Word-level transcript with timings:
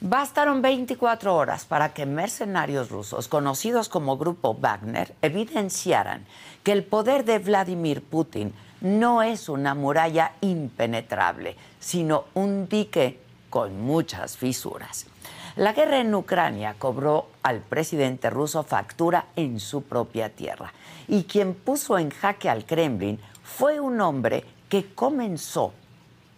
Bastaron 0.00 0.62
24 0.62 1.36
horas 1.36 1.64
para 1.64 1.94
que 1.94 2.06
mercenarios 2.06 2.90
rusos, 2.90 3.28
conocidos 3.28 3.88
como 3.88 4.18
Grupo 4.18 4.54
Wagner, 4.54 5.14
evidenciaran 5.22 6.26
que 6.64 6.72
el 6.72 6.82
poder 6.82 7.24
de 7.24 7.38
Vladimir 7.38 8.02
Putin 8.02 8.52
no 8.80 9.22
es 9.22 9.48
una 9.48 9.74
muralla 9.74 10.32
impenetrable, 10.40 11.56
sino 11.78 12.24
un 12.34 12.68
dique 12.68 13.20
con 13.48 13.80
muchas 13.80 14.36
fisuras. 14.36 15.06
La 15.54 15.72
guerra 15.72 16.00
en 16.00 16.12
Ucrania 16.14 16.74
cobró 16.78 17.28
al 17.42 17.60
presidente 17.60 18.28
ruso 18.28 18.64
factura 18.64 19.26
en 19.36 19.60
su 19.60 19.82
propia 19.82 20.30
tierra 20.30 20.72
y 21.06 21.24
quien 21.24 21.54
puso 21.54 21.98
en 21.98 22.10
jaque 22.10 22.48
al 22.48 22.64
Kremlin 22.64 23.20
fue 23.44 23.78
un 23.78 24.00
hombre 24.00 24.44
que 24.68 24.94
comenzó 24.94 25.74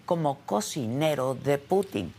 como 0.04 0.38
cocinero 0.46 1.34
de 1.34 1.58
Putin. 1.58 2.12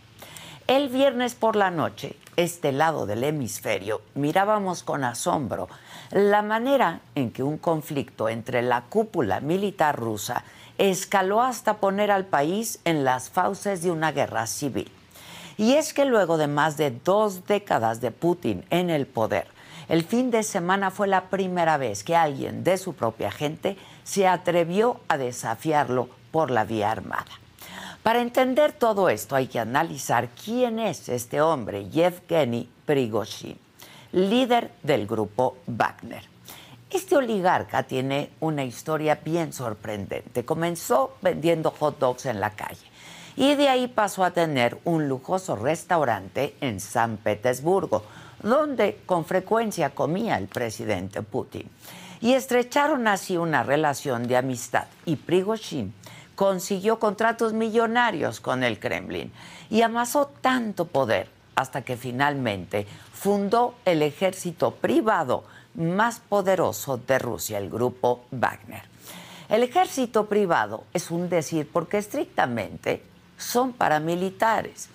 El 0.68 0.90
viernes 0.90 1.36
por 1.36 1.56
la 1.56 1.70
noche, 1.70 2.16
este 2.38 2.72
lado 2.72 3.06
del 3.06 3.24
hemisferio, 3.24 4.02
mirábamos 4.16 4.84
con 4.84 5.04
asombro 5.04 5.70
la 6.12 6.42
manera 6.42 7.02
en 7.16 7.32
que 7.32 7.44
un 7.44 7.58
conflicto 7.58 8.30
entre 8.30 8.62
la 8.62 8.82
cúpula 8.82 9.40
militar 9.40 9.96
rusa 9.96 10.44
escaló 10.78 11.42
hasta 11.42 11.78
poner 11.78 12.12
al 12.12 12.26
país 12.26 12.80
en 12.84 13.04
las 13.04 13.30
fauces 13.30 13.82
de 13.82 13.92
una 13.92 14.12
guerra 14.12 14.48
civil. 14.48 14.92
Y 15.58 15.74
es 15.74 15.94
que 15.94 16.06
luego 16.06 16.38
de 16.38 16.48
más 16.48 16.78
de 16.78 16.92
dos 16.92 17.46
décadas 17.48 18.02
de 18.02 18.12
Putin 18.12 18.66
en 18.70 18.90
el 18.90 19.06
poder, 19.06 19.48
el 19.88 20.04
fin 20.04 20.32
de 20.32 20.44
semana 20.44 20.92
fue 20.92 21.08
la 21.08 21.30
primera 21.30 21.78
vez 21.78 22.04
que 22.04 22.16
alguien 22.16 22.64
de 22.64 22.78
su 22.78 22.94
propia 22.94 23.32
gente 23.32 23.78
se 24.04 24.28
atrevió 24.28 25.00
a 25.08 25.18
desafiarlo 25.18 26.10
por 26.32 26.52
la 26.52 26.66
vía 26.66 26.92
armada. 26.92 27.45
Para 28.06 28.22
entender 28.22 28.72
todo 28.72 29.10
esto 29.10 29.36
hay 29.36 29.48
que 29.48 29.58
analizar 29.58 30.30
quién 30.30 30.78
es 30.78 31.10
este 31.10 31.42
hombre, 31.42 31.90
Yevgeny 31.90 32.70
Prigozhin, 32.86 33.58
líder 34.12 34.72
del 34.84 35.08
grupo 35.08 35.58
Wagner. 35.66 36.22
Este 36.92 37.16
oligarca 37.16 37.82
tiene 37.82 38.30
una 38.42 38.64
historia 38.64 39.20
bien 39.26 39.52
sorprendente. 39.54 40.46
Comenzó 40.46 41.16
vendiendo 41.24 41.72
hot 41.72 41.98
dogs 41.98 42.28
en 42.28 42.40
la 42.40 42.52
calle 42.52 42.86
y 43.36 43.56
de 43.56 43.70
ahí 43.70 43.88
pasó 43.88 44.24
a 44.24 44.30
tener 44.30 44.78
un 44.84 45.10
lujoso 45.10 45.56
restaurante 45.56 46.56
en 46.62 46.80
San 46.80 47.18
Petersburgo, 47.18 48.04
donde 48.44 49.02
con 49.08 49.26
frecuencia 49.26 49.96
comía 49.96 50.38
el 50.38 50.46
presidente 50.46 51.24
Putin. 51.24 51.68
Y 52.22 52.34
estrecharon 52.34 53.08
así 53.08 53.36
una 53.36 53.64
relación 53.64 54.28
de 54.28 54.38
amistad 54.38 54.86
y 55.08 55.16
Prigozhin 55.16 55.92
consiguió 56.36 57.00
contratos 57.00 57.54
millonarios 57.54 58.40
con 58.40 58.64
el 58.64 58.80
Kremlin 58.80 59.32
y 59.70 59.82
amasó 59.82 60.28
tanto 60.42 60.86
poder 60.86 61.30
hasta 61.56 61.84
que 61.84 61.98
finalmente 61.98 62.86
fundó 63.14 63.76
el 63.86 64.02
ejército 64.02 64.72
privado 64.72 65.46
más 65.76 66.20
poderoso 66.20 66.98
de 66.98 67.20
Rusia, 67.20 67.58
el 67.58 67.70
grupo 67.70 68.26
Wagner. 68.32 68.84
El 69.50 69.64
ejército 69.64 70.28
privado 70.28 70.84
es 70.94 71.12
un 71.12 71.30
decir 71.30 71.70
porque 71.72 71.98
estrictamente 71.98 73.04
son 73.38 73.74
paramilitares. 73.74 74.90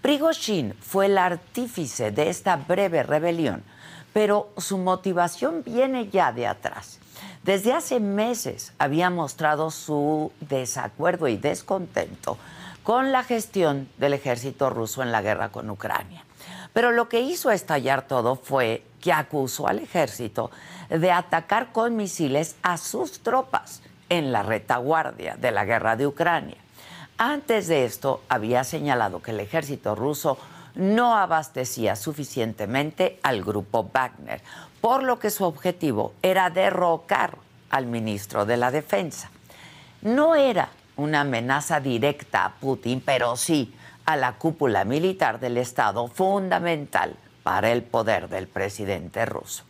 Prigozhin 0.00 0.74
fue 0.80 1.06
el 1.06 1.18
artífice 1.18 2.10
de 2.12 2.28
esta 2.28 2.56
breve 2.56 3.02
rebelión, 3.02 3.64
pero 4.12 4.50
su 4.56 4.78
motivación 4.78 5.62
viene 5.64 6.08
ya 6.08 6.32
de 6.32 6.46
atrás. 6.46 7.00
Desde 7.46 7.72
hace 7.72 8.00
meses 8.00 8.72
había 8.76 9.08
mostrado 9.08 9.70
su 9.70 10.32
desacuerdo 10.40 11.28
y 11.28 11.36
descontento 11.36 12.38
con 12.82 13.12
la 13.12 13.22
gestión 13.22 13.88
del 13.98 14.14
ejército 14.14 14.68
ruso 14.68 15.00
en 15.00 15.12
la 15.12 15.22
guerra 15.22 15.50
con 15.50 15.70
Ucrania. 15.70 16.24
Pero 16.72 16.90
lo 16.90 17.08
que 17.08 17.20
hizo 17.20 17.52
estallar 17.52 18.08
todo 18.08 18.34
fue 18.34 18.82
que 19.00 19.12
acusó 19.12 19.68
al 19.68 19.78
ejército 19.78 20.50
de 20.90 21.12
atacar 21.12 21.70
con 21.70 21.94
misiles 21.94 22.56
a 22.62 22.78
sus 22.78 23.20
tropas 23.20 23.80
en 24.08 24.32
la 24.32 24.42
retaguardia 24.42 25.36
de 25.36 25.52
la 25.52 25.64
guerra 25.64 25.94
de 25.94 26.08
Ucrania. 26.08 26.56
Antes 27.16 27.68
de 27.68 27.84
esto, 27.84 28.22
había 28.28 28.64
señalado 28.64 29.22
que 29.22 29.30
el 29.30 29.38
ejército 29.38 29.94
ruso 29.94 30.36
no 30.74 31.16
abastecía 31.16 31.96
suficientemente 31.96 33.18
al 33.22 33.42
grupo 33.42 33.88
Wagner, 33.92 34.42
por 34.80 35.02
lo 35.02 35.18
que 35.18 35.30
su 35.30 35.44
objetivo 35.44 36.12
era 36.22 36.50
derrocar 36.50 37.38
al 37.70 37.86
ministro 37.86 38.46
de 38.46 38.56
la 38.56 38.70
Defensa. 38.70 39.30
No 40.02 40.34
era 40.34 40.68
una 40.96 41.22
amenaza 41.22 41.80
directa 41.80 42.44
a 42.44 42.52
Putin, 42.54 43.02
pero 43.04 43.36
sí 43.36 43.74
a 44.04 44.16
la 44.16 44.32
cúpula 44.34 44.84
militar 44.84 45.40
del 45.40 45.58
Estado 45.58 46.06
fundamental 46.08 47.16
para 47.42 47.70
el 47.70 47.82
poder 47.82 48.28
del 48.28 48.46
presidente 48.46 49.26
ruso. 49.26 49.64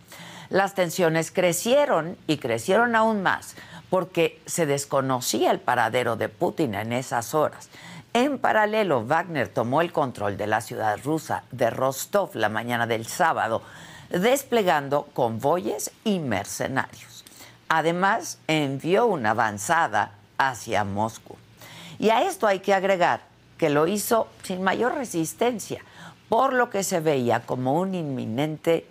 Las 0.49 0.75
tensiones 0.75 1.33
crecieron 1.33 2.16
y 2.27 2.37
crecieron 2.37 2.95
aún 2.95 3.22
más 3.22 3.56
porque 3.91 4.41
se 4.47 4.66
desconocía 4.66 5.50
el 5.50 5.61
paradero 5.61 6.16
de 6.16 6.28
Putin 6.28 6.75
en 6.75 6.93
esas 6.93 7.34
horas. 7.34 7.69
En 8.12 8.39
paralelo, 8.39 9.05
Wagner 9.05 9.49
tomó 9.49 9.83
el 9.83 9.93
control 9.93 10.37
de 10.37 10.47
la 10.47 10.61
ciudad 10.61 10.99
rusa 11.05 11.45
de 11.50 11.71
Rostov 11.71 12.34
la 12.34 12.49
mañana 12.49 12.87
del 12.87 13.06
sábado, 13.06 13.62
desplegando 14.11 15.09
convoyes 15.15 15.91
y 16.05 16.19
mercenarios. 16.19 17.25
Además, 17.69 18.39
envió 18.47 19.06
una 19.06 19.31
avanzada 19.31 20.12
hacia 20.39 20.84
Moscú. 20.84 21.37
Y 21.99 22.11
a 22.11 22.22
esto 22.22 22.47
hay 22.47 22.61
que 22.61 22.75
agregar 22.75 23.22
que 23.59 23.71
lo 23.71 23.87
hizo 23.87 24.28
sin 24.43 24.62
mayor 24.62 24.95
resistencia, 24.95 25.83
por 26.28 26.53
lo 26.53 26.71
que 26.71 26.83
se 26.83 27.00
veía 27.00 27.41
como 27.41 27.75
un 27.75 27.95
inminente 27.95 28.87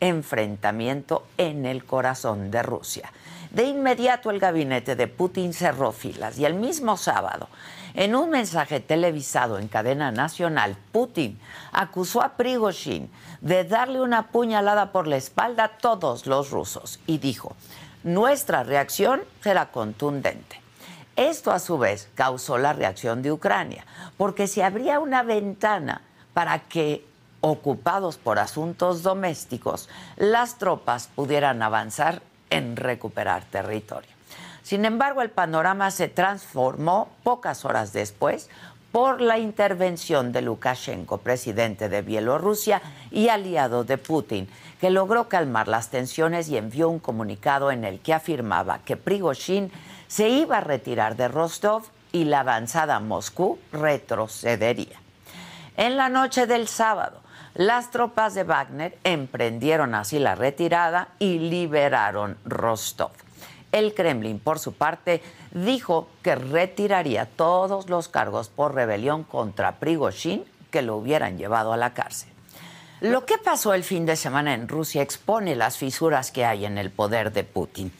enfrentamiento 0.00 1.26
en 1.36 1.66
el 1.66 1.84
corazón 1.84 2.50
de 2.50 2.62
Rusia. 2.62 3.12
De 3.50 3.64
inmediato 3.64 4.30
el 4.30 4.38
gabinete 4.38 4.96
de 4.96 5.06
Putin 5.06 5.52
cerró 5.52 5.92
filas 5.92 6.38
y 6.38 6.44
el 6.44 6.54
mismo 6.54 6.96
sábado, 6.96 7.48
en 7.94 8.14
un 8.14 8.28
mensaje 8.28 8.80
televisado 8.80 9.58
en 9.58 9.68
cadena 9.68 10.12
nacional, 10.12 10.76
Putin 10.92 11.38
acusó 11.72 12.22
a 12.22 12.36
Prigozhin 12.36 13.10
de 13.40 13.64
darle 13.64 14.00
una 14.00 14.28
puñalada 14.28 14.92
por 14.92 15.06
la 15.06 15.16
espalda 15.16 15.64
a 15.64 15.78
todos 15.78 16.26
los 16.26 16.50
rusos 16.50 17.00
y 17.06 17.18
dijo, 17.18 17.56
nuestra 18.02 18.62
reacción 18.62 19.22
será 19.42 19.70
contundente. 19.70 20.60
Esto 21.16 21.50
a 21.50 21.58
su 21.58 21.78
vez 21.78 22.08
causó 22.14 22.58
la 22.58 22.72
reacción 22.72 23.22
de 23.22 23.32
Ucrania, 23.32 23.86
porque 24.16 24.46
si 24.46 24.60
habría 24.60 25.00
una 25.00 25.22
ventana 25.22 26.02
para 26.34 26.58
que 26.60 27.06
ocupados 27.40 28.16
por 28.16 28.38
asuntos 28.38 29.02
domésticos, 29.02 29.88
las 30.16 30.58
tropas 30.58 31.08
pudieran 31.14 31.62
avanzar 31.62 32.22
en 32.50 32.76
recuperar 32.76 33.44
territorio. 33.44 34.10
Sin 34.62 34.84
embargo, 34.84 35.22
el 35.22 35.30
panorama 35.30 35.90
se 35.92 36.08
transformó 36.08 37.08
pocas 37.22 37.64
horas 37.64 37.92
después 37.92 38.50
por 38.96 39.20
la 39.20 39.38
intervención 39.38 40.32
de 40.32 40.40
Lukashenko, 40.40 41.18
presidente 41.18 41.90
de 41.90 42.00
Bielorrusia 42.00 42.80
y 43.10 43.28
aliado 43.28 43.84
de 43.84 43.98
Putin, 43.98 44.48
que 44.80 44.88
logró 44.88 45.28
calmar 45.28 45.68
las 45.68 45.90
tensiones 45.90 46.48
y 46.48 46.56
envió 46.56 46.88
un 46.88 46.98
comunicado 46.98 47.70
en 47.70 47.84
el 47.84 48.00
que 48.00 48.14
afirmaba 48.14 48.78
que 48.86 48.96
Prigozhin 48.96 49.70
se 50.08 50.30
iba 50.30 50.56
a 50.56 50.60
retirar 50.62 51.14
de 51.14 51.28
Rostov 51.28 51.82
y 52.10 52.24
la 52.24 52.40
avanzada 52.40 52.98
Moscú 52.98 53.58
retrocedería. 53.70 54.98
En 55.76 55.98
la 55.98 56.08
noche 56.08 56.46
del 56.46 56.66
sábado, 56.66 57.20
las 57.52 57.90
tropas 57.90 58.32
de 58.32 58.44
Wagner 58.44 58.96
emprendieron 59.04 59.94
así 59.94 60.18
la 60.18 60.36
retirada 60.36 61.08
y 61.18 61.38
liberaron 61.38 62.38
Rostov. 62.46 63.10
El 63.72 63.92
Kremlin, 63.92 64.38
por 64.38 64.58
su 64.58 64.72
parte, 64.72 65.20
dijo 65.56 66.06
que 66.22 66.34
retiraría 66.34 67.24
todos 67.24 67.88
los 67.88 68.08
cargos 68.08 68.48
por 68.48 68.74
rebelión 68.74 69.24
contra 69.24 69.76
Prigozhin 69.76 70.44
que 70.70 70.82
lo 70.82 70.96
hubieran 70.96 71.38
llevado 71.38 71.72
a 71.72 71.78
la 71.78 71.94
cárcel. 71.94 72.28
Lo 73.00 73.26
que 73.26 73.38
pasó 73.38 73.74
el 73.74 73.84
fin 73.84 74.06
de 74.06 74.16
semana 74.16 74.54
en 74.54 74.68
Rusia 74.68 75.02
expone 75.02 75.54
las 75.54 75.76
fisuras 75.76 76.30
que 76.30 76.44
hay 76.44 76.64
en 76.64 76.78
el 76.78 76.90
poder 76.90 77.32
de 77.32 77.44
Putin 77.44 77.92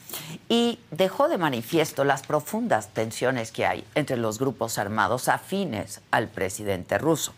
y 0.49 0.79
dejó 0.91 1.27
de 1.27 1.37
manifiesto 1.37 2.03
las 2.03 2.23
profundas 2.23 2.89
tensiones 2.89 3.51
que 3.51 3.65
hay 3.65 3.83
entre 3.95 4.17
los 4.17 4.39
grupos 4.39 4.77
armados 4.77 5.27
afines 5.27 6.01
al 6.11 6.27
presidente 6.27 6.97
ruso. 6.97 7.33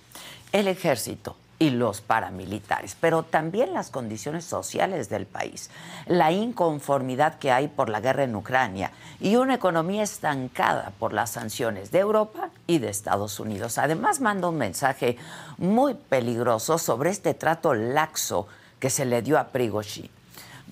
El 0.52 0.68
ejército 0.68 1.36
y 1.60 1.72
los 1.72 2.00
paramilitares, 2.00 2.96
pero 3.00 3.24
también 3.24 3.74
las 3.74 3.92
condiciones 3.92 4.46
sociales 4.46 5.10
del 5.10 5.26
país, 5.26 5.70
la 6.08 6.32
inconformidad 6.32 7.38
que 7.38 7.52
hay 7.52 7.68
por 7.68 7.90
la 7.90 8.00
guerra 8.00 8.24
en 8.24 8.36
Ucrania 8.36 8.92
y 9.20 9.36
una 9.36 9.56
economía 9.56 10.02
estancada 10.02 10.94
por 10.98 11.12
las 11.12 11.32
sanciones 11.32 11.92
de 11.92 12.00
Europa 12.00 12.50
y 12.66 12.80
de 12.80 12.90
Estados 12.90 13.42
Unidos. 13.42 13.78
Además, 13.78 14.22
manda 14.22 14.48
un 14.48 14.58
mensaje 14.58 15.18
muy 15.58 15.96
peligroso 15.96 16.78
sobre 16.78 17.10
este 17.10 17.34
trato 17.34 17.74
laxo 17.74 18.48
que 18.80 18.90
se 18.90 19.04
le 19.04 19.22
dio 19.22 19.38
a 19.38 19.50
Prigozhin. 19.50 20.10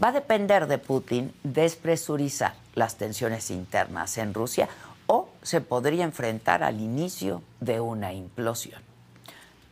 Va 0.01 0.09
a 0.09 0.13
depender 0.13 0.67
de 0.67 0.77
Putin 0.77 1.33
despresurizar 1.43 2.53
las 2.75 2.95
tensiones 2.95 3.51
internas 3.51 4.17
en 4.17 4.33
Rusia 4.33 4.69
o 5.07 5.29
se 5.41 5.59
podría 5.59 6.03
enfrentar 6.03 6.63
al 6.63 6.79
inicio 6.79 7.41
de 7.59 7.79
una 7.81 8.13
implosión. 8.13 8.81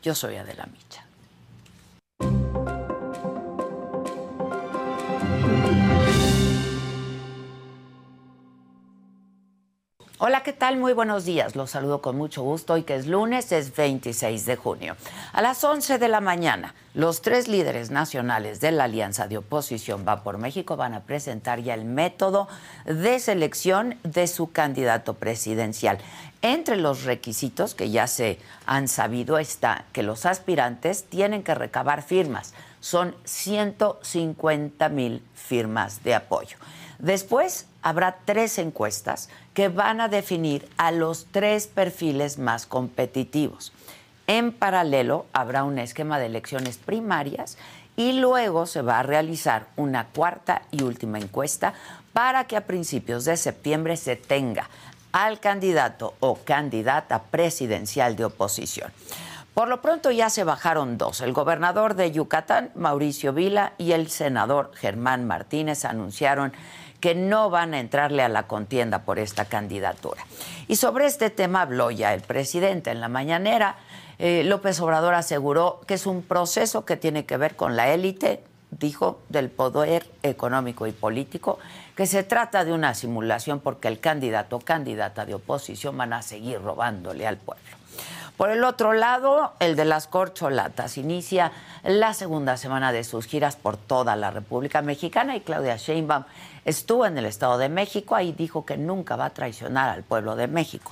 Yo 0.02 0.16
soy 0.16 0.36
Adela 0.36 0.68
Micha. 0.72 1.05
Hola, 10.18 10.44
¿qué 10.44 10.54
tal? 10.54 10.78
Muy 10.78 10.94
buenos 10.94 11.26
días. 11.26 11.58
Los 11.58 11.72
saludo 11.72 12.02
con 12.02 12.16
mucho 12.16 12.42
gusto 12.42 12.72
hoy 12.72 12.84
que 12.84 12.96
es 12.96 13.06
lunes, 13.06 13.52
es 13.52 13.76
26 13.76 14.46
de 14.46 14.56
junio. 14.56 14.96
A 15.34 15.42
las 15.42 15.62
11 15.62 15.98
de 15.98 16.08
la 16.08 16.22
mañana, 16.22 16.74
los 16.94 17.22
tres 17.22 17.50
líderes 17.50 17.92
nacionales 17.92 18.62
de 18.62 18.72
la 18.72 18.86
Alianza 18.86 19.28
de 19.28 19.40
Oposición 19.40 20.06
Va 20.08 20.24
por 20.24 20.38
México 20.38 20.78
van 20.78 20.94
a 20.94 21.02
presentar 21.02 21.60
ya 21.60 21.74
el 21.74 21.84
método 21.84 22.48
de 22.86 23.20
selección 23.20 23.98
de 24.04 24.28
su 24.28 24.54
candidato 24.54 25.16
presidencial. 25.16 25.98
Entre 26.42 26.78
los 26.78 27.04
requisitos 27.04 27.76
que 27.76 27.90
ya 27.90 28.08
se 28.08 28.40
han 28.66 28.88
sabido 28.88 29.38
está 29.38 29.84
que 29.92 30.02
los 30.02 30.26
aspirantes 30.26 31.04
tienen 31.04 31.44
que 31.44 31.56
recabar 31.56 32.02
firmas. 32.02 32.54
Son 32.80 33.14
150 33.26 34.88
mil 34.88 35.22
firmas 35.34 36.06
de 36.06 36.16
apoyo. 36.16 36.56
Después 37.06 37.68
habrá 37.84 38.18
tres 38.26 38.58
encuestas 38.58 39.30
que 39.54 39.70
van 39.70 40.02
a 40.02 40.08
definir 40.08 40.68
a 40.76 40.90
los 40.90 41.28
tres 41.30 41.68
perfiles 41.68 42.40
más 42.40 42.66
competitivos. 42.66 43.74
En 44.26 44.52
paralelo 44.52 45.28
habrá 45.32 45.66
un 45.66 45.78
esquema 45.78 46.18
de 46.18 46.26
elecciones 46.26 46.78
primarias 46.80 47.60
y 47.96 48.14
luego 48.14 48.66
se 48.66 48.82
va 48.82 48.98
a 48.98 49.04
realizar 49.04 49.68
una 49.76 50.06
cuarta 50.06 50.64
y 50.72 50.82
última 50.82 51.20
encuesta 51.20 51.76
para 52.12 52.46
que 52.46 52.58
a 52.58 52.66
principios 52.66 53.24
de 53.26 53.38
septiembre 53.38 53.98
se 53.98 54.16
tenga 54.16 54.68
al 55.12 55.40
candidato 55.40 56.16
o 56.22 56.40
candidata 56.44 57.22
presidencial 57.22 58.16
de 58.16 58.26
oposición. 58.26 58.92
Por 59.54 59.70
lo 59.70 59.82
pronto 59.82 60.10
ya 60.10 60.30
se 60.32 60.44
bajaron 60.44 60.98
dos. 60.98 61.22
El 61.22 61.34
gobernador 61.34 61.94
de 61.94 62.12
Yucatán, 62.12 62.72
Mauricio 62.76 63.32
Vila, 63.32 63.74
y 63.78 63.92
el 63.92 64.10
senador 64.10 64.72
Germán 64.74 65.26
Martínez 65.28 65.86
anunciaron 65.86 66.52
que 67.00 67.16
no 67.16 67.50
van 67.50 67.74
a 67.74 67.80
entrarle 67.80 68.24
a 68.24 68.30
la 68.30 68.44
contienda 68.44 69.04
por 69.04 69.20
esta 69.20 69.46
candidatura. 69.46 70.26
Y 70.68 70.76
sobre 70.78 71.06
este 71.06 71.30
tema 71.30 71.62
habló 71.62 71.92
ya 71.92 72.14
el 72.14 72.22
presidente 72.22 72.92
en 72.92 73.02
la 73.02 73.10
mañanera. 73.10 73.76
Eh, 74.18 74.44
López 74.46 74.80
Obrador 74.80 75.14
aseguró 75.14 75.82
que 75.88 75.96
es 75.96 76.06
un 76.06 76.24
proceso 76.24 76.86
que 76.86 76.98
tiene 76.98 77.26
que 77.26 77.38
ver 77.38 77.56
con 77.56 77.76
la 77.76 77.94
élite, 77.94 78.44
dijo, 78.72 79.20
del 79.30 79.50
poder 79.50 80.10
económico 80.24 80.88
y 80.88 80.92
político, 80.92 81.60
que 81.96 82.08
se 82.08 82.24
trata 82.24 82.66
de 82.66 82.74
una 82.74 82.94
simulación 82.94 83.60
porque 83.60 83.88
el 83.88 84.00
candidato 84.00 84.58
o 84.58 84.60
candidata 84.60 85.26
de 85.26 85.36
oposición 85.36 85.98
van 85.98 86.14
a 86.14 86.22
seguir 86.22 86.62
robándole 86.62 87.28
al 87.28 87.38
pueblo. 87.38 87.64
Por 88.38 88.50
el 88.50 88.66
otro 88.66 88.92
lado, 88.92 89.54
el 89.60 89.78
de 89.78 89.86
las 89.86 90.08
corcholatas 90.08 90.98
inicia 90.98 91.54
la 91.84 92.14
segunda 92.14 92.58
semana 92.58 92.92
de 92.92 93.06
sus 93.06 93.28
giras 93.28 93.56
por 93.56 93.78
toda 93.78 94.18
la 94.18 94.30
República 94.30 94.82
Mexicana 94.82 95.38
y 95.38 95.42
Claudia 95.42 95.78
Sheinbaum 95.78 96.26
estuvo 96.66 97.06
en 97.06 97.18
el 97.18 97.26
Estado 97.26 97.58
de 97.58 97.70
México, 97.70 98.16
ahí 98.16 98.34
dijo 98.34 98.66
que 98.66 98.76
nunca 98.76 99.16
va 99.16 99.26
a 99.26 99.34
traicionar 99.34 99.90
al 99.90 100.04
pueblo 100.04 100.36
de 100.36 100.48
México. 100.48 100.92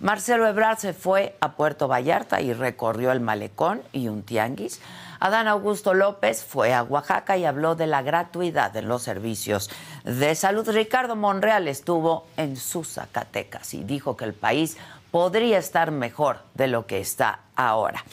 Marcelo 0.00 0.46
Ebrard 0.46 0.78
se 0.78 0.92
fue 0.92 1.36
a 1.40 1.52
Puerto 1.52 1.88
Vallarta 1.88 2.40
y 2.40 2.52
recorrió 2.52 3.12
el 3.12 3.20
malecón 3.20 3.82
y 3.92 4.08
un 4.08 4.22
tianguis. 4.22 4.80
Adán 5.20 5.46
Augusto 5.46 5.94
López 5.94 6.44
fue 6.44 6.74
a 6.74 6.82
Oaxaca 6.82 7.36
y 7.36 7.44
habló 7.44 7.76
de 7.76 7.86
la 7.86 8.02
gratuidad 8.02 8.76
en 8.76 8.88
los 8.88 9.04
servicios 9.04 9.70
de 10.04 10.34
salud. 10.34 10.68
Ricardo 10.68 11.14
Monreal 11.14 11.68
estuvo 11.68 12.26
en 12.36 12.56
sus 12.56 12.94
Zacatecas 12.94 13.72
y 13.74 13.84
dijo 13.84 14.16
que 14.16 14.24
el 14.24 14.34
país 14.34 14.76
podría 15.12 15.58
estar 15.58 15.92
mejor 15.92 16.38
de 16.54 16.66
lo 16.66 16.86
que 16.86 16.98
está 16.98 17.38
ahora. 17.54 18.04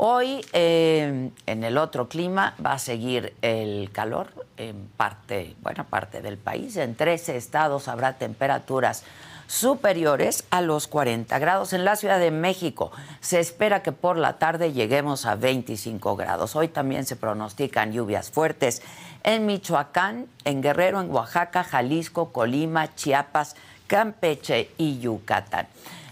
Hoy, 0.00 0.46
eh, 0.52 1.30
en 1.46 1.64
el 1.64 1.76
otro 1.76 2.08
clima, 2.08 2.54
va 2.64 2.74
a 2.74 2.78
seguir 2.78 3.34
el 3.42 3.90
calor 3.90 4.28
en 4.56 4.86
parte, 4.96 5.56
buena 5.60 5.82
parte 5.82 6.22
del 6.22 6.38
país. 6.38 6.76
En 6.76 6.94
13 6.94 7.36
estados 7.36 7.88
habrá 7.88 8.12
temperaturas 8.12 9.02
superiores 9.48 10.44
a 10.50 10.60
los 10.60 10.86
40 10.86 11.36
grados. 11.40 11.72
En 11.72 11.84
la 11.84 11.96
Ciudad 11.96 12.20
de 12.20 12.30
México 12.30 12.92
se 13.18 13.40
espera 13.40 13.82
que 13.82 13.90
por 13.90 14.16
la 14.16 14.38
tarde 14.38 14.72
lleguemos 14.72 15.26
a 15.26 15.34
25 15.34 16.14
grados. 16.14 16.54
Hoy 16.54 16.68
también 16.68 17.04
se 17.04 17.16
pronostican 17.16 17.90
lluvias 17.90 18.30
fuertes 18.30 18.82
en 19.24 19.46
Michoacán, 19.46 20.28
en 20.44 20.62
Guerrero, 20.62 21.00
en 21.00 21.10
Oaxaca, 21.10 21.64
Jalisco, 21.64 22.30
Colima, 22.30 22.94
Chiapas, 22.94 23.56
Campeche 23.88 24.70
y 24.78 25.00
Yucatán. 25.00 25.66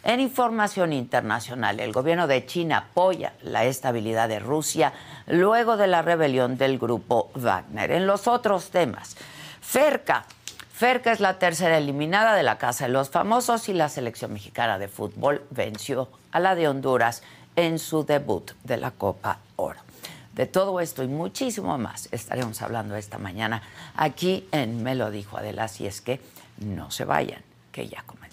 En 0.06 0.20
información 0.20 0.92
internacional, 0.92 1.80
el 1.80 1.92
gobierno 1.92 2.28
de 2.28 2.46
China 2.46 2.76
apoya 2.76 3.32
la 3.42 3.64
estabilidad 3.64 4.28
de 4.28 4.38
Rusia 4.38 4.92
luego 5.26 5.76
de 5.76 5.88
la 5.88 6.00
rebelión 6.00 6.56
del 6.56 6.78
grupo 6.78 7.32
Wagner. 7.34 7.90
En 7.90 8.06
los 8.06 8.28
otros 8.28 8.70
temas, 8.70 9.16
Ferca. 9.60 10.24
Ferca 10.72 11.10
es 11.10 11.18
la 11.18 11.40
tercera 11.40 11.76
eliminada 11.76 12.36
de 12.36 12.44
la 12.44 12.56
Casa 12.56 12.86
de 12.86 12.92
los 12.92 13.10
Famosos 13.10 13.68
y 13.68 13.72
la 13.72 13.88
selección 13.88 14.32
mexicana 14.32 14.78
de 14.78 14.86
fútbol 14.86 15.42
venció 15.50 16.08
a 16.30 16.38
la 16.38 16.54
de 16.54 16.68
Honduras 16.68 17.24
en 17.56 17.80
su 17.80 18.04
debut 18.04 18.52
de 18.62 18.76
la 18.76 18.92
Copa 18.92 19.40
Oro. 19.56 19.80
De 20.34 20.46
todo 20.46 20.78
esto 20.78 21.02
y 21.02 21.08
muchísimo 21.08 21.78
más 21.78 22.08
estaremos 22.12 22.62
hablando 22.62 22.94
esta 22.94 23.18
mañana 23.18 23.60
aquí 23.96 24.46
en 24.52 24.84
Me 24.84 24.94
lo 24.94 25.10
dijo 25.10 25.36
Adela, 25.36 25.64
así 25.64 25.84
es 25.84 26.00
que 26.00 26.20
no 26.58 26.92
se 26.92 27.04
vayan, 27.04 27.42
que 27.72 27.88
ya 27.88 28.02
comenzamos. 28.02 28.25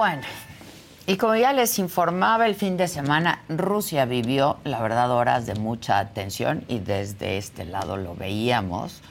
Bueno, 0.00 0.22
y 1.06 1.18
como 1.18 1.36
ya 1.36 1.52
les 1.52 1.78
informaba 1.78 2.46
el 2.46 2.54
fin 2.54 2.78
de 2.78 2.88
semana, 2.88 3.42
Rusia 3.50 4.06
vivió, 4.06 4.56
la 4.64 4.80
verdad, 4.80 5.10
horas 5.10 5.44
de 5.44 5.54
mucha 5.56 6.02
tensión 6.14 6.64
y 6.68 6.78
desde 6.78 7.36
este 7.36 7.66
lado 7.66 7.98
lo 7.98 8.14
veíamos, 8.14 9.02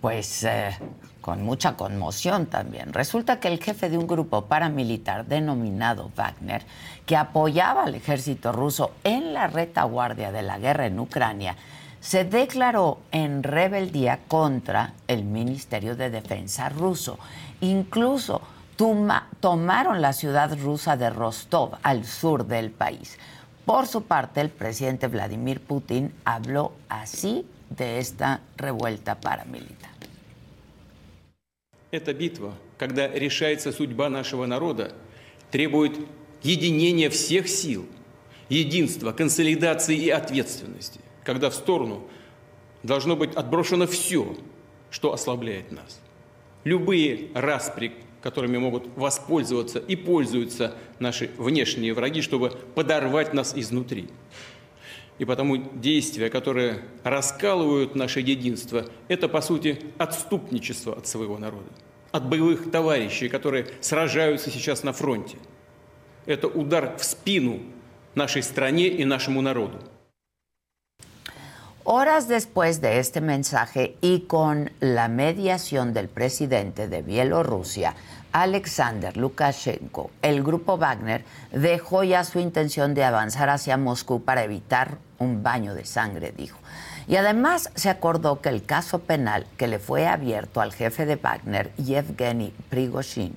pues 0.00 0.44
eh, 0.44 0.78
con 1.20 1.42
mucha 1.42 1.76
conmoción 1.76 2.46
también. 2.46 2.92
Resulta 2.92 3.40
que 3.40 3.48
el 3.48 3.60
jefe 3.60 3.90
de 3.90 3.98
un 3.98 4.06
grupo 4.06 4.44
paramilitar 4.44 5.26
denominado 5.26 6.12
Wagner, 6.14 6.62
que 7.06 7.16
apoyaba 7.16 7.82
al 7.82 7.96
ejército 7.96 8.52
ruso 8.52 8.92
en 9.02 9.34
la 9.34 9.48
retaguardia 9.48 10.30
de 10.30 10.42
la 10.42 10.60
guerra 10.60 10.86
en 10.86 11.00
Ucrania, 11.00 11.56
se 11.98 12.22
declaró 12.22 13.00
en 13.10 13.42
rebeldía 13.42 14.20
contra 14.28 14.92
el 15.08 15.24
Ministerio 15.24 15.96
de 15.96 16.08
Defensa 16.08 16.68
ruso. 16.68 17.18
Incluso 17.60 18.42
tomaron 19.40 20.00
la 20.00 20.12
ciudad 20.12 20.58
rusa 20.58 20.96
de 20.96 21.10
Rostov, 21.10 21.76
al 21.82 22.04
sur 22.04 22.46
del 22.46 22.70
país. 22.70 23.18
Por 23.66 23.86
su 23.86 24.02
parte, 24.02 24.40
el 24.40 24.48
presidente 24.48 25.06
Vladimir 25.06 25.60
Putin 25.60 26.12
habló 26.24 26.72
así 26.88 27.44
de 27.68 27.98
esta 27.98 28.40
revuelta 28.56 29.14
paramilitar. 29.20 29.90
Эта 31.90 32.14
битва, 32.14 32.54
когда 32.78 33.08
решается 33.08 33.72
судьба 33.72 34.08
нашего 34.08 34.46
народа, 34.46 34.92
требует 35.50 35.98
единения 36.42 37.10
всех 37.10 37.48
сил, 37.48 37.86
единства, 38.48 39.12
консолидации 39.12 39.96
и 39.96 40.08
ответственности, 40.08 41.00
когда 41.24 41.50
в 41.50 41.54
сторону 41.54 42.06
должно 42.82 43.16
быть 43.16 43.34
отброшено 43.34 43.86
все, 43.86 44.36
что 44.90 45.12
ослабляет 45.12 45.72
нас. 45.72 46.00
Любые 46.64 47.30
распри, 47.34 47.92
которыми 48.22 48.58
могут 48.58 48.86
воспользоваться 48.96 49.78
и 49.78 49.96
пользуются 49.96 50.74
наши 50.98 51.30
внешние 51.38 51.94
враги, 51.94 52.22
чтобы 52.22 52.50
подорвать 52.74 53.32
нас 53.34 53.54
изнутри. 53.56 54.08
И 55.18 55.24
потому 55.24 55.56
действия, 55.56 56.30
которые 56.30 56.82
раскалывают 57.04 57.94
наше 57.94 58.20
единство, 58.20 58.86
это, 59.08 59.28
по 59.28 59.40
сути, 59.42 59.78
отступничество 59.98 60.96
от 60.96 61.06
своего 61.06 61.36
народа, 61.38 61.68
от 62.10 62.26
боевых 62.28 62.70
товарищей, 62.70 63.28
которые 63.28 63.66
сражаются 63.80 64.50
сейчас 64.50 64.82
на 64.82 64.92
фронте. 64.92 65.36
Это 66.24 66.48
удар 66.48 66.96
в 66.96 67.04
спину 67.04 67.60
нашей 68.14 68.42
стране 68.42 68.88
и 68.88 69.04
нашему 69.04 69.42
народу. 69.42 69.78
Horas 71.84 72.28
después 72.28 72.82
de 72.82 72.98
este 72.98 73.22
mensaje 73.22 73.96
y 74.02 74.20
con 74.20 74.70
la 74.80 75.08
mediación 75.08 75.94
del 75.94 76.08
presidente 76.08 76.88
de 76.88 77.00
Bielorrusia, 77.00 77.94
Alexander 78.32 79.16
Lukashenko, 79.16 80.10
el 80.20 80.42
grupo 80.42 80.76
Wagner 80.76 81.24
dejó 81.52 82.04
ya 82.04 82.24
su 82.24 82.38
intención 82.38 82.92
de 82.92 83.04
avanzar 83.04 83.48
hacia 83.48 83.78
Moscú 83.78 84.22
para 84.22 84.44
evitar 84.44 84.98
un 85.18 85.42
baño 85.42 85.74
de 85.74 85.86
sangre, 85.86 86.34
dijo. 86.36 86.58
Y 87.08 87.16
además 87.16 87.70
se 87.74 87.88
acordó 87.88 88.42
que 88.42 88.50
el 88.50 88.62
caso 88.62 88.98
penal 88.98 89.46
que 89.56 89.66
le 89.66 89.78
fue 89.78 90.06
abierto 90.06 90.60
al 90.60 90.74
jefe 90.74 91.06
de 91.06 91.16
Wagner, 91.16 91.72
Yevgeny 91.76 92.52
Prigozhin, 92.68 93.34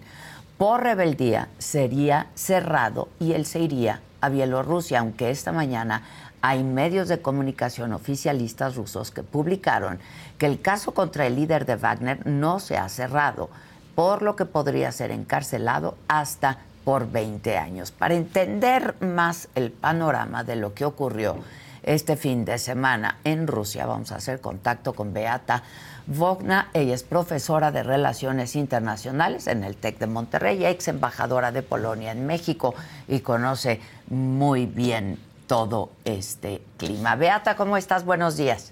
por 0.58 0.84
rebeldía 0.84 1.48
sería 1.60 2.28
cerrado 2.36 3.08
y 3.22 3.32
él 3.32 3.46
se 3.46 3.60
iría 3.60 4.02
a 4.24 4.30
Bielorrusia, 4.30 5.00
aunque 5.00 5.32
esta 5.32 5.52
mañana 5.52 6.04
hay 6.44 6.62
medios 6.62 7.08
de 7.08 7.22
comunicación 7.22 7.94
oficialistas 7.94 8.76
rusos 8.76 9.12
que 9.12 9.24
publicaron 9.24 10.00
que 10.38 10.46
el 10.46 10.60
caso 10.62 10.94
contra 10.94 11.26
el 11.26 11.38
líder 11.38 11.66
de 11.66 11.78
Wagner 11.78 12.28
no 12.28 12.60
se 12.60 12.76
ha 12.76 12.90
cerrado 12.90 13.50
por 13.96 14.22
lo 14.22 14.36
que 14.36 14.44
podría 14.44 14.92
ser 14.92 15.12
encarcelado 15.12 15.98
hasta 16.10 16.58
por 16.84 17.10
20 17.10 17.58
años. 17.58 17.92
Para 17.92 18.16
entender 18.16 18.94
más 19.00 19.48
el 19.56 19.72
panorama 19.72 20.44
de 20.44 20.58
lo 20.58 20.74
que 20.74 20.84
ocurrió 20.84 21.38
este 21.82 22.18
fin 22.18 22.44
de 22.44 22.58
semana 22.58 23.20
en 23.24 23.48
Rusia, 23.48 23.86
vamos 23.86 24.12
a 24.12 24.18
hacer 24.18 24.42
contacto 24.42 24.92
con 24.92 25.14
Beata 25.14 25.64
Vogna. 26.08 26.68
Ella 26.74 26.94
es 26.94 27.04
profesora 27.04 27.72
de 27.72 27.84
Relaciones 27.84 28.58
Internacionales 28.58 29.48
en 29.48 29.64
el 29.64 29.78
TEC 29.78 29.98
de 29.98 30.08
Monterrey, 30.08 30.66
ex 30.66 30.90
embajadora 30.90 31.54
de 31.54 31.64
Polonia 31.64 32.12
en 32.12 32.28
México 32.28 32.76
y 33.08 33.22
conoce 33.22 33.80
muy 34.10 34.66
bien 34.66 35.18
todo 35.48 35.90
este 36.06 36.62
clima. 36.78 37.16
Beata, 37.16 37.56
¿cómo 37.56 37.78
estás? 37.78 38.06
Buenos 38.06 38.38
días. 38.38 38.72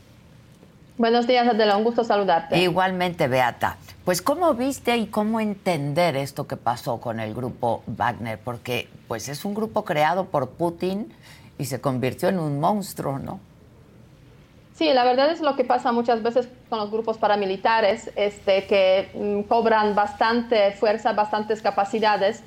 Buenos 0.98 1.26
días, 1.26 1.48
Adela, 1.48 1.78
un 1.78 1.84
gusto 1.84 2.04
saludarte. 2.04 2.60
Igualmente, 2.60 3.28
Beata. 3.28 3.78
Pues, 4.06 4.22
¿cómo 4.22 4.54
viste 4.54 4.98
y 4.98 5.08
cómo 5.08 5.40
entender 5.40 6.16
esto 6.16 6.48
que 6.48 6.58
pasó 6.58 7.00
con 7.00 7.20
el 7.20 7.34
grupo 7.34 7.84
Wagner? 7.88 8.40
Porque, 8.40 8.90
pues, 9.08 9.30
es 9.30 9.46
un 9.46 9.54
grupo 9.54 9.84
creado 9.84 10.26
por 10.26 10.50
Putin 10.50 11.12
y 11.58 11.66
se 11.66 11.82
convirtió 11.82 12.30
en 12.30 12.40
un 12.40 12.60
monstruo, 12.60 13.20
¿no? 13.20 13.40
Sí, 14.76 14.92
la 14.94 15.04
verdad 15.04 15.32
es 15.32 15.42
lo 15.42 15.56
que 15.56 15.64
pasa 15.64 15.92
muchas 15.92 16.24
veces 16.24 16.50
con 16.70 16.80
los 16.80 16.90
grupos 16.92 17.18
paramilitares, 17.18 18.12
este, 18.16 18.66
que 18.66 19.12
mm, 19.14 19.48
cobran 19.48 19.94
bastante 19.96 20.72
fuerza, 20.72 21.14
bastantes 21.14 21.62
capacidades 21.62 22.44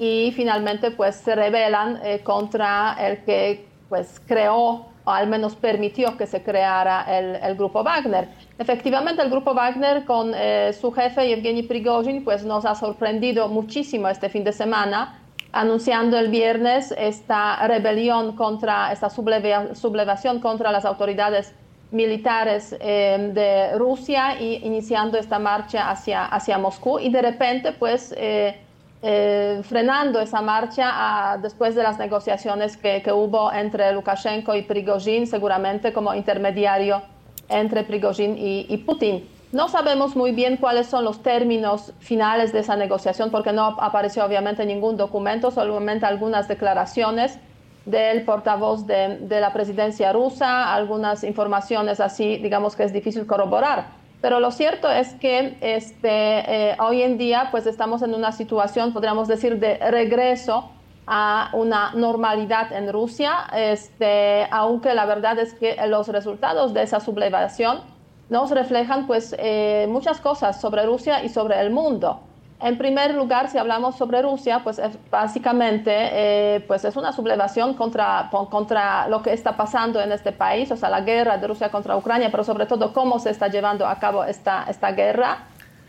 y 0.00 0.32
finalmente, 0.34 0.90
pues, 0.90 1.16
se 1.16 1.34
rebelan 1.34 2.00
eh, 2.02 2.20
contra 2.20 2.96
el 2.98 3.22
que, 3.22 3.66
pues, 3.90 4.18
creó 4.26 4.86
o 5.04 5.10
al 5.10 5.26
menos 5.26 5.54
permitió 5.56 6.16
que 6.16 6.26
se 6.26 6.42
creara 6.42 7.04
el, 7.18 7.54
grupo 7.54 7.84
Wagner. 7.84 8.28
Efectivamente, 8.58 9.20
el 9.20 9.28
grupo 9.28 9.52
Wagner 9.54 10.06
con 10.06 10.32
eh, 10.34 10.72
su 10.72 10.90
jefe 10.90 11.28
Yevgeny 11.28 11.64
Prigozhin 11.64 12.24
pues 12.24 12.44
nos 12.44 12.64
ha 12.64 12.74
sorprendido 12.74 13.48
muchísimo 13.48 14.08
este 14.08 14.30
fin 14.30 14.44
de 14.44 14.52
semana, 14.52 15.18
anunciando 15.52 16.18
el 16.18 16.28
viernes 16.28 16.94
esta 16.96 17.66
rebelión 17.66 18.36
contra, 18.36 18.92
esta 18.92 19.10
sublevación 19.10 20.40
contra 20.40 20.72
las 20.72 20.84
autoridades 20.86 21.52
militares 21.90 22.74
eh, 22.80 23.30
de 23.34 23.78
Rusia 23.78 24.40
y 24.40 24.64
iniciando 24.64 25.18
esta 25.18 25.38
marcha 25.38 25.90
hacia, 25.90 26.24
hacia 26.24 26.56
Moscú 26.56 26.98
y 26.98 27.10
de 27.10 27.20
repente 27.20 27.72
pues... 27.72 28.14
Eh, 28.16 28.58
eh, 29.02 29.62
frenando 29.64 30.20
esa 30.20 30.42
marcha 30.42 30.90
ah, 30.92 31.38
después 31.38 31.74
de 31.74 31.82
las 31.82 31.98
negociaciones 31.98 32.76
que, 32.76 33.02
hubo 33.10 33.50
entre 33.50 33.92
Lukashenko 33.92 34.54
y 34.54 34.62
Prigozhin, 34.62 35.26
seguramente 35.26 35.94
como 35.94 36.14
intermediario 36.14 37.00
entre 37.48 37.82
Prigozhin 37.84 38.36
y, 38.38 38.76
Putin. 38.84 39.26
No 39.52 39.68
sabemos 39.68 40.14
muy 40.14 40.32
bien 40.32 40.58
cuáles 40.58 40.86
son 40.86 41.04
los 41.04 41.22
términos 41.22 41.94
finales 41.98 42.52
de 42.52 42.60
esa 42.60 42.76
negociación 42.76 43.30
porque 43.30 43.52
no 43.52 43.64
apareció 43.80 44.24
obviamente 44.24 44.66
ningún 44.66 44.96
documento, 44.98 45.50
solamente 45.50 46.04
algunas 46.04 46.46
declaraciones 46.46 47.38
del 47.86 48.22
portavoz 48.24 48.86
de, 48.86 49.16
de 49.16 49.40
la 49.40 49.52
presidencia 49.52 50.12
rusa, 50.12 50.72
algunas 50.74 51.24
informaciones 51.24 52.00
así, 52.00 52.36
digamos 52.36 52.76
que 52.76 52.84
es 52.84 52.92
difícil 52.92 53.26
corroborar. 53.26 53.99
Pero 54.20 54.38
lo 54.38 54.50
cierto 54.50 54.90
es 54.90 55.14
que 55.14 55.56
este, 55.60 56.70
eh, 56.70 56.76
hoy 56.78 57.02
en 57.02 57.16
día 57.16 57.48
pues 57.50 57.66
estamos 57.66 58.02
en 58.02 58.14
una 58.14 58.32
situación, 58.32 58.92
podríamos 58.92 59.28
decir, 59.28 59.58
de 59.58 59.78
regreso 59.90 60.70
a 61.06 61.50
una 61.54 61.92
normalidad 61.94 62.72
en 62.72 62.92
Rusia, 62.92 63.46
este, 63.54 64.46
aunque 64.50 64.94
la 64.94 65.06
verdad 65.06 65.38
es 65.38 65.54
que 65.54 65.76
los 65.88 66.08
resultados 66.08 66.74
de 66.74 66.82
esa 66.82 67.00
sublevación 67.00 67.80
nos 68.28 68.50
reflejan 68.50 69.06
pues 69.06 69.34
eh, 69.38 69.86
muchas 69.88 70.20
cosas 70.20 70.60
sobre 70.60 70.84
Rusia 70.86 71.24
y 71.24 71.28
sobre 71.28 71.58
el 71.60 71.70
mundo. 71.70 72.20
En 72.62 72.76
primer 72.76 73.14
lugar, 73.14 73.48
si 73.48 73.56
hablamos 73.56 73.96
sobre 73.96 74.20
Rusia, 74.20 74.60
pues 74.62 74.78
básicamente 75.10 75.90
eh, 75.94 76.60
pues 76.66 76.84
es 76.84 76.94
una 76.94 77.10
sublevación 77.10 77.72
contra, 77.72 78.28
contra 78.50 79.08
lo 79.08 79.22
que 79.22 79.32
está 79.32 79.56
pasando 79.56 79.98
en 79.98 80.12
este 80.12 80.30
país, 80.30 80.70
o 80.70 80.76
sea, 80.76 80.90
la 80.90 81.00
guerra 81.00 81.38
de 81.38 81.46
Rusia 81.46 81.70
contra 81.70 81.96
Ucrania, 81.96 82.30
pero 82.30 82.44
sobre 82.44 82.66
todo 82.66 82.92
cómo 82.92 83.18
se 83.18 83.30
está 83.30 83.48
llevando 83.48 83.86
a 83.86 83.98
cabo 83.98 84.24
esta, 84.24 84.66
esta 84.68 84.92
guerra. 84.92 85.46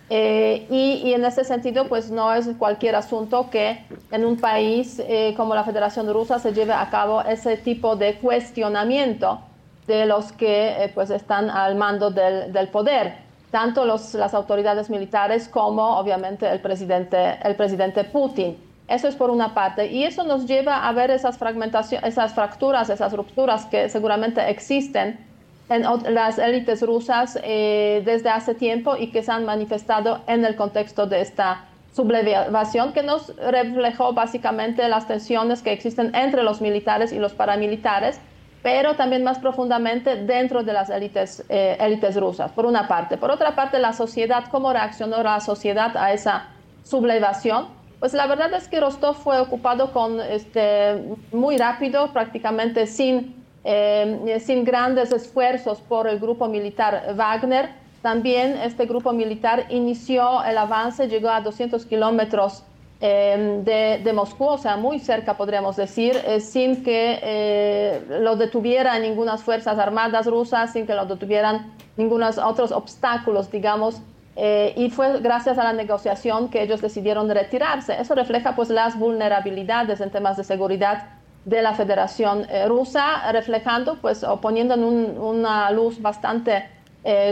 Eh, 0.09 0.65
y, 0.69 1.13
en 1.13 1.25
ese 1.25 1.43
sentido, 1.43 1.87
pues 1.87 2.09
no 2.09 2.33
es 2.33 2.49
cualquier 2.57 2.95
asunto 2.95 3.49
que 3.49 3.85
en 4.11 4.25
un 4.25 4.37
país 4.37 5.01
eh, 5.05 5.33
como 5.35 5.55
la 5.55 5.65
Federación 5.65 6.11
Rusa 6.11 6.39
se 6.39 6.53
lleve 6.53 6.73
a 6.73 6.89
cabo 6.89 7.21
ese 7.21 7.57
tipo 7.57 7.97
de 7.97 8.15
cuestionamiento 8.15 9.41
de 9.87 10.05
los 10.05 10.31
que 10.31 10.89
pues 10.93 11.09
están 11.09 11.49
al 11.49 11.75
mando 11.75 12.11
del, 12.11 12.53
del 12.53 12.67
poder 12.69 13.30
tanto 13.51 13.85
las 13.85 14.33
autoridades 14.33 14.89
militares 14.89 15.47
como 15.47 15.97
obviamente 15.97 16.49
el 16.49 16.61
presidente, 16.61 17.37
el 17.43 17.55
presidente 17.55 18.05
Putin. 18.05 18.57
Eso 18.87 19.07
es 19.07 19.15
por 19.15 19.29
una 19.29 19.53
parte. 19.53 19.87
Y 19.91 20.03
eso 20.03 20.23
nos 20.23 20.45
lleva 20.45 20.87
a 20.87 20.91
ver 20.93 21.11
esas, 21.11 21.37
fragmentaciones, 21.37 22.09
esas 22.09 22.33
fracturas, 22.33 22.89
esas 22.89 23.13
rupturas 23.13 23.65
que 23.65 23.89
seguramente 23.89 24.49
existen 24.49 25.19
en 25.69 25.83
las 26.13 26.37
élites 26.37 26.81
rusas 26.81 27.39
eh, 27.43 28.01
desde 28.05 28.29
hace 28.29 28.55
tiempo 28.55 28.97
y 28.97 29.07
que 29.11 29.23
se 29.23 29.31
han 29.31 29.45
manifestado 29.45 30.21
en 30.27 30.43
el 30.43 30.55
contexto 30.55 31.07
de 31.07 31.21
esta 31.21 31.65
sublevación 31.93 32.93
que 32.93 33.03
nos 33.03 33.35
reflejó 33.37 34.13
básicamente 34.13 34.87
las 34.89 35.07
tensiones 35.07 35.61
que 35.61 35.71
existen 35.71 36.13
entre 36.15 36.43
los 36.43 36.61
militares 36.61 37.11
y 37.11 37.19
los 37.19 37.33
paramilitares 37.33 38.19
pero 38.61 38.95
también 38.95 39.23
más 39.23 39.39
profundamente 39.39 40.15
dentro 40.15 40.63
de 40.63 40.73
las 40.73 40.89
élites, 40.89 41.43
eh, 41.49 41.77
élites 41.79 42.15
rusas, 42.15 42.51
por 42.51 42.65
una 42.65 42.87
parte. 42.87 43.17
Por 43.17 43.31
otra 43.31 43.55
parte, 43.55 43.79
la 43.79 43.93
sociedad, 43.93 44.45
cómo 44.51 44.71
reaccionó 44.71 45.21
la 45.23 45.39
sociedad 45.39 45.97
a 45.97 46.13
esa 46.13 46.49
sublevación. 46.83 47.67
Pues 47.99 48.13
la 48.13 48.27
verdad 48.27 48.53
es 48.53 48.67
que 48.67 48.79
Rostov 48.79 49.15
fue 49.15 49.39
ocupado 49.39 49.91
con, 49.91 50.19
este, 50.19 51.03
muy 51.31 51.57
rápido, 51.57 52.11
prácticamente 52.13 52.87
sin, 52.87 53.35
eh, 53.63 54.39
sin 54.43 54.63
grandes 54.63 55.11
esfuerzos 55.11 55.81
por 55.81 56.07
el 56.07 56.19
grupo 56.19 56.47
militar 56.47 57.13
Wagner. 57.15 57.69
También 58.01 58.57
este 58.57 58.85
grupo 58.85 59.13
militar 59.13 59.65
inició 59.69 60.43
el 60.43 60.57
avance, 60.57 61.07
llegó 61.07 61.29
a 61.29 61.41
200 61.41 61.85
kilómetros 61.85 62.63
Em, 63.03 63.63
de, 63.63 64.13
Moscú, 64.13 64.45
o 64.45 64.57
sea, 64.59 64.77
muy 64.77 64.99
cerca 64.99 65.35
podríamos 65.35 65.75
decir, 65.75 66.15
eh, 66.23 66.39
sin 66.39 66.83
que 66.83 67.19
eh, 67.23 68.05
lo 68.07 68.35
detuvieran 68.35 69.01
ninguna 69.01 69.39
fuerzas 69.39 69.79
armadas 69.79 70.27
rusas, 70.27 70.73
sin 70.73 70.85
que 70.85 70.93
lo 70.93 71.07
detuvieran 71.07 71.73
ningunos 71.97 72.37
otros 72.37 72.71
obstáculos, 72.71 73.49
digamos, 73.49 74.03
eh, 74.35 74.73
y 74.77 74.91
fue 74.91 75.19
gracias 75.19 75.57
a 75.57 75.63
la 75.63 75.73
negociación 75.73 76.49
que 76.49 76.61
ellos 76.61 76.79
decidieron 76.79 77.27
retirarse. 77.27 77.99
Eso 77.99 78.13
refleja 78.13 78.55
pues 78.55 78.69
las 78.69 78.95
vulnerabilidades 78.99 79.99
en 79.99 80.11
temas 80.11 80.37
de 80.37 80.43
seguridad 80.43 81.05
de 81.43 81.63
la 81.63 81.73
Federación 81.73 82.45
Rusa, 82.67 83.31
reflejando 83.31 83.95
pues 83.99 84.23
o 84.23 84.39
poniendo 84.39 84.75
en 84.75 84.83
una 84.83 85.71
luz 85.71 85.99
bastante 85.99 86.69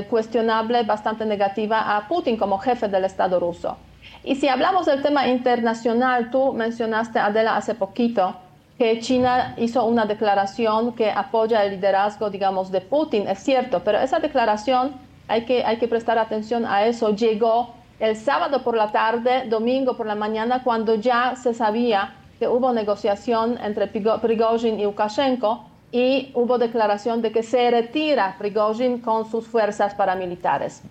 cuestionable, 0.09 0.81
bastante 0.81 1.27
negativa 1.27 1.95
a 1.95 2.07
Putin 2.07 2.38
como 2.38 2.57
jefe 2.57 2.88
del 2.88 3.05
Estado 3.05 3.39
ruso. 3.39 3.77
Y 4.23 4.35
si 4.35 4.47
hablamos 4.47 4.85
del 4.85 5.01
tema 5.01 5.27
internacional, 5.27 6.29
tú 6.29 6.53
mencionaste, 6.53 7.19
Adela, 7.19 7.55
hace 7.55 7.75
poquito 7.75 8.35
que 8.77 8.99
China 8.99 9.55
hizo 9.57 9.85
una 9.85 10.05
declaración 10.05 10.93
que 10.93 11.11
apoya 11.11 11.63
el 11.63 11.71
liderazgo, 11.71 12.29
digamos, 12.29 12.71
de 12.71 12.81
Putin. 12.81 13.27
Es 13.27 13.39
cierto, 13.39 13.81
pero 13.83 13.99
esa 13.99 14.19
declaración, 14.19 14.93
hay 15.27 15.45
que, 15.45 15.63
hay 15.63 15.77
que 15.77 15.88
prestar 15.88 16.17
atención 16.17 16.65
a 16.65 16.85
eso, 16.85 17.15
llegó 17.15 17.73
el 17.99 18.15
sábado 18.15 18.63
por 18.63 18.75
la 18.75 18.91
tarde, 18.91 19.45
domingo 19.47 19.97
por 19.97 20.05
la 20.05 20.15
mañana, 20.15 20.63
cuando 20.63 20.95
ya 20.95 21.35
se 21.35 21.53
sabía 21.53 22.15
que 22.39 22.47
hubo 22.47 22.71
negociación 22.71 23.57
entre 23.61 23.88
Prigozhin 23.88 24.79
y 24.79 24.83
Lukashenko 24.83 25.65
y 25.91 26.31
hubo 26.33 26.57
declaración 26.57 27.21
de 27.21 27.31
que 27.33 27.43
se 27.43 27.69
retira 27.69 28.35
Prigozhin 28.39 28.99
con 28.99 29.29
sus 29.29 29.45
fuerzas 29.47 29.93
paramilitares. 29.93 30.81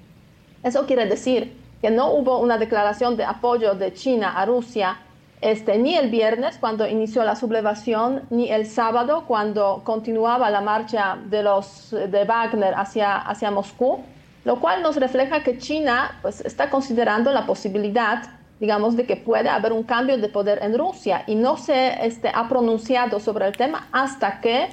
Eso 0.62 0.85
quiere 0.85 1.06
decir 1.06 1.56
que 1.80 1.90
no 1.90 2.11
hubo 2.12 2.38
una 2.38 2.58
declaración 2.58 3.16
de 3.16 3.25
apoyo 3.25 3.75
de 3.75 3.92
China 3.92 4.32
a 4.37 4.44
Rusia 4.47 4.99
este, 5.40 5.78
ni 5.78 5.94
el 5.94 6.11
viernes 6.11 6.58
cuando 6.58 6.87
inició 6.87 7.23
la 7.23 7.37
sublevación, 7.37 8.23
ni 8.30 8.50
el 8.50 8.66
sábado 8.66 9.25
cuando 9.28 9.82
continuaba 9.85 10.50
la 10.50 10.61
marcha 10.61 11.16
de 11.26 11.44
los 11.44 11.90
de 11.90 12.25
Wagner 12.25 12.75
hacia, 12.75 13.18
hacia 13.18 13.50
Moscú, 13.50 14.00
lo 14.44 14.61
cual 14.61 14.82
nos 14.82 14.97
refleja 14.97 15.44
que 15.44 15.58
China 15.58 16.18
pues, 16.23 16.40
está 16.40 16.70
considerando 16.70 17.32
la 17.32 17.47
posibilidad, 17.47 18.23
digamos, 18.58 18.97
de 18.97 19.06
que 19.06 19.14
puede 19.14 19.49
haber 19.49 19.73
un 19.73 19.85
cambio 19.85 20.18
de 20.18 20.28
poder 20.28 20.58
en 20.62 20.76
Rusia 20.76 21.23
y 21.28 21.37
no 21.37 21.56
se 21.56 22.04
este, 22.04 22.32
ha 22.35 22.49
pronunciado 22.49 23.20
sobre 23.20 23.47
el 23.47 23.56
tema 23.56 23.87
hasta 23.92 24.40
que 24.40 24.68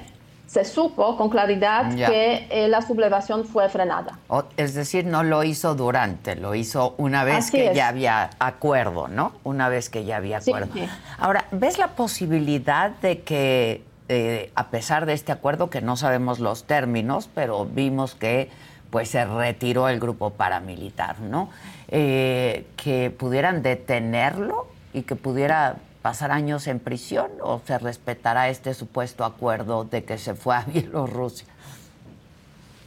se 0.46 0.64
supo 0.64 1.16
con 1.16 1.28
claridad 1.28 1.94
que 1.94 2.46
eh, 2.50 2.68
la 2.68 2.80
sublevación 2.80 3.44
fue 3.44 3.68
frenada. 3.68 4.18
es 4.56 4.74
decir, 4.74 5.04
no 5.04 5.22
lo 5.22 5.42
hizo 5.42 5.74
durante, 5.74 6.36
lo 6.36 6.54
hizo 6.54 6.94
una 6.98 7.24
vez 7.24 7.50
que 7.50 7.74
ya 7.74 7.88
había 7.88 8.30
acuerdo, 8.38 9.08
¿no? 9.08 9.32
Una 9.42 9.68
vez 9.68 9.90
que 9.90 10.04
ya 10.04 10.16
había 10.16 10.38
acuerdo. 10.38 10.72
Ahora, 11.18 11.46
¿ves 11.50 11.78
la 11.78 11.88
posibilidad 11.88 12.90
de 12.90 13.22
que, 13.22 13.82
eh, 14.08 14.52
a 14.54 14.68
pesar 14.68 15.04
de 15.04 15.14
este 15.14 15.32
acuerdo, 15.32 15.68
que 15.68 15.80
no 15.80 15.96
sabemos 15.96 16.38
los 16.38 16.64
términos, 16.64 17.28
pero 17.34 17.66
vimos 17.66 18.14
que 18.14 18.48
pues 18.90 19.10
se 19.10 19.24
retiró 19.24 19.88
el 19.88 19.98
grupo 19.98 20.30
paramilitar, 20.30 21.20
¿no? 21.20 21.50
Eh, 21.88 22.66
que 22.76 23.10
pudieran 23.10 23.62
detenerlo 23.62 24.68
y 24.92 25.02
que 25.02 25.16
pudiera 25.16 25.76
pasar 26.06 26.30
años 26.30 26.68
en 26.68 26.78
prisión 26.78 27.32
o 27.42 27.60
se 27.66 27.76
respetará 27.80 28.48
este 28.48 28.74
supuesto 28.74 29.24
acuerdo 29.24 29.82
de 29.82 30.04
que 30.04 30.18
se 30.18 30.34
fue 30.36 30.54
a 30.54 30.60
Bielorrusia? 30.72 31.48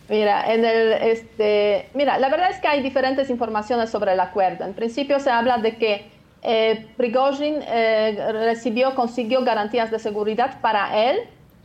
Mira, 0.07 0.53
en 0.53 0.63
el, 0.63 0.93
este, 0.93 1.89
mira, 1.93 2.17
la 2.17 2.29
verdad 2.29 2.49
es 2.49 2.61
que 2.61 2.69
hay 2.69 2.81
diferentes 2.81 3.29
informaciones 3.29 3.89
sobre 3.89 4.13
el 4.13 4.21
acuerdo. 4.21 4.63
En 4.63 4.73
principio 4.73 5.19
se 5.19 5.29
habla 5.31 5.57
de 5.57 5.75
que 5.75 6.09
eh, 6.43 6.87
Prigozhin 6.95 7.57
eh, 7.67 8.25
recibió, 8.31 8.95
consiguió 8.95 9.43
garantías 9.43 9.91
de 9.91 9.99
seguridad 9.99 10.61
para 10.61 11.11
él 11.11 11.17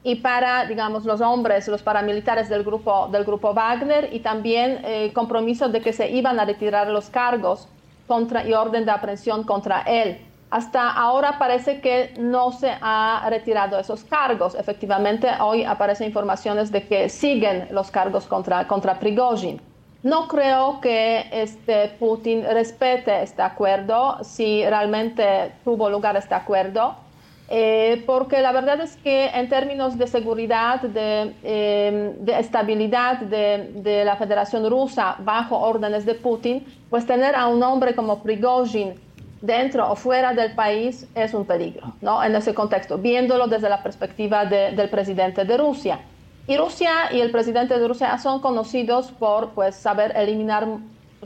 y 0.02 0.16
para, 0.16 0.66
digamos, 0.66 1.04
los 1.04 1.20
hombres, 1.20 1.68
los 1.68 1.84
paramilitares 1.84 2.48
del 2.48 2.64
grupo, 2.64 3.06
del 3.12 3.22
grupo 3.22 3.54
Wagner 3.54 4.08
y 4.12 4.18
también 4.18 4.80
eh, 4.84 5.12
compromiso 5.14 5.68
de 5.68 5.80
que 5.80 5.92
se 5.92 6.10
iban 6.10 6.40
a 6.40 6.46
retirar 6.46 6.88
los 6.88 7.10
cargos 7.10 7.68
contra, 8.08 8.44
y 8.44 8.54
orden 8.54 8.84
de 8.84 8.90
aprehensión 8.90 9.44
contra 9.44 9.82
él. 9.82 10.18
Hasta 10.54 10.88
ahora 10.88 11.36
parece 11.36 11.80
que 11.80 12.14
no 12.16 12.52
se 12.52 12.70
ha 12.80 13.26
retirado 13.28 13.76
esos 13.76 14.04
cargos. 14.04 14.54
Efectivamente, 14.54 15.28
hoy 15.40 15.64
aparecen 15.64 16.06
informaciones 16.06 16.70
de 16.70 16.86
que 16.86 17.08
siguen 17.08 17.66
los 17.72 17.90
cargos 17.90 18.26
contra, 18.26 18.64
contra 18.68 19.00
Prigozhin. 19.00 19.60
No 20.04 20.28
creo 20.28 20.80
que 20.80 21.26
este 21.32 21.88
Putin 21.98 22.44
respete 22.44 23.24
este 23.24 23.42
acuerdo, 23.42 24.18
si 24.22 24.64
realmente 24.64 25.50
tuvo 25.64 25.90
lugar 25.90 26.16
este 26.16 26.36
acuerdo, 26.36 26.94
eh, 27.48 28.04
porque 28.06 28.40
la 28.40 28.52
verdad 28.52 28.80
es 28.80 28.96
que 28.98 29.26
en 29.26 29.48
términos 29.48 29.98
de 29.98 30.06
seguridad, 30.06 30.80
de, 30.82 31.34
em, 31.42 32.24
de 32.24 32.38
estabilidad 32.38 33.18
de, 33.18 33.72
de, 33.74 34.04
la 34.04 34.14
Federación 34.14 34.70
Rusa 34.70 35.16
bajo 35.18 35.58
órdenes 35.58 36.06
de 36.06 36.14
Putin, 36.14 36.64
pues 36.88 37.04
tener 37.04 37.34
a 37.34 37.48
un 37.48 37.60
hombre 37.64 37.96
como 37.96 38.22
Prigozhin 38.22 38.94
dentro 39.44 39.90
o 39.90 39.94
fuera 39.94 40.32
del 40.32 40.54
país 40.54 41.06
es 41.14 41.34
un 41.34 41.44
peligro, 41.44 41.92
¿no? 42.00 42.22
En 42.24 42.34
ese 42.34 42.54
contexto, 42.54 42.96
viéndolo 42.98 43.46
desde 43.46 43.68
la 43.68 43.82
perspectiva 43.82 44.46
del 44.46 44.88
presidente 44.88 45.44
de 45.44 45.56
Rusia. 45.56 46.00
Y 46.46 46.56
Rusia 46.56 47.12
y 47.12 47.20
el 47.20 47.30
presidente 47.30 47.78
de 47.78 47.86
Rusia 47.86 48.16
son 48.18 48.40
conocidos 48.40 49.12
por 49.12 49.50
pues, 49.50 49.74
saber 49.76 50.12
eliminar 50.16 50.66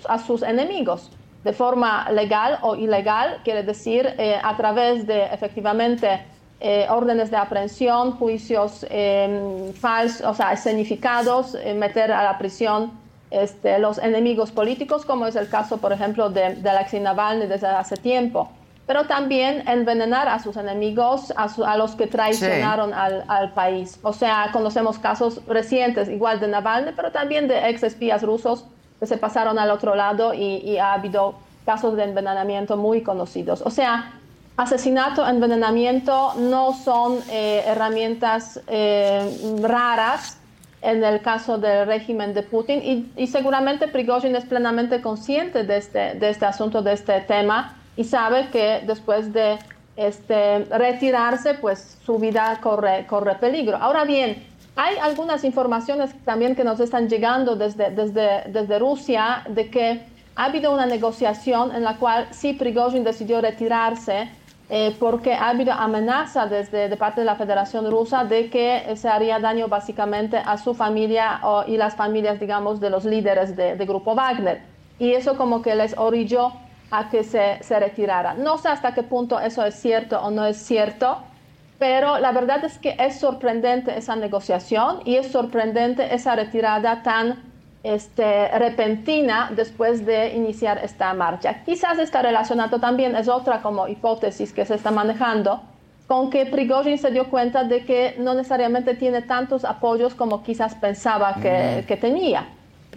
a 0.09 0.19
sus 0.19 0.43
enemigos 0.43 1.11
de 1.45 1.53
forma 1.53 2.11
legal 2.11 2.59
o 2.63 2.75
ilegal, 2.75 3.41
quiere 3.45 3.63
decir 3.63 4.15
eh, 4.19 4.39
a 4.43 4.57
través 4.57 5.07
de 5.07 5.25
efectivamente 5.27 6.25
eh, 6.61 6.87
órdenes 6.91 7.31
de 7.31 7.37
aprehensión, 7.37 8.13
juicios 8.13 8.85
eh, 8.91 9.73
falsos, 9.81 10.27
o 10.27 10.35
sea, 10.35 10.53
escenificados, 10.53 11.57
meter 11.77 12.11
a 12.11 12.25
la 12.25 12.37
prisión 12.37 12.91
este, 13.30 13.78
los 13.78 13.99
enemigos 13.99 14.50
políticos, 14.50 15.04
como 15.04 15.26
es 15.26 15.37
el 15.37 15.49
caso, 15.49 15.78
por 15.78 15.92
ejemplo, 15.92 16.30
de, 16.30 16.56
de 16.56 16.70
Alexei 16.70 17.00
Navalny 17.00 17.47
desde 17.47 17.66
hace 17.66 17.97
tiempo, 17.97 18.50
pero 18.88 19.04
también 19.04 19.68
envenenar 19.68 20.28
a 20.28 20.38
sus 20.38 20.56
enemigos, 20.56 21.30
a, 21.37 21.76
los 21.76 21.94
que 21.94 22.06
traicionaron 22.06 22.94
al, 22.94 23.52
país. 23.52 24.00
O 24.02 24.14
sea, 24.14 24.49
conocemos 24.50 24.99
casos 24.99 25.42
recientes, 25.47 26.08
igual 26.08 26.40
de 26.40 26.49
Navalny, 26.49 26.92
pero 26.97 27.12
también 27.12 27.49
de 27.49 27.69
ex 27.69 27.82
espías 27.82 28.23
rusos 28.23 28.64
que 28.99 29.06
se 29.06 29.19
pasaron 29.19 29.58
al 29.58 29.71
otro 29.71 29.95
lado 29.95 30.32
y, 30.32 30.78
ha 30.78 30.95
habido 30.95 31.34
casos 31.67 31.97
de 31.97 32.04
envenenamiento 32.04 32.78
muy 32.78 33.02
conocidos. 33.02 33.60
O 33.60 33.69
sea, 33.69 34.14
asesinato, 34.56 35.28
envenenamiento 35.28 36.32
no 36.38 36.73
son 36.73 37.19
eh, 37.30 37.64
herramientas 37.67 38.58
eh, 38.69 39.58
raras 39.60 40.38
en 40.82 41.02
el 41.02 41.21
caso 41.21 41.58
del 41.58 41.86
régimen 41.86 42.34
de 42.34 42.43
Putin 42.43 43.10
y, 43.17 43.26
seguramente 43.26 43.88
Prigozhin 43.88 44.36
es 44.36 44.45
plenamente 44.45 45.00
consciente 45.00 45.64
de 45.64 45.76
este, 45.76 46.14
de 46.14 46.30
este 46.30 46.47
asunto, 46.47 46.82
de 46.82 46.93
este 46.93 47.21
tema 47.23 47.76
y 47.97 48.04
sabe 48.04 48.49
que 48.50 48.82
después 48.86 49.32
de 49.32 49.58
este, 49.97 50.60
retirarse, 50.67 51.54
pues 51.54 51.99
su 52.04 52.19
vida 52.19 52.58
corre, 52.62 53.06
corre 53.08 53.34
peligro. 53.34 53.76
Ahora 53.76 54.04
bien, 54.04 54.47
hay 54.76 54.97
algunas 54.99 55.43
informaciones 55.43 56.14
también 56.25 56.54
que 56.54 56.62
nos 56.62 56.78
están 56.78 57.08
llegando 57.08 57.56
desde, 57.56 57.91
desde, 57.91 58.45
desde 58.49 58.78
Rusia 58.78 59.43
de 59.49 59.69
que 59.69 60.02
ha 60.36 60.45
habido 60.45 60.73
una 60.73 60.86
negociación 60.86 61.75
en 61.75 61.82
la 61.82 61.97
cual 61.97 62.28
si 62.30 62.52
Prigozhin 62.52 63.02
decidió 63.02 63.41
retirarse, 63.41 64.30
eh, 64.71 64.95
porque 64.99 65.33
ha 65.33 65.49
habido 65.49 65.73
amenaza 65.73 66.47
desde 66.47 66.91
de 66.91 66.97
parte 66.99 67.23
de 67.23 67.25
la 67.25 67.37
Federación 67.37 67.91
Rusa 67.91 68.25
de 68.25 68.50
que 68.50 68.95
se 68.97 69.09
haría 69.09 69.39
daño 69.39 69.69
básicamente 69.69 70.37
a 70.37 70.59
su 70.59 70.75
familia 70.75 71.41
y 71.67 71.78
las 71.78 71.97
familias, 71.97 72.39
digamos, 72.39 72.78
de 72.78 72.91
los 72.91 73.07
líderes 73.07 73.57
de, 73.57 73.76
Grupo 73.87 74.15
Wagner. 74.15 74.61
Y 74.99 75.13
eso 75.13 75.39
como 75.39 75.63
que 75.63 75.75
les 75.75 75.97
orilló 75.97 76.52
a 76.91 77.09
que 77.09 77.25
se, 77.25 77.63
se 77.63 77.81
retirara. 77.81 78.35
No 78.35 78.59
sé 78.59 78.69
hasta 78.69 78.93
qué 78.93 79.02
punto 79.02 79.41
eso 79.41 79.65
es 79.65 79.75
cierto 79.75 80.21
o 80.21 80.31
no 80.31 80.45
es 80.45 80.59
cierto, 80.59 81.17
pero 81.78 82.19
la 82.19 82.33
verdad 82.33 82.63
es 82.65 82.76
que 82.78 82.95
es 82.99 83.19
sorprendente 83.19 83.97
esa 83.97 84.17
negociación 84.17 85.00
y 85.07 85.17
es 85.17 85.28
sorprendente 85.33 86.15
esa 86.15 86.37
retirada 86.37 87.02
tan 87.02 87.48
este, 87.95 88.49
repentina 88.59 89.51
después 89.55 90.05
de 90.05 90.35
iniciar 90.35 90.79
esta 90.85 91.15
marcha. 91.15 91.65
Quizás 91.65 91.99
está 91.99 92.23
relacionado 92.23 92.79
también, 92.79 93.17
es 93.17 93.29
otra 93.29 93.63
como 93.63 93.89
hipótesis 93.89 94.53
que 94.53 94.65
se 94.65 94.75
está 94.75 94.91
manejando, 94.91 95.63
con 96.07 96.31
que 96.31 96.47
Prigozhin 96.47 96.99
se 96.99 97.11
dio 97.11 97.29
cuenta 97.31 97.65
de 97.65 97.85
que 97.85 98.17
no 98.19 98.35
necesariamente 98.35 98.95
tiene 98.95 99.23
tantos 99.23 99.65
apoyos 99.65 100.15
como 100.15 100.43
quizás 100.43 100.75
pensaba 100.75 101.37
que, 101.41 101.85
que 101.87 101.97
tenía. 101.97 102.49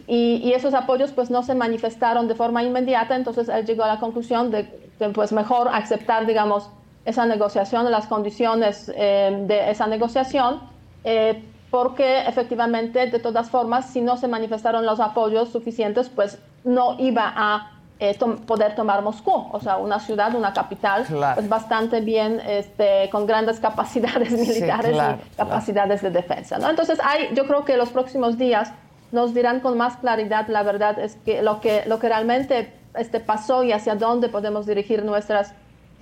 Y, 0.08 0.42
y, 0.44 0.54
esos 0.54 0.74
apoyos 0.74 1.12
pues 1.12 1.30
no 1.30 1.42
se 1.44 1.56
manifestaron 1.56 2.28
de 2.28 2.36
forma 2.36 2.64
inmediata, 2.64 3.16
entonces 3.16 3.48
él 3.50 3.66
llegó 3.66 3.84
a 3.84 3.88
la 3.88 4.00
conclusión 4.00 4.52
de 4.52 4.68
que 4.98 5.10
pues 5.10 5.32
mejor 5.32 5.70
aceptar, 5.72 6.26
digamos, 6.26 6.70
esa 7.06 7.26
negociación, 7.26 7.90
las 7.90 8.08
condiciones 8.08 8.92
eh, 8.96 9.46
de 9.48 9.72
esa 9.72 9.88
negociación, 9.88 10.60
eh, 11.04 11.44
porque 11.72 12.22
efectivamente, 12.28 13.08
de 13.08 13.20
todas 13.20 13.50
formas, 13.50 13.88
si 13.88 14.02
no 14.02 14.18
se 14.18 14.28
manifestaron 14.28 14.86
los 14.86 15.00
apoyos 15.00 15.50
suficientes, 15.50 16.10
pues 16.10 16.38
no 16.66 16.98
iba 17.00 17.34
a 17.34 17.72
eh, 18.00 18.18
poder 18.46 18.76
tomar 18.76 19.02
Moscú, 19.02 19.32
o 19.52 19.60
sea, 19.62 19.78
una 19.78 20.00
ciudad, 20.00 20.36
una 20.36 20.54
capital, 20.54 21.06
pues 21.08 21.48
bastante 21.48 22.02
bien, 22.02 22.42
este, 22.46 23.10
con 23.10 23.26
grandes 23.26 23.60
capacidades 23.68 24.32
militares 24.32 24.98
y 24.98 25.36
capacidades 25.38 26.02
de 26.02 26.10
defensa. 26.10 26.58
¿no? 26.58 26.70
Entonces, 26.70 27.00
hay, 27.02 27.30
yo 27.34 27.48
creo 27.48 27.64
que 27.64 27.78
los 27.78 27.90
próximos 27.90 28.38
días 28.38 28.74
nos 29.14 29.34
dirán 29.34 29.62
con 29.62 29.78
más 29.78 29.98
claridad, 29.98 30.48
la 30.50 30.64
verdad 30.64 31.00
es 31.00 31.16
que 31.24 31.42
lo 31.42 31.62
que, 31.62 31.84
lo 31.86 32.00
que 32.00 32.08
realmente 32.10 32.74
este, 32.96 33.20
pasó 33.20 33.64
y 33.64 33.72
hacia 33.72 33.96
dónde 33.96 34.28
podemos 34.30 34.66
dirigir 34.66 35.06
nuestras 35.06 35.54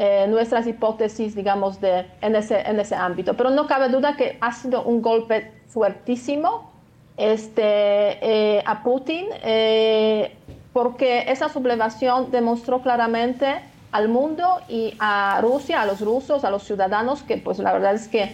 eh, 0.01 0.27
nuestras 0.29 0.65
hipótesis, 0.65 1.35
digamos, 1.35 1.81
de, 1.81 2.05
en, 2.21 2.33
ese, 2.33 2.61
en 2.61 2.79
ese 2.79 2.95
ámbito. 2.95 3.33
Pero 3.33 3.49
no 3.49 3.67
cabe 3.67 3.89
duda 3.89 4.15
que 4.15 4.37
ha 4.39 4.53
sido 4.53 4.83
un 4.83 5.01
golpe 5.01 5.51
fuertísimo 5.67 6.71
este, 7.17 7.63
eh, 7.65 8.63
a 8.65 8.81
Putin, 8.81 9.25
eh, 9.43 10.37
porque 10.71 11.25
esa 11.27 11.49
sublevación 11.49 12.31
demostró 12.31 12.81
claramente 12.81 13.59
al 13.91 14.07
mundo 14.07 14.61
y 14.69 14.93
a 14.99 15.41
Rusia, 15.41 15.81
a 15.81 15.85
los 15.85 15.99
rusos, 15.99 16.45
a 16.45 16.49
los 16.49 16.63
ciudadanos, 16.63 17.21
que 17.21 17.35
pues 17.35 17.59
la 17.59 17.73
verdad 17.73 17.93
es 17.93 18.07
que 18.07 18.31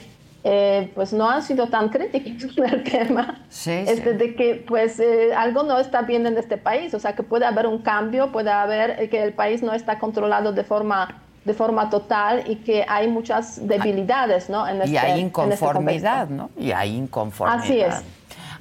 pues 0.93 1.13
no 1.13 1.27
han 1.27 1.41
sido 1.41 1.69
tan 1.69 1.89
críticos 1.89 2.53
con 2.55 2.65
el 2.65 2.83
tema, 2.83 3.43
este, 3.49 4.13
de 4.13 4.35
que 4.35 4.63
pues 4.67 5.01
algo 5.35 5.63
no 5.63 5.79
está 5.79 6.03
bien 6.03 6.27
en 6.27 6.37
este 6.37 6.57
país, 6.57 6.93
o 6.93 6.99
sea 6.99 7.15
que 7.15 7.23
puede 7.23 7.45
haber 7.45 7.65
un 7.65 7.79
cambio, 7.79 8.31
puede 8.31 8.51
haber 8.51 9.09
que 9.09 9.23
el 9.23 9.33
país 9.33 9.63
no 9.63 9.73
está 9.73 9.97
controlado 9.97 10.53
de 10.53 10.63
forma 10.63 11.23
de 11.45 11.53
forma 11.53 11.89
total 11.89 12.43
y 12.47 12.57
que 12.57 12.85
hay 12.87 13.07
muchas 13.07 13.65
debilidades, 13.65 14.49
¿no? 14.49 14.67
En 14.67 14.77
y 14.77 14.97
hay 14.97 15.11
este, 15.11 15.19
inconformidad, 15.19 16.27
¿no? 16.27 16.49
Y 16.57 16.71
hay 16.71 16.95
inconformidad. 16.95 17.63
Así 17.63 17.79
es. 17.79 18.03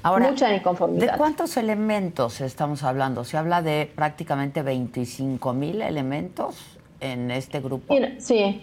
Ahora, 0.03 0.29
Mucha 0.31 0.55
inconformidad. 0.55 1.12
¿De 1.12 1.18
cuántos 1.18 1.57
elementos 1.57 2.42
estamos 2.42 2.83
hablando? 2.83 3.25
Se 3.25 3.38
habla 3.38 3.62
de 3.62 3.90
prácticamente 3.94 4.61
25 4.62 5.55
mil 5.55 5.81
elementos 5.81 6.79
en 7.01 7.31
este 7.31 7.61
grupo. 7.61 7.94
Sí, 8.18 8.62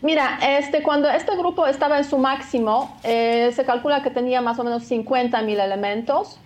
Mira, 0.00 0.38
este, 0.40 0.82
cuando 0.82 1.10
este 1.10 1.36
grupo 1.36 1.66
estaba 1.66 1.98
en 1.98 2.04
su 2.04 2.18
máximo, 2.18 2.96
eh, 3.02 3.50
se 3.52 3.64
calcula 3.64 4.02
que 4.02 4.10
tenía 4.10 4.40
más 4.40 4.58
o 4.60 4.64
menos 4.64 4.84
50 4.84 5.42
mil 5.42 5.58
elementos, 5.58 6.38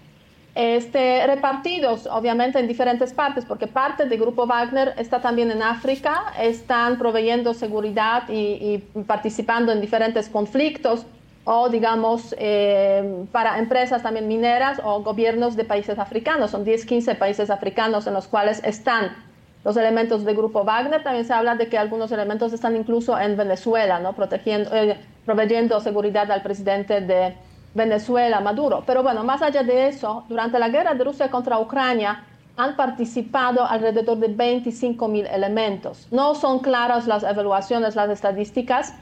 este, 0.55 1.27
repartidos 1.27 2.07
obviamente 2.07 2.59
en 2.59 2.69
diferentes 2.69 3.13
partes, 3.13 3.45
porque 3.45 3.67
parte 3.67 4.05
del 4.05 4.19
grupo 4.21 4.47
Wagner 4.47 4.95
está 4.99 5.21
también 5.21 5.51
en 5.51 5.63
África, 5.63 6.33
están 6.39 6.99
proveyendo 6.99 7.55
seguridad 7.55 8.25
y, 8.29 8.79
participando 9.07 9.73
en 9.73 9.81
diferentes 9.81 10.29
conflictos 10.29 11.07
o 11.45 11.69
digamos 11.69 12.35
eh, 12.39 13.25
para 13.33 13.59
empresas 13.59 14.03
también 14.03 14.29
mineras 14.29 14.81
o 14.85 15.03
gobiernos 15.03 15.57
de 15.57 15.65
países 15.65 15.99
africanos. 15.99 16.51
Son 16.51 16.65
10, 16.65 16.85
15 16.85 17.15
países 17.15 17.51
africanos 17.51 18.07
en 18.07 18.15
los 18.15 18.29
cuales 18.29 18.63
están 18.63 19.17
los 19.65 19.77
elementos 19.77 20.25
del 20.25 20.37
grupo 20.37 20.65
Wagner. 20.65 21.03
También 21.03 21.25
se 21.25 21.33
habla 21.33 21.57
de 21.57 21.69
que 21.69 21.79
algunos 21.79 22.13
elementos 22.13 22.53
están 22.53 22.77
incluso 22.77 23.19
en 23.19 23.37
Venezuela, 23.37 23.99
¿no? 23.99 24.13
Protegiendo, 24.13 24.71
eh, 24.75 24.99
proveyendo 25.25 25.81
seguridad 25.81 26.31
al 26.31 26.43
presidente 26.43 27.01
de 27.01 27.35
Venezuela, 27.75 28.41
Maduro. 28.41 28.83
Pero 28.87 29.03
bueno, 29.03 29.25
más 29.25 29.43
allá 29.43 29.63
de 29.63 29.89
eso, 29.89 30.25
durante 30.29 30.59
la 30.59 30.69
guerra 30.69 30.95
de 30.95 31.05
Rusia 31.05 31.31
contra 31.31 31.59
Ucrania 31.59 32.25
han 32.57 32.77
participado 32.77 33.65
alrededor 33.65 34.19
de 34.19 34.29
25 34.29 35.09
mil 35.09 35.27
elementos. 35.27 36.07
No 36.11 36.35
son 36.35 36.59
claras 36.59 37.07
las 37.07 37.23
evaluaciones, 37.23 37.97
las 37.97 38.11
estadísticas. 38.11 38.95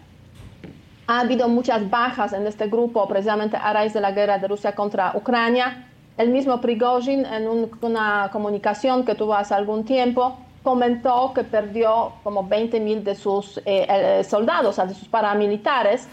Ha 1.09 1.21
habido 1.21 1.49
muchas 1.49 1.91
bajas 1.91 2.33
en 2.33 2.47
este 2.47 2.69
grupo 2.69 3.09
precisamente 3.09 3.57
a 3.57 3.73
raíz 3.73 3.93
de 3.93 4.01
la 4.01 4.13
guerra 4.13 4.39
de 4.39 4.47
Rusia 4.47 4.75
contra 4.77 5.13
Ucrania. 5.17 5.89
El 6.17 6.29
mismo 6.29 6.61
Prigozhin 6.61 7.27
en 7.27 7.49
una 7.83 8.29
comunicación 8.31 9.05
que 9.05 9.17
tuvo 9.17 9.35
hace 9.35 9.55
algún 9.55 9.85
tiempo 9.85 10.39
comentó 10.63 11.33
que 11.35 11.43
perdió 11.43 12.13
como 12.23 12.47
20 12.47 12.81
mil 12.81 13.03
de 13.03 13.15
sus 13.15 13.59
eh, 13.59 13.87
eh, 13.89 14.25
soldados, 14.25 14.77
de 14.77 14.95
sus 14.95 15.09
paramilitares, 15.09 16.07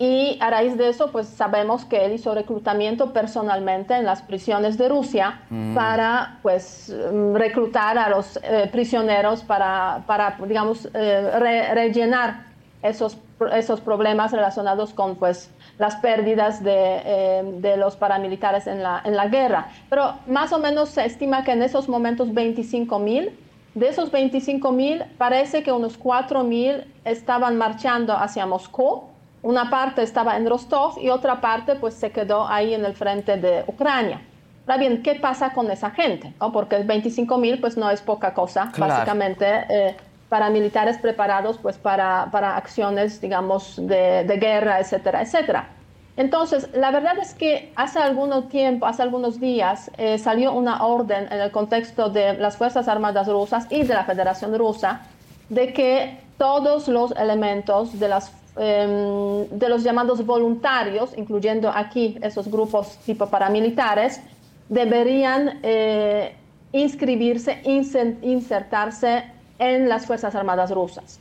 y 0.00 0.38
a 0.40 0.48
raíz 0.48 0.78
de 0.78 0.88
eso, 0.88 1.12
pues 1.12 1.26
sabemos 1.26 1.84
que 1.84 2.06
él 2.06 2.14
hizo 2.14 2.34
reclutamiento 2.34 3.12
personalmente 3.12 3.94
en 3.94 4.06
las 4.06 4.22
prisiones 4.22 4.78
de 4.78 4.88
Rusia 4.88 5.42
mm. 5.50 5.74
para, 5.74 6.38
pues, 6.40 6.90
reclutar 7.34 7.98
a 7.98 8.08
los 8.08 8.38
eh, 8.42 8.66
prisioneros 8.72 9.42
para, 9.42 10.02
para 10.06 10.38
digamos, 10.46 10.88
eh, 10.94 11.70
rellenar 11.74 12.46
esos, 12.82 13.18
esos 13.52 13.82
problemas 13.82 14.32
relacionados 14.32 14.94
con, 14.94 15.16
pues, 15.16 15.50
las 15.76 15.96
pérdidas 15.96 16.64
de, 16.64 17.02
eh, 17.04 17.42
de, 17.58 17.76
los 17.76 17.96
paramilitares 17.96 18.68
en 18.68 18.82
la, 18.82 19.02
en 19.04 19.14
la 19.14 19.28
guerra. 19.28 19.68
Pero 19.90 20.14
más 20.26 20.50
o 20.54 20.58
menos 20.58 20.88
se 20.88 21.04
estima 21.04 21.44
que 21.44 21.52
en 21.52 21.62
esos 21.62 21.90
momentos 21.90 22.32
25 22.32 22.98
mil, 23.00 23.38
de 23.74 23.88
esos 23.88 24.10
25 24.10 24.72
mil, 24.72 25.04
parece 25.18 25.62
que 25.62 25.72
unos 25.72 25.98
4 25.98 26.42
mil 26.42 26.90
estaban 27.04 27.58
marchando 27.58 28.14
hacia 28.16 28.46
Moscú 28.46 29.09
una 29.42 29.70
parte 29.70 30.02
estaba 30.02 30.36
en 30.36 30.48
Rostov 30.48 30.98
y 31.00 31.08
otra 31.08 31.40
parte 31.40 31.76
pues 31.76 31.94
se 31.94 32.10
quedó 32.10 32.46
ahí 32.48 32.74
en 32.74 32.84
el 32.84 32.94
frente 32.94 33.36
de 33.36 33.64
Ucrania. 33.66 34.20
Ahora 34.66 34.78
bien, 34.78 35.02
¿qué 35.02 35.14
pasa 35.16 35.52
con 35.52 35.70
esa 35.70 35.90
gente? 35.90 36.32
¿No? 36.40 36.52
Porque 36.52 36.78
25 36.78 37.38
mil 37.38 37.60
pues 37.60 37.76
no 37.76 37.90
es 37.90 38.02
poca 38.02 38.34
cosa, 38.34 38.70
básicamente 38.76 39.46
eh, 39.68 39.96
para 40.28 40.48
militares 40.50 40.98
preparados 40.98 41.58
pues 41.58 41.76
para, 41.76 42.28
para 42.30 42.56
acciones, 42.56 43.20
digamos, 43.20 43.76
de, 43.76 44.24
de, 44.24 44.36
guerra, 44.36 44.78
etcétera, 44.78 45.22
etcétera. 45.22 45.68
Entonces, 46.16 46.68
la 46.74 46.90
verdad 46.90 47.18
es 47.18 47.34
que 47.34 47.72
hace 47.76 47.98
algún 47.98 48.48
tiempo, 48.48 48.86
hace 48.86 49.02
algunos 49.02 49.40
días, 49.40 49.90
eh, 49.96 50.18
salió 50.18 50.52
una 50.52 50.84
orden 50.84 51.26
en 51.32 51.40
el 51.40 51.50
contexto 51.50 52.10
de 52.10 52.34
las 52.34 52.56
Fuerzas 52.56 52.88
Armadas 52.88 53.26
rusas 53.26 53.66
y 53.70 53.82
de 53.84 53.94
la 53.94 54.04
Federación 54.04 54.56
Rusa 54.56 55.00
de 55.48 55.72
que 55.72 56.20
todos 56.36 56.88
los 56.88 57.12
elementos 57.12 57.98
de 57.98 58.08
las 58.08 58.30
Em, 58.56 59.48
de 59.48 59.68
los 59.68 59.84
llamados 59.84 60.26
voluntarios, 60.26 61.16
incluyendo 61.16 61.70
aquí 61.72 62.18
esos 62.20 62.50
grupos 62.50 62.98
tipo 63.06 63.26
paramilitares, 63.26 64.20
deberían 64.68 65.60
eh, 65.62 66.34
inscribirse, 66.72 67.62
insertarse 67.64 69.24
en 69.58 69.88
las 69.88 70.04
Fuerzas 70.06 70.34
Armadas 70.34 70.72
rusas. 70.72 71.20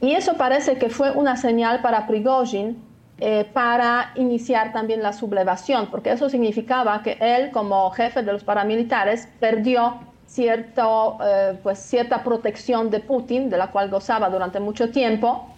Y 0.00 0.12
eso 0.12 0.34
parece 0.34 0.78
que 0.78 0.88
fue 0.88 1.10
una 1.10 1.36
señal 1.36 1.82
para 1.82 2.06
Prigozhin 2.06 2.80
eh, 3.18 3.44
para 3.52 4.12
iniciar 4.14 4.72
también 4.72 5.02
la 5.02 5.12
sublevación, 5.12 5.88
porque 5.90 6.12
eso 6.12 6.30
significaba 6.30 7.02
que 7.02 7.18
él, 7.20 7.50
como 7.50 7.90
jefe 7.90 8.22
de 8.22 8.32
los 8.32 8.44
paramilitares, 8.44 9.28
perdió 9.40 9.94
cierto, 10.26 11.18
eh, 11.24 11.58
pues, 11.60 11.80
cierta 11.80 12.22
protección 12.22 12.90
de 12.90 13.00
Putin, 13.00 13.50
de 13.50 13.56
la 13.56 13.72
cual 13.72 13.90
gozaba 13.90 14.30
durante 14.30 14.60
mucho 14.60 14.90
tiempo, 14.90 15.48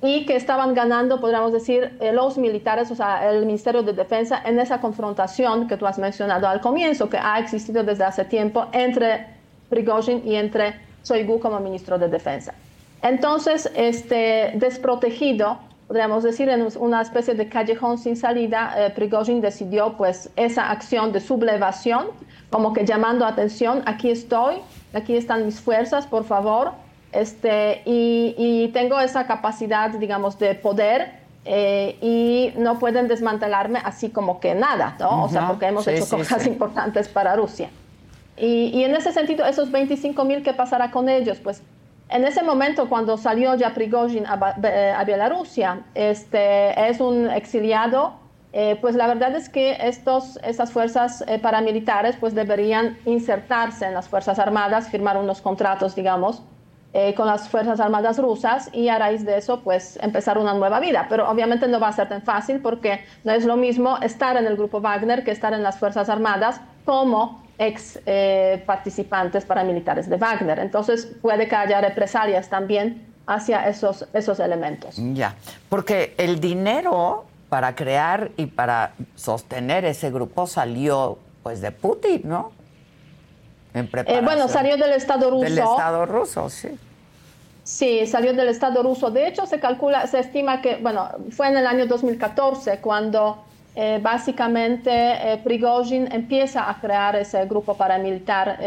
y 0.00 0.26
que 0.26 0.36
estaban 0.36 0.74
ganando, 0.74 1.20
podríamos 1.20 1.52
decir, 1.52 1.96
eh, 2.00 2.12
los 2.12 2.38
militares, 2.38 2.90
o 2.90 2.94
sea, 2.94 3.28
el 3.30 3.44
Ministerio 3.44 3.82
de 3.82 3.92
Defensa 3.92 4.40
en 4.44 4.60
esa 4.60 4.80
confrontación 4.80 5.66
que 5.66 5.76
tú 5.76 5.86
has 5.86 5.98
mencionado 5.98 6.46
al 6.46 6.60
comienzo, 6.60 7.08
que 7.08 7.18
ha 7.18 7.38
existido 7.38 7.82
desde 7.82 8.04
hace 8.04 8.24
tiempo 8.24 8.66
entre 8.72 9.26
Prigozhin 9.68 10.22
y 10.24 10.36
entre 10.36 10.76
Shoigu 11.04 11.40
como 11.40 11.58
ministro 11.58 11.98
de 11.98 12.08
Defensa. 12.08 12.54
Entonces, 13.02 13.70
este 13.74 14.52
desprotegido, 14.54 15.58
podríamos 15.88 16.22
decir, 16.22 16.48
en 16.48 16.68
una 16.78 17.02
especie 17.02 17.34
de 17.34 17.48
callejón 17.48 17.98
sin 17.98 18.16
salida, 18.16 18.74
eh, 18.76 18.90
Prigozhin 18.90 19.40
decidió 19.40 19.96
pues 19.96 20.30
esa 20.36 20.70
acción 20.70 21.12
de 21.12 21.20
sublevación, 21.20 22.06
como 22.50 22.72
que 22.72 22.84
llamando 22.84 23.26
atención, 23.26 23.82
aquí 23.86 24.10
estoy, 24.10 24.56
aquí 24.94 25.16
están 25.16 25.44
mis 25.44 25.60
fuerzas, 25.60 26.06
por 26.06 26.24
favor, 26.24 26.72
este, 27.12 27.82
y, 27.84 28.70
tengo 28.72 29.00
esa 29.00 29.26
capacidad, 29.26 29.90
digamos, 29.90 30.38
de 30.38 30.54
poder 30.54 31.12
eh, 31.44 31.96
y 32.02 32.52
no 32.58 32.78
pueden 32.78 33.08
desmantelarme 33.08 33.80
así 33.82 34.10
como 34.10 34.40
que 34.40 34.54
nada, 34.54 34.96
¿no? 35.00 35.24
O 35.24 35.28
sea, 35.28 35.48
porque 35.48 35.66
hemos 35.66 35.86
hecho 35.88 36.16
cosas 36.16 36.46
importantes 36.46 37.08
para 37.08 37.34
Rusia. 37.36 37.70
Y, 38.36 38.82
en 38.84 38.94
ese 38.94 39.12
sentido, 39.12 39.46
esos 39.46 39.70
25 39.70 40.24
mil, 40.24 40.42
¿qué 40.42 40.52
pasará 40.52 40.90
con 40.90 41.08
ellos? 41.08 41.38
Pues 41.38 41.62
en 42.10 42.24
ese 42.24 42.42
momento, 42.42 42.88
cuando 42.88 43.16
salió 43.16 43.54
ya 43.54 43.74
Prigozhin 43.74 44.26
a, 44.26 44.34
a 44.34 45.04
Bielorrusia, 45.04 45.80
este, 45.94 46.88
es 46.88 47.00
un 47.00 47.30
exiliado, 47.30 48.14
eh, 48.52 48.78
pues 48.80 48.94
la 48.94 49.06
verdad 49.06 49.34
es 49.36 49.50
que 49.50 49.76
estos, 49.80 50.38
esas 50.42 50.72
fuerzas 50.72 51.22
eh, 51.28 51.38
paramilitares 51.38 52.16
pues 52.16 52.34
deberían 52.34 52.96
insertarse 53.04 53.86
en 53.86 53.92
las 53.92 54.08
Fuerzas 54.08 54.38
Armadas, 54.38 54.88
firmar 54.88 55.18
unos 55.18 55.42
contratos, 55.42 55.94
digamos, 55.94 56.42
eh, 56.98 57.14
con 57.14 57.28
las 57.28 57.48
Fuerzas 57.48 57.78
Armadas 57.78 58.18
rusas 58.18 58.70
y 58.72 58.88
a 58.88 58.98
raíz 58.98 59.24
de 59.24 59.38
eso 59.38 59.60
pues 59.60 60.00
empezar 60.02 60.36
una 60.36 60.52
nueva 60.52 60.80
vida. 60.80 61.06
Pero 61.08 61.30
obviamente 61.30 61.68
no 61.68 61.78
va 61.78 61.86
a 61.86 61.92
ser 61.92 62.08
tan 62.08 62.22
fácil 62.22 62.58
porque 62.60 63.04
no 63.22 63.30
es 63.30 63.44
lo 63.44 63.56
mismo 63.56 63.98
estar 63.98 64.36
en 64.36 64.46
el 64.46 64.56
grupo 64.56 64.80
Wagner 64.80 65.22
que 65.22 65.30
estar 65.30 65.52
en 65.52 65.62
las 65.62 65.78
Fuerzas 65.78 66.08
Armadas 66.08 66.60
como 66.84 67.44
ex 67.56 68.00
eh, 68.04 68.64
participantes 68.66 69.44
paramilitares 69.44 70.10
de 70.10 70.16
Wagner. 70.16 70.58
Entonces 70.58 71.06
puede 71.22 71.46
que 71.46 71.54
haya 71.54 71.80
represalias 71.80 72.48
también 72.48 73.06
hacia 73.28 73.68
esos, 73.68 74.08
esos 74.12 74.40
elementos. 74.40 74.96
Ya, 75.14 75.36
porque 75.68 76.14
el 76.18 76.40
dinero 76.40 77.26
para 77.48 77.76
crear 77.76 78.32
y 78.36 78.46
para 78.46 78.94
sostener 79.14 79.84
ese 79.84 80.10
grupo 80.10 80.48
salió 80.48 81.18
pues 81.44 81.60
de 81.60 81.70
Putin, 81.70 82.22
¿no? 82.24 82.50
Eh, 83.72 84.20
bueno, 84.24 84.48
salió 84.48 84.76
del 84.76 84.94
Estado 84.94 85.30
ruso. 85.30 85.44
Del 85.44 85.58
Estado 85.58 86.06
ruso, 86.06 86.50
sí. 86.50 86.76
Sí, 87.68 88.06
salió 88.06 88.32
del 88.32 88.48
Estado 88.48 88.82
ruso. 88.82 89.10
De 89.10 89.28
hecho, 89.28 89.44
se 89.44 89.60
calcula, 89.60 90.06
se 90.06 90.20
estima 90.20 90.62
que, 90.62 90.76
bueno, 90.76 91.10
fue 91.28 91.48
en 91.48 91.58
el 91.58 91.66
año 91.66 91.84
2014 91.86 92.78
cuando 92.78 93.44
eh, 93.76 94.00
básicamente 94.02 94.90
eh, 94.90 95.38
Prigozhin 95.44 96.10
empieza 96.10 96.70
a 96.70 96.80
crear 96.80 97.14
ese 97.14 97.44
grupo 97.44 97.74
paramilitar 97.74 98.58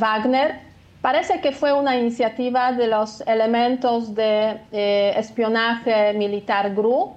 Wagner. 0.00 0.58
Parece 1.00 1.40
que 1.40 1.52
fue 1.52 1.72
una 1.72 1.96
iniciativa 1.96 2.72
de 2.72 2.88
los 2.88 3.20
elementos 3.20 4.16
de 4.16 4.58
espionaje 5.16 6.12
militar 6.14 6.74
GRU, 6.74 7.12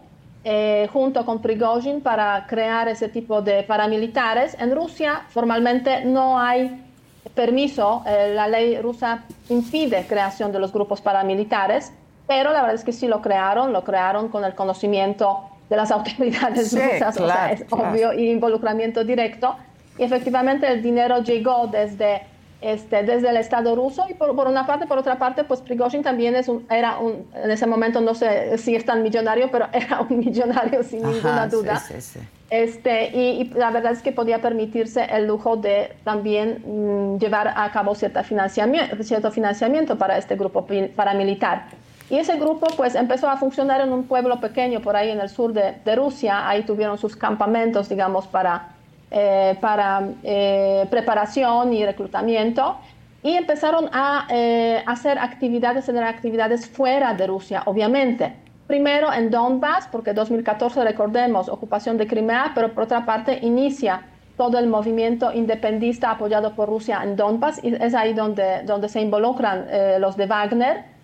junto 0.94 1.26
con 1.26 1.42
Prigozhin 1.42 2.02
para 2.02 2.46
crear 2.46 2.90
ese 2.90 3.10
tipo 3.10 3.42
de 3.42 3.64
paramilitares. 3.64 4.56
En 4.60 4.76
Rusia 4.76 5.24
formalmente 5.30 6.06
no 6.06 6.40
hay 6.40 6.87
permiso, 7.34 8.04
eh, 8.06 8.32
la 8.34 8.48
ley 8.48 8.80
rusa 8.80 9.24
impide 9.50 10.06
creación 10.08 10.52
de 10.52 10.60
los 10.60 10.72
grupos 10.74 11.02
paramilitares, 11.02 11.92
pero 12.28 12.52
la 12.52 12.62
verdad 12.62 12.76
es 12.76 12.84
que 12.84 12.94
sí 12.94 13.08
lo 13.08 13.22
crearon, 13.22 13.74
lo 13.74 13.84
crearon 13.84 14.30
con 14.30 14.44
el 14.44 14.56
conocimiento 14.56 15.44
de 15.70 15.76
las 15.76 15.92
autoridades 15.98 16.74
rusas, 16.74 17.18
o 17.18 17.28
sea, 17.28 17.52
es 17.52 17.66
obvio, 17.70 18.14
y 18.14 18.30
involucramiento 18.30 19.04
directo. 19.04 19.56
Y 19.98 20.04
efectivamente 20.04 20.68
el 20.68 20.84
dinero 20.84 21.24
llegó 21.24 21.68
desde, 21.68 22.22
este, 22.62 23.04
desde 23.04 23.30
el 23.30 23.38
Estado 23.38 23.76
ruso 23.76 24.06
y 24.10 24.14
por, 24.14 24.36
por, 24.36 24.48
una 24.48 24.66
parte, 24.66 24.88
por 24.88 24.98
otra 24.98 25.20
parte, 25.20 25.44
pues 25.44 25.62
Prigozhin 25.62 26.02
también 26.02 26.36
es 26.36 26.48
un, 26.48 26.66
era 26.70 26.98
un, 26.98 27.28
en 27.36 27.52
ese 27.52 27.68
momento 27.68 28.02
no 28.02 28.16
sé 28.16 28.58
si 28.58 28.76
es 28.76 28.84
tan 28.84 29.04
millonario, 29.04 29.50
pero 29.52 29.68
era 29.74 30.02
un 30.02 30.18
millonario 30.18 30.84
sin 30.84 31.04
ninguna 31.04 31.48
duda. 31.48 31.78
Sí, 31.78 32.02
sí, 32.02 32.20
este, 32.50 33.10
y, 33.16 33.52
la 33.56 33.72
verdad 33.72 33.92
es 33.92 34.02
que 34.02 34.12
podía 34.12 34.42
permitirse 34.42 35.04
el 35.04 35.28
lujo 35.28 35.58
de 35.58 35.94
también 36.04 36.64
mm, 36.66 37.20
llevar 37.20 37.54
a 37.56 37.70
cabo 37.72 37.94
cierta 37.94 38.24
financiamiento, 38.24 39.04
cierto 39.04 39.32
financiamiento 39.32 39.98
para 39.98 40.18
este 40.18 40.36
grupo 40.36 40.66
paramilitar. 40.96 41.66
Y 42.10 42.18
ese 42.18 42.38
grupo 42.38 42.68
pues 42.78 42.96
empezó 42.96 43.30
a 43.30 43.36
funcionar 43.36 43.82
en 43.82 43.92
un 43.92 44.06
pueblo 44.06 44.40
pequeño 44.40 44.82
por 44.82 44.96
ahí 44.96 45.10
en 45.12 45.20
el 45.20 45.28
sur 45.28 45.52
de, 45.52 45.76
de 45.84 45.96
Rusia. 45.96 46.48
Ahí 46.48 46.64
tuvieron 46.64 46.98
sus 46.98 47.18
campamentos, 47.18 47.90
digamos, 47.90 48.28
para, 48.28 48.77
eh, 49.10 49.56
para 49.62 50.10
eh, 50.24 50.86
preparación 50.90 51.72
y 51.74 51.86
reclutamiento. 51.86 52.78
Y 53.24 53.34
empezaron 53.34 53.90
a 53.94 54.28
eh, 54.30 54.84
hacer 54.86 55.18
actividades, 55.18 55.86
tener 55.86 56.04
actividades 56.04 56.70
fuera 56.70 57.14
de 57.14 57.26
Rusia, 57.28 57.64
obviamente. 57.66 58.36
Primero 58.68 59.14
en 59.14 59.32
Donbass, 59.32 59.88
porque 59.90 60.14
2014, 60.14 60.84
recordemos, 60.84 61.48
ocupación 61.48 61.98
de 61.98 62.06
Crimea, 62.06 62.52
pero 62.54 62.74
por 62.74 62.84
otra 62.84 63.06
parte 63.06 63.40
inicia 63.42 64.02
todo 64.36 64.60
el 64.60 64.68
movimiento 64.68 65.32
independista 65.34 66.12
apoyado 66.12 66.54
por 66.54 66.68
Rusia 66.68 67.00
en 67.02 67.16
Donbass, 67.16 67.64
y 67.64 67.74
es 67.76 67.96
ahí 67.96 68.14
donde, 68.14 68.64
donde 68.64 68.90
se 68.90 69.02
involucran 69.02 69.68
los 70.00 70.16
de 70.18 70.26
Wagner 70.26 70.97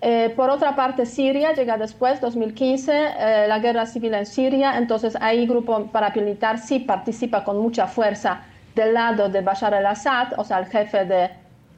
eh, 0.00 0.32
por 0.36 0.48
otra 0.48 0.76
parte, 0.76 1.06
Siria 1.06 1.52
llega 1.52 1.76
después, 1.76 2.20
2015, 2.20 2.92
eh, 2.92 3.46
la 3.48 3.58
guerra 3.58 3.84
civil 3.84 4.14
en 4.14 4.26
Siria, 4.26 4.78
entonces 4.78 5.16
ahí 5.20 5.44
grupo 5.46 5.86
paramilitar 5.86 6.58
sí 6.58 6.78
participa 6.78 7.42
con 7.42 7.58
mucha 7.58 7.88
fuerza 7.88 8.42
del 8.76 8.94
lado 8.94 9.28
de 9.28 9.40
Bashar 9.40 9.74
al-Assad, 9.74 10.34
o 10.36 10.44
sea, 10.44 10.60
el 10.60 10.66
jefe 10.66 11.04
de, 11.04 11.30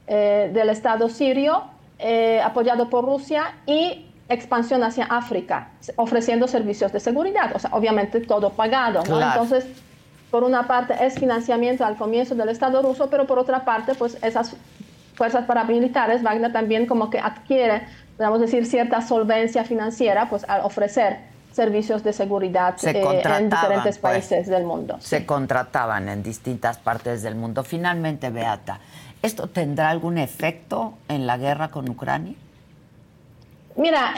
eh, 0.05 0.51
del 0.53 0.69
Estado 0.69 1.09
sirio, 1.09 1.63
apoyado 2.43 2.89
por 2.89 3.05
Rusia, 3.05 3.53
y 3.65 4.07
expansión 4.27 4.83
hacia 4.83 5.05
África, 5.05 5.69
ofreciendo 5.95 6.47
servicios 6.47 6.91
de 6.91 6.99
seguridad, 6.99 7.55
o 7.55 7.59
sea, 7.59 7.71
obviamente 7.73 8.21
todo 8.21 8.51
pagado, 8.51 9.03
Entonces, 9.03 9.65
por 10.31 10.43
una 10.43 10.67
parte 10.67 10.95
es 11.01 11.15
financiamiento 11.19 11.85
al 11.85 11.97
comienzo 11.97 12.33
del 12.33 12.49
Estado 12.49 12.81
ruso, 12.81 13.09
pero 13.09 13.27
por 13.27 13.37
otra 13.37 13.65
parte, 13.65 13.93
pues 13.93 14.17
esas 14.23 14.55
fuerzas 15.15 15.45
paramilitares, 15.45 16.23
Wagner 16.23 16.51
también 16.51 16.87
como 16.87 17.09
que 17.09 17.19
adquiere 17.19 17.83
podemos 18.29 18.39
decir, 18.39 18.65
cierta 18.65 19.01
solvencia 19.01 19.63
financiera, 19.63 20.29
pues 20.29 20.45
al 20.47 20.61
ofrecer 20.61 21.19
servicios 21.51 22.03
de 22.03 22.13
seguridad 22.13 22.75
eh, 22.83 23.03
en 23.23 23.49
diferentes 23.49 23.97
pues. 23.97 24.13
países 24.13 24.47
del 24.47 24.63
mundo. 24.63 24.97
Se 24.99 25.25
contrataban 25.25 26.07
en 26.07 26.23
distintas 26.23 26.77
partes 26.77 27.23
del 27.23 27.35
mundo. 27.35 27.63
Finalmente, 27.63 28.29
Beata, 28.29 28.79
¿esto 29.21 29.47
tendrá 29.47 29.89
algún 29.89 30.17
efecto 30.17 30.93
en 31.09 31.27
la 31.27 31.37
guerra 31.37 31.69
con 31.69 31.89
Ucrania? 31.89 32.35
Mira, 33.75 34.13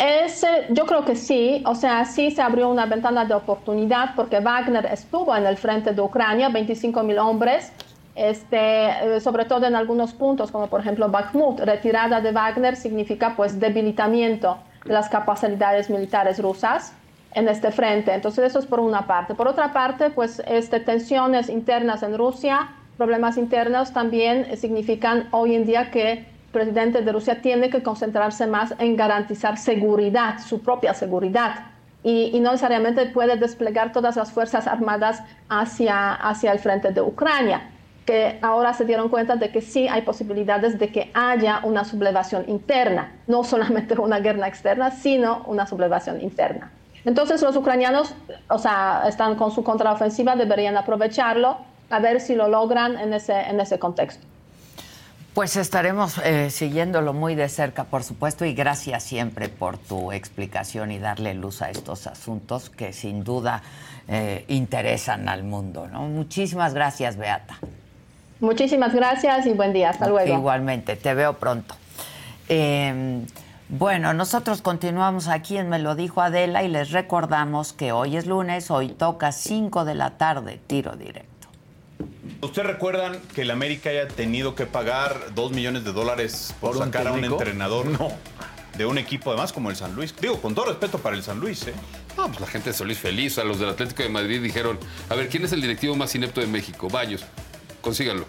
yo 0.72 0.86
creo 0.86 1.06
que 1.06 1.16
sí, 1.16 1.64
o 1.66 1.76
sea, 1.76 2.06
sí 2.06 2.32
se 2.32 2.42
abrió 2.42 2.70
una 2.70 2.88
ventana 2.88 3.24
de 3.24 3.36
oportunidad 3.36 4.16
porque 4.16 4.40
Wagner 4.40 4.88
estuvo 4.88 5.36
en 5.36 5.46
el 5.46 5.58
frente 5.58 5.94
de 5.94 6.02
Ucrania, 6.02 6.50
25 6.50 7.04
mil 7.04 7.20
hombres, 7.20 7.72
este, 8.16 9.16
eh, 9.16 9.20
sobre 9.20 9.46
todo 9.46 9.66
en 9.66 9.76
algunos 9.76 10.14
puntos, 10.14 10.52
como 10.52 10.68
por 10.68 10.82
ejemplo 10.82 11.10
Bakhmut, 11.10 11.60
retirada 11.62 12.22
de 12.22 12.32
Wagner 12.32 12.76
significa 12.76 13.36
pues 13.36 13.60
debilitamiento 13.60 14.58
de 14.86 14.94
las 14.94 15.10
capacidades 15.10 15.90
militares 15.90 16.40
rusas 16.40 16.94
en 17.34 17.48
este 17.48 17.72
frente. 17.72 18.14
Entonces 18.14 18.46
eso 18.46 18.60
es 18.60 18.66
por 18.68 18.80
una 18.80 19.08
parte. 19.08 19.34
Por 19.34 19.48
otra 19.48 19.74
parte, 19.74 20.12
pues 20.12 20.42
este, 20.46 20.80
tensiones 20.80 21.50
internas 21.50 22.04
en 22.04 22.16
Rusia, 22.18 22.70
problemas 22.98 23.38
internos 23.38 23.92
también 23.94 24.56
significan 24.58 25.28
hoy 25.32 25.56
en 25.56 25.66
día 25.66 25.90
que 25.90 26.12
el 26.12 26.26
presidente 26.52 27.02
de 27.02 27.12
Rusia 27.12 27.42
tiene 27.42 27.72
que 27.72 27.82
concentrarse 27.82 28.46
más 28.46 28.76
en 28.78 28.96
garantizar 28.96 29.58
seguridad, 29.58 30.40
su 30.40 30.62
propia 30.62 30.94
seguridad. 30.94 31.68
Y, 32.04 32.32
y, 32.34 32.42
no 32.42 32.52
necesariamente 32.52 33.06
puede 33.06 33.38
desplegar 33.38 33.94
todas 33.94 34.18
las 34.18 34.30
fuerzas 34.30 34.68
armadas 34.68 35.24
hacia, 35.48 36.14
hacia 36.14 36.52
el 36.52 36.60
frente 36.60 36.92
de 36.92 37.02
Ucrania 37.02 37.70
que 38.06 38.40
ahora 38.42 38.74
se 38.74 38.86
dieron 38.86 39.10
cuenta 39.10 39.36
de 39.36 39.52
que 39.52 39.62
sí 39.62 39.88
hay 39.88 40.02
posibilidades 40.02 40.78
de 40.80 40.90
que 40.90 41.12
haya 41.14 41.62
una 41.64 41.86
sublevación 41.86 42.46
interna, 42.48 43.14
no 43.28 43.44
solamente 43.44 43.98
una 44.00 44.20
guerra 44.20 44.48
externa, 44.48 44.92
sino 44.92 45.44
una 45.48 45.66
sublevación 45.66 46.22
interna. 46.22 46.72
Entonces 47.06 47.42
los 47.42 47.56
ucranianos, 47.56 48.14
o 48.50 48.58
sea, 48.58 49.04
están 49.08 49.36
con 49.36 49.52
su 49.52 49.64
contraofensiva, 49.64 50.36
deberían 50.36 50.78
aprovecharlo, 50.78 51.58
a 51.90 52.00
ver 52.00 52.22
si 52.22 52.36
lo 52.36 52.48
logran 52.48 52.98
en 52.98 53.14
ese, 53.14 53.34
en 53.34 53.60
ese 53.60 53.78
contexto. 53.78 54.26
Pues 55.34 55.56
estaremos 55.58 56.20
eh, 56.20 56.52
siguiéndolo 56.52 57.12
muy 57.12 57.34
de 57.34 57.50
cerca, 57.50 57.86
por 57.86 58.04
supuesto, 58.04 58.46
y 58.46 58.54
gracias 58.54 59.04
siempre 59.04 59.50
por 59.50 59.80
tu 59.80 60.12
explicación 60.12 60.92
y 60.92 61.00
darle 61.00 61.34
luz 61.34 61.64
a 61.64 61.72
estos 61.72 62.06
asuntos 62.06 62.70
que 62.70 62.94
sin 62.94 63.24
duda 63.24 63.64
eh, 64.08 64.46
interesan 64.48 65.28
al 65.28 65.44
mundo. 65.44 65.88
¿no? 65.88 66.04
Muchísimas 66.04 66.76
gracias, 66.76 67.18
Beata. 67.18 67.58
Muchísimas 68.44 68.94
gracias 68.94 69.46
y 69.46 69.54
buen 69.54 69.72
día. 69.72 69.92
Hasta 69.92 70.10
luego. 70.10 70.36
Igualmente, 70.36 70.98
te 70.98 71.14
veo 71.14 71.36
pronto. 71.36 71.78
Em, 72.50 73.26
bueno, 73.70 74.14
nosotros 74.14 74.62
continuamos 74.62 75.30
aquí 75.30 75.56
en 75.56 75.70
Me 75.70 75.80
lo 75.80 75.96
dijo 75.96 76.22
Adela 76.22 76.62
y 76.62 76.68
les 76.68 76.92
recordamos 76.92 77.72
que 77.72 77.94
hoy 77.94 78.18
es 78.18 78.26
lunes, 78.26 78.70
hoy 78.70 78.90
toca 78.90 79.32
5 79.32 79.86
de 79.86 79.96
la 79.96 80.18
tarde, 80.18 80.60
tiro 80.68 80.98
directo. 80.98 81.48
¿Ustedes 82.42 82.68
recuerdan 82.68 83.18
que 83.34 83.44
el 83.44 83.52
América 83.52 83.92
haya 83.92 84.10
tenido 84.10 84.56
que 84.56 84.66
pagar 84.66 85.34
2 85.34 85.54
millones 85.54 85.86
de 85.86 85.94
dólares 85.94 86.54
por, 86.60 86.78
sacar 86.78 87.08
a 87.08 87.14
un 87.14 87.24
entrenador? 87.24 87.86
No. 87.86 88.12
De 88.78 88.86
un 88.86 88.98
equipo 88.98 89.30
además 89.30 89.54
como 89.54 89.70
el 89.70 89.78
San 89.78 89.96
Luis. 89.96 90.14
Digo, 90.20 90.42
con 90.42 90.54
todo 90.54 90.66
respeto 90.66 90.98
para 90.98 91.16
el 91.16 91.24
San 91.24 91.40
Luis, 91.40 91.66
¿eh? 91.68 91.74
No, 92.18 92.28
pues 92.28 92.42
la 92.42 92.48
gente 92.48 92.72
de 92.72 92.76
San 92.76 92.88
Luis 92.88 93.00
feliz. 93.00 93.38
A 93.38 93.46
los 93.46 93.60
del 93.60 93.70
Atlético 93.70 94.04
de 94.04 94.10
Madrid 94.10 94.42
dijeron, 94.42 94.78
a 95.10 95.16
ver, 95.16 95.30
¿quién 95.30 95.46
es 95.46 95.54
el 95.54 95.62
directivo 95.62 95.96
más 95.96 96.14
inepto 96.14 96.42
de 96.42 96.48
México? 96.48 96.90
Baños 96.90 97.24
consíganlo. 97.84 98.26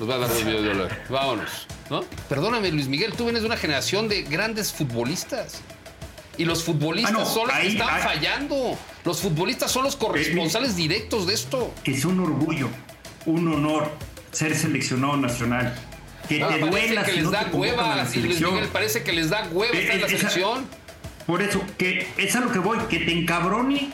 Nos 0.00 0.10
va 0.10 0.14
a 0.16 0.18
dar 0.18 0.28
dos 0.28 0.44
millones 0.44 0.62
de 0.62 0.74
dólares. 0.74 0.98
Vámonos. 1.08 1.66
¿no? 1.90 2.04
Perdóname, 2.28 2.72
Luis 2.72 2.88
Miguel, 2.88 3.12
tú 3.12 3.24
vienes 3.24 3.42
de 3.42 3.46
una 3.46 3.56
generación 3.56 4.08
de 4.08 4.22
grandes 4.22 4.72
futbolistas. 4.72 5.60
Y 6.38 6.44
los 6.44 6.64
futbolistas 6.64 7.14
ah, 7.16 7.24
son 7.24 7.48
los 7.48 7.56
que 7.56 7.68
están 7.68 8.00
fallando. 8.00 8.78
Los 9.04 9.20
futbolistas 9.20 9.70
son 9.70 9.84
los 9.84 9.96
corresponsales 9.96 10.76
directos 10.76 11.26
de 11.26 11.34
esto. 11.34 11.72
Es 11.84 12.04
un 12.04 12.20
orgullo, 12.20 12.68
un 13.24 13.48
honor 13.52 13.90
ser 14.32 14.54
seleccionado 14.54 15.16
nacional. 15.16 15.74
Que 16.28 16.40
te 16.40 16.58
duela 16.58 17.04
que 17.04 17.12
les 17.12 17.30
da 17.30 17.48
hueva. 17.52 18.06
Y 18.12 18.18
Luis 18.18 18.40
Miguel 18.40 18.68
parece 18.72 19.02
que 19.02 19.12
les 19.12 19.30
da 19.30 19.48
hueva 19.52 19.74
eh, 19.74 19.92
en 19.92 20.00
la 20.00 20.08
selección. 20.08 20.66
Por 21.26 21.40
eso, 21.40 21.62
que 21.78 22.06
es 22.18 22.36
a 22.36 22.40
lo 22.40 22.52
que 22.52 22.58
voy, 22.58 22.78
que 22.90 22.98
te 23.00 23.12
encabrone 23.12 23.92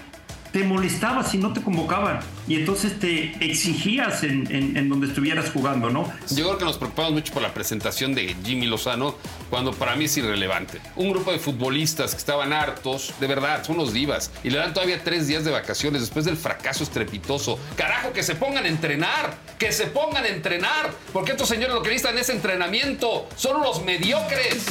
te 0.52 0.64
molestaba 0.64 1.24
si 1.24 1.38
no 1.38 1.52
te 1.52 1.62
convocaban 1.62 2.20
y 2.46 2.56
entonces 2.56 2.98
te 2.98 3.32
exigías 3.44 4.22
en, 4.22 4.88
donde 4.88 5.06
estuvieras 5.06 5.50
jugando, 5.50 5.90
¿no? 5.90 6.12
Yo 6.30 6.44
creo 6.44 6.58
que 6.58 6.64
nos 6.64 6.76
preocupamos 6.76 7.12
mucho 7.12 7.32
por 7.32 7.42
la 7.42 7.54
presentación 7.54 8.14
de 8.14 8.36
Jimmy 8.44 8.66
Lozano, 8.66 9.14
cuando 9.48 9.72
para 9.72 9.96
mí 9.96 10.04
es 10.04 10.16
irrelevante. 10.16 10.80
Un 10.96 11.10
grupo 11.10 11.32
de 11.32 11.38
futbolistas 11.38 12.12
que 12.12 12.18
estaban 12.18 12.52
hartos, 12.52 13.14
de 13.20 13.26
verdad, 13.26 13.64
son 13.64 13.76
unos 13.76 13.92
divas, 13.92 14.30
y 14.44 14.50
le 14.50 14.58
dan 14.58 14.74
todavía 14.74 15.02
tres 15.02 15.26
días 15.26 15.44
de 15.44 15.50
vacaciones 15.50 16.02
después 16.02 16.24
del 16.24 16.36
fracaso 16.36 16.84
estrepitoso. 16.84 17.58
Carajo, 17.76 18.12
que 18.12 18.22
se 18.22 18.34
pongan 18.34 18.64
a 18.64 18.68
entrenar, 18.68 19.34
que 19.58 19.72
se 19.72 19.86
pongan 19.86 20.24
a 20.24 20.28
entrenar, 20.28 20.92
porque 21.12 21.32
estos 21.32 21.48
señores 21.48 21.74
lo 21.74 21.82
que 21.82 21.90
necesitan 21.90 22.18
es 22.18 22.28
entrenamiento, 22.28 23.28
son 23.36 23.62
los 23.62 23.82
mediocres. 23.84 24.66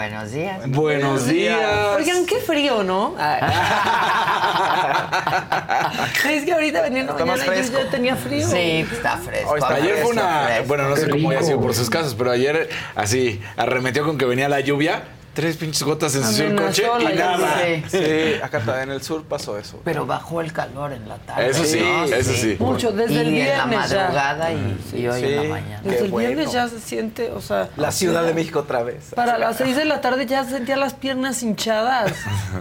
Buenos 0.00 0.32
días. 0.32 0.70
Buenos 0.70 1.26
días. 1.26 1.94
Oigan, 1.94 2.24
qué 2.24 2.38
frío, 2.38 2.82
¿no? 2.82 3.14
es 6.26 6.42
que 6.42 6.52
ahorita 6.54 6.80
veniendo 6.80 7.12
mañana 7.12 7.44
yo 7.44 7.70
ya 7.70 7.90
tenía 7.90 8.16
frío. 8.16 8.48
Sí, 8.48 8.86
está 8.90 9.18
fresco. 9.18 9.62
ayer 9.62 9.98
fue 9.98 10.12
una, 10.12 10.62
bueno, 10.66 10.88
no 10.88 10.96
sé 10.96 11.10
cómo 11.10 11.30
haya 11.30 11.42
sido 11.42 11.60
por 11.60 11.74
sus 11.74 11.90
casas, 11.90 12.14
pero 12.14 12.30
ayer 12.30 12.70
así 12.94 13.42
arremetió 13.58 14.06
con 14.06 14.16
que 14.16 14.24
venía 14.24 14.48
la 14.48 14.60
lluvia 14.60 15.02
tres 15.40 15.56
pinches 15.56 15.82
gotas 15.82 16.14
en 16.14 16.50
el 16.50 16.54
coche 16.54 16.84
y 17.00 17.16
nada. 17.16 17.62
Sí. 17.88 18.34
acá 18.42 18.82
en 18.82 18.90
el 18.90 19.02
sur 19.02 19.24
pasó 19.24 19.56
eso. 19.56 19.80
Pero 19.84 20.04
bajó 20.04 20.42
el 20.42 20.52
calor 20.52 20.92
en 20.92 21.08
la 21.08 21.16
tarde. 21.16 21.48
Eso 21.48 21.64
sí, 21.64 21.82
eso 22.12 22.32
sí. 22.32 22.56
Mucho, 22.58 22.92
desde 22.92 23.22
el 23.22 23.30
viernes. 23.30 23.52
en 23.52 23.96
la 23.96 24.06
madrugada 24.06 24.52
y, 24.52 25.06
hoy 25.06 25.24
en 25.24 25.36
la 25.36 25.42
mañana. 25.44 25.80
Desde 25.82 26.04
el 26.04 26.12
viernes 26.12 26.52
ya 26.52 26.68
se 26.68 26.78
siente, 26.78 27.30
o 27.30 27.40
sea. 27.40 27.70
La 27.76 27.90
Ciudad 27.90 28.24
de 28.24 28.34
México 28.34 28.60
otra 28.60 28.82
vez. 28.82 29.12
Para 29.14 29.38
las 29.38 29.56
seis 29.56 29.76
de 29.76 29.86
la 29.86 30.02
tarde 30.02 30.26
ya 30.26 30.44
sentía 30.44 30.76
las 30.76 30.92
piernas 30.92 31.42
hinchadas 31.42 32.12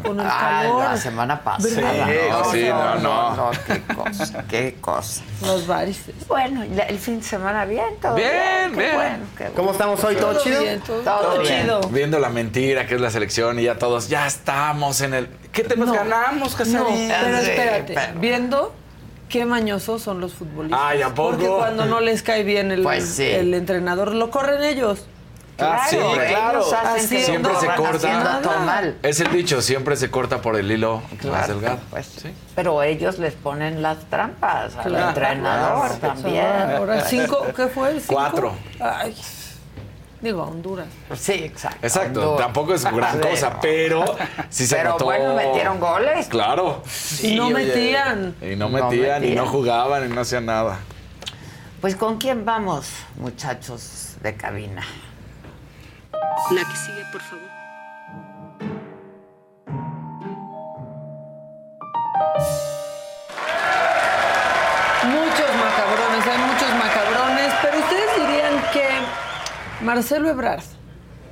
con 0.05 0.19
el 0.19 0.25
ah, 0.25 0.61
calor. 0.61 0.83
La 0.83 0.97
semana 0.97 1.43
pasada. 1.43 2.07
Sí, 2.51 2.65
no, 2.69 2.95
no, 2.95 3.35
no. 3.35 3.51
Qué 3.67 3.81
cosa, 3.93 4.45
qué 4.47 4.77
cosa. 4.79 5.21
Los 5.41 5.67
varices. 5.67 6.15
Bueno, 6.27 6.63
el 6.63 6.97
fin 6.97 7.19
de 7.19 7.25
semana 7.25 7.65
bien, 7.65 7.97
todo 8.01 8.15
bien. 8.15 8.29
Bien, 8.29 8.77
bien. 8.77 8.95
Bueno, 8.95 9.53
¿Cómo 9.55 9.71
estamos 9.71 10.01
hoy? 10.03 10.15
¿Todo, 10.15 10.41
chido? 10.41 10.61
todo, 11.03 11.43
chido. 11.43 11.81
Viendo 11.89 12.19
la 12.19 12.29
mentira 12.29 12.68
que 12.87 12.95
es 12.95 13.01
la 13.01 13.09
selección 13.11 13.59
y 13.59 13.63
ya 13.63 13.77
todos, 13.77 14.09
ya 14.09 14.25
estamos 14.27 15.01
en 15.01 15.13
el... 15.13 15.27
¿Qué 15.51 15.63
te 15.63 15.75
nos 15.75 15.91
ganamos, 15.91 16.55
Casarín? 16.55 17.07
No, 17.07 17.13
pero 17.23 17.37
espérate, 17.37 17.95
viendo 18.19 18.73
qué 19.27 19.45
mañosos 19.45 20.01
son 20.01 20.21
los 20.21 20.33
futbolistas. 20.33 20.79
Ay, 20.83 21.01
¿a 21.01 21.09
poco? 21.13 21.31
Porque 21.31 21.47
cuando 21.47 21.85
no 21.85 21.99
les 21.99 22.23
cae 22.23 22.43
bien 22.43 22.71
el, 22.71 22.81
pues 22.83 23.19
el 23.19 23.53
entrenador, 23.53 24.13
lo 24.13 24.29
corren 24.31 24.63
ellos. 24.63 25.05
Ah, 25.61 25.85
sí, 25.89 25.97
Claro, 25.97 26.13
claro. 26.15 26.59
ellos 26.61 26.73
hacen 26.73 27.09
que 27.09 27.23
Siempre 27.25 27.51
no 27.51 27.59
se 27.59 27.67
haciendo 27.67 28.23
corta. 28.23 28.39
todo 28.41 28.59
mal. 28.61 28.95
Es 29.03 29.19
el 29.19 29.29
dicho, 29.29 29.61
siempre 29.61 29.97
se 29.97 30.09
corta 30.09 30.41
por 30.41 30.55
el 30.55 30.71
hilo 30.71 31.01
más 31.11 31.19
Claro, 31.19 31.53
delgado. 31.55 31.79
pues, 31.89 32.11
Pero 32.55 32.81
ellos 32.81 33.19
les 33.19 33.33
ponen 33.33 33.81
las 33.81 33.97
trampas 34.09 34.77
al 34.77 34.83
Claro. 34.85 35.09
entrenador 35.09 35.97
Claro. 35.99 36.13
también. 36.15 36.45
Ahora 36.77 37.01
cinco, 37.05 37.45
¿qué 37.53 37.67
fue? 37.67 37.91
¿Cinco? 37.99 38.13
Cuatro. 38.13 38.53
Ay, 38.79 39.13
digo, 40.21 40.43
Honduras. 40.43 40.87
Sí, 41.15 41.33
exacto. 41.33 41.79
Exacto, 41.81 42.21
No. 42.21 42.31
tampoco 42.35 42.73
es 42.73 42.83
gran 42.83 43.21
Sí. 43.21 43.27
cosa, 43.29 43.59
pero 43.61 44.03
sí 44.49 44.65
se 44.67 44.75
Pero 44.75 44.89
notó. 44.91 45.05
bueno, 45.05 45.33
metieron 45.35 45.79
goles. 45.79 46.27
Claro. 46.27 46.83
Y 47.21 47.35
no 47.35 47.45
oye. 47.47 47.53
metían. 47.55 48.35
Y 48.41 48.55
no 48.55 48.69
No 48.69 48.89
metían, 48.89 49.23
y 49.23 49.31
no 49.35 49.45
jugaban, 49.45 50.05
y 50.09 50.13
no 50.13 50.21
hacían 50.21 50.45
nada. 50.45 50.79
Pues 51.81 51.95
¿con 51.95 52.17
quién 52.17 52.43
vamos, 52.43 52.89
muchachos 53.17 54.15
de 54.21 54.35
cabina? 54.35 54.83
La 56.51 56.61
que 56.65 56.75
sigue, 56.75 57.03
por 57.11 57.21
favor. 57.21 57.39
Muchos 62.35 62.78
Marcelo 69.81 70.29
Ebrard 70.29 70.63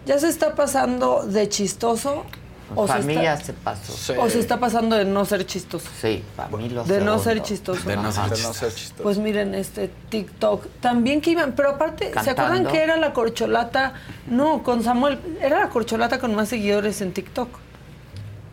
ya 0.05 0.17
se 0.19 0.29
está 0.29 0.55
pasando 0.55 1.23
de 1.25 1.49
chistoso 1.49 2.23
o 2.75 2.85
Para 2.85 3.01
se, 3.01 3.07
mí 3.07 3.13
está, 3.13 3.23
ya 3.23 3.37
se 3.37 3.53
pasó. 3.53 4.21
o 4.21 4.29
se 4.29 4.39
está 4.39 4.59
pasando 4.59 4.97
de 4.97 5.05
no 5.05 5.23
ser 5.23 5.45
chistoso. 5.45 5.87
Sí, 6.01 6.21
para 6.35 6.49
mí 6.49 6.67
lo 6.69 6.83
De 6.83 6.99
no 6.99 7.17
ser 7.17 7.41
chistoso. 7.41 7.87
De 7.87 7.95
no 7.95 8.11
ser 8.11 8.23
Ajá. 8.25 8.35
De 8.35 8.41
no 8.43 8.53
ser 8.53 8.73
chistoso. 8.73 9.03
Pues 9.03 9.17
miren, 9.19 9.55
este 9.55 9.89
TikTok, 10.09 10.65
también 10.81 11.21
que 11.21 11.31
iban, 11.31 11.53
pero 11.53 11.69
aparte, 11.71 12.11
¿se 12.23 12.31
acuerdan 12.31 12.65
que 12.67 12.81
era 12.81 12.97
la 12.97 13.13
corcholata? 13.13 13.93
No, 14.27 14.63
con 14.63 14.83
Samuel, 14.83 15.19
era 15.41 15.59
la 15.59 15.69
corcholata 15.69 16.19
con 16.19 16.35
más 16.35 16.49
seguidores 16.49 16.99
en 17.01 17.13
TikTok. 17.13 17.49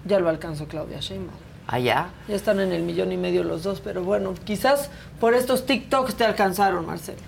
Ya 0.05 0.21
lo 0.21 0.29
alcanzó 0.29 0.69
Claudia 0.69 1.01
Sheinbaum. 1.01 1.37
Allá. 1.67 2.11
Ya 2.29 2.37
están 2.37 2.61
en 2.61 2.73
el 2.73 2.83
millón 2.83 3.11
y 3.11 3.17
medio 3.17 3.43
los 3.43 3.65
dos, 3.65 3.81
pero 3.81 4.05
bueno, 4.05 4.35
quizás 4.45 4.91
por 5.19 5.35
estos 5.35 5.67
TikToks 5.67 6.15
te 6.15 6.25
alcanzaron, 6.25 6.87
Marcelo. 6.87 7.19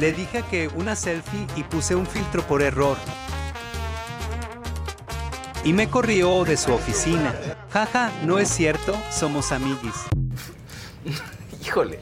Le 0.00 0.12
dije 0.12 0.42
que 0.50 0.68
una 0.68 0.96
selfie 0.96 1.46
y 1.56 1.62
puse 1.62 1.94
un 1.94 2.06
filtro 2.06 2.42
por 2.42 2.62
error. 2.62 2.96
Y 5.64 5.72
me 5.72 5.88
corrió 5.88 6.44
de 6.44 6.56
su 6.56 6.72
oficina. 6.72 7.34
Jaja, 7.72 8.10
no 8.24 8.38
es 8.38 8.48
cierto, 8.48 8.94
somos 9.10 9.50
amiguis. 9.52 9.94
Híjole. 11.64 12.00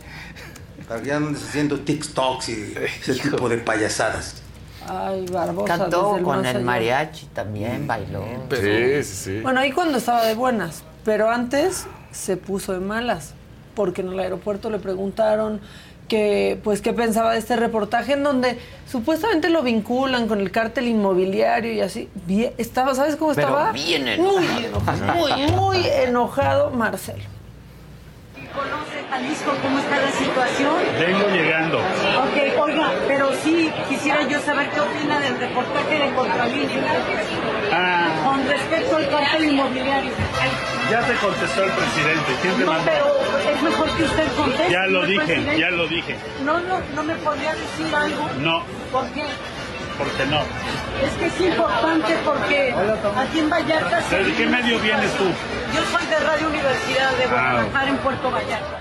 Para 0.89 1.01
que 1.01 1.09
ya 1.09 1.17
andes 1.19 1.43
haciendo 1.45 1.79
TikToks 1.81 2.49
y 2.49 2.75
ese 3.01 3.15
tipo 3.15 3.49
de 3.49 3.59
payasadas. 3.59 4.43
Ay, 4.89 5.27
Barbosa. 5.31 5.79
Cantó 5.79 6.17
el 6.17 6.25
con 6.25 6.41
el 6.41 6.57
allá. 6.57 6.65
mariachi 6.65 7.27
también, 7.27 7.87
bailó. 7.87 8.25
Sí, 8.51 9.05
sí, 9.05 9.15
sí. 9.15 9.41
Bueno, 9.41 9.61
ahí 9.61 9.71
cuando 9.71 9.99
estaba 9.99 10.25
de 10.27 10.35
buenas, 10.35 10.83
pero 11.05 11.31
antes 11.31 11.87
se 12.11 12.37
puso 12.37 12.73
de 12.73 12.81
malas, 12.81 13.35
porque 13.77 14.01
en 14.01 14.09
el 14.09 14.19
aeropuerto 14.19 14.71
le 14.71 14.81
preguntaron 14.81 15.61
que, 16.17 16.59
pues, 16.63 16.83
qué 16.83 16.93
pensaba 16.93 17.33
de 17.33 17.39
este 17.39 17.57
reportaje 17.57 18.13
en 18.13 18.23
donde 18.23 18.59
supuestamente 18.87 19.49
lo 19.49 19.63
vinculan 19.63 20.29
con 20.29 20.41
el 20.41 20.51
cártel 20.51 20.87
inmobiliario 20.89 21.73
y 21.73 21.81
así. 21.81 22.11
Bien, 22.27 22.53
estaba, 22.59 22.95
¿sabes 22.95 23.17
cómo 23.17 23.33
Pero 23.35 23.49
estaba? 23.49 23.73
bien 23.73 24.05
Muy 24.21 24.45
enojado. 24.45 24.61
enojado, 24.67 25.15
muy, 25.15 25.51
muy 25.53 25.87
enojado 25.87 26.71
Marcelo. 26.73 27.23
¿Conoce 28.55 29.09
Jalisco 29.09 29.53
cómo 29.63 29.79
está 29.79 29.99
la 30.03 30.11
situación? 30.13 30.75
Vengo 31.01 31.29
llegando. 31.35 31.79
Ok, 31.79 32.61
oiga, 32.61 32.93
pero 33.09 33.31
sí 33.43 33.73
quisiera 33.89 34.29
yo 34.29 34.39
saber 34.41 34.69
qué 34.69 34.81
opina 34.81 35.19
del 35.19 35.39
reportaje 35.39 35.95
de 35.99 36.15
Contralínea 36.15 36.93
Ah, 37.73 38.09
con 38.23 38.47
respecto 38.47 38.97
al 38.97 39.09
cartel 39.09 39.45
inmobiliario. 39.45 40.11
Ya 40.91 41.01
te 41.07 41.15
contestó 41.15 41.65
el 41.65 41.71
presidente. 41.73 42.33
¿Quién 42.43 42.55
te 42.57 42.65
No, 42.65 42.73
mandó? 42.73 42.85
pero 42.91 43.07
es 43.55 43.63
mejor 43.63 43.89
que 43.97 44.03
usted 44.05 44.27
conteste. 44.37 44.71
Ya 44.73 44.87
lo 44.87 45.07
dije, 45.07 45.25
presidente. 45.25 45.59
ya 45.59 45.71
lo 45.71 45.87
dije. 45.89 46.17
No, 46.45 46.61
no, 46.61 46.81
no 46.95 47.03
me 47.03 47.15
podría 47.17 47.55
decir 47.55 47.95
algo. 47.95 48.29
No, 48.41 48.63
¿Por 48.91 49.07
qué? 49.11 49.25
porque 49.99 50.25
no. 50.27 50.41
Es 50.41 51.13
que 51.19 51.27
es 51.27 51.41
importante 51.53 52.17
porque 52.25 52.75
aquí 53.17 53.39
en 53.39 53.51
Vallarta... 53.51 54.01
se- 54.03 54.25
¿De 54.25 54.35
qué 54.35 54.47
medio 54.47 54.79
vienes 54.81 55.13
tú? 55.17 55.25
Yo 55.25 55.83
soy 55.97 56.07
de 56.07 56.19
Radio 56.21 56.49
Universidad 56.49 57.11
de 57.13 57.27
Guadalajara 57.27 57.89
en 57.89 57.97
Puerto 57.99 58.31
Vallarta. 58.31 58.81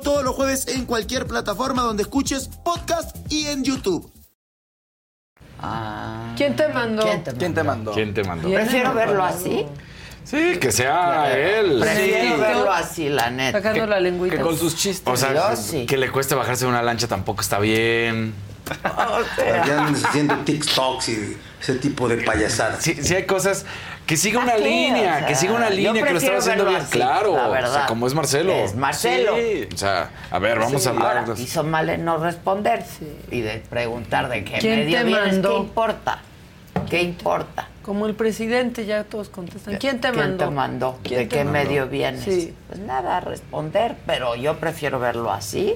todos 0.00 0.22
los 0.24 0.34
jueves 0.34 0.68
en 0.68 0.84
cualquier 0.86 1.26
plataforma 1.26 1.82
donde 1.82 2.02
escuches 2.02 2.48
podcast 2.64 3.16
y 3.30 3.46
en 3.46 3.64
YouTube. 3.64 4.10
Ah. 5.60 6.34
¿Quién 6.36 6.54
te 6.56 6.68
mandó? 6.68 7.02
¿Quién 7.02 7.24
te 7.24 7.32
¿Quién 7.32 7.54
te 7.54 7.62
mandó? 7.64 7.92
¿Quién 7.92 8.14
te 8.14 8.24
mandó? 8.24 8.48
Prefiero 8.50 8.94
verlo 8.94 9.24
así. 9.24 9.66
Sí, 10.24 10.58
que 10.60 10.70
sea 10.70 11.36
él. 11.36 11.78
Prefiero 11.80 12.34
Sí. 12.36 12.40
verlo 12.40 12.72
así, 12.72 13.08
la 13.08 13.30
neta. 13.30 13.58
Sacando 13.58 13.86
la 13.86 13.98
lengüita. 13.98 14.36
Que 14.36 14.42
con 14.42 14.56
sus 14.56 14.76
chistes. 14.76 15.12
O 15.12 15.16
sea, 15.16 15.50
que- 15.50 15.56
sí. 15.56 15.86
que 15.86 15.96
le 15.96 16.10
cueste 16.12 16.34
bajarse 16.34 16.64
de 16.64 16.70
una 16.70 16.82
lancha 16.82 17.08
tampoco 17.08 17.40
está 17.40 17.58
bien. 17.58 18.34
Que 19.64 19.72
andes 19.72 20.04
haciendo 20.04 20.36
TikToks 20.44 21.08
y 21.08 21.36
ese 21.60 21.74
tipo 21.76 22.06
de 22.08 22.18
payasadas. 22.18 22.82
Sí, 22.84 22.94
sí 23.02 23.14
hay 23.14 23.24
cosas 23.24 23.64
que 24.08 24.16
siga 24.16 24.40
una 24.40 24.56
línea, 24.56 25.14
O 25.16 25.18
sea, 25.18 25.26
que 25.26 25.34
siga 25.36 25.52
una 25.52 25.70
línea 25.70 26.02
que 26.02 26.12
lo 26.12 26.18
estaba 26.18 26.38
haciendo 26.38 26.64
bien. 26.64 26.80
así, 26.80 26.90
claro, 26.90 27.36
la 27.36 27.48
o 27.48 27.50
verdad. 27.52 27.72
sea, 27.74 27.86
como 27.86 28.06
es 28.06 28.14
Marcelo. 28.14 28.52
Es 28.52 28.74
Marcelo. 28.74 29.36
Sí, 29.36 29.68
o 29.72 29.76
sea, 29.76 30.10
a 30.30 30.38
ver, 30.40 30.58
vamos 30.58 30.86
a 30.86 30.90
hablar. 30.90 31.18
Ahora, 31.18 31.34
hizo 31.38 31.62
mal 31.62 31.88
en 31.90 32.04
no 32.04 32.16
responder 32.18 32.84
y 33.30 33.42
de 33.42 33.58
preguntar 33.70 34.28
de 34.28 34.42
qué 34.44 34.58
¿Quién 34.58 34.80
medio 34.80 34.98
te 34.98 35.04
vienes, 35.04 35.26
mandó? 35.34 35.48
¿Qué 35.50 35.56
importa? 35.58 36.18
¿Qué 36.90 37.02
importa? 37.02 37.68
Como 37.82 38.06
el 38.06 38.14
presidente, 38.14 38.86
ya 38.86 39.04
todos 39.04 39.28
contestan. 39.28 39.76
¿Quién 39.76 40.00
te 40.00 40.08
¿Quién 40.10 40.20
mandó? 40.20 40.44
te 40.46 40.50
mandó? 40.50 40.98
¿Quién 41.02 41.20
¿De 41.20 41.26
te 41.26 41.36
qué 41.38 41.44
mandó? 41.44 41.52
medio 41.60 41.86
vienes? 41.88 42.24
Sí. 42.24 42.54
Pues 42.66 42.80
nada, 42.80 43.20
responder, 43.20 43.94
pero 44.06 44.34
yo 44.36 44.56
prefiero 44.58 44.98
verlo 44.98 45.30
así 45.30 45.74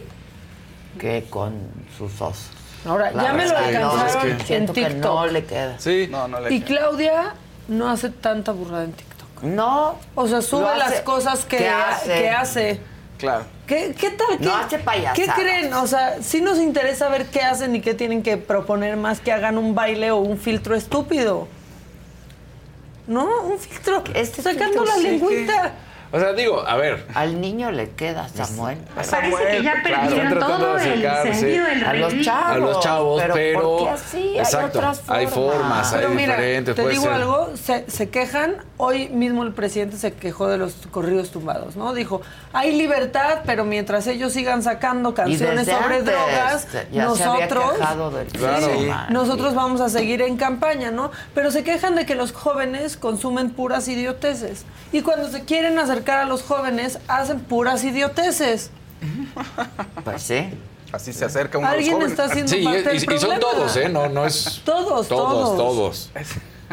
que 0.99 1.25
con 1.29 1.55
sus 1.99 2.13
osos. 2.21 2.49
Ahora, 2.87 3.11
La 3.13 3.23
ya 3.25 3.33
me 3.33 3.45
lo 3.47 3.55
verdad, 3.55 3.81
no, 3.81 3.91
alcanzaron 3.93 4.07
es 4.09 4.17
que 4.17 4.41
en 4.41 4.47
siento 4.47 4.73
que 4.73 4.85
TikTok. 4.87 5.03
no 5.05 5.27
le 5.27 5.45
queda. 5.45 5.79
Sí. 5.79 6.09
No, 6.11 6.29
no 6.29 6.41
le 6.41 6.53
Y 6.55 6.61
Claudia 6.63 7.35
no 7.73 7.89
hace 7.91 8.11
tanta 8.11 8.53
burrada 8.53 8.85
en 8.85 8.93
TikTok. 8.93 9.43
No. 9.43 9.97
O 10.15 10.29
sea, 10.29 10.41
sube 10.43 10.69
hace- 10.69 10.79
las 10.79 11.01
cosas 11.01 11.45
que, 11.45 11.57
que 11.59 11.69
hace. 11.69 12.15
que 12.15 12.31
hace. 12.31 12.81
Claro. 13.19 13.45
¿Qué, 13.67 13.95
qué 13.99 14.11
tal? 14.11 14.39
¿Qué, 14.39 14.45
No 14.45 14.55
hace 14.57 14.79
payasadas. 14.79 15.17
¿Qué 15.17 15.27
creen? 15.43 15.73
O 15.75 15.87
sea, 15.87 16.23
sí 16.23 16.41
nos 16.41 16.59
interesa 16.59 17.09
ver 17.09 17.27
qué 17.27 17.41
hacen 17.43 17.75
y 17.77 17.81
qué 17.81 17.95
tienen 17.95 18.23
que 18.23 18.37
proponer 18.37 18.97
más 18.97 19.21
que 19.21 19.33
hagan 19.33 19.59
un 19.59 19.75
baile 19.75 20.11
o 20.11 20.19
un 20.19 20.39
filtro 20.39 20.75
estúpido. 20.75 21.47
No, 23.07 23.43
un 23.43 23.59
filtro. 23.59 24.03
Este 24.15 24.43
sacando 24.43 24.83
filtro 24.83 24.85
la 24.85 24.95
sí 24.95 25.03
lengüita. 25.03 25.73
O 26.15 26.21
sea, 26.21 26.35
digo, 26.35 26.63
a 26.67 26.77
ver. 26.77 27.07
Al 27.15 27.41
niño 27.41 27.71
le 27.73 27.89
queda, 27.91 28.29
Samuel. 28.29 28.77
pero- 28.95 29.11
Parece 29.11 29.47
que 29.57 29.63
ya 29.63 29.75
perdieron 29.83 30.39
todo 30.39 30.77
el 30.77 31.03
sentido 31.35 31.65
del 31.67 31.85
A 31.87 31.93
los 31.95 32.21
chavos. 32.21 32.51
A 32.53 32.57
los 32.59 32.81
chavos, 32.81 33.23
pero, 33.23 33.35
pero. 33.35 33.63
¿por 33.63 33.83
qué 33.85 33.89
así? 33.89 34.39
Exacto. 34.39 34.59
Hay 34.59 34.69
otras 34.69 35.03
Hay 35.09 35.27
formas, 35.27 35.91
hay 35.95 35.99
Pero 36.01 36.11
mira, 36.11 36.35
diferentes. 36.37 36.75
te 36.77 36.89
digo 36.89 37.03
ser. 37.05 37.13
algo, 37.13 37.51
se, 37.57 37.91
se 37.91 38.11
quejan, 38.11 38.57
hoy 38.77 39.09
mismo 39.09 39.43
el 39.43 39.55
presidente 39.55 39.97
se 39.97 40.13
quejó 40.13 40.49
de 40.49 40.59
los 40.59 40.75
corridos 40.91 41.31
tumbados, 41.31 41.77
¿no? 41.77 41.95
Dijo, 41.95 42.21
hay 42.53 42.77
libertad, 42.77 43.39
pero 43.47 43.65
mientras 43.65 44.07
ellos 44.07 44.35
sigan 44.35 44.63
sacando 44.63 45.15
canciones 45.15 45.67
sobre 45.67 45.97
antes, 45.97 46.05
drogas, 46.05 46.67
ya 46.93 47.15
se 47.15 47.25
había 47.25 47.47
nosotros, 47.49 48.13
del 48.15 48.27
Claro. 48.27 48.69
nosotros 49.09 49.55
vamos 49.55 49.81
a 49.81 49.89
seguir 49.89 50.21
en 50.21 50.37
campaña, 50.37 50.91
¿no? 50.91 51.11
Pero 51.35 51.51
se 51.51 51.65
quejan 51.65 51.95
de 51.95 52.05
que 52.05 52.17
los 52.17 52.33
jóvenes 52.33 52.99
consumen 52.99 53.49
puras 53.49 53.89
idioteces. 53.89 54.67
Y 54.93 55.01
cuando 55.01 55.31
se 55.31 55.45
quieren 55.47 55.79
acercar 55.79 56.02
a 56.11 56.25
los 56.25 56.43
jóvenes, 56.43 56.99
hacen 57.09 57.41
puras 57.41 57.85
idioteces. 57.85 58.71
Pues 60.05 60.23
sí. 60.23 60.51
Así 60.93 61.13
se 61.13 61.25
acerca 61.25 61.57
uno 61.59 61.67
a 61.67 61.71
los 61.71 61.79
Alguien 61.79 61.95
jóvenes. 61.95 62.13
está 62.13 62.25
haciendo 62.25 62.53
Sí, 62.53 62.63
parte 62.63 62.81
y, 62.81 62.85
del 62.99 63.13
y 63.15 63.19
son 63.19 63.41
todos, 63.41 63.77
¿eh? 63.77 63.89
No, 63.89 64.09
no 64.09 64.27
es. 64.27 64.61
Todos, 64.65 65.09
Todos, 65.09 65.57
todos. 65.57 65.57
todos. 65.57 66.11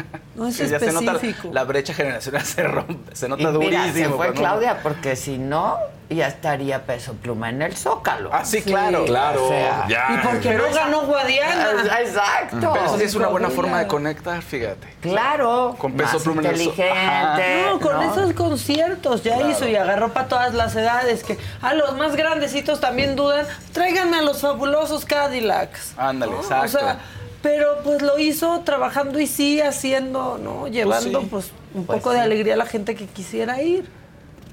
No 0.34 0.46
es 0.46 0.56
ya 0.56 0.78
se 0.78 0.92
nota 0.92 1.18
la 1.52 1.64
brecha 1.64 1.92
generacional 1.92 2.44
se 2.44 2.62
rompe, 2.62 3.14
se 3.14 3.28
nota 3.28 3.42
Y 3.42 3.46
mira, 3.46 3.82
durísimo. 3.82 4.10
se 4.10 4.14
fue 4.16 4.32
Claudia 4.32 4.80
porque 4.82 5.16
si 5.16 5.38
no, 5.38 5.76
ya 6.08 6.26
estaría 6.26 6.86
Peso 6.86 7.14
Pluma 7.14 7.50
en 7.50 7.62
el 7.62 7.76
Zócalo. 7.76 8.30
Ah, 8.32 8.44
sí, 8.44 8.62
claro. 8.62 9.04
Claro, 9.04 9.44
O 9.44 9.48
sea, 9.48 9.86
ya. 9.88 10.06
Y 10.14 10.26
porque 10.26 10.54
no 10.54 10.64
ganó 10.72 11.02
Guadiana. 11.02 11.68
Ah, 11.90 12.00
Exacto. 12.00 12.72
Pero 12.72 12.98
sí 12.98 13.04
es 13.04 13.14
una 13.14 13.28
buena 13.28 13.48
forma 13.50 13.78
de 13.78 13.86
conectar, 13.86 14.42
fíjate. 14.42 14.88
Claro. 15.00 15.76
Con 15.78 15.92
Peso 15.92 16.14
más 16.14 16.22
Pluma 16.22 16.40
en 16.42 16.46
el 16.46 16.60
inteligente. 16.60 17.64
No, 17.68 17.80
con 17.80 17.92
¿no? 17.94 18.12
esos 18.12 18.32
conciertos 18.32 19.22
ya 19.22 19.40
hizo 19.48 19.68
y 19.68 19.76
agarró 19.76 20.12
para 20.12 20.28
todas 20.28 20.54
las 20.54 20.74
edades. 20.74 21.22
Que 21.22 21.38
a 21.62 21.74
los 21.74 21.96
más 21.96 22.16
grandecitos 22.16 22.80
también 22.80 23.14
dudan. 23.14 23.46
Tráiganme 23.72 24.18
a 24.18 24.22
los 24.22 24.40
fabulosos 24.40 25.04
Cadillacs. 25.04 25.94
Ándale, 25.96 26.32
¿no? 26.32 26.40
exacto. 26.40 26.64
O 26.78 26.80
sea, 26.80 26.98
pero 27.42 27.78
pues 27.84 28.02
lo 28.02 28.18
hizo 28.18 28.60
trabajando 28.60 29.18
y 29.20 29.26
sí 29.26 29.60
haciendo, 29.60 30.38
¿no? 30.42 30.68
Llevando 30.68 31.20
sí. 31.20 31.26
pues 31.30 31.50
un 31.74 31.86
Pues 31.86 31.98
poco 32.00 32.10
sí. 32.10 32.16
de 32.16 32.22
alegría 32.22 32.54
a 32.54 32.56
la 32.56 32.66
gente 32.66 32.94
que 32.94 33.06
quisiera 33.06 33.60
ir. 33.62 33.88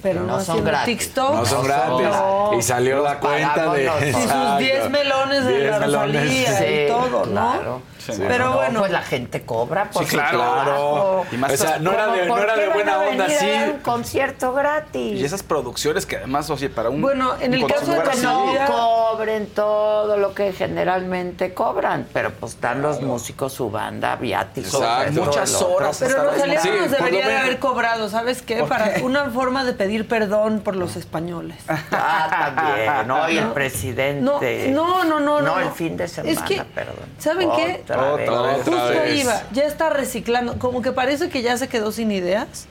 Pero 0.04 0.22
no, 0.22 0.28
No 0.28 0.34
son 0.34 0.42
haciendo 0.42 0.64
gratis. 0.72 0.98
TikTok. 1.00 1.34
No 1.36 1.46
son 1.46 1.66
gratis. 1.66 2.08
No. 2.08 2.52
Y 2.58 2.62
salió 2.62 3.02
la 3.02 3.20
cuenta 3.20 3.74
de. 3.74 3.84
Y 3.86 4.14
sus 4.14 4.26
nosotros. 4.26 4.60
10 4.60 4.90
melones 4.92 5.46
de 5.46 5.58
10 5.58 5.72
la 5.72 5.80
melones. 5.80 6.22
Rosalía 6.24 6.58
Sí, 6.60 6.66
y 6.66 6.88
todo, 6.88 7.26
¿no? 7.26 7.32
claro. 7.32 7.82
Sí, 8.14 8.24
Pero 8.28 8.45
No, 8.45 8.53
bueno. 8.55 8.80
pues 8.80 8.91
la 8.91 9.01
gente 9.01 9.41
cobra 9.43 9.89
por 9.89 10.03
Sí, 10.03 10.10
su 10.12 10.16
claro. 10.16 10.38
trabajo. 10.39 11.26
Y 11.32 11.38
más 11.38 11.53
O 11.53 11.58
sea, 11.58 11.80
no 11.80 11.91
era 11.91 12.08
de, 12.08 12.26
no 12.26 12.34
¿por 12.36 12.43
era 12.43 12.53
qué 12.55 12.62
de 12.62 12.68
van 12.68 12.76
buena 12.76 12.97
onda, 12.99 13.26
venir 13.26 13.38
a 13.38 13.39
sí. 13.39 13.49
dar 13.51 13.70
un 13.72 13.80
concierto 13.80 14.53
gratis. 14.53 15.20
Y 15.20 15.26
esas 15.26 15.43
producciones 15.43 16.05
que 16.05 16.18
además, 16.18 16.49
oye, 16.49 16.70
para 16.70 16.89
un. 16.89 17.01
Bueno, 17.01 17.34
en 17.39 17.53
el 17.53 17.66
caso 17.68 17.91
de 17.91 18.01
que 18.03 18.10
así- 18.10 18.22
no 18.24 18.45
cobren 18.68 19.47
todo 19.47 20.18
lo 20.18 20.34
que 20.34 20.53
generalmente 20.53 21.53
cobran, 21.53 22.08
pero 22.14 22.32
pues 22.32 22.53
están 22.53 22.82
los 22.82 23.01
músicos, 23.01 23.53
su 23.53 23.70
banda, 23.70 24.16
viáticos. 24.16 24.82
Muchas 25.12 25.62
horas. 25.62 25.97
Pero 25.99 26.24
Rosalía 26.32 26.62
Sí, 26.62 26.70
no 26.70 26.82
nos 26.82 26.91
debería 26.91 27.28
de 27.28 27.38
haber 27.38 27.60
cobrado, 27.60 28.10
¿sabes 28.10 28.41
qué? 28.41 28.58
¿Por 28.58 28.70
Para 28.70 28.93
qué? 28.95 29.01
una 29.03 29.30
forma 29.30 29.64
de 29.64 29.74
pedir 29.74 30.08
perdón 30.08 30.62
por 30.62 30.76
los 30.76 30.95
españoles. 30.95 31.58
Ah, 31.91 32.53
también, 32.55 33.08
¿no? 33.08 33.30
Y 33.30 33.38
el 33.38 33.47
presidente. 33.51 34.70
No, 34.72 35.03
no, 35.03 35.20
no, 35.20 35.41
no. 35.41 35.41
No, 35.41 35.60
el 35.60 35.70
fin 35.72 35.97
de 35.97 36.08
semana, 36.08 36.34
Es 36.34 36.41
que, 36.41 36.62
perdón. 36.64 36.95
¿saben 37.20 37.49
qué? 37.55 37.84
Otra 38.02 38.16
vez. 38.16 38.30
Otra 38.30 38.41
vez. 38.41 38.66
Justo 38.66 39.02
vez. 39.02 39.24
iba, 39.24 39.43
ya 39.52 39.64
está 39.64 39.89
reciclando, 39.89 40.60
como 40.60 40.82
que 40.82 40.91
parece 40.91 41.30
que 41.30 41.41
ya 41.41 41.58
se 41.58 41.68
quedó 41.68 41.91
sin 41.91 42.12
ideas 42.12 42.68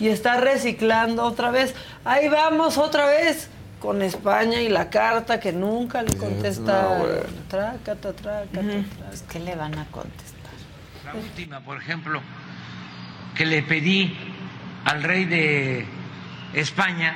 y 0.00 0.08
está 0.08 0.40
reciclando 0.40 1.24
otra 1.24 1.50
vez. 1.50 1.74
Ahí 2.04 2.28
vamos 2.28 2.78
otra 2.78 3.06
vez 3.06 3.50
con 3.80 4.02
España 4.02 4.60
y 4.60 4.68
la 4.68 4.90
carta 4.90 5.38
que 5.38 5.52
nunca 5.52 6.02
le 6.02 6.16
contestaron. 6.16 7.00
bueno. 7.00 7.14
Trácata, 7.48 8.12
trácata, 8.12 8.60
Pues, 9.08 9.22
¿Qué 9.30 9.40
le 9.40 9.54
van 9.54 9.78
a 9.78 9.86
contestar? 9.86 10.38
La 11.04 11.14
última, 11.14 11.60
por 11.60 11.78
ejemplo, 11.78 12.20
que 13.34 13.46
le 13.46 13.62
pedí 13.62 14.16
al 14.84 15.02
rey 15.02 15.24
de 15.24 15.86
España 16.54 17.14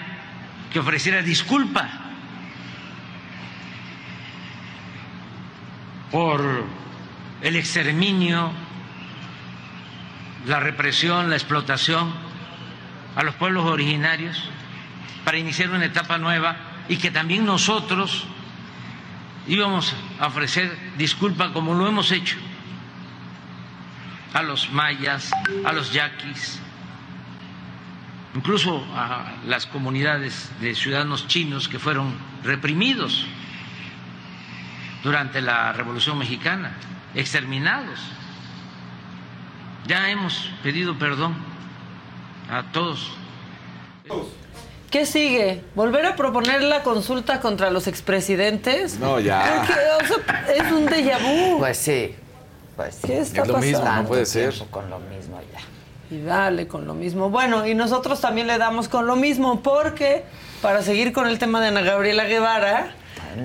que 0.72 0.78
ofreciera 0.78 1.20
disculpa 1.22 1.88
por 6.10 6.64
el 7.42 7.56
exterminio, 7.56 8.52
la 10.46 10.60
represión, 10.60 11.28
la 11.28 11.36
explotación 11.36 12.12
a 13.16 13.22
los 13.22 13.34
pueblos 13.34 13.64
originarios 13.66 14.42
para 15.24 15.38
iniciar 15.38 15.70
una 15.70 15.84
etapa 15.84 16.18
nueva 16.18 16.56
y 16.88 16.96
que 16.96 17.10
también 17.10 17.44
nosotros 17.44 18.24
íbamos 19.46 19.94
a 20.20 20.28
ofrecer 20.28 20.76
disculpa 20.96 21.52
como 21.52 21.74
lo 21.74 21.88
hemos 21.88 22.12
hecho 22.12 22.36
a 24.32 24.42
los 24.42 24.70
mayas, 24.72 25.30
a 25.64 25.72
los 25.72 25.92
yaquis, 25.92 26.60
incluso 28.34 28.86
a 28.96 29.34
las 29.46 29.66
comunidades 29.66 30.50
de 30.60 30.74
ciudadanos 30.74 31.26
chinos 31.26 31.68
que 31.68 31.78
fueron 31.78 32.14
reprimidos 32.42 33.26
durante 35.02 35.42
la 35.42 35.72
Revolución 35.72 36.16
Mexicana, 36.16 36.72
exterminados. 37.14 37.98
Ya 39.86 40.10
hemos 40.10 40.50
pedido 40.62 40.98
perdón 40.98 41.34
a 42.50 42.70
todos. 42.72 43.12
¿Qué 44.90 45.06
sigue? 45.06 45.64
¿Volver 45.74 46.04
a 46.04 46.16
proponer 46.16 46.62
la 46.62 46.82
consulta 46.82 47.40
contra 47.40 47.70
los 47.70 47.86
expresidentes? 47.86 48.98
No, 48.98 49.18
ya. 49.18 49.64
Porque, 49.66 49.80
o 50.04 50.06
sea, 50.06 50.46
es 50.54 50.70
un 50.70 50.86
déjà 50.86 51.18
vu. 51.18 51.58
Pues 51.58 51.78
sí. 51.78 52.14
Pues 52.76 52.96
sí. 52.96 53.06
¿Qué 53.06 53.20
está 53.20 53.42
Es 53.42 53.48
lo 53.48 53.58
mismo, 53.58 53.84
no 53.84 54.04
puede 54.04 54.26
ser. 54.26 54.54
Con 54.70 54.90
lo 54.90 54.98
mismo 54.98 55.40
ya. 55.52 56.14
Y 56.14 56.20
dale 56.20 56.68
con 56.68 56.86
lo 56.86 56.92
mismo. 56.92 57.30
Bueno, 57.30 57.66
y 57.66 57.74
nosotros 57.74 58.20
también 58.20 58.46
le 58.46 58.58
damos 58.58 58.88
con 58.90 59.06
lo 59.06 59.16
mismo 59.16 59.62
porque 59.62 60.24
para 60.60 60.82
seguir 60.82 61.12
con 61.14 61.26
el 61.26 61.38
tema 61.38 61.62
de 61.62 61.68
Ana 61.68 61.80
Gabriela 61.80 62.24
Guevara, 62.24 62.94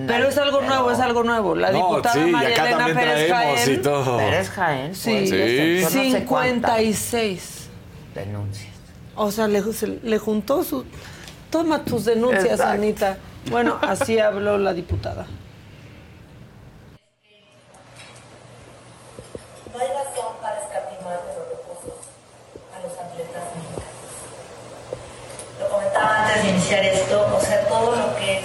pero 0.08 0.28
es 0.30 0.38
algo 0.38 0.62
nuevo, 0.62 0.92
es 0.92 1.00
algo 1.00 1.24
nuevo. 1.24 1.56
La 1.56 1.72
No, 1.72 1.78
diputada 1.90 2.14
sí, 2.16 2.20
y 2.22 2.32
María 2.32 2.50
acá 2.50 2.62
Elena 2.64 2.78
también 2.78 2.98
Pérez 2.98 3.28
traemos 3.28 3.60
Jaén. 3.60 3.74
y 3.74 3.78
todo. 3.82 4.18
Pérez 4.18 4.50
Jaén. 4.50 4.96
Sí, 4.96 5.12
pues, 5.12 5.30
Sí. 5.30 5.78
yo 5.82 5.84
no 5.84 5.90
sé 6.20 6.26
cuántas 6.26 6.78
56. 6.78 7.70
denuncias. 8.16 8.74
O 9.16 9.32
sea, 9.32 9.48
le, 9.48 9.62
se- 9.74 9.88
le 10.04 10.18
juntó 10.18 10.64
su... 10.64 10.86
Toma 11.50 11.84
tus 11.84 12.06
denuncias, 12.06 12.46
Exacto. 12.46 12.72
Anita. 12.74 13.18
Bueno, 13.50 13.78
así 13.82 14.20
habló 14.20 14.58
la 14.58 14.74
diputada. 14.74 15.26
No 19.74 19.80
hay 19.80 19.88
razón 19.90 20.34
para 20.42 20.60
escatimar 20.60 21.20
de 21.26 21.34
los 21.38 21.48
recursos 21.50 22.00
a 22.76 22.80
los 22.82 22.92
atletas 22.94 23.44
mexicanos. 23.56 23.94
Lo 25.60 25.70
comentaba 25.70 26.26
antes 26.28 26.44
de 26.44 26.50
iniciar 26.50 26.86
esto, 26.86 27.36
o 27.36 27.40
sea, 27.40 27.68
todo 27.68 27.96
lo 27.96 28.16
que 28.18 28.42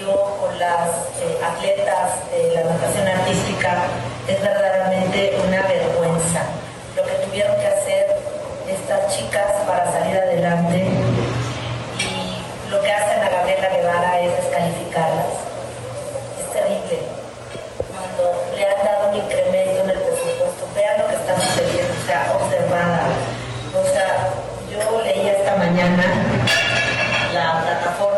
sucedió 0.00 0.36
con 0.40 0.58
las 0.58 0.88
eh, 1.20 1.38
atletas 1.44 2.30
de 2.30 2.54
la 2.54 2.70
natación 2.70 3.08
artística 3.08 3.84
es 4.28 4.40
verdaderamente 4.40 5.36
una 5.46 5.62
vergüenza. 5.62 6.42
Lo 6.96 7.04
que 7.04 7.12
tuvieron 7.26 7.56
que 7.56 7.66
hacer 7.66 8.16
estas 8.68 9.16
chicas 9.16 9.46
para 9.66 9.90
salir 9.92 10.16
adelante 10.16 10.86
y 11.98 12.70
lo 12.70 12.80
que 12.80 12.92
hacen 12.92 13.22
a 13.22 13.28
Gabriela 13.28 13.68
Guevara 13.68 14.20
es 14.20 14.36
descalificarlas. 14.36 15.26
Es 16.38 16.52
terrible 16.52 16.98
cuando 17.90 18.56
le 18.56 18.66
han 18.66 18.84
dado 18.84 19.10
un 19.10 19.16
incremento 19.16 19.84
en 19.84 19.90
el 19.90 19.98
presupuesto, 19.98 20.68
vean 20.74 20.98
lo 21.00 21.08
que 21.08 21.14
está 21.14 21.40
sucediendo, 21.40 21.92
o 21.92 22.06
sea, 22.06 22.32
observada. 22.40 23.02
O 23.74 23.84
sea, 23.92 24.30
yo 24.70 25.02
leí 25.02 25.28
esta 25.28 25.56
mañana 25.56 26.04
la 27.32 27.62
plataforma 27.62 28.09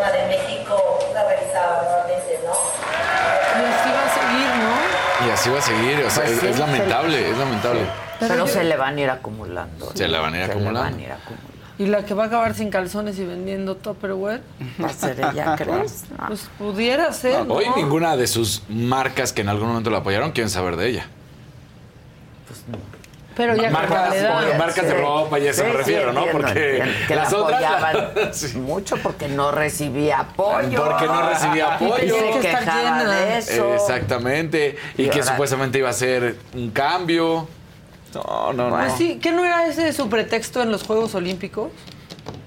Y 5.27 5.31
así 5.31 5.51
va 5.51 5.59
a 5.59 5.63
seguir. 5.63 6.05
O 6.05 6.11
sea, 6.11 6.25
Pues 6.25 6.35
es, 6.35 6.41
sí, 6.41 6.47
es 6.47 6.59
lamentable, 6.59 7.31
es 7.31 7.39
lamentable. 7.39 7.81
Pero, 8.21 8.47
se 8.47 8.65
le 8.65 8.77
van 8.77 8.97
a 8.97 9.01
ir 9.01 9.11
acumulando. 9.11 9.93
Se 9.95 10.07
la 10.09 10.21
van 10.21 10.35
a 10.35 10.39
ir 10.39 10.47
Se 10.47 10.55
le 10.55 10.65
van 10.65 10.77
a 10.77 11.01
ir 11.01 11.13
acumulando. 11.13 11.49
Y 11.79 11.87
la 11.87 12.05
que 12.05 12.15
va 12.15 12.25
a 12.25 12.27
acabar 12.27 12.55
sin 12.55 12.71
calzones 12.71 13.19
y 13.19 13.25
vendiendo 13.25 13.77
Tupperware. 13.77 14.43
Va 14.83 14.89
a 14.89 14.93
ser 14.93 15.19
ella, 15.19 15.55
¿crees? 15.59 16.05
No. 16.11 16.27
Pues 16.29 16.49
pudiera 16.59 17.13
ser, 17.13 17.47
¿no? 17.47 17.55
Hoy 17.55 17.67
ninguna 17.77 18.17
de 18.17 18.27
sus 18.27 18.63
marcas 18.69 19.33
que 19.33 19.41
en 19.41 19.49
algún 19.49 19.69
momento 19.69 19.91
la 19.91 19.99
apoyaron 19.99 20.33
quieren 20.33 20.51
saber 20.51 20.77
de 20.77 20.89
ella. 20.89 21.07
Pero 23.37 23.57
ya 23.57 23.71
marcas, 23.71 24.15
edad. 24.15 24.59
marcas 24.59 24.85
de 24.85 24.91
Sí. 24.93 24.97
ropa 25.01 25.39
y 25.39 25.47
eso 25.47 25.61
Sí, 25.63 25.67
me 25.67 25.73
sí, 25.73 25.77
refiero, 25.79 26.13
¿no? 26.13 26.21
entiendo, 26.21 26.39
Porque 26.47 26.71
entiendo, 26.79 26.93
que 27.09 27.15
las 27.17 27.33
la 27.33 27.39
otras 27.39 27.63
apoyaban 27.63 28.11
Sí. 28.35 28.59
mucho 28.59 28.97
porque 28.99 29.29
no 29.29 29.51
recibía 29.51 30.19
apoyo. 30.21 30.85
Porque 30.85 31.07
no 31.07 31.29
recibía 31.29 31.79
Y 31.81 31.85
apoyo. 31.87 32.15
se 32.33 32.41
quejaba 32.41 32.99
llena. 32.99 33.11
de 33.13 33.39
eso. 33.39 33.75
Exactamente. 33.75 34.77
Y, 34.97 35.03
Y 35.05 35.09
que 35.09 35.21
ahora- 35.21 35.33
supuestamente 35.33 35.79
iba 35.79 35.89
a 35.89 35.93
ser 35.95 36.37
un 36.55 36.71
cambio. 36.71 37.49
No, 38.15 38.53
no, 38.53 38.69
Pues 38.69 38.93
no. 38.93 38.97
sí, 38.99 39.19
¿qué 39.23 39.33
no 39.33 39.45
era 39.45 39.67
ese 39.67 39.91
su 39.95 40.09
pretexto 40.11 40.61
en 40.61 40.71
los 40.71 40.83
Juegos 40.83 41.15
Olímpicos? 41.15 41.71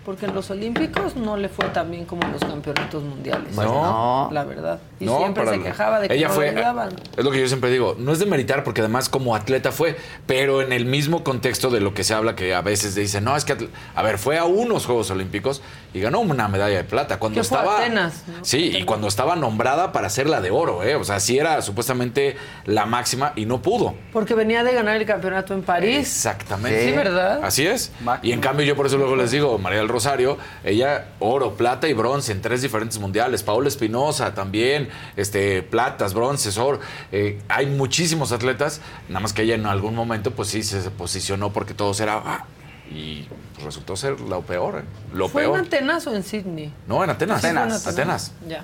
Porque 0.06 0.28
en 0.28 0.36
los 0.36 0.51
Olímpicos 0.51 1.16
no 1.16 1.36
le 1.36 1.49
fue 1.49 1.66
tan 1.70 1.89
bien 1.89 2.06
como 2.06 2.22
en 2.26 2.34
los 2.34 2.41
campeonatos 2.41 3.01
mundiales. 3.01 3.56
No. 3.56 4.30
La 4.32 4.43
verdad. 4.43 4.80
Y 4.99 5.06
No, 5.06 5.18
siempre 5.18 5.47
se 5.47 5.60
quejaba 5.64 5.99
de 5.99 6.08
que 6.08 6.14
ella 6.14 6.28
no 6.28 6.34
fue, 6.36 6.49
ayudaban. 6.49 6.89
Es 7.18 7.26
lo 7.26 7.32
que 7.32 7.39
yo 7.41 7.47
siempre 7.47 7.72
digo. 7.72 7.95
No 7.97 8.12
es 8.12 8.20
de 8.20 8.28
meritar 8.28 8.64
porque 8.64 8.82
además 8.82 9.10
como 9.10 9.36
atleta 9.36 9.72
fue, 9.72 9.97
pero 10.28 10.62
en 10.62 10.74
el 10.74 10.86
mismo 10.86 11.24
contexto 11.24 11.72
de 11.72 11.80
lo 11.80 11.95
que 11.95 12.03
se 12.03 12.14
habla 12.14 12.36
que 12.36 12.53
a 12.53 12.62
veces 12.62 12.93
dicen, 12.93 13.24
no, 13.24 13.36
es 13.36 13.45
que, 13.45 13.58
atl- 13.58 13.70
a 13.95 14.03
ver, 14.03 14.20
fue 14.20 14.38
a 14.38 14.45
unos 14.45 14.86
Juegos 14.86 15.10
Olímpicos 15.10 15.64
y 15.96 16.02
ganó 16.02 16.20
una 16.20 16.50
medalla 16.50 16.76
de 16.76 16.84
plata. 16.84 17.20
Cuando 17.20 17.41
fue 17.41 17.58
estaba... 17.58 17.78
Atenas, 17.78 18.26
¿no? 18.28 18.43
Sí, 18.43 18.76
y 18.78 18.84
cuando 18.84 19.08
estaba 19.08 19.38
nombrada 19.38 19.93
para 19.93 20.10
ser 20.10 20.28
la 20.28 20.41
de 20.41 20.52
oro, 20.52 20.84
¿eh? 20.84 20.96
O 20.96 21.06
sea, 21.06 21.22
sí 21.22 21.38
era 21.39 21.62
supuestamente 21.62 22.36
la 22.66 22.86
máxima 22.86 23.32
y 23.38 23.46
no 23.46 23.62
pudo. 23.62 23.96
Porque 24.12 24.36
venía 24.36 24.66
de 24.66 24.74
ganar 24.74 24.98
el 24.98 25.06
campeonato 25.06 25.54
en 25.54 25.64
París. 25.64 26.00
Exactamente. 26.00 26.89
Sí, 26.89 26.91
¿verdad? 26.91 27.39
Así 27.46 27.66
es. 27.66 27.93
Y 28.22 28.34
en 28.34 28.41
cambio 28.41 28.66
yo 28.66 28.76
por 28.76 28.88
eso 28.88 28.98
luego 28.98 29.16
les 29.16 29.32
digo, 29.32 29.58
María 29.58 29.80
del 29.80 29.88
Rosario, 29.88 30.38
ella 30.66 31.12
oro, 31.20 31.54
plata 31.54 31.88
y 31.88 31.93
bronce 31.93 32.34
en 32.34 32.41
tres 32.41 32.62
diferentes 32.62 33.00
mundiales. 33.00 33.41
Paola 33.41 33.70
Espinosa 33.70 34.34
también, 34.34 34.89
este, 35.16 35.64
platas, 35.64 36.14
bronces, 36.14 36.58
oro. 36.58 36.82
Eh, 37.14 37.39
hay 37.48 37.68
muchísimos 37.68 38.34
atletas, 38.34 38.82
nada 39.08 39.22
más 39.22 39.32
que 39.32 39.43
ella 39.43 39.56
en 39.56 39.66
algún 39.66 39.96
momento 39.96 40.32
pues 40.32 40.50
sí 40.50 40.62
se 40.62 40.91
posicionó 40.91 41.54
porque 41.54 41.74
todos 41.74 42.02
era, 42.02 42.22
ah, 42.26 42.46
Y 42.93 43.30
resultó 43.66 43.95
ser 43.97 44.20
lo 44.22 44.41
peor, 44.41 44.80
¿eh? 44.80 44.84
Lo 45.13 45.28
¿Fue 45.28 45.43
peor. 45.43 45.59
en 45.59 45.66
Atenas 45.66 46.07
o 46.07 46.16
en 46.16 46.24
Sydney? 46.24 46.72
No, 46.88 47.03
en 47.03 47.09
Atenas. 47.09 47.41
Sí, 47.41 47.47
en 47.47 47.57
Atenas. 47.57 48.32
Ya. 48.47 48.63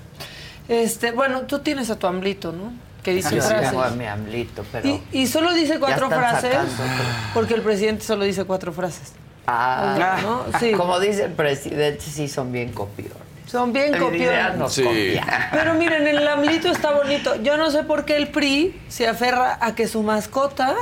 Este, 0.69 1.11
bueno, 1.11 1.41
tú 1.41 1.59
tienes 1.59 1.89
a 1.89 1.97
tu 1.97 2.07
amblito, 2.07 2.51
¿no? 2.51 2.71
Que 3.03 3.13
dice 3.13 3.35
Yo 3.35 3.41
frases. 3.41 3.69
tengo 3.69 3.83
a 3.83 3.89
mi 3.89 4.05
amblito, 4.05 4.63
pero... 4.71 4.87
Y, 4.87 5.01
y 5.11 5.27
solo 5.27 5.53
dice 5.53 5.79
cuatro 5.79 6.07
frases 6.09 6.53
sacando, 6.53 7.03
porque 7.33 7.55
el 7.55 7.61
presidente 7.61 8.05
solo 8.05 8.23
dice 8.23 8.45
cuatro 8.45 8.71
frases. 8.71 9.13
Ah, 9.47 10.19
¿no? 10.21 10.45
Sí. 10.59 10.71
Como 10.77 10.99
dice 10.99 11.25
el 11.25 11.31
presidente, 11.33 12.01
sí 12.01 12.27
son 12.27 12.51
bien 12.51 12.71
copiones. 12.71 13.17
Son 13.47 13.73
bien 13.73 13.97
copiones. 13.97 14.71
Sí. 14.71 15.19
Pero 15.51 15.73
miren, 15.73 16.07
el 16.07 16.25
AMLito 16.25 16.69
está 16.69 16.91
bonito. 16.91 17.35
Yo 17.41 17.57
no 17.57 17.69
sé 17.69 17.83
por 17.83 18.05
qué 18.05 18.15
el 18.15 18.29
PRI 18.29 18.79
se 18.87 19.07
aferra 19.07 19.57
a 19.59 19.75
que 19.75 19.87
su 19.89 20.03
mascota 20.03 20.75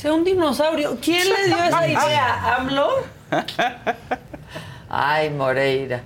sea 0.00 0.14
un 0.14 0.24
dinosaurio. 0.24 0.96
¿Quién 1.00 1.28
le 1.28 1.46
dio 1.46 1.62
esa 1.64 1.86
idea? 1.94 2.56
¿AMLO? 2.56 2.88
Ay, 4.88 5.30
Moreira. 5.30 6.00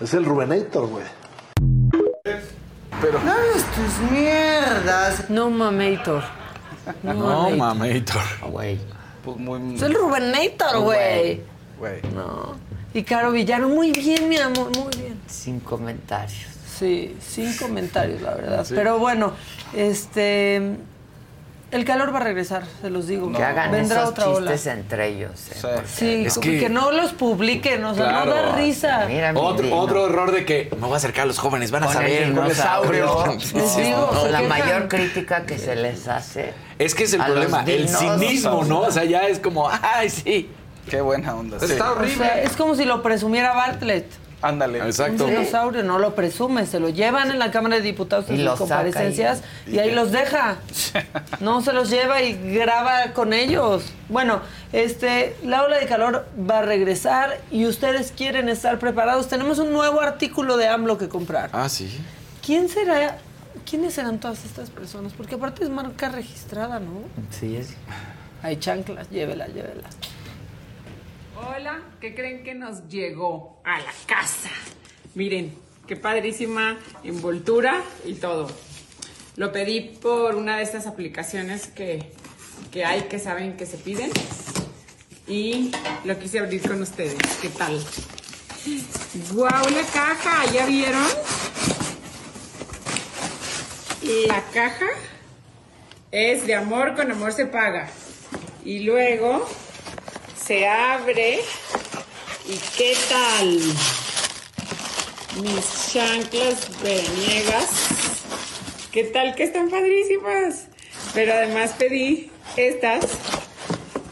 Es 0.00 0.14
el 0.14 0.24
Rubenator, 0.24 0.86
güey. 0.88 1.04
Pero. 3.00 3.20
No 3.22 3.34
tus 3.74 4.10
mierdas. 4.10 5.30
No 5.30 5.50
mamator. 5.50 6.22
No, 7.02 7.12
No, 7.14 7.50
mamator. 7.50 7.56
mamator. 7.58 8.22
Güey. 8.50 8.78
Pues 9.24 9.36
muy. 9.36 9.74
Es 9.76 9.82
el 9.82 9.94
Rubenator, 9.94 10.80
güey. 10.80 11.42
Güey. 11.82 12.00
No. 12.14 12.54
Y 12.94 13.02
Caro 13.02 13.32
Villano, 13.32 13.68
muy 13.68 13.90
bien, 13.90 14.28
mi 14.28 14.36
amor, 14.36 14.70
muy 14.78 14.96
bien. 14.96 15.20
Sin 15.26 15.58
comentarios. 15.58 16.46
Sí, 16.78 17.16
sin 17.20 17.56
comentarios, 17.56 18.22
la 18.22 18.34
verdad. 18.34 18.64
Sí. 18.64 18.74
Pero 18.76 19.00
bueno, 19.00 19.32
este. 19.74 20.76
El 21.72 21.84
calor 21.86 22.14
va 22.14 22.18
a 22.18 22.22
regresar, 22.22 22.62
se 22.82 22.88
los 22.90 23.08
digo. 23.08 23.32
Que 23.32 23.42
hagan 23.42 23.72
Vendrá 23.72 23.96
esos 24.02 24.10
otra 24.10 24.26
chistes 24.26 24.66
ola. 24.66 24.72
entre 24.74 25.08
ellos. 25.08 25.30
¿eh? 25.50 25.58
Porque- 25.62 25.80
Sí, 25.88 26.24
Es 26.26 26.38
que, 26.38 26.60
que- 26.60 26.68
no 26.68 26.92
los 26.92 27.12
publiquen, 27.14 27.82
o 27.84 27.94
sea, 27.96 28.04
Claro. 28.10 28.26
no 28.26 28.34
da 28.36 28.54
risa. 28.56 29.06
Mira, 29.08 29.32
mi 29.32 29.40
Otro, 29.42 29.74
otro 29.76 30.06
error 30.06 30.30
de 30.32 30.44
que 30.44 30.68
me 30.76 30.82
voy 30.86 30.92
a 30.92 30.96
acercar 30.98 31.22
a 31.24 31.26
los 31.26 31.38
jóvenes, 31.38 31.70
van 31.72 31.82
a 31.84 31.86
Con 31.86 31.96
el 31.96 32.02
saber. 32.02 32.26
dinosaurio. 32.28 33.24
Les 33.54 33.76
digo, 33.76 34.10
No, 34.12 34.28
la 34.28 34.42
mayor 34.42 34.86
crítica 34.86 35.46
que 35.46 35.58
se 35.58 35.74
les 35.74 36.06
hace. 36.06 36.52
Es 36.78 36.94
que 36.94 37.04
es 37.04 37.12
el 37.14 37.24
problema, 37.24 37.64
el 37.66 37.88
cinismo, 37.88 38.64
¿no? 38.64 38.80
O 38.82 38.90
sea, 38.92 39.04
ya 39.04 39.26
es 39.26 39.38
como, 39.40 39.68
ay, 39.82 40.10
sí. 40.10 40.48
Qué 40.88 41.00
buena 41.00 41.34
onda. 41.34 41.58
sí. 41.60 41.66
Está 41.72 41.92
O 41.92 42.06
sea, 42.06 42.42
es 42.42 42.52
como 42.56 42.74
si 42.74 42.84
lo 42.84 43.02
presumiera 43.02 43.52
Bartlett. 43.54 44.06
Ándale. 44.42 44.78
Exacto. 44.80 45.26
Un 45.26 45.30
dinosaurio 45.30 45.84
no 45.84 46.00
lo 46.00 46.16
presume, 46.16 46.66
se 46.66 46.80
lo 46.80 46.88
llevan 46.88 47.30
en 47.30 47.38
la 47.38 47.52
Cámara 47.52 47.76
de 47.76 47.82
Diputados 47.82 48.24
Y 48.28 48.32
en 48.40 48.44
sus 48.48 48.58
comparecencias 48.58 49.42
y- 49.68 49.76
y, 49.76 49.78
ahí 49.78 49.92
los 49.92 50.10
deja. 50.10 50.56
No 51.40 51.62
se 51.62 51.72
los 51.72 51.88
lleva 51.90 52.22
y 52.22 52.32
graba 52.52 53.12
con 53.14 53.32
ellos. 53.32 53.84
Bueno, 54.08 54.40
este, 54.72 55.36
la 55.44 55.62
ola 55.62 55.78
de 55.78 55.86
calor 55.86 56.26
va 56.50 56.58
a 56.58 56.62
regresar 56.62 57.38
y 57.52 57.66
ustedes 57.66 58.12
quieren 58.16 58.48
estar 58.48 58.80
preparados. 58.80 59.28
Tenemos 59.28 59.60
un 59.60 59.72
nuevo 59.72 60.00
artículo 60.00 60.56
de 60.56 60.66
AMLO 60.66 60.98
que 60.98 61.08
comprar. 61.08 61.50
Ah, 61.52 61.68
sí. 61.68 61.88
¿Quién 62.44 62.68
será? 62.68 63.18
¿Quiénes 63.68 63.94
serán 63.94 64.18
todas 64.18 64.44
estas 64.44 64.70
personas? 64.70 65.12
Porque 65.12 65.36
aparte 65.36 65.62
es 65.62 65.70
marca 65.70 66.08
registrada, 66.08 66.80
¿no? 66.80 67.02
Sí, 67.30 67.56
es. 67.56 67.74
Hay 68.42 68.56
chanclas, 68.56 69.08
llévela, 69.10 69.46
llévela. 69.46 69.88
Hola, 71.44 71.82
¿qué 72.00 72.14
creen 72.14 72.44
que 72.44 72.54
nos 72.54 72.86
llegó 72.88 73.60
a 73.64 73.80
la 73.80 73.92
casa? 74.06 74.50
Miren, 75.16 75.52
qué 75.88 75.96
padrísima 75.96 76.78
envoltura 77.02 77.82
y 78.04 78.14
todo. 78.14 78.48
Lo 79.34 79.50
pedí 79.50 79.80
por 80.00 80.36
una 80.36 80.56
de 80.58 80.62
estas 80.62 80.86
aplicaciones 80.86 81.66
que, 81.66 82.12
que 82.70 82.84
hay 82.84 83.02
que 83.02 83.18
saben 83.18 83.56
que 83.56 83.66
se 83.66 83.76
piden 83.76 84.12
y 85.26 85.72
lo 86.04 86.16
quise 86.20 86.38
abrir 86.38 86.62
con 86.62 86.80
ustedes. 86.80 87.18
¿Qué 87.40 87.48
tal? 87.48 87.76
¡Guau, 89.32 89.68
la 89.70 89.82
caja! 89.92 90.44
¿Ya 90.52 90.64
vieron? 90.66 91.06
La 94.28 94.44
caja 94.52 94.86
es 96.12 96.46
de 96.46 96.54
amor 96.54 96.94
con 96.94 97.10
amor 97.10 97.32
se 97.32 97.46
paga. 97.46 97.90
Y 98.64 98.80
luego 98.80 99.44
se 100.52 100.68
abre 100.68 101.40
y 102.46 102.58
¿qué 102.76 102.94
tal? 103.08 103.58
Mis 105.42 105.90
chanclas 105.90 106.68
veraniegas. 106.82 107.70
¿Qué 108.92 109.04
tal 109.04 109.34
que 109.34 109.44
están 109.44 109.70
padrísimas? 109.70 110.66
Pero 111.14 111.32
además 111.32 111.70
pedí 111.78 112.30
estas 112.58 113.06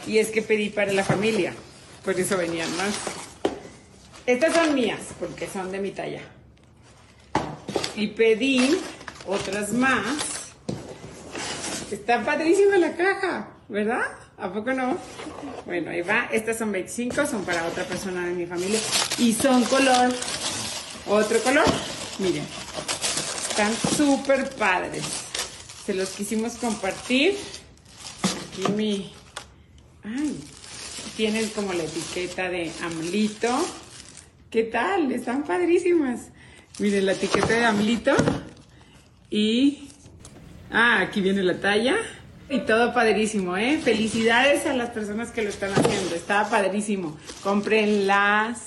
y 0.07 0.17
es 0.17 0.29
que 0.29 0.41
pedí 0.41 0.71
para 0.71 0.91
la 0.93 1.03
familia. 1.03 1.53
Por 2.03 2.19
eso 2.19 2.35
venían 2.37 2.75
más. 2.75 2.95
Estas 4.25 4.55
son 4.55 4.73
mías 4.73 5.01
porque 5.19 5.47
son 5.47 5.71
de 5.71 5.77
mi 5.77 5.91
talla. 5.91 6.23
Y 7.95 8.07
pedí 8.07 8.79
otras 9.27 9.73
más. 9.73 10.53
Está 11.91 12.25
padrísima 12.25 12.79
la 12.79 12.95
caja, 12.95 13.49
¿verdad? 13.69 14.07
¿A 14.41 14.51
poco 14.51 14.73
no? 14.73 14.97
Bueno, 15.67 15.91
ahí 15.91 16.01
va. 16.01 16.27
Estas 16.31 16.57
son 16.57 16.71
25, 16.71 17.27
son 17.27 17.45
para 17.45 17.67
otra 17.67 17.83
persona 17.83 18.25
de 18.25 18.33
mi 18.33 18.47
familia. 18.47 18.79
Y 19.19 19.33
son 19.33 19.63
color, 19.65 20.11
otro 21.05 21.39
color. 21.43 21.65
Miren, 22.17 22.43
están 23.49 23.71
súper 23.95 24.49
padres. 24.55 25.03
Se 25.85 25.93
los 25.93 26.09
quisimos 26.09 26.53
compartir. 26.53 27.37
Aquí 28.23 28.71
mi... 28.71 29.13
Ay, 30.03 30.39
tienen 31.15 31.47
como 31.49 31.73
la 31.73 31.83
etiqueta 31.83 32.49
de 32.49 32.71
Amlito. 32.81 33.55
¿Qué 34.49 34.63
tal? 34.63 35.11
Están 35.11 35.43
padrísimas. 35.43 36.29
Miren 36.79 37.05
la 37.05 37.11
etiqueta 37.11 37.53
de 37.53 37.65
Amlito. 37.65 38.15
Y... 39.29 39.87
Ah, 40.71 41.01
aquí 41.01 41.21
viene 41.21 41.43
la 41.43 41.59
talla. 41.59 41.95
Y 42.51 42.59
todo 42.59 42.93
padrísimo, 42.93 43.55
¿eh? 43.55 43.79
Felicidades 43.81 44.65
a 44.65 44.73
las 44.73 44.89
personas 44.89 45.31
que 45.31 45.41
lo 45.41 45.49
están 45.49 45.71
haciendo. 45.71 46.13
Está 46.13 46.49
padrísimo. 46.49 47.17
Comprenlas. 47.43 48.59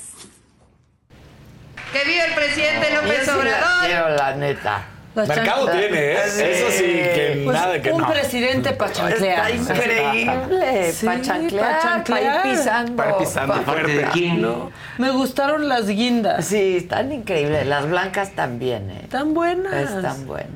Que 1.93 2.05
viva 2.11 2.25
el 2.25 2.35
presidente 2.35 2.91
López 2.95 3.27
la 3.27 3.37
Obrador. 3.37 3.87
quiero, 3.87 4.09
la 4.17 4.35
neta. 4.37 4.87
Las 5.15 5.29
Mercado 5.29 5.69
tiene, 5.71 6.13
¿eh? 6.13 6.19
Eso 6.25 6.71
sí, 6.71 6.83
que 6.83 7.43
Pues, 7.45 7.57
nada 7.57 7.81
que 7.81 7.93
un 7.93 8.01
no. 8.01 8.09
presidente 8.11 8.73
para 8.73 8.93
chanclear. 8.93 9.51
Está 9.51 9.75
increíble. 9.75 10.93
Sí, 10.93 11.07
para 11.07 11.21
chanclear, 11.23 11.81
pa' 11.81 12.05
para 12.05 12.23
ir 12.23 12.43
pisando. 12.57 12.97
Pa' 12.97 13.09
ir 13.11 13.15
pisando 13.19 13.55
fuerte. 13.63 13.93
¿De 13.93 14.05
quién? 14.13 14.43
No, 14.43 14.73
me 14.99 15.11
gustaron 15.11 15.69
las 15.69 15.87
guindas. 15.87 16.47
Sí, 16.47 16.79
están 16.79 17.13
increíbles. 17.13 17.65
Las 17.67 17.89
blancas 17.89 18.33
también, 18.35 18.91
¿eh? 18.91 19.01
Están 19.05 19.35
buenas. 19.35 19.73
Están 19.93 20.27
buenas. 20.27 20.49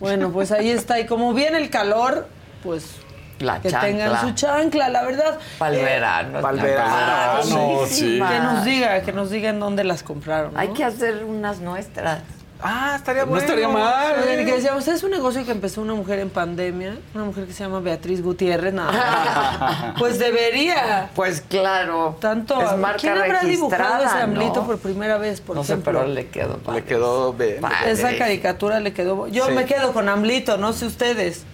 Bueno, 0.00 0.30
pues 0.32 0.50
ahí 0.50 0.70
está. 0.70 0.98
Y 0.98 1.04
como 1.06 1.34
viene 1.34 1.58
el 1.58 1.68
calor, 1.68 2.26
pues 2.64 2.96
La 3.38 3.60
que 3.60 3.70
chancla. 3.70 3.88
tengan 3.88 4.20
su 4.20 4.34
chancla, 4.34 4.88
la 4.88 5.02
verdad. 5.04 5.38
Para 5.58 5.74
el 5.74 5.80
Eh, 5.80 5.84
verano. 5.84 6.32
verano, 6.42 7.40
padrísimas. 7.42 8.32
Que 8.32 8.38
nos 8.40 8.64
diga, 8.64 9.02
que 9.02 9.12
nos 9.12 9.30
diga 9.30 9.50
en 9.50 9.60
dónde 9.60 9.84
las 9.84 10.02
compraron. 10.02 10.54
¿no? 10.54 10.58
Hay 10.60 10.68
que 10.68 10.84
hacer 10.84 11.24
unas 11.24 11.60
nuestras. 11.60 12.20
Ah, 12.66 12.94
estaría 12.96 13.22
No 13.24 13.30
bueno. 13.30 13.44
estaría 13.44 13.68
mal. 13.68 14.14
Que 14.24 14.44
decíamos, 14.46 14.88
es 14.88 15.02
un 15.02 15.10
negocio 15.10 15.44
que 15.44 15.50
empezó 15.50 15.82
una 15.82 15.92
mujer 15.92 16.20
en 16.20 16.30
pandemia, 16.30 16.96
una 17.12 17.24
mujer 17.24 17.44
que 17.44 17.52
se 17.52 17.62
llama 17.62 17.80
Beatriz 17.80 18.22
Gutiérrez, 18.22 18.72
nada. 18.72 19.94
pues 19.98 20.18
debería. 20.18 21.10
Pues 21.14 21.42
claro. 21.42 22.16
Tanto. 22.20 22.58
Es 22.62 22.78
marca 22.78 22.98
¿Quién 22.98 23.18
habrá 23.18 23.40
dibujado 23.42 24.04
ese 24.04 24.16
amblito 24.18 24.60
¿no? 24.60 24.66
por 24.66 24.78
primera 24.78 25.18
vez, 25.18 25.42
por 25.42 25.56
no 25.56 25.64
sé, 25.64 25.76
pero 25.78 26.06
le 26.06 26.28
quedó 26.28 26.56
padre. 26.58 26.80
Le 26.80 26.86
quedó 26.86 27.32
bien. 27.34 27.60
Padre. 27.60 27.90
Esa 27.90 28.16
caricatura 28.16 28.80
le 28.80 28.94
quedó. 28.94 29.26
Yo 29.26 29.46
Sí. 29.46 29.52
me 29.52 29.66
quedo 29.66 29.92
con 29.92 30.08
Amlito, 30.08 30.56
no 30.56 30.72
sé 30.72 30.86
ustedes. 30.86 31.44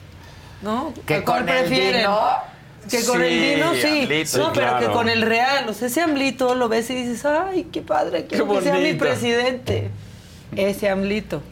¿No? 0.62 0.92
Que 1.06 1.16
¿A 1.16 1.24
cuál 1.24 1.40
con 1.44 1.48
el 1.48 1.58
prefieren? 1.64 2.00
Dino. 2.02 2.20
Que 2.90 3.04
con 3.04 3.20
Sí, 3.20 3.26
el 3.26 3.54
Dino 3.54 3.74
sí. 3.74 4.08
No, 4.38 4.44
sí, 4.44 4.50
pero 4.54 4.78
que 4.78 4.86
con 4.86 5.08
el 5.08 5.22
real. 5.22 5.68
O 5.68 5.74
sea, 5.74 5.88
ese 5.88 6.00
Amlito 6.00 6.54
lo 6.54 6.68
ves 6.68 6.88
y 6.90 6.94
dices, 6.94 7.24
ay, 7.24 7.68
qué 7.72 7.82
padre, 7.82 8.26
quiero 8.26 8.48
Qué 8.48 8.54
que 8.58 8.62
sea 8.62 8.74
mi 8.76 8.94
presidente. 8.94 9.90
Ese 10.56 10.88
Amlito. 10.88 11.42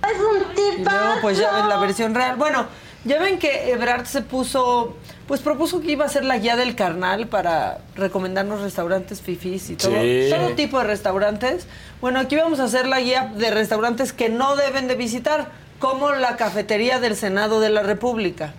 Y 0.57 0.83
luego, 0.83 1.15
pues 1.23 1.39
ya 1.39 1.53
ven 1.53 1.69
la 1.69 1.77
versión 1.79 2.15
real. 2.15 2.37
Bueno, 2.37 2.67
ya 3.05 3.21
ven 3.21 3.39
que 3.39 3.71
Ebrard 3.71 4.07
se 4.07 4.23
puso, 4.23 4.97
pues 5.29 5.41
propuso 5.41 5.81
que 5.81 5.93
iba 5.93 6.05
a 6.05 6.09
ser 6.09 6.25
la 6.25 6.39
guía 6.39 6.57
del 6.57 6.75
carnal 6.75 7.29
para 7.29 7.79
recomendarnos 7.95 8.61
restaurantes 8.63 9.21
fifís 9.21 9.71
y 9.71 9.77
todo, 9.77 9.93
Sí. 9.93 10.29
todo 10.31 10.49
tipo 10.55 10.79
de 10.79 10.85
restaurantes. 10.85 11.67
Bueno, 12.01 12.19
aquí 12.21 12.35
vamos 12.37 12.59
a 12.59 12.65
hacer 12.65 12.87
la 12.89 13.01
guía 13.01 13.33
de 13.37 13.51
restaurantes 13.51 14.13
que 14.13 14.29
no 14.31 14.57
deben 14.57 14.89
de 14.89 14.97
visitar, 14.97 15.51
como 15.79 16.11
la 16.11 16.37
cafetería 16.37 16.99
del 16.99 17.15
Senado 17.15 17.61
de 17.61 17.69
la 17.71 17.83
República. 17.85 18.53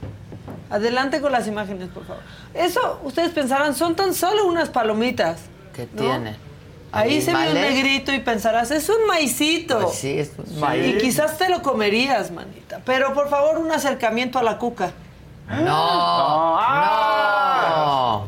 Adelante 0.70 1.20
con 1.22 1.32
las 1.32 1.47
imágenes, 1.47 1.89
por 1.89 2.05
favor. 2.05 2.24
Eso, 2.53 2.99
ustedes 3.03 3.32
pensarán, 3.32 3.76
son 3.76 3.95
tan 3.95 4.13
solo 4.13 4.45
unas 4.45 4.70
palomitas. 4.70 5.41
Que 5.74 5.88
¿no? 5.93 6.01
tiene. 6.01 6.36
Ahí 6.91 7.22
se 7.22 7.34
ve 7.34 7.49
un 7.49 7.53
negrito 7.53 8.11
y 8.11 8.20
pensarás, 8.20 8.72
es 8.72 8.89
un 8.89 9.05
maicito. 9.07 9.80
Pues 9.82 9.95
sí, 9.95 10.20
es 10.20 10.32
un 10.38 10.59
maíz. 10.59 10.95
Y 10.95 10.97
quizás 10.97 11.38
te 11.38 11.49
lo 11.49 11.61
comerías, 11.61 12.32
manita. 12.32 12.82
Pero 12.86 13.13
por 13.13 13.30
favor, 13.30 13.59
un 13.59 13.72
acercamiento 13.72 14.39
a 14.39 14.43
la 14.43 14.57
cuca. 14.57 14.91
No, 15.49 16.59
no. 16.61 18.28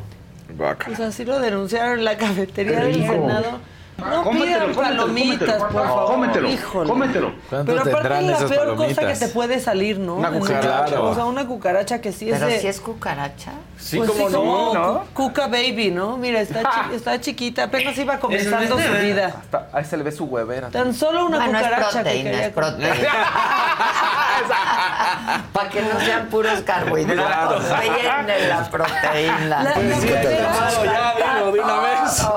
Pues 0.86 1.00
así 1.00 1.26
lo 1.26 1.40
denunciaron 1.40 2.00
en 2.00 2.06
la 2.06 2.18
cafetería 2.18 2.82
del. 2.82 2.96
Senado. 2.96 3.60
No 4.02 4.30
pidan 4.32 4.74
palomitas, 4.74 5.62
por 5.62 5.72
favor. 5.72 6.06
Cómetelo, 6.08 6.50
Híjole. 6.50 6.90
cómetelo. 6.90 7.32
¿Cuánto 7.50 7.66
Pero 7.72 7.82
aparte 7.82 8.20
es 8.20 8.26
la 8.42 8.48
peor 8.48 8.76
cosa 8.76 9.08
que 9.08 9.14
te 9.16 9.28
puede 9.30 9.60
salir, 9.60 10.00
¿no? 10.00 10.16
Una 10.16 10.32
cucaracha. 10.32 11.02
O 11.02 11.16
sea, 11.16 11.26
una 11.26 11.48
cucaracha 11.48 12.02
que 12.02 12.12
sí 12.12 12.30
es 12.30 12.40
Pero 12.40 12.52
de... 12.52 12.60
si 12.60 12.68
es 12.68 12.80
cucaracha. 12.82 13.52
Sí, 13.78 13.98
pues 13.98 14.12
como 14.12 14.28
sí, 14.28 14.34
no, 14.34 14.40
como 14.40 14.74
¿no? 14.74 15.00
cu- 15.14 15.30
Cuca 15.32 15.48
Baby, 15.48 15.92
¿no? 15.92 16.18
Mira, 16.18 16.42
está, 16.42 16.62
chi- 16.64 16.90
está 16.96 17.20
chiquita, 17.22 17.64
apenas 17.66 17.98
iba 17.98 18.20
comenzando 18.20 18.78
su 18.80 18.92
vida. 19.02 19.28
Hasta 19.40 19.68
ahí 19.74 19.86
se 19.86 19.98
le 19.98 20.04
ve 20.04 20.12
su 20.12 20.26
huevera. 20.26 20.70
Tan 20.70 20.94
solo 20.94 21.26
una 21.26 21.38
Bueno, 21.38 21.60
es 21.60 21.64
cucaracha 21.66 21.90
que 21.90 21.94
proteína, 22.04 22.32
quería 22.32 22.46
es 22.48 22.54
proteína. 22.54 22.96
Para 25.54 25.70
que 25.70 25.82
no 25.82 26.00
sean 26.00 26.28
puros 26.28 26.62
carbohidratos. 26.62 27.64
Rellenen 27.70 28.50
la 28.50 28.70
proteína. 28.70 29.40
La- 29.48 29.64
la 29.64 29.74
Pues 29.74 29.96
sí, 30.00 30.08
huevera- 30.08 30.32
hermano, 30.32 30.86
ya 30.86 31.36
dilo 31.36 31.52
de 31.52 31.60
una 31.60 31.80
vez. 31.80 32.28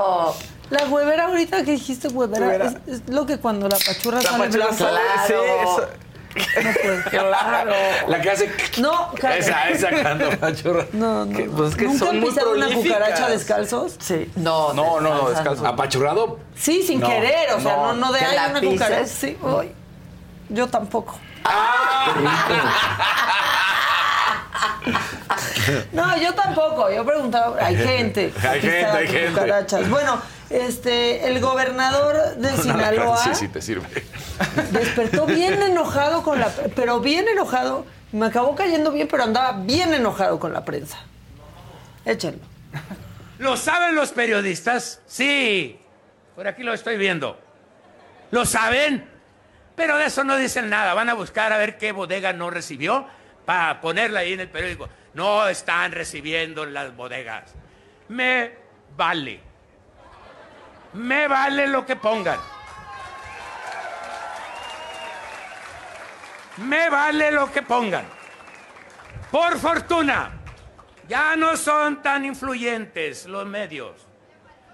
La 0.78 0.84
huevera, 0.88 1.24
ahorita 1.26 1.64
que 1.64 1.72
dijiste 1.72 2.08
huevera. 2.08 2.66
Es, 2.66 2.74
es 2.86 3.02
lo 3.08 3.26
que 3.26 3.38
cuando 3.38 3.68
la 3.68 3.76
pachurra 3.76 4.18
La 4.22 4.30
sale 4.30 4.44
pachurra 4.44 4.66
blanca. 4.66 4.84
sale- 4.84 5.00
sí, 5.26 5.32
eso. 5.62 5.88
No 6.36 6.72
puedo. 6.82 7.02
Claro. 7.10 7.72
La 8.08 8.20
que 8.20 8.30
hace. 8.30 8.50
No, 8.80 9.12
ca- 9.20 9.36
Esa, 9.36 9.68
esa 9.68 9.90
cuando 10.02 10.30
pachurra. 10.38 10.84
No, 10.92 11.24
no. 11.26 11.36
Que, 11.36 11.44
pues, 11.44 11.76
que 11.76 11.84
¿Nunca 11.84 11.98
son 12.06 12.20
muy 12.20 12.30
una 12.30 12.68
cucaracha 12.74 13.28
descalzos? 13.28 13.94
sí. 14.00 14.30
No, 14.36 14.72
No, 14.72 15.00
no, 15.00 15.14
no, 15.22 15.30
descalzo. 15.30 15.64
¿Apachurrado? 15.66 16.38
Sí, 16.56 16.82
sin 16.82 16.98
No, 17.00 17.08
querer, 17.08 17.52
o 17.52 17.60
sea, 17.60 17.76
no, 17.76 17.92
no, 17.92 18.06
no 18.06 18.12
de 18.12 18.18
ahí 18.20 18.50
una 18.50 18.60
pises. 18.60 18.72
cucaracha. 18.80 19.06
Sí, 19.06 19.38
uy. 19.42 19.70
Yo 20.48 20.66
tampoco. 20.66 21.16
No, 25.92 26.16
yo 26.18 26.34
tampoco. 26.34 26.90
Yo 26.90 27.04
preguntaba, 27.04 27.56
hay 27.64 27.76
gente. 27.76 28.32
Hay 28.46 28.60
gente, 28.60 28.80
está, 28.80 28.96
hay 28.98 29.06
gente. 29.08 29.30
cucarachas. 29.30 29.88
Bueno, 29.88 30.20
este, 30.62 31.26
el 31.28 31.40
gobernador 31.40 32.36
de 32.36 32.56
Sinaloa 32.62 33.18
Sí, 33.18 33.30
sí, 33.34 33.48
te 33.48 33.60
sirve. 33.60 33.86
despertó 34.70 35.26
bien 35.26 35.60
enojado 35.62 36.22
con 36.22 36.40
la, 36.40 36.48
pero 36.74 37.00
bien 37.00 37.26
enojado. 37.28 37.86
Me 38.12 38.26
acabó 38.26 38.54
cayendo 38.54 38.92
bien, 38.92 39.08
pero 39.08 39.24
andaba 39.24 39.52
bien 39.52 39.92
enojado 39.92 40.38
con 40.38 40.52
la 40.52 40.64
prensa. 40.64 40.98
Échenlo. 42.04 42.40
¿Lo 43.38 43.56
saben 43.56 43.96
los 43.96 44.12
periodistas? 44.12 45.00
Sí. 45.06 45.78
Por 46.36 46.46
aquí 46.46 46.62
lo 46.62 46.72
estoy 46.72 46.96
viendo. 46.96 47.38
¿Lo 48.30 48.44
saben? 48.44 49.08
Pero 49.74 49.96
de 49.98 50.06
eso 50.06 50.22
no 50.22 50.36
dicen 50.36 50.70
nada. 50.70 50.94
Van 50.94 51.08
a 51.08 51.14
buscar 51.14 51.52
a 51.52 51.58
ver 51.58 51.76
qué 51.78 51.90
bodega 51.90 52.32
no 52.32 52.50
recibió 52.50 53.06
para 53.44 53.80
ponerla 53.80 54.20
ahí 54.20 54.32
en 54.34 54.40
el 54.40 54.48
periódico. 54.48 54.88
No 55.14 55.48
están 55.48 55.92
recibiendo 55.92 56.64
las 56.66 56.94
bodegas. 56.94 57.52
Me 58.08 58.52
vale. 58.96 59.40
Me 60.94 61.26
vale 61.28 61.66
lo 61.66 61.84
que 61.84 61.96
pongan. 61.96 62.38
Me 66.58 66.88
vale 66.88 67.30
lo 67.32 67.50
que 67.50 67.62
pongan. 67.62 68.04
Por 69.30 69.58
fortuna, 69.58 70.30
ya 71.08 71.34
no 71.36 71.56
son 71.56 72.00
tan 72.02 72.24
influyentes 72.24 73.26
los 73.26 73.44
medios. 73.46 74.06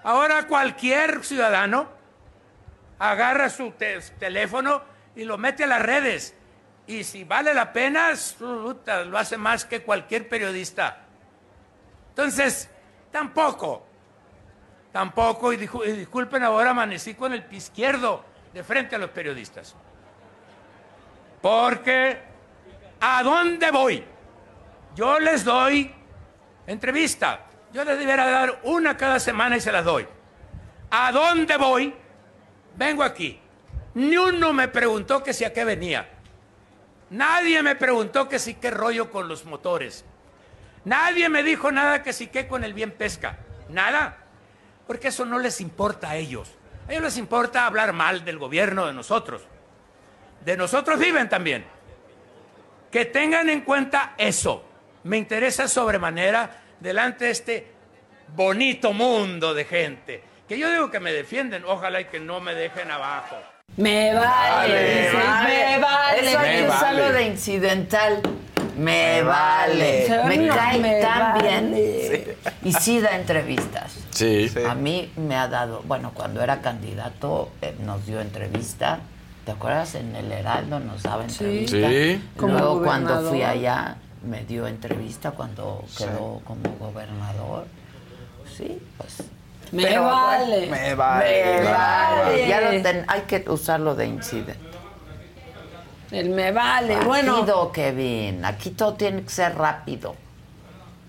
Ahora 0.03 0.47
cualquier 0.47 1.23
ciudadano 1.23 1.89
agarra 2.99 3.49
su 3.49 3.71
te- 3.71 3.99
teléfono 4.19 4.83
y 5.15 5.23
lo 5.23 5.37
mete 5.39 5.63
a 5.63 5.67
las 5.67 5.81
redes. 5.81 6.35
Y 6.85 7.03
si 7.03 7.23
vale 7.23 7.53
la 7.53 7.73
pena, 7.73 8.11
lo 8.39 9.17
hace 9.17 9.37
más 9.37 9.65
que 9.65 9.81
cualquier 9.81 10.29
periodista. 10.29 10.99
Entonces, 12.09 12.69
tampoco, 13.11 13.87
tampoco, 14.91 15.53
y, 15.53 15.57
discu- 15.57 15.87
y 15.87 15.91
disculpen 15.91 16.43
ahora, 16.43 16.71
amanecí 16.71 17.13
con 17.13 17.33
el 17.33 17.43
pie 17.43 17.57
izquierdo 17.59 18.23
de 18.53 18.63
frente 18.63 18.95
a 18.95 18.99
los 18.99 19.09
periodistas. 19.11 19.75
Porque, 21.41 22.19
¿a 22.99 23.23
dónde 23.23 23.71
voy? 23.71 24.03
Yo 24.95 25.19
les 25.19 25.43
doy 25.43 25.93
entrevista. 26.67 27.45
Yo 27.73 27.83
les 27.85 27.97
debiera 27.97 28.29
dar 28.29 28.59
una 28.63 28.97
cada 28.97 29.19
semana 29.19 29.55
y 29.57 29.61
se 29.61 29.71
las 29.71 29.85
doy. 29.85 30.05
¿A 30.89 31.11
dónde 31.11 31.55
voy? 31.57 31.95
Vengo 32.75 33.01
aquí. 33.03 33.39
Ni 33.93 34.17
uno 34.17 34.51
me 34.53 34.67
preguntó 34.67 35.23
que 35.23 35.33
si 35.33 35.45
a 35.45 35.53
qué 35.53 35.63
venía. 35.63 36.09
Nadie 37.09 37.63
me 37.63 37.75
preguntó 37.75 38.27
que 38.27 38.39
si 38.39 38.55
qué 38.55 38.71
rollo 38.71 39.09
con 39.09 39.27
los 39.27 39.45
motores. 39.45 40.05
Nadie 40.83 41.29
me 41.29 41.43
dijo 41.43 41.71
nada 41.71 42.03
que 42.03 42.11
si 42.13 42.27
qué 42.27 42.47
con 42.47 42.63
el 42.63 42.73
bien 42.73 42.91
pesca. 42.91 43.37
Nada. 43.69 44.17
Porque 44.91 45.07
eso 45.07 45.23
no 45.23 45.39
les 45.39 45.61
importa 45.61 46.09
a 46.09 46.17
ellos. 46.17 46.49
A 46.85 46.91
ellos 46.91 47.03
les 47.05 47.17
importa 47.17 47.65
hablar 47.65 47.93
mal 47.93 48.25
del 48.25 48.37
gobierno 48.37 48.87
de 48.87 48.91
nosotros. 48.91 49.41
De 50.43 50.57
nosotros 50.57 50.99
viven 50.99 51.29
también. 51.29 51.63
Que 52.91 53.05
tengan 53.05 53.49
en 53.49 53.61
cuenta 53.61 54.15
eso. 54.17 54.65
Me 55.03 55.17
interesa 55.17 55.69
sobremanera 55.69 56.63
delante 56.81 57.23
de 57.23 57.31
este 57.31 57.71
bonito 58.35 58.91
mundo 58.91 59.53
de 59.53 59.63
gente. 59.63 60.23
Que 60.45 60.59
yo 60.59 60.69
digo 60.69 60.91
que 60.91 60.99
me 60.99 61.13
defienden, 61.13 61.63
ojalá 61.63 62.01
y 62.01 62.05
que 62.07 62.19
no 62.19 62.41
me 62.41 62.53
dejen 62.53 62.91
abajo. 62.91 63.37
Me 63.77 64.13
vale, 64.13 65.09
me 65.13 65.79
vale. 65.79 66.31
Eso 66.65 66.67
vale. 66.67 67.13
de 67.13 67.23
incidental. 67.27 68.21
Me 68.77 69.21
vale. 69.23 70.07
Me 70.27 70.47
cae 70.47 70.79
me 70.79 71.01
tan 71.01 71.33
vale. 71.33 71.47
bien. 71.69 72.37
Y 72.63 72.73
sí 72.73 72.99
da 72.99 73.15
entrevistas. 73.15 73.93
Sí. 74.11 74.51
A 74.67 74.75
mí 74.75 75.11
me 75.15 75.35
ha 75.35 75.47
dado, 75.47 75.81
bueno, 75.85 76.11
cuando 76.13 76.41
era 76.41 76.61
candidato 76.61 77.49
eh, 77.61 77.75
nos 77.83 78.05
dio 78.05 78.21
entrevista. 78.21 78.99
¿Te 79.45 79.51
acuerdas? 79.53 79.95
En 79.95 80.15
el 80.15 80.31
Heraldo 80.31 80.79
nos 80.79 81.01
daba 81.03 81.23
entrevista. 81.23 81.89
Sí. 81.89 82.23
Como 82.37 82.53
Luego 82.57 82.83
cuando 82.83 83.21
fui 83.29 83.41
allá 83.43 83.97
me 84.23 84.43
dio 84.45 84.67
entrevista 84.67 85.31
cuando 85.31 85.83
quedó 85.97 86.41
como 86.45 86.61
gobernador. 86.79 87.65
Sí, 88.55 88.79
pues. 88.97 89.23
Me 89.71 89.83
Pero, 89.83 90.03
vale. 90.03 90.67
Me 90.67 90.93
vale. 90.93 91.43
Me 91.45 91.63
vale. 91.63 92.47
Ya 92.47 92.61
vale. 92.61 92.77
lo 92.77 92.83
ten- 92.83 93.05
hay 93.07 93.21
que 93.21 93.43
usarlo 93.49 93.95
de 93.95 94.05
incidente. 94.07 94.59
El 96.11 96.29
me 96.29 96.51
vale. 96.51 96.97
Bueno, 97.05 97.37
Rápido, 97.37 97.71
Kevin. 97.71 98.43
Aquí 98.45 98.71
todo 98.71 98.93
tiene 98.95 99.23
que 99.23 99.29
ser 99.29 99.55
rápido. 99.55 100.15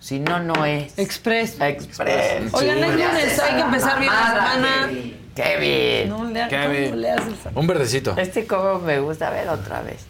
Si 0.00 0.18
no, 0.18 0.40
no 0.40 0.64
es. 0.64 0.98
Express. 0.98 1.61
Express. 1.61 2.53
Oigan, 2.55 2.78
Sí. 2.78 2.84
es 2.84 2.90
lunes, 2.90 3.38
hay 3.40 3.55
que 3.55 3.61
empezar 3.61 4.00
bien 4.00 4.12
la 4.12 4.26
semana. 4.28 4.86
Kevin. 4.88 5.16
Kevin. 5.34 6.09
no 6.09 6.24
le, 6.24 6.48
Kevin. 6.48 6.84
¿cómo 6.90 6.96
le 6.96 7.11
haces? 7.11 7.34
Un 7.55 7.66
verdecito. 7.66 8.14
Este 8.18 8.46
como 8.46 8.78
me 8.80 8.98
gusta 9.00 9.30
ver 9.30 9.48
otra 9.48 9.80
vez. 9.82 10.05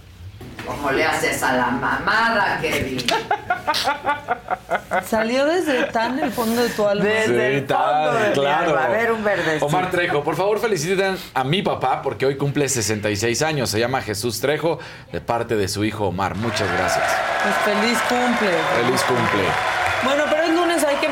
¿Cómo 0.67 0.91
le 0.91 1.05
haces 1.05 1.43
a 1.43 1.53
la 1.55 1.67
mamada, 1.67 2.59
Kevin? 2.61 2.99
Salió 5.09 5.47
desde 5.47 5.85
tan 5.85 6.19
el 6.19 6.33
fondo 6.33 6.63
de 6.63 6.69
tu 6.71 6.87
alma. 6.87 7.05
Desde 7.05 7.59
el 7.59 7.67
fondo 7.67 8.15
de 8.15 8.29
mi 8.29 8.35
claro. 8.35 8.71
alma. 8.71 8.85
A 8.85 8.89
ver, 8.89 9.13
un 9.13 9.25
verdecito. 9.25 9.67
Omar 9.67 9.91
Trejo, 9.91 10.23
por 10.23 10.37
favor 10.37 10.61
feliciten 10.61 11.17
a 11.35 11.45
mi 11.45 11.63
papá 11.63 12.03
porque 12.03 12.27
hoy 12.27 12.37
cumple 12.37 12.69
66 12.69 13.43
años. 13.43 13.71
Se 13.71 13.79
llama 13.81 14.03
Jesús 14.03 14.41
Trejo 14.41 14.79
de 15.13 15.21
parte 15.21 15.57
de 15.57 15.69
su 15.69 15.85
hijo 15.85 16.09
Omar. 16.09 16.35
Muchas 16.37 16.71
gracias. 16.73 17.05
Pues 17.43 17.77
feliz 17.77 17.99
cumple. 18.09 18.51
Feliz 18.85 19.03
cumple. 19.03 19.45
Bueno, 20.05 20.25
pero 20.29 20.43
es 20.43 20.51
lunes, 20.51 20.85
hay 20.85 20.97
que 20.97 21.07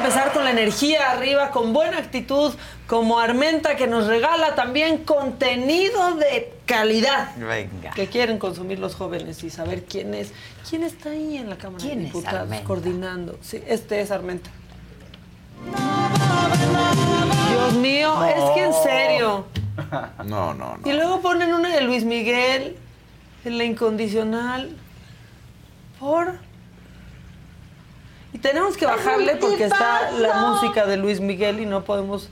energía 0.50 1.10
arriba, 1.10 1.50
con 1.50 1.72
buena 1.72 1.98
actitud, 1.98 2.52
como 2.86 3.18
Armenta 3.18 3.76
que 3.76 3.86
nos 3.86 4.06
regala 4.06 4.54
también 4.54 5.04
contenido 5.04 6.16
de 6.16 6.52
calidad 6.66 7.34
Venga. 7.36 7.90
que 7.92 8.08
quieren 8.08 8.38
consumir 8.38 8.78
los 8.78 8.94
jóvenes 8.94 9.42
y 9.44 9.50
saber 9.50 9.84
quién 9.84 10.14
es. 10.14 10.32
¿Quién 10.68 10.82
está 10.82 11.10
ahí 11.10 11.36
en 11.36 11.50
la 11.50 11.56
Cámara 11.56 11.82
¿Quién 11.82 11.98
de 11.98 12.04
Diputados 12.06 12.60
coordinando? 12.60 13.38
Sí, 13.42 13.62
este 13.66 14.00
es 14.00 14.10
Armenta. 14.10 14.50
Dios 17.50 17.74
mío, 17.74 18.24
es 18.24 18.50
que 18.54 18.64
en 18.64 18.72
serio. 18.82 19.46
No, 20.24 20.54
no, 20.54 20.76
no. 20.76 20.90
Y 20.90 20.92
luego 20.92 21.20
ponen 21.20 21.54
una 21.54 21.74
de 21.74 21.80
Luis 21.82 22.04
Miguel, 22.04 22.76
en 23.44 23.58
la 23.58 23.64
incondicional. 23.64 24.70
¿Por? 25.98 26.38
Tenemos 28.42 28.76
que 28.76 28.86
bajarle 28.86 29.36
porque 29.36 29.64
está 29.64 30.10
la 30.12 30.34
música 30.48 30.86
de 30.86 30.96
Luis 30.96 31.20
Miguel 31.20 31.60
y 31.60 31.66
no 31.66 31.84
podemos 31.84 32.28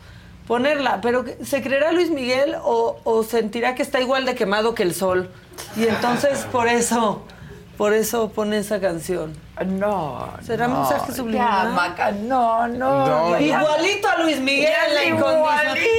ponerla. 0.47 1.01
Pero 1.03 1.25
¿se 1.45 1.63
creerá 1.63 1.93
Luis 1.93 2.11
Miguel 2.11 2.57
o, 2.63 2.99
o 3.05 3.23
sentirá 3.23 3.75
que 3.75 3.83
está 3.83 4.01
igual 4.01 4.25
de 4.25 4.35
quemado 4.35 4.75
que 4.75 4.83
el 4.83 4.95
sol? 4.95 5.31
Y 5.77 5.87
entonces 5.87 6.47
por 6.51 6.69
eso, 6.69 7.23
Por 7.77 7.93
eso 7.93 8.31
pone 8.31 8.59
esa 8.59 8.81
canción. 8.81 9.35
No. 9.65 10.29
¿Será 10.43 10.67
no, 10.67 10.81
mensaje 10.81 11.13
subliminal? 11.13 11.69
ya, 11.69 11.75
Maca, 11.75 12.11
no, 12.11 12.67
no. 12.67 13.07
No, 13.07 13.39
ya- 13.39 13.61
igualito 13.61 14.09
a 14.09 14.23
Luis 14.23 14.41
Miguel, 14.41 14.73
la. 14.95 15.05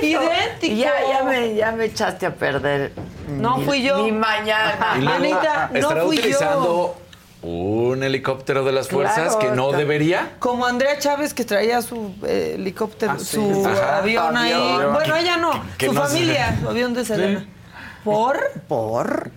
Idéntico. 0.01 0.75
Ya, 0.75 0.93
ya, 1.09 1.23
me, 1.23 1.55
ya 1.55 1.71
me 1.71 1.85
echaste 1.85 2.25
a 2.25 2.33
perder. 2.35 2.91
No 3.29 3.57
mi- 3.57 3.65
fui 3.65 3.81
yo. 3.83 3.99
Mi 4.03 4.11
mañana. 4.11 4.91
Anita, 4.93 5.69
no 5.73 5.89
fui 6.05 6.17
utilizando 6.17 6.95
un 7.41 8.03
helicóptero 8.03 8.65
de 8.65 8.71
las 8.73 8.89
fuerzas 8.89 9.35
Claro, 9.35 9.39
que 9.39 9.55
no 9.55 9.65
está- 9.67 9.77
debería. 9.77 10.31
Como 10.39 10.65
Andrea 10.65 10.97
Chávez 10.99 11.33
que 11.33 11.45
traía 11.45 11.81
su 11.81 12.13
eh, 12.25 12.53
helicóptero, 12.55 13.13
Ah, 13.15 13.19
sí. 13.19 13.35
su 13.37 13.65
Ajá. 13.65 13.97
avión 13.99 14.35
ahí. 14.35 14.51
Avión. 14.51 14.93
Bueno, 14.93 15.15
ella 15.15 15.37
no, 15.37 15.51
que 15.77 15.87
su 15.87 15.93
no 15.93 16.01
se- 16.01 16.07
familia, 16.07 16.57
su 16.61 16.69
avión 16.69 16.93
de 16.93 17.05
Serena. 17.05 17.45
¿Por? 18.03 18.39
¿Por? 18.67 19.31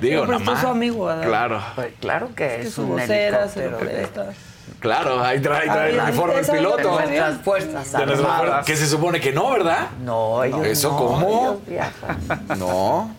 Digo, 0.00 0.26
nada 0.26 0.38
más. 0.38 0.60
su 0.60 0.66
amigo, 0.68 1.08
Adán. 1.08 1.26
Claro, 1.28 1.60
Pues 1.74 1.88
claro 2.00 2.30
que 2.34 2.46
Es 2.46 2.60
que 2.62 2.66
es 2.68 2.74
su 2.74 2.82
un 2.82 2.90
vocera 2.90 3.48
se 3.48 3.68
lo 3.68 3.78
helicóptero. 3.80 4.32
claro, 4.78 5.22
ahí 5.22 5.40
trae, 5.40 5.66
trae 5.68 5.90
el 5.92 6.00
uniforme 6.00 6.38
el 6.40 6.46
piloto. 6.46 6.76
de 6.98 7.06
nuestras 7.06 7.36
fuerzas 7.42 7.94
armadas. 7.94 8.64
que 8.64 8.76
se 8.76 8.86
supone 8.86 9.20
que 9.20 9.32
no, 9.32 9.50
¿verdad? 9.50 9.88
No, 10.04 10.42
ellos 10.44 10.64
¿Eso 10.66 10.90
no, 10.92 10.96
cómo? 10.96 11.28
ellos 11.28 11.56
viajan. 11.66 12.58
No. 12.58 13.14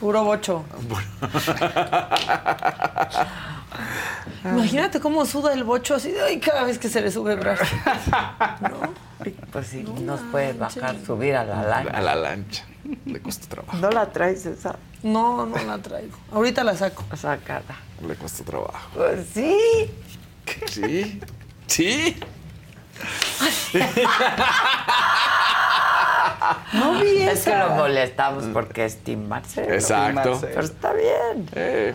Puro 0.00 0.24
bocho. 0.24 0.64
Imagínate 4.44 5.00
cómo 5.00 5.26
suda 5.26 5.52
el 5.52 5.64
bocho 5.64 5.94
así, 5.94 6.10
de, 6.10 6.22
ay, 6.22 6.40
cada 6.40 6.64
vez 6.64 6.78
que 6.78 6.88
se 6.88 7.02
le 7.02 7.10
sube 7.10 7.34
el 7.34 7.40
brazo. 7.40 7.64
Pues 9.52 9.66
sí, 9.66 9.82
nos 9.82 10.20
puede 10.32 10.54
bajar, 10.54 10.96
subir 11.04 11.36
a 11.36 11.44
la 11.44 11.62
lancha. 11.62 11.90
A 11.90 12.00
la 12.00 12.14
lancha. 12.14 12.64
Le 13.04 13.20
cuesta 13.20 13.46
trabajo. 13.48 13.76
¿No 13.76 13.90
la 13.90 14.10
traes 14.10 14.46
esa? 14.46 14.76
No, 15.02 15.44
no 15.44 15.62
la 15.62 15.76
traigo. 15.76 16.16
Ahorita 16.32 16.64
la 16.64 16.74
saco. 16.74 17.04
Sacada. 17.14 17.76
Le 18.06 18.14
cuesta 18.14 18.42
trabajo. 18.44 18.88
Pues 18.94 19.26
sí. 19.34 19.90
Sí. 20.70 21.20
Sí. 21.66 22.16
No 26.72 26.92
vi 27.00 27.22
Es 27.22 27.44
que 27.44 27.56
lo 27.56 27.70
molestamos 27.70 28.44
porque 28.52 28.84
es 28.84 28.98
Tim 29.02 29.26
Marcelo. 29.28 29.72
Exacto. 29.74 30.38
Pero 30.40 30.60
está 30.60 30.92
bien. 30.92 31.48
Eh, 31.54 31.94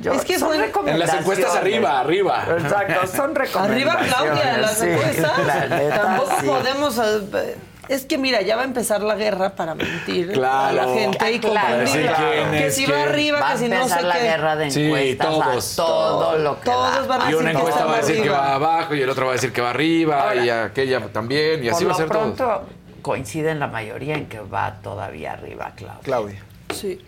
Yo- 0.00 0.12
Es 0.12 0.24
que 0.24 0.38
son 0.40 0.48
fue- 0.48 0.72
En 0.90 0.98
las 0.98 1.14
encuestas 1.14 1.54
arriba, 1.54 2.00
arriba. 2.00 2.44
Exacto, 2.58 3.06
son 3.06 3.30
Arriba 3.30 3.44
recomendaciones. 3.44 4.12
Claudia, 4.12 4.54
en 4.56 4.62
las 4.62 4.78
sí, 4.78 4.86
encuestas. 4.88 5.46
la 5.46 5.66
neta, 5.78 6.02
Tampoco 6.02 6.32
sí. 6.40 6.46
podemos. 6.46 6.98
eh, 6.98 7.56
Es 7.86 8.06
que 8.06 8.16
mira, 8.16 8.40
ya 8.40 8.56
va 8.56 8.62
a 8.62 8.64
empezar 8.64 9.02
la 9.02 9.14
guerra 9.14 9.50
para 9.50 9.74
mentir 9.74 10.30
a 10.30 10.32
Claro. 10.32 10.74
la 10.74 10.84
gente 10.94 11.32
y 11.32 11.38
claro. 11.38 11.76
Confundirla. 11.84 12.16
quién 12.16 12.50
Que 12.50 12.66
es 12.68 12.74
si 12.76 12.84
quién. 12.86 12.96
va 12.98 13.02
arriba, 13.02 13.40
Va 13.40 13.48
a 13.50 13.52
que 13.52 13.58
si 13.58 13.68
no 13.68 13.76
empezar 13.76 14.00
sé 14.00 14.06
la 14.06 14.14
qué. 14.14 14.22
guerra 14.22 14.56
de 14.56 14.70
Sí, 14.70 14.84
encuestas 14.86 15.28
todos. 15.28 15.72
a 15.72 15.76
todo 15.84 16.38
lo 16.38 16.60
que 16.60 16.64
Todos 16.64 17.06
van 17.06 17.20
a 17.20 17.30
Y 17.30 17.34
una 17.34 17.50
que 17.52 17.56
encuesta 17.58 17.84
va 17.84 17.92
a 17.92 17.96
decir 17.98 18.14
que 18.16 18.20
arriba. 18.22 18.38
va 18.38 18.54
abajo 18.54 18.94
y 18.94 19.02
el 19.02 19.10
otro 19.10 19.26
va 19.26 19.32
a 19.32 19.34
decir 19.34 19.52
que 19.52 19.60
va 19.60 19.68
arriba 19.70 20.22
Ahora, 20.30 20.44
y 20.44 20.48
aquella 20.50 21.00
también 21.08 21.62
y 21.62 21.68
así 21.68 21.84
va 21.84 21.92
a 21.92 21.96
ser 21.96 22.08
todo. 22.08 22.62
Coinciden 23.04 23.60
la 23.60 23.66
mayoría 23.66 24.14
en 24.16 24.26
que 24.26 24.40
va 24.40 24.76
todavía 24.82 25.34
arriba 25.34 25.72
Claudia. 25.76 26.00
Claudia. 26.02 26.42
Sí. 26.74 26.98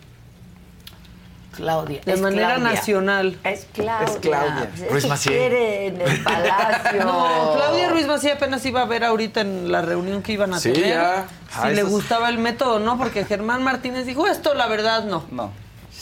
Claudia. 1.52 2.02
De 2.04 2.12
es 2.12 2.20
manera 2.20 2.56
Claudia. 2.56 2.72
nacional. 2.74 3.38
Es 3.42 3.66
Claudia. 3.72 4.04
Es 4.06 4.16
Claudia. 4.18 4.70
Pues 4.76 4.90
Ruiz 4.90 4.96
es 4.98 5.02
que 5.04 5.08
Massieu. 5.08 5.32
quiere 5.32 5.86
en 5.86 6.00
el 6.02 6.22
palacio. 6.22 7.02
No, 7.04 7.52
Claudia 7.54 7.88
Ruiz 7.88 8.06
Macía 8.06 8.34
apenas 8.34 8.64
iba 8.66 8.82
a 8.82 8.84
ver 8.84 9.04
ahorita 9.04 9.40
en 9.40 9.72
la 9.72 9.80
reunión 9.80 10.22
que 10.22 10.32
iban 10.32 10.52
a 10.52 10.60
Sí, 10.60 10.70
tener. 10.72 10.90
ya. 10.90 11.24
Si 11.50 11.58
Ah, 11.62 11.70
le 11.70 11.82
gustaba 11.82 12.28
el 12.28 12.36
método, 12.38 12.78
no, 12.78 12.98
porque 12.98 13.24
Germán 13.24 13.62
Martínez 13.62 14.04
dijo, 14.04 14.26
esto 14.26 14.52
la 14.52 14.66
verdad 14.66 15.04
no. 15.04 15.24
No. 15.30 15.50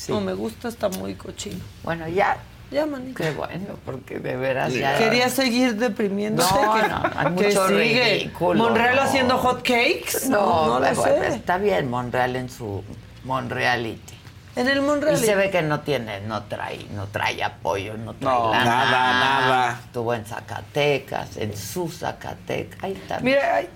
No 0.08 0.20
me 0.20 0.34
gusta, 0.34 0.66
está 0.66 0.88
muy 0.88 1.14
cochino. 1.14 1.60
Bueno, 1.84 2.08
ya. 2.08 2.36
Ya, 2.70 2.86
manito. 2.86 3.22
Qué 3.22 3.30
bueno, 3.30 3.76
porque 3.84 4.18
de 4.18 4.36
veras 4.36 4.72
ya. 4.72 4.98
Quería 4.98 5.28
seguir 5.28 5.76
deprimiéndose. 5.76 6.52
No, 6.54 6.74
que, 6.74 6.88
no, 6.88 7.02
hay 7.14 7.24
que 7.26 7.30
mucho 7.48 7.68
sigue. 7.68 8.04
ridículo, 8.14 8.64
Monreal 8.64 8.96
no. 8.96 9.02
haciendo 9.02 9.38
hot 9.38 9.58
cakes. 9.62 10.28
No, 10.28 10.38
no, 10.66 10.80
lo 10.80 10.94
bueno, 10.94 11.22
sé. 11.22 11.34
está 11.36 11.58
bien 11.58 11.88
Monreal 11.88 12.34
en 12.36 12.48
su 12.50 12.82
Monreality. 13.24 14.14
En 14.56 14.68
el 14.68 14.82
Monreal. 14.82 15.14
Y 15.14 15.18
se 15.18 15.34
ve 15.34 15.50
que 15.50 15.62
no 15.62 15.80
tiene, 15.80 16.20
no 16.22 16.44
trae, 16.44 16.84
no 16.94 17.06
trae 17.06 17.42
apoyo, 17.44 17.96
no 17.96 18.14
trae 18.14 18.34
No, 18.34 18.50
lana. 18.52 18.64
nada, 18.64 19.20
nada. 19.40 19.80
Estuvo 19.84 20.14
en 20.14 20.24
Zacatecas, 20.24 21.36
en 21.36 21.56
su 21.56 21.88
Zacatecas. 21.88 22.82
Ahí 22.82 22.94
también. 23.08 23.36
Mira, 23.36 23.56
ay, 23.56 23.68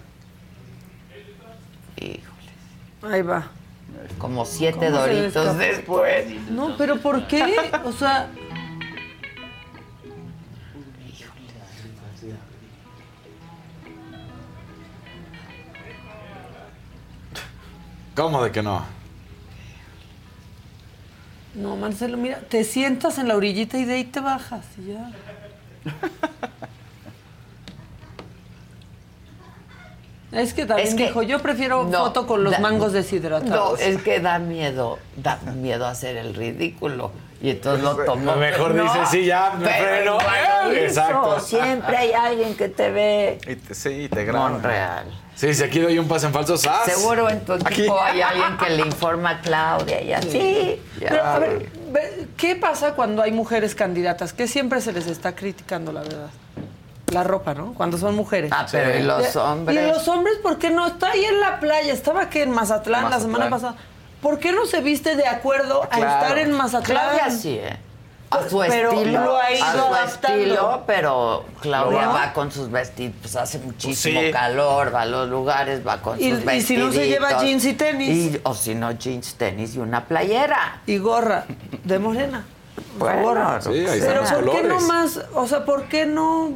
Híjole. 1.97 3.15
ahí 3.15 3.23
va. 3.23 3.49
Como 4.19 4.45
siete 4.45 4.87
¿Cómo 4.91 5.05
se 5.05 5.13
le 5.13 5.21
doritos 5.23 5.59
después. 5.59 6.27
No, 6.51 6.77
pero 6.77 6.97
¿por 7.01 7.27
qué? 7.27 7.57
O 7.85 7.93
sea, 7.93 8.29
¿Cómo 18.19 18.43
de 18.43 18.51
que 18.51 18.63
no? 18.65 18.85
no, 21.55 21.77
Marcelo, 21.77 22.17
mira, 22.17 22.41
te 22.41 22.65
sientas 22.65 23.17
en 23.19 23.29
la 23.29 23.37
orillita 23.37 23.79
y 23.79 23.85
de 23.85 23.95
ahí 23.95 24.03
te 24.05 24.19
bajas 24.19 24.65
y 24.77 24.93
ya. 24.93 25.11
Es 30.33 30.53
que 30.53 30.67
también 30.67 30.89
Es 30.89 30.95
que- 30.95 31.07
dijo, 31.07 31.23
yo 31.23 31.39
prefiero 31.39 31.85
No, 31.85 32.05
foto 32.07 32.27
con 32.27 32.45
los 32.45 32.53
da- 32.53 32.59
mangos 32.59 32.89
No, 32.89 32.99
deshidratados. 32.99 33.81
es 33.81 34.03
que 34.03 34.21
da 34.21 34.39
miedo, 34.39 34.99
da 35.17 35.39
miedo 35.57 35.87
hacer 35.87 36.17
el 36.19 36.35
ridículo. 36.35 37.13
Y 37.41 37.51
entonces 37.51 37.85
lo 37.85 37.95
tomó. 38.05 38.35
Mejor 38.37 38.75
dice, 38.75 38.99
sí, 39.11 39.25
ya, 39.25 39.53
me 39.59 39.69
pero 39.69 40.19
freno. 40.19 40.73
Eh, 40.73 40.85
exacto. 40.87 41.41
Siempre 41.41 41.97
hay 41.97 42.13
alguien 42.13 42.57
que 42.57 42.69
te 42.69 42.91
ve. 42.91 43.39
Y 43.47 43.55
te, 43.57 43.75
sí, 43.75 44.09
te 44.13 44.25
graba. 44.25 44.49
Monreal. 44.49 45.07
Sí, 45.37 45.55
si 45.55 45.63
aquí 45.63 45.79
doy 45.79 45.97
un 46.01 46.09
pase 46.09 46.27
en 46.27 46.33
falso, 46.33 46.59
¡zas! 46.59 46.85
Seguro 46.85 47.31
en 47.31 47.45
tu 47.45 47.53
equipo 47.53 48.01
hay 48.01 48.21
alguien 48.23 48.57
que 48.57 48.71
le 48.71 48.83
informa 48.83 49.31
a 49.31 49.41
Claudia 49.41 50.03
y 50.03 50.13
así. 50.13 50.83
ya. 51.01 51.11
Pero, 51.11 51.25
a 51.25 51.39
ver, 51.39 51.71
ve, 51.93 52.27
¿qué 52.37 52.57
pasa 52.57 52.95
cuando 52.95 53.23
hay 53.23 53.31
mujeres 53.31 53.77
candidatas? 53.77 54.33
Que 54.33 54.49
siempre 54.49 54.81
se 54.81 54.93
les 54.93 55.07
está 55.07 55.37
criticando, 55.37 55.93
la 55.93 56.01
verdad. 56.01 56.31
La 57.13 57.23
ropa, 57.23 57.55
¿no? 57.55 57.73
Cuando 57.73 57.99
son 57.99 58.17
mujeres. 58.17 58.51
Ah, 58.53 58.67
pero 58.71 58.99
¿y 58.99 59.03
los 59.03 59.37
hombres? 59.37 59.79
¿Y 59.79 59.89
los 59.89 60.09
hombres 60.09 60.39
por 60.43 60.59
qué 60.59 60.71
no? 60.71 60.89
Está 60.89 61.13
ahí 61.13 61.25
en 61.25 61.39
la 61.39 61.61
playa. 61.61 61.93
Estaba 61.93 62.23
aquí 62.23 62.41
en 62.41 62.51
Mazatlán, 62.51 63.09
la 63.09 63.21
semana 63.21 63.49
pasada. 63.49 63.77
¿Por 64.23 64.39
qué 64.39 64.53
no 64.53 64.67
se 64.67 64.81
viste 64.81 65.17
de 65.17 65.27
acuerdo 65.27 65.83
a 65.85 65.89
Claro. 65.89 66.23
estar 66.25 66.39
en 66.39 66.53
Mazatlán? 66.53 66.85
Claudia 67.17 67.31
sí, 67.31 67.59
¿eh? 67.63 67.77
A 68.31 68.47
su 68.47 68.59
Pero 68.69 68.93
estilo. 68.93 69.25
lo 69.25 69.39
ha 69.39 69.53
ido 69.53 69.65
a 69.65 69.73
su 69.73 69.79
adaptando. 69.79 70.37
estilo, 70.39 70.83
pero 70.87 71.45
Claudia 71.63 72.07
¿No? 72.07 72.13
va 72.13 72.33
con 72.35 72.53
sus 72.53 72.71
vestidos, 72.71 73.15
pues 73.23 73.37
hace 73.37 73.59
muchísimo 73.59 74.21
sí. 74.21 74.31
calor, 74.31 74.95
va 74.95 75.03
a 75.03 75.07
los 75.07 75.31
lugares, 75.31 75.81
va 75.87 76.03
con 76.03 76.21
Y- 76.21 76.31
sus 76.33 76.41
y 76.43 76.45
vestidos. 76.45 76.65
si 76.67 76.77
no 76.77 76.93
se 76.93 77.09
lleva 77.09 77.41
jeans 77.41 77.65
y 77.65 77.73
tenis. 77.73 78.39
o 78.43 78.55
si 78.55 78.75
no, 78.75 78.91
jeans, 78.93 79.35
tenis 79.37 79.77
y 79.77 79.79
una 79.79 80.05
playera. 80.05 80.83
Y 80.87 80.99
gorra 80.99 81.47
de 81.85 81.99
morena. 81.99 82.45
por 82.99 83.13
Bueno, 83.17 83.35
favor. 83.45 83.63
Sí, 83.63 83.69
ahí 83.71 83.99
están 83.99 84.01
Pero 84.09 84.21
los 84.21 84.31
¿por 84.33 84.51
qué 84.53 84.63
no 84.69 84.81
más? 84.81 85.21
O 85.35 85.47
sea, 85.47 85.65
¿por 85.65 85.85
qué 85.85 86.05
no 86.07 86.53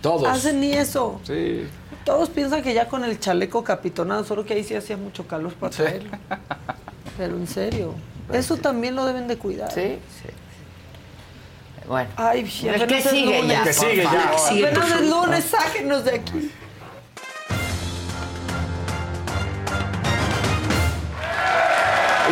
Todos. 0.00 0.26
hacen 0.26 0.60
ni 0.60 0.72
eso? 0.72 1.20
Sí. 1.24 1.68
Todos 2.04 2.30
piensan 2.30 2.62
que 2.62 2.72
ya 2.72 2.88
con 2.88 3.04
el 3.04 3.20
chaleco 3.20 3.62
capitonado, 3.62 4.24
solo 4.24 4.44
que 4.46 4.54
ahí 4.54 4.64
sí 4.64 4.74
hacía 4.74 4.96
mucho 4.96 5.26
calor 5.28 5.52
para 5.52 5.70
traerlo. 5.70 6.10
Pero 7.20 7.36
en 7.36 7.46
serio, 7.46 7.94
eso 8.32 8.56
también 8.56 8.96
lo 8.96 9.04
deben 9.04 9.28
de 9.28 9.36
cuidar. 9.36 9.70
Sí, 9.70 9.98
sí. 10.22 10.30
Bueno. 11.86 12.08
Ay, 12.16 12.40
El 12.40 12.86
que 12.86 13.02
sigue 13.02 13.46
ya. 13.46 13.58
El 13.58 13.64
que 13.66 13.72
sigue 13.74 14.02
ya. 14.04 14.30
Apenas 14.32 14.90
es 14.90 15.10
lunes, 15.10 15.44
sáquenos 15.44 16.04
de 16.06 16.14
aquí. 16.14 16.50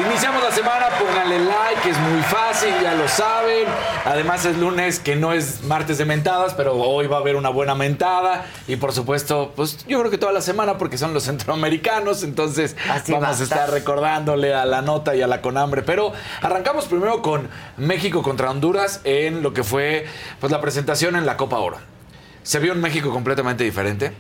Iniciamos 0.07 0.45
la 0.45 0.53
semana, 0.53 0.87
pónganle 0.97 1.41
like, 1.41 1.91
es 1.91 1.99
muy 1.99 2.23
fácil, 2.23 2.73
ya 2.81 2.95
lo 2.95 3.09
saben. 3.09 3.67
Además 4.05 4.45
es 4.45 4.57
lunes 4.57 5.01
que 5.01 5.17
no 5.17 5.33
es 5.33 5.65
martes 5.65 5.99
de 5.99 6.05
mentadas, 6.05 6.55
pero 6.55 6.75
hoy 6.77 7.09
va 7.09 7.17
a 7.17 7.21
haber 7.21 7.35
una 7.35 7.49
buena 7.49 7.75
mentada. 7.75 8.47
Y 8.69 8.77
por 8.77 8.93
supuesto, 8.93 9.53
pues 9.57 9.85
yo 9.89 9.99
creo 9.99 10.11
que 10.11 10.19
toda 10.19 10.33
la 10.33 10.41
semana 10.41 10.79
porque 10.79 10.99
son 10.99 11.15
los 11.15 11.25
centroamericanos, 11.29 12.23
entonces 12.23 12.77
Así 12.89 13.11
vamos 13.11 13.39
a 13.39 13.41
a 13.41 13.43
estar 13.43 13.71
recordándole 13.71 14.55
a 14.55 14.65
la 14.67 14.83
nota 14.83 15.17
y 15.17 15.23
a 15.23 15.27
la 15.27 15.41
conhambre. 15.41 15.83
Pero 15.83 16.13
arrancamos 16.43 16.85
primero 16.87 17.21
con 17.21 17.49
México 17.77 18.23
contra 18.23 18.51
Honduras 18.51 19.01
en 19.03 19.43
lo 19.43 19.53
que 19.53 19.65
fue 19.65 20.07
pues, 20.39 20.53
la 20.53 20.61
presentación 20.61 21.17
en 21.17 21.27
la 21.27 21.37
Copa 21.37 21.59
Oro. 21.59 21.79
Se 22.45 22.61
vio 22.61 22.73
un 22.73 22.81
México 22.81 23.11
completamente 23.11 23.65
diferente. 23.65 24.13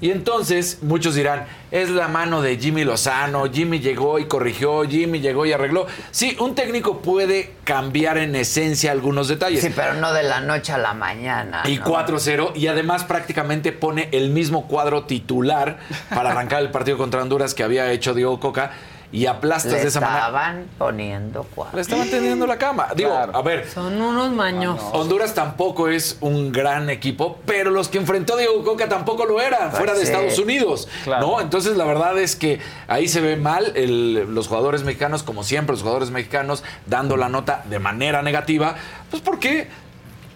Y 0.00 0.10
entonces 0.10 0.78
muchos 0.82 1.14
dirán, 1.14 1.46
es 1.70 1.90
la 1.90 2.08
mano 2.08 2.42
de 2.42 2.58
Jimmy 2.58 2.84
Lozano, 2.84 3.50
Jimmy 3.50 3.80
llegó 3.80 4.18
y 4.18 4.26
corrigió, 4.26 4.82
Jimmy 4.84 5.20
llegó 5.20 5.46
y 5.46 5.52
arregló. 5.52 5.86
Sí, 6.10 6.36
un 6.40 6.54
técnico 6.54 7.00
puede 7.00 7.54
cambiar 7.64 8.18
en 8.18 8.36
esencia 8.36 8.92
algunos 8.92 9.28
detalles. 9.28 9.62
Sí, 9.62 9.72
pero 9.74 9.94
no 9.94 10.12
de 10.12 10.22
la 10.22 10.40
noche 10.40 10.72
a 10.72 10.78
la 10.78 10.94
mañana. 10.94 11.62
Y 11.64 11.78
¿no? 11.78 11.84
4-0 11.86 12.52
y 12.54 12.66
además 12.66 13.04
prácticamente 13.04 13.72
pone 13.72 14.08
el 14.12 14.30
mismo 14.30 14.68
cuadro 14.68 15.04
titular 15.04 15.78
para 16.10 16.30
arrancar 16.30 16.62
el 16.62 16.70
partido 16.70 16.98
contra 16.98 17.22
Honduras 17.22 17.54
que 17.54 17.62
había 17.62 17.90
hecho 17.90 18.12
Diego 18.14 18.38
Coca 18.38 18.72
y 19.12 19.26
aplastas 19.26 19.72
Le 19.72 19.80
de 19.80 19.88
esa 19.88 20.00
manera. 20.00 20.18
estaban 20.26 20.66
poniendo 20.78 21.46
cuatro. 21.54 21.76
Le 21.76 21.82
estaban 21.82 22.08
tendiendo 22.10 22.46
la 22.46 22.58
cama. 22.58 22.88
Digo, 22.94 23.12
a 23.14 23.42
ver, 23.42 23.68
Son 23.68 24.00
unos 24.00 24.30
mañosos. 24.32 24.88
Honduras 24.92 25.34
tampoco 25.34 25.88
es 25.88 26.18
un 26.20 26.52
gran 26.52 26.90
equipo, 26.90 27.38
pero 27.46 27.70
los 27.70 27.88
que 27.88 27.98
enfrentó 27.98 28.36
Diego 28.36 28.62
Coca 28.64 28.88
tampoco 28.88 29.24
lo 29.26 29.40
era, 29.40 29.70
fuera 29.70 29.94
de. 29.94 30.02
Estados 30.02 30.38
Unidos. 30.38 30.88
¿no? 31.06 31.40
Entonces, 31.40 31.76
la 31.76 31.84
verdad 31.84 32.18
es 32.18 32.36
que 32.36 32.60
ahí 32.88 33.08
se 33.08 33.20
ve 33.20 33.36
mal 33.36 33.72
el- 33.76 34.34
los 34.34 34.48
jugadores 34.48 34.82
mexicanos, 34.82 35.22
como 35.22 35.42
siempre, 35.42 35.72
los 35.72 35.82
jugadores 35.82 36.10
mexicanos 36.10 36.62
dando 36.86 37.16
la 37.16 37.28
nota 37.28 37.62
de 37.68 37.78
manera 37.78 38.22
negativa. 38.22 38.76
Pues, 39.10 39.22
¿por 39.22 39.38
qué? 39.38 39.68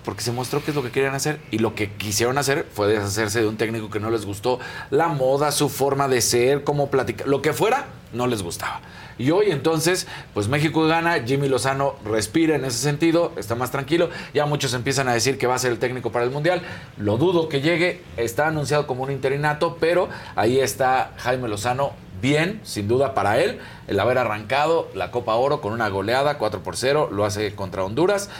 Porque 0.04 0.22
se 0.22 0.32
mostró 0.32 0.62
qué 0.64 0.70
es 0.70 0.74
lo 0.74 0.82
que 0.82 0.90
querían 0.90 1.14
hacer 1.14 1.40
y 1.50 1.58
lo 1.58 1.74
que 1.74 1.92
quisieron 1.92 2.38
hacer 2.38 2.66
fue 2.72 2.88
deshacerse 2.88 3.40
de 3.40 3.46
un 3.46 3.56
técnico 3.56 3.90
que 3.90 4.00
no 4.00 4.10
les 4.10 4.24
gustó 4.24 4.58
la 4.90 5.08
moda, 5.08 5.52
su 5.52 5.68
forma 5.68 6.08
de 6.08 6.20
ser, 6.20 6.64
cómo 6.64 6.90
platicar, 6.90 7.28
lo 7.28 7.42
que 7.42 7.52
fuera, 7.52 7.86
no 8.12 8.26
les 8.26 8.42
gustaba. 8.42 8.80
Y 9.18 9.32
hoy 9.32 9.50
entonces, 9.50 10.06
pues 10.32 10.48
México 10.48 10.86
gana, 10.86 11.22
Jimmy 11.22 11.48
Lozano 11.48 11.96
respira 12.06 12.56
en 12.56 12.64
ese 12.64 12.78
sentido, 12.78 13.32
está 13.36 13.54
más 13.54 13.70
tranquilo, 13.70 14.08
ya 14.32 14.46
muchos 14.46 14.72
empiezan 14.72 15.08
a 15.08 15.12
decir 15.12 15.36
que 15.36 15.46
va 15.46 15.54
a 15.54 15.58
ser 15.58 15.72
el 15.72 15.78
técnico 15.78 16.10
para 16.10 16.24
el 16.24 16.30
Mundial, 16.30 16.62
lo 16.96 17.18
dudo 17.18 17.50
que 17.50 17.60
llegue, 17.60 18.00
está 18.16 18.46
anunciado 18.46 18.86
como 18.86 19.02
un 19.02 19.10
interinato, 19.10 19.76
pero 19.78 20.08
ahí 20.36 20.58
está 20.58 21.12
Jaime 21.18 21.48
Lozano 21.48 21.92
bien, 22.22 22.60
sin 22.64 22.88
duda 22.88 23.14
para 23.14 23.40
él, 23.40 23.58
el 23.88 24.00
haber 24.00 24.16
arrancado 24.16 24.88
la 24.94 25.10
Copa 25.10 25.34
Oro 25.34 25.60
con 25.60 25.74
una 25.74 25.90
goleada 25.90 26.38
4 26.38 26.62
por 26.62 26.76
0, 26.76 27.10
lo 27.12 27.24
hace 27.26 27.54
contra 27.54 27.84
Honduras. 27.84 28.30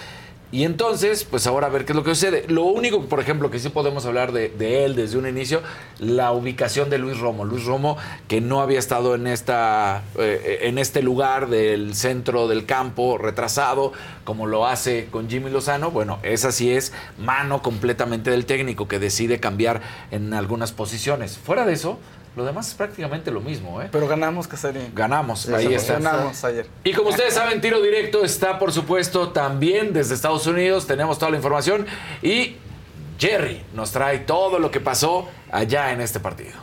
Y 0.53 0.65
entonces, 0.65 1.23
pues 1.23 1.47
ahora 1.47 1.69
a 1.69 1.71
ver 1.71 1.85
qué 1.85 1.93
es 1.93 1.97
lo 1.97 2.03
que 2.03 2.11
sucede. 2.11 2.45
Lo 2.49 2.65
único, 2.65 3.03
por 3.03 3.21
ejemplo, 3.21 3.51
que 3.53 3.61
sí 3.61 3.69
podemos 3.69 4.05
hablar 4.05 4.33
de, 4.33 4.85
él 4.85 4.97
desde 4.97 5.17
un 5.17 5.29
inicio, 5.29 5.63
la 6.01 6.33
ubicación 6.33 6.91
de 6.91 6.99
Luis 6.99 7.19
Romo. 7.19 7.45
Luis 7.45 7.65
Romo, 7.65 7.97
que 8.27 8.41
no 8.41 8.61
había 8.61 8.81
estado 8.81 9.15
en, 9.15 9.29
esta, 9.29 10.03
eh, 10.19 10.61
en 10.63 10.79
este 10.79 11.03
lugar 11.03 11.49
del 11.49 11.95
centro 11.95 12.49
del 12.49 12.67
campo, 12.67 13.17
retrasado, 13.17 13.93
como 14.25 14.47
lo 14.47 14.67
hace 14.67 15.07
con 15.13 15.31
Jimmy 15.31 15.51
Lozano. 15.51 15.93
Bueno, 15.93 16.19
esa 16.25 16.51
sí 16.51 16.73
es 16.73 16.93
mano 17.17 17.63
completamente 17.63 18.31
del 18.31 18.45
técnico 18.45 18.89
que 18.89 18.99
decide 18.99 19.39
cambiar 19.39 19.81
en 20.11 20.35
algunas 20.35 20.73
posiciones. 20.73 21.39
Fuera 21.39 21.65
de 21.65 21.75
eso, 21.75 22.01
lo 22.37 22.45
demás 22.45 22.69
es 22.69 22.75
prácticamente 22.75 23.31
lo 23.31 23.41
mismo. 23.41 23.83
¿eh? 23.83 23.89
Pero 23.91 24.07
ganamos, 24.07 24.47
Casarín. 24.47 24.93
Ganamos, 24.95 25.41
Sí, 25.41 25.53
ahí 25.55 25.75
está. 25.75 25.95
Ganamos 25.95 26.45
ayer. 26.45 26.67
Y 26.85 26.93
como 26.93 27.11
ustedes 27.11 27.35
saben, 27.35 27.61
Tiro 27.61 27.81
Directo 27.81 28.25
está, 28.25 28.59
por 28.59 28.73
supuesto, 28.73 29.31
también 29.31 29.93
desde 29.93 30.15
Estados 30.15 30.47
Unidos. 30.47 30.87
Tenemos 30.87 31.19
toda 31.19 31.31
la 31.31 31.37
información. 31.37 31.87
Y 32.23 32.57
Jerry 33.19 33.63
nos 33.75 33.91
trae 33.93 34.21
todo 34.21 34.59
lo 34.59 34.71
que 34.71 34.81
pasó 34.81 35.29
allá 35.51 35.93
en 35.93 36.01
este 36.01 36.21
partido. 36.21 36.55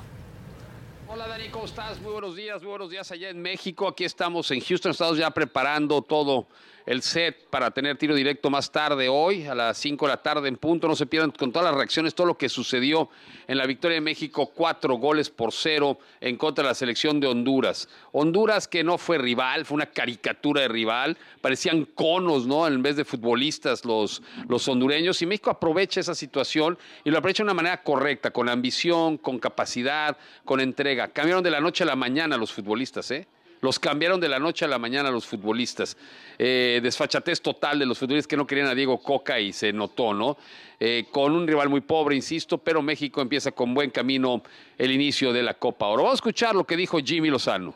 Hola 1.08 1.28
Dani, 1.28 1.50
¿cómo 1.50 1.66
estás? 1.66 2.00
Muy 2.00 2.14
buenos 2.14 2.36
días, 2.36 2.62
muy 2.62 2.70
buenos 2.70 2.90
días 2.90 3.12
allá 3.12 3.30
en 3.30 3.42
México. 3.42 3.88
Aquí 3.88 4.06
estamos 4.06 4.50
en 4.52 4.62
Houston, 4.62 4.92
estamos 4.92 5.18
ya 5.18 5.32
preparando 5.32 6.02
todo 6.02 6.48
el 6.88 7.02
set 7.02 7.50
para 7.50 7.70
tener 7.72 7.98
tiro 7.98 8.16
directo 8.16 8.50
más 8.50 8.72
tarde 8.72 9.10
hoy, 9.10 9.46
a 9.46 9.54
las 9.54 9.78
5 9.78 10.06
de 10.06 10.10
la 10.10 10.24
tarde 10.24 10.48
en 10.48 10.56
punto. 10.56 10.88
No 10.88 10.96
se 10.96 11.06
pierdan 11.06 11.32
con 11.32 11.52
todas 11.52 11.70
las 11.70 11.76
reacciones, 11.76 12.16
todo 12.16 12.28
lo 12.28 12.38
que 12.38 12.48
sucedió 12.48 13.10
en 13.46 13.58
la 13.58 13.66
victoria 13.66 13.96
de 13.96 14.02
México, 14.02 14.54
cuatro 14.56 14.96
goles 14.96 15.30
por 15.30 15.52
cero 15.52 16.00
en 16.22 16.38
contra 16.38 16.64
de 16.64 16.70
la 16.70 16.76
selección 16.76 17.20
de 17.20 17.28
Honduras. 17.28 17.90
Honduras 18.14 18.70
que 18.70 18.86
no 18.86 18.98
fue 18.98 19.18
rival, 19.18 19.66
fue 19.66 19.76
una 19.76 19.88
caricatura 19.88 20.62
de 20.62 20.70
rival, 20.70 21.18
parecían 21.42 21.84
conos, 21.84 22.48
¿no? 22.48 22.66
En 22.66 22.82
vez 22.82 22.96
de 22.96 23.04
futbolistas 23.04 23.84
los, 23.84 24.24
los 24.48 24.66
hondureños. 24.70 25.22
Y 25.22 25.26
México 25.26 25.50
aprovecha 25.50 26.00
esa 26.00 26.16
situación 26.16 26.78
y 27.04 27.12
lo 27.12 27.18
aprovecha 27.18 27.44
de 27.44 27.48
una 27.48 27.54
manera 27.54 27.84
correcta, 27.84 28.32
con 28.32 28.48
ambición, 28.48 29.18
con 29.18 29.40
capacidad, 29.40 30.18
con 30.46 30.62
entrega. 30.62 31.10
Cambiaron 31.10 31.44
de 31.44 31.52
la 31.52 31.60
noche 31.60 31.84
a 31.84 31.88
la 31.88 31.98
mañana 31.98 32.38
los 32.38 32.54
futbolistas, 32.54 33.12
¿eh? 33.12 33.28
Los 33.62 33.80
cambiaron 33.80 34.20
de 34.20 34.30
la 34.30 34.40
noche 34.40 34.66
a 34.66 34.68
la 34.68 34.78
mañana 34.78 35.10
los 35.10 35.26
futbolistas. 35.26 35.98
Eh, 36.40 36.80
desfachatez 36.84 37.42
total 37.42 37.80
de 37.80 37.86
los 37.86 37.98
futbolistas 37.98 38.28
que 38.28 38.38
no 38.38 38.46
querían 38.46 38.68
a 38.68 38.76
Diego 38.76 39.00
Coca 39.00 39.40
y 39.40 39.54
se 39.54 39.74
notó, 39.74 40.14
¿no? 40.14 40.38
Eh, 40.80 41.06
con 41.12 41.34
un 41.34 41.48
rival 41.48 41.70
muy 41.70 41.82
pobre, 41.82 42.16
insisto, 42.16 42.60
pero 42.60 42.82
México 42.84 43.22
empieza 43.22 43.52
con 43.52 43.74
buen 43.74 43.90
camino 43.90 44.44
el 44.78 44.92
inicio 44.92 45.34
de 45.34 45.42
la 45.42 45.56
Copa 45.56 45.88
Oro. 45.88 46.04
Vamos 46.04 46.18
a 46.18 46.22
escuchar 46.22 46.54
lo 46.54 46.66
que 46.66 46.78
dijo 46.78 47.00
Jimmy 47.00 47.30
Lozano. 47.30 47.74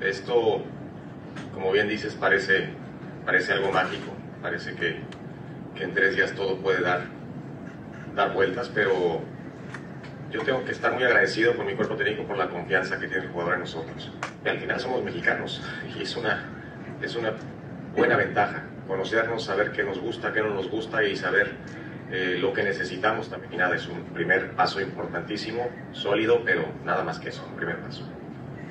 Esto, 0.00 0.62
como 1.54 1.70
bien 1.70 1.88
dices, 1.88 2.14
parece, 2.14 2.70
parece 3.24 3.52
algo 3.52 3.70
mágico. 3.70 4.12
Parece 4.42 4.74
que, 4.74 4.96
que 5.76 5.84
en 5.84 5.94
tres 5.94 6.16
días 6.16 6.34
todo 6.34 6.56
puede 6.56 6.80
dar, 6.80 7.06
dar 8.16 8.34
vueltas, 8.34 8.68
pero 8.74 9.20
yo 10.32 10.42
tengo 10.42 10.64
que 10.64 10.72
estar 10.72 10.92
muy 10.94 11.04
agradecido 11.04 11.56
con 11.56 11.66
mi 11.66 11.74
cuerpo 11.74 11.94
técnico 11.94 12.24
por 12.24 12.36
la 12.36 12.48
confianza 12.48 12.98
que 12.98 13.06
tiene 13.06 13.26
el 13.26 13.30
jugador 13.30 13.54
en 13.54 13.60
nosotros. 13.60 14.10
Y 14.44 14.48
al 14.48 14.58
final 14.58 14.80
somos 14.80 15.04
mexicanos 15.04 15.62
y 15.96 16.02
es 16.02 16.16
una, 16.16 16.44
es 17.00 17.14
una 17.14 17.34
buena 17.94 18.16
ventaja 18.16 18.64
conocernos, 18.86 19.44
saber 19.44 19.72
qué 19.72 19.84
nos 19.84 19.98
gusta, 19.98 20.32
qué 20.32 20.40
no 20.40 20.50
nos 20.50 20.68
gusta 20.68 21.02
y 21.02 21.16
saber 21.16 21.52
eh, 22.10 22.36
lo 22.38 22.52
que 22.52 22.62
necesitamos 22.62 23.28
también. 23.30 23.56
Nada, 23.56 23.76
es 23.76 23.86
un 23.86 24.02
primer 24.12 24.52
paso 24.52 24.80
importantísimo, 24.80 25.68
sólido, 25.92 26.42
pero 26.44 26.66
nada 26.84 27.02
más 27.04 27.18
que 27.18 27.30
eso, 27.30 27.44
un 27.48 27.56
primer 27.56 27.80
paso. 27.80 28.02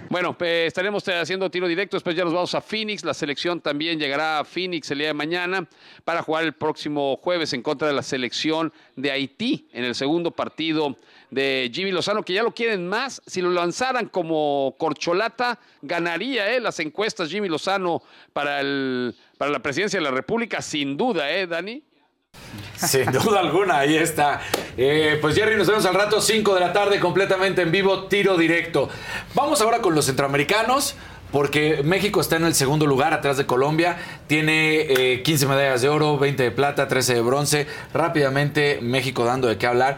Bueno, 0.10 0.38
pues, 0.38 0.68
estaremos 0.68 1.08
haciendo 1.08 1.50
tiro 1.50 1.68
directo, 1.68 1.96
después 1.96 2.18
ya 2.18 2.26
nos 2.26 2.34
vamos 2.34 2.54
a 2.54 2.60
Phoenix, 2.60 3.06
la 3.06 3.14
selección 3.14 3.62
también 3.62 3.98
llegará 3.98 4.40
a 4.40 4.44
Phoenix 4.44 4.92
el 4.92 4.98
día 4.98 5.08
de 5.08 5.14
mañana 5.14 5.66
para 6.04 6.22
jugar 6.22 6.44
el 6.44 6.52
próximo 6.52 7.16
jueves 7.16 7.54
en 7.54 7.62
contra 7.62 7.88
de 7.88 7.94
la 7.94 8.04
selección 8.04 8.74
de 8.98 9.10
Haití 9.10 9.70
en 9.72 9.86
el 9.86 9.96
segundo 9.96 10.32
partido 10.32 10.98
de 11.32 11.72
Jimmy 11.74 11.92
Lozano, 11.92 12.24
que 12.24 12.34
ya 12.34 12.44
lo 12.44 12.54
quieren 12.54 12.88
más, 12.88 13.22
si 13.26 13.42
lo 13.42 13.50
lanzaran 13.50 14.08
como 14.10 14.76
corcholata, 14.78 15.58
ganaría 15.82 16.54
¿eh? 16.54 16.60
las 16.60 16.80
encuestas 16.80 17.30
Jimmy 17.30 17.48
Lozano 17.48 18.04
para, 18.34 18.60
el, 18.60 19.16
para 19.38 19.50
la 19.50 19.60
presidencia 19.60 19.98
de 19.98 20.04
la 20.04 20.12
República, 20.12 20.62
sin 20.62 20.98
duda, 20.98 21.32
¿eh, 21.32 21.48
Dani? 21.48 21.84
Sin 22.76 23.12
duda 23.12 23.40
alguna, 23.40 23.80
ahí 23.80 23.96
está. 23.96 24.42
Eh, 24.76 25.18
pues 25.22 25.36
Jerry, 25.36 25.56
nos 25.56 25.68
vemos 25.68 25.86
al 25.86 25.94
rato, 25.94 26.20
5 26.20 26.54
de 26.54 26.60
la 26.60 26.74
tarde, 26.74 27.00
completamente 27.00 27.62
en 27.62 27.72
vivo, 27.72 28.06
tiro 28.06 28.38
directo. 28.38 28.90
Vamos 29.34 29.62
ahora 29.62 29.80
con 29.80 29.96
los 29.96 30.06
centroamericanos. 30.06 30.96
Porque 31.32 31.82
México 31.86 32.20
está 32.20 32.36
en 32.36 32.44
el 32.44 32.54
segundo 32.54 32.86
lugar 32.86 33.14
atrás 33.14 33.38
de 33.38 33.46
Colombia. 33.46 33.98
Tiene 34.28 34.82
eh, 34.82 35.24
15 35.24 35.48
medallas 35.48 35.82
de 35.82 35.88
oro, 35.88 36.18
20 36.18 36.44
de 36.44 36.52
plata, 36.52 36.90
13 36.90 37.14
de 37.14 37.22
bronce. 37.22 37.68
Rápidamente 37.94 38.80
México 38.82 39.24
dando 39.24 39.48
de 39.48 39.58
qué 39.58 39.66
hablar. 39.66 39.96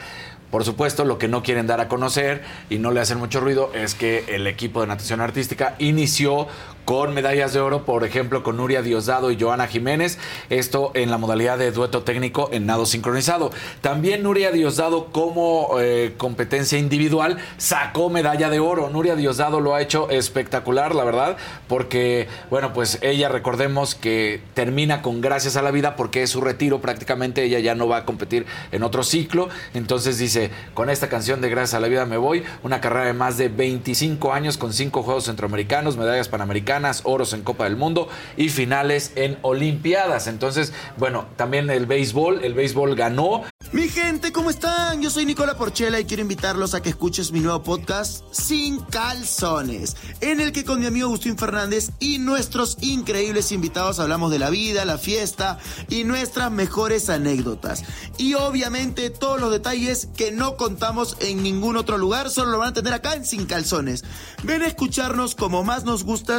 Por 0.54 0.64
supuesto, 0.66 1.04
lo 1.04 1.18
que 1.18 1.28
no 1.28 1.42
quieren 1.42 1.66
dar 1.66 1.82
a 1.82 1.88
conocer 1.88 2.44
y 2.70 2.78
no 2.78 2.92
le 2.92 3.00
hacen 3.00 3.18
mucho 3.18 3.40
ruido 3.40 3.72
es 3.74 3.96
que 3.96 4.24
el 4.28 4.46
equipo 4.46 4.82
de 4.82 4.86
natación 4.86 5.20
artística 5.20 5.74
inició 5.80 6.48
con 6.86 7.14
medallas 7.14 7.54
de 7.54 7.60
oro, 7.60 7.86
por 7.86 8.04
ejemplo, 8.04 8.44
con 8.44 8.58
Nuria 8.58 8.82
Diosdado 8.82 9.32
y 9.32 9.40
Joana 9.40 9.68
Jiménez, 9.68 10.18
esto 10.50 10.92
en 10.94 11.12
la 11.12 11.18
modalidad 11.18 11.58
de 11.58 11.72
dueto 11.72 12.04
técnico 12.04 12.50
en 12.52 12.66
nado 12.66 12.86
sincronizado. 12.86 13.52
También 13.82 14.24
Nuria 14.24 14.52
Diosdado 14.52 15.06
como 15.12 15.80
eh, 15.80 16.14
competencia 16.18 16.78
individual 16.78 17.38
sacó 17.58 18.10
medalla 18.10 18.50
de 18.50 18.60
oro. 18.60 18.90
Nuria 18.90 19.16
Diosdado 19.16 19.62
lo 19.62 19.76
ha 19.76 19.82
hecho 19.82 20.10
espectacular, 20.10 20.96
la 20.96 21.04
verdad, 21.04 21.38
porque, 21.68 22.28
bueno, 22.50 22.74
pues 22.74 23.00
ella 23.02 23.30
recordemos 23.30 23.96
que 23.96 24.42
termina 24.54 25.02
con 25.02 25.22
gracias 25.22 25.56
a 25.56 25.62
la 25.62 25.72
vida 25.72 25.96
porque 25.96 26.24
es 26.24 26.30
su 26.30 26.42
retiro 26.42 26.82
prácticamente, 26.82 27.44
ella 27.44 27.60
ya 27.60 27.76
no 27.76 27.88
va 27.88 27.98
a 27.98 28.06
competir 28.06 28.46
en 28.72 28.84
otro 28.84 29.04
ciclo, 29.04 29.50
entonces 29.74 30.18
dice, 30.18 30.52
con 30.74 30.90
esta 30.90 31.10
canción 31.10 31.40
de 31.42 31.54
Gracias 31.54 31.76
a 31.76 31.80
la 31.80 31.88
vida 31.88 32.08
me 32.08 32.18
voy, 32.18 32.44
una 32.64 32.82
carrera 32.82 33.06
de 33.06 33.14
más 33.14 33.38
de 33.38 33.48
25 33.48 34.34
años 34.34 34.58
con 34.58 34.74
cinco 34.74 35.04
Juegos 35.04 35.26
Centroamericanos, 35.26 35.98
medallas 35.98 36.30
panamericanas, 36.30 36.73
oros 37.04 37.34
en 37.34 37.44
Copa 37.44 37.66
del 37.66 37.76
Mundo 37.76 38.08
y 38.36 38.50
finales 38.50 39.12
en 39.16 39.38
Olimpiadas. 39.42 40.28
Entonces, 40.28 40.74
bueno, 40.98 41.26
también 41.36 41.70
el 41.70 41.86
béisbol, 41.86 42.44
el 42.44 42.54
béisbol 42.54 42.96
ganó. 42.96 43.44
Mi 43.72 43.90
gente, 43.90 44.32
¿cómo 44.32 44.50
están? 44.50 45.02
Yo 45.02 45.10
soy 45.10 45.26
Nicola 45.26 45.58
Porchela 45.58 46.00
y 46.00 46.06
quiero 46.06 46.22
invitarlos 46.22 46.74
a 46.74 46.82
que 46.82 46.90
escuches 46.90 47.32
mi 47.32 47.40
nuevo 47.40 47.64
podcast 47.64 48.24
Sin 48.32 48.80
Calzones, 48.80 49.96
en 50.22 50.40
el 50.40 50.52
que 50.52 50.64
con 50.64 50.80
mi 50.80 50.86
amigo 50.86 51.08
Agustín 51.08 51.38
Fernández 51.38 51.92
y 52.00 52.20
nuestros 52.20 52.78
increíbles 52.82 53.52
invitados 53.52 54.00
hablamos 54.00 54.32
de 54.32 54.40
la 54.40 54.50
vida, 54.50 54.86
la 54.86 54.98
fiesta 54.98 55.58
y 55.90 56.04
nuestras 56.04 56.52
mejores 56.52 57.10
anécdotas. 57.10 57.84
Y 58.18 58.34
obviamente 58.36 59.10
todos 59.10 59.40
los 59.40 59.52
detalles 59.52 60.08
que 60.16 60.32
no 60.32 60.56
contamos 60.56 61.18
en 61.20 61.42
ningún 61.42 61.78
otro 61.78 61.98
lugar, 61.98 62.30
solo 62.30 62.52
lo 62.52 62.60
van 62.60 62.70
a 62.70 62.74
tener 62.74 62.94
acá 62.94 63.16
en 63.16 63.26
Sin 63.26 63.46
Calzones. 63.46 64.04
Ven 64.44 64.62
a 64.62 64.68
escucharnos 64.68 65.36
como 65.36 65.64
más 65.64 65.84
nos 65.84 66.04
gusta 66.04 66.38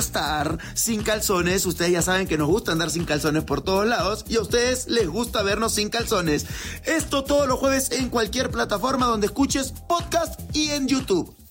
sin 0.75 1.03
calzones. 1.03 1.67
Ustedes 1.67 1.93
ya 1.93 2.03
saben 2.03 2.27
que 2.27 2.39
nos 2.39 2.49
gusta 2.49 2.73
andar 2.73 2.91
sin 2.91 3.05
calzones 3.05 3.45
por 3.45 3.63
todos 3.63 3.87
lados 3.87 4.25
y 4.29 4.37
a 4.37 4.41
ustedes 4.41 4.87
les 4.89 5.09
gusta 5.09 5.43
vernos 5.43 5.75
sin 5.75 5.89
calzones. 5.89 6.47
Esto 6.85 7.25
todos 7.25 7.49
los 7.49 7.59
jueves 7.59 7.91
en 7.93 8.09
cualquier 8.09 8.51
plataforma 8.51 9.07
donde 9.07 9.27
escuches 9.27 9.73
podcast 9.89 10.41
y 10.55 10.71
en 10.71 10.89
YouTube. 10.89 11.44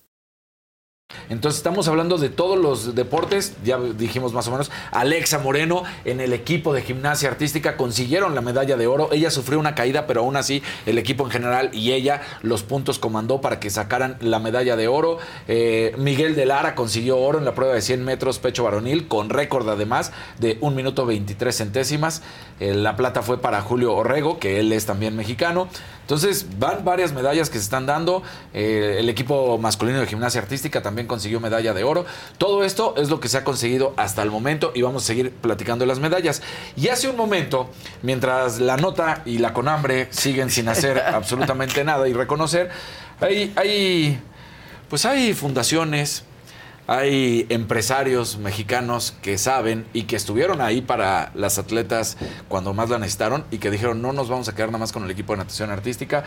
Entonces 1.29 1.57
estamos 1.57 1.87
hablando 1.87 2.17
de 2.17 2.29
todos 2.29 2.59
los 2.59 2.95
deportes, 2.95 3.55
ya 3.63 3.79
dijimos 3.79 4.33
más 4.33 4.47
o 4.47 4.51
menos, 4.51 4.71
Alexa 4.91 5.39
Moreno 5.39 5.83
en 6.05 6.19
el 6.19 6.33
equipo 6.33 6.73
de 6.73 6.81
gimnasia 6.81 7.29
artística 7.29 7.77
consiguieron 7.77 8.35
la 8.35 8.41
medalla 8.41 8.77
de 8.77 8.87
oro, 8.87 9.09
ella 9.11 9.31
sufrió 9.31 9.59
una 9.59 9.75
caída, 9.75 10.05
pero 10.05 10.21
aún 10.21 10.35
así 10.35 10.61
el 10.85 10.97
equipo 10.97 11.23
en 11.25 11.31
general 11.31 11.69
y 11.73 11.93
ella 11.93 12.21
los 12.41 12.63
puntos 12.63 12.99
comandó 12.99 13.41
para 13.41 13.59
que 13.59 13.69
sacaran 13.69 14.17
la 14.19 14.39
medalla 14.39 14.75
de 14.75 14.87
oro. 14.87 15.17
Eh, 15.47 15.95
Miguel 15.97 16.35
de 16.35 16.45
Lara 16.45 16.75
consiguió 16.75 17.17
oro 17.17 17.39
en 17.39 17.45
la 17.45 17.55
prueba 17.55 17.73
de 17.73 17.81
100 17.81 18.03
metros 18.03 18.39
pecho 18.39 18.63
varonil, 18.63 19.07
con 19.07 19.29
récord 19.29 19.67
además 19.69 20.11
de 20.39 20.57
1 20.61 20.75
minuto 20.75 21.05
23 21.05 21.55
centésimas. 21.55 22.21
Eh, 22.59 22.73
la 22.73 22.95
plata 22.95 23.21
fue 23.21 23.39
para 23.39 23.61
Julio 23.61 23.93
Orrego, 23.95 24.39
que 24.39 24.59
él 24.59 24.71
es 24.71 24.85
también 24.85 25.15
mexicano. 25.15 25.67
Entonces 26.03 26.45
van 26.59 26.85
varias 26.85 27.13
medallas 27.13 27.49
que 27.49 27.57
se 27.57 27.63
están 27.63 27.85
dando. 27.85 28.23
Eh, 28.53 28.97
el 28.99 29.09
equipo 29.09 29.57
masculino 29.57 29.99
de 29.99 30.05
gimnasia 30.05 30.41
artística 30.41 30.81
también 30.81 31.07
consiguió 31.07 31.39
medalla 31.39 31.73
de 31.73 31.83
oro. 31.83 32.05
Todo 32.37 32.63
esto 32.63 32.93
es 32.97 33.09
lo 33.09 33.19
que 33.19 33.29
se 33.29 33.37
ha 33.37 33.43
conseguido 33.43 33.93
hasta 33.97 34.21
el 34.21 34.29
momento 34.29 34.71
y 34.75 34.81
vamos 34.81 35.03
a 35.03 35.07
seguir 35.07 35.31
platicando 35.31 35.83
de 35.83 35.87
las 35.87 35.99
medallas. 35.99 36.41
Y 36.75 36.89
hace 36.89 37.07
un 37.07 37.15
momento, 37.15 37.69
mientras 38.01 38.59
la 38.59 38.77
nota 38.77 39.21
y 39.25 39.37
la 39.37 39.53
conambre 39.53 40.07
siguen 40.11 40.49
sin 40.49 40.67
hacer 40.67 40.99
absolutamente 41.07 41.83
nada 41.83 42.07
y 42.07 42.13
reconocer, 42.13 42.69
hay, 43.21 43.53
hay 43.55 44.19
pues 44.89 45.05
hay 45.05 45.33
fundaciones, 45.33 46.23
hay 46.87 47.45
empresarios 47.49 48.37
mexicanos 48.37 49.13
que 49.21 49.37
saben 49.37 49.85
y 49.93 50.03
que 50.03 50.15
estuvieron 50.15 50.59
ahí 50.59 50.81
para 50.81 51.31
las 51.33 51.57
atletas 51.57 52.17
cuando 52.49 52.73
más 52.73 52.89
la 52.89 52.99
necesitaron 52.99 53.45
y 53.51 53.59
que 53.59 53.71
dijeron 53.71 54.01
no 54.01 54.11
nos 54.11 54.29
vamos 54.29 54.49
a 54.49 54.55
quedar 54.55 54.69
nada 54.69 54.79
más 54.79 54.91
con 54.91 55.03
el 55.03 55.11
equipo 55.11 55.33
de 55.33 55.37
natación 55.37 55.69
artística. 55.69 56.23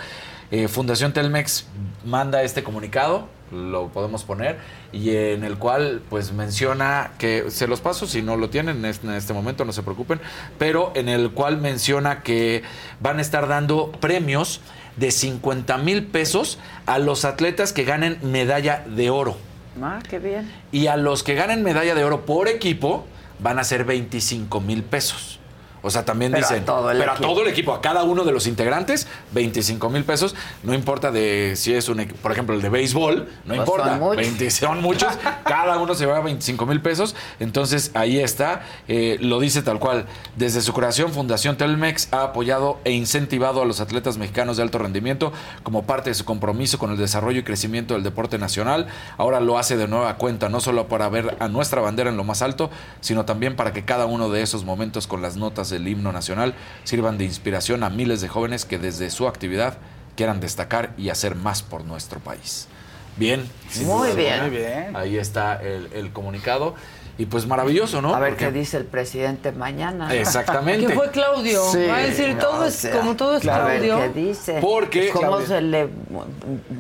Eh, 0.51 0.69
Fundación 0.69 1.13
Telmex 1.13 1.67
manda 2.05 2.43
este 2.43 2.63
comunicado, 2.63 3.29
lo 3.51 3.89
podemos 3.89 4.25
poner, 4.25 4.59
y 4.93 5.11
en 5.11 5.45
el 5.45 5.59
cual 5.59 6.03
pues 6.09 6.33
menciona 6.33 7.13
que, 7.19 7.51
se 7.51 7.67
los 7.67 7.81
paso 7.81 8.07
si 8.07 8.23
no 8.23 8.37
lo 8.37 8.49
tienen 8.49 8.79
en 8.79 8.85
este, 8.87 9.09
en 9.09 9.37
momento, 9.37 9.65
no 9.65 9.73
se 9.73 9.83
preocupen, 9.83 10.21
pero 10.59 10.93
en 10.95 11.09
el 11.09 11.33
cual 11.33 11.61
menciona 11.61 12.23
que 12.23 12.63
van 13.01 13.19
a 13.19 13.23
estar 13.23 13.49
dando 13.49 13.91
premios 13.93 14.61
de 14.97 15.11
50 15.11 15.79
mil 15.79 16.07
pesos 16.07 16.59
a 16.87 16.99
los 16.99 17.25
atletas 17.25 17.73
que 17.73 17.85
ganen 17.85 18.19
medalla 18.23 18.85
de 18.87 19.11
oro. 19.11 19.37
Ah, 19.83 20.01
qué 20.09 20.19
bien. 20.19 20.51
Y 20.73 20.87
a 20.87 20.97
los 20.97 21.23
que 21.23 21.35
ganen 21.35 21.63
medalla 21.63 21.95
de 21.95 22.05
oro 22.05 22.25
por 22.25 22.49
equipo 22.49 23.07
van 23.39 23.59
a 23.59 23.65
ser 23.65 23.85
25 23.85 24.61
mil 24.61 24.83
pesos. 24.83 25.39
O 25.87 25.91
sea, 25.91 26.05
también 26.05 26.33
Pero 26.33 26.47
a 26.47 26.49
dicen, 26.51 26.65
todo 26.65 26.91
el 26.91 26.99
pero 26.99 27.13
equipo. 27.13 27.25
a 27.27 27.29
todo 27.31 27.43
el 27.43 27.49
equipo, 27.49 27.73
a 27.75 27.81
cada 27.81 28.03
uno 28.03 28.25
de 28.25 28.33
los 28.33 28.47
integrantes, 28.47 29.07
25 29.33 29.89
mil 29.91 30.05
pesos. 30.05 30.35
No 30.63 30.75
importa 30.75 31.11
de 31.11 31.55
si 31.57 31.73
es 31.73 31.89
un, 31.89 32.05
por 32.23 32.33
ejemplo, 32.33 32.55
el 32.55 32.63
de 32.63 32.69
béisbol, 32.69 33.29
no 33.45 33.55
Pues 33.55 33.59
importa. 33.61 33.89
son 33.91 33.99
muchos. 34.01 34.17
20 34.17 34.51
son 34.51 34.83
muchos, 34.83 35.09
cada 35.45 35.79
uno 35.79 35.95
se 35.95 36.05
lleva 36.05 36.21
25 36.21 36.67
mil 36.67 36.81
pesos. 36.81 37.15
Entonces, 37.41 37.91
ahí 37.95 38.19
está, 38.19 38.63
eh, 38.89 39.17
lo 39.21 39.41
dice 39.41 39.63
tal 39.63 39.79
cual. 39.79 40.07
Desde 40.37 40.61
su 40.61 40.73
creación, 40.73 41.13
Fundación 41.13 41.57
Telmex 41.57 42.09
ha 42.13 42.23
apoyado 42.25 42.79
e 42.85 42.93
incentivado 42.93 43.63
a 43.63 43.65
los 43.65 43.81
atletas 43.81 44.19
mexicanos 44.19 44.57
de 44.57 44.63
alto 44.65 44.79
rendimiento 44.79 45.33
como 45.63 45.85
parte 45.85 46.11
de 46.11 46.15
su 46.15 46.25
compromiso 46.25 46.79
con 46.79 46.91
el 46.91 46.97
desarrollo 46.99 47.41
y 47.41 47.43
crecimiento 47.45 47.95
del 47.95 48.03
deporte 48.03 48.39
nacional. 48.39 48.87
Ahora 49.19 49.41
lo 49.41 49.59
hace 49.59 49.77
de 49.77 49.87
nueva 49.89 50.17
cuenta, 50.17 50.49
no 50.49 50.61
solo 50.61 50.89
para 50.89 51.09
ver 51.09 51.37
a 51.41 51.49
nuestra 51.49 51.81
bandera 51.81 52.11
en 52.11 52.17
lo 52.17 52.25
más 52.25 52.43
alto, 52.43 52.71
sino 53.01 53.25
también 53.25 53.57
para 53.57 53.73
que 53.73 53.85
cada 53.85 54.07
uno 54.07 54.29
de 54.31 54.43
esos 54.43 54.65
momentos 54.65 55.07
con 55.07 55.23
las 55.23 55.37
notas 55.37 55.73
del 55.79 55.89
himno 55.89 56.13
nacional 56.13 56.55
sirvan 56.85 57.19
de 57.19 57.25
inspiración 57.25 57.83
a 57.83 57.91
miles 57.91 58.21
de 58.21 58.29
jóvenes 58.29 58.65
que 58.65 58.79
desde 58.79 59.11
su 59.11 59.27
actividad 59.29 59.79
quieran 60.17 60.41
destacar 60.41 60.91
y 60.97 61.11
hacer 61.11 61.35
más 61.35 61.63
por 61.63 61.85
nuestro 61.85 62.21
país. 62.21 62.69
Bien. 63.17 63.49
Muy 63.85 64.13
bien. 64.13 64.41
Muy 64.43 64.51
bien. 64.51 64.95
Ahí 64.97 65.17
está 65.17 65.61
el, 65.63 65.89
el 65.95 66.13
comunicado. 66.13 66.75
Y 67.19 67.25
pues 67.25 67.47
maravilloso, 67.47 68.03
¿no? 68.03 68.15
A 68.15 68.19
ver 68.21 68.33
Porque- 68.33 68.45
qué 68.45 68.53
dice 68.53 68.77
el 68.77 68.85
presidente 68.85 69.51
mañana. 69.51 70.15
Exactamente. 70.15 70.87
Que 70.87 70.93
fue 70.95 71.11
Claudio. 71.11 71.63
Sí, 71.73 71.87
Va 71.89 71.97
a 71.97 72.01
decir, 72.01 72.37
todo 72.39 72.61
o 72.61 72.65
es 72.67 72.87
como 72.93 73.17
todo 73.17 73.39
es 73.39 73.49
A 73.49 73.65
ver 73.65 73.81
Claudio. 73.83 74.13
qué 74.13 74.21
dice. 74.21 74.59
Porque- 74.61 75.09
¿Cómo 75.09 75.29
Claudio. 75.29 75.47
se 75.47 75.61
le, 75.63 75.89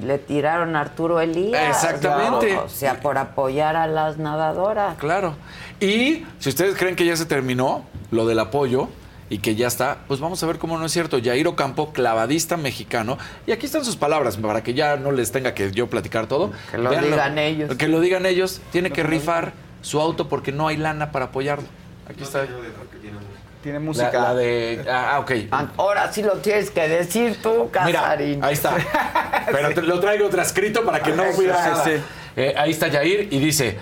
le 0.05 0.19
tiraron 0.19 0.77
a 0.77 0.81
Arturo 0.83 1.23
Elías? 1.23 1.69
Exactamente. 1.83 2.53
¿no? 2.53 2.65
O 2.65 2.69
sea, 2.69 3.01
por 3.01 3.17
apoyar 3.17 3.77
a 3.77 3.87
las 3.87 4.19
nadadoras. 4.19 4.99
Claro. 4.99 5.37
Y 5.81 6.27
si 6.39 6.51
ustedes 6.51 6.77
creen 6.77 6.97
que 6.97 7.07
ya 7.07 7.17
se 7.17 7.25
terminó 7.25 7.85
lo 8.11 8.27
del 8.27 8.39
apoyo 8.39 8.89
y 9.29 9.39
que 9.39 9.57
ya 9.57 9.67
está, 9.67 9.99
pues 10.07 10.21
vamos 10.21 10.43
a 10.43 10.47
ver 10.47 10.59
cómo 10.59 10.79
no 10.79 10.87
es 10.87 10.93
cierto. 10.93 11.19
Jair 11.23 11.49
Ocampo, 11.49 11.93
clavadista 11.93 12.57
mexicano. 12.57 13.19
Y 13.47 13.53
aquí 13.53 13.67
están 13.67 13.85
sus 13.85 13.97
palabras 13.97 14.37
para 14.37 14.63
que 14.63 14.73
ya 14.75 14.97
no 14.97 15.11
les 15.13 15.33
tenga 15.33 15.53
que 15.55 15.73
yo 15.73 15.89
platicar 15.89 16.27
todo. 16.29 16.53
Que 16.71 16.79
lo 16.79 16.91
Véanlo. 16.91 17.11
digan 17.11 17.39
ellos. 17.39 17.77
Que 17.77 17.89
lo 17.89 18.01
digan 18.01 18.25
ellos. 18.27 18.61
Tiene 18.71 18.91
que 18.91 19.03
rifar 19.03 19.53
su 19.83 20.01
auto 20.01 20.29
porque 20.29 20.53
no 20.53 20.69
hay 20.69 20.77
lana 20.77 21.11
para 21.11 21.27
apoyarlo. 21.27 21.67
Aquí 22.09 22.23
está. 22.23 22.47
Tiene 23.63 23.81
música. 23.81 24.13
la 24.13 24.35
de. 24.35 24.85
Ah, 24.89 25.19
ok. 25.19 25.33
Ahora 25.77 26.13
sí 26.13 26.23
lo 26.23 26.35
tienes 26.35 26.71
que 26.71 26.87
decir 26.89 27.37
tú, 27.43 27.69
Mira, 27.85 28.01
Casarín. 28.03 28.45
ahí 28.45 28.53
está. 28.55 28.77
Pero 29.51 29.75
te- 29.75 29.83
lo 29.83 29.99
traigo 29.99 30.29
transcrito 30.29 30.85
para 30.85 31.01
que 31.03 31.11
no 31.13 31.25
sí, 31.33 31.47
nada. 31.47 31.83
sí. 31.85 31.91
Eh, 32.37 32.55
ahí 32.57 32.71
está 32.71 32.89
Jair 32.93 33.27
y 33.33 33.39
dice, 33.41 33.77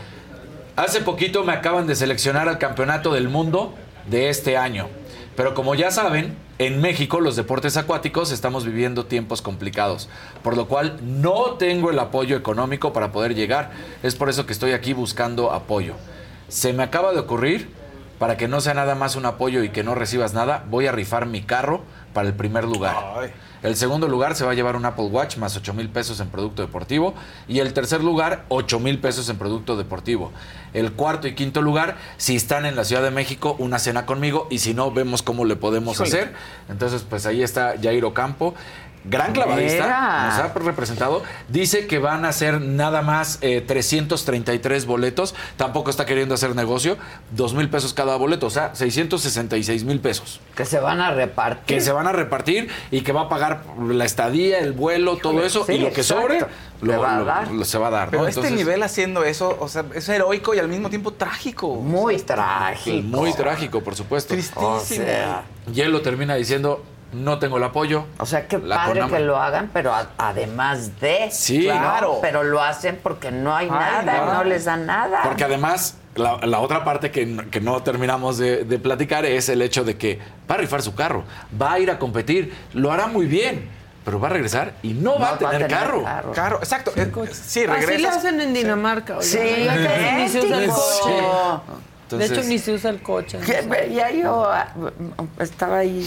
hace 0.77 1.01
poquito 1.03 1.45
me 1.45 1.53
acaban 1.53 1.87
de 1.87 1.95
seleccionar 1.97 2.49
al 2.49 2.57
campeonato 2.57 3.13
del 3.13 3.29
mundo 3.29 3.75
de 4.09 4.29
este 4.29 4.57
año. 4.57 4.89
Pero 5.37 5.55
como 5.55 5.75
ya 5.75 5.91
saben, 5.91 6.37
en 6.59 6.81
México 6.81 7.21
los 7.21 7.35
deportes 7.35 7.77
acuáticos 7.77 8.31
estamos 8.31 8.65
viviendo 8.65 9.07
tiempos 9.07 9.43
complicados, 9.43 10.09
por 10.43 10.57
lo 10.57 10.69
cual 10.69 10.99
no 11.03 11.55
tengo 11.55 11.91
el 11.91 11.99
apoyo 11.99 12.37
económico 12.37 12.93
para 12.93 13.11
poder 13.11 13.35
llegar. 13.35 13.73
Es 14.05 14.15
por 14.15 14.29
eso 14.29 14.47
que 14.47 14.53
estoy 14.53 14.73
aquí 14.73 14.93
buscando 14.93 15.51
apoyo. 15.51 15.95
Se 16.49 16.73
me 16.73 16.85
acaba 16.85 17.13
de 17.13 17.19
ocurrir, 17.19 17.69
para 18.19 18.37
que 18.37 18.49
no 18.49 18.61
sea 18.61 18.75
nada 18.75 18.95
más 18.95 19.17
un 19.17 19.27
apoyo 19.27 19.63
y 19.63 19.71
que 19.71 19.83
no 19.83 19.95
recibas 19.95 20.35
nada, 20.35 20.65
voy 20.71 20.87
a 20.87 20.93
rifar 20.93 21.27
mi 21.27 21.43
carro 21.43 21.83
para 22.13 22.29
el 22.29 22.35
primer 22.35 22.65
lugar. 22.65 22.97
El 23.63 23.77
segundo 23.77 24.09
lugar 24.09 24.37
se 24.37 24.45
va 24.45 24.53
a 24.53 24.55
llevar 24.55 24.77
un 24.77 24.85
Apple 24.85 25.07
Watch 25.07 25.39
más 25.39 25.57
8 25.57 25.73
mil 25.73 25.89
pesos 25.89 26.21
en 26.21 26.29
producto 26.29 26.61
deportivo. 26.61 27.15
Y 27.49 27.61
el 27.61 27.73
tercer 27.73 28.05
lugar, 28.05 28.45
8 28.49 28.79
mil 28.79 28.99
pesos 29.01 29.31
en 29.31 29.39
producto 29.39 29.75
deportivo. 29.77 30.33
El 30.75 30.93
cuarto 30.93 31.29
y 31.29 31.35
quinto 31.35 31.63
lugar, 31.63 31.97
si 32.19 32.37
están 32.37 32.67
en 32.67 32.77
la 32.77 32.85
Ciudad 32.85 33.03
de 33.03 33.11
México, 33.11 33.57
una 33.59 33.79
cena 33.79 34.05
conmigo. 34.05 34.49
Y 34.51 34.59
si 34.59 34.75
no, 34.75 34.91
vemos 34.91 35.23
cómo 35.23 35.47
le 35.47 35.57
podemos 35.57 35.95
Híjole. 35.95 36.09
hacer. 36.09 36.35
Entonces, 36.69 37.07
pues 37.09 37.25
ahí 37.25 37.43
está 37.43 37.75
Jair 37.83 38.05
Ocampo. 38.05 38.55
Gran 39.05 39.33
clavadista, 39.33 39.85
Mira. 39.85 40.27
nos 40.29 40.39
ha 40.39 40.53
representado. 40.55 41.23
Dice 41.49 41.87
que 41.87 41.99
van 41.99 42.25
a 42.25 42.29
hacer 42.31 42.61
nada 42.61 43.03
más 43.03 43.39
eh, 43.43 43.61
333 43.61 44.87
boletos. 44.87 45.35
Tampoco 45.57 45.91
está 45.91 46.07
queriendo 46.07 46.35
hacer 46.35 46.55
negocio. 46.57 46.97
2 47.33 47.55
mil 47.55 47.69
pesos 47.69 47.93
cada 47.93 48.17
boleto, 48.17 48.47
o 48.47 48.51
sea, 48.51 48.75
666 48.75 49.85
mil 49.85 50.01
pesos. 50.01 50.41
Que 50.55 50.65
se 50.65 50.79
van 50.81 51.01
a 51.01 51.13
repartir. 51.13 51.65
Que 51.77 51.81
se 51.81 51.93
van 51.93 52.07
a 52.07 52.13
repartir 52.13 52.69
y 52.91 53.03
que 53.03 53.13
va 53.13 53.23
a 53.23 53.29
pagar 53.29 53.63
la 53.89 54.05
estadía, 54.05 54.59
el 54.59 54.73
vuelo, 54.73 55.17
todo 55.19 55.45
eso. 55.45 55.65
sí, 55.67 55.73
y 55.75 55.79
lo 55.79 55.93
que 55.93 56.03
sobre, 56.03 56.41
lo, 56.81 56.99
va 57.01 57.17
a 57.17 57.19
lo- 57.19 57.25
dar. 57.25 57.51
lo- 57.51 57.65
se 57.65 57.79
va 57.79 57.89
a 57.89 57.91
dar. 57.91 58.11
Pero 58.11 58.23
¿no? 58.23 58.29
este 58.29 58.41
Entonces, 58.41 58.59
nivel 58.59 58.83
haciendo 58.83 59.25
eso, 59.25 59.57
o 59.61 59.69
sea, 59.69 59.85
es 59.95 60.09
heroico 60.09 60.55
y 60.55 60.59
al 60.59 60.69
mismo 60.69 60.89
tiempo 60.89 61.13
trágico. 61.13 61.75
Muy 61.77 62.17
trágico. 62.19 63.07
Muy 63.07 63.33
trágico, 63.35 63.83
por 63.83 63.95
supuesto. 63.95 64.35
Tristísimo. 64.35 64.67
O 64.77 64.81
sea, 64.81 65.43
Y 65.73 65.81
él 65.81 65.93
lo 65.93 66.01
termina 66.03 66.35
diciendo, 66.37 66.83
no 67.15 67.39
tengo 67.39 67.57
el 67.59 67.65
apoyo. 67.65 68.05
o 68.19 68.27
sea, 68.27 68.47
qué 68.49 68.59
La 68.59 68.77
padre 68.77 69.01
Conama. 69.01 69.17
que 69.17 69.23
lo 69.25 69.37
hagan, 69.41 69.71
pero 69.73 69.95
a- 69.95 70.09
además 70.19 71.01
de. 71.01 71.29
Sí. 71.31 71.67
¿no? 71.69 71.75
Claro. 71.75 72.19
Pero 72.21 72.43
lo 72.43 72.61
hacen 72.63 72.99
porque 73.03 73.31
no 73.31 73.55
hay 73.55 73.69
Ay, 73.71 74.03
nada, 74.05 74.25
no. 74.27 74.35
no. 74.35 74.45
les 74.45 74.65
dan 74.65 74.87
nada. 74.87 75.21
Porque 75.23 75.45
además, 75.45 75.97
la, 76.17 76.39
la 76.47 76.61
otra 76.61 76.85
parte 76.85 77.11
que, 77.11 77.27
no- 77.27 77.49
que 77.51 77.61
no 77.61 77.83
terminamos 77.83 78.39
de, 78.39 78.65
de 78.65 78.79
platicar 78.79 79.25
es 79.25 79.49
el 79.49 79.63
hecho 79.63 79.85
de 79.85 79.97
que 79.97 80.19
va 80.51 80.57
a 80.57 80.59
rifar 80.59 80.83
su 80.83 80.95
carro, 80.95 81.25
va 81.61 81.73
a 81.75 81.79
ir 81.79 81.91
a 81.91 81.99
competir, 81.99 82.55
lo 82.75 82.93
hará 82.93 83.07
muy 83.07 83.27
bien, 83.27 83.69
pero 84.05 84.21
va 84.21 84.29
a 84.29 84.33
regresar 84.33 84.75
y 84.83 84.93
no, 84.93 85.19
va 85.19 85.31
a 85.31 85.39
tener, 85.39 85.67
carro. 85.67 86.05
Claro, 86.35 86.59
exacto. 86.59 86.93
Eh, 86.97 87.11
Sí, 87.33 87.61
Así 87.65 87.67
le 87.67 87.67
regresas. 87.87 88.17
hacen 88.19 88.41
en 88.41 88.53
Dinamarca. 88.53 89.17
Sí, 89.23 89.39
Allá 89.39 90.19
ni 90.19 90.29
se 90.29 90.41
usa 90.41 90.59
el 90.63 90.69
coche. 90.69 91.19
Entonces- 92.05 92.31
de 92.31 92.37
hecho, 92.39 92.49
ni 92.49 92.59
se 92.59 92.73
usa 92.75 92.91
el 92.91 93.01
coche. 93.03 93.39
Veía 93.67 94.11
yo, 94.11 94.45
ah, 94.45 94.69
estaba 95.41 95.79
ahí 95.79 96.07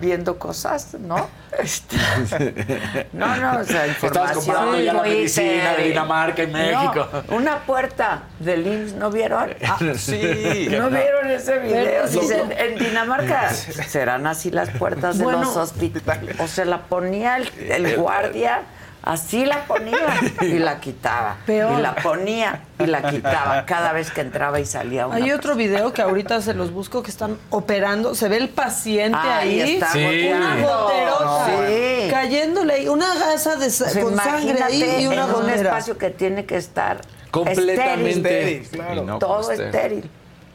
viendo 0.00 0.38
cosas, 0.38 0.94
¿no? 1.00 1.28
Este, 1.56 1.96
no, 3.14 3.34
no, 3.36 3.60
o 3.60 3.64
sea, 3.64 3.86
Estabas 3.86 3.96
información. 3.96 4.34
comparando 4.34 4.78
ya 4.80 4.92
la 4.92 5.02
medicina 5.04 5.72
de 5.74 5.84
Dinamarca 5.84 6.42
y 6.42 6.46
México. 6.48 7.08
No, 7.30 7.36
una 7.36 7.58
puerta 7.60 8.24
del 8.38 8.66
IMSS, 8.66 8.92
¿no 8.94 9.10
vieron? 9.10 9.54
Ah, 9.66 9.78
Sí. 9.96 10.68
¿No 10.70 10.90
vieron 10.90 11.30
ese 11.30 11.58
video? 11.60 12.06
Dicen, 12.08 12.52
en 12.52 12.78
Dinamarca 12.78 13.50
serán 13.54 14.26
así 14.26 14.50
las 14.50 14.68
puertas 14.68 15.16
de 15.16 15.24
Bueno. 15.24 15.44
los 15.44 15.56
hospitales. 15.56 16.38
O 16.40 16.46
se 16.46 16.66
la 16.66 16.82
ponía 16.82 17.38
el, 17.38 17.48
el 17.70 17.96
guardia, 17.96 18.60
así 19.06 19.46
la 19.46 19.64
ponía 19.64 20.20
y 20.42 20.58
la 20.58 20.78
quitaba. 20.80 21.36
Peor. 21.46 21.78
Y 21.78 21.82
la 21.82 21.94
ponía 21.94 22.60
y 22.78 22.84
la 22.86 23.08
quitaba 23.08 23.64
cada 23.64 23.92
vez 23.92 24.10
que 24.10 24.20
entraba 24.20 24.60
y 24.60 24.66
salía 24.66 25.06
una 25.06 25.16
Hay 25.16 25.30
otro 25.32 25.54
video 25.54 25.94
que 25.94 26.02
ahorita 26.02 26.42
se 26.42 26.52
los 26.52 26.70
busco 26.72 27.02
que 27.02 27.10
están 27.10 27.38
operando. 27.48 28.14
Se 28.14 28.28
ve 28.28 28.36
el 28.36 28.50
paciente 28.50 29.16
Ahí 29.18 29.60
ahí. 29.62 29.74
está 29.76 29.92
Sí. 29.92 30.28
Una 30.30 30.56
goterota. 30.56 31.46
Sí. 31.46 32.08
cayéndole 32.10 32.74
ahí, 32.74 32.88
una 32.88 33.14
gasa 33.14 33.56
de 33.56 33.70
sea, 33.70 34.02
con 34.02 34.16
sangre 34.16 34.62
ahí 34.62 34.76
imagínate 34.82 35.02
y 35.02 35.06
una 35.06 35.24
en 35.24 35.34
un 35.34 35.48
espacio 35.50 35.96
que 35.96 36.10
tiene 36.10 36.44
que 36.44 36.56
estar 36.56 37.00
Completamente. 37.30 38.10
estéril. 38.10 38.68
Claro. 38.68 39.02
No 39.04 39.18
todo 39.18 39.50
estéril. 39.52 39.70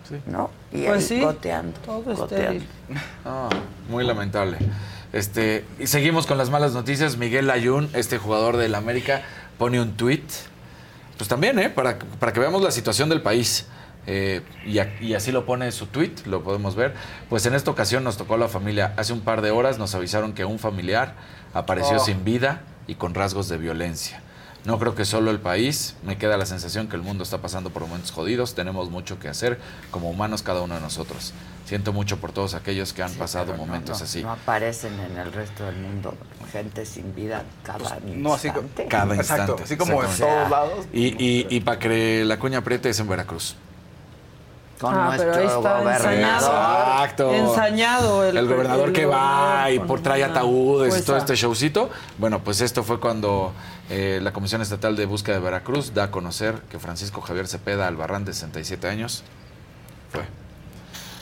estéril, 0.04 0.24
¿no? 0.28 0.50
Y 0.72 0.84
Pues 0.86 0.98
ahí 1.12 1.18
sí, 1.20 1.22
goteando, 1.22 1.80
todo 1.82 2.02
goteando. 2.02 2.26
estéril. 2.36 2.68
Ah, 3.26 3.50
muy 3.90 4.04
lamentable. 4.06 4.58
Este, 5.14 5.66
y 5.80 5.88
seguimos 5.88 6.26
con 6.26 6.38
las 6.38 6.50
malas 6.50 6.74
noticias. 6.74 7.18
Miguel 7.18 7.50
Ayun, 7.50 7.90
este 7.94 8.18
jugador 8.18 8.58
del 8.58 8.76
América, 8.76 9.24
pone 9.58 9.82
un 9.82 9.98
tweet. 9.98 10.24
Pues 11.18 11.28
también, 11.28 11.60
¿eh? 11.60 11.70
Para, 11.70 12.00
para 12.00 12.34
que 12.34 12.40
veamos 12.40 12.62
la 12.62 12.72
situación 12.72 13.10
del 13.10 13.22
país. 13.22 13.68
Eh, 14.08 14.42
y, 14.66 14.80
a- 14.80 14.96
y 15.00 15.14
así 15.14 15.32
lo 15.32 15.46
pone 15.46 15.72
su 15.72 15.86
tweet, 15.86 16.14
lo 16.26 16.42
podemos 16.44 16.76
ver. 16.76 16.96
Pues 17.30 17.46
en 17.46 17.54
esta 17.54 17.70
ocasión 17.70 18.04
nos 18.04 18.18
tocó 18.18 18.34
a 18.34 18.38
la 18.38 18.48
familia. 18.48 18.94
Hace 18.98 19.14
un 19.14 19.22
par 19.22 19.42
de 19.42 19.52
horas 19.52 19.78
nos 19.78 19.94
avisaron 19.94 20.34
que 20.34 20.46
un 20.46 20.58
familiar 20.60 21.14
apareció 21.54 21.98
Oh. 21.98 22.00
sin 22.04 22.24
vida 22.24 22.62
y 22.88 22.96
con 22.96 23.14
rasgos 23.14 23.48
de 23.50 23.58
violencia. 23.58 24.22
No 24.66 24.78
creo 24.78 24.94
que 24.94 25.06
solo 25.06 25.32
el 25.32 25.40
país, 25.40 25.96
me 26.04 26.18
queda 26.20 26.38
la 26.38 26.46
sensación 26.46 26.88
que 26.88 26.96
el 26.96 27.02
mundo 27.02 27.24
está 27.24 27.40
pasando 27.40 27.72
por 27.72 27.82
momentos 27.82 28.12
jodidos, 28.12 28.54
tenemos 28.54 28.92
mucho 28.92 29.18
que 29.18 29.28
hacer 29.28 29.60
como 29.90 30.10
humanos 30.10 30.44
cada 30.44 30.62
uno 30.62 30.76
de 30.76 30.82
nosotros. 30.82 31.34
Siento 31.66 31.94
mucho 31.94 32.18
por 32.18 32.32
todos 32.32 32.54
aquellos 32.54 32.94
que 32.94 33.02
han 33.02 33.12
pasado 33.14 33.54
no, 33.54 33.58
momentos 33.58 34.00
no, 34.00 34.06
así. 34.06 34.22
No 34.22 34.32
aparecen 34.32 34.94
en 35.00 35.18
el 35.18 35.32
resto 35.34 35.64
del 35.64 35.78
mundo 35.78 36.14
gente 36.52 36.86
sin 36.86 37.16
vida 37.16 37.44
cada 37.64 37.98
no, 38.06 38.34
así 38.34 38.50
co- 38.50 38.60
instante. 38.60 38.86
Cada 38.88 39.16
Exacto, 39.16 39.42
instante. 39.54 39.64
así 39.64 39.78
como 39.78 40.04
en 40.04 40.10
todos 40.18 40.50
lados. 40.50 40.86
Y, 40.94 41.08
y, 41.24 41.48
y 41.50 41.62
para 41.62 41.80
que 41.80 42.24
la 42.26 42.38
cuña 42.38 42.60
apriete 42.60 42.90
es 42.90 43.00
en 43.00 43.08
Veracruz. 43.08 43.56
Con 44.82 44.94
Ah, 44.96 45.14
pero 45.16 45.32
ahí 45.34 45.38
nuestro 45.44 45.58
está 45.60 45.74
gobernador. 45.80 46.12
ensañado. 46.14 46.48
Exacto. 46.48 47.34
Ensañado 47.34 48.26
el, 48.26 48.36
El, 48.38 48.48
gobernador 48.48 48.88
el 48.88 48.94
que 48.94 49.06
va 49.06 49.70
y 49.70 49.80
por 49.80 50.02
trae 50.02 50.24
ataúdes 50.24 50.88
y 50.88 50.92
jueza. 50.92 51.06
todo 51.06 51.18
este 51.18 51.36
showcito. 51.36 51.90
Bueno, 52.18 52.40
pues 52.40 52.62
esto 52.62 52.84
fue 52.84 53.00
cuando 53.00 53.54
eh, 53.92 54.20
la 54.24 54.34
Comisión 54.34 54.60
Estatal 54.62 54.96
de 54.96 55.06
Búsqueda 55.06 55.36
de 55.36 55.42
Veracruz 55.44 55.94
da 55.94 56.06
a 56.06 56.12
conocer 56.12 56.56
que 56.72 56.80
Francisco 56.80 57.22
Javier 57.22 57.48
Cepeda 57.48 57.88
Albarrán, 57.88 58.26
de 58.26 58.34
67 58.34 58.88
años, 58.90 59.24
fue 60.12 60.22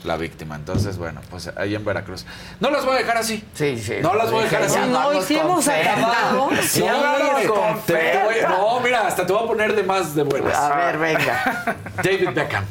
la 0.05 0.16
víctima. 0.16 0.55
Entonces, 0.55 0.97
bueno, 0.97 1.20
pues 1.30 1.51
ahí 1.57 1.76
en 1.76 1.84
Veracruz. 1.84 2.26
No 2.62 2.70
las 2.72 2.86
voy 2.86 2.95
a 2.95 2.99
dejar 2.99 3.18
así. 3.18 3.43
Sí, 3.55 3.78
sí. 3.78 3.95
No 4.01 4.14
las 4.16 4.32
voy 4.32 4.39
a 4.39 4.43
dejar 4.43 4.64
así. 4.64 4.80
No, 4.89 5.14
y 5.14 5.22
si 5.22 5.36
hemos 5.38 5.68
acabado. 5.68 6.49
Sí, 6.62 6.80
No, 6.80 7.01
vamos 7.01 7.41
te- 7.41 7.47
con 7.47 7.82
te- 7.86 7.93
te 7.93 8.24
voy- 8.24 8.34
Fer. 8.36 8.49
no, 8.49 8.80
mira, 8.80 9.05
hasta 9.05 9.26
te 9.28 9.34
voy 9.34 9.43
a 9.43 9.47
poner 9.47 9.76
de 9.76 9.84
más 9.84 10.16
de 10.16 10.24
buenas. 10.24 10.55
A 10.55 10.76
ver, 10.78 10.97
venga. 10.97 11.76
David 12.01 12.30
Beckham. 12.34 12.64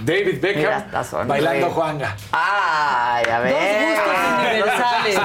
David 0.00 0.40
Beckham 0.40 0.82
bailando 1.26 1.70
Juanga. 1.70 2.16
Ay, 2.32 3.24
a 3.30 3.38
ver. 3.40 3.52
Dos 3.52 4.04
gustos 4.06 4.50
universales. 4.50 5.18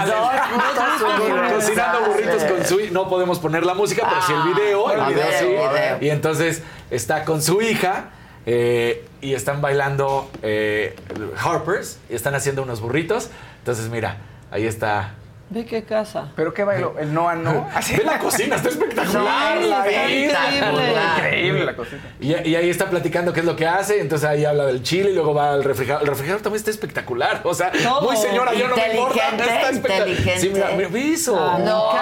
Cocinando 1.54 2.00
burritos 2.08 2.44
con 2.44 2.66
su 2.66 2.80
hi- 2.80 2.90
No 2.92 3.10
podemos 3.10 3.40
poner 3.40 3.66
la 3.66 3.74
música, 3.74 4.08
pero 4.10 4.22
sí 4.22 4.34
el 4.34 4.54
video. 4.54 4.92
El 4.92 5.06
video 5.14 5.28
ver, 5.28 5.34
sí. 5.40 5.46
el 5.46 5.52
video. 5.70 5.98
Y 6.02 6.10
entonces 6.10 6.64
está 6.92 7.26
con 7.26 7.42
su 7.42 7.62
hija 7.62 8.10
eh, 8.46 9.06
y 9.22 9.34
están 9.34 9.62
bailando 9.62 10.30
eh, 10.42 10.96
Harpers 11.44 12.00
y 12.10 12.16
están 12.16 12.36
haciendo 12.36 12.64
unos 12.64 12.82
burritos. 12.82 13.30
Entonces, 13.60 13.90
mira, 13.90 14.18
ahí 14.52 14.66
está. 14.66 15.12
Ve 15.52 15.66
qué 15.66 15.84
casa. 15.84 16.28
¿Pero 16.36 16.54
qué 16.54 16.64
bailó? 16.64 16.94
¿El 17.00 17.12
no 17.12 17.28
a 17.28 17.34
no? 17.36 17.68
Así. 17.74 17.96
Ve 17.96 18.04
la 18.04 18.20
cocina, 18.20 18.56
está 18.56 18.70
espectacular. 18.70 19.60
No, 19.60 19.68
la 19.68 19.88
espectacular. 19.88 21.18
Increíble 21.18 21.66
la 21.66 21.76
cocina. 21.76 22.02
Y, 22.20 22.50
y 22.50 22.56
ahí 22.56 22.70
está 22.70 22.88
platicando 22.90 23.34
qué 23.34 23.40
es 23.40 23.46
lo 23.48 23.56
que 23.56 23.66
hace, 23.66 24.00
entonces 24.00 24.30
ahí 24.30 24.46
habla 24.46 24.66
del 24.68 24.84
chile 24.84 25.10
y 25.10 25.14
luego 25.16 25.34
va 25.34 25.54
al 25.54 25.64
refrigerador. 25.64 26.04
El 26.04 26.10
refrigerador 26.10 26.44
también 26.44 26.60
está 26.60 26.70
espectacular, 26.70 27.42
o 27.44 27.54
sea, 27.56 27.72
Todo. 27.72 28.02
muy 28.02 28.16
señora, 28.18 28.54
yo 28.54 28.68
no 28.68 28.76
me 28.76 28.92
importa. 28.92 29.30
Está 29.30 29.70
espectacular. 29.72 30.40
Sí, 30.40 30.50
mira, 30.54 30.70
mira, 30.78 30.90
eso. 31.14 31.36
Ah, 31.40 31.58
me 31.58 31.66
No, 31.66 31.94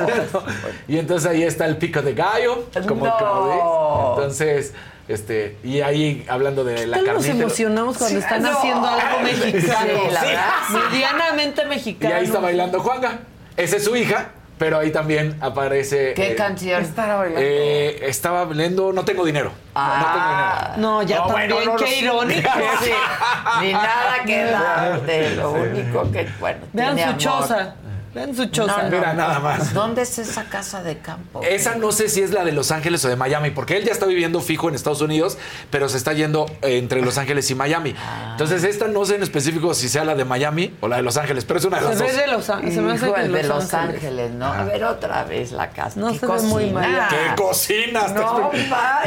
no. 0.00 0.08
esos. 0.08 0.44
Y 0.88 0.98
entonces 0.98 1.30
ahí 1.30 1.44
está 1.44 1.66
el 1.66 1.76
pico 1.76 2.02
de 2.02 2.14
gallo, 2.14 2.64
como 2.88 3.06
No. 3.06 3.16
Claudia. 3.16 4.14
Entonces, 4.16 4.74
este, 5.08 5.56
y 5.62 5.80
ahí 5.82 6.24
hablando 6.28 6.64
de 6.64 6.86
la 6.86 6.98
¿Qué 6.98 7.04
tal 7.04 7.14
nos 7.16 7.26
emocionamos 7.26 7.96
cuando 7.98 8.18
están 8.18 8.42
No. 8.42 8.50
haciendo 8.58 8.86
algo 8.88 9.20
mexicano? 9.22 9.86
Sí, 10.08 10.12
la 10.12 10.20
verdad. 10.24 10.50
Medianamente 10.90 11.62
Y 11.62 11.66
mexicano. 11.68 12.14
ahí 12.14 12.24
está 12.24 12.40
bailando 12.40 12.80
Juanga. 12.80 13.18
Esa 13.56 13.76
es 13.76 13.84
su 13.84 13.94
hija, 13.96 14.30
pero 14.58 14.78
ahí 14.78 14.90
también 14.90 15.36
aparece. 15.40 16.12
¿Qué 16.14 16.32
eh, 16.32 16.34
canción? 16.34 16.82
Estaba 16.82 17.16
bailando. 17.16 17.40
eh, 17.42 17.98
estaba 18.08 18.44
bailando 18.44 18.92
No 18.92 19.04
tengo 19.04 19.24
dinero. 19.24 19.52
Ah, 19.74 20.74
No, 20.78 21.02
ya 21.02 21.18
No, 21.18 21.26
también, 21.28 21.50
bueno, 21.50 21.72
no, 21.72 21.76
qué 21.78 21.84
no, 21.84 21.96
irónico. 22.22 22.50
sí. 22.82 22.90
Ni 23.62 23.72
nada 23.72 24.16
que 24.26 24.44
dar 24.44 25.00
de 25.02 25.36
lo 25.36 25.52
único 25.52 26.10
que, 26.10 26.28
bueno, 26.40 26.58
Vean 26.72 26.96
tiene 26.96 27.20
su 27.20 27.28
amor. 27.28 27.40
choza. 27.48 27.74
Vean 28.16 28.34
su 28.34 28.46
choza. 28.46 28.78
No, 28.78 28.82
no, 28.84 28.96
Mira, 28.96 29.12
no. 29.12 29.18
nada 29.20 29.40
más. 29.40 29.74
¿Dónde 29.74 30.00
es 30.02 30.18
esa 30.18 30.44
casa 30.44 30.82
de 30.82 30.96
campo? 30.98 31.42
Esa 31.42 31.74
no 31.76 31.92
sé 31.92 32.08
si 32.08 32.22
es 32.22 32.30
la 32.32 32.44
de 32.44 32.52
Los 32.52 32.70
Ángeles 32.70 33.04
o 33.04 33.08
de 33.08 33.16
Miami, 33.16 33.50
porque 33.50 33.76
él 33.76 33.84
ya 33.84 33.92
está 33.92 34.06
viviendo 34.06 34.40
fijo 34.40 34.70
en 34.70 34.74
Estados 34.74 35.02
Unidos, 35.02 35.36
pero 35.70 35.88
se 35.90 35.98
está 35.98 36.14
yendo 36.14 36.46
eh, 36.62 36.78
entre 36.78 37.02
Los 37.02 37.18
Ángeles 37.18 37.50
y 37.50 37.54
Miami. 37.54 37.94
Ah. 37.98 38.28
Entonces, 38.32 38.64
esta 38.64 38.88
no 38.88 39.04
sé 39.04 39.16
en 39.16 39.22
específico 39.22 39.74
si 39.74 39.90
sea 39.90 40.04
la 40.06 40.14
de 40.14 40.24
Miami 40.24 40.74
o 40.80 40.88
la 40.88 40.96
de 40.96 41.02
Los 41.02 41.18
Ángeles, 41.18 41.44
pero 41.44 41.58
es 41.58 41.66
una 41.66 41.78
de 41.78 41.84
las 41.84 41.98
Se 41.98 42.04
dos. 42.04 42.12
ve 42.16 42.20
de 42.22 42.26
Los 42.28 42.48
Ángeles. 42.50 42.74
Se 42.74 42.80
me 42.80 42.92
hace 42.92 43.04
Hijo, 43.06 43.14
que 43.14 43.20
el 43.20 43.32
de 43.32 43.42
Los 43.42 43.64
Los 43.64 43.74
Ángeles. 43.74 43.94
Ángeles, 44.04 44.30
¿no? 44.32 44.46
A 44.46 44.64
ver 44.64 44.84
otra 44.84 45.24
vez 45.24 45.52
la 45.52 45.68
casa. 45.70 46.00
No 46.00 46.12
¿Qué 46.12 46.18
se 46.18 46.26
ve 46.26 46.32
muy 46.42 46.62
cocina? 46.72 46.80
mal. 46.80 47.08
¡Qué 47.10 47.42
cocina! 47.42 48.00
Está 48.00 48.14
No. 48.20 48.50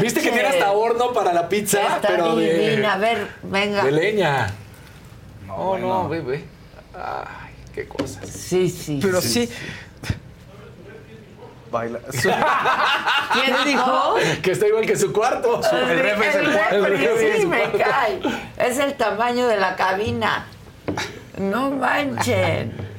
¿Viste 0.01 0.22
que 0.22 0.30
tiene 0.32 0.47
hasta 0.49 0.72
horno 0.72 1.12
para 1.14 1.34
la 1.34 1.49
pizza? 1.49 1.82
Está 1.95 2.07
pero 2.10 2.36
de. 2.36 2.86
A 2.86 2.97
ver, 2.97 3.28
venga. 3.41 3.84
de 3.84 3.91
leña. 3.91 4.53
No, 5.47 5.55
bueno. 5.55 5.88
no, 6.03 6.10
ve, 6.10 6.22
ve. 6.22 6.45
Qué 7.74 7.88
cosas. 7.88 8.28
Sí, 8.28 8.70
sí. 8.70 8.99
Pero 9.01 9.22
sí. 9.22 9.49
Baila. 11.72 11.99
Su- 12.11 12.30
¿Quién 13.34 13.55
dijo? 13.65 14.15
Que 14.41 14.51
está 14.51 14.67
igual 14.67 14.86
que 14.86 14.95
su 14.97 15.13
cuarto. 15.13 15.61
El 15.72 15.99
refri 15.99 16.28
es 16.28 16.36
el 16.36 16.51
cuarto. 16.51 16.76
El 16.76 16.97
refri, 16.97 17.41
sí, 17.41 17.45
me 17.45 17.59
cuarto. 17.59 17.78
cae. 17.78 18.20
Es 18.57 18.80
el 18.80 18.93
tamaño 18.95 19.47
de 19.47 19.57
la 19.57 19.76
cabina. 19.76 20.47
No 21.38 21.70
manchen. 21.72 22.89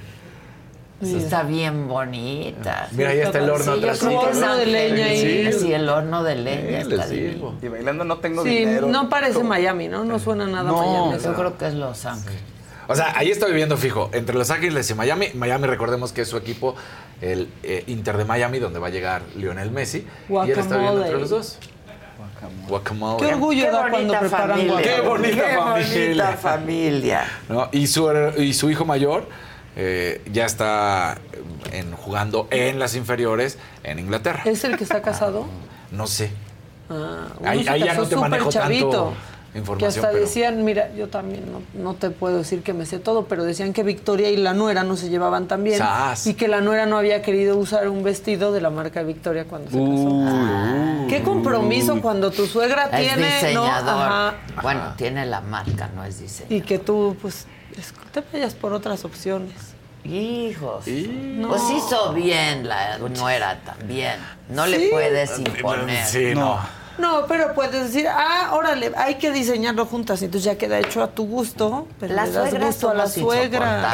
Sí, 1.03 1.17
está 1.17 1.43
bien 1.45 1.89
bonita. 1.89 2.87
Mira, 2.93 3.11
ahí 3.11 3.21
está 3.21 3.39
el 3.39 3.49
horno 3.51 3.73
Sí, 3.75 3.79
atrás. 3.81 4.03
Horno 4.03 4.57
de 4.57 4.67
leña 4.67 5.07
ahí. 5.07 5.53
Sí, 5.53 5.73
el 5.73 5.89
horno 5.89 6.23
de 6.23 6.37
leña 6.37 6.85
Sí, 6.85 6.93
está 6.93 7.07
divino. 7.07 7.55
Y 7.63 7.69
bailando 7.69 8.05
no 8.05 8.19
tengo 8.19 8.43
Sí, 8.45 8.51
dinero. 8.51 8.87
no 8.87 9.09
parece 9.09 9.43
Miami, 9.43 9.89
¿no? 9.89 10.05
No 10.05 10.19
suena 10.19 10.47
nada 10.47 10.65
No. 10.71 10.77
Miami. 11.09 11.25
Yo 11.25 11.35
creo 11.35 11.57
que 11.59 11.67
es 11.69 11.75
Los 11.75 12.05
Ángeles. 12.05 12.39
O 12.91 12.97
sea, 12.97 13.17
ahí 13.17 13.31
está 13.31 13.47
viviendo 13.47 13.77
fijo, 13.77 14.11
entre 14.13 14.35
Los 14.35 14.51
Ángeles 14.51 14.91
y 14.91 14.95
Miami. 14.95 15.29
Miami, 15.35 15.69
recordemos 15.69 16.13
que 16.13 16.23
es 16.23 16.29
su 16.29 16.37
equipo, 16.37 16.75
el 17.21 17.49
eh, 17.63 17.85
Inter 17.87 18.17
de 18.17 18.25
Miami, 18.25 18.59
donde 18.59 18.81
va 18.81 18.89
a 18.89 18.91
llegar 18.91 19.23
Lionel 19.37 19.71
Messi. 19.71 20.05
Y 20.29 20.51
él 20.51 20.59
está 20.59 20.77
viviendo 20.77 21.05
entre 21.05 21.21
los 21.21 21.31
dos. 21.31 21.59
Guacamole. 22.67 23.25
Qué 23.25 23.33
orgullo 23.33 23.65
Qué 23.65 23.71
da 23.71 23.81
cuando 23.83 23.99
bonita 23.99 24.21
preparan 24.21 24.59
familia. 24.59 24.83
Qué 24.83 25.01
bonita 25.03 25.37
Qué 25.37 25.57
familia. 25.57 26.05
bonita 26.05 26.33
familia. 26.37 27.25
¿no? 27.49 27.69
Y, 27.71 27.87
su, 27.87 28.11
y 28.37 28.55
su 28.55 28.71
hijo 28.71 28.85
mayor 28.85 29.29
eh, 29.77 30.21
ya 30.33 30.47
está 30.47 31.19
en, 31.71 31.93
jugando 31.93 32.49
en 32.51 32.81
las 32.81 32.97
inferiores 32.97 33.57
en 33.85 34.01
Inglaterra. 34.01 34.43
¿Es 34.47 34.65
el 34.65 34.77
que 34.77 34.83
está 34.83 35.01
casado? 35.01 35.47
No 35.93 36.09
sé. 36.09 36.33
Ah, 36.91 37.29
Ahí, 37.45 37.63
ya 37.63 37.95
no 37.95 38.05
te 38.09 38.17
manejo 38.17 38.51
chavito, 38.51 38.91
tanto 38.91 39.15
Que 39.79 39.87
hasta 39.87 40.11
pero- 40.11 40.21
decían, 40.21 40.65
mira, 40.65 40.93
yo 40.95 41.09
también 41.09 41.43
no, 41.51 41.61
no 41.83 41.95
te 41.95 42.11
puedo 42.11 42.39
decir 42.39 42.63
que 42.63 42.73
me 42.73 42.87
sé 42.87 43.01
todo, 43.01 43.25
pero 43.25 43.43
decían 43.43 43.73
que 43.73 43.83
Victoria 43.83 44.31
y 44.31 44.37
la 44.37 44.55
nuera 44.55 44.85
no 44.85 44.97
se 44.97 45.09
llevaban 45.09 45.49
tan 45.49 45.65
bien 45.65 45.79
Sas. 45.79 46.27
y 46.29 46.35
que 46.35 46.47
la 46.47 46.61
nuera 46.61 46.87
no 46.87 46.97
había 46.97 47.21
querido 47.21 47.57
usar 47.57 47.89
un 47.89 48.05
vestido 48.05 48.53
de 48.53 48.61
la 48.61 48.71
marca 48.71 49.03
Victoria 49.03 49.47
cuando 49.47 49.71
se 49.71 49.77
casó. 49.77 51.07
Qué 51.09 51.23
compromiso 51.25 52.01
cuando 52.01 52.31
tu 52.31 52.47
suegra 52.47 52.85
Es 52.93 53.13
tiene, 53.15 53.55
¿no? 53.55 53.65
Ajá. 53.67 54.35
Bueno, 54.63 54.95
tiene 54.97 55.27
la 55.27 55.41
marca, 55.41 55.91
no 55.97 56.05
es 56.05 56.21
diseñador. 56.21 56.57
Y 56.57 56.61
que 56.63 56.79
tú, 56.79 57.17
pues, 57.21 57.47
es- 57.77 57.93
te 58.13 58.23
vayas 58.33 58.55
por 58.55 58.73
otras 58.73 59.05
opciones. 59.05 59.53
Hijos. 60.05 60.87
No. 60.87 61.49
Pues 61.49 61.63
hizo 61.77 62.13
bien 62.15 62.67
la 62.69 62.99
nuera 62.99 63.59
también. 63.65 64.15
No 64.49 64.65
Sí. 64.65 64.71
le 64.71 64.89
puedes 64.91 65.39
imponer. 65.39 66.05
Sí, 66.07 66.35
no. 66.35 66.41
No, 66.57 66.61
pero 67.29 67.55
puedes 67.55 67.85
decir, 67.93 68.07
ah, 68.09 68.51
órale, 68.53 68.93
hay 68.97 69.15
que 69.17 69.31
diseñarlo 69.31 69.87
juntas, 69.87 70.21
entonces 70.23 70.45
ya 70.45 70.59
queda 70.59 70.79
hecho 70.79 71.03
a 71.03 71.09
tu 71.09 71.27
gusto, 71.27 71.87
pero 71.99 72.15
Las 72.15 72.29
le 72.29 72.35
das 72.35 72.49
suegras 72.51 72.67
gusto 72.75 72.91
a 72.91 72.95
la 72.95 73.07
somos 73.07 73.35
suegra. 73.35 73.91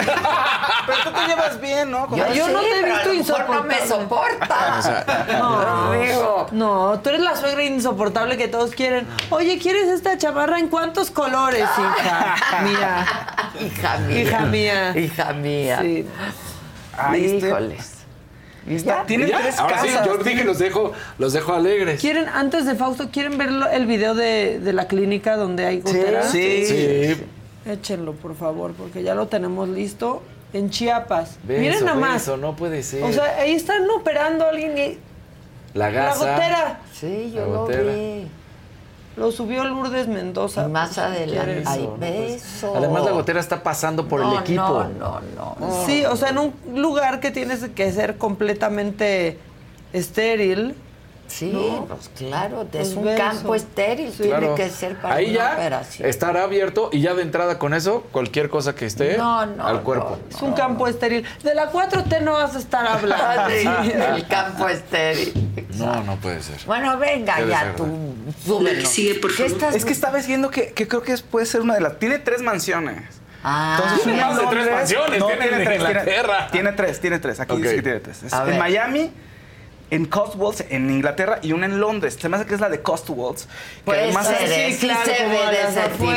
Pero 0.86 0.98
tú 1.04 1.10
te 1.20 1.26
llevas 1.28 1.60
bien, 1.60 1.90
¿no? 1.90 2.08
Yo, 2.16 2.26
Yo 2.32 2.46
sí, 2.46 2.52
no 2.52 2.60
te 2.60 2.78
he 2.78 2.82
pero 2.82 2.94
a 2.94 2.98
visto 3.08 3.32
lo 3.32 3.38
mejor 3.38 3.56
no 3.56 3.62
me 3.64 3.86
soporta. 3.86 5.14
No, 5.38 5.92
Digo. 5.92 6.46
no, 6.52 7.00
tú 7.00 7.08
eres 7.10 7.20
la 7.20 7.36
suegra 7.36 7.62
insoportable 7.64 8.36
que 8.36 8.48
todos 8.48 8.70
quieren. 8.72 9.06
Oye, 9.30 9.58
¿quieres 9.58 9.88
esta 9.88 10.16
chamarra 10.18 10.58
en 10.58 10.68
cuántos 10.68 11.10
colores, 11.10 11.62
hija? 11.78 12.36
Mía. 12.62 13.06
Hija 13.60 13.98
mía. 13.98 14.20
Hija 14.20 14.40
mía. 14.40 14.96
Hija 14.98 15.32
mía. 15.32 15.78
Sí. 15.80 16.06
Ay, 16.96 17.24
este- 17.24 17.48
Híjoles. 17.48 17.95
¿Y 18.68 18.78
ya? 18.78 19.04
Tienen 19.06 19.28
Ya, 19.28 19.40
tres 19.40 19.58
Ahora 19.58 19.80
sí, 19.82 19.88
casas. 19.88 20.06
yo 20.06 20.16
dije 20.18 20.44
los 20.44 20.58
dejo, 20.58 20.92
los 21.18 21.32
dejo 21.32 21.52
alegres. 21.54 22.00
¿Quieren, 22.00 22.28
antes 22.28 22.66
de 22.66 22.74
Fausto, 22.74 23.10
¿quieren 23.12 23.38
ver 23.38 23.50
el 23.72 23.86
video 23.86 24.14
de, 24.14 24.58
de 24.60 24.72
la 24.72 24.86
clínica 24.88 25.36
donde 25.36 25.64
hay 25.66 25.80
goteras? 25.80 26.30
Sí. 26.30 26.64
Sí. 26.66 27.16
Échenlo, 27.70 28.12
por 28.12 28.34
favor, 28.36 28.72
porque 28.74 29.02
ya 29.02 29.14
lo 29.14 29.26
tenemos 29.28 29.68
listo. 29.68 30.22
en 30.52 30.70
Chiapas. 30.70 31.38
Beso, 31.42 31.60
Miren 31.60 31.84
nada 31.84 31.98
más. 31.98 32.12
beso, 32.14 32.36
no 32.36 32.54
puede 32.56 32.82
ser. 32.82 33.02
O 33.02 33.12
sea, 33.12 33.36
ahí 33.40 33.52
están 33.52 33.88
operando 33.90 34.44
a 34.46 34.50
alguien 34.50 34.76
y 34.78 34.98
la 35.74 35.90
la 35.90 35.90
gasa. 35.90 36.18
gotera. 36.32 36.80
Sí, 36.94 37.30
La 37.34 37.40
yo 37.40 37.46
lo 37.46 37.60
gotera. 37.62 37.92
vi. 37.92 38.26
Lo 39.16 39.32
subió 39.32 39.64
Lourdes 39.64 40.08
Mendoza. 40.08 40.66
Y 40.66 40.70
más 40.70 40.88
Pues, 40.88 40.98
adelante. 40.98 41.44
¿quieres? 41.44 41.66
Ay, 41.66 41.82
no 41.84 41.94
puede 41.94 42.10
beso. 42.34 42.72
Además, 42.76 43.04
la 43.04 43.10
gotera 43.12 43.40
está 43.40 43.62
pasando 43.62 44.06
por 44.08 44.20
No, 44.20 44.32
el 44.34 44.40
equipo. 44.40 44.84
No, 44.98 45.20
no, 45.20 45.56
no. 45.58 45.84
Sí, 45.86 46.04
o 46.04 46.16
sea, 46.16 46.28
en 46.30 46.38
un 46.38 46.54
lugar 46.74 47.20
que 47.20 47.30
tienes 47.30 47.66
que 47.74 47.90
ser 47.92 48.18
completamente 48.18 49.38
estéril. 49.94 50.74
Sí, 51.28 51.50
¿no? 51.52 51.86
pues 51.86 52.10
claro, 52.16 52.62
es 52.62 52.68
Pues 52.70 52.92
un 52.94 53.04
beso. 53.04 53.18
campo 53.18 53.54
estéril, 53.54 54.10
Sí. 54.12 54.22
tiene 54.24 54.38
Claro. 54.38 54.54
que 54.54 54.70
ser 54.70 54.96
para 55.00 55.14
Ahí 55.16 55.30
una 55.30 55.34
ya 55.36 55.52
operación. 55.54 56.08
estará 56.08 56.42
abierto 56.44 56.90
y 56.92 57.00
ya 57.00 57.14
de 57.14 57.22
entrada 57.22 57.58
con 57.58 57.74
eso, 57.74 58.02
cualquier 58.12 58.48
cosa 58.48 58.74
que 58.74 58.86
esté 58.86 59.16
No, 59.18 59.44
no, 59.46 59.66
al 59.66 59.82
cuerpo. 59.82 60.18
Es 60.30 60.40
un 60.42 60.52
campo 60.52 60.86
estéril. 60.88 61.24
De 61.42 61.54
la 61.54 61.70
4T 61.70 62.20
no 62.20 62.32
vas 62.34 62.54
a 62.54 62.58
estar 62.58 62.86
hablando. 62.86 63.24
Ah, 63.26 63.48
Sí, 63.82 63.90
el 63.92 64.26
campo 64.28 64.68
estéril. 64.68 65.66
No, 65.76 66.02
no 66.04 66.16
puede 66.16 66.42
ser. 66.42 66.56
Bueno, 66.66 66.96
venga 66.98 67.40
ya 67.40 67.74
tú, 67.76 67.86
súbelo. 68.44 68.88
¿Qué 69.36 69.46
estás 69.46 69.74
Es 69.74 69.84
que 69.84 69.92
estaba 69.92 70.18
viendo 70.18 70.50
que, 70.50 70.72
que 70.72 70.86
creo 70.88 71.02
que 71.02 71.12
es- 71.12 71.22
puede 71.22 71.46
ser 71.46 71.60
una 71.60 71.74
de 71.74 71.80
las. 71.80 71.98
Tiene 71.98 72.18
tres 72.18 72.40
mansiones. 72.42 73.02
Ah, 73.42 73.78
Entonces, 73.80 74.06
una 74.06 74.26
Más 74.26 74.38
de 74.40 74.46
tres 74.48 74.70
mansiones 74.70 75.20
No, 75.20 75.26
tiene 75.26 75.42
tiene 75.42 75.56
en 75.58 75.64
tres. 75.64 75.78
Tiene, 76.04 76.24
tiene 76.50 76.72
tres, 76.72 77.00
tiene 77.00 77.18
tres. 77.18 77.40
Aquí 77.40 77.52
Ok. 77.52 77.58
dice 77.60 77.76
que 77.76 77.82
tiene 77.82 78.00
tres. 78.00 78.22
Es 78.24 78.32
en 78.32 78.58
Miami, 78.58 79.10
en 79.90 80.06
Cotswolds, 80.06 80.64
en 80.70 80.90
Inglaterra, 80.90 81.38
y 81.42 81.52
una 81.52 81.66
en 81.66 81.78
Londres. 81.80 82.18
Se 82.20 82.28
me 82.28 82.36
hace 82.36 82.46
que 82.46 82.54
es 82.54 82.60
la 82.60 82.68
de 82.68 82.82
Cotswolds. 82.82 83.44
Que 83.44 83.82
Puede 83.84 84.02
además 84.04 84.26
ser, 84.26 84.42
es- 84.42 84.50
¿eh? 84.50 84.76
sí 84.80 84.88
se 85.04 85.26
ve 85.26 85.38
de 85.50 85.62
ese 85.62 85.88
tipo. 85.90 86.10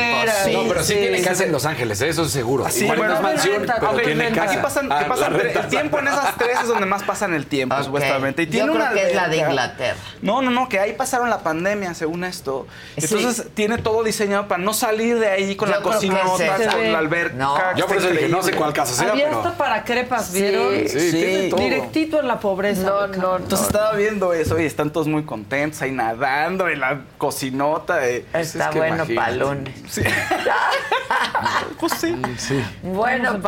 Sí, 0.44 0.54
no, 0.54 0.64
pero 0.68 0.84
sí, 0.84 0.94
sí. 0.94 1.00
tiene 1.00 1.22
casa 1.22 1.44
en 1.44 1.52
Los 1.52 1.66
Ángeles, 1.66 2.02
eso 2.02 2.24
es 2.24 2.32
seguro. 2.32 2.66
Sí, 2.70 2.84
Igual 2.84 2.98
bueno, 2.98 3.14
no 3.14 3.18
es 3.20 3.24
mansión, 3.24 3.58
renta, 3.58 3.76
pero 3.80 3.92
Ok, 3.92 4.02
tiene 4.04 4.30
casa. 4.32 4.52
aquí 4.52 4.58
pasan, 4.62 4.92
Ah, 4.92 5.06
que 5.08 5.30
renta. 5.38 5.60
el 5.62 5.68
tiempo 5.68 6.00
en 6.00 6.08
esas 6.08 6.38
tres 6.38 6.58
es 6.62 6.68
donde 6.68 6.86
más 6.86 7.04
pasan 7.04 7.34
el 7.34 7.46
tiempo, 7.46 7.76
Ok. 7.76 7.84
supuestamente. 7.84 8.44
Y 8.44 8.46
Yo 8.48 8.52
tiene 8.52 8.72
creo 8.72 8.76
una 8.82 8.92
que 8.94 9.08
es 9.10 9.16
la 9.16 9.28
de. 9.28 9.38
Inglaterra. 9.38 9.98
No, 10.22 10.42
no, 10.42 10.52
no, 10.52 10.68
que 10.68 10.80
ahí 10.80 10.94
pasaron 10.94 11.30
la 11.30 11.40
pandemia, 11.40 11.94
según 11.94 12.24
esto. 12.24 12.66
Sí. 12.98 13.06
Entonces 13.16 13.48
tiene 13.54 13.78
todo 13.78 14.04
diseñado 14.04 14.48
para 14.48 14.62
no 14.64 14.74
salir 14.74 15.20
de 15.20 15.28
ahí 15.28 15.56
con 15.56 15.70
Yo 15.70 15.76
la 15.76 16.00
que 16.00 16.08
esa. 16.08 16.72
con 16.72 16.92
la 16.92 16.98
alberca. 17.00 17.36
No. 17.36 17.56
que 17.56 17.80
Yo 17.80 17.86
por 17.88 17.98
eso 17.98 18.10
dije, 18.10 18.30
no 18.30 18.42
sé 18.42 18.54
cuál 18.54 18.74
casa 18.74 18.94
sea, 18.94 19.14
hasta 19.14 19.58
para 19.58 19.84
crepas, 19.84 20.32
¿vieron? 20.34 20.88
Sí. 20.88 21.52
Directito 21.56 22.20
en 22.20 22.28
la 22.28 22.40
pobreza. 22.40 22.82
No, 22.84 23.08
no, 23.08 23.14
cago. 23.14 23.38
Entonces 23.60 23.76
estaba 23.76 23.96
viendo 23.98 24.34
eso 24.34 24.60
y 24.60 24.66
están 24.66 24.90
todos 24.92 25.08
muy 25.08 25.24
contentos 25.24 25.82
ahí 25.82 25.92
nadando 25.92 26.68
en 26.70 26.80
la 26.80 27.02
cocinota. 27.18 28.08
eh. 28.08 28.26
Está 28.34 28.66
Es 28.66 28.70
que 28.72 28.78
bueno 28.80 29.06
lunes. 29.40 29.74
Sí. 29.90 30.02
pues 31.80 31.94
sí. 31.94 32.22
Sí. 32.38 32.64
Bueno, 32.84 33.40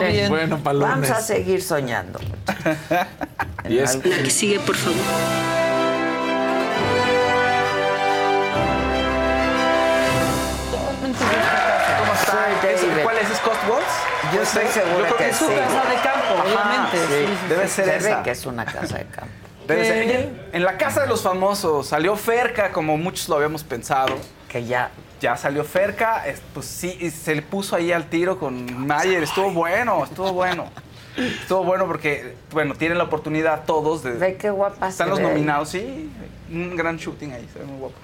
bien. 0.00 0.28
Bueno, 0.28 0.58
pa' 0.58 0.72
Vamos 0.72 1.10
a 1.10 1.20
seguir 1.20 1.62
soñando. 1.62 2.18
Y 3.68 3.78
es- 3.78 3.96
algún- 3.96 4.10
La 4.10 4.22
que 4.22 4.30
sigue, 4.30 4.60
por 4.60 4.76
favor. 4.76 4.96
¿Cómo 11.02 12.12
está? 12.14 12.32
Soy 12.32 12.70
¿Es- 12.70 12.82
David. 12.82 13.02
¿Cuál 13.02 13.16
es? 13.18 13.30
¿Es 13.30 13.38
Cotswolds? 13.40 13.84
Yo 14.32 14.36
Pues, 14.38 14.48
estoy 14.48 14.64
creo 15.06 15.16
que 15.16 15.28
Es 15.28 15.36
su 15.36 15.46
sí. 15.46 15.54
casa 15.54 15.88
de 15.88 15.96
campo, 15.96 16.34
Ajá, 16.34 16.44
obviamente. 16.44 16.98
sí, 16.98 17.26
Sí, 17.26 17.32
sí, 17.40 17.48
debe 17.48 17.68
sí. 17.68 17.74
ser 17.74 17.84
Se 17.84 17.90
ve 17.90 17.96
esa. 18.10 18.22
que 18.22 18.30
es 18.30 18.46
una 18.46 18.64
casa 18.64 18.98
de 18.98 19.04
campo. 19.06 19.32
En 20.52 20.64
la 20.64 20.76
casa 20.78 21.02
de 21.02 21.06
los 21.08 21.22
famosos 21.22 21.88
salió 21.88 22.16
Ferca, 22.16 22.72
como 22.72 22.96
muchos 22.96 23.28
lo 23.28 23.36
habíamos 23.36 23.64
pensado. 23.64 24.14
Que 24.48 24.64
ya. 24.64 24.90
Ya 25.20 25.36
salió 25.36 25.64
Ferca, 25.64 26.26
es- 26.26 26.42
pues 26.54 26.66
sí, 26.66 26.96
y 27.00 27.10
se 27.10 27.34
le 27.34 27.42
puso 27.42 27.74
ahí 27.76 27.90
al 27.92 28.06
tiro 28.08 28.38
con 28.38 28.86
Mayer. 28.86 29.22
Estuvo 29.22 29.50
bueno, 29.50 30.04
estuvo 30.04 30.32
bueno. 30.32 30.66
Estuvo 31.16 31.64
bueno 31.64 31.86
porque, 31.86 32.34
bueno, 32.52 32.74
tienen 32.74 32.98
la 32.98 33.04
oportunidad 33.04 33.64
todos 33.64 34.02
de... 34.02 34.12
Ve 34.12 34.36
qué 34.36 34.50
guapa 34.50 34.88
Están 34.88 35.08
los 35.08 35.18
ve. 35.18 35.24
nominados, 35.24 35.70
sí. 35.70 36.10
Un 36.52 36.76
gran 36.76 36.98
shooting 36.98 37.32
ahí, 37.32 37.48
se 37.52 37.58
ve 37.60 37.64
muy 37.64 37.78
guapo. 37.78 37.94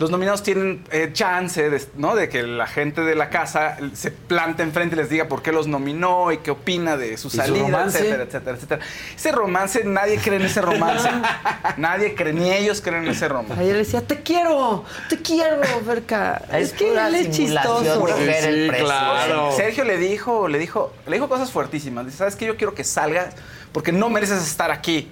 Los 0.00 0.10
nominados 0.10 0.42
tienen 0.42 0.82
eh, 0.92 1.10
chance 1.12 1.68
de, 1.68 1.86
¿no? 1.98 2.16
de 2.16 2.30
que 2.30 2.42
la 2.42 2.66
gente 2.66 3.02
de 3.02 3.14
la 3.14 3.28
casa 3.28 3.76
se 3.92 4.10
plante 4.10 4.62
enfrente 4.62 4.96
y 4.96 4.98
les 4.98 5.10
diga 5.10 5.28
por 5.28 5.42
qué 5.42 5.52
los 5.52 5.66
nominó 5.66 6.32
y 6.32 6.38
qué 6.38 6.50
opina 6.50 6.96
de 6.96 7.18
su 7.18 7.28
salida, 7.28 7.84
etcétera, 7.84 8.22
etcétera, 8.22 8.56
etcétera. 8.56 8.82
Ese 9.14 9.30
romance, 9.30 9.84
nadie 9.84 10.16
cree 10.16 10.36
en 10.36 10.46
ese 10.46 10.62
romance. 10.62 11.06
nadie 11.76 12.14
cree, 12.14 12.32
ni 12.32 12.50
ellos 12.50 12.80
creen 12.80 13.04
en 13.04 13.10
ese 13.10 13.28
romance. 13.28 13.60
Ayer 13.62 13.76
decía, 13.76 14.00
te 14.00 14.22
quiero, 14.22 14.86
te 15.10 15.20
quiero, 15.20 15.60
Ferca. 15.84 16.44
Es, 16.50 16.68
Es 16.68 16.72
que 16.72 16.94
él 16.94 17.14
es 17.16 17.30
chistoso. 17.30 18.06
Sí, 18.06 18.24
precio. 18.24 18.84
claro. 18.86 19.52
Sergio 19.54 19.84
le 19.84 19.98
dijo, 19.98 20.48
le 20.48 20.58
dijo, 20.58 20.94
le 21.06 21.16
dijo 21.16 21.28
cosas 21.28 21.50
fuertísimas. 21.50 22.06
Dice, 22.06 22.16
¿sabes 22.16 22.36
qué? 22.36 22.46
Yo 22.46 22.56
quiero 22.56 22.72
que 22.74 22.84
salgas 22.84 23.34
porque 23.70 23.92
no 23.92 24.08
mereces 24.08 24.42
estar 24.46 24.70
aquí. 24.70 25.10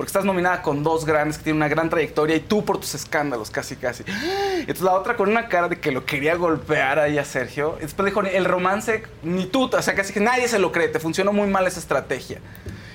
Porque 0.00 0.08
estás 0.08 0.24
nominada 0.24 0.62
con 0.62 0.82
dos 0.82 1.04
grandes 1.04 1.36
que 1.36 1.44
tienen 1.44 1.58
una 1.58 1.68
gran 1.68 1.90
trayectoria 1.90 2.34
y 2.34 2.40
tú 2.40 2.64
por 2.64 2.78
tus 2.78 2.94
escándalos, 2.94 3.50
casi, 3.50 3.76
casi. 3.76 4.02
Entonces 4.60 4.80
la 4.80 4.94
otra 4.94 5.14
con 5.14 5.28
una 5.28 5.46
cara 5.48 5.68
de 5.68 5.78
que 5.78 5.92
lo 5.92 6.06
quería 6.06 6.36
golpear 6.36 6.98
ahí 6.98 7.18
a 7.18 7.24
Sergio. 7.26 7.76
Después 7.78 8.06
dijo, 8.06 8.22
el 8.22 8.46
romance, 8.46 9.02
ni 9.22 9.44
tú, 9.44 9.68
o 9.70 9.82
sea, 9.82 9.94
casi 9.94 10.14
que 10.14 10.20
nadie 10.20 10.48
se 10.48 10.58
lo 10.58 10.72
cree. 10.72 10.88
Te 10.88 11.00
funcionó 11.00 11.34
muy 11.34 11.48
mal 11.48 11.66
esa 11.66 11.80
estrategia. 11.80 12.38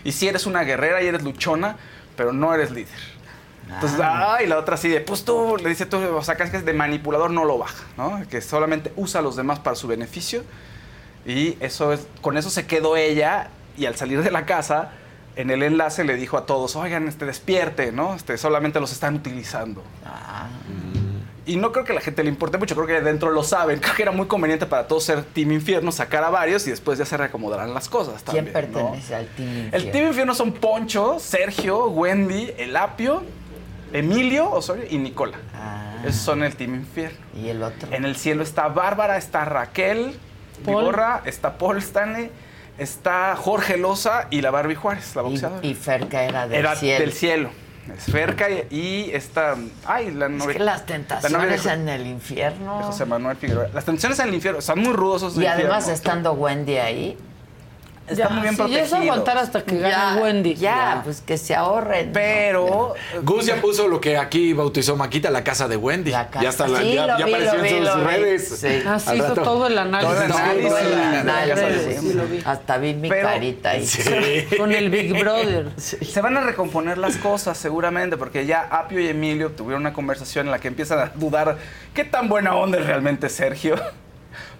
Y 0.03 0.13
si 0.13 0.27
eres 0.27 0.47
una 0.47 0.63
guerrera 0.63 1.03
y 1.03 1.05
eres 1.05 1.21
luchona, 1.21 1.77
pero 2.17 2.33
no 2.33 2.55
eres 2.55 2.71
líder. 2.71 2.97
Entonces, 3.71 3.99
ay, 4.01 4.47
la 4.47 4.57
otra 4.57 4.73
así 4.73 4.89
de, 4.89 4.99
pues 4.99 5.23
tú, 5.23 5.57
le 5.61 5.69
dice 5.69 5.85
tú, 5.85 5.97
o 5.97 6.23
sea, 6.23 6.33
casi 6.33 6.53
que 6.53 6.57
de 6.57 6.73
manipulador 6.73 7.29
no 7.29 7.45
lo 7.45 7.59
baja, 7.59 7.83
¿no? 7.97 8.19
Que 8.31 8.41
solamente 8.41 8.91
usa 8.95 9.19
a 9.19 9.23
los 9.23 9.35
demás 9.35 9.59
para 9.59 9.75
su 9.75 9.85
beneficio. 9.85 10.43
Y 11.23 11.55
eso 11.59 11.93
es, 11.93 12.07
con 12.21 12.35
eso 12.35 12.49
se 12.49 12.65
quedó 12.65 12.97
ella 12.97 13.51
y 13.77 13.85
al 13.85 13.95
salir 13.95 14.23
de 14.23 14.31
la 14.31 14.47
casa, 14.47 14.91
en 15.35 15.49
el 15.49 15.63
enlace 15.63 16.03
le 16.03 16.15
dijo 16.15 16.37
a 16.37 16.45
todos, 16.45 16.75
oigan, 16.75 17.07
este, 17.07 17.25
despierte, 17.25 17.91
¿no? 17.91 18.15
Este, 18.15 18.37
solamente 18.37 18.79
los 18.79 18.91
están 18.91 19.15
utilizando. 19.15 19.83
Y 21.47 21.57
no 21.57 21.71
creo 21.71 21.85
que 21.85 21.91
a 21.91 21.95
la 21.95 22.01
gente 22.01 22.23
le 22.23 22.29
importe 22.29 22.57
mucho, 22.57 22.73
creo 22.73 22.87
que 22.87 23.01
dentro 23.01 23.29
lo 23.29 23.43
saben. 23.43 23.79
Creo 23.79 23.93
que 23.93 24.01
era 24.01 24.11
muy 24.11 24.25
conveniente 24.25 24.65
para 24.65 24.87
todos 24.87 25.03
ser 25.03 25.23
Team 25.23 25.51
Infierno, 25.51 25.91
sacar 25.91 26.23
a 26.23 26.31
varios 26.31 26.65
y 26.65 26.71
después 26.71 26.97
ya 26.97 27.05
se 27.05 27.15
reacomodarán 27.17 27.71
las 27.73 27.87
cosas 27.87 28.23
¿Quién 28.23 28.45
pertenece 28.51 29.13
al 29.13 29.27
Team 29.27 29.49
El 29.49 29.65
Infierno? 29.65 29.91
Team 29.91 30.07
Infierno 30.07 30.35
son 30.35 30.53
Poncho, 30.53 31.17
Sergio, 31.19 31.85
Wendy, 31.89 32.51
Elapio, 32.57 33.21
Emilio 33.93 34.49
Osorio 34.49 34.85
y 34.89 34.97
Nicola. 34.97 35.37
Ah, 35.53 35.97
Esos 36.03 36.21
son 36.21 36.43
el 36.43 36.55
Team 36.55 36.73
Infierno. 36.75 37.17
y 37.39 37.49
el 37.49 37.61
otro. 37.61 37.89
En 37.91 38.05
el 38.05 38.15
cielo 38.15 38.41
está 38.41 38.67
Bárbara, 38.69 39.15
está 39.17 39.45
Raquel, 39.45 40.17
Paul. 40.65 40.77
Vigorra, 40.79 41.21
está 41.25 41.59
Paul 41.59 41.77
Stanley, 41.77 42.31
está 42.77 43.35
Jorge 43.35 43.77
Loza 43.77 44.27
y 44.29 44.41
la 44.41 44.51
Barbie 44.51 44.75
Juárez, 44.75 45.15
la 45.15 45.21
boxeadora. 45.21 45.59
Y, 45.65 45.69
y 45.71 45.73
Ferca 45.75 46.23
era 46.23 46.47
del 46.47 46.59
Era 46.59 46.75
cielo. 46.75 46.99
del 46.99 47.13
cielo. 47.13 47.49
Es 47.95 48.05
Ferca 48.11 48.49
y, 48.49 48.65
y 48.71 49.11
esta. 49.13 49.55
Ay, 49.85 50.11
la 50.11 50.25
Es 50.25 50.43
que 50.47 50.59
las 50.59 50.79
la 50.81 50.85
tentaciones 50.85 51.63
de- 51.63 51.71
en 51.73 51.87
el 51.89 52.07
infierno. 52.07 52.79
de 52.79 52.83
José 52.85 53.05
Manuel 53.05 53.37
Figueroa. 53.37 53.67
Las 53.73 53.85
tensiones 53.85 54.17
en 54.19 54.29
el 54.29 54.33
infierno 54.33 54.59
están 54.59 54.79
muy 54.79 54.91
rudos 54.93 55.21
esos 55.21 55.37
Y 55.37 55.45
además 55.45 55.83
infierno. 55.83 55.93
estando 55.93 56.33
Wendy 56.33 56.77
ahí. 56.77 57.17
Están 58.07 58.33
muy 58.33 58.41
bien 58.43 58.53
sí, 58.55 58.57
ya 58.59 58.65
es 58.65 58.89
protegidos. 58.89 58.93
aguantar 58.93 59.37
hasta 59.39 59.63
que 59.63 59.77
gane 59.79 59.89
Ya, 59.89 60.15
Wendy. 60.21 60.55
Ya, 60.55 61.01
pues 61.03 61.21
que 61.21 61.37
se 61.37 61.55
ahorren. 61.55 62.11
Pero. 62.13 62.93
Gus 63.23 63.45
ya 63.47 63.55
puso 63.61 63.87
lo 63.87 63.99
que 63.99 64.15
aquí 64.17 64.53
bautizó 64.53 64.95
Maquita, 64.95 65.31
la 65.31 65.43
casa 65.43 65.67
de 65.67 65.75
Wendy. 65.75 66.11
La 66.11 66.27
casa. 66.27 66.43
Ya 66.43 66.49
está, 66.49 66.67
la- 66.67 66.79
Sí, 66.81 66.93
ya, 66.93 67.17
ya 67.17 67.25
vi, 67.25 67.33
apareció 67.33 67.61
vi, 67.61 67.69
en 67.69 67.85
sus 67.87 68.03
redes. 68.03 68.47
Sí. 68.59 68.83
Así 68.87 69.09
Al 69.09 69.17
hizo 69.17 69.27
rato. 69.29 69.41
todo 69.41 69.67
el 69.67 69.77
análisis. 69.77 70.15
Sí, 71.99 72.11
sí. 72.11 72.41
Hasta 72.45 72.77
vi 72.77 72.93
mi 72.93 73.09
Pero- 73.09 73.27
carita 73.27 73.69
ahí. 73.71 73.85
Sí. 73.85 74.03
Con 74.57 74.71
el 74.71 74.89
Big 74.89 75.17
Brother. 75.19 75.69
Se 75.77 76.21
van 76.21 76.37
a 76.37 76.41
recomponer 76.41 76.97
las 76.97 77.17
cosas 77.17 77.57
seguramente, 77.57 78.17
porque 78.17 78.45
ya 78.45 78.67
Apio 78.71 78.99
y 78.99 79.07
Emilio 79.07 79.51
tuvieron 79.51 79.81
una 79.81 79.93
conversación 79.93 80.47
en 80.47 80.51
la 80.51 80.59
que 80.59 80.67
empiezan 80.67 80.99
a 80.99 81.11
dudar 81.15 81.57
qué 81.93 82.03
tan 82.03 82.29
buena 82.29 82.55
onda 82.55 82.77
es 82.77 82.85
realmente 82.85 83.29
Sergio. 83.29 83.75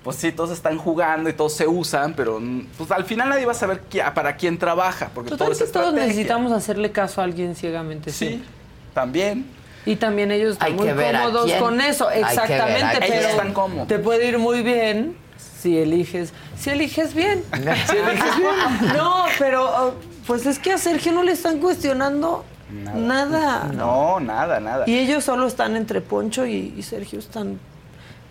Pues 0.06 0.18
sí, 0.18 0.32
todos 0.32 0.52
están 0.52 0.78
jugando 0.78 1.32
y 1.32 1.34
todos 1.34 1.54
se 1.54 1.68
usan, 1.68 2.14
pero 2.14 2.40
mm, 2.40 2.68
pues 2.78 2.92
al 2.92 3.06
final 3.06 3.28
nadie 3.28 3.44
va 3.48 3.54
a 3.54 3.56
saber 3.56 3.82
para 4.14 4.36
quién 4.38 4.60
trabaja, 4.60 5.10
porque 5.16 5.30
todo 5.30 5.40
Total 5.40 5.52
es 5.54 5.64
que 5.64 5.66
todos 5.66 5.94
necesitamos 5.96 6.52
hacerle 6.52 6.92
caso 6.92 7.22
a 7.22 7.24
alguien 7.24 7.56
ciegamente. 7.56 8.12
Sí, 8.12 8.28
siempre. 8.28 8.48
también. 8.94 9.48
Y 9.84 9.96
también 9.96 10.32
ellos 10.32 10.54
están 10.54 10.68
Hay 10.68 10.74
muy 10.76 10.90
cómodos 10.90 11.52
con 11.54 11.82
eso, 11.82 12.06
ver 12.06 12.20
exactamente. 12.20 13.18
Ellos 13.18 13.32
están 13.32 13.52
cómodos. 13.52 13.88
te 13.88 13.98
puede 13.98 14.28
ir 14.28 14.38
muy 14.38 14.62
bien 14.62 15.18
si 15.60 15.76
eliges, 15.80 16.34
si 16.56 16.70
eliges 16.70 17.16
bien. 17.16 17.44
Si 17.52 17.98
eliges 17.98 18.38
bien. 18.38 18.96
No, 18.96 19.26
pero 19.40 19.66
oh, 19.66 19.94
pues 20.28 20.46
es 20.46 20.60
que 20.60 20.72
a 20.72 20.78
Sergio 20.78 21.14
no 21.14 21.24
le 21.24 21.32
están 21.32 21.58
cuestionando 21.58 22.46
nada. 22.70 23.72
No, 23.74 24.20
nada, 24.20 24.60
nada. 24.60 24.84
Y 24.88 25.00
ellos 25.00 25.24
solo 25.24 25.48
están 25.48 25.76
entre 25.76 26.00
Poncho 26.02 26.46
y, 26.46 26.76
y 26.78 26.84
Sergio 26.84 27.18
están 27.18 27.60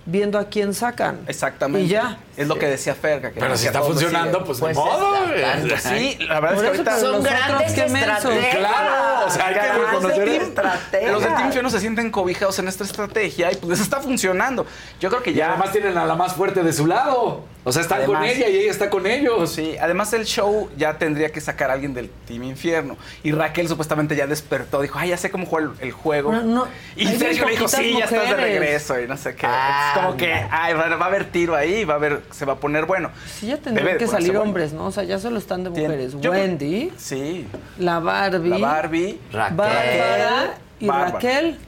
viendo 0.06 0.39
a 0.39 0.44
quién 0.48 0.74
sacan. 0.74 1.20
Exactamente. 1.26 1.86
Y 1.86 1.89
ya. 1.89 2.18
Es 2.36 2.47
lo 2.48 2.59
que 2.59 2.66
decía 2.66 2.94
Ferga. 2.94 3.31
Que 3.31 3.40
Pero 3.40 3.56
si 3.56 3.62
que 3.62 3.66
está 3.68 3.82
funcionando, 3.82 4.44
pues, 4.44 4.59
Pues 4.59 4.76
de 4.76 4.82
modo. 4.82 5.14
está 5.14 5.28
güey. 5.31 5.40
dando. 5.40 5.76
Sí, 5.78 6.18
la 6.26 6.40
verdad 6.40 6.56
Por 6.56 6.64
es 6.64 6.70
que 6.70 6.76
ahorita... 6.78 6.98
Son 7.01 7.22
grandes 7.22 7.78
estrategas. 7.78 8.56
Claro, 8.56 9.26
o 9.26 9.31
sea, 9.31 9.47
hay 9.47 9.55
que 9.55 9.72
reconocer 9.72 10.28
eso. 10.28 10.43
estrategas. 10.43 11.12
Los 11.12 11.22
de 11.22 11.28
Team 11.28 11.47
Infierno 11.47 11.70
se 11.70 11.81
sienten 11.81 12.10
cobijados 12.10 12.59
en 12.59 12.68
esta 12.68 12.85
estrategia 12.85 13.52
y 13.52 13.56
pues 13.56 13.70
les 13.70 13.81
está 13.81 14.01
funcionando. 14.01 14.66
Yo 15.01 15.09
creo 15.10 15.22
que 15.22 15.31
Y 15.31 15.35
ya... 15.35 15.51
además 15.51 15.72
tienen 15.72 15.97
a 15.97 16.05
la 16.05 16.14
más 16.16 16.35
fuerte 16.35 16.62
de 16.62 16.72
su 16.72 16.86
lado. 16.86 17.44
O 17.66 17.73
sea, 17.73 17.81
están 17.81 18.05
con 18.05 18.23
ella 18.23 18.47
y 18.49 18.57
ella 18.59 18.70
está 18.70 18.91
con 18.91 19.07
ellos. 19.07 19.51
Sí, 19.51 19.77
además 19.81 20.12
el 20.12 20.27
show 20.27 20.69
ya 20.77 20.99
tendría 20.99 21.31
que 21.31 21.41
sacar 21.41 21.70
a 21.70 21.73
alguien 21.73 21.95
del 21.95 22.11
Team 22.27 22.45
Infierno. 22.45 22.99
Y 23.23 23.32
Raquel 23.32 23.69
supuestamente 23.69 24.15
ya 24.15 24.27
despertó, 24.27 24.82
dijo, 24.82 24.99
ay, 24.99 25.09
ya 25.11 25.16
sé 25.16 25.31
cómo 25.31 25.47
juega 25.47 25.73
el, 25.81 25.86
el 25.89 25.93
juego. 25.93 26.31
No, 26.31 26.43
no, 26.43 26.66
y 26.95 27.07
Sergio 27.07 27.47
le 27.47 27.53
dijo, 27.53 27.66
sí, 27.66 27.95
ya 27.99 28.05
estás 28.05 28.11
de 28.11 28.19
mujeres". 28.35 28.61
regreso 28.61 29.01
y 29.01 29.09
no 29.09 29.16
sé 29.16 29.35
qué. 29.35 29.47
Ah, 29.49 29.93
es 29.95 30.01
como 30.03 30.16
que, 30.16 30.32
ay, 30.51 30.74
va, 30.74 30.95
va 30.97 31.05
a 31.07 31.09
haber 31.09 31.24
tiro 31.24 31.55
ahí, 31.57 31.85
va 31.85 31.95
a 31.95 31.97
haber, 31.97 32.23
se 32.31 32.45
va 32.45 32.53
a 32.53 32.57
poner 32.57 32.85
bueno. 32.85 33.11
Sí, 33.27 33.47
ya 33.47 33.57
tendrían 33.57 33.97
que 33.97 34.07
salir 34.09 34.28
bueno. 34.32 34.43
hombres, 34.43 34.73
¿no? 34.74 34.85
O 34.86 34.93
sea, 34.93 35.05
ya 35.05 35.19
solo 35.19 35.39
están 35.39 35.65
de 35.65 35.70
mujeres. 35.70 36.15
yo 36.20 36.31
Wendy, 36.32 36.93
Sí, 36.99 37.47
la 37.78 37.99
Barbie, 37.99 38.51
la 38.51 38.59
Barbie, 38.59 39.20
Bárbara 39.32 40.55
y 40.81 40.86
Bárbara. 40.86 41.11
Raquel. 41.12 41.59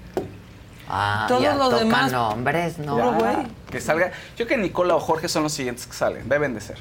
Ah, 0.89 1.27
Todos 1.29 1.43
ya 1.43 1.55
los 1.55 1.71
tocan 1.71 1.89
demás- 1.89 2.13
hombres, 2.13 2.79
¿no? 2.79 2.95
Puro 2.97 3.13
güey. 3.15 3.37
que 3.71 3.81
salga. 3.81 4.09
Yo 4.37 4.47
creo 4.47 4.49
que 4.49 4.57
Nicola 4.59 4.95
o 4.97 5.01
Jorge 5.01 5.29
son 5.29 5.43
los 5.43 5.53
siguientes 5.53 5.87
que 5.87 5.93
salen, 5.95 6.29
deben 6.29 6.55
de 6.55 6.61
ser. 6.61 6.79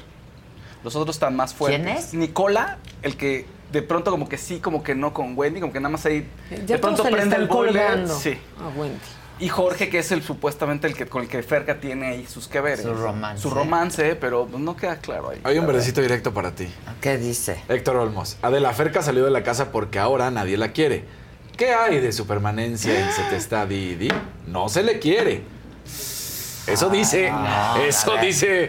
Los 0.84 0.94
otros 0.94 1.16
están 1.16 1.34
más 1.34 1.54
fuertes. 1.54 1.80
¿Quién 1.82 1.96
es? 1.96 2.14
Nicola, 2.14 2.78
el 3.02 3.16
que 3.16 3.46
de 3.72 3.82
pronto 3.82 4.12
como 4.12 4.28
que 4.28 4.38
sí, 4.38 4.60
como 4.60 4.82
que 4.84 4.94
no 4.94 5.12
con 5.12 5.36
Wendy, 5.36 5.60
como 5.60 5.72
que 5.72 5.80
nada 5.80 5.90
más 5.90 6.06
ahí 6.06 6.28
Ya 6.50 6.56
de 6.58 6.78
pronto 6.78 7.02
se 7.02 7.10
prende 7.10 7.24
están 7.30 7.42
el 7.42 7.48
boiler. 7.48 7.72
colgando 7.86 8.14
Sí. 8.16 8.38
a 8.60 8.68
Wendy. 8.78 8.98
Y 9.38 9.48
Jorge, 9.48 9.90
que 9.90 9.98
es 9.98 10.12
el 10.12 10.22
supuestamente 10.22 10.86
el 10.86 10.94
que 10.96 11.06
con 11.06 11.22
el 11.22 11.28
que 11.28 11.42
Ferca 11.42 11.78
tiene 11.78 12.06
ahí 12.06 12.26
sus 12.26 12.48
que 12.48 12.60
veres. 12.60 12.82
Su 12.86 12.94
romance. 12.94 13.42
Su 13.42 13.50
romance, 13.50 14.14
pero 14.16 14.46
pues, 14.46 14.62
no 14.62 14.76
queda 14.76 14.96
claro 14.96 15.28
ahí. 15.30 15.40
Hay 15.44 15.58
un 15.58 15.66
verdecito 15.66 16.00
directo 16.00 16.32
para 16.32 16.52
ti. 16.52 16.68
¿Qué 17.02 17.18
dice? 17.18 17.60
Héctor 17.68 17.96
Olmos. 17.96 18.38
Adela 18.40 18.72
Ferca 18.72 19.02
salió 19.02 19.24
de 19.26 19.30
la 19.30 19.42
casa 19.42 19.72
porque 19.72 19.98
ahora 19.98 20.30
nadie 20.30 20.56
la 20.56 20.68
quiere. 20.72 21.04
¿Qué 21.56 21.72
hay 21.72 22.00
de 22.00 22.12
su 22.12 22.26
permanencia 22.26 22.98
en 22.98 23.10
Se 23.12 23.22
te 23.30 23.36
está 23.36 23.66
di 23.66 23.94
di? 23.94 24.08
No 24.46 24.68
se 24.68 24.82
le 24.82 24.98
quiere. 24.98 25.42
Eso 26.66 26.90
dice. 26.90 27.30
no, 27.30 27.76
eso 27.76 28.16
dice. 28.20 28.68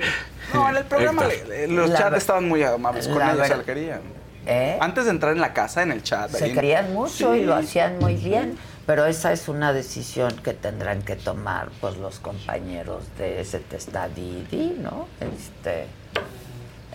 No, 0.53 0.69
en 0.69 0.77
el 0.77 0.85
programa 0.85 1.25
le- 1.27 1.67
los 1.67 1.89
La 1.89 1.97
chats 1.97 2.17
estaban 2.17 2.47
muy 2.47 2.63
amables 2.63 3.07
con 3.07 3.17
ver- 3.17 3.35
la 3.49 3.63
querían. 3.63 4.01
¿Eh? 4.45 4.77
Antes 4.79 5.05
de 5.05 5.11
entrar 5.11 5.33
en 5.33 5.41
la 5.41 5.51
casa, 5.53 5.81
en 5.83 5.91
el 5.91 6.03
chat. 6.03 6.29
Se 6.31 6.45
ahí- 6.45 6.53
querían 6.53 6.93
mucho 6.93 7.35
y 7.35 7.43
lo 7.43 7.53
hacían 7.55 7.99
muy 7.99 8.15
bien, 8.15 8.57
pero 8.85 9.05
esa 9.05 9.33
es 9.33 9.49
una 9.49 9.73
decisión 9.73 10.33
que 10.37 10.53
tendrán 10.53 11.01
que 11.01 11.17
tomar 11.17 11.67
pues 11.81 11.97
los 11.97 12.19
compañeros 12.19 13.03
de 13.17 13.41
ese 13.41 13.61
está 13.71 14.07
Didi, 14.07 14.77
¿no? 14.79 15.09
Este, 15.19 15.87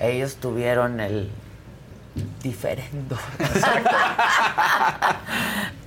ellos 0.01 0.37
tuvieron 0.37 1.01
el 1.01 1.31
diferendo. 2.43 3.17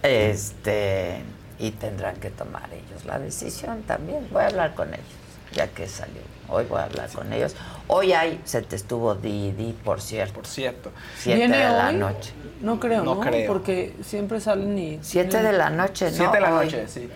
este, 0.03 1.22
y 1.60 1.72
tendrán 1.72 2.15
que 2.18 2.30
tomar 2.30 2.69
ellos 2.73 3.06
la 3.06 3.19
decisión 3.19 3.84
también. 3.84 4.27
Voy 4.31 4.43
a 4.43 4.47
hablar 4.47 4.76
con 4.76 4.93
ellos, 4.93 5.06
ya 5.53 5.68
que 5.68 5.88
salió. 5.88 6.22
Hoy 6.47 6.65
voy 6.65 6.80
a 6.80 6.84
hablar 6.84 7.10
con 7.10 7.31
ellos. 7.34 7.56
Hoy 7.88 8.14
hay, 8.14 8.39
se 8.45 8.61
te 8.61 8.76
estuvo 8.76 9.15
Didi, 9.15 9.73
por 9.84 9.99
cierto. 10.02 10.35
Por 10.35 10.45
cierto. 10.47 10.91
Siete 11.18 11.39
¿Viene 11.39 11.57
de 11.57 11.64
la 11.64 11.91
noche. 11.91 12.34
No 12.61 12.80
creo, 12.80 13.03
No 13.03 13.15
¿no? 13.15 13.22
creo. 13.22 13.47
Porque 13.47 13.95
siempre 14.03 14.39
salen 14.39 14.77
y... 14.77 14.99
Siete 15.02 15.41
de 15.41 15.52
la 15.53 15.69
noche, 15.72 16.11
¿no? 16.11 16.18
Siete 16.18 16.34
de 16.38 16.41
la 16.41 16.56
Hoy. 16.56 16.65
noche, 16.65 16.88
sí. 16.88 17.10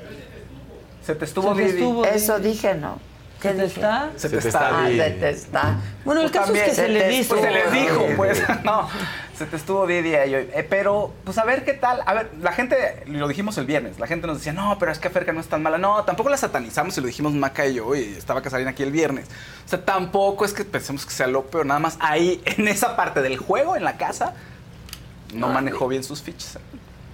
Se 1.06 1.16
te 1.16 1.26
estuvo 1.26 1.54
Se 1.56 1.62
te 1.62 1.68
Didi. 1.68 1.78
estuvo 1.80 2.06
Eso 2.06 2.40
dije, 2.40 2.74
¿no? 2.76 3.00
¿Qué 3.42 3.50
¿Se 3.50 3.54
te 3.56 3.64
dije? 3.64 3.76
está? 3.76 4.10
Se 4.16 4.20
Se 4.20 4.30
te 4.30 4.42
te 4.42 4.48
está. 4.50 4.70
Ah, 4.84 4.88
se 4.90 5.12
te 5.12 5.30
está. 5.30 5.76
Bueno, 6.04 6.22
el 6.22 6.28
Tú 6.32 6.38
caso 6.40 6.54
es 6.54 6.62
que 6.62 6.70
se 6.72 6.76
Se 6.76 6.88
le 6.90 7.08
dijo. 7.08 7.30
Pues 7.30 7.42
se 7.42 7.52
les 7.52 7.72
dijo, 7.72 8.06
pues, 8.18 8.44
no, 8.66 8.90
se 9.38 9.46
te 9.46 9.56
estuvo 9.56 9.88
Didi 9.88 10.14
ahí 10.16 10.36
hoy. 10.36 10.50
Eh, 10.54 10.68
pero, 10.70 11.14
pues 11.24 11.38
a 11.38 11.46
ver 11.46 11.64
qué 11.64 11.72
tal. 11.74 12.02
A 12.06 12.14
ver, 12.14 12.32
la 12.42 12.52
gente, 12.52 13.04
lo 13.08 13.28
dijimos 13.30 13.58
el 13.58 13.66
viernes, 13.66 13.98
la 13.98 14.08
gente 14.08 14.28
nos 14.28 14.38
decía, 14.40 14.52
no, 14.52 14.78
pero 14.78 14.92
es 14.92 15.00
que 15.00 15.10
Ferca 15.10 15.32
no 15.32 15.40
es 15.40 15.48
tan 15.48 15.64
mala. 15.64 15.78
No, 15.78 16.04
tampoco 16.04 16.30
la 16.30 16.36
satanizamos 16.36 16.98
y 16.98 17.02
lo 17.02 17.08
dijimos 17.08 17.32
Maca 17.34 17.66
y 17.66 17.76
yo, 17.76 17.96
y 17.96 18.04
estaba 18.18 18.42
Casarín 18.42 18.68
aquí 18.68 18.84
el 18.84 18.92
viernes. 18.92 19.28
O 19.66 19.70
sea, 19.70 19.86
tampoco 19.86 20.44
es 20.44 20.52
que 20.54 20.66
pensemos 20.66 21.06
que 21.06 21.12
sea 21.14 21.28
lo 21.28 21.46
peor, 21.46 21.66
nada 21.66 21.80
más 21.80 21.96
ahí, 22.02 22.42
en 22.46 22.68
esa 22.68 22.98
parte 22.98 23.22
del 23.22 23.38
juego, 23.38 23.78
en 23.78 23.86
la 23.86 23.96
casa, 23.98 24.34
no 25.34 25.48
manejó 25.48 25.88
bien 25.88 26.04
sus 26.04 26.22
fichas. 26.22 26.58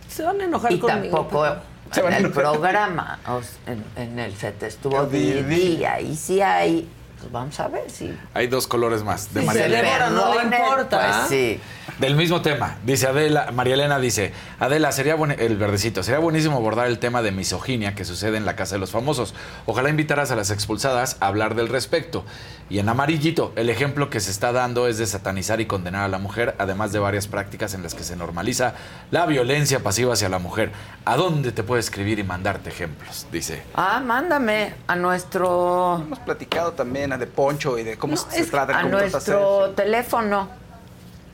Se 0.10 0.24
van 0.24 0.42
a 0.42 0.46
enojar 0.46 0.72
Y 0.72 0.80
conmigo. 0.80 1.18
tampoco 1.18 1.42
pero- 1.44 1.75
Se 1.92 2.02
en 2.02 2.14
el 2.14 2.32
programa, 2.32 3.20
en, 3.68 3.84
en 3.96 4.20
el 4.20 4.36
se 4.36 4.52
te 4.52 4.68
estuvo 4.68 5.06
Didi. 5.06 5.44
Didi, 5.44 5.86
ahí 5.86 6.16
sí 6.16 6.42
hay, 6.42 6.90
pues 7.26 7.34
vamos 7.34 7.60
a 7.60 7.68
ver 7.70 7.90
si 7.90 8.16
Hay 8.36 8.46
dos 8.46 8.68
colores 8.68 9.04
más 9.04 9.34
de 9.34 9.40
Sí, 9.42 9.46
María 9.48 9.64
se 9.64 9.68
Elena. 9.80 10.10
No 10.12 10.36
le 10.36 10.44
importa. 10.44 11.00
Pues 11.18 11.30
sí. 11.30 11.60
Del 12.00 12.16
mismo 12.16 12.42
tema, 12.42 12.76
dice 12.86 13.08
Adela, 13.08 13.52
María 13.52 13.74
Elena 13.76 13.98
dice, 14.00 14.32
Adela, 14.60 14.92
sería 14.92 15.16
buen- 15.16 15.32
el 15.40 15.56
verdecito, 15.58 16.04
sería 16.04 16.20
buenísimo 16.20 16.58
abordar 16.58 16.88
el 16.88 17.00
tema 17.00 17.22
de 17.22 17.32
misoginia 17.32 17.96
que 17.96 18.06
sucede 18.06 18.38
en 18.38 18.46
la 18.46 18.56
casa 18.56 18.76
de 18.76 18.80
los 18.80 18.92
famosos. 18.92 19.34
Ojalá 19.66 19.90
invitaras 19.90 20.30
a 20.30 20.36
las 20.36 20.52
expulsadas 20.52 21.18
a 21.20 21.28
hablar 21.28 21.56
del 21.56 21.68
respecto. 21.70 22.26
Y 22.70 22.80
en 22.80 22.90
amarillito, 22.90 23.54
el 23.56 23.70
ejemplo 23.70 24.10
que 24.10 24.20
se 24.20 24.32
está 24.32 24.52
dando 24.52 24.88
es 24.88 24.98
de 24.98 25.06
satanizar 25.06 25.62
y 25.62 25.68
condenar 25.68 26.04
a 26.04 26.08
la 26.08 26.18
mujer, 26.18 26.56
además 26.58 26.92
de 26.92 27.00
varias 27.00 27.28
prácticas 27.28 27.74
en 27.76 27.84
las 27.84 27.94
que 27.94 28.04
se 28.04 28.16
normaliza 28.16 28.74
la 29.12 29.26
violencia 29.28 29.82
pasiva 29.82 30.14
hacia 30.14 30.30
la 30.30 30.40
mujer. 30.40 30.72
¿A 31.06 31.16
dónde 31.16 31.52
te 31.52 31.62
puede 31.64 31.80
escribir 31.82 32.18
y 32.20 32.24
mandarte 32.24 32.70
ejemplos? 32.72 33.28
Dice. 33.32 33.62
Ah, 33.76 34.02
mándame 34.04 34.74
a 34.88 34.96
nuestro 34.96 36.02
Hemos 36.02 36.20
platicado 36.20 36.72
también 36.74 37.14
de 37.18 37.28
Poncho 37.28 37.78
y 37.78 37.84
de 37.84 37.98
cómo 37.98 38.16
se 38.18 38.42
es- 38.42 38.52
trata, 38.52 38.80
a 38.80 38.84
nuestro 38.84 39.72
teléfono. 39.72 40.50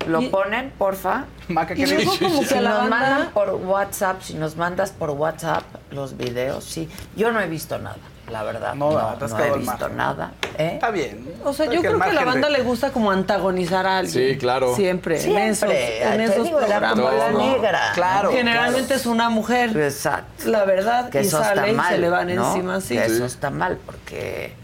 ¿Lo 0.08 0.20
Y- 0.20 0.30
ponen, 0.30 0.72
porfa? 0.80 1.26
Maca, 1.48 1.74
Y 1.76 1.78
¿qué 1.78 1.86
le 1.88 1.96
luego 2.06 2.18
como 2.20 2.40
que 2.40 2.46
Si 2.48 2.56
nos 2.56 2.64
banda... 2.64 2.84
mandan 2.90 3.30
por 3.34 3.50
WhatsApp, 3.52 4.22
si 4.24 4.34
nos 4.34 4.56
mandas 4.56 4.90
por 4.92 5.12
WhatsApp 5.12 5.62
los 5.92 6.18
videos, 6.18 6.64
sí. 6.64 6.90
Yo 7.16 7.32
no 7.32 7.40
he 7.40 7.46
visto 7.48 7.78
nada, 7.78 7.98
la 8.32 8.42
verdad. 8.42 8.74
No, 8.74 8.94
No, 8.94 9.14
te 9.20 9.26
has 9.26 9.32
no 9.32 9.38
quedado 9.38 9.56
he 9.58 9.60
visto 9.60 9.90
nada. 9.90 10.32
¿eh? 10.58 10.72
Está 10.74 10.90
bien. 10.90 11.32
O 11.46 11.54
sea, 11.54 11.68
yo 11.68 11.82
creo 11.82 12.00
que 12.00 12.10
a 12.10 12.14
la 12.14 12.26
banda 12.26 12.48
de- 12.48 12.54
le 12.58 12.64
gusta 12.64 12.90
como 12.92 13.12
antagonizar 13.12 13.86
a 13.86 14.00
alguien. 14.00 14.30
Sí, 14.34 14.38
claro. 14.40 14.76
Siempre, 14.76 15.20
Siempre. 15.20 15.44
en 15.44 15.52
esos, 15.52 15.70
en 15.70 16.22
esos 16.22 16.44
digo, 16.46 16.58
programas. 16.58 16.92
como 16.94 17.12
la 17.12 17.32
No. 17.32 17.38
negra. 17.38 17.80
Claro. 17.94 18.32
Generalmente 18.32 18.96
es 18.96 19.06
una 19.06 19.30
mujer, 19.30 19.78
Exacto. 19.78 20.50
la 20.50 20.66
verdad, 20.66 21.10
que 21.12 21.22
y 21.22 21.28
eso 21.28 21.38
sale 21.38 21.62
está 21.62 21.68
y 21.70 21.74
mal, 21.76 21.92
se 21.94 21.98
le 22.00 22.10
van 22.10 22.34
¿no? 22.36 22.48
encima, 22.48 22.82
sí. 22.82 22.96
Que 22.96 23.06
Eso 23.06 23.26
está 23.26 23.52
mal 23.52 23.78
porque, 23.86 24.56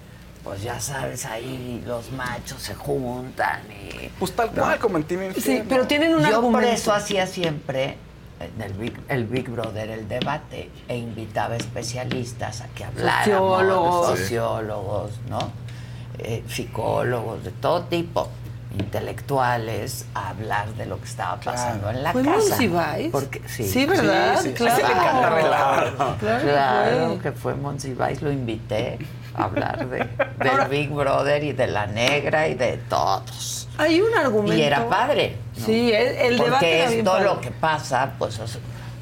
pues 0.48 0.62
ya 0.64 0.80
sabes, 0.80 1.26
ahí 1.26 1.84
los 1.86 2.12
machos 2.12 2.62
se 2.62 2.74
juntan 2.74 3.62
y... 3.70 4.08
Pues 4.20 4.32
tal 4.34 4.50
cual, 4.52 4.80
como 4.80 4.98
en 4.98 5.04
Team 5.04 5.34
Sí, 5.36 5.62
pero 5.68 5.86
tienen 5.88 6.14
un 6.16 6.22
Yo 6.22 6.28
por 6.28 6.36
argumento. 6.36 6.70
eso 6.70 6.94
hacía 6.94 7.28
siempre 7.28 7.98
en 8.40 8.62
el 8.62 8.74
Big, 8.74 8.98
el 9.10 9.26
Big 9.26 9.50
Brother 9.50 9.90
el 9.90 10.08
debate 10.08 10.70
e 10.88 10.96
invitaba 10.98 11.56
especialistas 11.58 12.62
a 12.62 12.68
que 12.70 12.86
hablaran. 12.86 13.24
Sociólogos. 13.26 14.20
Sociólogos, 14.20 15.12
¿no? 15.30 15.40
Eh, 16.20 16.44
psicólogos, 16.48 17.44
de 17.44 17.52
todo 17.52 17.82
tipo, 17.84 18.30
intelectuales, 18.78 20.06
a 20.14 20.30
hablar 20.30 20.68
de 20.76 20.86
lo 20.86 21.00
que 21.00 21.06
estaba 21.06 21.40
pasando 21.40 21.90
en 21.90 22.04
la 22.04 22.12
¿Fue 22.14 22.24
casa. 22.24 22.38
Monsiváis? 22.38 23.10
Porque, 23.12 23.42
sí. 23.48 23.68
Sí, 23.68 23.86
¿verdad? 23.86 24.40
Sí, 24.42 24.50
sí. 24.50 24.54
Claro. 24.54 24.74
Ese 24.78 24.88
le 24.88 24.92
encanta. 24.94 25.30
Claro, 25.40 26.18
que 26.20 26.44
Claro 26.44 27.08
fue. 27.10 27.20
que 27.20 27.32
fue 27.34 27.56
Monsiváis, 27.56 28.22
lo 28.22 28.32
invité 28.32 28.98
hablar 29.38 29.88
de, 29.88 29.98
del 30.40 30.68
Big 30.70 30.90
Brother 30.90 31.44
y 31.44 31.54
de 31.54 31.68
la 31.68 31.88
negra 31.88 32.48
y 32.48 32.56
de 32.56 32.78
todos. 32.90 33.70
Hay 33.78 34.02
un 34.02 34.14
argumento. 34.16 34.56
Y 34.58 34.64
era 34.64 34.90
padre. 34.90 35.36
¿no? 35.58 35.66
Sí, 35.66 35.92
el, 35.94 36.08
el 36.18 36.38
debate 36.38 36.52
Porque 36.52 36.80
era 36.80 36.88
bien 36.90 37.00
esto 37.00 37.12
padre. 37.12 37.26
lo 37.26 37.42
que 37.42 37.52
pasa, 37.52 38.14
pues 38.18 38.40
es 38.40 38.58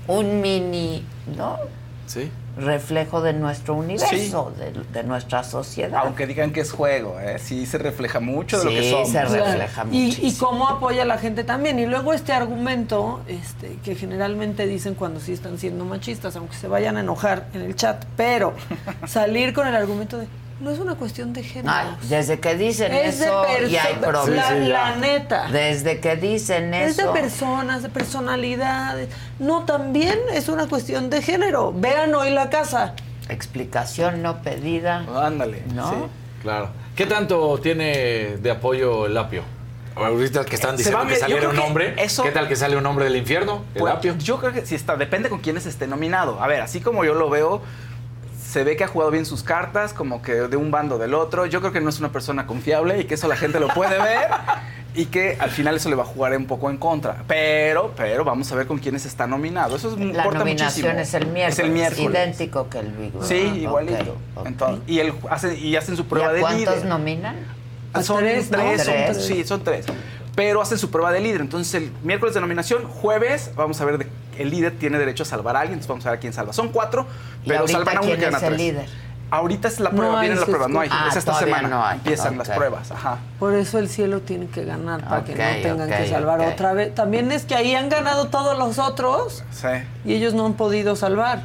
un 0.07 0.41
mini, 0.41 1.05
¿no? 1.35 1.57
Sí. 2.05 2.29
Reflejo 2.57 3.21
de 3.21 3.33
nuestro 3.33 3.73
universo, 3.75 4.53
de, 4.57 4.71
de 4.93 5.03
nuestra 5.03 5.43
sociedad. 5.43 6.01
Aunque 6.05 6.25
digan 6.25 6.51
que 6.53 6.61
es 6.61 6.71
juego, 6.71 7.19
¿eh? 7.19 7.37
Sí 7.39 7.65
se 7.65 7.77
refleja 7.77 8.19
mucho 8.21 8.57
de 8.59 8.65
lo 8.65 8.69
que 8.71 8.81
Sí, 8.83 8.91
somos. 8.91 9.09
se 9.09 9.13
Claro. 9.19 9.33
refleja 9.45 9.85
y, 9.91 9.97
y 9.97 10.05
muchísimo. 10.07 10.47
cómo 10.49 10.69
apoya 10.69 11.01
a 11.01 11.05
la 11.05 11.17
gente 11.17 11.43
también. 11.43 11.79
Y 11.79 11.85
luego 11.85 12.13
este 12.13 12.31
argumento, 12.33 13.21
este, 13.27 13.77
que 13.83 13.95
generalmente 13.95 14.67
dicen 14.67 14.95
cuando 14.95 15.19
sí 15.19 15.33
están 15.33 15.57
siendo 15.59 15.83
machistas, 15.85 16.35
aunque 16.37 16.55
se 16.55 16.67
vayan 16.67 16.95
a 16.97 17.01
enojar 17.01 17.47
en 17.53 17.61
el 17.61 17.75
chat, 17.75 18.05
pero 18.15 18.53
salir 19.05 19.53
con 19.53 19.67
el 19.67 19.75
argumento 19.75 20.17
de 20.17 20.27
no 20.59 20.71
es 20.71 20.79
una 20.79 20.95
cuestión 20.95 21.33
de 21.33 21.43
género. 21.43 21.73
Ay, 21.75 21.87
desde 22.09 22.39
que 22.39 22.55
dicen 22.55 22.93
es 22.93 23.19
de 23.19 23.25
eso, 23.25 23.43
perso- 23.43 23.67
ya 23.67 23.83
hay 23.83 23.95
problemas. 23.95 24.59
la 24.67 24.95
neta. 24.95 25.47
Desde 25.51 25.99
que 25.99 26.15
dicen 26.15 26.73
Es 26.73 26.95
de 26.97 27.03
eso. 27.03 27.13
personas, 27.13 27.83
de 27.83 27.89
personalidades. 27.89 29.09
No, 29.39 29.65
también 29.65 30.17
es 30.33 30.47
una 30.49 30.67
cuestión 30.67 31.09
de 31.09 31.21
género. 31.21 31.73
Vean 31.75 32.13
hoy 32.15 32.29
la 32.31 32.49
casa. 32.49 32.93
Explicación 33.29 34.21
no 34.21 34.41
pedida. 34.41 35.05
Ándale. 35.25 35.63
¿No? 35.73 35.89
sí. 35.89 35.95
Claro. 36.41 36.69
¿Qué 36.95 37.05
tanto 37.05 37.57
tiene 37.59 38.37
de 38.37 38.51
apoyo 38.51 39.07
el 39.07 39.17
apio? 39.17 39.43
Ahorita 39.95 40.43
que 40.45 40.55
están 40.55 40.77
Se 40.77 40.91
va 40.91 41.01
diciendo 41.01 41.03
a 41.03 41.07
que 41.07 41.15
saliera 41.15 41.49
un 41.49 41.59
hombre, 41.59 41.95
eso- 41.97 42.23
¿qué 42.23 42.31
tal 42.31 42.47
que 42.47 42.55
sale 42.55 42.75
un 42.75 42.85
hombre 42.85 43.05
del 43.05 43.15
infierno? 43.15 43.63
El 43.73 43.81
Pues, 43.81 43.93
apio. 43.93 44.15
Yo 44.17 44.37
creo 44.39 44.51
que 44.51 44.65
sí 44.65 44.75
está, 44.75 44.95
depende 44.97 45.29
con 45.29 45.39
quiénes 45.39 45.65
esté 45.65 45.87
nominado. 45.87 46.41
A 46.41 46.47
ver, 46.47 46.61
así 46.61 46.81
como 46.81 47.05
yo 47.05 47.13
lo 47.13 47.29
veo, 47.29 47.61
se 48.55 48.63
ve 48.63 48.77
que 48.77 48.85
ha 48.85 48.87
jugado 48.87 49.11
bien 49.11 49.25
sus 49.25 49.43
cartas, 49.43 49.91
como 49.91 50.21
que 50.21 50.31
de 50.33 50.55
un 50.55 50.71
bando 50.71 50.95
o 50.95 50.97
del 50.97 51.13
otro. 51.13 51.45
Yo 51.45 51.59
creo 51.59 51.73
que 51.73 51.81
no 51.81 51.89
es 51.89 51.99
una 51.99 52.07
persona 52.13 52.47
confiable 52.47 53.01
y 53.01 53.03
que 53.03 53.15
eso 53.15 53.27
la 53.27 53.35
gente 53.35 53.59
lo 53.59 53.67
puede 53.67 54.01
ver 54.01 54.29
y 54.95 55.07
que 55.07 55.35
al 55.41 55.49
final 55.49 55.75
eso 55.75 55.89
le 55.89 55.95
va 55.97 56.03
a 56.03 56.05
jugar 56.05 56.37
un 56.37 56.45
poco 56.45 56.69
en 56.69 56.77
contra. 56.77 57.23
Pero, 57.27 57.91
pero 57.97 58.23
vamos 58.23 58.49
a 58.53 58.55
ver 58.55 58.65
con 58.65 58.77
quiénes 58.77 59.05
está 59.05 59.27
nominado. 59.27 59.75
Eso 59.75 59.89
es, 59.91 59.97
La 59.99 60.05
importa 60.05 60.39
nominación 60.39 60.95
muchísimo. 60.95 61.01
es 61.01 61.13
el 61.15 61.25
miércoles. 61.33 61.59
Es 61.59 61.65
el 61.65 61.71
miércoles. 61.71 62.09
Idéntico 62.21 62.69
que 62.69 62.79
el 62.79 62.87
Big 62.93 63.11
Brother. 63.11 63.27
Sí, 63.27 63.59
igualito. 63.59 64.15
Entonces, 64.45 64.83
y, 64.87 64.99
el, 64.99 65.13
y 65.61 65.75
hacen 65.75 65.97
su 65.97 66.03
¿Y 66.03 66.05
prueba 66.05 66.29
a 66.29 66.31
de 66.31 66.39
cuántos 66.39 66.75
líder. 66.75 66.85
nominan? 66.85 67.35
A 67.91 68.03
son 68.03 68.19
tres, 68.19 68.45
son 68.47 68.57
Tres. 68.57 68.83
tres, 68.85 69.25
sí, 69.25 69.43
son 69.43 69.63
tres. 69.65 69.85
Pero 70.33 70.61
hacen 70.61 70.77
su 70.77 70.89
prueba 70.91 71.11
de 71.11 71.19
líder. 71.19 71.41
Entonces, 71.41 71.73
el 71.75 71.91
miércoles 72.03 72.33
de 72.33 72.39
nominación, 72.39 72.85
jueves, 72.87 73.51
vamos 73.57 73.81
a 73.81 73.85
ver, 73.85 73.97
de- 73.97 74.07
el 74.37 74.49
líder 74.49 74.77
tiene 74.77 74.97
derecho 74.97 75.23
a 75.23 75.25
salvar 75.25 75.55
a 75.55 75.61
alguien. 75.61 75.75
Entonces, 75.79 75.89
vamos 75.89 76.05
a 76.05 76.11
ver 76.11 76.17
a 76.17 76.19
quién 76.21 76.33
salva. 76.33 76.53
Son 76.53 76.69
cuatro, 76.69 77.05
¿Y 77.43 77.49
pero 77.49 77.67
salvan 77.67 77.97
a 77.97 78.01
uno 78.01 78.13
y 78.13 78.17
quedan 78.17 78.35
a 78.35 78.39
tres. 78.39 78.57
líder? 78.57 78.85
Ahorita 79.31 79.67
es 79.67 79.79
la 79.79 79.89
No 79.89 79.95
prueba, 79.97 80.19
hay, 80.19 80.27
viene 80.27 80.39
la 80.39 80.45
se 80.45 80.51
prueba, 80.51 80.67
no 80.67 80.79
hay. 80.81 80.87
es 80.87 80.93
Ah, 80.95 81.07
esta 81.09 81.21
todavía 81.31 81.55
semana. 81.55 81.67
no 81.75 81.83
hay. 81.85 81.97
Empiezan 81.97 82.37
las 82.37 82.49
pruebas, 82.49 82.91
ajá. 82.91 83.17
Por 83.39 83.53
eso 83.55 83.79
el 83.79 83.89
cielo 83.89 84.21
tiene 84.21 84.45
que 84.47 84.63
ganar, 84.63 85.03
para 85.03 85.23
que 85.23 85.33
no 85.35 85.61
tengan 85.63 85.89
que 85.89 86.07
salvar 86.07 86.41
otra 86.41 86.73
vez. 86.73 86.93
También 86.93 87.31
es 87.31 87.43
que 87.45 87.55
ahí 87.55 87.73
han 87.73 87.89
ganado 87.89 88.27
todos 88.27 88.57
los 88.57 88.77
otros 88.77 89.43
Sí. 89.51 89.67
y 90.05 90.13
ellos 90.13 90.35
no 90.35 90.45
han 90.45 90.53
podido 90.53 90.95
salvar 90.95 91.43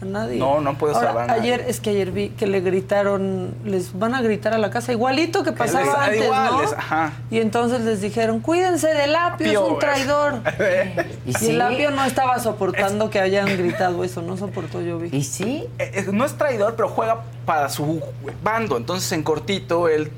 a 0.00 0.04
nadie. 0.04 0.38
No, 0.38 0.60
no 0.60 0.76
podido 0.78 0.96
Ahora, 0.96 1.08
salvar 1.08 1.24
a 1.24 1.26
nadie. 1.36 1.52
Ayer, 1.54 1.66
es 1.68 1.80
que 1.80 1.90
ayer 1.90 2.10
vi 2.12 2.28
que 2.30 2.46
le 2.46 2.60
gritaron, 2.60 3.54
les 3.64 3.98
van 3.98 4.14
a 4.14 4.22
gritar 4.22 4.54
a 4.54 4.58
la 4.58 4.70
casa 4.70 4.92
igualito 4.92 5.42
que 5.42 5.52
pasaba 5.52 5.84
les- 5.84 5.94
antes, 5.94 6.24
igual, 6.24 6.52
¿no? 6.52 6.60
les- 6.62 6.72
ajá. 6.72 7.12
Y 7.30 7.38
entonces 7.40 7.80
les 7.82 8.00
dijeron, 8.00 8.40
cuídense 8.40 8.88
del 8.88 9.14
apio, 9.14 9.50
es 9.50 9.58
un 9.58 9.64
güey. 9.74 9.78
traidor. 9.78 10.34
¿Y 11.26 11.30
Y, 11.30 11.32
sí? 11.34 11.50
el 11.50 11.60
apio 11.60 11.90
no 11.90 12.04
estaba 12.04 12.38
soportando 12.38 13.10
que 13.10 13.20
hayan 13.20 13.46
gritado 13.56 14.04
eso, 14.04 14.22
no 14.22 14.36
soportó 14.36 14.80
yo 14.82 14.98
vi. 14.98 15.08
¿Y 15.16 15.24
sí? 15.24 15.66
Eh, 15.78 15.90
eh, 15.94 16.06
no 16.12 16.24
es 16.24 16.34
traidor, 16.34 16.74
pero 16.76 16.88
juega 16.88 17.18
para 17.44 17.68
su 17.68 18.00
bando. 18.42 18.76
Entonces, 18.76 19.10
en 19.12 19.22
cortito, 19.22 19.88
él 19.88 20.10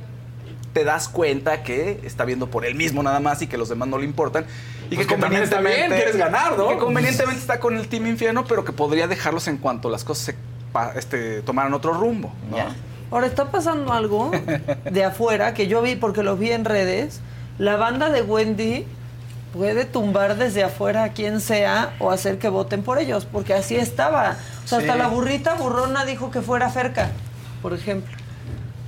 te 0.72 0.84
das 0.84 1.08
cuenta 1.08 1.62
que 1.62 2.00
está 2.04 2.24
viendo 2.24 2.48
por 2.48 2.64
él 2.64 2.74
mismo 2.74 3.02
nada 3.02 3.20
más 3.20 3.42
y 3.42 3.46
que 3.46 3.58
los 3.58 3.68
demás 3.68 3.88
no 3.88 3.98
le 3.98 4.04
importan. 4.04 4.44
Y 4.90 4.96
Pues 4.96 5.06
que 5.06 5.14
que 5.14 5.20
también 5.20 5.42
está 5.42 5.60
bien, 5.60 5.72
convenientemente. 5.72 5.96
quieres 5.96 6.16
ganar, 6.16 6.58
¿no? 6.58 6.68
Que 6.68 6.78
convenientemente 6.78 7.40
está 7.40 7.60
con 7.60 7.76
el 7.76 7.88
Team 7.88 8.06
Infierno, 8.06 8.44
pero 8.44 8.64
que 8.64 8.72
podría 8.72 9.06
dejarlos 9.06 9.48
en 9.48 9.58
cuanto 9.58 9.90
las 9.90 10.04
cosas 10.04 10.24
se 10.26 10.36
este, 10.96 11.42
tomaran 11.42 11.74
otro 11.74 11.92
rumbo. 11.92 12.32
¿no? 12.50 12.56
Ahora 13.10 13.26
está 13.26 13.50
pasando 13.50 13.92
algo 13.92 14.30
de 14.90 15.04
afuera 15.04 15.54
que 15.54 15.66
yo 15.66 15.82
vi 15.82 15.96
porque 15.96 16.22
lo 16.22 16.36
vi 16.36 16.52
en 16.52 16.64
redes. 16.64 17.20
La 17.58 17.76
banda 17.76 18.08
de 18.10 18.22
Wendy 18.22 18.86
puede 19.52 19.84
tumbar 19.84 20.36
desde 20.36 20.62
afuera 20.62 21.04
a 21.04 21.08
quien 21.10 21.40
sea 21.40 21.94
o 21.98 22.10
hacer 22.10 22.38
que 22.38 22.48
voten 22.48 22.82
por 22.82 22.98
ellos, 22.98 23.26
porque 23.26 23.52
así 23.52 23.76
estaba. 23.76 24.36
O 24.64 24.68
sea, 24.68 24.78
hasta 24.78 24.94
la 24.94 25.08
burrita 25.08 25.54
burrona 25.54 26.04
dijo 26.04 26.30
que 26.30 26.40
fuera 26.40 26.70
Ferca, 26.70 27.10
por 27.62 27.74
ejemplo. 27.74 28.19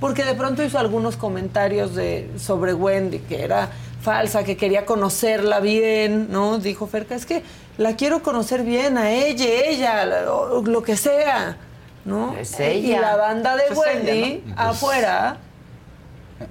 Porque 0.03 0.25
de 0.25 0.33
pronto 0.33 0.61
hizo 0.61 0.77
algunos 0.77 1.15
comentarios 1.15 1.95
de, 1.95 2.29
sobre 2.37 2.73
Wendy, 2.73 3.19
que 3.19 3.41
era 3.41 3.69
falsa, 4.01 4.43
que 4.43 4.57
quería 4.57 4.85
conocerla 4.85 5.61
bien, 5.61 6.27
¿no? 6.29 6.57
Dijo 6.59 6.87
Ferca, 6.87 7.15
es 7.15 7.25
que 7.25 7.41
la 7.77 7.95
quiero 7.95 8.21
conocer 8.21 8.63
bien, 8.63 8.97
a 8.97 9.11
ella, 9.11 9.45
ella, 9.65 10.05
lo, 10.25 10.61
lo 10.61 10.83
que 10.83 10.97
sea, 10.97 11.55
¿no? 12.03 12.35
Es 12.37 12.59
Y 12.59 12.63
ella. 12.63 12.99
la 12.99 13.15
banda 13.15 13.55
de 13.55 13.63
Pues 13.69 13.79
es 13.79 13.95
Wendy 13.95 14.11
ella, 14.11 14.39
¿no? 14.45 14.61
afuera 14.61 15.37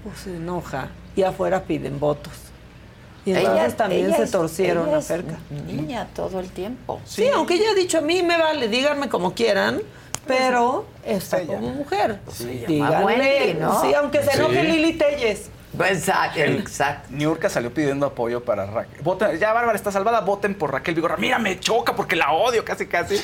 pues 0.03 0.21
se 0.21 0.35
enoja 0.35 0.89
y 1.15 1.23
afuera 1.23 1.63
piden 1.65 2.01
votos. 2.01 2.33
Y 3.27 3.35
entonces 3.35 3.77
también 3.77 4.07
ella 4.07 4.17
se 4.17 4.23
es- 4.23 4.31
torcieron 4.31 4.89
ella 4.89 4.97
a 4.97 5.01
es 5.01 5.07
Ferca. 5.09 5.37
Niña 5.67 6.09
todo 6.17 6.41
el 6.41 6.49
tiempo. 6.49 7.03
Sí, 7.05 7.29
aunque 7.29 7.57
ella 7.57 7.73
ha 7.73 7.75
dicho 7.75 7.99
a 7.99 8.01
mí 8.01 8.23
me 8.23 8.39
vale, 8.39 8.69
díganme 8.69 9.11
como 9.11 9.35
quieran, 9.35 9.83
pero 10.27 10.85
está 11.05 11.41
como 11.45 11.69
mujer. 11.69 12.21
llama 12.79 13.01
Wendy, 13.05 13.55
¿no? 13.55 13.81
Sí, 13.83 13.95
aunque 13.95 14.23
se 14.23 14.33
enoje 14.33 14.61
Sí. 14.63 14.67
Lili 14.67 14.93
Telles. 14.95 15.51
Exacto, 15.89 16.39
exacto. 16.41 17.09
Niurka 17.11 17.49
salió 17.49 17.73
pidiendo 17.73 18.07
apoyo 18.07 18.45
para 18.45 18.67
Raquel. 18.67 19.03
Voten- 19.03 19.39
ya 19.39 19.53
Bárbara 19.53 19.77
está 19.77 19.91
salvada, 19.91 20.21
voten 20.21 20.55
por 20.55 20.71
Raquel 20.73 20.95
Vigorra. 20.95 21.17
Mira, 21.17 21.39
me 21.39 21.59
choca 21.59 21.95
porque 21.97 22.15
la 22.17 22.33
odio 22.33 22.65
casi, 22.65 22.87
casi. 22.87 23.21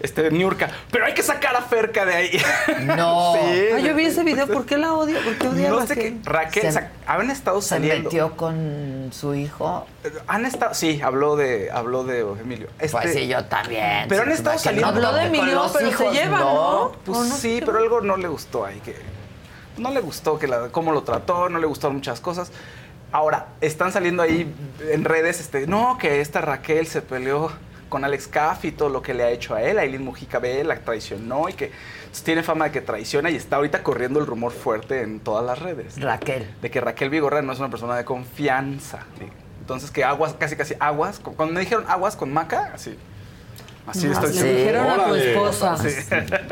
Este, 0.00 0.30
Niurka. 0.32 0.68
Pero 0.90 1.06
hay 1.06 1.14
que 1.14 1.22
sacar 1.22 1.54
a 1.54 1.62
Ferca 1.62 2.04
de 2.04 2.14
ahí. 2.14 2.42
No. 2.82 3.34
Sí. 3.42 3.64
Ah, 3.74 3.78
yo 3.78 3.94
vi 3.94 4.06
ese 4.06 4.24
video, 4.24 4.46
¿por 4.46 4.66
qué 4.66 4.76
la 4.76 4.94
odio? 4.94 5.16
¿Por 5.22 5.34
qué 5.36 5.48
odia 5.48 5.68
a 5.72 5.86
sé 5.86 5.94
Raquel? 5.94 6.20
Raquel, 6.24 6.62
Se- 6.62 6.68
o 6.68 6.72
sea, 6.72 6.90
han 7.06 7.30
estado 7.30 7.62
Se 7.62 7.68
saliendo. 7.70 8.04
metió 8.04 8.36
con 8.36 9.10
su 9.12 9.34
hijo. 9.34 9.86
Han 10.26 10.44
estado, 10.44 10.74
sí, 10.74 11.00
habló 11.02 11.36
de, 11.36 11.70
habló 11.72 12.04
de 12.04 12.20
Emilio. 12.20 12.68
Este, 12.78 12.98
Pues 12.98 13.12
sí, 13.14 13.28
yo 13.28 13.44
también. 13.46 14.06
Pero 14.08 14.22
han 14.22 14.32
estado 14.32 14.58
saliendo. 14.58 14.90
no 14.90 14.96
Habló 14.96 15.12
de 15.14 15.26
Emilio, 15.26 15.54
los 15.54 15.72
pero 15.72 15.86
se 15.86 15.92
hijos, 15.92 16.12
llevan, 16.14 16.40
¿no? 16.40 16.92
Pues 17.04 17.18
¿O 17.18 17.24
no? 17.24 17.34
sí, 17.36 17.62
pero 17.64 17.78
algo 17.78 18.00
no 18.00 18.16
le 18.16 18.28
gustó 18.28 18.64
ahí 18.64 18.80
que 18.80 18.96
no 19.76 19.90
le 19.90 20.00
gustó 20.00 20.38
que 20.38 20.46
la, 20.46 20.68
cómo 20.68 20.92
lo 20.92 21.02
trató, 21.02 21.48
no 21.48 21.58
le 21.58 21.66
gustaron 21.66 21.96
muchas 21.96 22.20
cosas. 22.20 22.50
Ahora, 23.10 23.48
están 23.60 23.92
saliendo 23.92 24.22
ahí 24.22 24.52
en 24.90 25.04
redes, 25.04 25.40
este, 25.40 25.66
no, 25.66 25.98
que 25.98 26.20
esta 26.20 26.40
Raquel 26.40 26.86
se 26.86 27.02
peleó 27.02 27.52
con 27.90 28.06
Alex 28.06 28.26
Caff 28.26 28.64
y 28.64 28.72
todo 28.72 28.88
lo 28.88 29.02
que 29.02 29.12
le 29.12 29.22
ha 29.22 29.30
hecho 29.30 29.54
a 29.54 29.62
él, 29.62 29.78
Aileen 29.78 30.02
Mujica 30.02 30.38
B, 30.38 30.64
la 30.64 30.78
traicionó 30.78 31.50
y 31.50 31.52
que 31.52 31.70
tiene 32.24 32.42
fama 32.42 32.66
de 32.66 32.70
que 32.72 32.80
traiciona 32.80 33.30
y 33.30 33.36
está 33.36 33.56
ahorita 33.56 33.82
corriendo 33.82 34.18
el 34.18 34.26
rumor 34.26 34.52
fuerte 34.52 35.02
en 35.02 35.20
todas 35.20 35.44
las 35.44 35.58
redes. 35.58 36.00
Raquel. 36.00 36.50
De 36.62 36.70
que 36.70 36.80
Raquel 36.80 37.10
Vigorra 37.10 37.42
no 37.42 37.52
es 37.52 37.58
una 37.58 37.68
persona 37.68 37.94
de 37.96 38.06
confianza. 38.06 39.00
Entonces 39.60 39.90
que 39.90 40.04
aguas, 40.04 40.34
casi 40.38 40.56
casi 40.56 40.74
aguas, 40.80 41.20
cuando 41.20 41.52
me 41.52 41.60
dijeron 41.60 41.84
aguas 41.86 42.16
con 42.16 42.32
maca, 42.32 42.72
así. 42.74 42.98
Así 43.86 44.06
No, 44.06 44.12
estoy 44.12 44.32
le 44.34 44.54
dijeron 44.54 44.90
a 45.00 45.04
tu 45.06 45.14
esposa. 45.16 45.76
Sí. 45.76 45.88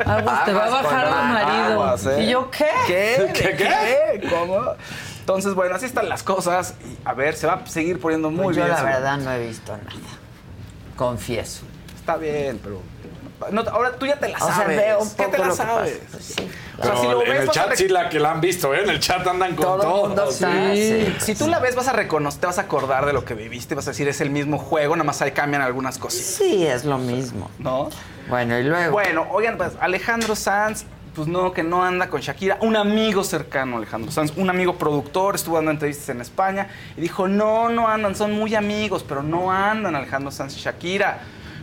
Aguas, 0.05 0.45
te 0.45 0.53
va 0.53 0.65
a 0.67 0.71
bajar 0.71 1.11
Maca, 1.11 1.23
marido. 1.47 1.73
Aguas, 1.83 2.07
¿eh? 2.07 2.23
¿Y 2.25 2.31
yo 2.31 2.51
qué? 2.51 2.67
¿Qué? 2.87 3.31
¿Qué. 3.33 4.29
¿Cómo? 4.29 4.61
Entonces, 5.21 5.55
bueno, 5.55 5.77
así 5.77 5.87
están 5.87 6.09
las 6.09 6.25
cosas. 6.25 6.75
Y 6.85 6.99
a 7.05 7.13
ver, 7.15 7.37
se 7.37 7.47
va 7.47 7.53
a 7.55 7.67
seguir 7.67 8.01
poniendo 8.01 8.31
muy 8.31 8.47
Pues 8.47 8.57
yo 8.57 8.63
bien. 8.65 8.75
la 8.75 8.81
se- 8.81 8.85
verdad 8.85 9.17
no 9.19 9.31
he 9.33 9.47
visto 9.47 9.77
nada. 9.77 9.91
Confieso. 10.97 11.63
Está 11.97 12.17
bien, 12.17 12.59
pero. 12.63 12.83
No, 13.51 13.63
ahora 13.63 13.93
tú 13.93 14.07
ya 14.07 14.17
te 14.19 14.29
la 14.29 14.39
O 14.39 14.47
sea, 14.47 14.55
sabes. 14.55 14.77
veo 14.77 15.01
un 15.01 15.11
¿Qué 15.15 15.25
te 15.27 15.39
la 15.39 15.51
sabes? 15.53 16.01
Pues 16.11 16.25
sí. 16.25 16.35
O 16.79 16.83
sea, 16.83 16.93
Pero 16.93 17.01
si 17.01 17.07
lo 17.09 17.23
en 17.23 17.31
ves, 17.31 17.41
el 17.43 17.51
chat 17.51 17.75
sí 17.75 17.89
la 17.89 18.09
que 18.09 18.21
la 18.21 18.33
han 18.33 18.41
visto, 18.41 18.75
¿eh? 18.75 18.83
En 18.83 18.91
el 18.91 19.01
chat 19.01 19.27
andan 19.27 19.55
con 19.55 19.65
Todo 19.65 20.03
el 20.05 20.09
mundo. 20.09 20.31
Sí. 20.31 20.45
Sí. 20.75 21.15
Si 21.19 21.35
tú 21.35 21.49
la 21.49 21.59
ves, 21.59 21.75
vas 21.75 21.89
a 21.89 21.93
reconocer, 21.93 22.41
te 22.41 22.47
vas 22.47 22.59
a 22.59 22.63
acordar 22.63 23.07
de 23.07 23.13
lo 23.13 23.25
que 23.25 23.35
viviste, 23.35 23.75
vas 23.75 23.87
a 23.87 23.91
decir, 23.91 24.09
es 24.09 24.21
el 24.21 24.31
mismo 24.31 24.59
juego, 24.59 24.97
nada 24.97 25.05
más 25.05 25.21
ahí 25.23 25.33
cambian 25.33 25.63
algunas 25.63 25.99
cosas. 25.99 26.21
Sí, 26.21 26.67
es 26.67 26.85
lo 26.85 26.99
mismo. 26.99 27.51
¿No? 27.59 27.91
Bueno, 28.29 28.59
y 28.59 28.63
luego. 28.63 28.93
Bueno, 28.93 29.27
oigan, 29.31 29.57
pues 29.57 29.73
Alejandro 29.81 30.37
Sanz, 30.37 30.85
pues 31.15 31.27
no, 31.29 31.53
que 31.53 31.63
no 31.63 31.85
anda 31.85 32.09
con 32.09 32.21
Shakira. 32.21 32.59
Un 32.61 32.77
amigo 32.77 33.25
cercano, 33.25 33.75
a 33.75 33.79
Alejandro 33.79 34.13
Sanz, 34.13 34.33
un 34.37 34.49
amigo 34.49 34.77
productor, 34.77 35.35
estuvo 35.35 35.57
dando 35.57 35.73
entrevistas 35.73 36.09
en 36.11 36.21
España 36.21 36.69
y 36.97 37.01
dijo, 37.01 37.29
no, 37.29 37.69
no 37.69 37.89
andan, 37.89 38.15
son 38.15 38.33
muy 38.33 38.55
amigos, 38.55 39.05
pero 39.07 39.23
no 39.23 39.51
andan 39.53 39.97
Alejandro 39.97 40.31
Sanz 40.31 40.57
y 40.57 40.61
Shakira. 40.61 41.21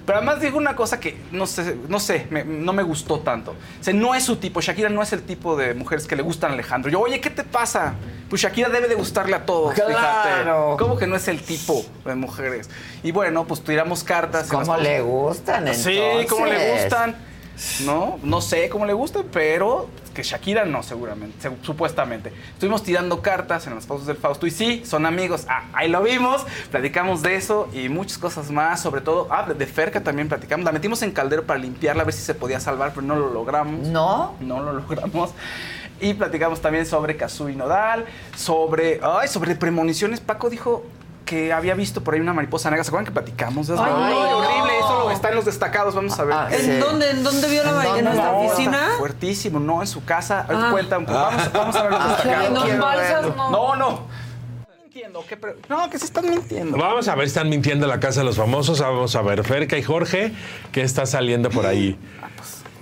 Pero 0.08 0.20
además 0.20 0.40
dijo 0.40 0.58
una 0.58 0.74
cosa 0.74 1.02
que 1.02 1.18
no 1.34 1.46
sé, 1.46 1.76
no 1.90 2.00
sé, 2.00 2.28
me- 2.30 2.46
no 2.46 2.72
me 2.72 2.82
gustó 2.82 3.20
tanto. 3.20 3.52
O 3.52 3.84
sea, 3.84 3.94
no 3.94 4.16
es 4.16 4.24
su 4.24 4.38
tipo, 4.38 4.62
Shakira 4.62 4.88
no 4.88 5.04
es 5.04 5.12
el 5.12 5.22
tipo 5.22 5.58
de 5.58 5.74
mujeres 5.74 6.08
que 6.08 6.16
le 6.16 6.24
gustan 6.24 6.52
a 6.52 6.54
Alejandro. 6.54 6.90
Yo, 6.90 7.02
oye, 7.02 7.20
¿qué 7.20 7.30
te 7.30 7.44
pasa? 7.44 7.94
Pues 8.30 8.42
Shakira 8.42 8.70
debe 8.70 8.88
de 8.88 8.96
gustarle 8.96 9.36
a 9.36 9.46
todos, 9.46 9.74
Claro. 9.74 9.90
fíjate. 9.90 10.78
¿Cómo 10.80 10.98
que 10.98 11.08
no 11.08 11.18
es 11.18 11.28
el 11.28 11.42
tipo 11.42 11.86
de 12.06 12.16
mujeres? 12.16 12.70
Y 13.04 13.12
bueno, 13.12 13.46
pues 13.46 13.62
tiramos 13.62 14.06
cartas. 14.06 14.48
¿Cómo 14.48 14.78
le 14.78 15.02
gustan 15.02 15.68
Sí, 15.76 15.98
entonces? 15.98 16.30
¿cómo 16.32 16.46
le 16.46 16.72
gustan? 16.80 17.16
No, 17.86 18.20
no 18.24 18.42
sé 18.42 18.70
cómo 18.70 18.86
le 18.86 18.94
gustan, 18.94 19.26
pero 19.32 19.88
que 20.14 20.24
Shakira 20.24 20.66
no, 20.66 20.82
seguramente, 20.84 21.42
se- 21.42 21.56
supuestamente. 21.66 22.32
Estuvimos 22.54 22.82
tirando 22.84 23.22
cartas 23.22 23.68
en 23.68 23.76
las 23.76 23.86
pausas 23.86 24.08
del 24.08 24.18
Fausto 24.18 24.48
y 24.48 24.52
sí, 24.52 24.84
son 24.86 25.06
amigos. 25.06 25.46
Ah, 25.48 25.64
ahí 25.74 25.90
lo 25.90 26.02
vimos, 26.02 26.46
platicamos 26.72 27.22
de 27.22 27.36
eso 27.36 27.68
y 27.74 27.90
muchas 27.90 28.18
cosas 28.18 28.50
más, 28.52 28.82
sobre 28.82 29.02
todo, 29.02 29.28
ah, 29.32 29.44
de- 29.48 29.54
de 29.54 29.66
Ferca 29.68 30.02
también 30.04 30.28
platicamos. 30.28 30.66
La 30.66 30.72
metimos 30.72 31.02
en 31.04 31.12
caldero 31.12 31.44
para 31.46 31.60
limpiarla, 31.60 32.02
a 32.04 32.06
ver 32.06 32.14
si 32.14 32.22
se 32.24 32.34
podía 32.34 32.60
salvar, 32.60 32.92
pero 32.96 33.04
no 33.06 33.16
lo 33.16 33.32
logramos. 33.32 33.88
¿No? 33.88 34.36
No 34.40 34.62
lo 34.64 34.74
logramos. 34.74 35.32
Y 36.00 36.14
platicamos 36.14 36.62
también 36.62 36.86
sobre 36.86 37.18
Kazuy 37.18 37.56
Nodal, 37.56 38.06
sobre, 38.36 39.00
ay, 39.04 39.28
sobre 39.28 39.56
premoniciones. 39.56 40.20
Paco 40.20 40.50
dijo 40.50 40.84
que 41.28 41.54
había 41.54 41.76
visto 41.76 42.02
por 42.04 42.16
ahí 42.16 42.20
una 42.20 42.34
mariposa 42.34 42.72
negra. 42.72 42.84
¿Se 42.84 42.90
acuerdan 42.90 43.06
que 43.06 43.12
platicamos? 43.12 43.68
de 43.68 43.76
eso? 43.76 43.84
Ay, 43.84 43.91
Ay, 43.95 44.14
no. 44.14 44.38
horrible. 44.40 44.80
Eso 44.80 44.99
lo- 45.04 45.12
está 45.12 45.30
en 45.30 45.36
los 45.36 45.45
destacados. 45.45 45.94
Vamos 45.94 46.18
a 46.18 46.24
ver. 46.24 46.34
Ah, 46.34 46.48
¿En 46.52 46.60
Sí. 46.62 46.72
dónde? 46.80 47.12
¿En 47.12 47.24
dónde 47.24 47.48
vio 47.48 47.64
la 47.64 47.70
¿En 47.70 47.76
ma- 47.76 47.99
¿En 47.99 48.06
nuestra 48.06 48.32
oficina? 48.32 48.80
Fuertísimo, 48.98 49.60
no 49.60 49.82
en 49.82 49.88
su 49.88 50.04
casa. 50.04 50.48
Ah. 50.49 50.70
cuenta 50.72 50.98
un 50.98 51.06
poco. 51.06 51.20
Vamos, 51.20 51.54
vamos 51.54 51.76
a 51.76 51.84
ver 51.84 51.91
los 51.91 52.02
Ah, 52.02 52.08
destacados. 52.24 52.80
Balsas 52.80 53.36
no. 53.36 53.49
No, 53.52 53.76
no. 53.76 53.90
Están 54.62 54.78
mintiendo. 54.84 55.24
¿qué 55.28 55.38
No, 55.70 55.90
que 55.90 55.99
se 55.99 56.06
están 56.06 56.30
mintiendo. 56.30 56.78
Vamos 56.78 57.08
a 57.08 57.14
ver, 57.16 57.28
están 57.28 57.49
mintiendo 57.49 57.86
en 57.86 57.90
la 57.91 57.99
casa 57.99 58.22
de 58.22 58.26
los 58.26 58.38
famosos. 58.38 58.80
Vamos 58.80 59.16
a 59.16 59.22
ver, 59.22 59.44
Ferca 59.44 59.78
y 59.78 59.84
Jorge, 59.84 60.34
¿qué 60.72 60.82
está 60.82 61.06
saliendo 61.06 61.49
por 61.49 61.66
ahí? 61.68 61.99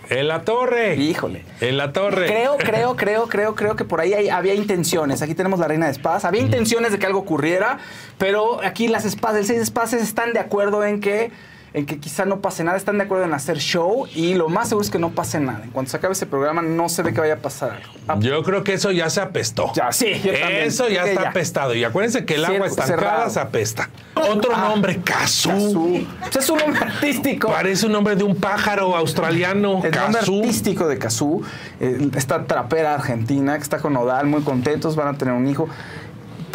En 0.10 0.28
la 0.28 0.42
torre. 0.44 0.96
Híjole. 0.96 1.44
En 1.62 1.78
la 1.78 1.94
torre. 1.94 2.26
Creo, 2.28 2.58
creo, 2.58 2.96
creo, 2.96 3.28
creo, 3.28 3.56
creo 3.56 3.76
que 3.76 3.86
por 3.86 4.02
ahí 4.02 4.14
hay- 4.14 4.30
había 4.30 4.54
intenciones. 4.54 5.22
Aquí 5.22 5.36
tenemos 5.36 5.60
la 5.60 5.68
reina 5.68 5.86
de 5.86 5.92
espadas. 5.92 6.26
Había 6.26 6.42
intenciones 6.42 6.92
de 6.92 7.00
que 7.00 7.06
algo 7.06 7.20
ocurriera, 7.20 7.80
pero 8.18 8.64
aquí 8.64 8.88
las 8.88 9.06
espadas, 9.06 9.38
el 9.38 9.46
seis 9.46 9.60
de 9.60 9.64
espadas 9.64 9.94
están 9.94 10.34
de 10.34 10.40
acuerdo 10.40 10.84
en 10.84 11.00
que 11.02 11.32
en 11.76 11.86
que 11.86 12.00
quizá 12.00 12.24
no 12.24 12.40
pase 12.40 12.64
nada, 12.64 12.78
están 12.78 12.98
de 12.98 13.04
acuerdo 13.04 13.26
en 13.26 13.34
hacer 13.34 13.58
show 13.58 14.08
y 14.16 14.34
lo 14.34 14.48
más 14.48 14.70
seguro 14.70 14.84
es 14.86 14.90
que 14.90 14.98
no 14.98 15.10
pase 15.12 15.42
nada. 15.42 15.60
En 15.66 15.72
cuanto 15.72 15.92
se 15.92 15.98
acabe 15.98 16.14
ese 16.14 16.26
programa, 16.26 16.62
no 16.62 16.88
se 16.88 17.04
ve 17.04 17.14
que 17.14 17.20
vaya 17.20 17.34
a 17.34 17.40
pasar 17.40 17.72
algo. 17.72 17.94
Ah, 18.08 18.16
Yo 18.18 18.42
creo 18.44 18.64
que 18.64 18.74
eso 18.74 18.92
ya 18.92 19.10
se 19.10 19.20
apestó. 19.20 19.72
Ya, 19.76 19.92
sí, 19.92 20.14
yo 20.24 20.32
también. 20.32 20.64
Eso 20.64 20.88
ya 20.88 21.04
está 21.06 21.24
ya. 21.24 21.30
apestado. 21.32 21.76
Y 21.76 21.84
acuérdense 21.84 22.24
que 22.26 22.36
el 22.36 22.46
Sí, 22.46 22.54
agua 22.56 22.68
estancada 22.68 23.30
se 23.30 23.40
apesta. 23.42 23.90
Otro 24.16 24.56
nombre, 24.56 25.02
Cazú. 25.04 26.06
Pues 26.22 26.36
es 26.38 26.50
un 26.50 26.60
nombre 26.60 26.80
artístico. 26.82 27.50
Parece 27.50 27.86
un 27.88 27.92
nombre 27.92 28.16
de 28.16 28.24
un 28.24 28.36
pájaro 28.38 28.96
australiano. 28.96 29.82
El 29.84 29.92
nombre 29.92 30.20
Cazú. 30.22 30.40
artístico 30.40 30.88
de 30.88 30.98
Cazú, 30.98 31.44
eh, 31.82 32.10
esta 32.16 32.46
trapera 32.46 32.94
argentina 32.94 33.58
que 33.58 33.64
está 33.64 33.80
con 33.80 33.98
Odal, 33.98 34.28
muy 34.28 34.44
contentos, 34.44 34.96
van 34.96 35.10
a 35.14 35.18
tener 35.18 35.34
un 35.34 35.46
hijo. 35.48 35.68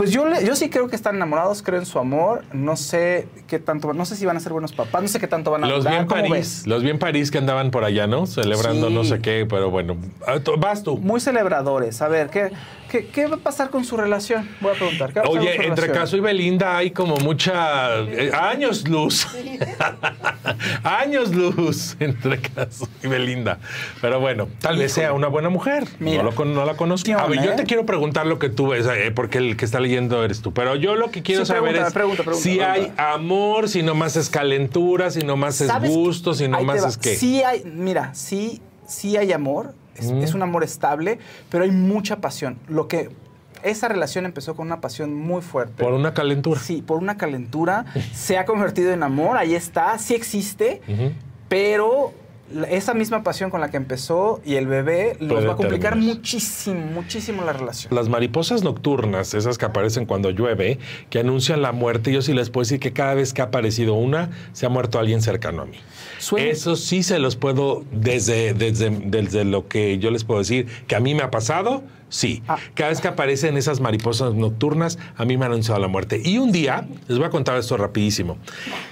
Pues 0.01 0.13
yo, 0.13 0.25
yo 0.41 0.57
sí 0.57 0.71
creo 0.71 0.89
que 0.89 0.97
están 0.97 1.17
enamorados, 1.17 1.63
creo 1.63 1.79
en 1.79 1.85
su 1.85 1.99
amor. 1.99 2.43
No 2.55 2.75
sé 2.77 3.29
qué 3.47 3.59
tanto, 3.59 3.93
no 3.93 4.07
sé 4.07 4.17
si 4.17 4.25
van 4.25 4.35
a 4.35 4.41
ser 4.41 4.51
buenos 4.51 4.73
papás, 4.73 5.03
no 5.03 5.09
sé 5.09 5.21
qué 5.21 5.27
tanto 5.27 5.51
van 5.51 5.63
a 5.63 5.67
Los 5.67 5.81
vi 5.85 5.91
durar. 5.91 6.01
en 6.01 6.07
¿Cómo 6.07 6.21
París, 6.23 6.33
ves? 6.33 6.67
los 6.67 6.83
vi 6.83 6.89
en 6.89 6.99
París 6.99 7.31
que 7.31 7.37
andaban 7.37 7.71
por 7.71 7.85
allá, 7.85 8.07
¿no? 8.07 8.25
Celebrando 8.25 8.89
Sí. 8.89 8.95
no 8.95 9.05
sé 9.05 9.21
qué, 9.21 9.45
pero 9.47 9.69
bueno. 9.71 9.99
Ah, 10.27 10.39
Vas 10.59 10.83
tú. 10.85 10.97
Muy 10.97 11.21
celebradores. 11.21 12.01
A 12.01 12.09
ver, 12.09 12.31
¿qué, 12.31 12.51
qué, 12.91 13.07
qué 13.07 13.27
va 13.27 13.37
a 13.37 13.39
pasar 13.39 13.71
con 13.71 13.85
su 13.85 13.97
relación? 13.97 14.49
Voy 14.61 14.73
a 14.73 14.75
preguntar. 14.75 15.13
¿qué 15.13 15.21
va 15.21 15.27
a 15.27 15.29
pasar 15.29 15.39
con 15.39 15.49
Oye, 15.49 15.57
su 15.57 15.63
entre 15.63 15.83
relación? 15.83 16.05
Caso 16.05 16.17
y 16.17 16.21
Belinda 16.21 16.77
hay 16.77 16.91
como 16.91 17.17
mucha... 17.17 17.99
eh, 18.01 18.31
años 18.35 18.87
luz. 18.89 19.27
años 20.85 21.35
luz 21.35 21.97
entre 22.01 22.41
Caso 22.41 22.89
y 23.03 23.09
Belinda. 23.09 23.59
Pero 24.01 24.21
bueno, 24.21 24.49
tal 24.61 24.77
vez 24.79 24.93
sea 24.93 25.13
una 25.13 25.29
buena 25.29 25.49
mujer. 25.49 25.85
Mira. 25.99 26.23
no, 26.23 26.31
lo 26.31 26.45
no 26.45 26.65
la 26.65 26.75
conozco. 26.75 27.11
A 27.17 27.27
ver, 27.27 27.43
yo 27.43 27.53
eh? 27.53 27.57
te 27.57 27.65
quiero 27.65 27.87
preguntar 27.87 28.27
lo 28.27 28.39
que 28.39 28.49
tú 28.49 28.69
ves, 28.69 28.87
eh, 28.87 29.11
porque 29.15 29.39
el 29.39 29.57
que 29.57 29.65
está 29.65 29.81
leyendo 29.81 30.25
eres 30.25 30.41
tú. 30.43 30.53
Pero 30.53 30.75
yo 30.77 30.97
lo 30.97 31.11
que 31.11 31.23
quiero 31.23 31.45
Sí, 31.45 31.49
saber 31.53 31.73
pregunta, 31.73 31.89
es 31.89 31.95
pregunta, 31.95 32.23
pregunta, 32.25 32.43
si 32.43 32.57
pregunta. 32.59 32.73
hay 32.73 32.93
amor, 33.15 33.69
si 33.69 33.83
no 33.83 33.95
más 33.95 34.17
es 34.17 34.29
calentura, 34.29 35.11
si 35.11 35.21
no 35.21 35.37
más 35.37 35.61
es 35.61 35.71
gusto, 35.89 36.35
si 36.35 36.49
no 36.49 36.57
Ahí 36.57 36.63
te 36.63 36.67
más 36.67 36.85
va. 36.85 36.89
es 36.89 36.99
qué. 36.99 37.17
Sí 37.17 37.43
hay, 37.43 37.63
mira, 37.65 38.15
sí, 38.15 38.61
sí 38.87 39.17
hay 39.17 39.33
amor, 39.33 39.75
es, 40.01 40.11
Mm. 40.11 40.23
es 40.23 40.35
un 40.35 40.43
amor 40.43 40.65
estable, 40.65 41.19
pero 41.51 41.65
hay 41.65 41.71
mucha 41.71 42.17
pasión. 42.21 42.59
Lo 42.69 42.89
que 42.89 43.11
esa 43.63 43.89
relación 43.89 44.25
empezó 44.25 44.57
con 44.57 44.67
una 44.67 44.81
pasión 44.81 45.15
muy 45.15 45.43
fuerte. 45.43 45.83
Por 45.85 45.93
una 45.93 46.15
calentura. 46.15 46.59
Sí, 46.61 46.83
por 46.83 46.97
una 46.99 47.17
calentura, 47.19 47.85
se 48.15 48.39
ha 48.39 48.45
convertido 48.47 48.93
en 48.93 49.03
amor, 49.03 49.37
ahí 49.37 49.55
está, 49.55 49.99
sí 49.99 50.15
existe, 50.15 50.81
pero 51.49 52.13
esa 52.69 52.95
misma 52.95 53.23
pasión 53.23 53.49
con 53.51 53.61
la 53.61 53.71
que 53.71 53.77
empezó 53.77 54.41
y 54.45 54.57
el 54.57 54.67
bebé 54.67 55.17
los 55.21 55.47
va 55.47 55.53
a 55.53 55.57
complicar 55.57 55.93
terminar. 55.93 56.17
muchísimo, 56.17 56.81
muchísimo 56.87 57.45
la 57.45 57.53
relación. 57.53 57.95
Las 57.95 58.09
mariposas 58.09 58.65
nocturnas, 58.65 59.35
esas 59.35 59.57
que 59.57 59.67
aparecen 59.67 60.05
cuando 60.05 60.31
llueve, 60.31 60.79
que 61.11 61.21
anuncian 61.21 61.63
la 61.63 61.71
muerte, 61.71 62.11
yo 62.13 62.23
sí 62.23 62.33
les 62.33 62.51
puedo 62.51 62.63
decir 62.63 62.81
que 62.81 62.93
cada 62.93 63.15
vez 63.15 63.33
que 63.33 63.43
ha 63.43 63.47
aparecido 63.47 63.95
una, 63.95 64.31
se 64.53 64.67
ha 64.67 64.69
muerto 64.69 64.99
alguien 64.99 65.23
cercano 65.23 65.63
a 65.63 65.67
mí. 65.67 65.77
Eso 66.39 66.77
sí 66.77 67.03
se 67.03 67.19
los 67.19 67.37
puedo, 67.37 67.85
desde, 67.91 68.55
desde, 68.55 68.91
desde 68.91 69.45
lo 69.45 69.69
que 69.69 69.99
yo 69.99 70.11
les 70.11 70.25
puedo 70.25 70.41
decir, 70.41 70.67
que 70.87 70.95
a 70.95 71.01
mí 71.01 71.15
me 71.15 71.23
ha 71.23 71.31
pasado, 71.31 71.83
sí. 72.11 72.43
Cada 72.75 72.91
vez 72.91 73.01
que 73.01 73.09
aparecen 73.09 73.57
esas 73.57 73.81
mariposas 73.81 74.35
nocturnas, 74.35 74.99
a 75.17 75.25
mí 75.25 75.39
me 75.39 75.47
han 75.47 75.53
anunciado 75.53 75.81
la 75.81 75.89
muerte. 75.89 76.21
Y 76.23 76.37
un 76.37 76.53
día, 76.53 76.87
les 77.09 77.17
voy 77.17 77.27
a 77.27 77.31
contar 77.31 77.57
esto 77.57 77.79
rapidísimo. 77.79 78.37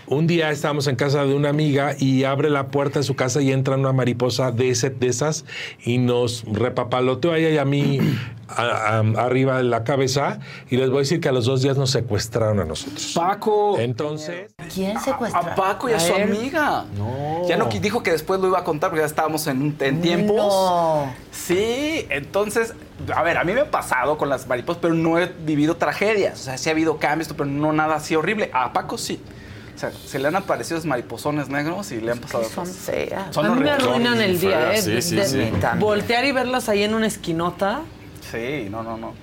Un 0.06 0.26
día 0.26 0.50
estábamos 0.50 0.86
en 0.86 0.96
casa 0.96 1.24
de 1.26 1.34
una 1.34 1.50
amiga 1.50 1.94
y 1.98 2.24
abre 2.24 2.48
la 2.48 2.68
puerta 2.68 3.00
de 3.00 3.02
su 3.02 3.14
casa 3.14 3.42
y 3.42 3.52
entra 3.52 3.74
una 3.76 3.92
mariposa 3.92 4.50
de, 4.52 4.70
ese, 4.70 4.88
de 4.88 5.08
esas 5.08 5.44
y 5.84 5.98
nos 5.98 6.44
repapaloteó 6.50 7.32
a 7.32 7.38
ella 7.38 7.50
y 7.50 7.58
a 7.58 7.64
mí 7.66 7.98
a- 8.48 8.62
a- 8.62 8.98
arriba 9.26 9.58
de 9.58 9.64
la 9.64 9.84
cabeza. 9.84 10.38
Y 10.70 10.76
les 10.78 10.88
voy 10.88 10.98
a 10.98 11.00
decir 11.00 11.20
que 11.20 11.28
a 11.28 11.32
los 11.32 11.44
dos 11.44 11.60
días 11.60 11.76
nos 11.76 11.90
secuestraron 11.90 12.60
a 12.60 12.64
nosotros. 12.64 13.12
Paco. 13.14 13.78
Entonces. 13.78 14.54
¿Quién 14.74 14.98
secuestró? 15.00 15.40
A 15.40 15.54
Paco 15.54 15.90
y 15.90 15.92
a 15.92 16.00
su 16.00 16.14
él? 16.14 16.22
amiga. 16.22 16.86
Ya 17.46 17.56
no 17.58 17.66
dijo 17.66 18.02
que 18.02 18.10
después 18.12 18.40
lo 18.40 18.48
iba 18.48 18.60
a 18.60 18.64
contar 18.64 18.90
porque 18.90 19.02
ya 19.02 19.06
estábamos 19.06 19.46
en, 19.46 19.76
en 19.80 20.00
tiempos. 20.00 20.36
No. 20.36 21.12
Sí, 21.30 22.06
entonces, 22.10 22.74
a 23.14 23.22
ver, 23.22 23.38
a 23.38 23.44
mí 23.44 23.52
me 23.52 23.60
ha 23.60 23.70
pasado 23.70 24.18
con 24.18 24.28
las 24.28 24.46
mariposas, 24.46 24.80
pero 24.82 24.94
no 24.94 25.18
he 25.18 25.26
vivido 25.26 25.76
tragedias. 25.76 26.40
O 26.40 26.42
sea, 26.44 26.58
sí 26.58 26.68
ha 26.68 26.72
habido 26.72 26.98
cambios, 26.98 27.28
pero 27.32 27.46
no 27.46 27.72
nada 27.72 27.96
así 27.96 28.14
horrible. 28.16 28.50
A 28.52 28.72
Paco 28.72 28.98
sí. 28.98 29.20
O 29.74 29.78
sea, 29.78 29.92
se 29.92 30.18
le 30.18 30.26
han 30.26 30.34
aparecido 30.34 30.76
esos 30.76 30.86
mariposones 30.88 31.48
negros 31.48 31.92
y 31.92 32.00
le 32.00 32.10
han 32.12 32.18
pasado 32.18 32.44
Son 32.44 32.64
cosas. 32.64 32.76
feas. 32.76 33.32
Son 33.34 33.46
a 33.46 33.50
mí 33.50 33.60
me 33.60 33.70
arruinan 33.70 34.20
el 34.20 34.40
día, 34.40 34.74
¿eh? 34.74 34.82
Sí, 34.82 35.00
sí, 35.02 35.14
De- 35.16 35.24
sí. 35.26 35.52
Voltear 35.78 36.24
y 36.24 36.32
verlas 36.32 36.68
ahí 36.68 36.82
en 36.82 36.94
una 36.94 37.06
esquinota. 37.06 37.82
Sí, 38.30 38.66
no, 38.70 38.82
no, 38.82 38.96
no. 38.96 39.14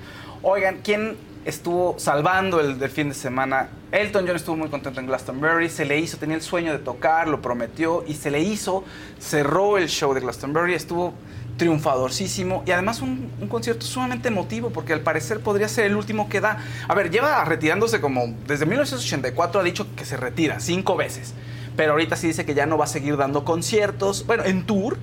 Oigan, 0.42 0.80
¿quién 0.82 1.18
estuvo 1.44 1.96
salvando 2.00 2.62
el 2.62 2.80
del 2.80 2.90
fin 2.90 3.10
de 3.10 3.16
semana? 3.16 3.68
Elton 3.92 4.26
John 4.26 4.36
estuvo 4.38 4.56
muy 4.56 4.70
contento 4.70 5.00
en 5.02 5.08
Glastonbury, 5.08 5.70
se 5.70 5.84
le 5.86 6.00
hizo, 6.00 6.18
tenía 6.18 6.36
el 6.38 6.42
sueño 6.42 6.72
de 6.72 6.80
tocar, 6.80 7.28
lo 7.28 7.42
prometió 7.42 8.04
y 8.08 8.14
se 8.14 8.32
le 8.32 8.40
hizo, 8.42 8.84
cerró 9.20 9.78
el 9.78 9.90
show 9.90 10.14
de 10.14 10.22
Glastonbury, 10.22 10.74
estuvo 10.74 11.14
triunfadorcísimo 11.58 12.64
y 12.66 12.72
además 12.72 13.02
un, 13.02 13.32
concierto 13.50 13.86
sumamente 13.86 14.28
emotivo 14.28 14.72
porque 14.72 14.94
al 14.94 15.02
parecer 15.02 15.40
podría 15.40 15.68
ser 15.68 15.86
el 15.86 15.96
último 15.96 16.30
que 16.30 16.42
da. 16.42 16.58
A 16.88 16.94
ver, 16.94 17.12
lleva 17.12 17.44
retirándose 17.46 18.02
como 18.02 18.34
desde 18.48 18.66
1984 18.66 19.62
ha 19.62 19.64
dicho 19.64 19.88
que 19.96 20.06
se 20.06 20.18
retira 20.18 20.60
cinco 20.60 20.96
veces, 20.96 21.34
pero 21.76 21.94
ahorita 21.94 22.16
sí 22.16 22.28
dice 22.28 22.46
que 22.46 22.54
ya 22.54 22.66
no 22.66 22.78
va 22.78 22.86
a 22.86 22.88
seguir 22.88 23.18
dando 23.18 23.46
conciertos, 23.46 24.26
bueno, 24.26 24.44
en 24.44 24.66
tour 24.66 24.98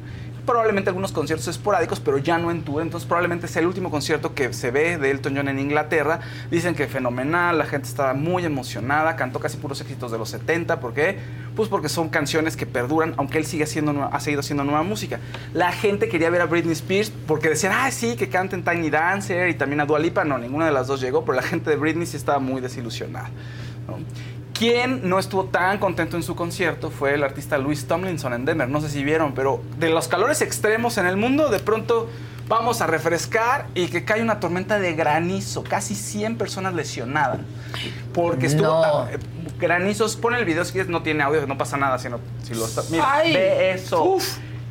probablemente 0.46 0.90
algunos 0.90 1.12
conciertos 1.12 1.48
esporádicos, 1.48 2.00
pero 2.00 2.18
ya 2.18 2.38
no 2.38 2.50
en 2.50 2.62
tour. 2.62 2.82
Entonces, 2.82 3.06
probablemente 3.06 3.48
sea 3.48 3.60
el 3.60 3.68
último 3.68 3.90
concierto 3.90 4.34
que 4.34 4.52
se 4.52 4.70
ve 4.70 4.98
de 4.98 5.10
Elton 5.10 5.36
John 5.36 5.48
en 5.48 5.58
Inglaterra. 5.58 6.20
Dicen 6.50 6.74
que 6.74 6.86
fenomenal, 6.86 7.58
la 7.58 7.66
gente 7.66 7.88
estaba 7.88 8.14
muy 8.14 8.44
emocionada, 8.44 9.16
cantó 9.16 9.40
casi 9.40 9.56
puros 9.56 9.80
éxitos 9.80 10.12
de 10.12 10.18
los 10.18 10.28
70. 10.30 10.80
¿Por 10.80 10.94
qué? 10.94 11.18
Pues 11.56 11.68
porque 11.68 11.88
son 11.88 12.08
canciones 12.08 12.56
que 12.56 12.66
perduran, 12.66 13.14
aunque 13.16 13.38
él 13.38 13.46
sigue 13.46 13.64
haciendo, 13.64 14.08
ha 14.10 14.20
seguido 14.20 14.40
haciendo 14.40 14.64
nueva 14.64 14.82
música. 14.82 15.20
La 15.54 15.72
gente 15.72 16.08
quería 16.08 16.30
ver 16.30 16.40
a 16.40 16.46
Britney 16.46 16.72
Spears 16.72 17.12
porque 17.26 17.48
decían, 17.48 17.72
ah, 17.74 17.90
sí, 17.90 18.16
que 18.16 18.28
canten 18.28 18.64
Tiny 18.64 18.90
Dancer 18.90 19.48
y 19.48 19.54
también 19.54 19.80
a 19.80 19.86
Dua. 19.86 20.00
No, 20.24 20.38
ninguna 20.38 20.66
de 20.66 20.72
las 20.72 20.86
dos 20.86 21.00
llegó, 21.00 21.24
pero 21.24 21.36
la 21.36 21.42
gente 21.42 21.70
de 21.70 21.76
Britney 21.76 22.06
sí 22.06 22.16
estaba 22.16 22.38
muy 22.38 22.60
desilusionada. 22.60 23.30
Quien 24.66 25.08
no 25.08 25.18
estuvo 25.18 25.46
tan 25.46 25.78
contento 25.78 26.16
en 26.16 26.22
su 26.22 26.36
concierto 26.36 26.90
fue 26.92 27.14
el 27.14 27.24
artista 27.24 27.58
Louis 27.58 27.84
Tomlinson 27.88 28.32
en 28.32 28.44
Denver. 28.44 28.68
No 28.68 28.80
sé 28.80 28.90
si 28.90 29.02
vieron, 29.02 29.34
pero 29.34 29.60
de 29.80 29.90
los 29.90 30.06
calores 30.06 30.40
extremos 30.40 30.98
en 30.98 31.06
el 31.06 31.16
mundo, 31.16 31.48
de 31.48 31.58
pronto 31.58 32.08
vamos 32.46 32.80
a 32.80 32.86
refrescar 32.86 33.66
y 33.74 33.88
que 33.88 34.04
cae 34.04 34.22
una 34.22 34.38
tormenta 34.38 34.78
de 34.78 34.92
granizo. 34.94 35.64
Casi 35.64 35.96
100 35.96 36.36
personas 36.38 36.74
lesionadas. 36.74 37.40
Porque 38.14 38.46
estuvo. 38.46 38.68
No. 38.68 39.08
eh, 39.08 39.18
Granizos, 39.58 40.14
pon 40.14 40.36
el 40.36 40.44
video 40.44 40.64
si 40.64 40.70
quieres, 40.70 40.88
no 40.88 41.02
tiene 41.02 41.24
audio, 41.24 41.44
no 41.48 41.58
pasa 41.58 41.76
nada 41.76 41.98
si, 41.98 42.08
no, 42.08 42.20
si 42.44 42.54
lo 42.54 42.64
está. 42.64 42.82
Mira, 42.88 43.12
Ay. 43.14 43.34
ve 43.34 43.72
eso. 43.72 44.16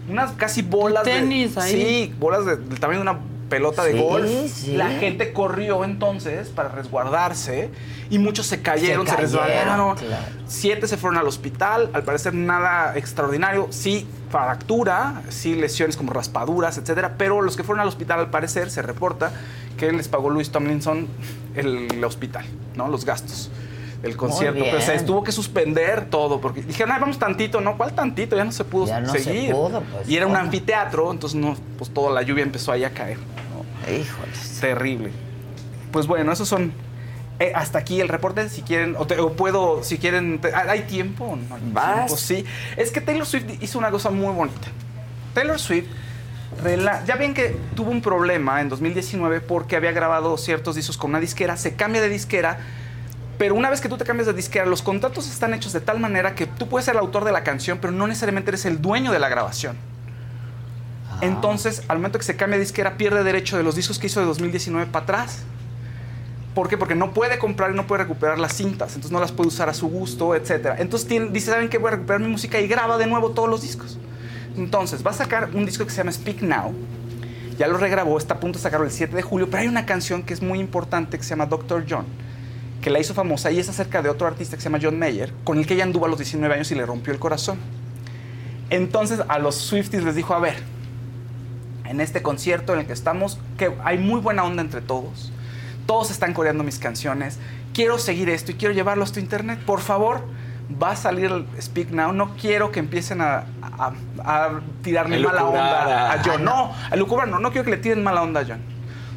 Unas 0.10 0.32
casi 0.32 0.62
bolas 0.62 1.04
Tenis 1.04 1.56
de. 1.56 1.62
ahí. 1.64 1.72
Sí, 1.74 2.16
bolas 2.18 2.46
de- 2.46 2.56
del 2.56 2.80
tamaño 2.80 3.00
de 3.00 3.10
una 3.10 3.20
pelota 3.50 3.84
de 3.84 3.92
Sí, 3.92 4.00
golf. 4.00 4.30
sí. 4.54 4.78
La 4.78 4.88
gente 4.92 5.34
corrió 5.34 5.84
entonces 5.84 6.48
para 6.48 6.70
resguardarse 6.70 7.70
y 8.12 8.20
muchos 8.20 8.46
se 8.46 8.62
cayeron, 8.62 9.08
se, 9.08 9.12
Se 9.14 9.18
cayeron, 9.18 9.42
resbalaron. 9.42 9.96
claro. 9.96 10.24
Siete 10.46 10.86
se 10.88 10.98
fueron 10.98 11.18
al 11.18 11.28
hospital, 11.28 11.90
al 11.94 12.04
parecer 12.04 12.34
nada 12.36 12.96
extraordinario, 12.98 13.68
sí 13.72 14.06
fractura, 14.30 15.24
sí 15.30 15.56
lesiones 15.56 15.98
como 15.98 16.14
raspaduras, 16.14 16.78
etcétera, 16.78 17.16
pero 17.18 17.42
los 17.42 17.58
que 17.58 17.64
fueron 17.64 17.82
al 17.82 17.88
hospital 17.88 18.20
al 18.20 18.30
parecer 18.30 18.70
se 18.70 18.82
reporta 18.84 19.32
que 19.78 19.92
les 19.92 20.08
pagó 20.08 20.30
Luis 20.30 20.52
Tomlinson 20.52 21.08
el, 21.56 21.88
el 21.92 22.04
hospital, 22.04 22.46
¿no? 22.76 22.88
Los 22.88 23.06
gastos 23.06 23.50
del 24.02 24.18
concierto, 24.18 24.60
pero 24.64 24.82
se 24.82 25.00
tuvo 25.02 25.24
que 25.24 25.32
suspender 25.32 26.06
todo 26.10 26.42
porque 26.42 26.64
dijeron, 26.64 26.92
"Ay, 26.92 27.00
vamos 27.00 27.20
tantito", 27.20 27.62
¿no? 27.62 27.78
¿Cuál 27.78 27.94
tantito? 27.94 28.36
Ya 28.36 28.44
no 28.44 28.52
se 28.52 28.64
pudo 28.64 28.88
Ya 28.88 29.00
no 29.00 29.12
se 29.12 29.20
seguir. 29.20 29.52
pudo, 29.52 29.82
pues, 29.82 30.10
y 30.10 30.18
era 30.18 30.28
un 30.28 30.36
anfiteatro, 30.36 31.12
entonces 31.12 31.40
no, 31.40 31.56
pues 31.78 31.92
toda 31.94 32.12
la 32.12 32.24
lluvia 32.24 32.44
empezó 32.44 32.72
ahí 32.72 32.84
a 32.84 32.90
caer. 32.90 33.18
¿no? 33.18 33.92
Híjoles. 33.94 34.58
Terrible. 34.60 35.12
Pues 35.92 36.08
bueno, 36.08 36.32
esos 36.32 36.48
son. 36.48 36.72
Eh, 37.42 37.52
hasta 37.56 37.80
aquí 37.80 38.00
el 38.00 38.08
reporte, 38.08 38.48
si 38.50 38.62
quieren, 38.62 38.96
o, 38.98 39.06
te- 39.08 39.20
o 39.20 39.34
puedo, 39.34 39.84
si 39.84 39.98
quieren, 39.98 40.40
te- 40.40 40.54
ah, 40.54 40.66
¿hay 40.70 40.84
tiempo 40.84 41.26
o 41.26 41.36
no 41.36 41.56
hay 41.56 41.62
Vas. 41.74 41.96
tiempo? 41.96 42.18
Sí. 42.18 42.46
Es 42.78 42.92
que 42.92 43.02
Taylor 43.02 43.26
Swift 43.26 43.46
hizo 43.62 43.80
una 43.80 43.90
cosa 43.92 44.10
muy 44.12 44.34
bonita. 44.34 44.68
Taylor 45.34 45.60
Swift, 45.60 45.88
rela- 46.64 47.04
ya 47.06 47.16
ven 47.16 47.34
que 47.34 47.56
tuvo 47.76 47.90
un 47.92 48.02
problema 48.02 48.62
en 48.62 48.70
2019 48.70 49.42
porque 49.42 49.76
había 49.76 49.92
grabado 49.92 50.38
ciertos 50.38 50.76
discos 50.76 50.98
con 50.98 51.10
una 51.12 51.20
disquera, 51.20 51.58
se 51.58 51.76
cambia 51.76 52.02
de 52.02 52.10
disquera, 52.10 52.60
pero 53.38 53.56
una 53.56 53.70
vez 53.72 53.82
que 53.82 53.90
tú 53.90 53.98
te 53.98 54.06
cambias 54.06 54.28
de 54.28 54.34
disquera, 54.34 54.66
los 54.68 54.84
contratos 54.84 55.28
están 55.28 55.54
hechos 55.56 55.74
de 55.74 55.82
tal 55.82 56.00
manera 56.00 56.36
que 56.36 56.46
tú 56.46 56.68
puedes 56.70 56.86
ser 56.86 56.94
el 56.94 57.00
autor 57.00 57.26
de 57.26 57.32
la 57.32 57.44
canción, 57.44 57.80
pero 57.82 57.92
no 57.92 58.06
necesariamente 58.06 58.52
eres 58.52 58.66
el 58.66 58.82
dueño 58.82 59.12
de 59.12 59.18
la 59.20 59.30
grabación. 59.30 59.76
Entonces, 61.22 61.84
al 61.88 61.98
momento 61.98 62.18
que 62.20 62.26
se 62.26 62.36
cambia 62.36 62.58
de 62.58 62.64
disquera, 62.66 62.98
pierde 62.98 63.24
derecho 63.24 63.58
de 63.58 63.64
los 63.64 63.76
discos 63.76 64.00
que 64.00 64.08
hizo 64.08 64.20
de 64.20 64.26
2019 64.26 64.88
para 64.92 65.04
atrás. 65.04 65.40
¿Por 66.54 66.68
qué? 66.68 66.78
Porque 66.78 66.96
no 66.96 67.14
puede 67.14 67.40
comprar 67.40 67.72
y 67.72 67.76
no 67.76 67.88
puede 67.88 68.04
recuperar 68.04 68.38
las 68.38 68.54
cintas, 68.54 68.90
entonces 68.90 69.12
no 69.12 69.22
las 69.22 69.32
puede 69.32 69.48
usar 69.48 69.70
a 69.70 69.74
su 69.74 69.88
gusto, 69.88 70.36
etc. 70.36 70.76
Entonces 70.80 71.08
dice, 71.32 71.52
¿saben 71.52 71.70
qué? 71.70 71.78
Voy 71.78 71.88
a 71.88 71.92
recuperar 71.92 72.22
mi 72.22 72.28
música 72.28 72.60
y 72.60 72.68
graba 72.68 72.98
de 72.98 73.08
nuevo 73.08 73.32
todos 73.32 73.50
los 73.50 73.62
discos. 73.62 73.98
Entonces, 74.58 75.06
va 75.06 75.12
a 75.12 75.14
sacar 75.14 75.50
un 75.54 75.66
disco 75.66 75.86
que 75.86 75.92
se 75.92 75.98
llama 75.98 76.12
Speak 76.12 76.42
Now. 76.42 76.74
Ya 77.58 77.68
lo 77.68 77.78
regrabó, 77.78 78.18
está 78.18 78.34
a 78.34 78.40
punto 78.40 78.60
de 78.60 78.64
sacarlo 78.64 78.86
el 78.86 78.92
7 78.92 79.16
de 79.16 79.22
julio, 79.22 79.48
pero 79.50 79.62
hay 79.62 79.68
una 79.68 79.86
canción 79.86 80.24
que 80.24 80.34
es 80.34 80.42
muy 80.42 80.60
importante 80.60 81.18
que 81.18 81.24
se 81.24 81.30
llama 81.30 81.46
Doctor 81.46 81.86
John, 81.90 82.06
que 82.82 82.90
la 82.90 83.00
hizo 83.00 83.14
famosa 83.14 83.52
y 83.52 83.60
es 83.60 83.70
acerca 83.70 84.02
de 84.02 84.10
otro 84.10 84.28
artista 84.28 84.58
que 84.58 84.62
se 84.62 84.70
llama 84.70 84.80
John 84.82 84.98
Mayer, 84.98 85.32
con 85.44 85.58
el 85.58 85.66
que 85.66 85.76
ella 85.76 85.84
anduvo 85.84 86.06
a 86.06 86.10
los 86.10 86.18
19 86.18 86.54
años 86.54 86.72
y 86.72 86.76
le 86.76 86.86
rompió 86.86 87.14
el 87.14 87.20
corazón. 87.20 87.60
Entonces 88.70 89.22
a 89.28 89.38
los 89.40 89.56
Swifties 89.56 90.04
les 90.04 90.16
dijo, 90.16 90.34
a 90.34 90.40
ver, 90.40 90.56
en 91.86 92.02
este 92.02 92.22
concierto 92.22 92.74
en 92.74 92.80
el 92.80 92.86
que 92.88 92.94
estamos, 92.94 93.38
que 93.58 93.72
hay 93.84 94.00
muy 94.00 94.20
buena 94.22 94.44
onda 94.44 94.62
entre 94.62 94.82
todos, 94.82 95.32
todos 95.92 96.10
están 96.10 96.34
coreando 96.34 96.64
mis 96.64 96.80
canciones, 96.80 97.38
quiero 97.74 97.98
seguir 97.98 98.30
esto 98.30 98.52
y 98.52 98.54
quiero 98.56 98.74
llevarlo 98.74 99.04
a 99.04 99.08
tu 99.08 99.20
internet, 99.20 99.60
por 99.66 99.82
favor, 99.82 100.22
va 100.82 100.92
a 100.92 100.96
salir 100.96 101.26
el 101.26 101.46
Speak 101.62 101.90
Now, 101.90 102.14
no 102.14 102.34
quiero 102.38 102.72
que 102.72 102.80
empiecen 102.80 103.20
a, 103.20 103.44
a, 103.62 103.92
a 104.20 104.62
tirarle 104.82 105.20
mala 105.20 105.44
onda. 105.44 106.14
a 106.14 106.24
John, 106.24 106.46
no, 106.46 106.74
a 106.90 106.96
lucubrar 106.96 107.28
no, 107.28 107.40
no 107.40 107.52
quiero 107.52 107.66
que 107.66 107.72
le 107.72 107.78
tiren 107.78 108.02
mala 108.06 108.22
onda 108.22 108.40
a 108.40 108.46
John. 108.46 108.62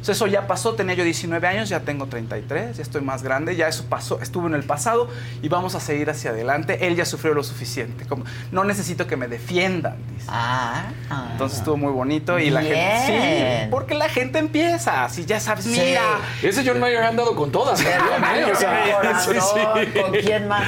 Entonces 0.05 0.17
eso 0.21 0.27
ya 0.27 0.45
pasó, 0.45 0.75
tenía 0.75 0.93
yo 0.93 1.03
19 1.03 1.47
años, 1.47 1.67
ya 1.67 1.79
tengo 1.79 2.05
33, 2.05 2.77
ya 2.77 2.83
estoy 2.83 3.01
más 3.01 3.23
grande, 3.23 3.55
ya 3.55 3.67
eso 3.67 3.85
pasó, 3.89 4.21
estuvo 4.21 4.45
en 4.45 4.53
el 4.53 4.63
pasado 4.63 5.09
y 5.41 5.49
vamos 5.49 5.73
a 5.73 5.79
seguir 5.79 6.11
hacia 6.11 6.29
adelante. 6.29 6.85
Él 6.85 6.95
ya 6.95 7.05
sufrió 7.05 7.33
lo 7.33 7.41
suficiente, 7.41 8.05
como 8.05 8.23
no 8.51 8.63
necesito 8.65 9.07
que 9.07 9.17
me 9.17 9.27
defiendan, 9.27 9.95
dice. 10.13 10.27
Ah, 10.29 10.91
ah. 11.09 11.29
Entonces 11.31 11.57
estuvo 11.57 11.77
muy 11.77 11.91
bonito 11.91 12.37
y 12.37 12.51
la 12.51 12.61
gente 12.61 13.01
sí, 13.07 13.67
porque 13.71 13.95
la 13.95 14.07
gente 14.07 14.37
empieza, 14.37 15.09
si 15.09 15.25
ya 15.25 15.39
sabes, 15.39 15.65
Sí. 15.65 15.71
mira, 15.71 16.03
Ese 16.43 16.63
John 16.63 16.79
Mayer 16.79 17.01
ha 17.01 17.07
andado 17.07 17.35
con 17.35 17.51
todas. 17.51 17.81
¿Con 17.81 20.11
quién 20.21 20.47
más? 20.47 20.67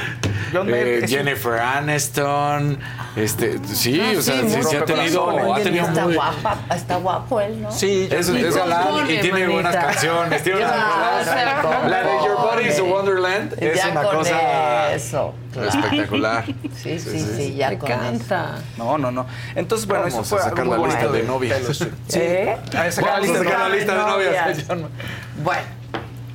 John 0.52 0.68
Eh, 0.72 0.96
es 0.98 1.02
un- 1.02 1.08
Jennifer 1.08 1.58
Aniston, 1.60 2.78
este, 3.16 3.58
sí, 3.66 4.00
Ah, 4.00 4.18
o 4.18 4.22
sea, 4.22 4.40
sí, 4.42 4.48
sí, 4.50 4.62
sí 4.62 4.76
ha 4.76 4.84
tenido, 4.84 5.54
ha 5.54 5.58
tenido 5.60 5.86
está 5.86 6.04
muy, 6.04 6.14
guapa, 6.14 6.56
está 6.74 6.96
guapo 6.96 7.40
él, 7.40 7.62
¿no? 7.62 7.70
Sí, 7.72 8.08
es, 8.10 8.28
es 8.28 8.54
galán 8.56 9.10
y 9.10 9.18
tiene 9.20 9.46
buenas 9.48 9.74
canciones, 9.76 10.42
tiene 10.42 10.58
unas 10.60 11.62
¿cómo 11.62 11.88
La 11.88 12.02
de 12.02 12.12
Your 12.24 12.36
Body 12.36 12.68
is 12.68 12.78
a? 12.78 12.82
Wonderland 12.82 13.54
es 13.62 13.76
Ya 13.76 13.88
una 13.90 14.02
con 14.02 14.16
cosa 14.16 14.92
eso, 14.94 15.34
claro. 15.52 15.68
espectacular. 15.68 16.44
Sí, 16.76 16.98
sí, 16.98 17.20
sí, 17.36 17.54
ya 17.54 17.70
Me 17.70 17.78
con 17.78 17.90
eso. 17.90 18.00
encanta. 18.02 18.54
No, 18.76 18.98
no, 18.98 19.10
no. 19.10 19.26
Entonces, 19.54 19.86
bueno, 19.86 20.04
Vamos 20.04 20.14
eso 20.26 20.36
fue 20.36 20.38
a 20.40 20.48
sacar 20.50 20.66
la 20.66 20.78
lista 20.78 21.08
de 21.08 21.22
novias. 21.24 21.60
Sí. 22.08 22.18
¿Eh? 22.20 22.56
A 22.76 22.90
sacar 22.90 23.10
la 23.10 23.12
Vamos 23.12 23.14
a 23.14 23.20
lista 23.20 23.38
de 23.38 23.44
sacar 23.44 23.58
la 23.60 23.68
novias. 23.68 24.56
lista 24.56 24.74
de 24.74 24.80
novias. 24.82 24.90
Bueno, 25.42 25.62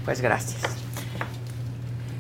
pues 0.06 0.22
gracias. 0.22 0.62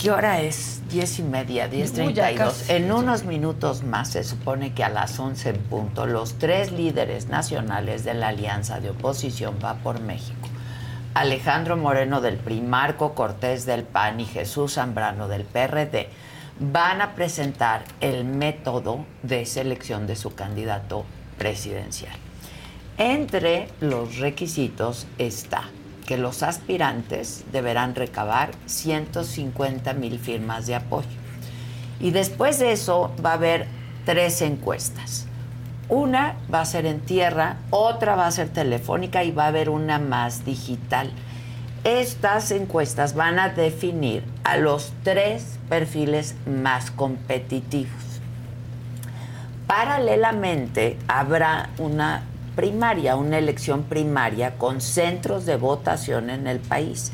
¿Qué 0.03 0.11
hora 0.11 0.41
es? 0.41 0.81
Diez 0.89 1.17
y 1.19 1.23
media, 1.23 1.69
diez 1.69 1.93
treinta 1.93 2.30
y 2.30 2.35
dos. 2.35 2.69
En 2.69 2.91
unos 2.91 3.23
minutos 3.23 3.84
más 3.84 4.09
se 4.09 4.25
supone 4.25 4.73
que 4.73 4.84
a 4.84 4.89
las 4.89 5.17
once 5.17 5.51
en 5.51 5.57
punto 5.57 6.05
los 6.05 6.38
tres 6.38 6.73
líderes 6.73 7.30
nacionales 7.30 8.03
de 8.03 8.13
la 8.13 8.27
alianza 8.27 8.81
de 8.81 8.89
oposición 8.89 9.59
va 9.63 9.75
por 9.75 10.01
México. 10.01 10.49
Alejandro 11.13 11.77
Moreno 11.77 12.19
del 12.19 12.35
PRI, 12.35 12.59
Marco 12.59 13.15
Cortés 13.15 13.65
del 13.65 13.84
PAN 13.84 14.19
y 14.19 14.25
Jesús 14.25 14.73
Zambrano 14.73 15.30
del 15.30 15.45
PRD 15.45 16.09
van 16.59 16.99
a 16.99 17.15
presentar 17.15 17.85
el 18.01 18.25
método 18.25 19.05
de 19.21 19.45
selección 19.45 20.05
de 20.05 20.17
su 20.17 20.35
candidato 20.35 21.05
presidencial. 21.38 22.17
Entre 22.97 23.69
los 23.80 24.17
requisitos 24.17 25.07
está 25.17 25.69
que 26.03 26.17
los 26.17 26.43
aspirantes 26.43 27.43
deberán 27.51 27.95
recabar 27.95 28.51
150 28.65 29.93
mil 29.93 30.19
firmas 30.19 30.67
de 30.67 30.75
apoyo. 30.75 31.07
Y 31.99 32.11
después 32.11 32.59
de 32.59 32.71
eso 32.71 33.13
va 33.23 33.31
a 33.31 33.35
haber 33.35 33.67
tres 34.05 34.41
encuestas. 34.41 35.25
Una 35.89 36.35
va 36.53 36.61
a 36.61 36.65
ser 36.65 36.85
en 36.85 36.99
tierra, 37.01 37.57
otra 37.69 38.15
va 38.15 38.27
a 38.27 38.31
ser 38.31 38.49
telefónica 38.49 39.23
y 39.23 39.31
va 39.31 39.45
a 39.45 39.47
haber 39.47 39.69
una 39.69 39.99
más 39.99 40.45
digital. 40.45 41.11
Estas 41.84 42.51
encuestas 42.51 43.13
van 43.13 43.39
a 43.39 43.49
definir 43.49 44.23
a 44.43 44.57
los 44.57 44.93
tres 45.03 45.59
perfiles 45.69 46.35
más 46.45 46.91
competitivos. 46.91 48.21
Paralelamente 49.67 50.97
habrá 51.07 51.69
una 51.77 52.23
primaria, 52.55 53.15
una 53.15 53.38
elección 53.38 53.84
primaria 53.84 54.57
con 54.57 54.81
centros 54.81 55.45
de 55.45 55.57
votación 55.57 56.30
en 56.30 56.47
el 56.47 56.59
país. 56.59 57.11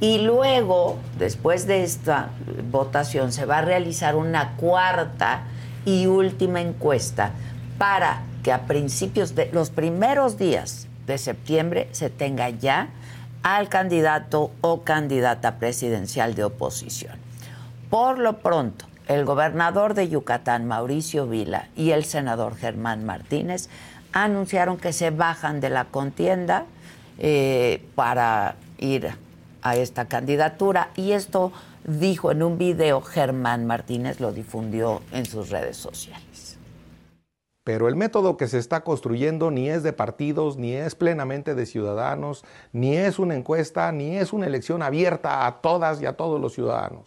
Y 0.00 0.18
luego, 0.18 0.98
después 1.18 1.66
de 1.66 1.84
esta 1.84 2.30
votación, 2.70 3.32
se 3.32 3.44
va 3.44 3.58
a 3.58 3.62
realizar 3.62 4.16
una 4.16 4.56
cuarta 4.56 5.44
y 5.84 6.06
última 6.06 6.60
encuesta 6.60 7.32
para 7.78 8.22
que 8.42 8.52
a 8.52 8.62
principios 8.62 9.34
de 9.34 9.50
los 9.52 9.70
primeros 9.70 10.38
días 10.38 10.88
de 11.06 11.18
septiembre 11.18 11.88
se 11.92 12.10
tenga 12.10 12.50
ya 12.50 12.88
al 13.42 13.68
candidato 13.68 14.50
o 14.60 14.82
candidata 14.82 15.58
presidencial 15.58 16.34
de 16.34 16.44
oposición. 16.44 17.16
Por 17.90 18.18
lo 18.18 18.38
pronto, 18.38 18.86
el 19.08 19.24
gobernador 19.24 19.94
de 19.94 20.08
Yucatán, 20.08 20.66
Mauricio 20.66 21.26
Vila, 21.26 21.68
y 21.76 21.90
el 21.90 22.04
senador 22.04 22.56
Germán 22.56 23.04
Martínez 23.04 23.68
anunciaron 24.12 24.76
que 24.76 24.92
se 24.92 25.10
bajan 25.10 25.60
de 25.60 25.70
la 25.70 25.86
contienda 25.86 26.66
eh, 27.18 27.84
para 27.94 28.56
ir 28.78 29.10
a 29.62 29.76
esta 29.76 30.06
candidatura. 30.06 30.90
Y 30.96 31.12
esto 31.12 31.52
dijo 31.84 32.30
en 32.30 32.42
un 32.42 32.58
video 32.58 33.00
Germán 33.00 33.66
Martínez, 33.66 34.20
lo 34.20 34.32
difundió 34.32 35.02
en 35.12 35.26
sus 35.26 35.50
redes 35.50 35.76
sociales. 35.76 36.58
Pero 37.64 37.86
el 37.86 37.94
método 37.94 38.36
que 38.36 38.48
se 38.48 38.58
está 38.58 38.82
construyendo 38.82 39.52
ni 39.52 39.68
es 39.68 39.84
de 39.84 39.92
partidos, 39.92 40.56
ni 40.56 40.72
es 40.72 40.96
plenamente 40.96 41.54
de 41.54 41.64
ciudadanos, 41.64 42.44
ni 42.72 42.96
es 42.96 43.20
una 43.20 43.36
encuesta, 43.36 43.92
ni 43.92 44.16
es 44.16 44.32
una 44.32 44.46
elección 44.46 44.82
abierta 44.82 45.46
a 45.46 45.60
todas 45.60 46.02
y 46.02 46.06
a 46.06 46.14
todos 46.14 46.40
los 46.40 46.54
ciudadanos. 46.54 47.06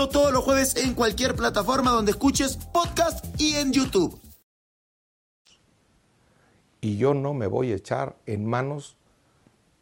todos 0.09 0.31
los 0.31 0.43
jueves 0.43 0.75
en 0.75 0.93
cualquier 0.93 1.35
plataforma 1.35 1.91
donde 1.91 2.11
escuches 2.11 2.57
podcast 2.57 3.25
y 3.39 3.55
en 3.55 3.73
YouTube. 3.73 4.19
Y 6.81 6.97
yo 6.97 7.13
no 7.13 7.33
me 7.33 7.47
voy 7.47 7.71
a 7.71 7.75
echar 7.75 8.15
en 8.25 8.45
manos 8.45 8.97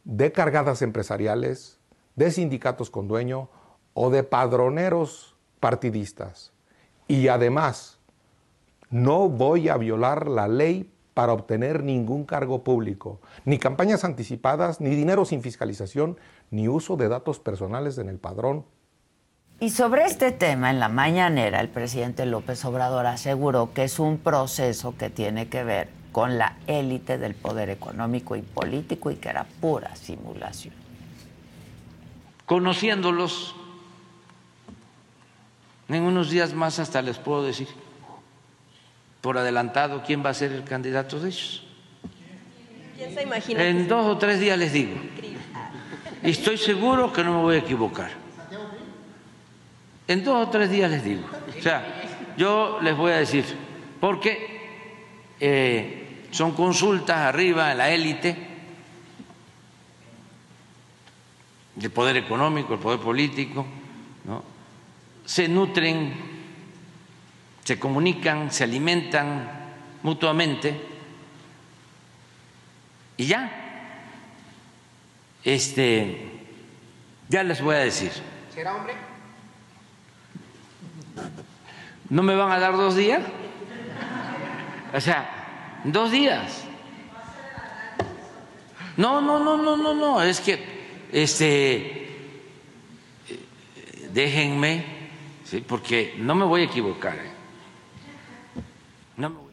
de 0.04 0.32
cargadas 0.32 0.82
empresariales, 0.82 1.78
de 2.16 2.30
sindicatos 2.30 2.90
con 2.90 3.08
dueño 3.08 3.48
o 3.94 4.10
de 4.10 4.22
padroneros 4.22 5.34
partidistas. 5.60 6.52
Y 7.08 7.28
además, 7.28 7.98
no 8.90 9.28
voy 9.28 9.68
a 9.68 9.76
violar 9.76 10.28
la 10.28 10.48
ley 10.48 10.90
para 11.14 11.32
obtener 11.32 11.82
ningún 11.82 12.24
cargo 12.24 12.64
público, 12.64 13.20
ni 13.44 13.58
campañas 13.58 14.04
anticipadas, 14.04 14.80
ni 14.80 14.90
dinero 14.90 15.24
sin 15.24 15.42
fiscalización, 15.42 16.18
ni 16.50 16.68
uso 16.68 16.96
de 16.96 17.08
datos 17.08 17.38
personales 17.40 17.98
en 17.98 18.08
el 18.08 18.18
padrón. 18.18 18.64
Y 19.62 19.68
sobre 19.68 20.06
este 20.06 20.32
tema, 20.32 20.70
en 20.70 20.80
la 20.80 20.88
mañanera, 20.88 21.60
el 21.60 21.68
presidente 21.68 22.24
López 22.24 22.64
Obrador 22.64 23.04
aseguró 23.04 23.74
que 23.74 23.84
es 23.84 23.98
un 23.98 24.16
proceso 24.16 24.96
que 24.96 25.10
tiene 25.10 25.48
que 25.48 25.64
ver 25.64 25.90
con 26.12 26.38
la 26.38 26.56
élite 26.66 27.18
del 27.18 27.34
poder 27.34 27.68
económico 27.68 28.36
y 28.36 28.40
político 28.40 29.10
y 29.10 29.16
que 29.16 29.28
era 29.28 29.44
pura 29.60 29.94
simulación. 29.96 30.72
Conociéndolos, 32.46 33.54
en 35.90 36.04
unos 36.04 36.30
días 36.30 36.54
más 36.54 36.78
hasta 36.78 37.02
les 37.02 37.18
puedo 37.18 37.44
decir 37.44 37.68
por 39.20 39.36
adelantado 39.36 40.02
quién 40.06 40.24
va 40.24 40.30
a 40.30 40.34
ser 40.34 40.52
el 40.52 40.64
candidato 40.64 41.20
de 41.20 41.28
ellos. 41.28 41.64
¿Quién 42.96 43.14
se 43.14 43.22
imagina? 43.24 43.62
En 43.62 43.86
dos 43.86 44.06
o 44.06 44.16
tres 44.16 44.40
días 44.40 44.58
les 44.58 44.72
digo. 44.72 44.96
Y 46.22 46.30
estoy 46.30 46.56
seguro 46.56 47.12
que 47.12 47.22
no 47.22 47.34
me 47.36 47.42
voy 47.42 47.56
a 47.56 47.58
equivocar. 47.58 48.19
En 50.10 50.24
dos 50.24 50.48
o 50.48 50.50
tres 50.50 50.68
días 50.68 50.90
les 50.90 51.04
digo. 51.04 51.22
O 51.56 51.62
sea, 51.62 51.86
yo 52.36 52.80
les 52.82 52.96
voy 52.96 53.12
a 53.12 53.18
decir, 53.18 53.44
porque 54.00 54.58
eh, 55.38 56.26
son 56.32 56.50
consultas 56.50 57.16
arriba 57.16 57.70
en 57.70 57.78
la 57.78 57.90
élite 57.90 58.36
del 61.76 61.92
poder 61.92 62.16
económico, 62.16 62.74
el 62.74 62.80
poder 62.80 62.98
político, 62.98 63.64
¿no? 64.24 64.42
se 65.24 65.46
nutren, 65.46 66.12
se 67.62 67.78
comunican, 67.78 68.50
se 68.50 68.64
alimentan 68.64 69.48
mutuamente 70.02 70.74
y 73.16 73.26
ya. 73.26 73.48
Este, 75.44 76.32
ya 77.28 77.44
les 77.44 77.62
voy 77.62 77.76
a 77.76 77.78
decir. 77.78 78.10
¿Será 78.52 78.74
hombre? 78.74 79.09
¿No 82.08 82.22
me 82.22 82.34
van 82.34 82.50
a 82.50 82.58
dar 82.58 82.72
dos 82.76 82.96
días? 82.96 83.22
O 84.92 85.00
sea, 85.00 85.28
dos 85.84 86.10
días. 86.10 86.64
No, 88.96 89.20
no, 89.20 89.38
no, 89.38 89.56
no, 89.56 89.76
no, 89.76 89.94
no. 89.94 90.22
Es 90.22 90.40
que, 90.40 91.08
este, 91.12 92.10
déjenme, 94.12 94.84
¿sí? 95.44 95.64
porque 95.66 96.14
no 96.18 96.34
me 96.34 96.44
voy 96.44 96.62
a 96.62 96.64
equivocar. 96.64 97.14
¿eh? 97.14 97.30
No 99.16 99.30
me 99.30 99.36
voy. 99.36 99.50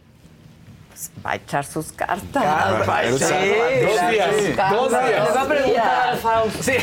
Va 1.23 1.31
a 1.31 1.35
echar 1.35 1.63
sus 1.63 1.91
cartas. 1.91 2.43
Cartas, 2.43 2.89
Va 2.89 2.97
a 2.97 3.03
echar 3.05 3.19
sí, 3.19 3.49
cartas. 3.51 4.41
sí. 4.41 4.51
Dos 4.75 4.89
días. 4.89 5.29
Le 5.29 5.35
va 5.35 5.41
a 5.41 5.47
preguntar 5.47 6.07
al 6.09 6.17
Fausto. 6.17 6.63
Sí. 6.63 6.73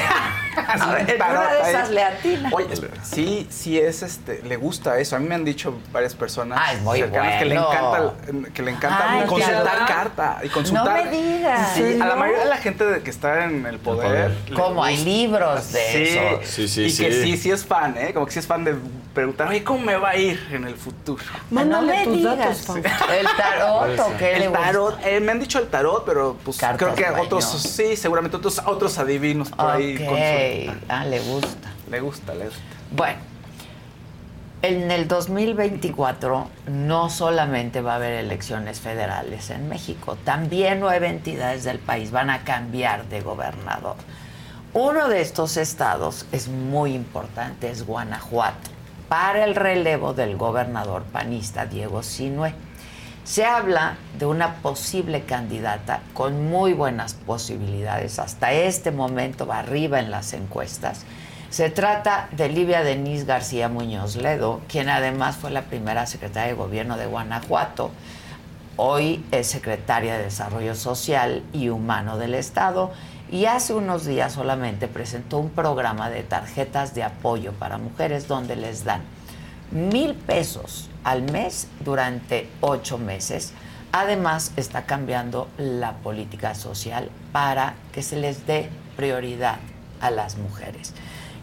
A 0.81 0.93
ver, 0.94 1.10
en 1.10 1.22
una 1.22 1.52
de 1.52 1.70
esas 1.70 1.90
le 1.90 2.02
atina. 2.02 2.51
Oye, 2.52 2.66
sí, 3.02 3.47
sí 3.51 3.78
es 3.78 4.02
este, 4.02 4.43
le 4.43 4.56
gusta 4.56 4.98
eso. 4.98 5.16
A 5.16 5.18
mí 5.18 5.28
me 5.28 5.35
han 5.35 5.44
dicho 5.44 5.74
varias 5.93 6.14
personas 6.14 6.60
muy 6.82 6.98
cercanas 6.98 7.39
que 7.39 7.44
le 7.44 7.55
encanta, 7.55 8.12
que 8.52 8.62
le 8.62 8.70
encanta 8.70 9.10
Ay, 9.10 9.26
consultar 9.26 9.86
carta 9.86 10.39
y 10.43 10.48
consultar. 10.48 10.85
No 11.05 11.10
me 11.10 11.10
digas. 11.10 11.72
Sí, 11.74 11.82
a 12.01 12.06
la 12.06 12.14
¿No? 12.14 12.16
mayoría 12.16 12.44
de 12.44 12.51
la 12.51 12.56
gente 12.59 12.85
de 12.85 13.02
que 13.02 13.10
está 13.10 13.44
en 13.44 13.66
el 13.66 13.78
poder. 13.78 14.35
le 14.48 14.55
Como 14.56 14.82
hay 14.85 14.97
gusta. 14.97 15.10
libros 15.10 15.72
de 15.72 15.81
sí, 15.93 16.02
eso. 16.18 16.40
Sí, 16.44 16.68
sí, 16.68 16.82
y 16.85 16.90
sí. 16.90 17.05
que 17.05 17.12
sí, 17.12 17.36
sí 17.36 17.51
es 17.51 17.64
fan, 17.64 17.97
¿eh? 17.98 18.12
Como 18.12 18.26
que 18.26 18.32
sí 18.32 18.39
es 18.39 18.47
fan 18.47 18.64
de 18.64 18.74
preguntar, 19.14 19.47
oye, 19.48 19.62
¿cómo 19.62 19.78
me 19.81 19.97
va 19.97 20.10
a 20.10 20.16
ir 20.16 20.44
en 20.51 20.64
el 20.64 20.74
futuro? 20.74 21.22
Mándale 21.51 21.98
me 21.98 22.05
tus 22.05 22.16
digas. 22.16 22.66
datos. 22.66 22.76
El 23.16 23.26
tarot 23.36 23.98
o 24.01 24.16
qué 24.18 24.24
le 24.39 24.44
El 24.44 24.48
gusta? 24.48 24.64
tarot, 24.64 24.98
eh, 25.05 25.20
me 25.20 25.32
han 25.32 25.39
dicho 25.40 25.59
el 25.60 25.68
tarot, 25.68 26.05
pero 26.05 26.36
pues 26.44 26.56
Cartas 26.56 26.78
creo 26.78 26.94
que 26.97 27.05
dueño. 27.05 27.22
otros, 27.22 27.44
sí, 27.44 27.97
seguramente 27.97 28.36
otros, 28.36 28.60
otros 28.66 28.98
adivinos 28.98 29.51
por 29.51 29.70
ahí 29.70 29.94
Ok. 30.44 30.66
consultan. 30.66 30.84
Ah, 30.88 31.04
le 31.04 31.20
gusta. 31.20 31.72
Le 31.90 32.00
gusta, 32.00 32.34
le 32.34 32.44
gusta. 32.46 32.62
Bueno, 32.90 33.18
en 34.62 34.90
el 34.90 35.08
2024 35.08 36.48
no 36.68 37.10
solamente 37.10 37.82
va 37.82 37.92
a 37.92 37.96
haber 37.96 38.14
elecciones 38.14 38.80
federales 38.80 39.50
en 39.50 39.68
México, 39.68 40.16
también 40.24 40.80
nueve 40.80 41.08
entidades 41.08 41.64
del 41.64 41.78
país 41.78 42.10
van 42.10 42.30
a 42.30 42.44
cambiar 42.44 43.06
de 43.08 43.20
gobernador. 43.20 43.96
Uno 44.72 45.08
de 45.08 45.20
estos 45.20 45.56
estados 45.56 46.26
es 46.32 46.48
muy 46.48 46.94
importante, 46.94 47.70
es 47.70 47.84
Guanajuato, 47.86 48.70
para 49.08 49.44
el 49.44 49.54
relevo 49.54 50.14
del 50.14 50.36
gobernador 50.36 51.02
panista 51.04 51.66
Diego 51.66 52.02
Sinue. 52.02 52.54
Se 53.24 53.46
habla 53.46 53.96
de 54.18 54.26
una 54.26 54.56
posible 54.56 55.22
candidata 55.22 56.01
con 56.12 56.51
muy 56.51 56.74
buenas 56.74 57.14
posibilidades. 57.14 58.18
Hasta 58.18 58.52
este 58.52 58.90
momento 58.90 59.46
va 59.46 59.60
arriba 59.60 59.98
en 59.98 60.10
las 60.10 60.34
encuestas. 60.34 61.06
Se 61.48 61.70
trata 61.70 62.28
de 62.32 62.51
Livia 62.51 62.82
Denise 62.82 63.24
García 63.24 63.70
Muñoz 63.70 64.16
Ledo, 64.16 64.60
quien 64.68 64.90
además 64.90 65.36
fue 65.36 65.51
la 65.51 65.62
primera 65.62 66.05
secretaria 66.05 66.48
de 66.48 66.55
gobierno 66.55 66.98
de 66.98 67.06
Guanajuato. 67.06 67.92
Hoy 68.76 69.24
es 69.30 69.46
secretaria 69.46 70.18
de 70.18 70.24
Desarrollo 70.24 70.74
Social 70.74 71.42
y 71.55 71.70
Humano 71.70 72.18
del 72.18 72.34
Estado 72.34 72.92
y 73.32 73.46
hace 73.46 73.72
unos 73.72 74.05
días 74.05 74.34
solamente 74.34 74.86
presentó 74.86 75.38
un 75.38 75.48
programa 75.48 76.10
de 76.10 76.24
tarjetas 76.24 76.94
de 76.94 77.05
apoyo 77.05 77.52
para 77.52 77.78
mujeres 77.78 78.28
donde 78.28 78.55
les 78.55 78.84
dan 78.84 79.01
mil 79.70 80.14
pesos 80.14 80.90
al 81.05 81.22
mes 81.22 81.68
durante 81.85 82.48
ocho 82.60 82.98
meses. 82.98 83.52
Además, 83.93 84.52
está 84.56 84.86
cambiando 84.86 85.48
la 85.56 85.93
política 85.98 86.55
social 86.55 87.10
para 87.31 87.74
que 87.93 88.02
se 88.02 88.16
les 88.16 88.47
dé 88.47 88.68
prioridad 88.97 89.59
a 90.01 90.10
las 90.10 90.36
mujeres. 90.36 90.94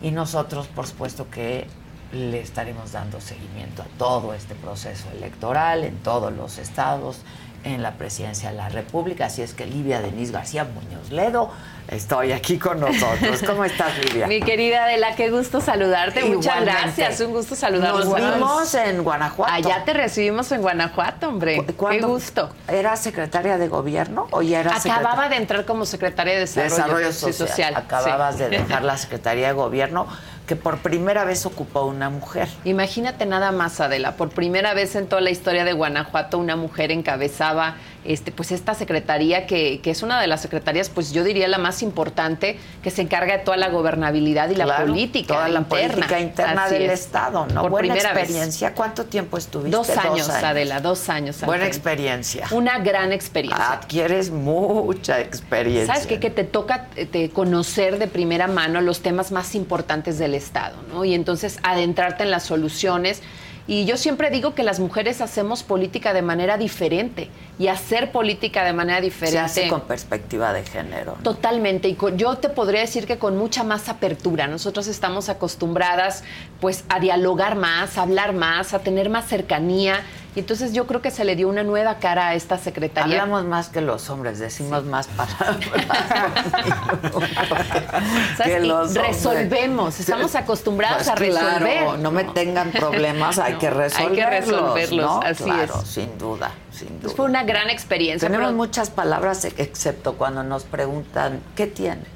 Y 0.01 0.11
nosotros, 0.11 0.67
por 0.67 0.87
supuesto, 0.87 1.29
que 1.29 1.67
le 2.11 2.41
estaremos 2.41 2.91
dando 2.91 3.21
seguimiento 3.21 3.83
a 3.83 3.85
todo 3.97 4.33
este 4.33 4.55
proceso 4.55 5.09
electoral 5.11 5.85
en 5.85 5.97
todos 5.99 6.33
los 6.33 6.57
estados, 6.57 7.19
en 7.63 7.81
la 7.81 7.93
presidencia 7.93 8.51
de 8.51 8.57
la 8.57 8.69
República. 8.69 9.25
Así 9.25 9.41
es 9.41 9.53
que 9.53 9.65
Livia 9.65 10.01
Denise 10.01 10.31
García 10.31 10.65
Muñoz 10.65 11.11
Ledo, 11.11 11.51
estoy 11.87 12.31
aquí 12.31 12.57
con 12.57 12.79
nosotros. 12.79 13.41
¿Cómo 13.45 13.65
estás, 13.65 13.97
Livia? 13.99 14.27
Mi 14.27 14.41
querida 14.41 14.83
Adela, 14.83 15.15
qué 15.15 15.29
gusto 15.29 15.61
saludarte. 15.61 16.23
Muchas 16.25 16.61
gracias. 16.61 17.19
Un 17.21 17.31
gusto 17.31 17.55
saludarlos. 17.55 18.05
Nos 18.05 18.35
vimos 18.35 18.75
en 18.75 19.03
Guanajuato. 19.03 19.53
Allá 19.53 19.83
te 19.85 19.93
recibimos 19.93 20.51
en 20.51 20.61
Guanajuato, 20.61 21.29
hombre. 21.29 21.65
Qué 21.89 21.99
gusto. 21.99 22.49
¿Era 22.67 22.95
secretaria 22.95 23.57
de 23.57 23.67
gobierno 23.67 24.27
o 24.31 24.41
ya 24.41 24.61
era 24.61 24.75
Acababa 24.75 25.29
de 25.29 25.37
entrar 25.37 25.65
como 25.65 25.85
secretaria 25.85 26.33
de 26.33 26.41
Desarrollo, 26.41 27.07
Desarrollo 27.07 27.13
social. 27.13 27.75
Acababas 27.75 28.35
sí. 28.35 28.43
de 28.43 28.49
dejar 28.49 28.83
la 28.83 28.97
Secretaría 28.97 29.47
de 29.47 29.53
Gobierno 29.53 30.07
que 30.51 30.57
por 30.57 30.79
primera 30.79 31.23
vez 31.23 31.45
ocupó 31.45 31.85
una 31.85 32.09
mujer. 32.09 32.49
Imagínate 32.65 33.25
nada 33.25 33.53
más, 33.53 33.79
Adela. 33.79 34.17
Por 34.17 34.31
primera 34.31 34.73
vez 34.73 34.97
en 34.97 35.07
toda 35.07 35.21
la 35.21 35.29
historia 35.29 35.63
de 35.63 35.71
Guanajuato, 35.71 36.37
una 36.37 36.57
mujer 36.57 36.91
encabezaba 36.91 37.75
este, 38.03 38.31
pues 38.31 38.51
esta 38.51 38.73
secretaría, 38.73 39.45
que, 39.45 39.79
que 39.81 39.91
es 39.91 40.01
una 40.03 40.19
de 40.19 40.27
las 40.27 40.41
secretarías, 40.41 40.89
pues 40.89 41.11
yo 41.11 41.23
diría 41.23 41.47
la 41.47 41.57
más 41.57 41.83
importante, 41.83 42.57
que 42.81 42.89
se 42.89 43.01
encarga 43.01 43.37
de 43.37 43.43
toda 43.43 43.57
la 43.57 43.69
gobernabilidad 43.69 44.49
y 44.49 44.55
la 44.55 44.77
política 44.77 45.35
toda 45.35 45.49
la 45.49 45.59
interna. 45.59 45.93
política 45.93 46.19
interna 46.19 46.63
Así 46.63 46.73
del 46.75 46.89
es. 46.89 46.99
Estado, 47.01 47.45
¿no? 47.47 47.61
Por 47.61 47.71
Buena 47.71 47.93
primera 47.93 48.13
vez. 48.13 48.23
experiencia. 48.23 48.73
¿Cuánto 48.73 49.05
tiempo 49.05 49.37
estuviste? 49.37 49.75
Dos 49.77 49.89
años, 49.97 50.29
Adela, 50.29 50.79
dos 50.81 51.09
años. 51.09 51.41
al 51.43 51.47
Buena 51.47 51.67
experiencia. 51.67 52.47
Una 52.51 52.79
gran 52.79 53.11
experiencia. 53.11 53.71
Adquieres 53.73 54.31
mucha 54.31 55.19
experiencia. 55.19 55.93
¿Sabes 55.93 56.07
qué? 56.07 56.19
Que 56.19 56.29
te 56.29 56.43
toca 56.43 56.87
eh, 56.95 57.05
te 57.05 57.29
conocer 57.29 57.99
de 57.99 58.07
primera 58.07 58.47
mano 58.47 58.81
los 58.81 59.01
temas 59.01 59.31
más 59.31 59.55
importantes 59.55 60.17
del 60.17 60.33
Estado, 60.33 60.75
¿no? 60.91 61.05
Y 61.05 61.13
entonces 61.13 61.59
adentrarte 61.63 62.23
en 62.23 62.31
las 62.31 62.43
soluciones. 62.43 63.21
Y 63.67 63.85
yo 63.85 63.95
siempre 63.95 64.29
digo 64.31 64.55
que 64.55 64.63
las 64.63 64.79
mujeres 64.79 65.21
hacemos 65.21 65.63
política 65.63 66.13
de 66.13 66.21
manera 66.21 66.57
diferente. 66.57 67.29
Y 67.59 67.67
hacer 67.67 68.11
política 68.11 68.63
de 68.63 68.73
manera 68.73 69.01
diferente. 69.01 69.37
Se 69.37 69.39
hace 69.61 69.67
con 69.67 69.81
perspectiva 69.81 70.51
de 70.51 70.63
género. 70.63 71.13
¿no? 71.17 71.23
Totalmente, 71.23 71.87
y 71.87 71.93
con- 71.93 72.17
yo 72.17 72.37
te 72.37 72.49
podría 72.49 72.81
decir 72.81 73.05
que 73.05 73.17
con 73.19 73.37
mucha 73.37 73.63
más 73.63 73.87
apertura. 73.87 74.47
Nosotros 74.47 74.87
estamos 74.87 75.29
acostumbradas 75.29 76.23
pues 76.59 76.83
a 76.89 76.99
dialogar 76.99 77.55
más, 77.55 77.97
a 77.97 78.01
hablar 78.01 78.33
más, 78.33 78.73
a 78.73 78.79
tener 78.79 79.09
más 79.09 79.27
cercanía. 79.27 80.01
Y 80.33 80.39
entonces 80.39 80.71
yo 80.71 80.87
creo 80.87 81.01
que 81.01 81.11
se 81.11 81.25
le 81.25 81.35
dio 81.35 81.49
una 81.49 81.61
nueva 81.63 81.95
cara 81.97 82.29
a 82.29 82.35
esta 82.35 82.57
secretaría. 82.57 83.21
Hablamos 83.21 83.43
más 83.45 83.67
que 83.67 83.81
los 83.81 84.09
hombres, 84.09 84.39
decimos 84.39 84.85
más 84.85 85.07
palabras. 85.07 85.57
¿Sabes? 88.37 88.53
que 88.53 88.59
los 88.61 88.87
hombres. 88.87 89.07
resolvemos, 89.07 89.99
estamos 89.99 90.33
acostumbradas 90.35 90.97
Pues 90.97 91.09
a 91.09 91.15
resolver. 91.15 91.59
claro, 91.59 91.97
no 91.97 92.11
me 92.11 92.23
tengan 92.23 92.71
problemas, 92.71 93.39
hay 93.39 93.53
No, 93.59 93.59
que 93.59 93.67
hay 93.67 93.73
que 93.73 93.79
resolverlos. 94.25 94.73
resolverlos, 94.73 95.05
¿no? 95.05 95.21
así 95.21 95.43
claro, 95.43 95.79
es. 95.81 95.89
sin 95.89 96.17
duda, 96.17 96.51
sin 96.71 96.87
duda. 96.87 96.99
Pues 97.01 97.13
fue 97.15 97.25
una 97.25 97.43
gran 97.43 97.69
experiencia. 97.69 98.27
Tenemos 98.27 98.47
pero- 98.47 98.57
muchas 98.57 98.89
palabras, 98.89 99.43
excepto 99.45 100.13
cuando 100.13 100.43
nos 100.43 100.63
preguntan, 100.63 101.41
¿qué 101.55 101.67
tienes? 101.67 102.07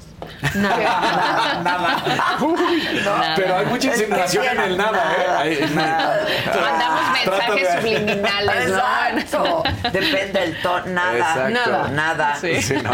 Nada. 0.54 1.60
Nada. 1.62 3.34
Pero 3.36 3.56
hay 3.56 3.66
mucha 3.66 3.88
insinuación 3.88 4.44
en 4.46 4.60
el 4.60 4.76
nada, 4.76 5.12
¿eh? 5.16 5.26
Hay- 5.38 5.60
Mandamos 5.74 7.02
mensajes 7.12 7.68
de- 7.68 7.80
subliminales, 7.80 8.68
¿no? 8.70 8.76
Exacto. 9.18 9.62
Depende 9.92 10.40
del 10.40 10.62
tono, 10.62 10.86
nada, 10.86 11.18
Exacto. 11.18 11.50
nada, 11.70 11.88
nada. 11.88 12.36
Sí. 12.40 12.62
Sí, 12.62 12.74
no. 12.82 12.90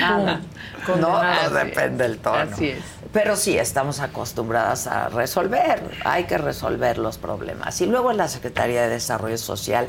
Nada. 0.00 0.40
No, 0.88 0.96
no 1.22 1.50
depende 1.50 2.04
del 2.04 2.18
tono. 2.18 2.52
Así 2.54 2.68
es. 2.70 2.78
Pero 3.12 3.34
sí, 3.36 3.58
estamos 3.58 3.98
acostumbradas 4.00 4.86
a 4.86 5.08
resolver, 5.08 5.82
hay 6.04 6.24
que 6.24 6.38
resolver 6.38 6.96
los 6.98 7.18
problemas. 7.18 7.80
Y 7.80 7.86
luego 7.86 8.12
en 8.12 8.16
la 8.18 8.28
Secretaría 8.28 8.82
de 8.82 8.88
Desarrollo 8.88 9.36
Social, 9.36 9.88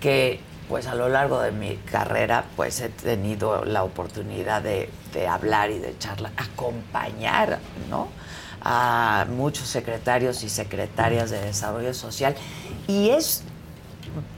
que 0.00 0.40
pues 0.68 0.86
a 0.86 0.94
lo 0.94 1.08
largo 1.08 1.40
de 1.40 1.52
mi 1.52 1.76
carrera 1.76 2.44
pues 2.56 2.80
he 2.80 2.88
tenido 2.88 3.64
la 3.64 3.84
oportunidad 3.84 4.62
de, 4.62 4.90
de 5.12 5.26
hablar 5.28 5.70
y 5.70 5.78
de 5.78 5.96
charlar, 5.98 6.32
acompañar, 6.36 7.58
¿no? 7.88 8.08
A 8.62 9.26
muchos 9.30 9.68
secretarios 9.68 10.42
y 10.42 10.48
secretarias 10.48 11.30
de 11.30 11.40
Desarrollo 11.40 11.94
Social. 11.94 12.34
Y 12.88 13.10
es, 13.10 13.44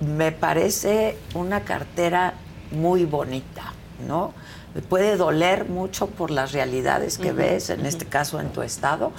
me 0.01 0.33
parece 0.33 1.17
una 1.35 1.61
cartera 1.61 2.35
muy 2.71 3.05
bonita, 3.05 3.73
¿no? 4.07 4.35
Puede 4.89 5.17
doler 5.17 5.65
mucho 5.65 6.09
por 6.09 6.31
las 6.31 6.53
realidades 6.53 7.17
que 7.17 7.33
ves, 7.33 7.71
en 7.71 7.87
este 7.87 8.05
caso 8.05 8.39
en 8.39 8.51
tu 8.51 8.63
estado, 8.63 9.13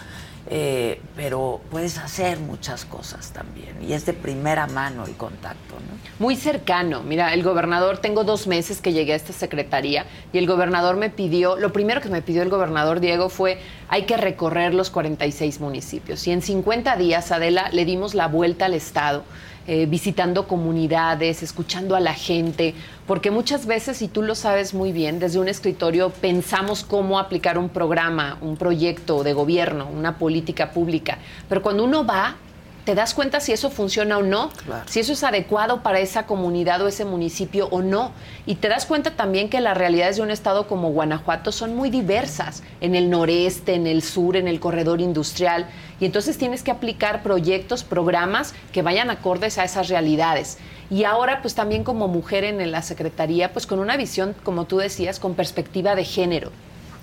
eh, 0.52 1.00
pero 1.16 1.62
puedes 1.70 2.00
hacer 2.00 2.40
muchas 2.40 2.84
cosas 2.84 3.32
también. 3.32 3.78
Y 3.88 3.94
es 3.94 4.08
de 4.08 4.14
primera 4.14 4.66
mano 4.66 5.06
el 5.06 5.16
contacto, 5.16 5.76
¿no? 5.76 6.26
Muy 6.26 6.36
cercano. 6.36 7.04
Mira, 7.04 7.34
el 7.36 7.44
gobernador, 7.44 8.00
tengo 8.00 8.24
dos 8.24 8.48
meses 8.48 8.82
que 8.82 8.92
llegué 8.92 9.14
a 9.14 9.16
esta 9.16 9.32
secretaría 9.32 10.06
y 10.34 10.40
el 10.40 10.48
gobernador 10.48 10.98
me 10.98 11.12
pidió, 11.12 11.56
lo 11.56 11.72
primero 11.72 12.02
que 12.02 12.10
me 12.10 12.24
pidió 12.24 12.42
el 12.42 12.50
gobernador 12.50 13.00
Diego 13.00 13.30
fue, 13.30 13.60
hay 13.90 14.04
que 14.04 14.18
recorrer 14.18 14.74
los 14.74 14.90
46 14.90 15.60
municipios. 15.60 16.26
Y 16.26 16.32
en 16.32 16.42
50 16.42 16.96
días, 16.96 17.32
Adela, 17.32 17.70
le 17.72 17.86
dimos 17.86 18.16
la 18.16 18.28
vuelta 18.28 18.66
al 18.66 18.74
Estado. 18.74 19.24
Eh, 19.72 19.86
visitando 19.86 20.48
comunidades, 20.48 21.44
escuchando 21.44 21.96
a 21.96 22.00
la 22.00 22.16
gente, 22.16 22.74
porque 23.06 23.30
muchas 23.30 23.68
veces, 23.68 24.02
y 24.02 24.08
tú 24.08 24.24
lo 24.24 24.34
sabes 24.34 24.74
muy 24.74 24.92
bien, 24.92 25.20
desde 25.20 25.38
un 25.38 25.48
escritorio 25.48 26.10
pensamos 26.10 26.84
cómo 26.84 27.20
aplicar 27.20 27.60
un 27.60 27.70
programa, 27.70 28.40
un 28.42 28.58
proyecto 28.58 29.24
de 29.24 29.34
gobierno, 29.34 29.88
una 29.88 30.18
política 30.18 30.72
pública, 30.72 31.20
pero 31.48 31.62
cuando 31.62 31.84
uno 31.84 32.04
va 32.04 32.38
te 32.86 32.96
das 32.96 33.14
cuenta 33.14 33.40
si 33.40 33.52
eso 33.52 33.70
funciona 33.70 34.18
o 34.18 34.24
no, 34.24 34.50
si 34.88 35.00
eso 35.00 35.14
es 35.14 35.24
adecuado 35.24 35.84
para 35.84 36.00
esa 36.00 36.26
comunidad 36.26 36.82
o 36.82 36.88
ese 36.88 37.06
municipio 37.06 37.68
o 37.72 37.82
no. 37.82 38.12
Y 38.46 38.56
te 38.56 38.68
das 38.68 38.86
cuenta 38.86 39.12
también 39.12 39.50
que 39.50 39.62
las 39.62 39.78
realidades 39.78 40.18
de 40.18 40.24
un 40.24 40.32
estado 40.32 40.68
como 40.68 40.92
Guanajuato 40.92 41.52
son 41.52 41.76
muy 41.76 41.90
diversas, 41.90 42.64
en 42.82 42.96
el 42.96 43.10
noreste, 43.10 43.76
en 43.76 43.86
el 43.86 44.02
sur, 44.02 44.36
en 44.36 44.48
el 44.48 44.60
corredor 44.60 45.02
industrial. 45.02 45.68
Y 46.00 46.06
entonces 46.06 46.38
tienes 46.38 46.64
que 46.64 46.72
aplicar 46.72 47.22
proyectos, 47.22 47.84
programas 47.84 48.54
que 48.72 48.82
vayan 48.82 49.10
acordes 49.10 49.58
a 49.58 49.66
esas 49.66 49.90
realidades. 49.90 50.58
Y 50.90 51.04
ahora, 51.04 51.42
pues 51.42 51.54
también 51.54 51.84
como 51.84 52.08
mujer 52.08 52.44
en 52.44 52.72
la 52.72 52.82
Secretaría, 52.82 53.54
pues 53.54 53.68
con 53.68 53.80
una 53.80 53.98
visión, 53.98 54.36
como 54.44 54.66
tú 54.66 54.78
decías, 54.78 55.20
con 55.20 55.36
perspectiva 55.36 55.96
de 55.96 56.06
género 56.06 56.52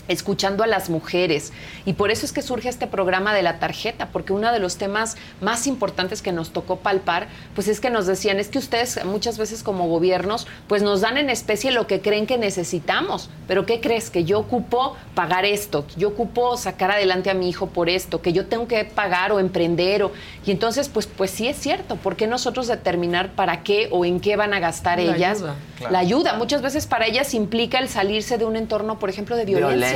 escuchando 0.09 0.63
a 0.63 0.67
las 0.67 0.91
mujeres. 0.91 1.53
Y 1.85 1.95
por 1.95 2.11
eso 2.11 2.27
es 2.27 2.33
que 2.33 2.43
surge 2.43 2.69
este 2.69 2.87
programa 2.87 3.35
de 3.35 3.43
la 3.43 3.59
tarjeta, 3.59 4.09
porque 4.13 4.33
uno 4.33 4.53
de 4.53 4.59
los 4.59 4.77
temas 4.77 5.17
más 5.41 5.67
importantes 5.67 6.23
que 6.23 6.33
nos 6.33 6.51
tocó 6.51 6.77
palpar, 6.77 7.29
pues 7.55 7.69
es 7.69 7.81
que 7.81 7.91
nos 7.91 8.07
decían, 8.07 8.39
es 8.39 8.49
que 8.49 8.59
ustedes 8.59 9.05
muchas 9.05 9.39
veces 9.39 9.63
como 9.63 9.89
gobiernos, 9.89 10.47
pues 10.69 10.83
nos 10.83 11.01
dan 11.01 11.17
en 11.19 11.31
especie 11.31 11.71
lo 11.71 11.87
que 11.87 12.01
creen 12.01 12.27
que 12.27 12.39
necesitamos, 12.39 13.31
pero 13.49 13.67
¿qué 13.67 13.81
crees? 13.81 14.11
Que 14.11 14.25
yo 14.25 14.39
ocupo 14.39 14.97
pagar 15.15 15.45
esto, 15.45 15.87
yo 15.97 16.09
ocupo 16.09 16.57
sacar 16.57 16.91
adelante 16.91 17.31
a 17.31 17.35
mi 17.35 17.49
hijo 17.49 17.69
por 17.69 17.89
esto, 17.89 18.23
que 18.23 18.33
yo 18.33 18.47
tengo 18.47 18.69
que 18.69 18.85
pagar 18.85 19.33
o 19.33 19.41
emprender, 19.41 20.03
o... 20.03 20.13
y 20.45 20.51
entonces, 20.51 20.89
pues, 20.89 21.07
pues 21.07 21.31
sí 21.31 21.49
es 21.49 21.57
cierto, 21.57 21.97
¿por 21.97 22.17
qué 22.17 22.27
nosotros 22.27 22.67
determinar 22.67 23.33
para 23.33 23.63
qué 23.63 23.89
o 23.91 24.05
en 24.05 24.21
qué 24.21 24.37
van 24.37 24.55
a 24.55 24.61
gastar 24.61 25.01
ellas? 25.01 25.43
La 25.91 25.99
ayuda, 25.99 26.35
muchas 26.35 26.63
veces 26.63 26.87
para 26.87 27.07
ellas 27.07 27.35
implica 27.35 27.79
el 27.79 27.89
salirse 27.89 28.39
de 28.39 28.45
un 28.45 28.57
entorno, 28.57 28.99
por 28.99 29.11
ejemplo, 29.11 29.37
de 29.37 29.45
violencia 29.45 29.96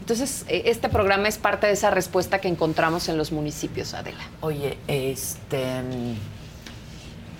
entonces, 0.00 0.44
eh, 0.48 0.62
este 0.66 0.88
programa 0.88 1.28
es 1.28 1.38
parte 1.38 1.66
de 1.66 1.72
esa 1.72 1.90
respuesta 1.90 2.38
que 2.40 2.48
encontramos 2.48 3.08
en 3.08 3.16
los 3.16 3.32
municipios, 3.32 3.94
Adela. 3.94 4.24
Oye, 4.40 4.78
este 4.86 5.82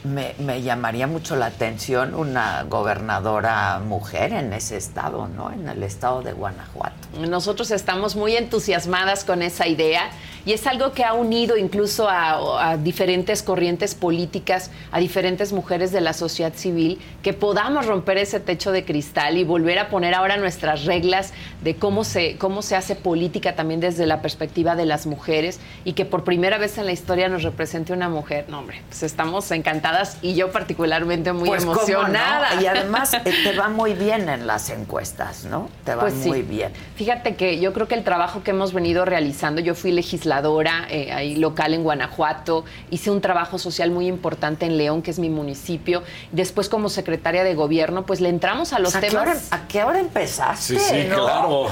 me, 0.04 0.62
llamaría 0.62 1.06
mucho 1.06 1.34
la 1.34 1.46
atención 1.46 2.14
una 2.14 2.64
gobernadora 2.64 3.80
mujer 3.80 4.32
en 4.32 4.52
ese 4.52 4.76
estado, 4.76 5.28
¿no? 5.28 5.50
En 5.50 5.68
el 5.68 5.82
estado 5.82 6.22
de 6.22 6.32
Guanajuato. 6.32 6.94
Nosotros 7.18 7.70
estamos 7.70 8.14
muy 8.14 8.36
entusiasmadas 8.36 9.24
con 9.24 9.42
esa 9.42 9.66
idea 9.66 10.10
y 10.46 10.52
es 10.52 10.66
algo 10.66 10.92
que 10.92 11.04
ha 11.04 11.14
unido 11.14 11.56
incluso 11.56 12.08
a, 12.08 12.76
diferentes 12.76 13.42
corrientes 13.42 13.94
políticas, 13.94 14.70
a 14.92 14.98
diferentes 14.98 15.52
mujeres 15.52 15.92
de 15.92 16.00
la 16.00 16.12
sociedad 16.12 16.52
civil, 16.54 17.00
que 17.22 17.32
podamos 17.32 17.86
romper 17.86 18.18
ese 18.18 18.40
techo 18.40 18.72
de 18.72 18.84
cristal 18.84 19.38
y 19.38 19.44
volver 19.44 19.78
a 19.78 19.88
poner 19.88 20.14
ahora 20.14 20.36
nuestras 20.36 20.84
reglas 20.84 21.32
de 21.62 21.76
cómo 21.76 22.04
se, 22.04 22.36
cómo 22.36 22.62
se 22.62 22.76
hace 22.76 22.94
política 22.94 23.54
también 23.54 23.80
desde 23.80 24.06
la 24.06 24.20
perspectiva 24.20 24.76
de 24.76 24.86
las 24.86 25.06
mujeres 25.06 25.60
y 25.84 25.94
que 25.94 26.04
por 26.04 26.24
primera 26.24 26.58
vez 26.58 26.76
en 26.78 26.86
la 26.86 26.92
historia 26.92 27.28
nos 27.28 27.42
represente 27.42 27.92
una 27.92 28.08
mujer. 28.08 28.44
No, 28.48 28.58
hombre, 28.58 28.82
pues 28.88 29.02
estamos 29.02 29.50
encantadas 29.50 30.18
y 30.20 30.34
yo 30.34 30.52
particularmente 30.52 31.32
muy 31.32 31.48
pues, 31.48 31.62
emocionada. 31.62 32.60
Y 32.60 32.66
además 32.66 33.14
eh, 33.14 33.20
te 33.24 33.56
va 33.56 33.68
muy 33.68 33.94
bien 33.94 34.28
en 34.28 34.46
las 34.46 34.70
encuestas, 34.70 35.44
¿no? 35.44 35.68
Te 35.84 35.94
va 35.94 36.02
pues 36.02 36.14
muy 36.14 36.42
bien. 36.42 36.72
Fíjate 36.96 37.36
que 37.36 37.60
yo 37.60 37.72
creo 37.72 37.88
que 37.88 37.94
el 37.94 38.04
trabajo 38.04 38.42
que 38.42 38.50
hemos 38.50 38.72
venido 38.72 39.04
realizando, 39.04 39.60
yo 39.60 39.74
fui 39.74 39.92
legisladora 39.92 40.33
eh, 40.88 41.12
ahí 41.12 41.36
local 41.36 41.74
en 41.74 41.82
Guanajuato, 41.82 42.64
hice 42.90 43.10
un 43.10 43.20
trabajo 43.20 43.58
social 43.58 43.90
muy 43.90 44.06
importante 44.06 44.66
en 44.66 44.76
León, 44.76 45.02
que 45.02 45.10
es 45.10 45.18
mi 45.18 45.30
municipio. 45.30 46.02
Después 46.32 46.68
como 46.68 46.88
secretaria 46.88 47.44
de 47.44 47.54
gobierno, 47.54 48.06
pues 48.06 48.20
le 48.20 48.28
entramos 48.28 48.72
a 48.72 48.78
los 48.78 48.92
temas. 48.92 49.52
¿A 49.52 49.66
qué 49.68 49.84
hora 49.84 50.00
empezaste? 50.00 50.78
Sí, 50.78 50.78
sí, 50.78 51.06
claro. 51.08 51.66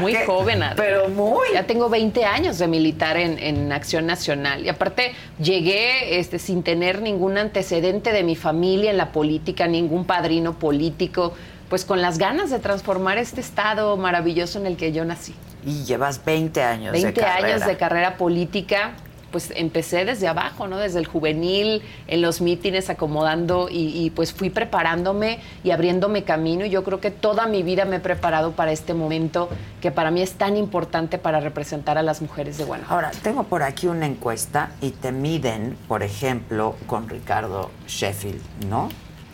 Muy 0.00 0.14
joven, 0.26 0.62
Pero 0.76 1.08
muy. 1.08 1.48
Ya 1.52 1.64
tengo 1.64 1.88
20 1.88 2.24
años 2.24 2.58
de 2.58 2.66
militar 2.66 3.16
en, 3.16 3.38
en, 3.38 3.72
Acción 3.72 4.06
Nacional. 4.06 4.64
Y 4.64 4.68
aparte 4.68 5.12
llegué 5.38 6.18
este, 6.18 6.38
sin 6.38 6.62
tener 6.62 7.02
ningún 7.02 7.38
antecedente 7.38 8.12
de 8.12 8.22
mi 8.22 8.36
familia 8.36 8.90
en 8.90 8.96
la 8.96 9.12
política, 9.12 9.66
ningún 9.66 10.04
padrino 10.04 10.58
político 10.58 11.34
pues 11.68 11.84
con 11.84 12.00
las 12.00 12.16
ganas 12.16 12.48
de 12.50 12.58
transformar 12.58 13.18
este 13.18 13.42
estado 13.42 13.96
maravilloso 13.98 14.58
en 14.58 14.66
el 14.66 14.76
que 14.76 14.90
yo 14.92 15.04
nací. 15.04 15.34
Y 15.64 15.84
llevas 15.84 16.24
20 16.24 16.62
años 16.62 16.92
20 16.92 17.24
años 17.24 17.66
de 17.66 17.76
carrera 17.76 18.16
política. 18.16 18.92
Pues 19.30 19.52
empecé 19.54 20.06
desde 20.06 20.26
abajo, 20.26 20.68
¿no? 20.68 20.78
Desde 20.78 20.98
el 20.98 21.06
juvenil, 21.06 21.82
en 22.06 22.22
los 22.22 22.40
mítines, 22.40 22.88
acomodando 22.88 23.68
y, 23.70 24.10
pues 24.16 24.32
fui 24.32 24.48
preparándome 24.48 25.40
y 25.62 25.70
abriéndome 25.70 26.24
camino. 26.24 26.64
Y 26.64 26.70
yo 26.70 26.82
creo 26.82 26.98
que 26.98 27.10
toda 27.10 27.46
mi 27.46 27.62
vida 27.62 27.84
me 27.84 27.96
he 27.96 28.00
preparado 28.00 28.52
para 28.52 28.72
este 28.72 28.94
momento 28.94 29.50
que 29.82 29.90
para 29.90 30.10
mí 30.10 30.22
es 30.22 30.32
tan 30.32 30.56
importante 30.56 31.18
para 31.18 31.40
representar 31.40 31.98
a 31.98 32.02
las 32.02 32.22
mujeres 32.22 32.56
de 32.56 32.64
Guanajuato. 32.64 32.94
Ahora, 32.94 33.10
tengo 33.22 33.42
por 33.44 33.62
aquí 33.62 33.86
una 33.86 34.06
encuesta 34.06 34.70
y 34.80 34.92
te 34.92 35.12
miden, 35.12 35.76
por 35.88 36.02
ejemplo, 36.02 36.76
con 36.86 37.06
Ricardo 37.10 37.70
Sheffield, 37.86 38.40
¿no? 38.70 38.88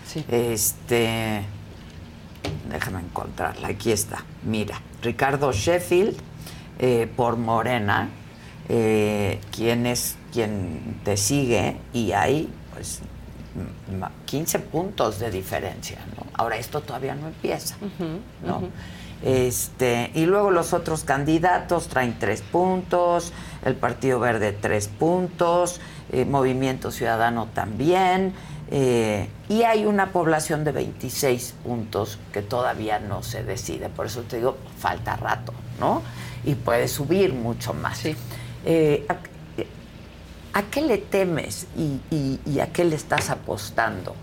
Sí. 0.05 0.25
Este 0.29 1.45
déjame 2.71 3.01
encontrarla, 3.01 3.69
aquí 3.69 3.93
está. 3.93 4.25
Mira, 4.43 4.81
Ricardo 5.03 5.53
Sheffield 5.53 6.17
eh, 6.79 7.09
por 7.17 7.37
Morena, 7.37 8.09
eh, 8.69 9.41
quien 9.55 9.87
es 9.87 10.17
quien 10.33 11.01
te 11.05 11.17
sigue 11.17 11.77
y 11.93 12.13
hay 12.13 12.51
pues 12.73 13.01
15 14.27 14.59
puntos 14.59 15.21
de 15.21 15.31
diferencia, 15.31 15.99
¿no? 16.17 16.27
Ahora 16.35 16.57
esto 16.57 16.81
todavía 16.81 17.15
no 17.15 17.29
empieza, 17.29 17.77
¿no? 18.45 18.63
Este, 19.23 20.11
y 20.15 20.27
luego 20.27 20.51
los 20.51 20.73
otros 20.73 21.05
candidatos 21.05 21.89
traen 21.89 22.19
tres 22.19 22.43
puntos, 22.43 23.33
el 23.65 23.75
Partido 23.75 24.19
Verde 24.19 24.53
tres 24.53 24.89
puntos, 24.89 25.81
eh, 26.13 26.25
Movimiento 26.25 26.91
Ciudadano 26.91 27.49
también, 27.55 28.35
eh, 28.71 29.29
y 29.49 29.63
hay 29.63 29.85
una 29.85 30.11
población 30.11 30.65
de 30.65 30.73
26 30.73 31.55
puntos 31.63 32.19
que 32.33 32.43
todavía 32.43 32.99
no 32.99 33.23
se 33.23 33.45
decide. 33.45 33.89
Por 33.89 34.07
eso 34.07 34.23
te 34.23 34.37
digo, 34.37 34.57
falta 34.79 35.17
rato, 35.17 35.53
¿no? 35.79 36.03
Y 36.45 36.55
puede 36.55 36.89
subir 36.89 37.35
mucho 37.35 37.75
más. 37.75 38.03
Eh, 38.65 39.07
¿a, 40.53 40.63
qué 40.63 40.83
le 40.83 40.99
temes 40.99 41.67
y, 41.77 42.59
a 42.59 42.67
qué 42.69 42.85
le 42.85 42.97
estás 42.97 43.31
apostando? 43.31 44.15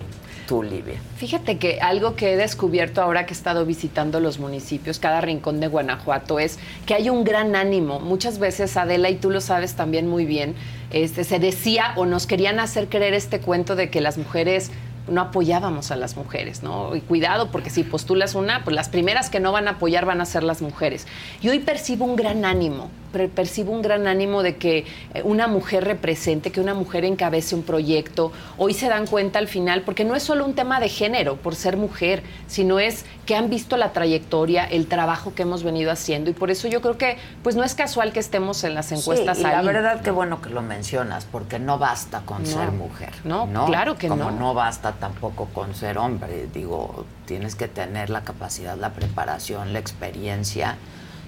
Tú, 0.47 0.63
Livia. 0.63 0.99
Fíjate 1.15 1.57
que 1.57 1.79
algo 1.79 2.15
que 2.15 2.33
he 2.33 2.35
descubierto 2.35 3.01
ahora 3.01 3.25
que 3.25 3.33
he 3.33 3.37
estado 3.37 3.65
visitando 3.65 4.19
los 4.19 4.37
municipios, 4.39 4.99
cada 4.99 5.21
rincón 5.21 5.59
de 5.61 5.67
Guanajuato, 5.67 6.39
es 6.39 6.57
que 6.85 6.93
hay 6.93 7.09
un 7.09 7.23
gran 7.23 7.55
ánimo. 7.55 7.99
Muchas 7.99 8.37
veces, 8.37 8.75
Adela, 8.75 9.09
y 9.09 9.15
tú 9.15 9.29
lo 9.29 9.39
sabes 9.39 9.75
también 9.75 10.07
muy 10.07 10.25
bien, 10.25 10.55
este, 10.93 11.23
se 11.23 11.39
decía 11.39 11.93
o 11.95 12.05
nos 12.05 12.27
querían 12.27 12.59
hacer 12.59 12.89
creer 12.89 13.13
este 13.13 13.39
cuento 13.39 13.75
de 13.75 13.89
que 13.89 14.01
las 14.01 14.17
mujeres 14.17 14.71
no 15.11 15.21
apoyábamos 15.21 15.91
a 15.91 15.95
las 15.95 16.15
mujeres, 16.15 16.63
¿no? 16.63 16.95
Y 16.95 17.01
cuidado, 17.01 17.51
porque 17.51 17.69
si 17.69 17.83
postulas 17.83 18.35
una, 18.35 18.63
pues 18.63 18.75
las 18.75 18.89
primeras 18.89 19.29
que 19.29 19.39
no 19.39 19.51
van 19.51 19.67
a 19.67 19.71
apoyar 19.71 20.05
van 20.05 20.21
a 20.21 20.25
ser 20.25 20.43
las 20.43 20.61
mujeres. 20.61 21.07
Y 21.41 21.49
hoy 21.49 21.59
percibo 21.59 22.05
un 22.05 22.15
gran 22.15 22.45
ánimo, 22.45 22.89
percibo 23.35 23.71
un 23.71 23.81
gran 23.81 24.07
ánimo 24.07 24.43
de 24.43 24.55
que 24.55 24.85
eh, 25.13 25.21
una 25.23 25.47
mujer 25.47 25.83
represente, 25.83 26.51
que 26.51 26.61
una 26.61 26.73
mujer 26.73 27.05
encabece 27.05 27.55
un 27.55 27.63
proyecto. 27.63 28.31
Hoy 28.57 28.73
se 28.73 28.87
dan 28.87 29.05
cuenta 29.07 29.39
al 29.39 29.47
final, 29.47 29.81
porque 29.83 30.03
no 30.03 30.15
es 30.15 30.23
solo 30.23 30.45
un 30.45 30.53
tema 30.53 30.79
de 30.79 30.89
género 30.89 31.35
por 31.35 31.55
ser 31.55 31.77
mujer, 31.77 32.23
sino 32.47 32.79
es 32.79 33.05
que 33.25 33.35
han 33.35 33.49
visto 33.49 33.77
la 33.77 33.93
trayectoria, 33.93 34.65
el 34.65 34.87
trabajo 34.87 35.33
que 35.35 35.43
hemos 35.43 35.63
venido 35.63 35.91
haciendo. 35.91 36.29
Y 36.29 36.33
por 36.33 36.51
eso 36.51 36.67
yo 36.67 36.81
creo 36.81 36.97
que 36.97 37.17
pues 37.43 37.55
no 37.55 37.63
es 37.63 37.75
casual 37.75 38.13
que 38.13 38.19
estemos 38.19 38.63
en 38.63 38.73
las 38.73 38.91
encuestas 38.91 39.37
sí, 39.37 39.43
y 39.43 39.47
La 39.47 39.61
verdad 39.61 40.01
que 40.01 40.11
bueno 40.11 40.41
que 40.41 40.49
lo 40.49 40.61
mencionas, 40.61 41.25
porque 41.25 41.59
no 41.59 41.77
basta 41.77 42.21
con 42.25 42.45
ser 42.45 42.71
mujer. 42.71 43.11
No, 43.23 43.47
claro 43.65 43.97
que 43.97 44.07
Como 44.07 44.31
no. 44.31 44.39
no 44.39 44.53
basta 44.53 44.93
tampoco 45.01 45.47
con 45.47 45.75
ser 45.75 45.97
hombre. 45.97 46.47
Digo, 46.53 47.05
tienes 47.25 47.55
que 47.55 47.67
tener 47.67 48.09
la 48.09 48.23
capacidad, 48.23 48.77
la 48.77 48.93
preparación, 48.93 49.73
la 49.73 49.79
experiencia 49.79 50.77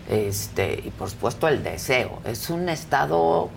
este, 0.10 0.82
y 0.86 0.91
por 0.91 1.10
supuesto 1.10 1.50
el 1.50 1.64
deseo. 1.64 2.20
Es 2.24 2.50
un 2.50 2.70
estado 2.70 3.50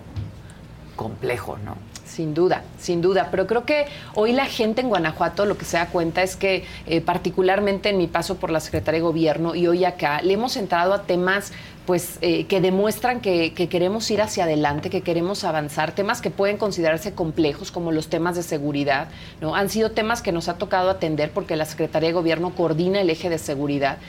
complejo, 0.97 1.57
¿no? 1.63 1.77
Sin 2.05 2.33
duda, 2.33 2.63
sin 2.79 3.01
duda. 3.01 3.27
Pero 3.29 3.47
creo 3.47 3.65
que 3.65 3.85
hoy 4.15 4.31
la 4.31 4.45
gente 4.45 4.81
en 4.81 4.89
Guanajuato 4.89 5.45
lo 5.45 5.57
que 5.57 5.65
se 5.65 5.77
da 5.77 5.87
cuenta 5.87 6.23
es 6.23 6.35
que, 6.35 6.65
eh, 6.87 7.01
particularmente 7.01 7.89
en 7.89 7.97
mi 7.97 8.07
paso 8.07 8.37
por 8.37 8.49
la 8.49 8.59
Secretaría 8.59 8.99
de 8.99 9.03
Gobierno 9.03 9.55
y 9.55 9.67
hoy 9.67 9.85
acá, 9.85 10.21
le 10.21 10.33
hemos 10.33 10.57
entrado 10.57 10.93
a 10.93 11.03
temas 11.03 11.51
pues 11.87 12.19
eh, 12.19 12.43
que 12.47 12.59
demuestran 12.59 13.21
que, 13.21 13.53
queremos 13.53 14.11
ir 14.11 14.21
hacia 14.21 14.43
adelante, 14.43 14.89
que 14.89 15.01
queremos 15.01 15.45
avanzar, 15.45 15.95
temas 15.95 16.21
que 16.21 16.29
pueden 16.29 16.57
considerarse 16.57 17.13
complejos 17.13 17.71
como 17.71 17.93
los 17.93 18.09
temas 18.09 18.35
de 18.35 18.43
seguridad, 18.43 19.07
¿no? 19.39 19.55
Han 19.55 19.69
sido 19.69 19.91
temas 19.91 20.21
que 20.21 20.33
nos 20.33 20.49
ha 20.49 20.57
tocado 20.57 20.89
atender 20.89 21.31
porque 21.31 21.55
la 21.55 21.63
Secretaría 21.63 22.09
de 22.09 22.13
Gobierno 22.13 22.53
coordina 22.53 22.99
el 22.99 23.09
eje 23.09 23.29
de 23.29 23.37
seguridad 23.37 23.99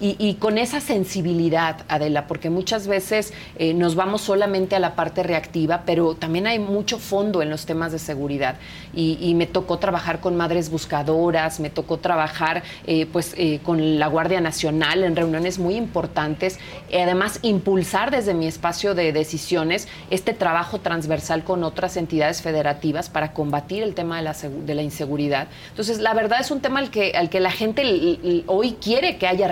y, 0.00 0.34
con 0.34 0.58
esa 0.58 0.80
sensibilidad, 0.80 1.84
Adela, 1.88 2.26
porque 2.26 2.50
muchas 2.50 2.86
veces 2.86 3.32
eh, 3.58 3.74
nos 3.74 3.94
vamos 3.94 4.22
solamente 4.22 4.74
a 4.74 4.78
la 4.80 4.96
parte 4.96 5.22
reactiva, 5.22 5.82
pero 5.86 6.14
también 6.14 6.46
hay 6.46 6.58
mucho 6.58 6.98
fondo 6.98 7.42
en 7.42 7.50
los 7.50 7.64
temas 7.64 7.92
de 7.92 7.98
seguridad. 7.98 8.56
Y, 8.92 9.34
me 9.34 9.46
tocó 9.46 9.78
trabajar 9.78 10.20
con 10.20 10.36
madres 10.36 10.70
buscadoras, 10.70 11.58
me 11.58 11.68
tocó 11.68 11.98
trabajar 11.98 12.62
eh, 12.86 13.06
pues 13.06 13.34
eh, 13.36 13.58
con 13.64 13.98
la 13.98 14.06
Guardia 14.06 14.40
Nacional 14.40 15.02
en 15.02 15.16
reuniones 15.16 15.58
muy 15.58 15.74
importantes, 15.74 16.58
y 16.90 16.96
además 16.96 17.40
impulsar 17.42 18.10
desde 18.10 18.34
mi 18.34 18.46
espacio 18.46 18.94
de 18.94 19.12
decisiones 19.12 19.88
este 20.10 20.34
trabajo 20.34 20.80
transversal 20.80 21.42
con 21.42 21.64
otras 21.64 21.96
entidades 21.96 22.42
federativas 22.42 23.10
para 23.10 23.32
combatir 23.32 23.82
el 23.82 23.94
tema 23.94 24.18
de 24.18 24.22
la, 24.22 24.32
de 24.34 24.74
la 24.74 24.82
inseguridad. 24.82 25.48
Entonces, 25.70 25.98
la 25.98 26.14
verdad 26.14 26.40
es 26.40 26.50
un 26.50 26.60
tema 26.60 26.78
al 26.78 26.90
que, 26.90 27.12
al 27.16 27.30
que 27.30 27.40
la 27.40 27.50
gente 27.50 28.44
hoy 28.46 28.76
quiere 28.80 29.16
que 29.16 29.26
haya 29.26 29.48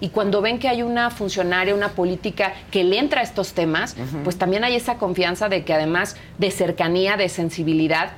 y 0.00 0.08
cuando 0.08 0.40
ven 0.40 0.58
que 0.58 0.68
hay 0.68 0.82
una 0.82 1.10
funcionaria, 1.10 1.74
una 1.74 1.90
política 1.90 2.52
que 2.70 2.84
le 2.84 2.98
entra 2.98 3.20
a 3.20 3.24
estos 3.24 3.52
temas, 3.52 3.96
pues 4.24 4.36
también 4.36 4.64
hay 4.64 4.74
esa 4.74 4.96
confianza 4.96 5.48
de 5.48 5.64
que 5.64 5.74
además 5.74 6.16
de 6.38 6.50
cercanía, 6.50 7.16
de 7.16 7.28
sensibilidad, 7.28 8.12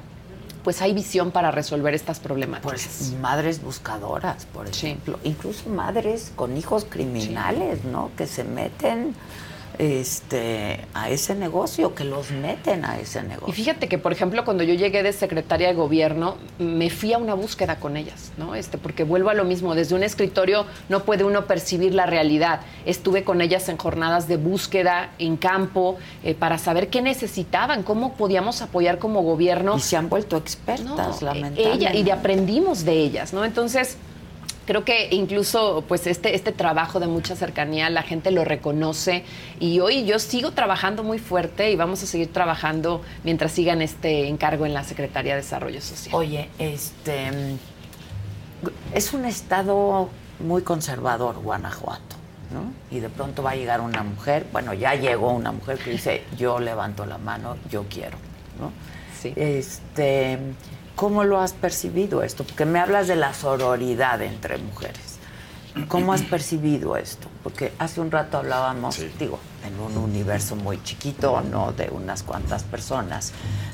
pues 0.63 0.81
hay 0.81 0.95
visión 0.95 1.31
para 1.31 1.51
resolver 1.51 1.95
estas 1.95 2.21
problemáticas. 2.21 2.73
Pues 2.73 3.13
madres 3.21 3.63
buscadoras, 3.63 4.47
por 4.47 4.67
ejemplo, 4.67 5.19
incluso 5.23 5.69
madres 5.69 6.33
con 6.35 6.57
hijos 6.57 6.87
criminales, 6.89 7.85
¿no? 7.85 8.11
Que 8.17 8.27
se 8.27 8.45
meten 8.45 9.15
este, 9.79 10.81
a 10.95 11.11
ese 11.11 11.35
negocio, 11.35 11.95
que 11.95 12.05
los 12.05 12.31
meten 12.31 12.85
a 12.85 12.99
ese 12.99 13.23
negocio. 13.23 13.49
Y 13.49 13.53
fíjate 13.53 13.89
que, 13.89 13.99
por 13.99 14.13
ejemplo, 14.13 14.45
cuando 14.45 14.63
yo 14.63 14.75
llegué 14.75 15.03
de 15.03 15.13
secretaria 15.13 15.69
de 15.69 15.75
gobierno, 15.75 16.37
me 16.59 16.91
fui 16.91 17.13
a 17.13 17.19
una 17.19 17.35
búsqueda 17.35 17.77
con 17.77 17.97
ellas, 17.97 18.33
¿no? 18.37 18.55
Este, 18.55 18.79
porque 18.79 19.05
vuelvo 19.05 19.31
a 19.31 19.35
lo 19.35 19.45
mismo, 19.45 19.75
desde 19.75 19.95
un 19.95 20.03
escritorio 20.03 20.67
no 20.89 21.05
puede 21.05 21.25
uno 21.25 21.47
percibir 21.47 21.95
la 21.95 22.07
realidad. 22.07 22.61
Estuve 22.87 23.25
con 23.25 23.41
ellas 23.41 23.69
en 23.69 23.77
jornadas 23.77 24.29
de 24.29 24.37
búsqueda 24.37 25.11
en 25.19 25.37
campo 25.37 25.99
eh, 26.23 26.35
para 26.35 26.59
saber 26.59 26.89
qué 26.89 27.03
necesitaban, 27.03 27.83
cómo 27.83 28.15
podíamos 28.15 28.63
apoyar 28.63 28.99
como 28.99 29.23
gobierno. 29.23 29.77
Y 29.77 29.81
se 29.81 29.97
han 29.97 30.09
vuelto 30.09 30.37
expertas, 30.37 31.23
lamentablemente. 31.23 31.73
Ella, 31.73 31.95
y 31.95 32.03
de 32.03 32.13
aprendimos 32.13 32.85
de 32.85 32.93
ellas, 32.93 33.33
¿no? 33.33 33.45
Entonces, 33.45 33.97
creo 34.67 34.85
que 34.85 35.09
incluso 35.11 35.85
pues 35.87 36.07
este, 36.07 36.35
este 36.35 36.53
trabajo 36.53 37.01
de 37.01 37.07
mucha 37.07 37.37
cercanía 37.37 37.91
la 37.91 38.03
gente 38.03 38.31
lo 38.31 38.45
reconoce 38.45 39.25
y 39.61 39.81
hoy 39.81 40.05
yo 40.05 40.19
sigo 40.19 40.53
trabajando 40.53 41.03
muy 41.03 41.19
fuerte 41.19 41.71
y 41.71 41.77
vamos 41.77 42.03
a 42.03 42.07
seguir 42.07 42.33
trabajando 42.33 43.03
mientras 43.23 43.53
sigan 43.53 43.83
este 43.83 44.29
encargo 44.29 44.67
en 44.67 44.75
la 44.75 44.85
Secretaría 44.85 45.35
de 45.35 45.43
Desarrollo 45.43 45.81
Social. 45.81 46.15
Oye, 46.15 46.49
este 46.59 47.31
es 48.95 49.13
un 49.13 49.25
estado 49.25 50.09
muy 50.41 50.63
conservador 50.63 51.37
Guanajuato, 51.39 52.17
¿no? 52.53 52.73
Y 52.97 53.01
de 53.01 53.09
pronto 53.09 53.43
va 53.43 53.53
a 53.53 53.57
llegar 53.57 53.81
una 53.81 54.03
mujer, 54.03 54.47
bueno, 54.53 54.75
ya 54.75 54.95
llegó 54.95 55.33
una 55.33 55.53
mujer 55.53 55.79
que 55.79 55.91
dice, 55.91 56.25
"Yo 56.37 56.59
levanto 56.59 57.07
la 57.07 57.19
mano, 57.19 57.57
yo 57.71 57.85
quiero", 57.89 58.17
¿no? 58.59 58.73
Sí. 59.21 59.33
Este 59.37 60.39
¿Cómo 60.97 61.25
lo 61.25 61.41
has 61.41 61.53
percibido 61.53 62.23
esto? 62.23 62.45
Porque 62.45 62.65
me 62.65 62.79
hablas 62.79 63.09
de 63.09 63.17
la 63.17 63.35
sororidad 63.35 64.23
entre 64.23 64.59
mujeres. 64.59 65.19
¿Cómo 65.89 66.13
has 66.13 66.23
percibido 66.23 66.97
esto? 66.97 67.27
Porque 67.43 67.73
hace 67.81 68.01
un 68.01 68.13
rato 68.13 68.39
hablábamos, 68.39 69.01
digo, 69.19 69.41
en 69.67 69.81
un 69.81 69.97
universo 69.97 70.55
muy 70.55 70.81
chiquito, 70.85 71.41
no 71.41 71.73
de 71.73 71.91
unas 71.91 72.23
cuantas 72.23 72.63
personas, 72.63 73.33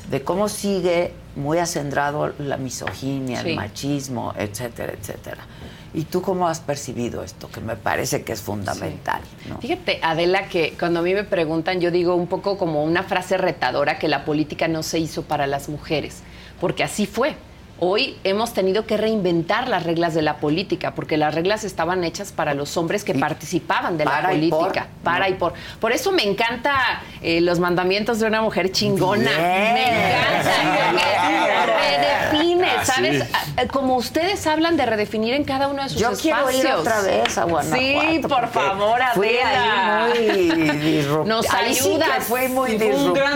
de 0.09 0.23
cómo 0.23 0.49
sigue 0.49 1.13
muy 1.35 1.59
acendrado 1.59 2.33
la 2.39 2.57
misoginia, 2.57 3.41
el 3.41 3.55
machismo, 3.55 4.33
etcétera, 4.35 4.93
etcétera. 4.93 5.45
¿Y 5.93 6.05
tú 6.05 6.23
cómo 6.23 6.47
has 6.47 6.59
percibido 6.59 7.21
esto? 7.21 7.51
Que 7.51 7.61
me 7.61 7.75
parece 7.75 8.23
que 8.23 8.33
es 8.33 8.41
fundamental. 8.41 9.21
Fíjate, 9.59 9.99
Adela, 10.01 10.47
que 10.47 10.75
cuando 10.79 11.01
a 11.01 11.03
mí 11.03 11.13
me 11.13 11.25
preguntan, 11.25 11.81
yo 11.81 11.91
digo 11.91 12.15
un 12.15 12.27
poco 12.27 12.57
como 12.57 12.83
una 12.83 13.03
frase 13.03 13.37
retadora 13.37 13.99
que 13.99 14.07
la 14.07 14.25
política 14.25 14.67
no 14.67 14.81
se 14.81 14.97
hizo 14.97 15.21
para 15.21 15.45
las 15.45 15.69
mujeres 15.69 16.23
porque 16.61 16.83
así 16.83 17.05
fue. 17.07 17.35
Hoy 17.83 18.15
hemos 18.23 18.53
tenido 18.53 18.85
que 18.85 18.95
reinventar 18.95 19.67
las 19.67 19.83
reglas 19.83 20.13
de 20.13 20.21
la 20.21 20.37
política, 20.37 20.93
porque 20.93 21.17
las 21.17 21.33
reglas 21.33 21.63
estaban 21.63 22.03
hechas 22.03 22.31
para 22.31 22.53
los 22.53 22.77
hombres 22.77 23.03
que 23.03 23.15
participaban 23.15 23.97
de 23.97 24.05
la 24.05 24.29
política. 24.29 24.87
para 25.03 25.27
y 25.27 25.33
por. 25.33 25.53
Por 25.79 25.91
eso 25.91 26.11
me 26.11 26.21
encanta 26.21 27.01
eh, 27.23 27.41
los 27.41 27.59
mandamientos 27.59 28.19
de 28.19 28.27
una 28.27 28.43
mujer 28.43 28.71
chingona. 28.71 29.31
Me 29.35 30.11
encanta. 30.11 30.51
Ah, 32.67 32.85
¿sabes? 32.85 33.23
Ah, 33.33 33.63
como 33.71 33.95
ustedes 33.97 34.45
hablan 34.47 34.77
de 34.77 34.85
redefinir 34.85 35.33
en 35.33 35.43
cada 35.43 35.67
uno 35.67 35.83
de 35.83 35.89
sus 35.89 35.99
Yo 35.99 36.11
espacios. 36.11 36.49
quiero 36.49 36.51
ir 36.51 36.67
otra 36.79 37.01
vez 37.01 37.37
a 37.37 37.43
Guanajuato. 37.45 38.11
Sí, 38.11 38.19
por 38.27 38.47
favor, 38.49 39.01
Adela. 39.01 40.09
muy 40.15 41.25
Nos 41.25 41.49
ayuda. 41.53 42.07
fue 42.21 42.47
muy 42.49 42.77
disruptiva. 42.77 43.31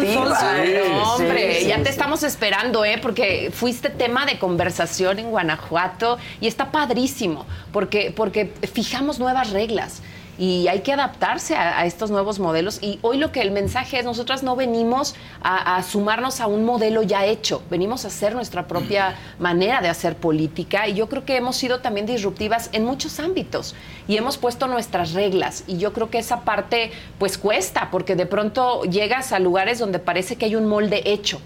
hombre, 1.06 1.66
ya 1.66 1.82
te 1.84 1.90
estamos 1.90 2.24
esperando, 2.24 2.86
¿eh? 2.86 3.00
Porque 3.02 3.52
fuiste 3.54 3.90
tema 3.90 4.26
de 4.26 4.40
conversación 4.40 5.20
en 5.20 5.30
Guanajuato 5.30 6.18
y 6.42 6.48
está 6.48 6.72
padrísimo 6.72 7.46
porque, 7.72 8.14
porque 8.16 8.54
fijamos 8.74 9.20
nuevas 9.20 9.52
reglas 9.52 10.02
y 10.38 10.68
hay 10.68 10.82
que 10.82 10.94
adaptarse 10.94 11.56
a, 11.56 11.86
estos 11.86 12.12
nuevos 12.12 12.40
modelos. 12.40 12.80
Y 12.82 13.00
hoy 13.02 13.18
lo 13.18 13.32
que 13.32 13.42
el 13.42 13.52
mensaje 13.52 14.00
es, 14.00 14.06
nosotras 14.06 14.44
no 14.44 14.56
venimos 14.56 15.16
a, 15.42 15.82
sumarnos 15.84 16.42
a 16.42 16.48
un 16.48 16.66
modelo 16.66 17.04
ya 17.04 17.26
hecho, 17.26 17.62
venimos 17.70 18.06
a 18.06 18.08
hacer 18.08 18.34
nuestra 18.34 18.68
propia 18.68 19.16
manera 19.40 19.82
de 19.82 19.90
hacer 19.90 20.16
política 20.16 20.88
y 20.88 20.96
yo 20.96 21.08
creo 21.08 21.26
que 21.26 21.38
hemos 21.38 21.56
sido 21.56 21.80
también 21.80 22.06
disruptivas 22.06 22.70
en 22.74 22.86
muchos 22.86 23.20
ámbitos 23.20 23.76
y 24.08 24.18
hemos 24.18 24.38
puesto 24.38 24.68
nuestras 24.68 25.14
reglas. 25.14 25.64
Y 25.68 25.78
yo 25.78 25.94
creo 25.94 26.10
que 26.10 26.18
esa 26.18 26.42
parte 26.42 26.92
pues 27.20 27.38
cuesta 27.38 27.90
porque 27.92 28.16
de 28.16 28.26
pronto 28.26 28.84
llegas 28.84 29.32
a 29.32 29.40
lugares 29.40 29.80
donde 29.80 30.00
parece 30.00 30.36
que 30.36 30.46
hay 30.46 30.56
un 30.56 30.68
molde 30.68 31.02
hecho. 31.06 31.40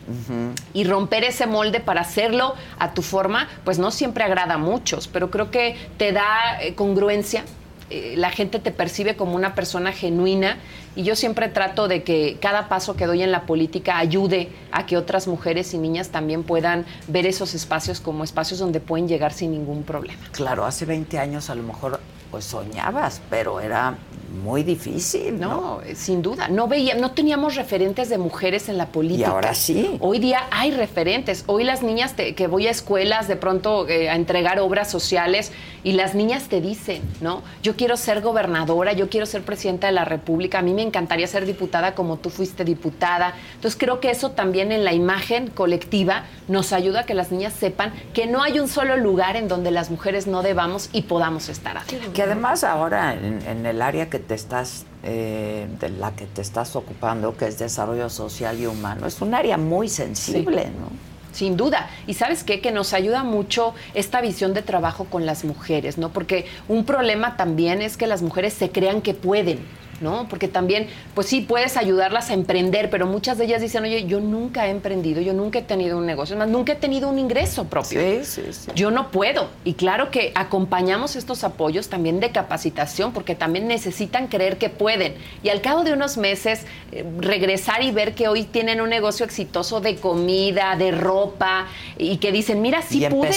Y 0.73 0.83
romper 0.83 1.23
ese 1.23 1.47
molde 1.47 1.79
para 1.79 2.01
hacerlo 2.01 2.55
a 2.77 2.93
tu 2.93 3.01
forma 3.01 3.47
pues 3.63 3.79
no 3.79 3.91
siempre 3.91 4.23
agrada 4.23 4.55
a 4.55 4.57
muchos, 4.57 5.07
pero 5.07 5.29
creo 5.29 5.51
que 5.51 5.75
te 5.97 6.11
da 6.11 6.61
eh, 6.61 6.75
congruencia 6.75 7.43
eh, 7.89 8.15
la 8.17 8.29
gente 8.29 8.59
te 8.59 8.71
percibe 8.71 9.15
como 9.15 9.35
una 9.35 9.55
persona 9.55 9.91
genuina 9.91 10.57
y 10.95 11.03
yo 11.03 11.15
siempre 11.15 11.47
trato 11.47 11.87
de 11.87 12.03
que 12.03 12.37
cada 12.41 12.69
paso 12.69 12.95
que 12.95 13.05
doy 13.05 13.23
en 13.23 13.31
la 13.31 13.45
política 13.45 13.97
ayude 13.97 14.49
a 14.71 14.85
que 14.85 14.97
otras 14.97 15.27
mujeres 15.27 15.73
y 15.73 15.77
niñas 15.77 16.09
también 16.09 16.43
puedan 16.43 16.85
ver 17.07 17.25
esos 17.25 17.55
espacios 17.55 17.99
como 17.99 18.23
espacios 18.23 18.59
donde 18.59 18.79
pueden 18.79 19.07
llegar 19.07 19.33
sin 19.33 19.51
ningún 19.51 19.83
problema. 19.83 20.19
Claro, 20.31 20.65
hace 20.65 20.85
20 20.85 21.17
años 21.17 21.49
a 21.49 21.55
lo 21.55 21.63
mejor 21.63 21.99
pues 22.31 22.45
soñabas, 22.45 23.21
pero 23.29 23.59
era 23.59 23.97
muy 24.43 24.63
difícil, 24.63 25.39
¿no? 25.39 25.81
Eh, 25.81 25.95
sin 25.95 26.21
duda. 26.21 26.47
No 26.47 26.67
veía, 26.67 26.95
no 26.95 27.11
teníamos 27.11 27.55
referentes 27.55 28.09
de 28.09 28.17
mujeres 28.17 28.69
en 28.69 28.77
la 28.77 28.87
política. 28.87 29.27
Y 29.27 29.31
ahora 29.31 29.53
sí. 29.53 29.97
Hoy 29.99 30.19
día 30.19 30.47
hay 30.51 30.71
referentes. 30.71 31.43
Hoy 31.47 31.63
las 31.63 31.81
niñas 31.81 32.13
que 32.13 32.47
voy 32.47 32.67
a 32.67 32.71
escuelas 32.71 33.27
de 33.27 33.35
pronto 33.35 33.87
eh, 33.87 34.09
a 34.09 34.15
entregar 34.15 34.59
obras 34.59 34.89
sociales 34.89 35.51
y 35.83 35.93
las 35.93 36.15
niñas 36.15 36.47
te 36.49 36.61
dicen, 36.61 37.01
¿no? 37.21 37.41
Yo 37.63 37.75
quiero 37.75 37.97
ser 37.97 38.21
gobernadora, 38.21 38.93
yo 38.93 39.09
quiero 39.09 39.25
ser 39.25 39.41
presidenta 39.43 39.87
de 39.87 39.93
la 39.93 40.05
República, 40.05 40.59
a 40.59 40.61
mí 40.61 40.73
me 40.73 40.81
encantaría 40.81 41.27
ser 41.27 41.45
diputada 41.45 41.95
como 41.95 42.17
tú 42.17 42.29
fuiste 42.29 42.63
diputada. 42.63 43.33
Entonces 43.55 43.79
creo 43.79 43.99
que 43.99 44.11
eso 44.11 44.31
también 44.31 44.71
en 44.71 44.83
la 44.83 44.93
imagen 44.93 45.47
colectiva 45.47 46.25
nos 46.47 46.73
ayuda 46.73 47.01
a 47.01 47.05
que 47.05 47.13
las 47.13 47.31
niñas 47.31 47.53
sepan 47.53 47.93
que 48.13 48.27
no 48.27 48.43
hay 48.43 48.59
un 48.59 48.67
solo 48.67 48.97
lugar 48.97 49.35
en 49.35 49.47
donde 49.47 49.71
las 49.71 49.89
mujeres 49.89 50.27
no 50.27 50.41
debamos 50.43 50.89
y 50.93 51.03
podamos 51.03 51.49
estar. 51.49 51.77
Que 52.19 52.23
además 52.23 52.65
ahora 52.65 53.13
en 53.13 53.65
el 53.65 53.81
área 53.81 54.09
que 54.09 54.19
te 54.19 54.35
estás, 54.35 54.85
eh, 55.03 55.69
de 55.79 55.87
la 55.87 56.11
que 56.17 56.25
te 56.25 56.41
estás 56.41 56.75
ocupando, 56.75 57.37
que 57.37 57.47
es 57.47 57.57
desarrollo 57.57 58.09
social 58.09 58.59
y 58.59 58.65
humano, 58.65 59.07
es 59.07 59.21
un 59.21 59.33
área 59.33 59.57
muy 59.57 59.87
sensible, 59.87 60.65
¿no? 60.65 60.89
Sin 61.31 61.55
duda. 61.55 61.89
Y 62.07 62.15
sabes 62.15 62.43
qué? 62.43 62.59
Que 62.59 62.73
nos 62.73 62.91
ayuda 62.91 63.23
mucho 63.23 63.73
esta 63.93 64.19
visión 64.19 64.53
de 64.53 64.61
trabajo 64.61 65.05
con 65.05 65.25
las 65.25 65.45
mujeres, 65.45 65.97
¿no? 65.97 66.09
Porque 66.09 66.45
un 66.67 66.83
problema 66.83 67.37
también 67.37 67.81
es 67.81 67.95
que 67.95 68.05
las 68.05 68.21
mujeres 68.21 68.53
se 68.53 68.69
crean 68.69 69.01
que 69.01 69.13
pueden 69.13 69.59
¿no? 70.01 70.27
Porque 70.29 70.47
también, 70.47 70.87
pues 71.13 71.27
sí, 71.27 71.41
puedes 71.41 71.77
ayudarlas 71.77 72.29
a 72.29 72.33
emprender, 72.33 72.89
pero 72.89 73.05
muchas 73.05 73.37
de 73.37 73.45
ellas 73.45 73.61
dicen, 73.61 73.83
oye, 73.83 74.05
yo 74.05 74.19
nunca 74.19 74.67
he 74.67 74.69
emprendido, 74.69 75.21
yo 75.21 75.33
nunca 75.33 75.59
he 75.59 75.61
tenido 75.61 75.97
un 75.97 76.05
negocio, 76.05 76.35
más, 76.37 76.47
nunca 76.47 76.73
he 76.73 76.75
tenido 76.75 77.09
un 77.09 77.19
ingreso 77.19 77.65
propio. 77.65 77.99
Sí, 77.99 78.19
sí, 78.23 78.41
sí. 78.51 78.71
Yo 78.75 78.91
no 78.91 79.11
puedo. 79.11 79.47
Y 79.63 79.73
claro 79.73 80.11
que 80.11 80.31
acompañamos 80.35 81.15
estos 81.15 81.43
apoyos 81.43 81.89
también 81.89 82.19
de 82.19 82.31
capacitación, 82.31 83.11
porque 83.11 83.35
también 83.35 83.67
necesitan 83.67 84.27
creer 84.27 84.57
que 84.57 84.69
pueden. 84.69 85.15
Y 85.43 85.49
al 85.49 85.61
cabo 85.61 85.83
de 85.83 85.93
unos 85.93 86.17
meses, 86.17 86.65
eh, 86.91 87.05
regresar 87.19 87.83
y 87.83 87.91
ver 87.91 88.15
que 88.15 88.27
hoy 88.27 88.43
tienen 88.43 88.81
un 88.81 88.89
negocio 88.89 89.25
exitoso 89.25 89.81
de 89.81 89.95
comida, 89.95 90.75
de 90.75 90.91
ropa, 90.91 91.67
y 91.97 92.17
que 92.17 92.31
dicen, 92.31 92.61
mira, 92.61 92.81
sí 92.81 93.05
pude. 93.09 93.29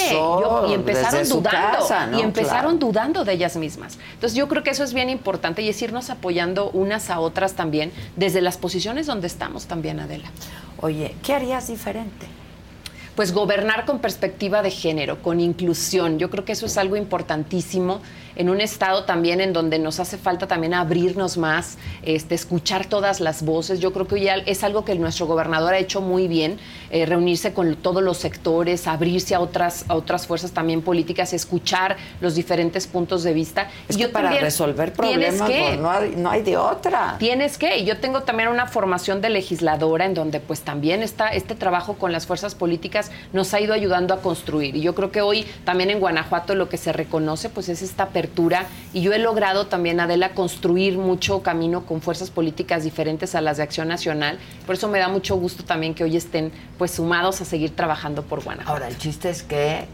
y 0.68 0.72
empezaron 0.72 1.28
dudando. 1.28 2.18
Y 2.18 2.22
empezaron 2.22 2.78
dudando 2.78 3.24
de 3.24 3.32
ellas 3.32 3.56
mismas. 3.56 3.98
Entonces 4.14 4.36
yo 4.36 4.48
creo 4.48 4.62
que 4.62 4.70
eso 4.70 4.84
es 4.84 4.92
bien 4.92 5.08
importante 5.08 5.62
y 5.62 5.68
es 5.68 5.80
irnos 5.82 6.10
apoyando 6.10 6.51
unas 6.72 7.10
a 7.10 7.20
otras 7.20 7.54
también, 7.54 7.92
desde 8.16 8.40
las 8.40 8.56
posiciones 8.56 9.06
donde 9.06 9.26
estamos 9.26 9.66
también, 9.66 10.00
Adela. 10.00 10.30
Oye, 10.80 11.14
¿qué 11.22 11.34
harías 11.34 11.68
diferente? 11.68 12.26
pues 13.14 13.32
gobernar 13.32 13.84
con 13.84 13.98
perspectiva 13.98 14.62
de 14.62 14.70
género, 14.70 15.20
con 15.22 15.40
inclusión. 15.40 16.18
Yo 16.18 16.30
creo 16.30 16.44
que 16.44 16.52
eso 16.52 16.66
es 16.66 16.78
algo 16.78 16.96
importantísimo 16.96 18.00
en 18.36 18.48
un 18.48 18.60
estado 18.60 19.04
también 19.04 19.40
en 19.40 19.52
donde 19.52 19.78
nos 19.78 20.00
hace 20.00 20.18
falta 20.18 20.46
también 20.46 20.74
abrirnos 20.74 21.36
más, 21.36 21.78
este, 22.02 22.34
escuchar 22.34 22.86
todas 22.86 23.20
las 23.20 23.42
voces. 23.44 23.80
Yo 23.80 23.92
creo 23.92 24.06
que 24.06 24.20
ya 24.20 24.36
es 24.36 24.64
algo 24.64 24.84
que 24.84 24.94
nuestro 24.94 25.26
gobernador 25.26 25.74
ha 25.74 25.78
hecho 25.78 26.00
muy 26.00 26.28
bien, 26.28 26.58
eh, 26.90 27.06
reunirse 27.06 27.52
con 27.52 27.74
todos 27.76 28.02
los 28.02 28.18
sectores, 28.18 28.86
abrirse 28.86 29.34
a 29.34 29.40
otras, 29.40 29.84
a 29.88 29.94
otras 29.94 30.26
fuerzas 30.26 30.52
también 30.52 30.82
políticas, 30.82 31.32
escuchar 31.32 31.96
los 32.20 32.34
diferentes 32.34 32.86
puntos 32.86 33.22
de 33.22 33.32
vista. 33.32 33.68
y 33.88 33.96
yo 33.96 34.12
para 34.12 34.30
resolver 34.30 34.92
problemas 34.92 35.50
pues, 35.50 35.78
no, 35.78 35.90
hay, 35.90 36.14
no 36.16 36.30
hay 36.30 36.42
de 36.42 36.56
otra. 36.56 37.16
Tienes 37.18 37.58
que, 37.58 37.78
y 37.78 37.84
yo 37.84 37.98
tengo 37.98 38.22
también 38.22 38.48
una 38.48 38.66
formación 38.66 39.20
de 39.20 39.30
legisladora 39.30 40.04
en 40.04 40.14
donde 40.14 40.40
pues 40.40 40.60
también 40.62 41.02
está 41.02 41.28
este 41.28 41.54
trabajo 41.54 41.94
con 41.94 42.12
las 42.12 42.26
fuerzas 42.26 42.54
políticas 42.54 43.10
nos 43.32 43.54
ha 43.54 43.60
ido 43.60 43.74
ayudando 43.74 44.14
a 44.14 44.20
construir. 44.20 44.76
Y 44.76 44.80
yo 44.80 44.94
creo 44.94 45.10
que 45.10 45.20
hoy 45.20 45.46
también 45.64 45.90
en 45.90 46.00
Guanajuato 46.00 46.54
lo 46.54 46.68
que 46.68 46.76
se 46.76 46.92
reconoce 46.92 47.48
pues 47.48 47.68
es 47.68 47.82
esta 47.82 48.08
y 48.92 49.00
yo 49.00 49.12
he 49.12 49.18
logrado 49.18 49.66
también, 49.66 50.00
Adela, 50.00 50.34
construir 50.34 50.98
mucho 50.98 51.42
camino 51.42 51.86
con 51.86 52.00
fuerzas 52.00 52.30
políticas 52.30 52.84
diferentes 52.84 53.34
a 53.34 53.40
las 53.40 53.56
de 53.56 53.62
Acción 53.62 53.88
Nacional. 53.88 54.38
Por 54.66 54.74
eso 54.74 54.88
me 54.88 54.98
da 54.98 55.08
mucho 55.08 55.36
gusto 55.36 55.64
también 55.64 55.94
que 55.94 56.04
hoy 56.04 56.16
estén 56.16 56.52
pues 56.78 56.92
sumados 56.92 57.40
a 57.40 57.44
seguir 57.44 57.74
trabajando 57.74 58.22
por 58.22 58.42
Guanajuato. 58.42 58.72
Ahora, 58.72 58.88
el 58.88 58.98
chiste 58.98 59.30
es 59.30 59.42
que 59.42 59.86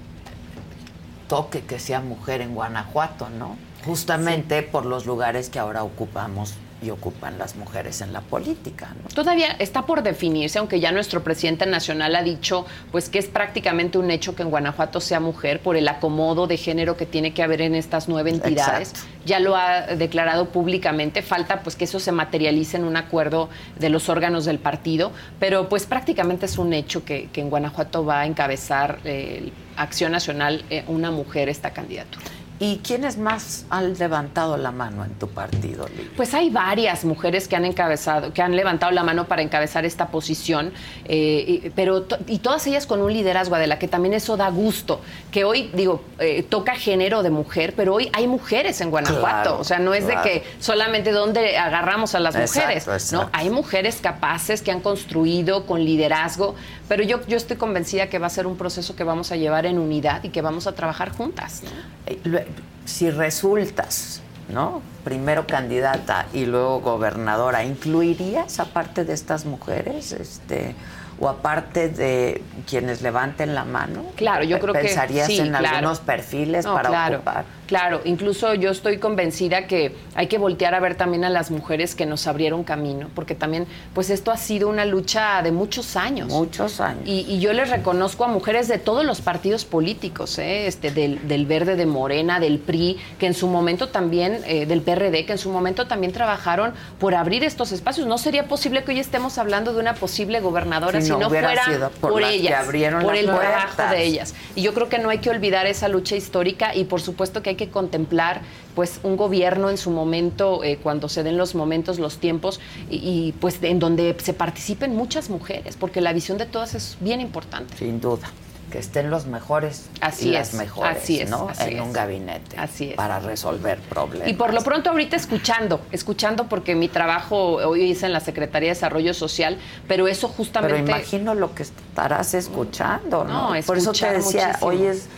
toque 1.28 1.60
que 1.62 1.78
sea 1.78 2.00
mujer 2.00 2.40
en 2.40 2.54
Guanajuato, 2.54 3.28
¿no? 3.30 3.56
Justamente 3.84 4.62
por 4.62 4.86
los 4.86 5.06
lugares 5.06 5.50
que 5.50 5.58
ahora 5.58 5.82
ocupamos 5.84 6.54
y 6.82 6.90
ocupan 6.90 7.38
las 7.38 7.56
mujeres 7.56 8.00
en 8.00 8.12
la 8.12 8.20
política. 8.20 8.94
Todavía 9.14 9.52
está 9.58 9.82
por 9.86 10.02
definirse, 10.02 10.58
aunque 10.58 10.80
ya 10.80 10.92
nuestro 10.92 11.22
presidente 11.22 11.66
nacional 11.66 12.14
ha 12.14 12.22
dicho 12.22 12.66
pues 12.92 13.08
que 13.08 13.18
es 13.18 13.26
prácticamente 13.26 13.98
un 13.98 14.10
hecho 14.10 14.34
que 14.34 14.42
en 14.42 14.50
Guanajuato 14.50 15.00
sea 15.00 15.20
mujer 15.20 15.60
por 15.60 15.76
el 15.76 15.88
acomodo 15.88 16.46
de 16.46 16.56
género 16.56 16.96
que 16.96 17.06
tiene 17.06 17.32
que 17.32 17.42
haber 17.42 17.62
en 17.62 17.74
estas 17.74 18.08
nueve 18.08 18.30
entidades. 18.30 18.92
Ya 19.24 19.40
lo 19.40 19.56
ha 19.56 19.82
declarado 19.82 20.50
públicamente, 20.50 21.22
falta 21.22 21.62
pues 21.62 21.76
que 21.76 21.84
eso 21.84 22.00
se 22.00 22.12
materialice 22.12 22.76
en 22.76 22.84
un 22.84 22.96
acuerdo 22.96 23.48
de 23.78 23.88
los 23.88 24.08
órganos 24.08 24.44
del 24.44 24.58
partido, 24.58 25.12
pero 25.38 25.68
pues 25.68 25.86
prácticamente 25.86 26.46
es 26.46 26.58
un 26.58 26.72
hecho 26.72 27.04
que, 27.04 27.28
en 27.34 27.50
Guanajuato 27.50 28.04
va 28.04 28.22
a 28.22 28.26
encabezar 28.26 28.98
eh, 29.04 29.52
Acción 29.76 30.10
Nacional 30.10 30.64
eh, 30.70 30.84
una 30.88 31.10
mujer 31.10 31.48
esta 31.48 31.70
candidatura. 31.70 32.24
¿Y 32.60 32.78
quiénes 32.78 33.18
más 33.18 33.66
han 33.70 33.96
levantado 33.96 34.56
la 34.56 34.72
mano 34.72 35.04
en 35.04 35.14
tu 35.14 35.28
partido, 35.28 35.86
Pues 36.16 36.34
hay 36.34 36.50
varias 36.50 37.04
mujeres 37.04 37.46
que 37.46 37.54
han 37.54 37.64
encabezado, 37.64 38.32
que 38.32 38.42
han 38.42 38.56
levantado 38.56 38.90
la 38.90 39.04
mano 39.04 39.26
para 39.26 39.42
encabezar 39.42 39.84
esta 39.84 40.08
posición, 40.08 40.72
eh, 41.04 41.44
y, 41.46 41.70
pero 41.70 42.06
y 42.26 42.38
todas 42.40 42.66
ellas 42.66 42.86
con 42.86 43.00
un 43.00 43.12
liderazgo 43.12 43.56
de 43.56 43.68
la 43.68 43.78
que 43.78 43.86
también 43.86 44.14
eso 44.14 44.36
da 44.36 44.50
gusto. 44.50 45.00
Que 45.30 45.44
hoy 45.44 45.70
digo 45.72 46.02
eh, 46.18 46.42
toca 46.42 46.74
género 46.74 47.22
de 47.22 47.30
mujer, 47.30 47.74
pero 47.76 47.94
hoy 47.94 48.10
hay 48.12 48.26
mujeres 48.26 48.80
en 48.80 48.90
Guanajuato, 48.90 49.58
o 49.58 49.64
sea 49.64 49.78
no 49.78 49.94
es 49.94 50.06
de 50.06 50.16
que 50.22 50.42
solamente 50.58 51.12
donde 51.12 51.56
agarramos 51.56 52.16
a 52.16 52.20
las 52.20 52.34
mujeres, 52.34 53.12
no 53.12 53.30
hay 53.32 53.50
mujeres 53.50 54.00
capaces 54.02 54.62
que 54.62 54.72
han 54.72 54.80
construido 54.80 55.64
con 55.64 55.84
liderazgo, 55.84 56.56
pero 56.88 57.04
yo 57.04 57.20
yo 57.28 57.36
estoy 57.36 57.56
convencida 57.56 58.08
que 58.08 58.18
va 58.18 58.26
a 58.26 58.30
ser 58.30 58.46
un 58.46 58.56
proceso 58.56 58.96
que 58.96 59.04
vamos 59.04 59.30
a 59.30 59.36
llevar 59.36 59.66
en 59.66 59.78
unidad 59.78 60.24
y 60.24 60.30
que 60.30 60.42
vamos 60.42 60.66
a 60.66 60.72
trabajar 60.72 61.10
juntas. 61.10 61.62
Eh, 62.06 62.46
si 62.88 63.10
resultas, 63.10 64.22
¿no? 64.48 64.80
Primero 65.04 65.46
candidata 65.46 66.26
y 66.32 66.46
luego 66.46 66.80
gobernadora, 66.80 67.62
¿incluirías 67.62 68.60
aparte 68.60 69.04
de 69.04 69.12
estas 69.12 69.44
mujeres, 69.44 70.12
este, 70.12 70.74
o 71.20 71.28
aparte 71.28 71.90
de 71.90 72.42
quienes 72.66 73.02
levanten 73.02 73.54
la 73.54 73.64
mano? 73.64 74.04
Claro, 74.16 74.42
yo 74.44 74.58
creo 74.58 74.72
que 74.72 74.80
pensarías 74.80 75.28
en 75.28 75.54
algunos 75.54 76.00
perfiles 76.00 76.64
para 76.64 76.88
claro. 76.88 77.16
ocupar. 77.16 77.44
Claro, 77.68 78.00
incluso 78.04 78.54
yo 78.54 78.70
estoy 78.70 78.96
convencida 78.96 79.66
que 79.66 79.94
hay 80.14 80.26
que 80.26 80.38
voltear 80.38 80.74
a 80.74 80.80
ver 80.80 80.94
también 80.94 81.24
a 81.24 81.28
las 81.28 81.50
mujeres 81.50 81.94
que 81.94 82.06
nos 82.06 82.26
abrieron 82.26 82.64
camino, 82.64 83.10
porque 83.14 83.34
también, 83.34 83.66
pues 83.92 84.08
esto 84.08 84.30
ha 84.30 84.38
sido 84.38 84.70
una 84.70 84.86
lucha 84.86 85.42
de 85.42 85.52
muchos 85.52 85.94
años. 85.94 86.28
Muchos 86.28 86.80
años. 86.80 87.02
Y, 87.04 87.38
yo 87.40 87.52
les 87.52 87.68
reconozco 87.68 88.24
a 88.24 88.28
mujeres 88.28 88.68
de 88.68 88.78
todos 88.78 89.04
los 89.04 89.20
partidos 89.20 89.66
políticos, 89.66 90.38
¿eh? 90.38 90.66
este, 90.66 90.90
del, 90.90 91.46
Verde, 91.46 91.76
de 91.76 91.84
Morena, 91.84 92.40
del 92.40 92.58
PRI, 92.58 92.98
que 93.18 93.26
en 93.26 93.34
su 93.34 93.48
momento 93.48 93.90
también, 93.90 94.40
eh, 94.46 94.64
del 94.64 94.80
PRD, 94.80 95.26
que 95.26 95.32
en 95.32 95.38
su 95.38 95.50
momento 95.50 95.86
también 95.86 96.14
trabajaron 96.14 96.72
por 96.98 97.14
abrir 97.14 97.44
estos 97.44 97.72
espacios. 97.72 98.06
No 98.06 98.16
sería 98.16 98.48
posible 98.48 98.82
que 98.82 98.92
hoy 98.92 98.98
estemos 98.98 99.36
hablando 99.36 99.74
de 99.74 99.80
una 99.80 99.94
posible 99.94 100.40
gobernadora 100.40 101.02
si, 101.02 101.10
no, 101.10 101.28
fuera 101.28 101.90
por, 102.00 102.22
ellas, 102.22 102.64
por 102.64 103.14
el 103.14 103.26
trabajo 103.26 103.82
de 103.90 104.04
ellas. 104.04 104.34
Y 104.56 104.62
yo 104.62 104.72
creo 104.72 104.88
que 104.88 104.98
no 104.98 105.10
hay 105.10 105.18
que 105.18 105.28
olvidar 105.28 105.66
esa 105.66 105.88
lucha 105.88 106.16
histórica 106.16 106.74
y 106.74 106.84
por 106.84 107.02
supuesto 107.02 107.42
que 107.42 107.50
hay 107.50 107.57
que 107.58 107.68
contemplar 107.68 108.40
pues 108.74 109.00
un 109.02 109.18
gobierno 109.18 109.68
en 109.68 109.76
su 109.76 109.90
momento, 109.90 110.64
eh, 110.64 110.78
cuando 110.82 111.10
se 111.10 111.22
den 111.22 111.36
los 111.36 111.54
momentos, 111.54 111.98
los 111.98 112.16
tiempos, 112.16 112.60
y, 112.88 113.34
pues 113.40 113.58
en 113.62 113.78
donde 113.78 114.16
se 114.22 114.32
participen 114.32 114.96
muchas 114.96 115.28
mujeres, 115.28 115.76
porque 115.76 116.00
la 116.00 116.14
visión 116.14 116.38
de 116.38 116.46
todas 116.46 116.74
es 116.74 116.96
bien 117.00 117.20
importante. 117.20 117.76
Sin 117.76 118.00
duda 118.00 118.30
que 118.70 118.78
estén 118.78 119.10
los 119.10 119.26
mejores 119.26 119.88
así 120.00 120.28
y 120.28 120.36
es, 120.36 120.52
las 120.52 120.54
mejores, 120.54 120.98
así 120.98 121.20
es, 121.20 121.30
¿no? 121.30 121.48
en 121.58 121.80
un 121.80 121.92
gabinete. 121.92 122.56
Así 122.56 122.90
es. 122.90 122.96
Para 122.96 123.18
resolver 123.18 123.78
problemas. 123.78 124.28
Y 124.28 124.34
por 124.34 124.54
lo 124.54 124.60
pronto 124.62 124.90
ahorita 124.90 125.16
escuchando, 125.16 125.80
escuchando 125.90 126.48
porque 126.48 126.74
mi 126.74 126.88
trabajo 126.88 127.54
hoy 127.54 127.84
hice 127.84 128.06
en 128.06 128.12
la 128.12 128.20
Secretaría 128.20 128.68
de 128.68 128.74
Desarrollo 128.74 129.14
Social, 129.14 129.58
pero 129.86 130.06
eso 130.06 130.28
justamente... 130.28 130.76
Pero 130.76 130.86
imagino 130.86 131.34
lo 131.34 131.54
que 131.54 131.62
estarás 131.62 132.34
escuchando, 132.34 133.24
¿no? 133.24 133.54
no 133.54 133.62
por 133.62 133.78
eso 133.78 133.92
te 133.92 134.12
decía, 134.12 134.58
hoy 134.60 134.84
es 134.84 135.08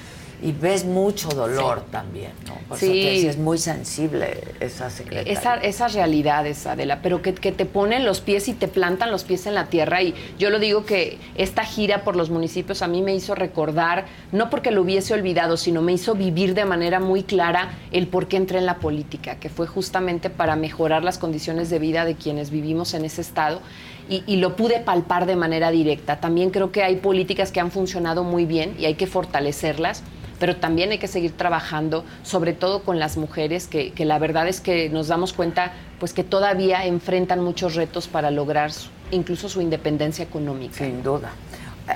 y 0.42 0.52
ves 0.52 0.84
mucho 0.84 1.28
dolor 1.28 1.84
también, 1.90 2.32
¿no? 2.46 2.76
sí. 2.76 3.26
es 3.26 3.36
muy 3.36 3.58
sensible 3.58 4.38
esa 4.60 4.88
secretaria. 4.88 5.32
Esa, 5.32 5.56
esas 5.56 5.92
realidades, 5.92 6.66
Adela, 6.66 7.00
pero 7.02 7.20
que, 7.20 7.34
que, 7.34 7.52
te 7.52 7.66
ponen 7.66 8.04
los 8.04 8.20
pies 8.20 8.48
y 8.48 8.54
te 8.54 8.68
plantan 8.68 9.10
los 9.10 9.24
pies 9.24 9.46
en 9.46 9.54
la 9.54 9.66
tierra. 9.66 10.02
Y 10.02 10.14
yo 10.38 10.50
lo 10.50 10.58
digo 10.58 10.84
que 10.84 11.18
esta 11.34 11.64
gira 11.64 12.04
por 12.04 12.16
los 12.16 12.30
municipios 12.30 12.82
a 12.82 12.88
mí 12.88 13.02
me 13.02 13.14
hizo 13.14 13.34
recordar, 13.34 14.06
no 14.32 14.50
porque 14.50 14.70
lo 14.70 14.82
hubiese 14.82 15.14
olvidado, 15.14 15.56
sino 15.56 15.82
me 15.82 15.92
hizo 15.92 16.14
vivir 16.14 16.54
de 16.54 16.64
manera 16.64 17.00
muy 17.00 17.22
clara 17.22 17.78
el 17.92 18.06
por 18.06 18.26
qué 18.26 18.36
entré 18.36 18.58
en 18.58 18.66
la 18.66 18.78
política, 18.78 19.36
que 19.36 19.50
fue 19.50 19.66
justamente 19.66 20.30
para 20.30 20.56
mejorar 20.56 21.04
las 21.04 21.18
condiciones 21.18 21.70
de 21.70 21.78
vida 21.78 22.04
de 22.04 22.14
quienes 22.14 22.50
vivimos 22.50 22.94
en 22.94 23.04
ese 23.04 23.20
estado. 23.20 23.60
Y, 24.08 24.24
y, 24.26 24.36
lo 24.36 24.56
pude 24.56 24.80
palpar 24.80 25.24
de 25.24 25.36
manera 25.36 25.70
directa. 25.70 26.18
También 26.18 26.50
creo 26.50 26.72
que 26.72 26.82
hay 26.82 26.96
políticas 26.96 27.52
que 27.52 27.60
han 27.60 27.70
funcionado 27.70 28.24
muy 28.24 28.44
bien 28.44 28.74
y 28.76 28.86
hay 28.86 28.94
que 28.94 29.06
fortalecerlas 29.06 30.02
pero 30.40 30.56
también 30.56 30.90
hay 30.90 30.98
que 30.98 31.06
seguir 31.06 31.36
trabajando, 31.36 32.04
sobre 32.24 32.54
todo 32.54 32.82
con 32.82 32.98
las 32.98 33.16
mujeres, 33.16 33.68
que, 33.68 33.92
la 33.98 34.18
verdad 34.18 34.48
es 34.48 34.60
que 34.60 34.88
nos 34.88 35.06
damos 35.06 35.32
cuenta 35.34 35.72
pues 36.00 36.14
que 36.14 36.24
todavía 36.24 36.86
enfrentan 36.86 37.40
muchos 37.40 37.74
retos 37.74 38.08
para 38.08 38.30
lograr 38.30 38.72
incluso 39.10 39.48
su 39.50 39.60
independencia 39.60 40.24
económica. 40.24 40.74
Sin 40.74 41.02
duda. 41.02 41.30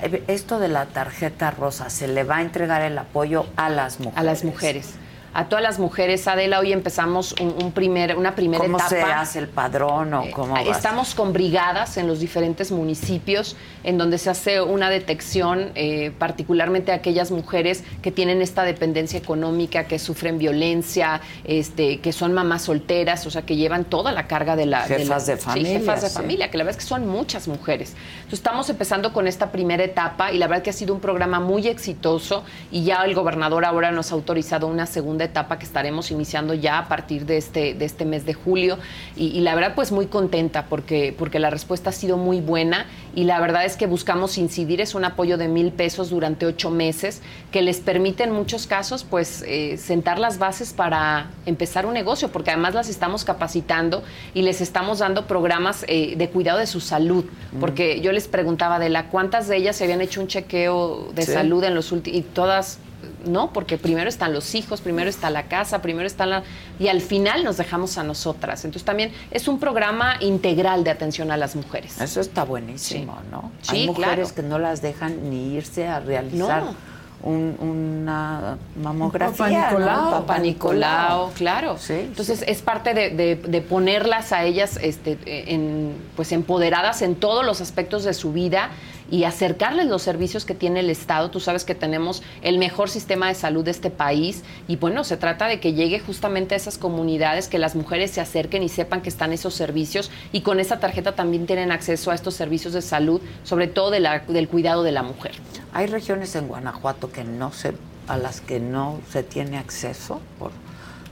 Eh, 0.03 0.23
esto 0.27 0.59
de 0.59 0.67
la 0.67 0.85
tarjeta 0.85 1.49
rosa, 1.49 1.89
¿se 1.89 2.07
le 2.07 2.23
va 2.23 2.37
a 2.37 2.41
entregar 2.43 2.83
el 2.83 2.97
apoyo 2.99 3.47
a 3.55 3.69
las 3.69 3.99
mujeres? 3.99 4.19
A 4.19 4.23
las 4.23 4.43
mujeres 4.43 4.93
a 5.35 5.49
todas 5.49 5.61
las 5.61 5.79
mujeres. 5.79 6.27
Adela, 6.29 6.59
hoy 6.59 6.71
empezamos 6.71 7.35
un, 7.41 7.73
primer, 7.73 8.15
una 8.15 8.35
primera 8.35 8.63
etapa. 8.63 8.85
¿Cómo 8.85 8.89
se 8.89 9.01
hace 9.03 9.39
el 9.39 9.49
padrón 9.49 10.13
o 10.13 10.31
cómo 10.31 10.57
eh, 10.57 10.69
Estamos 10.69 11.13
con 11.13 11.33
brigadas 11.33 11.97
en 11.97 12.07
los 12.07 12.21
diferentes 12.21 12.71
municipios 12.71 13.57
en 13.83 13.97
donde 13.97 14.17
se 14.17 14.29
hace 14.29 14.61
una 14.61 14.89
detección, 14.89 15.71
eh, 15.75 16.11
particularmente 16.17 16.93
a 16.93 16.95
aquellas 16.95 17.31
mujeres 17.31 17.83
que 18.01 18.11
tienen 18.11 18.41
esta 18.41 18.63
dependencia 18.63 19.19
económica, 19.19 19.83
que 19.83 19.99
sufren 19.99 20.37
violencia, 20.37 21.19
este, 21.43 21.99
que 21.99 22.13
son 22.13 22.33
mamás 22.33 22.63
solteras, 22.63 23.27
o 23.27 23.29
sea, 23.29 23.41
que 23.41 23.57
llevan 23.57 23.83
toda 23.83 24.13
la 24.13 24.27
carga 24.27 24.55
de 24.55 24.67
la... 24.67 24.83
Jefas 24.83 25.27
de, 25.27 25.35
familia. 25.35 25.69
Sí, 25.69 25.79
jefas 25.79 26.01
de 26.01 26.09
familia, 26.09 26.49
que 26.49 26.57
la 26.57 26.63
verdad 26.63 26.79
es 26.79 26.83
que 26.85 26.89
son 26.89 27.07
muchas 27.07 27.49
mujeres. 27.49 27.93
Entonces, 28.15 28.39
estamos 28.39 28.69
empezando 28.69 29.11
con 29.11 29.27
esta 29.27 29.51
primera 29.51 29.83
etapa 29.83 30.31
y 30.31 30.37
la 30.37 30.47
verdad 30.47 30.63
que 30.63 30.69
ha 30.69 30.73
sido 30.73 30.93
un 30.93 31.01
programa 31.01 31.41
muy 31.41 31.67
exitoso 31.67 32.45
y 32.71 32.85
ya 32.85 33.03
el 33.03 33.13
gobernador 33.13 33.65
ahora 33.65 33.91
nos 33.91 34.11
ha 34.11 34.15
autorizado 34.15 34.67
una 34.67 34.85
segunda 34.85 35.24
etapa 35.25 35.59
que 35.59 35.65
estaremos 35.65 36.11
iniciando 36.11 36.53
ya 36.53 36.79
a 36.79 36.87
partir 36.87 37.25
de 37.25 37.37
este, 37.37 37.73
de 37.73 37.85
este 37.85 38.05
mes 38.05 38.25
de 38.25 38.33
julio. 38.33 38.77
Y, 39.15 39.39
la 39.41 39.55
verdad, 39.55 39.75
pues 39.75 39.91
muy 39.91 40.07
contenta 40.07 40.65
porque, 40.65 41.13
porque 41.17 41.39
la 41.39 41.49
respuesta 41.49 41.89
ha 41.89 41.93
sido 41.93 42.17
muy 42.17 42.41
buena. 42.41 42.85
Y 43.13 43.23
la 43.23 43.39
verdad 43.39 43.65
es 43.65 43.77
que 43.77 43.87
buscamos 43.87 44.37
incidir, 44.37 44.81
es 44.81 44.93
un 44.93 45.05
apoyo 45.05 45.37
de 45.37 45.47
mil 45.47 45.71
pesos 45.71 46.09
durante 46.09 46.45
ocho 46.45 46.69
meses 46.69 47.21
que 47.51 47.61
les 47.61 47.79
permite 47.79 48.23
en 48.23 48.31
muchos 48.31 48.67
casos 48.67 49.03
pues 49.03 49.43
eh, 49.47 49.77
sentar 49.77 50.19
las 50.19 50.37
bases 50.37 50.73
para 50.73 51.29
empezar 51.45 51.85
un 51.85 51.93
negocio, 51.93 52.29
porque 52.29 52.51
además 52.51 52.73
las 52.73 52.89
estamos 52.89 53.23
capacitando 53.23 54.03
y 54.33 54.41
les 54.41 54.59
estamos 54.59 54.99
dando 54.99 55.27
programas 55.27 55.85
eh, 55.87 56.15
de 56.17 56.29
cuidado 56.29 56.59
de 56.59 56.67
su 56.67 56.81
salud, 56.81 57.25
porque 57.59 58.01
yo 58.01 58.11
les 58.11 58.27
preguntaba 58.27 58.79
de 58.79 58.89
la 58.89 59.07
cuántas 59.07 59.47
de 59.47 59.57
ellas 59.57 59.77
se 59.77 59.85
habían 59.85 60.01
hecho 60.01 60.21
un 60.21 60.27
chequeo 60.27 61.11
de 61.13 61.23
salud 61.23 61.63
en 61.63 61.75
los 61.75 61.91
últimos 61.91 62.19
y 62.19 62.21
todas 62.21 62.79
no, 63.25 63.51
porque 63.53 63.77
primero 63.77 64.09
están 64.09 64.33
los 64.33 64.55
hijos, 64.55 64.81
primero 64.81 65.09
está 65.09 65.29
la 65.29 65.43
casa, 65.43 65.81
primero 65.81 66.07
está 66.07 66.25
la... 66.25 66.43
Y 66.79 66.87
al 66.87 67.01
final 67.01 67.43
nos 67.43 67.57
dejamos 67.57 67.97
a 67.97 68.03
nosotras. 68.03 68.63
Entonces 68.65 68.85
también 68.85 69.11
es 69.31 69.47
un 69.47 69.59
programa 69.59 70.15
integral 70.19 70.83
de 70.83 70.91
atención 70.91 71.31
a 71.31 71.37
las 71.37 71.55
mujeres. 71.55 71.99
Eso 71.99 72.21
está 72.21 72.43
buenísimo, 72.43 73.17
¿no? 73.31 73.51
Sí, 73.61 73.77
Hay 73.77 73.87
mujeres 73.87 74.31
claro. 74.31 74.35
que 74.35 74.41
no 74.43 74.59
las 74.59 74.81
dejan 74.81 75.29
ni 75.29 75.53
irse 75.55 75.87
a 75.87 75.99
realizar 75.99 76.63
No. 76.63 76.75
un- 77.23 77.57
una 77.59 78.57
mamografía. 78.81 79.31
Papá 79.31 79.49
Nicolau, 79.49 80.05
¿no? 80.05 80.11
Papá 80.11 80.37
Nicolau, 80.39 81.31
claro. 81.33 81.75
Entonces 81.89 82.43
es 82.47 82.61
parte 82.61 82.93
de, 82.93 83.09
de- 83.11 83.35
de 83.35 83.61
ponerlas 83.61 84.31
a 84.31 84.43
ellas 84.43 84.77
este, 84.81 85.17
en, 85.53 85.95
pues 86.15 86.31
empoderadas 86.31 87.01
en 87.01 87.15
todos 87.15 87.45
los 87.45 87.61
aspectos 87.61 88.03
de 88.03 88.13
su 88.13 88.31
vida 88.33 88.69
y 89.11 89.23
acercarles 89.25 89.85
los 89.87 90.01
servicios 90.01 90.45
que 90.45 90.55
tiene 90.55 90.79
el 90.79 90.89
Estado. 90.89 91.29
Tú 91.29 91.39
sabes 91.39 91.63
que 91.63 91.75
tenemos 91.75 92.23
el 92.41 92.57
mejor 92.57 92.89
sistema 92.89 93.27
de 93.27 93.35
salud 93.35 93.63
de 93.63 93.71
este 93.71 93.89
país 93.91 94.43
y 94.67 94.77
bueno, 94.77 95.03
se 95.03 95.17
trata 95.17 95.47
de 95.47 95.59
que 95.59 95.73
llegue 95.73 95.99
justamente 95.99 96.55
a 96.55 96.57
esas 96.57 96.77
comunidades, 96.77 97.47
que 97.47 97.59
las 97.59 97.75
mujeres 97.75 98.11
se 98.11 98.21
acerquen 98.21 98.63
y 98.63 98.69
sepan 98.69 99.01
que 99.01 99.09
están 99.09 99.31
esos 99.33 99.53
servicios 99.53 100.11
y 100.31 100.41
con 100.41 100.59
esa 100.59 100.79
tarjeta 100.79 101.13
también 101.13 101.45
tienen 101.45 101.71
acceso 101.71 102.11
a 102.11 102.15
estos 102.15 102.33
servicios 102.33 102.73
de 102.73 102.81
salud, 102.81 103.21
sobre 103.43 103.67
todo 103.67 103.91
de 103.91 103.99
la- 103.99 104.19
del 104.19 104.47
cuidado 104.47 104.83
de 104.83 104.91
la 104.91 105.03
mujer. 105.03 105.33
Hay 105.73 105.87
regiones 105.87 106.35
en 106.35 106.47
Guanajuato 106.47 107.11
que 107.11 107.23
no 107.23 107.51
se, 107.51 107.73
a 108.07 108.17
las 108.17 108.41
que 108.41 108.59
no 108.59 108.99
se 109.11 109.23
tiene 109.23 109.57
acceso 109.57 110.21
por, 110.39 110.51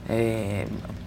eh, 0.10 0.66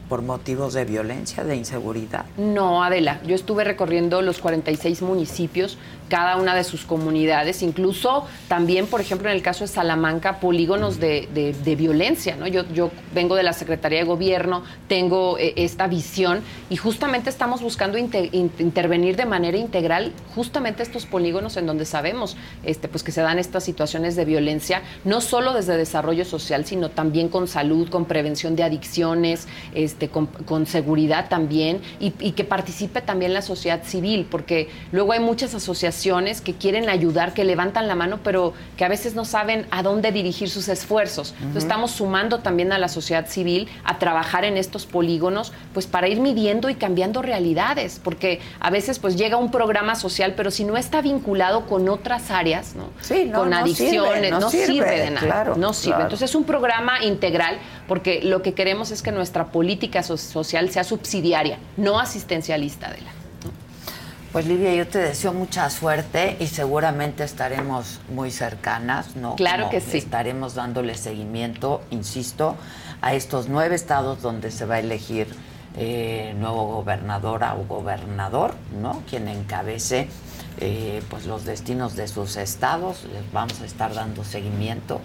por 0.09 0.23
motivos 0.23 0.73
de 0.75 0.85
violencia, 0.85 1.43
de 1.43 1.57
inseguridad. 1.57 2.27
No, 2.39 2.85
Adela, 2.85 3.21
yo 3.27 3.35
estuve 3.35 3.65
recorriendo 3.65 4.23
los 4.23 4.39
46 4.39 5.03
municipios, 5.03 5.79
cada 6.09 6.37
una 6.37 6.55
de 6.55 6.63
sus 6.65 6.85
comunidades, 6.85 7.63
incluso 7.63 8.27
también, 8.49 8.87
por 8.87 9.01
ejemplo, 9.01 9.29
en 9.29 9.35
el 9.37 9.43
caso 9.43 9.65
de 9.65 9.69
Salamanca, 9.69 10.39
polígonos 10.41 11.01
de, 11.01 11.29
de- 11.35 11.53
de 11.53 11.77
violencia, 11.77 12.37
¿no? 12.37 12.47
Yo, 12.47 12.65
yo 12.73 12.91
vengo 13.15 13.35
de 13.35 13.43
la 13.43 13.53
Secretaría 13.53 13.99
de 14.01 14.05
Gobierno, 14.05 14.63
tengo 14.87 15.39
eh, 15.39 15.55
esta 15.57 15.87
visión 15.89 16.43
y 16.71 16.77
justamente 16.77 17.31
estamos 17.31 17.63
buscando 17.63 17.99
inte- 17.99 18.29
in- 18.33 18.53
intervenir 18.59 19.17
de 19.17 19.27
manera 19.27 19.57
integral 19.57 20.13
justamente 20.35 20.83
estos 20.83 21.07
polígonos 21.07 21.57
en 21.57 21.67
donde 21.67 21.85
sabemos 21.87 22.37
este, 22.63 22.87
pues 22.89 23.03
que 23.03 23.11
se 23.11 23.23
dan 23.23 23.39
estas 23.39 23.65
situaciones 23.65 24.15
de 24.15 24.25
violencia, 24.25 24.83
no 25.05 25.21
solo 25.21 25.55
desde 25.55 25.77
desarrollo 25.77 26.25
social, 26.25 26.67
sino 26.67 26.91
también 26.91 27.29
con 27.29 27.49
salud, 27.49 27.89
con 27.89 28.05
prevención 28.05 28.55
de 28.55 28.63
adicciones, 28.65 29.49
este, 29.75 30.09
con, 30.09 30.27
con 30.27 30.67
seguridad 30.67 31.29
también, 31.29 31.81
y, 31.99 32.13
y 32.21 32.33
que 32.33 32.45
participe 32.45 33.01
también 33.01 33.33
la 33.35 33.43
sociedad 33.43 33.83
civil, 33.83 34.27
porque 34.31 34.69
luego 34.93 35.13
hay 35.13 35.21
muchas 35.21 35.55
asociaciones 35.55 35.96
que 36.45 36.55
quieren 36.55 36.89
ayudar, 36.89 37.35
que 37.35 37.45
levantan 37.45 37.89
la 37.89 37.95
mano, 37.95 38.21
pero 38.23 38.53
que 38.77 38.85
a 38.85 38.89
veces 38.89 39.15
no 39.15 39.25
saben 39.25 39.67
a 39.71 39.83
dónde 39.83 40.13
dirigir 40.13 40.49
sus 40.51 40.69
esfuerzos. 40.69 41.35
Entonces 41.39 41.65
estamos 41.65 41.91
sumando 41.91 42.39
también 42.41 42.73
a 42.73 42.79
la 42.79 42.89
sociedad 42.89 43.27
civil 43.27 43.69
a 43.85 43.99
trabajar 43.99 44.45
en 44.45 44.57
estos 44.57 44.87
polígonos, 44.87 45.53
pues 45.75 45.87
para 45.87 46.09
ir 46.09 46.21
midiendo 46.21 46.69
y 46.71 46.75
cambiando 46.75 47.23
realidades, 47.23 48.01
porque 48.03 48.41
a 48.61 48.71
veces 48.71 48.99
pues 48.99 49.17
llega 49.17 49.37
un 49.37 49.51
programa 49.51 49.95
social, 49.95 50.35
pero 50.37 50.51
si 50.51 50.65
no 50.65 50.77
está 50.77 51.01
vinculado 51.03 51.67
con 51.67 51.89
otras 51.89 52.31
áreas, 52.31 52.75
¿no? 52.75 52.91
Sí, 53.01 53.25
no, 53.25 53.41
con 53.41 53.51
no 53.51 53.57
adicciones, 53.57 54.13
sirve, 54.15 54.31
no 54.31 54.41
no 54.41 54.51
sirve, 54.51 54.67
sirve, 54.67 55.01
de 55.01 55.11
nada, 55.11 55.27
claro, 55.27 55.57
no 55.57 55.73
sirve. 55.73 55.91
claro. 55.97 56.03
Entonces 56.05 56.31
es 56.31 56.35
un 56.37 56.45
programa 56.45 57.03
integral 57.03 57.59
porque 57.89 58.21
lo 58.23 58.43
que 58.43 58.55
queremos 58.55 58.91
es 58.91 59.03
que 59.03 59.13
nuestra 59.13 59.47
política 59.47 60.03
so- 60.03 60.17
social 60.17 60.71
sea 60.71 60.85
subsidiaria, 60.85 61.59
no 61.77 61.99
asistencialista 61.99 62.91
de 62.91 63.01
la. 63.03 63.16
Pues 64.37 64.47
Livia, 64.47 64.75
yo 64.75 64.87
te 64.87 64.99
deseo 64.99 65.33
mucha 65.33 65.71
suerte 65.71 66.37
y 66.39 66.49
seguramente 66.49 67.25
estaremos 67.25 68.01
muy 68.11 68.31
cercanas, 68.31 69.17
¿no? 69.17 69.35
Claro 69.35 69.63
Como 69.63 69.71
que 69.71 69.81
sí. 69.81 69.97
Estaremos 69.97 70.55
dándole 70.55 70.95
seguimiento, 70.95 71.81
insisto, 71.91 72.55
a 73.01 73.15
estos 73.15 73.49
nueve 73.49 73.77
estados 73.77 74.21
donde 74.21 74.51
se 74.51 74.67
va 74.67 74.75
a 74.75 74.81
elegir 74.81 75.27
eh, 75.79 76.35
nuevo 76.39 76.67
gobernadora 76.67 77.55
o 77.55 77.65
gobernador, 77.65 78.53
¿no? 78.79 79.03
Quien 79.09 79.27
encabece 79.29 80.11
eh, 80.61 81.03
pues 81.09 81.25
los 81.25 81.47
destinos 81.47 81.97
de 81.97 82.07
sus 82.07 82.37
estados. 82.37 83.05
Les 83.05 83.33
vamos 83.33 83.59
a 83.63 83.65
estar 83.65 83.95
dando 83.95 84.23
seguimiento. 84.23 85.01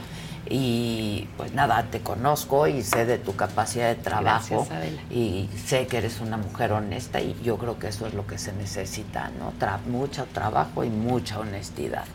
Y 0.50 1.28
pues 1.38 1.54
nada, 1.54 1.84
te 1.92 2.00
conozco 2.02 2.68
y 2.68 2.82
sé 2.82 3.06
de 3.06 3.18
tu 3.18 3.36
capacidad 3.36 3.88
de 3.90 3.96
trabajo 3.96 4.66
Gracias, 4.70 4.94
y 5.12 5.50
sé 5.66 5.88
que 5.88 5.98
eres 5.98 6.20
una 6.20 6.36
mujer 6.38 6.72
honesta 6.74 7.22
y 7.22 7.36
yo 7.44 7.58
creo 7.58 7.78
que 7.80 7.88
eso 7.90 8.08
es 8.08 8.14
lo 8.14 8.26
que 8.26 8.38
se 8.38 8.52
necesita, 8.54 9.30
¿no? 9.40 9.54
Tra- 9.60 9.80
mucho 9.86 10.26
trabajo 10.34 10.84
y 10.84 10.90
mucha 10.90 11.40
honestidad. 11.40 12.06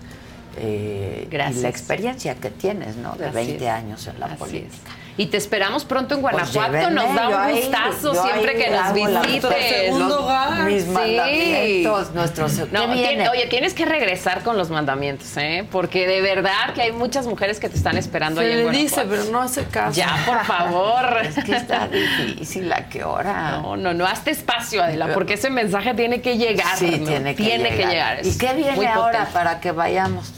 Eh, 0.58 1.28
Gracias. 1.30 1.58
Y 1.58 1.62
la 1.62 1.68
experiencia 1.68 2.34
que 2.34 2.50
tienes, 2.50 2.96
¿no? 2.96 3.14
De 3.14 3.26
Así 3.26 3.34
20 3.34 3.64
es. 3.64 3.70
años 3.70 4.06
en 4.06 4.18
la 4.20 4.26
Así 4.26 4.36
política. 4.36 4.90
Y 5.18 5.26
te 5.26 5.38
esperamos 5.38 5.84
pronto 5.86 6.14
en 6.14 6.20
Pues 6.20 6.32
Guanajuato. 6.34 6.90
nos 6.90 7.14
da 7.14 7.28
un 7.46 7.52
gustazo 7.52 8.22
siempre 8.22 8.54
que 8.56 8.70
nos 8.70 9.10
la- 9.10 9.22
visites. 9.22 9.50
segundo 9.68 10.08
Los- 10.08 10.18
hogar. 10.18 10.62
Mis 10.64 10.86
mandamientos, 10.86 12.10
nuestros- 12.12 12.58
No, 12.58 12.66
¿qué 12.66 12.86
tien- 12.86 12.92
viene? 12.94 13.28
oye, 13.30 13.46
tienes 13.46 13.72
que 13.74 13.86
regresar 13.86 14.42
con 14.42 14.58
los 14.58 14.68
mandamientos, 14.70 15.34
¿eh? 15.38 15.66
Porque 15.72 16.06
de 16.06 16.20
verdad 16.20 16.74
que 16.74 16.82
hay 16.82 16.92
muchas 16.92 17.26
mujeres 17.26 17.58
que 17.60 17.68
te 17.68 17.76
están 17.76 17.96
esperando 17.96 18.40
Se 18.40 18.46
ahí 18.46 18.52
en 18.52 18.58
le 18.58 18.64
Guanajuato. 18.64 19.02
dice, 19.04 19.06
pero 19.08 19.24
no 19.32 19.40
hace 19.42 19.64
caso. 19.64 19.96
Ya, 19.96 20.16
por 20.26 20.44
favor. 20.44 21.16
Es 21.26 21.44
que 21.44 21.56
está 21.56 21.88
difícil, 21.88 22.70
¿a 22.72 22.88
qué 22.88 23.04
hora? 23.04 23.58
No, 23.62 23.76
no, 23.76 23.94
no, 23.94 24.04
hazte 24.06 24.30
espacio, 24.32 24.82
Adela, 24.82 25.08
porque 25.14 25.34
ese 25.34 25.50
mensaje 25.50 25.94
tiene 25.94 26.20
que 26.20 26.36
llegar. 26.36 26.76
Sí, 26.76 26.98
¿no? 27.00 27.06
tiene 27.06 27.34
que 27.34 27.42
Tiene 27.42 27.70
llegar. 27.70 27.76
que 27.76 27.86
llegar. 27.86 28.26
¿Y 28.26 28.36
qué 28.38 28.52
viene 28.54 28.86
ahora 28.86 29.28
para 29.32 29.60
que 29.60 29.72
vayamos? 29.72 30.32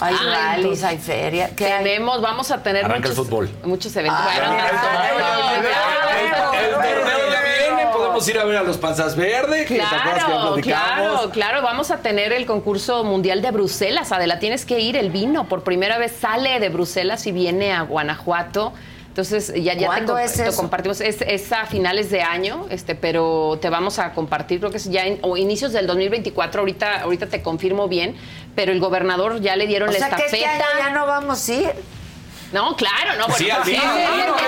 Hay 0.00 0.14
Ah, 0.18 0.24
rallies, 0.30 0.64
entonces, 0.64 0.84
hay 0.84 0.98
feria. 0.98 1.50
¿Qué 1.56 1.66
hay? 1.66 1.84
Tenemos, 1.84 2.20
vamos 2.20 2.50
a 2.50 2.62
tener 2.62 2.84
Arranca 2.84 3.08
el 3.08 3.14
muchos, 3.14 3.26
fútbol. 3.26 3.50
muchos 3.64 3.94
eventos. 3.96 4.18
Ah, 4.20 4.30
Bueno, 4.32 4.52
arranca 4.52 6.60
el 6.60 6.64
El 6.64 6.74
torneo 6.74 7.30
ya 7.32 7.42
viene, 7.42 7.86
podemos 7.92 8.28
ir 8.28 8.38
a 8.38 8.44
ver 8.44 8.56
a 8.58 8.62
los 8.62 8.76
panzas 8.78 9.16
verdes. 9.16 9.66
que 9.66 9.76
¿te 9.76 9.82
acuerdas 9.82 10.24
que 10.24 10.30
ya 10.30 10.62
Claro, 10.62 11.12
claro, 11.14 11.30
claro. 11.30 11.62
Vamos 11.62 11.90
a 11.90 11.98
tener 11.98 12.32
el 12.32 12.46
concurso 12.46 13.02
mundial 13.04 13.42
de 13.42 13.50
Bruselas. 13.50 14.12
Adela, 14.12 14.38
tienes 14.38 14.64
que 14.64 14.78
ir. 14.80 14.96
El 14.96 15.10
vino 15.10 15.48
por 15.48 15.62
primera 15.64 15.98
vez 15.98 16.12
sale 16.12 16.60
de 16.60 16.68
Bruselas 16.68 17.26
y 17.26 17.32
viene 17.32 17.72
a 17.72 17.82
Guanajuato. 17.82 18.72
Entonces 19.08 19.48
ya, 19.52 19.72
ya 19.74 19.78
te, 19.80 19.86
¿Cuándo 19.86 20.12
com- 20.12 20.22
es 20.22 20.32
te 20.34 20.52
compartimos. 20.54 21.00
Es, 21.00 21.20
es 21.22 21.50
a 21.52 21.66
finales 21.66 22.08
de 22.08 22.22
año, 22.22 22.66
este, 22.70 22.94
pero 22.94 23.58
te 23.60 23.68
vamos 23.68 23.98
a 23.98 24.12
compartir, 24.12 24.60
creo 24.60 24.70
que 24.70 24.76
es 24.76 24.88
ya 24.90 25.06
en, 25.06 25.18
o 25.22 25.36
inicios 25.36 25.72
del 25.72 25.88
2024. 25.88 26.60
Ahorita, 26.60 27.00
ahorita 27.00 27.26
te 27.26 27.42
confirmo 27.42 27.88
bien, 27.88 28.14
pero 28.58 28.72
el 28.72 28.80
gobernador 28.80 29.40
ya 29.40 29.54
le 29.54 29.68
dieron 29.68 29.88
O 29.88 29.92
la 29.92 29.98
sea 29.98 30.08
que 30.10 30.24
estafeta. 30.24 30.52
este 30.52 30.64
año 30.64 30.78
ya 30.80 30.90
no 30.90 31.06
vamos 31.06 31.48
a 31.48 31.52
ir. 31.54 31.70
No, 32.52 32.74
claro, 32.74 33.10
no. 33.16 33.32
Sí, 33.36 33.48
al 33.48 33.62
vino, 33.62 33.80
sí, 33.80 33.86
al 33.86 34.16
vino, 34.16 34.36
que 34.36 34.44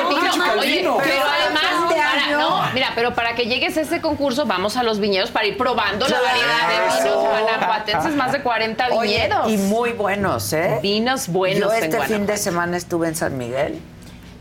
al 0.51 0.59
Oye, 0.59 0.79
pero 0.83 0.97
Pero 1.01 1.23
además, 1.31 1.63
este 1.85 1.95
para- 1.95 2.25
año- 2.25 2.39
no, 2.41 2.63
mira, 2.75 2.89
pero 2.97 3.15
para 3.15 3.37
que 3.37 3.45
llegues 3.47 3.77
a 3.77 3.83
ese 3.83 4.01
concurso, 4.01 4.47
vamos 4.47 4.77
a 4.77 4.83
los 4.83 4.99
viñedos 4.99 5.31
para 5.31 5.47
ir 5.47 5.57
probando 5.57 6.09
la 6.09 6.21
variedad 6.21 6.69
de 6.69 7.05
vinos 7.05 7.29
guanajuatenses, 7.31 8.17
más 8.17 8.33
de 8.33 8.43
40 8.43 8.89
Oye, 8.91 9.13
viñedos. 9.29 9.49
y 9.53 9.57
muy 9.59 9.93
buenos, 9.93 10.53
¿eh? 10.55 10.81
Vinos 10.83 11.29
buenos 11.29 11.71
Yo 11.71 11.73
en 11.73 11.85
este 11.85 12.01
fin 12.01 12.27
de 12.27 12.37
semana 12.37 12.77
estuve 12.77 13.07
en 13.07 13.15
San 13.15 13.39
Miguel 13.39 13.79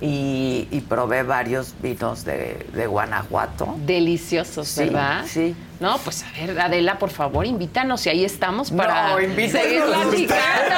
y, 0.01 0.67
y 0.71 0.81
probé 0.81 1.21
varios 1.21 1.73
vinos 1.79 2.23
de, 2.25 2.65
de 2.73 2.87
Guanajuato. 2.87 3.75
Deliciosos, 3.85 4.67
Sí, 4.67 4.85
¿verdad? 4.85 5.25
sí. 5.27 5.55
No, 5.79 5.97
pues 5.99 6.23
a 6.23 6.31
ver, 6.45 6.59
Adela, 6.59 6.97
por 6.99 7.09
favor, 7.09 7.45
invítanos 7.45 8.05
y 8.05 8.09
ahí 8.09 8.25
estamos 8.25 8.69
No, 8.71 8.77
para 8.83 9.21
invítanos 9.23 9.63
seguir 9.63 9.81
platicando. 9.83 10.75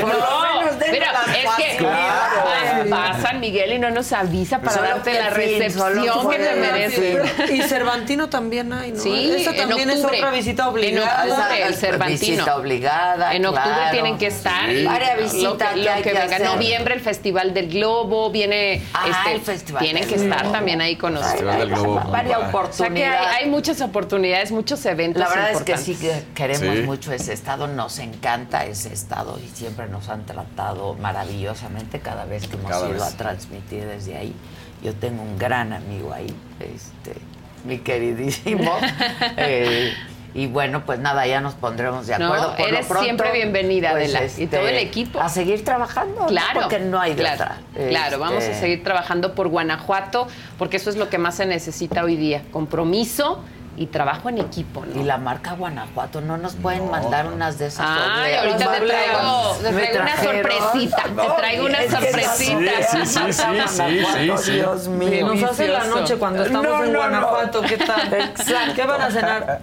Por 0.00 0.08
No, 0.10 0.42
menos 0.60 0.78
denos 0.78 0.92
mira, 0.92 1.12
las 1.12 1.26
es 1.28 1.34
que 1.34 1.46
facilidades. 1.48 2.92
va, 2.92 2.96
va 2.96 3.10
a 3.10 3.20
San 3.20 3.40
Miguel 3.40 3.72
y 3.72 3.78
no 3.80 3.90
nos 3.90 4.12
avisa 4.12 4.60
para 4.60 4.72
Solo 4.76 4.88
darte 4.88 5.14
la 5.14 5.30
fin, 5.32 5.58
recepción 5.60 6.30
que 6.30 6.38
te 6.38 6.54
mereces. 6.54 7.50
Y 7.50 7.62
Cervantino 7.62 8.28
también 8.28 8.72
hay, 8.72 8.92
¿no? 8.92 9.00
Sí, 9.02 9.32
Esa 9.36 9.50
en 9.50 9.56
también 9.56 9.90
es 9.90 9.96
octubre. 9.96 10.18
otra 10.18 10.30
visita 10.30 10.62
En 10.62 10.68
obligada. 10.68 11.24
octubre, 11.24 11.66
el 11.66 11.74
Cervantino. 11.74 12.20
Visita 12.36 12.56
obligada, 12.56 13.34
En 13.34 13.46
octubre 13.46 13.70
claro. 13.74 13.90
tienen 13.90 14.18
que 14.18 14.26
estar. 14.28 14.70
Sí. 14.70 14.84
Varia 14.84 15.16
Lo 15.16 15.22
visita 15.24 15.74
que, 15.74 15.80
que 15.80 15.86
lo 15.88 15.94
que 15.96 16.02
que 16.02 16.12
venga. 16.12 16.24
hacer. 16.36 16.46
Noviembre, 16.46 16.94
el 16.94 17.00
Festival 17.00 17.54
del 17.54 17.68
Globo, 17.70 18.30
viene. 18.30 18.82
Ah, 18.94 19.06
este, 19.10 19.32
el 19.34 19.40
Festival 19.40 19.82
Tienen 19.82 20.06
que 20.08 20.14
estar 20.14 20.38
Globo. 20.42 20.52
también 20.52 20.80
ahí 20.80 20.94
con 20.96 21.14
nosotros. 21.14 21.40
Festival 21.40 21.58
del 21.58 21.68
Globo. 21.70 22.00
Varia 22.10 22.38
muy 22.38 22.52
padre. 22.52 22.68
O 22.68 22.72
sea 22.72 22.88
que 22.88 23.04
hay, 23.04 23.10
oportunidad. 23.10 23.32
hay 23.34 23.46
muchas 23.50 23.80
oportunidades, 23.80 24.11
muchos 24.50 24.84
eventos. 24.86 25.20
La 25.22 25.28
verdad 25.28 25.52
es 25.52 25.62
que 25.62 25.76
sí 25.78 25.94
que 25.94 26.24
queremos 26.34 26.76
Sí. 26.76 26.82
mucho 26.82 27.12
ese 27.12 27.32
estado, 27.32 27.66
nos 27.66 27.98
encanta 27.98 28.64
ese 28.64 28.92
estado 28.92 29.38
y 29.42 29.48
siempre 29.48 29.88
nos 29.88 30.08
han 30.08 30.24
tratado 30.26 30.94
maravillosamente 30.94 32.00
cada 32.00 32.24
vez 32.24 32.46
que 32.46 32.56
hemos 32.56 32.70
Cada 32.70 32.88
ido 32.88 32.94
vez. 33.04 33.14
a 33.14 33.16
transmitir 33.16 33.84
desde 33.86 34.16
ahí. 34.16 34.34
Yo 34.82 34.94
tengo 34.94 35.22
un 35.22 35.38
gran 35.38 35.72
amigo 35.72 36.12
ahí, 36.12 36.34
este, 36.60 37.18
mi 37.64 37.78
queridísimo. 37.78 38.72
Eh, 39.36 39.92
y 40.34 40.46
bueno, 40.46 40.84
pues 40.86 40.98
nada, 40.98 41.26
ya 41.26 41.40
nos 41.42 41.54
pondremos 41.54 42.06
de 42.06 42.18
No, 42.18 42.26
acuerdo. 42.26 42.56
Por 42.56 42.60
lo 42.60 42.66
eres 42.76 42.86
pronto, 42.86 43.04
siempre 43.04 43.32
bienvenida, 43.32 43.90
pues, 43.92 44.04
Adela, 44.14 44.22
y 44.22 44.26
este, 44.26 44.46
todo 44.56 44.66
el 44.68 44.76
equipo. 44.78 45.20
A 45.20 45.28
seguir 45.28 45.62
trabajando, 45.62 46.22
¿no? 46.22 46.26
Claro. 46.26 46.60
porque 46.62 46.78
no 46.78 46.98
hay 47.00 47.10
de 47.14 47.20
claro, 47.22 47.44
otra. 47.44 47.58
Claro, 47.88 48.18
vamos 48.18 48.42
a 48.42 48.46
Este, 48.46 48.60
seguir 48.60 48.82
trabajando 48.82 49.34
por 49.34 49.48
Guanajuato, 49.48 50.26
porque 50.58 50.78
eso 50.78 50.88
es 50.90 50.96
lo 50.96 51.10
que 51.10 51.18
más 51.18 51.34
se 51.36 51.44
necesita 51.46 52.02
hoy 52.02 52.16
día. 52.16 52.42
Compromiso 52.50 53.44
y 53.76 53.86
trabajo 53.86 54.28
en 54.28 54.38
equipo, 54.38 54.84
¿no? 54.84 55.00
Y 55.00 55.04
la 55.04 55.16
marca 55.16 55.52
Guanajuato, 55.52 56.20
¿no 56.20 56.36
nos 56.36 56.54
pueden 56.54 56.90
mandar 56.90 57.26
unas 57.26 57.58
de 57.58 57.66
esas 57.68 57.86
Ay, 57.88 58.34
obleas? 58.34 58.44
ahorita 58.44 58.72
te 58.72 58.86
traigo, 58.86 59.56
te 59.62 59.72
traigo 59.72 60.00
una 60.02 60.16
sorpresita. 60.22 61.02
No, 61.14 61.22
te 61.22 61.32
traigo 61.40 61.66
una 61.66 61.78
sorpresita. 61.90 62.34
sí, 62.34 63.06
sí, 63.06 63.06
sí, 63.06 63.32
sí, 63.32 64.04
sí, 64.06 64.32
sí. 64.44 64.52
Dios 64.52 64.88
mío. 64.88 65.26
Nos 65.34 65.42
hace 65.50 65.68
la 65.68 65.84
noche 65.84 66.16
cuando 66.16 66.44
estamos 66.44 66.66
No, 66.66 66.84
en 66.84 66.92
no, 66.92 66.98
no. 66.98 66.98
Guanajuato. 66.98 67.62
¿Qué 67.62 67.78
tal? 67.78 68.12
Exacto. 68.12 68.72
¿Qué 68.74 68.86
van 68.86 69.00
a 69.02 69.10
cenar? 69.10 69.60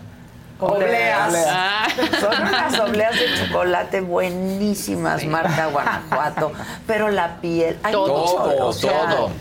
Obleas. 0.59 1.45
Ah. 1.47 1.87
Son 2.19 2.41
unas 2.47 2.79
obleas 2.79 3.13
de 3.13 3.25
chocolate 3.47 4.01
buenísimas, 4.01 5.23
marca 5.25 5.67
Guanajuato. 5.67 6.51
Pero 6.87 7.09
la 7.09 7.35
piel. 7.37 7.77
hay 7.83 7.93
Todo, 7.93 8.17
mucho, 8.47 8.65
o 8.67 8.73
sea, 8.73 9.07
todo. 9.09 9.31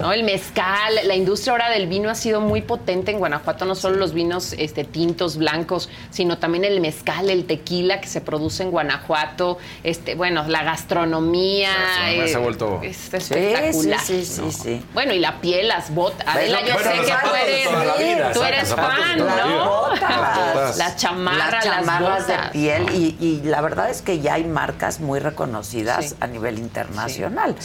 ¿No? 0.00 0.12
El 0.12 0.22
mezcal, 0.24 0.94
la 1.04 1.14
industria 1.14 1.52
ahora 1.52 1.70
del 1.70 1.86
vino 1.86 2.10
ha 2.10 2.14
sido 2.14 2.40
muy 2.40 2.62
potente 2.62 3.10
en 3.10 3.18
Guanajuato, 3.18 3.64
no 3.64 3.74
solo 3.74 3.96
los 3.96 4.12
vinos 4.12 4.54
este, 4.58 4.84
tintos, 4.84 5.36
blancos, 5.36 5.88
sino 6.10 6.38
también 6.38 6.64
el 6.64 6.80
mezcal, 6.80 7.30
el 7.30 7.46
tequila 7.46 8.00
que 8.00 8.08
se 8.08 8.20
produce 8.20 8.62
en 8.62 8.70
Guanajuato, 8.70 9.58
este, 9.82 10.14
bueno, 10.14 10.44
la 10.48 10.62
gastronomía. 10.62 11.70
gastronomía 11.70 12.28
se 12.28 12.34
ha 12.34 12.38
vuelto- 12.38 12.80
Es 12.82 13.12
espectacular. 13.14 14.00
Sí, 14.00 14.24
sí, 14.24 14.42
sí, 14.42 14.52
sí. 14.52 14.82
Bueno, 14.94 15.12
y 15.14 15.18
la 15.18 15.40
piel, 15.40 15.68
las 15.68 15.94
botas. 15.94 16.26
Adela, 16.26 16.60
yo 16.60 16.74
Bueno, 16.74 16.90
sé 16.90 16.96
que 16.98 17.12
tú 17.22 17.32
de 17.32 17.42
eres, 17.42 18.16
vida, 18.16 18.32
tú 18.32 18.42
eres 18.42 18.68
de 18.70 18.76
fan. 18.76 19.18
¿no? 19.18 19.70
botas. 19.88 20.76
Las 20.76 20.96
chamarras, 20.96 21.64
las 21.64 21.64
las 21.64 21.64
chamarras 21.86 22.26
de 22.26 22.34
botas. 22.34 22.50
piel 22.50 22.86
y, 22.94 23.16
y 23.20 23.40
la 23.44 23.60
verdad 23.60 23.90
es 23.90 24.02
que 24.02 24.20
ya 24.20 24.34
hay 24.34 24.44
marcas 24.44 25.00
muy 25.00 25.20
reconocidas 25.20 26.16
a 26.20 26.26
nivel 26.26 26.58
internacional. 26.58 27.56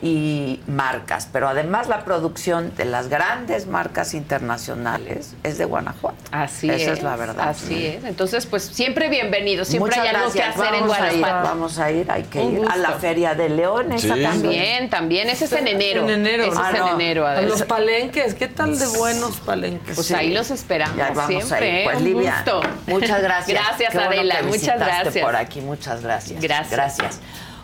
Y 0.00 0.60
marcas, 0.66 1.28
pero 1.32 1.48
además 1.48 1.88
la 1.88 2.04
producción 2.04 2.72
de 2.76 2.84
las 2.84 3.08
grandes 3.08 3.66
marcas 3.66 4.14
internacionales 4.14 5.34
es 5.42 5.58
de 5.58 5.64
Guanajuato. 5.64 6.16
Así 6.30 6.70
Esa 6.70 6.92
es. 6.92 6.98
es 6.98 7.02
la 7.02 7.16
verdad. 7.16 7.48
Así 7.48 7.86
es. 7.86 8.04
Entonces, 8.04 8.46
pues 8.46 8.62
siempre 8.64 9.08
bienvenido. 9.08 9.64
Siempre 9.64 9.90
Muchas 9.96 10.04
hay 10.08 10.14
algo 10.16 10.32
que 10.32 10.38
gracias. 10.38 10.60
hacer 10.66 10.74
en 10.74 10.80
Vamos 10.82 10.98
a 11.00 11.12
ir, 11.12 11.18
Guanajuato. 11.18 11.48
vamos 11.48 11.78
a 11.78 11.90
ir, 11.90 12.10
hay 12.10 12.22
que 12.24 12.40
Un 12.40 12.58
ir 12.58 12.68
a 12.70 12.76
la. 12.76 12.92
Feria 12.98 13.34
de 13.34 13.48
León, 13.48 13.92
esa 13.92 14.14
Sí. 14.14 14.22
también. 14.22 14.90
También. 14.90 15.28
Ese 15.30 15.44
es 15.44 15.52
en 15.52 15.68
enero. 15.68 16.02
En 16.02 16.10
enero. 16.10 16.44
Ese 16.44 16.56
Ah, 16.58 16.70
es 16.72 16.74
en 16.80 16.86
no. 16.86 16.94
enero, 16.94 17.26
A 17.26 17.40
los 17.42 17.62
palenques, 17.62 18.34
¿qué 18.34 18.48
tal 18.48 18.78
de 18.78 18.86
buenos 18.88 19.36
palenques? 19.40 19.94
Pues 19.94 20.10
ahí 20.12 20.32
los 20.32 20.50
esperamos 20.50 20.96
Ya 20.96 21.10
vamos 21.10 21.26
siempre. 21.44 21.56
a 21.58 21.68
ir. 21.68 21.74
¿eh? 21.74 21.84
Pues 21.84 21.96
Un 21.98 22.04
Livia, 22.04 22.42
gusto. 22.44 22.60
muchas 22.86 23.22
gracias. 23.22 23.58
Gracias, 23.68 23.90
Qué 23.92 23.98
bueno 23.98 24.10
Adela. 24.20 24.36
que 24.38 24.42
Muchas 24.46 24.78
gracias. 24.80 25.24
por 25.24 25.36
aquí, 25.36 25.60
muchas 25.60 26.02
gracias. 26.02 26.40
Gracias. 26.40 26.70
Gracias. 26.72 27.20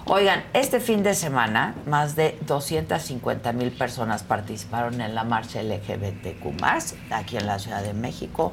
Oigan, 0.07 0.45
este 0.53 0.81
fin 0.81 1.03
de 1.03 1.15
semana 1.15 1.75
más 1.87 2.15
de 2.15 2.37
250 2.47 3.55
mil 3.55 3.73
personas 3.73 4.23
participaron 4.23 5.01
en 5.01 5.15
la 5.15 5.25
marcha 5.25 5.63
LGBTQ+, 5.63 6.63
aquí 7.11 7.39
en 7.39 7.47
la 7.47 7.59
Ciudad 7.59 7.83
de 7.83 7.95
México, 7.95 8.53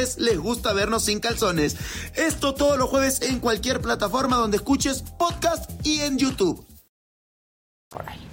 les 0.17 0.37
gusta 0.37 0.73
vernos 0.73 1.05
sin 1.05 1.19
calzones. 1.19 1.75
Esto 2.15 2.53
todos 2.53 2.77
los 2.77 2.89
jueves 2.89 3.21
en 3.21 3.39
cualquier 3.39 3.81
plataforma 3.81 4.37
donde 4.37 4.57
escuches 4.57 5.03
podcast 5.17 5.69
y 5.85 6.01
en 6.01 6.17
YouTube. 6.17 6.65
Amigos 7.91 8.31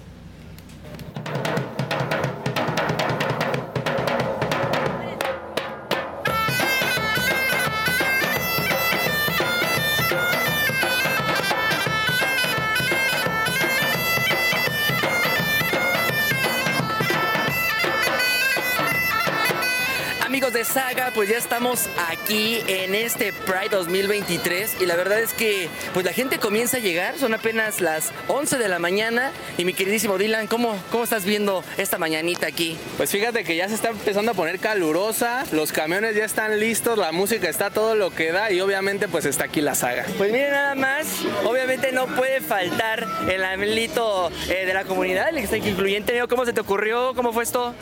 de 20.59 20.65
Saga, 20.65 21.13
pues 21.15 21.29
ya 21.29 21.37
estamos 21.37 21.89
aquí 22.11 22.61
en 22.67 22.97
este 22.97 23.33
Pride 23.33 23.69
2023 23.71 24.79
y 24.81 24.87
la 24.87 24.97
verdad 24.97 25.21
es 25.21 25.33
que 25.33 25.69
pues 25.95 26.05
la 26.05 26.13
gente 26.13 26.39
comienza 26.39 26.79
a 26.79 26.81
llegar, 26.81 27.17
son 27.17 27.33
apenas 27.33 27.81
las 27.81 28.11
11 28.27 28.59
de 28.59 28.69
la 28.69 28.81
mañana 28.81 29.31
y 29.57 29.65
mi 29.65 29.73
queridísimo 29.73 30.19
Dylan, 30.19 30.49
¿cómo, 30.49 30.77
cómo 30.91 31.05
estás 31.05 31.25
viendo 31.25 31.63
esta 31.77 31.97
mañanita 31.99 32.49
aquí? 32.49 32.77
Pues 32.97 33.13
fíjate 33.13 33.45
que 33.45 33.55
ya 33.55 33.69
se 33.69 33.77
está 33.77 33.91
empezando 33.91 34.33
a 34.33 34.35
poner 34.35 34.59
calurosa, 34.59 35.45
los 35.53 35.71
camiones 35.71 36.17
ya 36.17 36.25
están 36.25 36.59
listos, 36.59 36.99
la 36.99 37.13
música 37.13 37.49
está 37.49 37.71
todo 37.71 37.95
lo 37.95 38.11
que 38.11 38.33
da 38.33 38.51
y 38.51 38.61
obviamente 38.61 39.07
pues 39.07 39.27
está 39.27 39.45
aquí 39.45 39.61
la 39.61 39.77
saga. 39.77 40.07
Pues 40.17 40.33
miren 40.33 40.51
nada 40.51 40.75
más, 40.75 41.07
obviamente 41.45 41.93
no 41.93 42.09
puede 42.09 42.41
faltar 42.41 43.07
el 43.31 43.45
amelito 43.45 44.33
eh, 44.49 44.67
de 44.67 44.75
la 44.75 44.83
comunidad, 44.83 45.29
el 45.29 45.37
que 45.37 45.43
está 45.43 45.55
aquí 45.55 45.69
incluyente. 45.69 46.21
¿Cómo 46.29 46.45
se 46.45 46.53
te 46.53 46.61
ocurrió? 46.61 47.15
¿Cómo 47.15 47.33
fue 47.33 47.45
esto? 47.45 47.77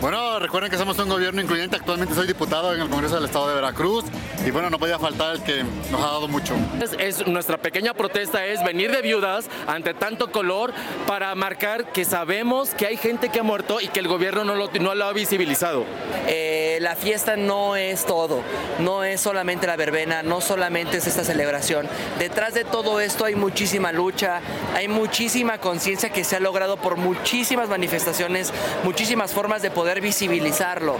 Bueno, 0.00 0.38
recuerden 0.38 0.70
que 0.70 0.78
somos 0.78 0.98
un 0.98 1.10
gobierno 1.10 1.42
incluyente. 1.42 1.76
Actualmente 1.76 2.14
soy 2.14 2.26
diputado 2.26 2.74
en 2.74 2.80
el 2.80 2.88
Congreso 2.88 3.16
del 3.16 3.26
Estado 3.26 3.48
de 3.48 3.54
Veracruz 3.56 4.04
y 4.46 4.50
bueno, 4.50 4.70
no 4.70 4.78
podía 4.78 4.98
faltar 4.98 5.34
el 5.36 5.42
que 5.42 5.62
nos 5.90 6.00
ha 6.00 6.06
dado 6.06 6.26
mucho. 6.26 6.54
Es, 6.80 6.92
es- 6.98 7.26
nuestra 7.26 7.58
pequeña 7.58 7.92
protesta 7.92 8.46
es 8.46 8.64
venir 8.64 8.90
de 8.92 9.02
viudas 9.02 9.46
ante 9.66 9.92
tanto 9.92 10.32
color 10.32 10.72
para 11.06 11.34
marcar 11.34 11.92
que 11.92 12.06
sabemos 12.06 12.70
que 12.70 12.86
hay 12.86 12.96
gente 12.96 13.28
que 13.28 13.40
ha 13.40 13.42
muerto 13.42 13.78
y 13.82 13.88
que 13.88 14.00
el 14.00 14.08
gobierno 14.08 14.42
no 14.42 14.54
lo, 14.54 14.70
no 14.80 14.94
lo 14.94 15.04
ha 15.04 15.12
visibilizado. 15.12 15.84
Eh, 16.26 16.78
la 16.80 16.96
fiesta 16.96 17.36
no 17.36 17.76
es 17.76 18.06
todo, 18.06 18.40
no 18.78 19.04
es 19.04 19.20
solamente 19.20 19.66
la 19.66 19.76
verbena, 19.76 20.22
no 20.22 20.40
solamente 20.40 20.96
es 20.96 21.06
esta 21.08 21.24
celebración. 21.24 21.86
Detrás 22.18 22.54
de 22.54 22.64
todo 22.64 23.00
esto 23.02 23.26
hay 23.26 23.34
muchísima 23.34 23.92
lucha, 23.92 24.40
hay 24.74 24.88
muchísima 24.88 25.58
conciencia 25.58 26.08
que 26.08 26.24
se 26.24 26.36
ha 26.36 26.40
logrado 26.40 26.78
por 26.78 26.96
muchísimas 26.96 27.68
manifestaciones, 27.68 28.50
muchísimas 28.82 29.32
formas 29.34 29.60
de 29.60 29.70
poder 29.70 29.89
visibilizarlo. 29.98 30.96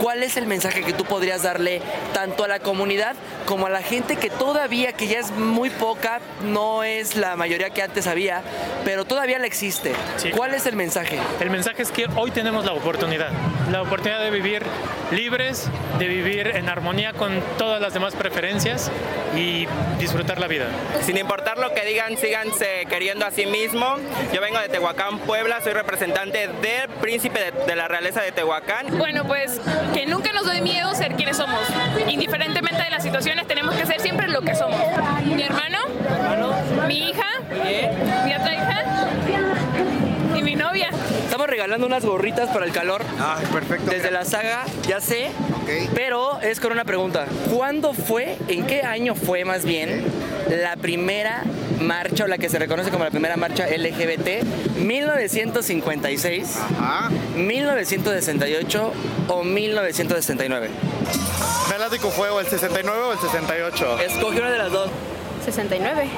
¿Cuál 0.00 0.22
es 0.22 0.36
el 0.36 0.46
mensaje 0.46 0.82
que 0.82 0.92
tú 0.92 1.04
podrías 1.04 1.42
darle 1.42 1.80
tanto 2.12 2.44
a 2.44 2.48
la 2.48 2.58
comunidad 2.58 3.16
como 3.46 3.66
a 3.66 3.70
la 3.70 3.82
gente 3.82 4.16
que 4.16 4.30
todavía, 4.30 4.92
que 4.92 5.06
ya 5.06 5.18
es 5.18 5.30
muy 5.32 5.70
poca, 5.70 6.20
no 6.44 6.82
es 6.84 7.16
la 7.16 7.36
mayoría 7.36 7.70
que 7.70 7.82
antes 7.82 8.06
había, 8.06 8.42
pero 8.84 9.04
todavía 9.04 9.38
la 9.38 9.46
existe? 9.46 9.92
¿Cuál 10.36 10.54
es 10.54 10.66
el 10.66 10.76
mensaje? 10.76 11.18
El 11.40 11.50
mensaje 11.50 11.82
es 11.82 11.90
que 11.90 12.06
hoy 12.16 12.30
tenemos 12.30 12.64
la 12.64 12.72
oportunidad, 12.72 13.30
la 13.70 13.82
oportunidad 13.82 14.20
de 14.20 14.30
vivir 14.30 14.62
libres, 15.10 15.68
de 15.98 16.06
vivir 16.06 16.48
en 16.48 16.68
armonía 16.68 17.12
con 17.12 17.40
todas 17.58 17.80
las 17.80 17.94
demás 17.94 18.14
preferencias 18.14 18.90
y 19.36 19.66
disfrutar 19.98 20.38
la 20.38 20.46
vida. 20.46 20.66
Sin 21.02 21.16
importar 21.16 21.58
lo 21.58 21.72
que 21.74 21.84
digan, 21.84 22.16
síganse 22.16 22.86
queriendo 22.88 23.26
a 23.26 23.30
sí 23.30 23.46
mismo. 23.46 23.96
Yo 24.32 24.40
vengo 24.40 24.58
de 24.58 24.68
Tehuacán, 24.68 25.18
Puebla, 25.20 25.60
soy 25.62 25.72
representante 25.72 26.48
del 26.48 26.88
príncipe 27.00 27.40
de, 27.40 27.66
de 27.66 27.76
la 27.76 27.88
realeza 27.88 28.20
de 28.22 28.32
Tehuacán. 28.32 28.98
Bueno, 28.98 29.24
pues 29.26 29.60
que 29.94 30.06
nunca 30.06 30.32
nos 30.32 30.46
dé 30.50 30.60
miedo 30.60 30.94
ser 30.94 31.14
quienes 31.14 31.36
somos. 31.36 31.60
Indiferentemente 32.08 32.82
de 32.82 32.90
las 32.90 33.04
tenemos 33.46 33.74
que 33.74 33.86
ser 33.86 34.00
siempre 34.00 34.28
lo 34.28 34.42
que 34.42 34.54
somos. 34.54 34.80
Mi 35.24 35.42
hermano, 35.42 35.78
mi 36.86 37.10
hija, 37.10 37.26
mi 38.24 38.34
otra 38.34 38.54
hija 38.54 38.72
y 40.36 40.42
mi 40.42 40.56
novia. 40.56 40.90
Estamos 41.24 41.46
regalando 41.46 41.86
unas 41.86 42.04
gorritas 42.04 42.50
para 42.50 42.66
el 42.66 42.72
calor. 42.72 43.02
Ah, 43.18 43.38
perfecto. 43.52 43.90
Desde 43.90 44.10
la 44.10 44.24
saga, 44.24 44.64
ya 44.86 45.00
sé. 45.00 45.30
Pero 45.94 46.40
es 46.40 46.60
con 46.60 46.72
una 46.72 46.84
pregunta. 46.84 47.26
¿Cuándo 47.52 47.92
fue, 47.92 48.36
en 48.48 48.66
qué 48.66 48.82
año 48.82 49.14
fue 49.14 49.44
más 49.44 49.64
bien, 49.64 50.04
la 50.48 50.76
primera 50.76 51.42
marcha 51.80 52.24
o 52.24 52.26
la 52.26 52.38
que 52.38 52.48
se 52.48 52.58
reconoce 52.58 52.90
como 52.90 53.04
la 53.04 53.10
primera 53.10 53.36
marcha 53.36 53.66
LGBT? 53.66 54.44
¿1956? 54.78 56.46
1968 57.36 58.92
o 59.28 59.44
1969? 59.44 60.68
Me 61.70 61.78
late 61.78 61.98
fue 61.98 62.30
o 62.30 62.40
el 62.40 62.46
69 62.46 63.02
o 63.02 63.12
el 63.12 63.18
68. 63.18 64.00
Escoge 64.00 64.40
una 64.40 64.50
de 64.50 64.58
las 64.58 64.72
dos. 64.72 64.90
69. 65.44 66.08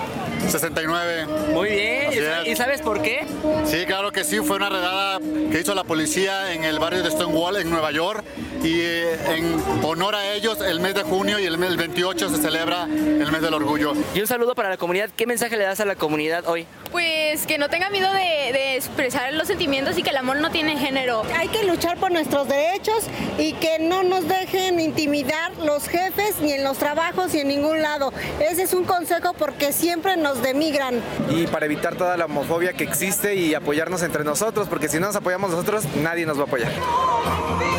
69. 0.49 1.27
Muy 1.53 1.69
bien. 1.71 2.13
¿Y 2.13 2.17
sa- 2.17 2.47
¿Y 2.49 2.57
sabes 2.57 2.81
por 2.83 3.01
qué? 3.03 3.27
Sí, 3.65 3.85
claro 3.87 4.13
que 4.13 4.25
sí. 4.25 4.39
Fue 4.39 4.57
una 4.57 4.69
redada 4.69 5.19
que 5.51 5.61
hizo 5.61 5.75
la 5.75 5.85
policía 5.85 6.53
en 6.53 6.65
el 6.65 6.79
barrio 6.79 7.03
de 7.03 7.11
Stonewall, 7.11 7.57
en 7.57 7.71
Nueva 7.71 7.91
York. 7.93 8.25
y 8.63 8.81
eh, 8.81 9.19
en 9.37 9.63
honor 9.85 10.15
a 10.15 10.33
ellos 10.33 10.59
el 10.63 10.81
mes 10.81 10.95
de 10.95 11.03
junio 11.03 11.39
y 11.39 11.45
el 11.45 11.59
mes 11.59 11.69
del 11.69 11.77
28 11.79 12.31
se 12.31 12.39
celebra 12.41 12.85
el 12.85 13.31
mes 13.31 13.43
del 13.43 13.53
orgullo. 13.53 13.93
Y 14.15 14.21
un 14.23 14.27
saludo 14.27 14.55
para 14.55 14.71
la 14.71 14.79
comunidad. 14.79 15.11
¿Qué 15.15 15.27
mensaje 15.27 15.59
le 15.59 15.65
das 15.65 15.81
a 15.81 15.85
la 15.85 15.97
comunidad 15.97 16.47
hoy? 16.49 16.67
Pues 16.91 17.47
que 17.47 17.59
no 17.59 17.69
tenga 17.69 17.91
miedo 17.91 18.11
de, 18.15 18.53
de 18.55 18.77
expresar 18.77 19.35
los 19.35 19.49
sentimientos 19.49 19.99
y 19.99 20.03
que 20.03 20.09
el 20.11 20.17
amor 20.17 20.37
no 20.39 20.51
tiene 20.51 20.79
género. 20.79 21.25
Hay 21.37 21.49
que 21.49 21.65
luchar 21.65 21.99
por 21.99 22.11
nuestros 22.11 22.49
derechos 22.49 23.05
y 23.39 23.53
que 23.55 23.81
no 23.81 24.03
nos 24.03 24.27
dejen 24.29 24.81
intimidar 24.81 25.53
los 25.63 25.87
jefes 25.87 26.37
ni 26.41 26.53
en 26.53 26.65
los 26.65 26.79
trabajos 26.79 27.35
ni 27.35 27.41
en 27.41 27.49
ningún 27.49 27.83
lado. 27.83 28.15
Ese 28.41 28.63
es 28.63 28.73
un 28.73 28.85
consejo 29.15 29.35
porque 29.39 29.73
siempre 29.73 30.17
nos 30.17 30.43
demigran. 30.43 31.03
y 31.31 31.47
para 31.47 31.67
evitar 31.67 31.95
toda 31.97 32.17
la 32.17 32.25
homofobia 32.25 32.73
que 32.73 32.85
existe 32.85 33.35
y 33.35 33.55
apoyarnos 33.55 34.03
entre 34.03 34.25
nosotros, 34.25 34.69
porque 34.69 34.89
si 34.89 34.99
no 34.99 35.07
nos 35.07 35.17
apoyamos 35.17 35.51
nosotros, 35.51 35.85
nadie 35.97 36.27
nos 36.27 36.39
va 36.39 36.43
a 36.43 36.47
apoyar. 36.47 36.73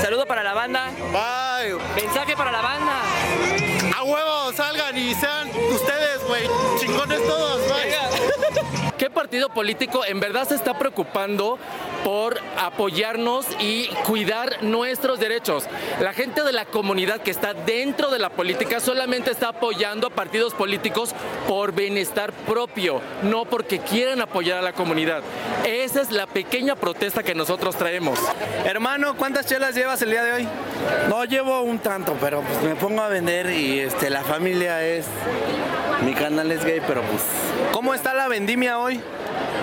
Saludo 0.02 0.26
para 0.26 0.44
la 0.44 0.54
banda. 0.54 0.92
Bye. 1.12 1.76
Mensaje 1.96 2.36
para 2.36 2.52
la 2.52 2.62
banda. 2.62 3.75
Huevo, 4.06 4.54
salgan 4.54 4.96
y 4.96 5.16
sean 5.16 5.50
ustedes, 5.50 6.24
güey. 6.28 6.44
Chingones 6.80 7.26
todos, 7.26 7.60
bye. 7.68 7.96
¿Qué 9.00 9.10
partido 9.10 9.50
político 9.50 10.06
en 10.06 10.20
verdad 10.20 10.48
se 10.48 10.56
está 10.56 10.78
preocupando 10.78 11.58
por 12.04 12.40
apoyarnos 12.58 13.46
y 13.60 13.88
cuidar 14.06 14.64
nuestros 14.64 15.20
derechos? 15.20 15.66
La 16.00 16.14
gente 16.14 16.44
de 16.44 16.54
la 16.54 16.66
comunidad 16.66 17.20
que 17.22 17.32
está 17.32 17.54
dentro 17.54 18.10
de 18.10 18.20
la 18.20 18.30
política 18.30 18.80
solamente 18.80 19.32
está 19.32 19.50
apoyando 19.50 20.08
a 20.08 20.12
partidos 20.12 20.54
políticos 20.54 21.14
por 21.48 21.74
bienestar 21.74 22.32
propio, 22.32 23.02
no 23.24 23.44
porque 23.44 23.80
quieran 23.80 24.22
apoyar 24.22 24.60
a 24.60 24.62
la 24.62 24.74
comunidad. 24.74 25.24
Esa 25.66 26.02
es 26.02 26.12
la 26.12 26.28
pequeña 26.28 26.76
protesta 26.76 27.22
que 27.22 27.36
nosotros 27.36 27.76
traemos. 27.76 28.18
Hermano, 28.64 29.18
¿cuántas 29.18 29.46
chelas 29.46 29.76
llevas 29.76 30.02
el 30.04 30.12
día 30.12 30.24
de 30.24 30.32
hoy? 30.32 30.48
No 31.10 31.26
llevo 31.26 31.62
un 31.62 31.80
tanto, 31.80 32.16
pero 32.22 32.42
pues 32.42 32.62
me 32.62 32.76
pongo 32.76 33.02
a 33.02 33.10
vender 33.10 33.50
y 33.50 33.80
este 33.96 34.10
la 34.10 34.24
familia 34.24 34.86
es 34.86 35.06
mi 36.04 36.14
canal 36.14 36.52
es 36.52 36.66
gay, 36.66 36.82
pero 36.86 37.02
pues 37.04 37.24
¿Cómo 37.72 37.94
está 37.94 38.14
la 38.14 38.28
vendimia 38.28 38.78
hoy? 38.78 39.00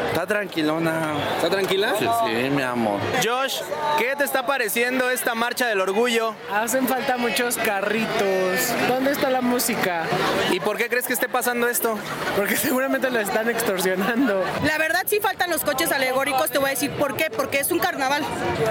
Está 0.08 0.26
tranquilona. 0.26 1.14
¿Está 1.36 1.50
tranquila? 1.50 1.94
Sí, 1.98 2.06
sí, 2.26 2.50
mi 2.50 2.62
amor. 2.62 3.00
Josh, 3.24 3.60
¿qué 3.98 4.14
te 4.16 4.24
está 4.24 4.46
pareciendo 4.46 5.10
esta 5.10 5.34
marcha 5.34 5.66
del 5.66 5.80
orgullo? 5.80 6.34
Hacen 6.52 6.86
falta 6.86 7.16
muchos 7.16 7.56
carritos. 7.56 8.74
¿Dónde 8.88 9.12
está 9.12 9.30
la 9.30 9.40
música? 9.40 10.04
¿Y 10.50 10.60
por 10.60 10.76
qué 10.76 10.88
crees 10.88 11.06
que 11.06 11.12
esté 11.12 11.28
pasando 11.28 11.68
esto? 11.68 11.98
Porque 12.36 12.56
seguramente 12.56 13.10
lo 13.10 13.20
están 13.20 13.48
extorsionando. 13.48 14.44
La 14.64 14.78
verdad 14.78 15.02
sí 15.06 15.20
faltan 15.20 15.50
los 15.50 15.62
coches 15.62 15.92
alegóricos, 15.92 16.50
te 16.50 16.58
voy 16.58 16.68
a 16.68 16.70
decir 16.70 16.90
por 16.92 17.16
qué, 17.16 17.30
porque 17.30 17.60
es 17.60 17.70
un 17.70 17.78
carnaval 17.78 18.22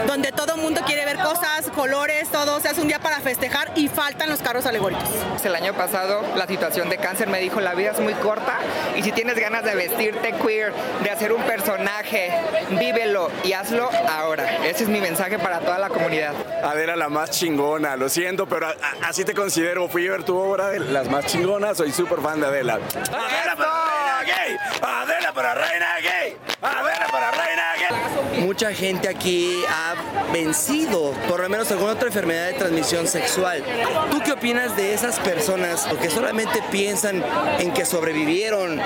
donde 0.08 0.32
todo 0.32 0.56
el 0.56 0.62
mundo 0.62 0.82
quiere 0.86 1.06
ver 1.06 1.18
cosas, 1.18 1.70
colores, 1.76 2.30
todo, 2.30 2.60
se 2.60 2.70
hace 2.70 2.82
un 2.82 2.88
día 2.88 3.00
para 3.00 3.20
festejar 3.20 3.72
y 3.76 3.88
faltan 3.88 4.30
los 4.30 4.42
carros 4.42 4.66
alegóricos. 4.66 5.04
El 5.44 5.56
año 5.56 5.74
pasado 5.74 6.22
la 6.36 6.48
situación 6.48 6.90
de 6.90 6.98
cáncer 6.98 7.28
me 7.28 7.40
dijo 7.40 7.60
la 7.60 7.74
vida 7.74 7.92
es 7.92 8.00
muy 8.00 8.14
corta 8.14 8.60
y 8.96 9.02
si 9.02 9.12
tienes 9.12 9.38
ganas 9.38 9.64
de 9.64 9.76
vestirte 9.76 10.34
queer, 10.34 10.74
de 11.04 11.10
hacer 11.12 11.32
un 11.34 11.42
personaje, 11.44 12.32
vívelo 12.72 13.30
y 13.44 13.54
hazlo 13.54 13.90
ahora. 14.10 14.66
Ese 14.68 14.84
es 14.84 14.90
mi 14.90 15.02
mensaje 15.02 15.40
para 15.40 15.60
toda 15.60 15.78
la 15.80 15.90
comunidad. 15.90 16.34
Adela 16.64 16.96
la 16.96 17.10
más 17.10 17.32
chingona, 17.32 17.96
lo 17.96 18.10
siento, 18.10 18.46
pero 18.48 18.68
a- 18.68 18.72
a- 18.72 19.08
así 19.10 19.24
te 19.26 19.34
considero. 19.34 19.88
Fui 19.88 20.08
a 20.08 20.12
ver 20.12 20.24
tu 20.24 20.38
obra 20.38 20.70
de 20.70 20.80
las 20.80 21.10
más 21.10 21.26
chingonas, 21.26 21.78
soy 21.78 21.92
súper 21.92 22.20
fan 22.22 22.40
de 22.42 22.48
Adela. 22.48 22.76
Adela 22.76 23.56
para 23.58 23.84
reina 23.86 24.22
gay, 24.26 24.58
Adela 24.82 25.34
para 25.34 25.54
reina 25.56 25.88
gay, 26.02 26.38
Adela 26.62 27.08
para 27.12 27.32
reina 27.32 27.64
gay. 27.80 28.44
Mucha 28.62 28.76
gente 28.76 29.10
aquí 29.10 29.64
ha 29.68 29.96
vencido 30.32 31.14
por 31.28 31.40
lo 31.40 31.50
menos 31.50 31.72
alguna 31.72 31.94
otra 31.94 32.10
enfermedad 32.10 32.46
de 32.46 32.54
transmisión 32.54 33.08
sexual. 33.08 33.64
¿Tú 34.12 34.22
qué 34.24 34.34
opinas 34.34 34.78
de 34.78 34.94
esas 34.94 35.20
personas 35.20 35.88
que 36.00 36.12
solamente 36.12 36.62
piensan 36.70 37.24
en 37.58 37.74
que 37.74 37.86
sobrevivieron, 37.86 38.80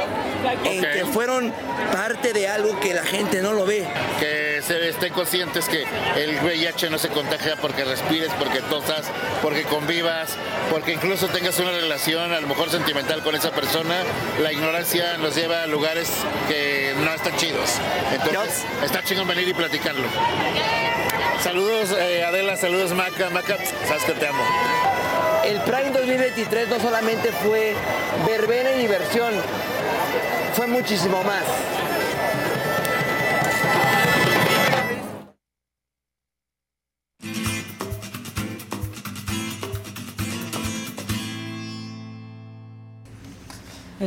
en 0.63 0.81
que 0.81 1.05
fueron 1.11 1.51
parte 1.91 2.31
de 2.31 2.47
algo 2.47 2.79
que 2.79 2.93
la 2.93 3.03
gente 3.03 3.41
no 3.41 3.51
lo 3.51 3.65
ve? 3.65 3.85
Que 4.17 4.54
estén 4.69 5.13
conscientes 5.13 5.67
que 5.69 5.85
el 6.15 6.39
VIH 6.43 6.89
no 6.89 6.97
se 6.97 7.09
contagia 7.09 7.55
porque 7.55 7.83
respires, 7.83 8.31
porque 8.39 8.61
tosas, 8.61 9.05
porque 9.41 9.63
convivas, 9.63 10.35
porque 10.71 10.93
incluso 10.93 11.27
tengas 11.27 11.59
una 11.59 11.71
relación 11.71 12.33
a 12.33 12.39
lo 12.39 12.47
mejor 12.47 12.69
sentimental 12.69 13.21
con 13.23 13.35
esa 13.35 13.51
persona. 13.51 13.95
La 14.41 14.51
ignorancia 14.51 15.17
nos 15.17 15.35
lleva 15.35 15.63
a 15.63 15.67
lugares 15.67 16.09
que 16.47 16.93
no 16.97 17.13
están 17.13 17.35
chidos. 17.37 17.75
Entonces, 18.11 18.65
está 18.83 19.03
chingón 19.03 19.27
venir 19.27 19.47
y 19.47 19.53
platicarlo. 19.53 20.07
Saludos 21.43 21.95
eh, 21.99 22.23
Adela, 22.23 22.55
saludos 22.55 22.93
Maca, 22.93 23.29
Maca, 23.29 23.57
sabes 23.87 24.03
que 24.03 24.13
te 24.13 24.27
amo. 24.27 24.43
El 25.43 25.59
Pride 25.61 25.91
2023 25.91 26.69
no 26.69 26.79
solamente 26.79 27.31
fue 27.31 27.75
verbena 28.25 28.71
y 28.71 28.79
diversión, 28.79 29.33
fue 30.55 30.65
muchísimo 30.65 31.23
más. 31.23 31.43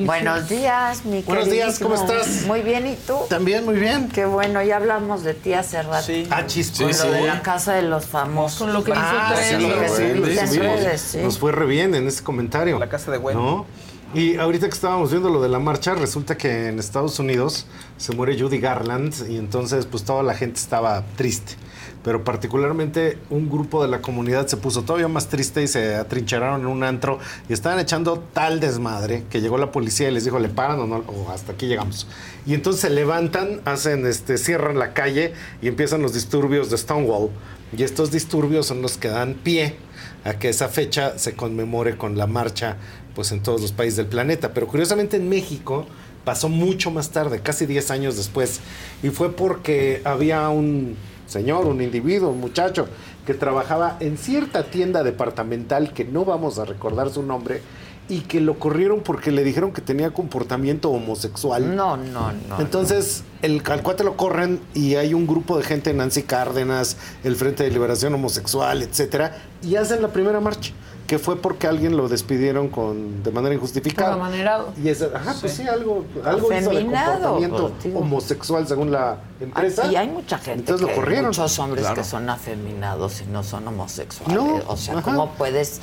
Buenos 0.06 0.48
días, 0.48 1.04
mi 1.04 1.22
Buenos 1.22 1.50
días, 1.50 1.78
¿cómo 1.78 1.94
estás? 1.94 2.42
Muy 2.46 2.62
bien, 2.62 2.86
¿y 2.86 2.94
tú? 2.94 3.16
También, 3.28 3.64
muy 3.64 3.76
bien. 3.76 4.08
Qué 4.08 4.24
bueno, 4.26 4.62
ya 4.62 4.76
hablamos 4.76 5.22
de 5.24 5.34
ti 5.34 5.52
hace 5.54 5.82
rato. 5.82 6.12
Ah, 6.30 6.46
chispas. 6.46 6.78
Con 6.80 6.94
Sí, 6.94 7.06
lo 7.06 7.12
de 7.12 7.18
sí. 7.20 7.26
la 7.26 7.42
casa 7.42 7.72
de 7.74 7.82
los 7.82 8.06
famosos. 8.06 8.58
Con 8.58 8.72
lo 8.72 8.84
que 8.84 8.90
hizo 8.92 9.00
Ah, 9.02 9.34
sí, 9.36 9.48
Trendy. 9.56 9.68
lo 9.68 9.80
que 10.26 10.38
Sí, 10.98 10.98
sí. 11.12 11.18
Nos 11.18 11.38
fue 11.38 11.52
re 11.52 11.66
bien 11.66 11.94
en 11.94 12.06
ese 12.06 12.22
comentario. 12.22 12.78
La 12.78 12.88
casa 12.88 13.10
de 13.10 13.18
Wendy. 13.18 13.42
¿No? 13.42 13.66
Y 14.14 14.36
ahorita 14.38 14.68
que 14.68 14.74
estábamos 14.74 15.10
viendo 15.10 15.28
lo 15.28 15.42
de 15.42 15.50
la 15.50 15.58
marcha, 15.58 15.94
resulta 15.94 16.36
que 16.38 16.68
en 16.68 16.78
Estados 16.78 17.18
Unidos 17.18 17.66
se 17.98 18.14
muere 18.14 18.40
Judy 18.40 18.58
Garland 18.58 19.14
y 19.28 19.36
entonces 19.36 19.84
pues 19.84 20.02
toda 20.04 20.22
la 20.22 20.32
gente 20.34 20.58
estaba 20.58 21.04
triste. 21.16 21.54
Pero 22.02 22.24
particularmente 22.24 23.18
un 23.30 23.50
grupo 23.50 23.82
de 23.82 23.88
la 23.88 24.00
comunidad 24.00 24.46
se 24.46 24.56
puso 24.56 24.82
todavía 24.82 25.08
más 25.08 25.28
triste 25.28 25.62
y 25.62 25.68
se 25.68 25.96
atrincheraron 25.96 26.60
en 26.60 26.66
un 26.66 26.82
antro 26.84 27.18
y 27.48 27.52
estaban 27.52 27.78
echando 27.78 28.18
tal 28.32 28.60
desmadre 28.60 29.24
que 29.28 29.40
llegó 29.40 29.58
la 29.58 29.72
policía 29.72 30.08
y 30.08 30.12
les 30.12 30.24
dijo, 30.24 30.38
¿le 30.38 30.48
paran 30.48 30.78
o 30.80 30.86
no? 30.86 31.04
O 31.08 31.30
hasta 31.30 31.52
aquí 31.52 31.66
llegamos. 31.66 32.06
Y 32.46 32.54
entonces 32.54 32.80
se 32.82 32.90
levantan, 32.90 33.60
hacen, 33.64 34.06
este, 34.06 34.38
cierran 34.38 34.78
la 34.78 34.94
calle 34.94 35.34
y 35.60 35.68
empiezan 35.68 36.02
los 36.02 36.14
disturbios 36.14 36.70
de 36.70 36.78
Stonewall. 36.78 37.30
Y 37.76 37.82
estos 37.82 38.10
disturbios 38.10 38.66
son 38.66 38.80
los 38.80 38.96
que 38.96 39.08
dan 39.08 39.34
pie 39.34 39.76
a 40.24 40.34
que 40.34 40.48
esa 40.48 40.68
fecha 40.68 41.18
se 41.18 41.34
conmemore 41.34 41.96
con 41.96 42.16
la 42.16 42.26
marcha 42.26 42.76
pues 43.14 43.32
en 43.32 43.42
todos 43.42 43.60
los 43.60 43.72
países 43.72 43.96
del 43.96 44.06
planeta. 44.06 44.54
Pero 44.54 44.68
curiosamente 44.68 45.16
en 45.16 45.28
México 45.28 45.86
pasó 46.24 46.48
mucho 46.48 46.90
más 46.90 47.10
tarde, 47.10 47.40
casi 47.40 47.66
10 47.66 47.90
años 47.90 48.16
después, 48.16 48.60
y 49.02 49.08
fue 49.08 49.32
porque 49.32 50.02
había 50.04 50.48
un 50.50 50.96
señor, 51.28 51.66
un 51.66 51.80
individuo, 51.80 52.30
un 52.30 52.40
muchacho 52.40 52.88
que 53.24 53.34
trabajaba 53.34 53.96
en 54.00 54.18
cierta 54.18 54.64
tienda 54.64 55.05
departamental 55.05 55.92
que 55.92 56.05
no 56.05 56.24
vamos 56.24 56.59
a 56.59 56.64
recordar 56.64 57.10
su 57.10 57.22
nombre 57.22 57.62
y 58.09 58.20
que 58.20 58.40
lo 58.40 58.59
corrieron 58.59 59.00
porque 59.00 59.30
le 59.30 59.44
dijeron 59.44 59.72
que 59.72 59.82
tenía 59.82 60.10
comportamiento 60.10 60.90
homosexual. 60.90 61.76
No, 61.76 61.96
no, 61.96 62.32
no. 62.32 62.59
Entonces, 62.59 63.22
el, 63.42 63.62
al 63.66 63.82
cuate 63.82 64.02
lo 64.02 64.16
corren 64.16 64.60
y 64.74 64.94
hay 64.94 65.12
un 65.12 65.26
grupo 65.26 65.59
de 65.59 65.64
gente, 65.64 65.92
Nancy 65.92 66.22
Cárdenas, 66.22 66.96
el 67.22 67.36
Frente 67.36 67.64
de 67.64 67.70
Liberación 67.70 68.14
Homosexual, 68.14 68.82
etcétera, 68.82 69.36
y 69.62 69.76
hacen 69.76 70.00
la 70.00 70.09
primera 70.09 70.40
marcha, 70.40 70.72
que 71.09 71.18
fue 71.18 71.36
porque 71.40 71.66
alguien 71.66 71.97
lo 71.97 72.06
despidieron 72.06 72.68
con 72.68 73.22
de 73.22 73.30
manera 73.32 73.55
injustificada. 73.55 74.10
Estaba 74.10 74.26
amanerado. 74.26 74.72
Y 74.80 74.89
es, 74.90 75.02
ajá, 75.02 75.35
pues 75.40 75.55
sí, 75.55 75.66
algo, 75.66 76.05
algo 76.22 76.52
hizo 76.52 76.70
de 76.70 76.85
comportamiento 76.85 77.72
pues, 77.82 77.94
homosexual 77.97 78.68
según 78.68 78.93
la 78.93 79.16
empresa. 79.40 79.90
Y 79.90 79.97
hay 79.97 80.06
mucha 80.09 80.36
gente, 80.39 80.60
Entonces 80.60 80.86
lo 80.86 80.94
corrieron. 80.94 81.26
muchos 81.28 81.59
hombres 81.59 81.80
Claro. 81.80 81.97
que 81.97 82.05
son 82.06 82.28
afeminados 82.28 83.22
y 83.22 83.24
no 83.24 83.43
son 83.43 83.66
homosexuales. 83.66 84.36
No, 84.36 84.60
o 84.68 84.76
sea, 84.76 84.94
ajá. 84.98 85.02
¿cómo 85.02 85.30
puedes 85.32 85.80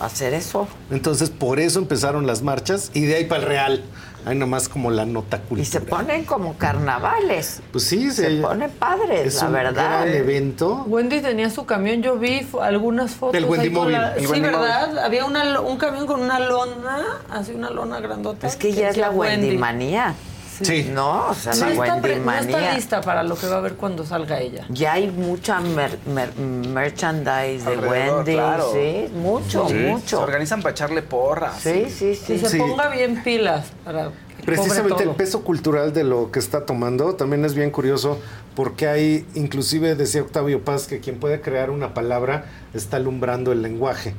hacer 0.00 0.34
eso? 0.34 0.66
Entonces, 0.90 1.30
por 1.30 1.60
eso 1.60 1.78
empezaron 1.78 2.26
las 2.26 2.42
marchas 2.42 2.90
y 2.94 3.02
de 3.04 3.14
ahí 3.16 3.24
para 3.26 3.42
el 3.42 3.48
Real. 3.48 3.84
Hay 4.24 4.36
nomás 4.36 4.68
como 4.68 4.90
la 4.90 5.04
nota 5.04 5.38
cultural. 5.38 5.62
Y 5.62 5.64
se 5.64 5.80
ponen 5.80 6.24
como 6.24 6.56
carnavales. 6.56 7.60
Pues 7.72 7.84
sí, 7.84 8.10
Se 8.10 8.30
ponen 8.36 8.70
padres, 8.70 9.26
es 9.34 9.40
la 9.42 9.46
un 9.48 9.52
verdad. 9.52 9.72
gran 10.04 10.08
evento. 10.14 10.84
Wendy 10.86 11.20
tenía 11.20 11.50
su 11.50 11.64
camión, 11.66 12.02
yo 12.02 12.16
vi 12.18 12.46
algunas 12.60 13.12
fotos. 13.12 13.34
El 13.34 13.46
Wendy 13.46 13.70
Móvil, 13.70 13.92
la- 13.92 14.14
sí, 14.18 14.26
Wendy 14.26 14.40
¿verdad? 14.48 14.98
Había 14.98 15.24
una, 15.24 15.60
un 15.60 15.76
camión 15.76 16.06
con 16.06 16.20
una 16.20 16.38
lona, 16.38 17.02
así 17.30 17.52
una 17.52 17.70
lona 17.70 17.98
grandota. 18.00 18.46
Es 18.46 18.56
que 18.56 18.72
ya 18.72 18.90
es 18.90 18.96
la 18.96 19.10
Wendy 19.10 19.56
manía. 19.58 20.14
Sí. 20.60 20.90
No, 20.92 21.28
o 21.30 21.34
sea, 21.34 21.54
No 21.54 21.60
la 21.66 21.70
está, 21.72 21.94
Wendy 21.96 22.14
no 22.20 22.32
está 22.32 22.74
lista 22.74 23.00
para 23.00 23.22
lo 23.22 23.36
que 23.36 23.46
va 23.46 23.56
a 23.56 23.60
ver 23.60 23.74
cuando 23.74 24.04
salga 24.04 24.40
ella. 24.40 24.64
Ya 24.68 24.92
hay 24.94 25.10
mucha 25.10 25.60
mer- 25.60 25.98
mer- 26.06 26.34
merchandise 26.36 27.64
de 27.68 27.76
Wendy, 27.78 28.32
claro. 28.34 28.70
sí, 28.72 29.08
mucho, 29.14 29.68
Se 29.68 29.74
mucho. 29.74 30.20
organizan 30.22 30.62
para 30.62 30.72
echarle 30.72 31.02
porras. 31.02 31.60
Sí, 31.60 31.86
sí, 31.90 32.14
sí. 32.14 32.38
Que 32.38 32.48
se 32.48 32.58
ponga 32.58 32.88
bien 32.88 33.22
pilas 33.22 33.66
para 33.84 34.10
Precisamente 34.44 35.04
el 35.04 35.10
peso 35.10 35.44
cultural 35.44 35.92
de 35.92 36.02
lo 36.02 36.32
que 36.32 36.40
está 36.40 36.66
tomando 36.66 37.14
también 37.14 37.44
es 37.44 37.54
bien 37.54 37.70
curioso 37.70 38.18
porque 38.56 38.88
hay, 38.88 39.24
inclusive 39.34 39.94
decía 39.94 40.20
Octavio 40.22 40.64
Paz, 40.64 40.88
que 40.88 40.98
quien 40.98 41.20
puede 41.20 41.40
crear 41.40 41.70
una 41.70 41.94
palabra 41.94 42.46
está 42.74 42.96
alumbrando 42.96 43.52
el 43.52 43.62
lenguaje. 43.62 44.14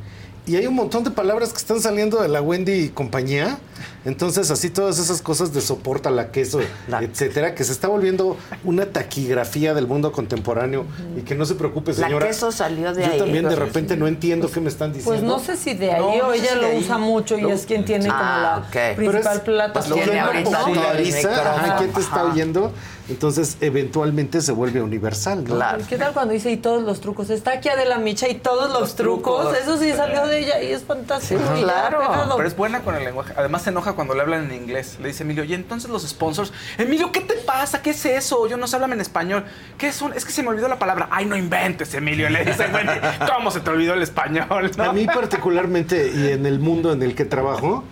Y 0.45 0.57
hay 0.57 0.67
un 0.67 0.75
montón 0.75 1.05
de 1.05 1.11
palabras 1.11 1.51
que 1.53 1.57
están 1.57 1.79
saliendo 1.79 2.21
de 2.21 2.27
la 2.27 2.41
Wendy 2.41 2.73
y 2.73 2.89
compañía. 2.89 3.59
Entonces, 4.03 4.51
así 4.51 4.69
todas 4.69 4.99
esas 4.99 5.21
cosas 5.21 5.53
de 5.53 5.61
soporta 5.61 6.09
la 6.11 6.31
queso, 6.31 6.59
etcétera, 6.99 7.55
que 7.55 7.63
se 7.63 7.71
está 7.71 7.87
volviendo 7.87 8.35
una 8.65 8.85
taquigrafía 8.87 9.73
del 9.73 9.87
mundo 9.87 10.11
contemporáneo. 10.11 10.83
Y 11.17 11.21
que 11.21 11.35
no 11.35 11.45
se 11.45 11.55
preocupe, 11.55 11.93
La 11.93 12.07
señora. 12.07 12.27
queso 12.27 12.51
salió 12.51 12.93
de 12.93 13.05
Yo 13.05 13.11
ahí. 13.13 13.17
también 13.19 13.43
de 13.47 13.55
Pues, 13.55 13.59
repente 13.59 13.95
no 13.95 14.05
entiendo 14.05 14.51
qué 14.51 14.59
me 14.59 14.67
están 14.67 14.91
diciendo. 14.91 15.11
Pues 15.11 15.23
no 15.23 15.39
sé 15.39 15.55
si 15.55 15.75
de 15.75 15.93
ahí 15.93 16.01
No, 16.01 16.07
o 16.09 16.17
no 16.27 16.31
sé 16.33 16.39
ella 16.39 16.49
si 16.55 16.59
lo 16.59 16.67
ahí. 16.67 16.77
usa 16.79 16.97
mucho 16.97 17.37
y 17.37 17.41
Lo- 17.43 17.51
es 17.53 17.65
quien 17.65 17.85
tiene 17.85 18.07
como 18.09 18.19
Ah, 18.19 18.39
la 18.41 18.67
ok. 18.67 18.95
Pero 18.97 19.11
principal 19.11 19.37
es- 19.37 19.43
plataforma. 19.43 19.95
Lo 20.05 20.31
que 20.33 20.41
populariza, 20.43 21.53
ajá. 21.55 21.75
¿quién 21.77 21.93
te 21.93 21.99
está 22.01 22.25
oyendo? 22.25 22.73
Entonces, 23.09 23.57
eventualmente 23.59 24.41
se 24.41 24.53
vuelve 24.53 24.81
universal, 24.81 25.43
¿no? 25.43 25.59
Pues, 25.75 25.87
¿Qué 25.87 25.97
tal 25.97 26.13
cuando 26.13 26.33
dice 26.33 26.51
y 26.51 26.57
todos 26.57 26.83
los 26.83 27.01
trucos? 27.01 27.29
Está 27.29 27.51
aquí 27.53 27.67
Adela 27.67 27.97
Micha 27.97 28.29
y 28.29 28.35
todos 28.35 28.71
los, 28.71 28.95
trucos. 28.95 29.41
trucos. 29.41 29.57
Eso 29.61 29.77
sí 29.77 29.91
salió 29.91 30.25
de 30.25 30.39
ella 30.39 30.61
y 30.61 30.71
es 30.71 30.83
fantástico. 30.83 31.41
y 31.57 31.61
pegado. 31.61 32.35
Pero 32.37 32.47
es 32.47 32.55
buena 32.55 32.81
con 32.81 32.95
el 32.95 33.03
lenguaje. 33.03 33.33
Además 33.35 33.63
se 33.63 33.71
enoja 33.71 33.93
cuando 33.93 34.13
le 34.13 34.21
hablan 34.21 34.49
en 34.51 34.63
inglés. 34.63 34.97
Le 35.01 35.09
dice 35.09 35.23
Emilio, 35.23 35.43
y 35.43 35.53
entonces 35.53 35.89
los 35.89 36.03
sponsors, 36.07 36.53
Emilio, 36.77 37.11
¿qué 37.11 37.19
te 37.21 37.33
pasa? 37.35 37.81
¿Qué 37.81 37.89
es 37.89 38.05
eso? 38.05 38.47
Yo 38.47 38.55
no 38.55 38.67
sé 38.67 38.75
hablan 38.77 38.93
en 38.93 39.01
español. 39.01 39.43
¿Qué 39.77 39.87
es 39.89 40.01
un? 40.01 40.13
Es 40.13 40.23
que 40.23 40.31
se 40.31 40.41
me 40.41 40.49
olvidó 40.49 40.69
la 40.69 40.79
palabra. 40.79 41.09
Ay, 41.11 41.25
no 41.25 41.35
inventes, 41.35 41.93
Emilio. 41.93 42.29
Le 42.29 42.45
dice 42.45 42.67
Wendy, 42.73 42.93
¿cómo 43.35 43.51
se 43.51 43.59
te 43.59 43.69
olvidó 43.69 43.95
el 43.95 44.01
español? 44.03 44.71
no? 44.77 44.83
A 44.83 44.93
mí 44.93 45.05
particularmente 45.05 46.09
y 46.15 46.29
en 46.31 46.45
el 46.45 46.59
mundo 46.59 46.93
en 46.93 47.03
el 47.03 47.15
que 47.15 47.25
trabajo, 47.25 47.83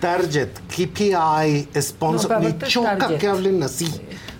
Target, 0.00 0.50
KPI, 0.68 1.68
sponsor, 1.80 2.32
No, 2.32 2.40
me 2.40 2.58
choca 2.58 2.98
Target. 2.98 3.18
que 3.18 3.26
hablen 3.26 3.62
así. 3.62 3.86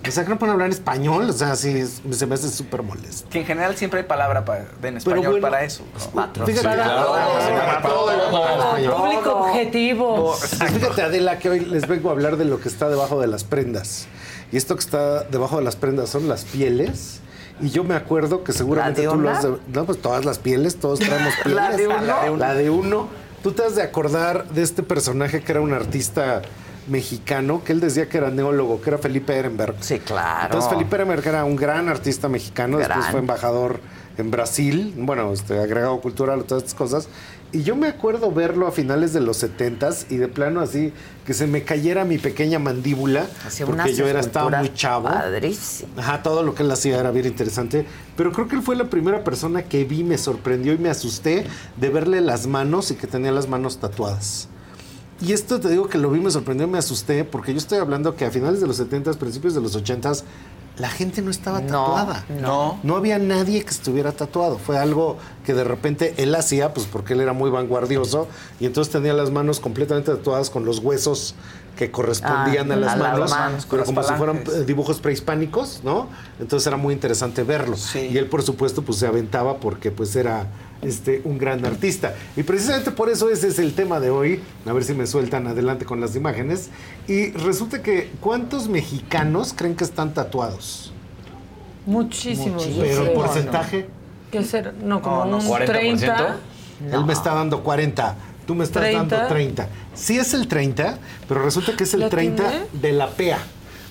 O 0.07 0.11
sea, 0.11 0.23
que 0.23 0.29
no 0.29 0.39
pueden 0.39 0.53
hablar 0.53 0.67
en 0.67 0.73
español, 0.73 1.29
o 1.29 1.33
sea, 1.33 1.55
sí, 1.55 1.85
se 1.85 2.25
me 2.25 2.35
hace 2.35 2.49
súper 2.49 2.81
molesto. 2.83 3.29
Que 3.29 3.41
en 3.41 3.45
general 3.45 3.75
siempre 3.75 3.99
hay 3.99 4.05
palabra 4.05 4.43
en 4.81 4.97
español 4.97 5.25
bueno, 5.25 5.41
para 5.41 5.63
eso. 5.63 5.83
¿no? 6.15 6.45
Fíjate, 6.45 6.67
Para 6.67 7.03
todo. 7.03 7.13
para 7.51 7.81
todo. 7.81 8.97
Público 8.97 9.31
objetivo. 9.35 10.33
Fíjate, 10.35 11.01
Adela, 11.01 11.37
que 11.37 11.49
hoy 11.49 11.59
les 11.61 11.87
vengo 11.87 12.09
a 12.09 12.13
hablar 12.13 12.37
de 12.37 12.45
lo 12.45 12.59
que 12.59 12.69
está 12.69 12.89
debajo 12.89 13.19
de 13.19 13.27
las 13.27 13.43
prendas. 13.43 14.07
Y 14.51 14.57
esto 14.57 14.75
que 14.75 14.81
está 14.81 15.23
debajo 15.25 15.57
de 15.57 15.63
las 15.63 15.75
prendas 15.75 16.09
son 16.09 16.27
las 16.27 16.45
pieles. 16.45 17.19
Y 17.61 17.69
yo 17.69 17.83
me 17.83 17.95
acuerdo 17.95 18.43
que 18.43 18.53
seguramente 18.53 19.03
¿La 19.03 19.09
de 19.09 19.15
tú 19.15 19.21
lo 19.21 19.29
has 19.29 19.43
de- 19.43 19.57
No, 19.73 19.85
pues 19.85 20.01
todas 20.01 20.23
las 20.23 20.39
pieles, 20.39 20.77
todos 20.79 20.99
traemos 20.99 21.33
pieles. 21.43 21.55
¿La 21.69 21.75
de 21.75 21.87
uno? 21.87 22.37
La 22.37 22.53
de 22.53 22.69
uno. 22.69 23.09
Tú 23.43 23.51
te 23.51 23.63
has 23.63 23.75
de 23.75 23.83
acordar 23.83 24.47
de 24.49 24.61
este 24.63 24.81
personaje 24.81 25.41
que 25.41 25.51
era 25.51 25.61
un 25.61 25.73
artista 25.73 26.41
mexicano, 26.87 27.63
que 27.63 27.73
él 27.73 27.79
decía 27.79 28.07
que 28.07 28.17
era 28.17 28.29
neólogo, 28.29 28.81
que 28.81 28.89
era 28.89 28.97
Felipe 28.97 29.37
Ehrenberg. 29.37 29.75
Sí, 29.81 29.99
claro. 29.99 30.45
Entonces 30.45 30.69
Felipe 30.69 30.95
Ehrenberg 30.95 31.27
era 31.27 31.45
un 31.45 31.55
gran 31.55 31.89
artista 31.89 32.27
mexicano, 32.29 32.77
después 32.77 33.05
fue 33.11 33.19
embajador 33.19 33.79
en 34.17 34.31
Brasil, 34.31 34.93
bueno, 34.97 35.31
este, 35.31 35.59
agregado 35.59 36.01
cultural, 36.01 36.43
todas 36.43 36.63
estas 36.63 36.77
cosas. 36.77 37.09
Y 37.51 37.63
yo 37.63 37.75
me 37.75 37.87
acuerdo 37.87 38.31
verlo 38.31 38.67
a 38.67 38.71
finales 38.71 39.11
de 39.11 39.21
los 39.21 39.41
70s 39.41 40.05
y 40.09 40.17
de 40.17 40.27
plano 40.27 40.59
así, 40.61 40.93
que 41.25 41.33
se 41.33 41.47
me 41.47 41.63
cayera 41.63 42.05
mi 42.05 42.19
pequeña 42.19 42.59
mandíbula, 42.59 43.25
porque 43.65 43.95
yo 43.95 44.07
era, 44.07 44.19
estaba 44.19 44.59
muy 44.59 44.71
chavo. 44.73 45.07
padrísimas. 45.07 45.97
Ajá, 45.97 46.21
todo 46.21 46.43
lo 46.43 46.53
que 46.53 46.61
él 46.61 46.71
hacía 46.71 46.99
era 46.99 47.09
bien 47.09 47.25
interesante. 47.25 47.87
Pero 48.15 48.31
creo 48.33 48.47
que 48.47 48.55
él 48.55 48.61
fue 48.61 48.75
la 48.75 48.89
primera 48.89 49.23
persona 49.23 49.63
que 49.63 49.83
vi, 49.83 50.03
me 50.03 50.19
sorprendió 50.19 50.73
y 50.73 50.77
me 50.77 50.89
asusté 50.89 51.47
de 51.77 51.89
verle 51.89 52.21
las 52.21 52.45
manos 52.45 52.91
y 52.91 52.95
que 52.95 53.07
tenía 53.07 53.31
las 53.31 53.47
manos 53.47 53.79
tatuadas. 53.79 54.47
Y 55.21 55.33
esto 55.33 55.59
te 55.59 55.69
digo 55.69 55.87
que 55.87 55.97
lo 55.97 56.09
vi, 56.09 56.19
me 56.19 56.31
sorprendió, 56.31 56.67
me 56.67 56.77
asusté, 56.77 57.25
porque 57.25 57.51
yo 57.51 57.57
estoy 57.57 57.79
hablando 57.79 58.15
que 58.15 58.25
a 58.25 58.31
finales 58.31 58.61
de 58.61 58.67
los 58.67 58.79
70s, 58.79 59.17
principios 59.17 59.53
de 59.53 59.61
los 59.61 59.77
80s, 59.77 60.23
la 60.77 60.89
gente 60.89 61.21
no 61.21 61.29
estaba 61.29 61.59
tatuada. 61.59 62.25
No. 62.41 62.79
No 62.83 62.95
había 62.95 63.19
nadie 63.19 63.61
que 63.63 63.69
estuviera 63.69 64.13
tatuado. 64.13 64.57
Fue 64.57 64.77
algo 64.77 65.17
que 65.45 65.53
de 65.53 65.65
repente 65.65 66.13
él 66.17 66.33
hacía, 66.35 66.73
pues 66.73 66.87
porque 66.87 67.13
él 67.13 67.21
era 67.21 67.33
muy 67.33 67.49
vanguardioso, 67.49 68.27
y 68.61 68.65
entonces 68.65 68.93
tenía 68.93 69.13
las 69.13 69.29
manos 69.29 69.59
completamente 69.59 70.11
tatuadas 70.11 70.49
con 70.49 70.63
los 70.63 70.79
huesos 70.79 71.35
que 71.75 71.91
correspondían 71.91 72.71
Ah, 72.71 72.75
a 72.75 72.77
las 72.77 72.93
a 72.93 73.17
las 73.17 73.29
manos, 73.31 73.67
pero 73.69 73.83
como 73.85 74.03
si 74.03 74.13
fueran 74.13 74.43
dibujos 74.65 74.99
prehispánicos, 74.99 75.81
¿no? 75.83 76.07
Entonces 76.39 76.65
era 76.67 76.77
muy 76.77 76.93
interesante 76.93 77.43
verlo. 77.43 77.75
Y 77.95 78.17
él, 78.17 78.27
por 78.27 78.41
supuesto, 78.43 78.81
pues 78.81 78.99
se 78.99 79.07
aventaba 79.07 79.57
porque 79.57 79.91
pues 79.91 80.15
era 80.15 80.47
este, 80.81 81.21
un 81.23 81.37
gran 81.37 81.65
artista. 81.65 82.13
Y 82.35 82.43
precisamente 82.43 82.91
por 82.91 83.09
eso 83.09 83.29
ese 83.29 83.47
es 83.47 83.59
el 83.59 83.73
tema 83.73 83.99
de 83.99 84.09
hoy. 84.09 84.41
A 84.65 84.73
ver 84.73 84.83
si 84.83 84.93
me 84.93 85.07
sueltan 85.07 85.47
adelante 85.47 85.85
con 85.85 85.99
las 86.01 86.15
imágenes. 86.15 86.69
Y 87.07 87.31
resulta 87.31 87.81
que, 87.81 88.11
¿cuántos 88.19 88.67
mexicanos 88.69 89.53
creen 89.55 89.75
que 89.75 89.83
están 89.83 90.13
tatuados? 90.13 90.93
Muchísimos. 91.85 92.67
Pero 92.79 93.03
el 93.03 93.11
porcentaje, 93.13 93.87
¿Qué 94.31 94.43
será? 94.43 94.73
No, 94.83 95.01
como 95.01 95.25
No, 95.25 95.41
no, 95.41 95.49
un 95.51 95.65
30. 95.65 96.37
él 96.91 97.05
me 97.05 97.13
está 97.13 97.33
dando 97.33 97.63
40. 97.63 98.15
Tú 98.45 98.55
me 98.55 98.63
estás 98.63 98.83
30. 98.83 99.15
dando 99.15 99.33
30. 99.33 99.67
Sí 99.95 100.17
es 100.17 100.33
el 100.33 100.47
30, 100.47 100.97
pero 101.27 101.43
resulta 101.43 101.75
que 101.75 101.83
es 101.83 101.93
el 101.93 102.01
¿La 102.01 102.09
30 102.09 102.47
atiné? 102.47 102.65
de 102.73 102.91
la 102.93 103.09
PEA. 103.09 103.39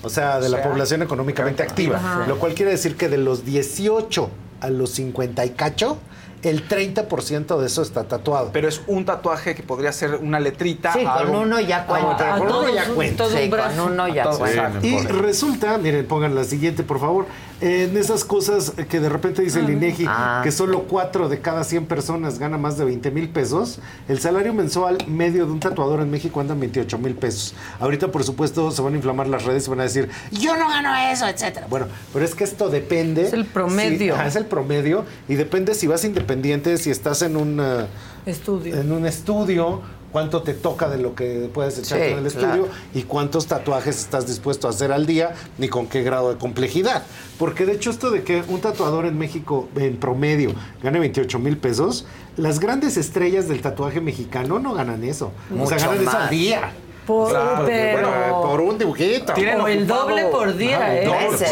O 0.03 0.09
sea, 0.09 0.39
de 0.39 0.49
la 0.49 0.59
sea, 0.59 0.69
población 0.71 1.03
económicamente 1.03 1.63
activa. 1.63 1.97
Ajá. 1.97 2.27
Lo 2.29 2.39
cual 2.39 2.55
quiere 2.55 2.71
decir 2.71 2.97
que 2.97 3.09
de 3.09 3.19
los 3.19 3.45
18 3.45 4.31
a 4.61 4.71
los 4.71 4.91
50 4.91 5.45
y 5.45 5.51
cacho, 5.51 5.99
el 6.43 6.69
30% 6.69 7.59
de 7.59 7.67
eso 7.67 7.83
está 7.83 8.05
tatuado. 8.05 8.51
Pero 8.53 8.69
es 8.69 8.81
un 8.87 9.05
tatuaje 9.05 9.55
que 9.55 9.63
podría 9.63 9.93
ser 9.93 10.17
una 10.17 10.41
letrita. 10.41 10.93
Sí, 10.93 11.05
con 11.05 11.35
uno 11.35 11.61
ya 11.61 11.87
cuenta. 11.87 12.35
Ah, 12.35 12.39
con 12.39 12.49
uno 12.49 12.75
ya 12.75 12.85
cuenta. 12.89 13.29
Sí, 13.29 13.51
con 13.51 13.81
uno 13.81 14.09
ya 14.09 14.25
cuenta. 14.25 14.73
Y 14.83 14.99
resulta, 15.07 15.79
miren, 15.79 16.07
pongan 16.07 16.35
la 16.35 16.45
siguiente, 16.45 16.83
por 16.83 17.01
favor, 17.01 17.27
en 17.61 17.97
esas 17.97 18.25
cosas 18.25 18.73
que 18.89 19.01
de 19.01 19.09
repente 19.09 19.43
dice 19.43 19.59
el 19.61 19.71
INEGI 19.71 20.05
Ah. 20.09 20.41
que 20.45 20.53
solo 20.53 20.85
4 20.89 21.29
de 21.29 21.41
cada 21.41 21.65
100 21.65 21.87
personas 21.87 22.39
gana 22.39 22.57
más 22.59 22.79
de 22.79 22.85
20 22.85 23.11
mil 23.11 23.29
pesos, 23.29 23.81
el 24.09 24.21
salario 24.21 24.55
mensual 24.55 24.99
medio 25.09 25.45
de 25.47 25.53
un 25.53 25.61
tatuador 25.61 26.01
en 26.01 26.11
México 26.11 26.41
anda 26.41 26.55
en 26.55 26.61
28 26.61 26.99
mil 26.99 27.15
pesos. 27.15 27.55
Ahorita, 27.81 28.09
por 28.09 28.23
supuesto, 28.25 28.71
se 28.71 28.81
van 28.83 28.93
a 28.95 28.97
inflamar 28.97 29.27
las 29.27 29.45
redes 29.45 29.67
y 29.67 29.71
van 29.71 29.81
a 29.81 29.85
decir, 29.85 30.09
yo 30.33 30.57
no 30.57 30.69
gano 30.69 30.95
eso, 31.13 31.27
etcétera. 31.27 31.67
Bueno, 31.69 31.87
pero 32.13 32.25
es 32.25 32.35
que 32.35 32.45
esto 32.45 32.69
depende. 32.69 33.23
Es 33.23 33.33
el 33.33 33.45
promedio. 33.45 34.21
Es 34.23 34.37
el 34.37 34.47
promedio 34.47 35.05
y 35.29 35.35
depende 35.35 35.75
si 35.75 35.87
vas 35.87 36.05
independiente, 36.05 36.77
si 36.79 36.91
estás 36.91 37.23
en 37.23 37.37
un, 37.37 37.59
eh, 37.61 37.87
Estudio. 38.27 38.77
en 38.81 38.93
un 38.93 39.07
estudio, 39.07 39.81
cuánto 40.13 40.43
te 40.43 40.55
toca 40.55 40.89
de 40.89 40.99
lo 40.99 41.15
que 41.15 41.51
puedes 41.53 41.79
echar 41.79 41.99
Sí, 41.99 42.05
en 42.07 42.19
el 42.25 42.33
claro. 42.33 42.47
estudio 42.55 42.69
y 42.95 43.03
cuántos 43.03 43.47
tatuajes 43.47 43.99
estás 44.01 44.27
dispuesto 44.27 44.67
a 44.67 44.71
hacer 44.71 44.93
al 44.93 45.07
día 45.07 45.35
ni 45.59 45.69
con 45.69 45.87
qué 45.87 46.03
grado 46.03 46.31
de 46.33 46.39
complejidad. 46.39 47.03
Porque 47.39 47.67
de 47.67 47.73
hecho 47.73 47.91
esto 47.91 48.11
de 48.11 48.23
que 48.23 48.43
un 48.49 48.61
tatuador 48.61 49.07
en 49.07 49.19
México 49.19 49.69
en 49.77 49.97
promedio 49.97 50.53
gane 50.83 50.99
28 50.99 51.39
mil 51.39 51.57
pesos, 51.57 52.07
las 52.37 52.61
grandes 52.61 52.97
estrellas 52.97 53.49
del 53.49 53.61
tatuaje 53.61 54.01
mexicano 54.01 54.59
no 54.59 54.75
ganan 54.75 55.05
eso. 55.05 55.33
o 55.59 55.67
sea, 55.67 55.79
ganan 55.79 56.01
eso 56.03 56.17
al 56.19 56.31
día. 56.31 56.73
Por, 57.09 57.31
Claro, 57.31 57.63
pero... 57.65 58.09
bueno, 58.11 58.43
por 58.43 58.61
un 58.61 58.77
dibujito. 58.79 59.33
Tienen 59.33 59.61
o 59.63 59.67
el 59.67 59.87
doble 59.87 60.27
por 60.27 60.55
día, 60.55 60.77
Ajá, 60.77 60.95
¿eh? 60.95 61.09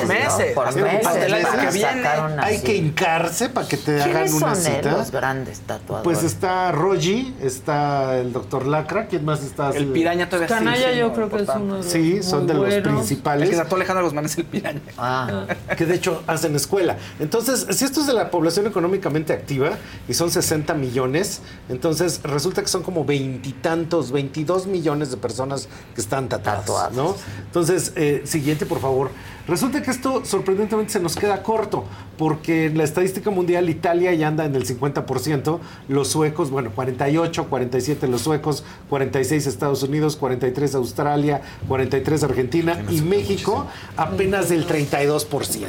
Meses, 0.06 0.52
por- 0.54 0.66
¿no? 0.76 0.82
Por 0.86 0.88
Hasta 1.06 1.10
meses. 1.28 1.46
que 1.48 1.70
viene 1.72 2.08
Hay 2.38 2.60
que 2.60 2.76
hincarse 2.76 3.48
para 3.48 3.66
que 3.66 3.78
te 3.78 4.02
hagan 4.02 4.12
¿Quiénes 4.12 4.34
una 4.34 4.54
son 4.54 4.66
eh, 4.72 4.76
cita. 4.76 4.92
los 4.92 5.10
grandes 5.10 5.60
tatuadores? 5.60 6.04
Pues 6.04 6.22
está 6.30 6.72
Rogi, 6.72 7.34
está 7.42 8.18
el 8.18 8.34
doctor 8.34 8.66
Lacra, 8.66 9.06
¿quién 9.06 9.24
más 9.24 9.42
está? 9.42 9.70
El 9.70 9.86
piraña 9.86 10.28
todavía 10.28 10.48
sigue 10.48 10.58
Canalla 10.64 10.92
yo 10.92 11.12
creo 11.14 11.30
que 11.30 11.36
es 11.42 11.48
uno 11.48 11.76
de 11.76 11.82
los 11.82 11.86
Sí, 11.86 12.22
son 12.22 12.46
de 12.46 12.52
los 12.52 12.60
buenos. 12.64 12.76
El 12.76 12.82
principales. 12.82 13.48
que 13.48 13.56
tatuó 13.56 13.76
Alejandro 13.76 14.04
Guzmán 14.04 14.26
es 14.26 14.36
el 14.36 14.44
piraña. 14.44 14.80
Ah, 14.98 15.46
que 15.74 15.86
de 15.86 15.94
hecho 15.94 16.22
hacen 16.26 16.54
escuela. 16.54 16.96
Entonces, 17.18 17.66
si 17.70 17.86
esto 17.86 18.00
es 18.00 18.06
de 18.06 18.12
la 18.12 18.30
población 18.30 18.66
económicamente 18.66 19.32
activa 19.32 19.70
y 20.06 20.12
son 20.12 20.30
60 20.30 20.74
millones, 20.74 21.40
entonces 21.70 22.20
resulta 22.24 22.60
que 22.60 22.68
son 22.68 22.82
como 22.82 23.06
veintitantos, 23.06 24.12
22 24.12 24.66
millones 24.66 25.10
de 25.10 25.16
personas 25.16 25.45
que 25.94 26.00
están 26.00 26.28
tatuadas, 26.28 26.60
Tatuadas. 26.60 26.92
¿no? 26.92 27.16
Entonces, 27.46 27.92
eh, 27.96 28.22
siguiente, 28.24 28.66
por 28.66 28.80
favor. 28.80 29.10
Resulta 29.48 29.82
que 29.82 29.90
esto 29.90 30.24
sorprendentemente 30.24 30.92
se 30.92 31.00
nos 31.00 31.14
queda 31.14 31.42
corto, 31.42 31.84
porque 32.18 32.66
en 32.66 32.78
la 32.78 32.84
estadística 32.84 33.30
mundial 33.30 33.68
Italia 33.68 34.12
ya 34.14 34.28
anda 34.28 34.44
en 34.44 34.54
el 34.54 34.66
50%, 34.66 35.60
los 35.88 36.08
suecos, 36.08 36.50
bueno, 36.50 36.72
48, 36.74 37.46
47 37.48 38.08
los 38.08 38.22
suecos, 38.22 38.64
46 38.88 39.46
Estados 39.46 39.82
Unidos, 39.82 40.16
43 40.16 40.74
Australia, 40.74 41.42
43 41.68 42.24
Argentina 42.24 42.84
y 42.90 43.02
México 43.02 43.66
apenas 43.96 44.48
del 44.48 44.66
32%. 44.66 45.68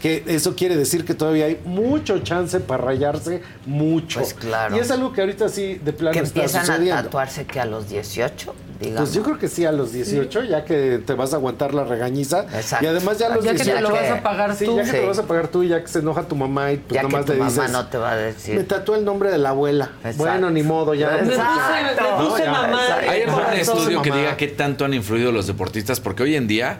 Que 0.00 0.24
eso 0.26 0.56
quiere 0.56 0.76
decir 0.76 1.04
que 1.04 1.14
todavía 1.14 1.46
hay 1.46 1.60
mucho 1.64 2.20
chance 2.20 2.58
para 2.60 2.84
rayarse, 2.84 3.42
mucho. 3.66 4.20
Pues 4.20 4.32
claro. 4.32 4.76
Y 4.76 4.78
es 4.78 4.90
algo 4.90 5.12
que 5.12 5.20
ahorita 5.20 5.48
sí 5.48 5.74
de 5.84 5.92
plano 5.92 6.14
que 6.14 6.20
está 6.20 6.40
empiezan 6.40 6.90
a 6.90 7.02
tatuarse 7.02 7.44
que 7.44 7.60
a 7.60 7.66
los 7.66 7.88
18, 7.88 8.54
digamos. 8.80 9.00
Pues 9.00 9.14
yo 9.14 9.22
creo 9.22 9.38
que 9.38 9.48
sí 9.48 9.64
a 9.66 9.72
los 9.72 9.92
18, 9.92 10.44
ya 10.44 10.64
que 10.64 11.02
te 11.04 11.14
vas 11.14 11.34
a 11.34 11.36
aguantar 11.36 11.74
la 11.74 11.84
regañiza. 11.84 12.44
Exacto. 12.44 12.84
Y 12.84 12.88
además 12.88 13.09
ya 13.18 13.28
los 13.28 13.44
Ya 13.44 13.52
que 13.52 13.58
te 13.58 13.64
18. 13.64 13.80
lo 13.82 13.90
vas 13.94 14.10
a 14.10 14.22
pagar 14.22 14.54
Sí, 14.56 14.64
tú. 14.64 14.76
ya 14.76 14.84
que 14.84 14.90
te 14.92 15.00
lo 15.02 15.08
vas 15.08 15.18
a 15.18 15.26
pagar 15.26 15.48
tú 15.48 15.62
y 15.62 15.68
ya 15.68 15.80
que 15.82 15.88
se 15.88 15.98
enoja 16.00 16.22
tu 16.24 16.36
mamá 16.36 16.72
y 16.72 16.76
pues 16.78 16.94
Ya 16.94 17.00
que 17.00 17.08
nomás 17.08 17.26
tu 17.26 17.32
le 17.32 17.38
mamá 17.38 17.68
no 17.68 17.86
te 17.86 17.98
va 17.98 18.12
a 18.12 18.16
decir. 18.16 18.56
Me 18.56 18.64
tatuó 18.64 18.94
el 18.96 19.04
nombre 19.04 19.30
de 19.30 19.38
la 19.38 19.50
abuela. 19.50 19.90
Exacto. 19.98 20.18
Bueno, 20.18 20.50
ni 20.50 20.62
modo, 20.62 20.94
ya. 20.94 21.10
Me 21.10 21.22
no- 21.22 21.30
puse- 21.30 21.36
me 21.38 22.08
No, 22.10 22.28
puse 22.30 22.44
ya. 22.44 22.50
mamá. 22.52 22.80
¿Hay 23.08 23.22
algún 23.22 23.42
estudio 23.54 24.02
que 24.02 24.10
diga 24.10 24.36
qué 24.36 24.48
tanto 24.48 24.84
han 24.84 24.94
influido 24.94 25.32
los 25.32 25.46
deportistas? 25.46 26.00
Porque 26.00 26.22
hoy 26.22 26.36
en 26.36 26.46
día, 26.46 26.78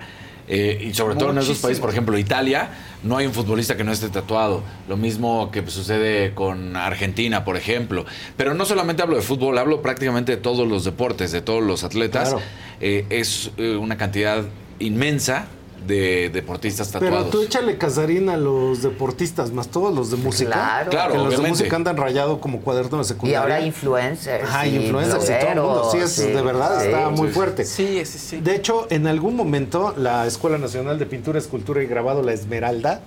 eh, 0.48 0.86
y 0.88 0.94
sobre 0.94 1.14
todo 1.14 1.30
en 1.30 1.38
esos 1.38 1.58
países, 1.58 1.80
por 1.80 1.90
ejemplo, 1.90 2.18
Italia, 2.18 2.70
no 3.04 3.16
hay 3.16 3.26
un 3.26 3.32
futbolista 3.32 3.76
que 3.76 3.84
no 3.84 3.92
esté 3.92 4.08
tatuado. 4.08 4.62
Lo 4.88 4.96
mismo 4.96 5.50
que 5.52 5.64
sucede 5.70 6.34
con 6.34 6.76
Argentina, 6.76 7.44
por 7.44 7.56
ejemplo. 7.56 8.04
Pero 8.36 8.52
no 8.54 8.64
solamente 8.64 9.02
hablo 9.02 9.16
de 9.16 9.22
fútbol, 9.22 9.56
hablo 9.58 9.80
prácticamente 9.80 10.32
de 10.32 10.38
todos 10.38 10.66
los 10.66 10.84
deportes, 10.84 11.30
de 11.32 11.40
todos 11.40 11.62
los 11.62 11.84
atletas. 11.84 12.30
Claro. 12.30 12.42
Eh, 12.80 13.06
es 13.10 13.50
eh, 13.58 13.76
una 13.76 13.96
cantidad 13.96 14.42
inmensa 14.80 15.46
de 15.86 16.30
deportistas 16.30 16.88
Pero 16.92 17.06
tatuados. 17.06 17.30
tú 17.30 17.42
échale 17.42 17.78
casarín 17.78 18.28
a 18.28 18.36
los 18.36 18.82
deportistas, 18.82 19.52
más 19.52 19.68
todos 19.68 19.94
los 19.94 20.10
de 20.10 20.16
música. 20.16 20.52
Claro. 20.52 20.90
Claro, 20.90 21.12
que 21.12 21.18
los 21.18 21.42
de 21.42 21.48
música 21.48 21.76
andan 21.76 21.96
rayado 21.96 22.40
como 22.40 22.60
cuaderno 22.60 22.98
de 22.98 23.04
Y 23.04 23.06
secundaria. 23.06 23.40
ahora 23.40 23.60
influencers. 23.60 24.44
Ajá, 24.44 24.66
influencers 24.66 25.24
y 25.24 25.32
todo 25.40 25.50
el 25.50 25.60
mundo. 25.60 25.88
Sí, 25.92 25.98
es, 25.98 26.16
blogueros, 26.16 26.36
de 26.36 26.42
verdad 26.52 26.78
sí, 26.80 26.86
está 26.86 27.08
sí. 27.08 27.12
muy 27.20 27.28
fuerte. 27.30 27.64
Sí, 27.64 28.02
sí, 28.04 28.18
sí. 28.18 28.40
De 28.40 28.54
hecho, 28.56 28.86
en 28.90 29.06
algún 29.06 29.36
momento 29.36 29.94
la 29.96 30.26
Escuela 30.26 30.58
Nacional 30.58 30.98
de 30.98 31.06
Pintura, 31.06 31.38
Escultura 31.38 31.82
y 31.82 31.86
Grabado, 31.86 32.22
la 32.22 32.32
Esmeralda, 32.32 33.00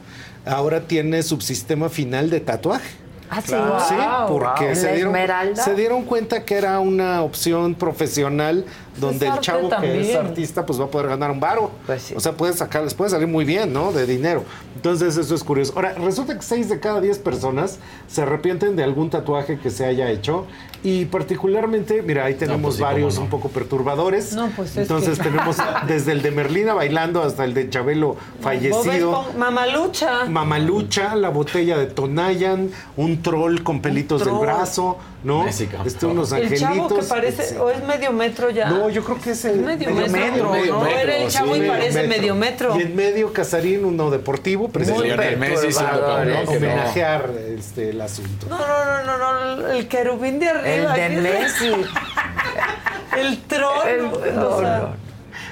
ahora 0.45 0.81
tiene 0.87 1.23
subsistema 1.23 1.89
final 1.89 2.29
de 2.29 2.39
tatuaje. 2.39 3.02
Ah, 3.29 3.41
sí. 3.41 3.53
Sí, 3.87 3.95
Wow, 3.95 4.27
porque 4.27 4.65
wow. 4.65 4.75
se, 4.75 4.85
¿La 4.87 4.93
dieron, 4.93 5.55
se 5.55 5.75
dieron 5.75 6.03
cuenta 6.03 6.43
que 6.43 6.55
era 6.55 6.79
una 6.79 7.21
opción 7.23 7.75
profesional 7.75 8.65
donde 8.97 9.27
el 9.27 9.39
chavo 9.39 9.69
que 9.81 10.01
es 10.01 10.15
artista 10.15 10.65
pues 10.65 10.79
va 10.79 10.85
a 10.85 10.87
poder 10.87 11.07
ganar 11.07 11.31
un 11.31 11.39
varo. 11.39 11.71
Pues 11.85 12.01
sí. 12.03 12.13
O 12.15 12.19
sea, 12.19 12.33
puede 12.33 12.53
sacar, 12.53 12.83
les 12.83 12.93
puede 12.93 13.09
salir 13.09 13.27
muy 13.27 13.45
bien, 13.45 13.73
¿no? 13.73 13.91
De 13.91 14.05
dinero. 14.05 14.43
Entonces 14.75 15.17
eso 15.17 15.33
es 15.33 15.43
curioso. 15.43 15.73
Ahora, 15.75 15.93
resulta 15.93 16.35
que 16.35 16.43
6 16.43 16.69
de 16.69 16.79
cada 16.79 17.01
10 17.01 17.19
personas 17.19 17.79
se 18.07 18.21
arrepienten 18.21 18.75
de 18.75 18.83
algún 18.83 19.09
tatuaje 19.09 19.57
que 19.59 19.69
se 19.71 19.85
haya 19.85 20.09
hecho. 20.11 20.45
Y 20.85 21.05
particularmente, 21.05 22.01
mira, 22.01 22.25
ahí 22.25 22.33
tenemos 22.33 22.61
pues 22.61 22.75
sí, 22.75 22.81
varios 22.81 23.15
no. 23.15 23.21
un 23.21 23.29
poco 23.29 23.47
perturbadores. 23.49 24.33
No, 24.33 24.49
pues 24.55 24.71
es 24.71 24.77
Entonces 24.79 25.17
que- 25.17 25.23
tenemos 25.29 25.55
desde 25.87 26.11
el 26.11 26.21
de 26.21 26.31
Merlina 26.31 26.73
bailando 26.73 27.23
hasta 27.23 27.45
el 27.45 27.53
de 27.53 27.69
Chabelo 27.69 28.17
fallecido. 28.41 29.25
Mamalucha. 29.37 30.25
Mamalucha, 30.25 31.15
la 31.15 31.29
botella 31.29 31.77
de 31.77 31.85
Tonayan, 31.87 32.69
un 32.97 33.21
troll 33.21 33.63
con 33.63 33.81
pelitos 33.81 34.25
del 34.25 34.33
brazo, 34.35 34.97
¿no? 35.23 35.47
Este, 35.47 36.05
unos 36.05 36.31
El 36.31 36.43
angelitos. 36.43 36.59
chavo 36.69 36.95
que 36.99 37.03
parece, 37.03 37.43
Sí. 37.49 37.55
o 37.57 37.69
es 37.69 37.83
medio 37.85 38.11
metro 38.11 38.49
ya. 38.49 38.69
No, 38.69 38.89
yo 38.89 39.03
creo 39.03 39.19
que 39.21 39.31
es 39.31 39.45
el 39.45 39.61
medio, 39.61 39.89
metro. 39.91 40.11
metro, 40.11 40.49
medio 40.51 40.73
no, 40.73 40.81
metro, 40.83 40.99
era 40.99 41.15
el 41.17 41.29
chavo 41.29 41.55
sí. 41.55 41.61
y 41.63 41.67
parece 41.67 42.07
medio 42.07 42.35
metro. 42.35 42.77
Y 42.77 42.81
en 42.83 42.95
medio 42.95 43.31
Casarín, 43.33 43.85
uno 43.85 44.09
deportivo, 44.11 44.63
Muy 44.63 44.71
precisamente 44.71 45.35
Messi 45.37 45.77
homenajear 46.47 47.31
este, 47.57 47.89
el 47.91 48.01
asunto. 48.01 48.47
No, 48.49 48.57
no, 48.59 49.03
no, 49.05 49.17
no, 49.17 49.55
no, 49.57 49.67
el 49.71 49.87
querubín 49.87 50.39
de 50.39 50.47
El 50.49 50.57
arriba. 50.87 50.93
de 50.93 50.99
¿qué 50.99 51.15
es? 51.15 51.21
Messi. 51.61 51.71
El 53.17 53.37
troll. 53.43 53.87
El- 53.87 54.05
o 54.05 54.31
no, 54.33 54.59
sea, 54.59 54.77
no. 54.79 54.95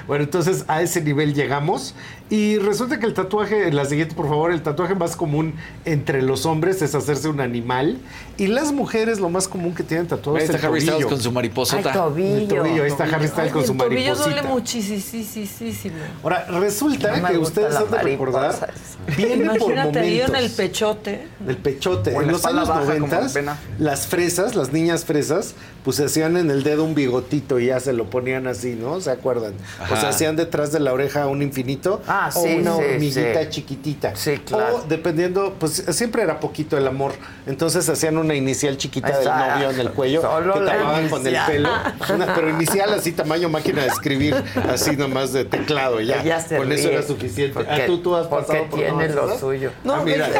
Bueno, 0.06 0.24
entonces 0.24 0.64
a 0.68 0.82
ese 0.82 1.00
nivel 1.00 1.32
llegamos. 1.32 1.94
Y 2.32 2.56
resulta 2.56 2.98
que 2.98 3.04
el 3.04 3.12
tatuaje, 3.12 3.70
la 3.72 3.84
siguiente 3.84 4.14
por 4.14 4.26
favor, 4.26 4.52
el 4.52 4.62
tatuaje 4.62 4.94
más 4.94 5.16
común 5.16 5.52
entre 5.84 6.22
los 6.22 6.46
hombres 6.46 6.80
es 6.80 6.94
hacerse 6.94 7.28
un 7.28 7.40
animal. 7.42 7.98
Y 8.38 8.46
las 8.46 8.72
mujeres 8.72 9.20
lo 9.20 9.28
más 9.28 9.48
común 9.48 9.74
que 9.74 9.82
tienen 9.82 10.06
tatuado 10.06 10.38
Ahí 10.38 10.44
es 10.44 10.48
está 10.48 10.66
el 10.66 10.72
Harry 10.72 10.80
Styles 10.80 11.04
con 11.04 11.20
su 11.20 11.30
mariposota. 11.30 11.90
El 11.90 11.94
tobillo. 11.94 12.48
tobillo, 12.56 12.82
ahí 12.84 12.90
está 12.90 13.04
Harry 13.04 13.28
Styles 13.28 13.52
con 13.52 13.66
su 13.66 13.72
el 13.72 13.78
tobillo 13.78 14.14
duele 14.16 14.42
mariposita. 14.42 14.48
muchísimo. 14.48 15.94
Ahora, 16.22 16.46
resulta 16.58 17.16
No 17.18 17.28
que 17.28 17.36
ustedes 17.36 17.76
han 17.76 17.90
de 17.90 17.98
recordar, 17.98 18.72
viene 19.14 19.58
por 19.58 19.72
ahí 19.78 20.20
en 20.20 20.24
el 20.24 20.32
momentos. 20.32 20.52
pechote. 20.52 21.26
El 21.46 21.56
pechote. 21.58 22.14
O 22.16 22.22
en 22.22 22.32
los 22.32 22.46
años 22.46 22.66
baja, 22.66 22.80
como 22.94 23.08
90, 23.08 23.20
Ben 23.34 23.48
Affleck. 23.50 23.78
las 23.78 24.06
fresas, 24.06 24.54
las 24.54 24.72
niñas 24.72 25.04
fresas, 25.04 25.54
pues 25.84 25.98
se 25.98 26.06
hacían 26.06 26.38
en 26.38 26.50
el 26.50 26.62
dedo 26.62 26.84
un 26.84 26.94
bigotito 26.94 27.60
y 27.60 27.66
ya 27.66 27.78
se 27.78 27.92
lo 27.92 28.08
ponían 28.08 28.46
así, 28.46 28.74
¿no? 28.74 29.02
¿Se 29.02 29.10
acuerdan? 29.10 29.52
O 29.92 29.96
sea, 29.96 30.08
hacían 30.08 30.36
detrás 30.36 30.72
de 30.72 30.80
la 30.80 30.94
oreja 30.94 31.26
un 31.26 31.42
infinito 31.42 32.00
Ah, 32.06 32.21
o 32.28 32.42
sí, 32.42 32.54
una 32.56 32.74
sí, 32.76 32.82
hormiguita 32.82 33.42
sí. 33.44 33.48
chiquitita. 33.50 34.16
Sí, 34.16 34.38
claro. 34.38 34.76
O 34.76 34.82
dependiendo, 34.82 35.54
pues 35.58 35.84
siempre 35.90 36.22
era 36.22 36.38
poquito 36.40 36.76
el 36.78 36.86
amor. 36.86 37.12
Entonces 37.46 37.88
hacían 37.88 38.18
una 38.18 38.34
inicial 38.34 38.76
chiquita 38.76 39.08
del 39.08 39.16
Exacto. 39.18 39.54
novio 39.54 39.70
en 39.70 39.80
el 39.80 39.90
cuello 39.92 40.20
Solo 40.22 40.54
que 40.54 40.60
tapaban 40.66 41.08
con 41.08 41.26
el 41.26 41.36
pelo. 41.46 41.68
Una- 42.14 42.34
pero 42.34 42.48
inicial 42.50 42.92
así 42.94 43.12
tamaño 43.12 43.48
máquina 43.48 43.82
de 43.82 43.88
escribir, 43.88 44.34
así 44.70 44.96
nomás 44.96 45.32
de 45.32 45.44
teclado 45.44 46.00
ya. 46.00 46.20
Ella 46.22 46.40
se 46.40 46.56
con 46.56 46.70
eso 46.72 46.88
era 46.88 47.02
suficiente. 47.02 47.54
porque- 47.54 47.70
ah, 47.72 47.86
tú, 47.86 47.98
tú 47.98 48.14
has 48.16 48.26
porque 48.26 48.46
pasado 48.46 48.66
por 48.70 48.78
tiene 48.78 49.08
lo 49.08 49.38
suyo. 49.38 49.72
No, 49.84 49.94
Ah, 49.94 50.02
mira. 50.04 50.26
es- 50.28 50.36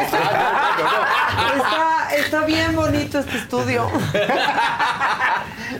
Está, 1.55 2.15
está 2.15 2.45
bien 2.45 2.75
bonito 2.75 3.19
este 3.19 3.37
estudio. 3.37 3.87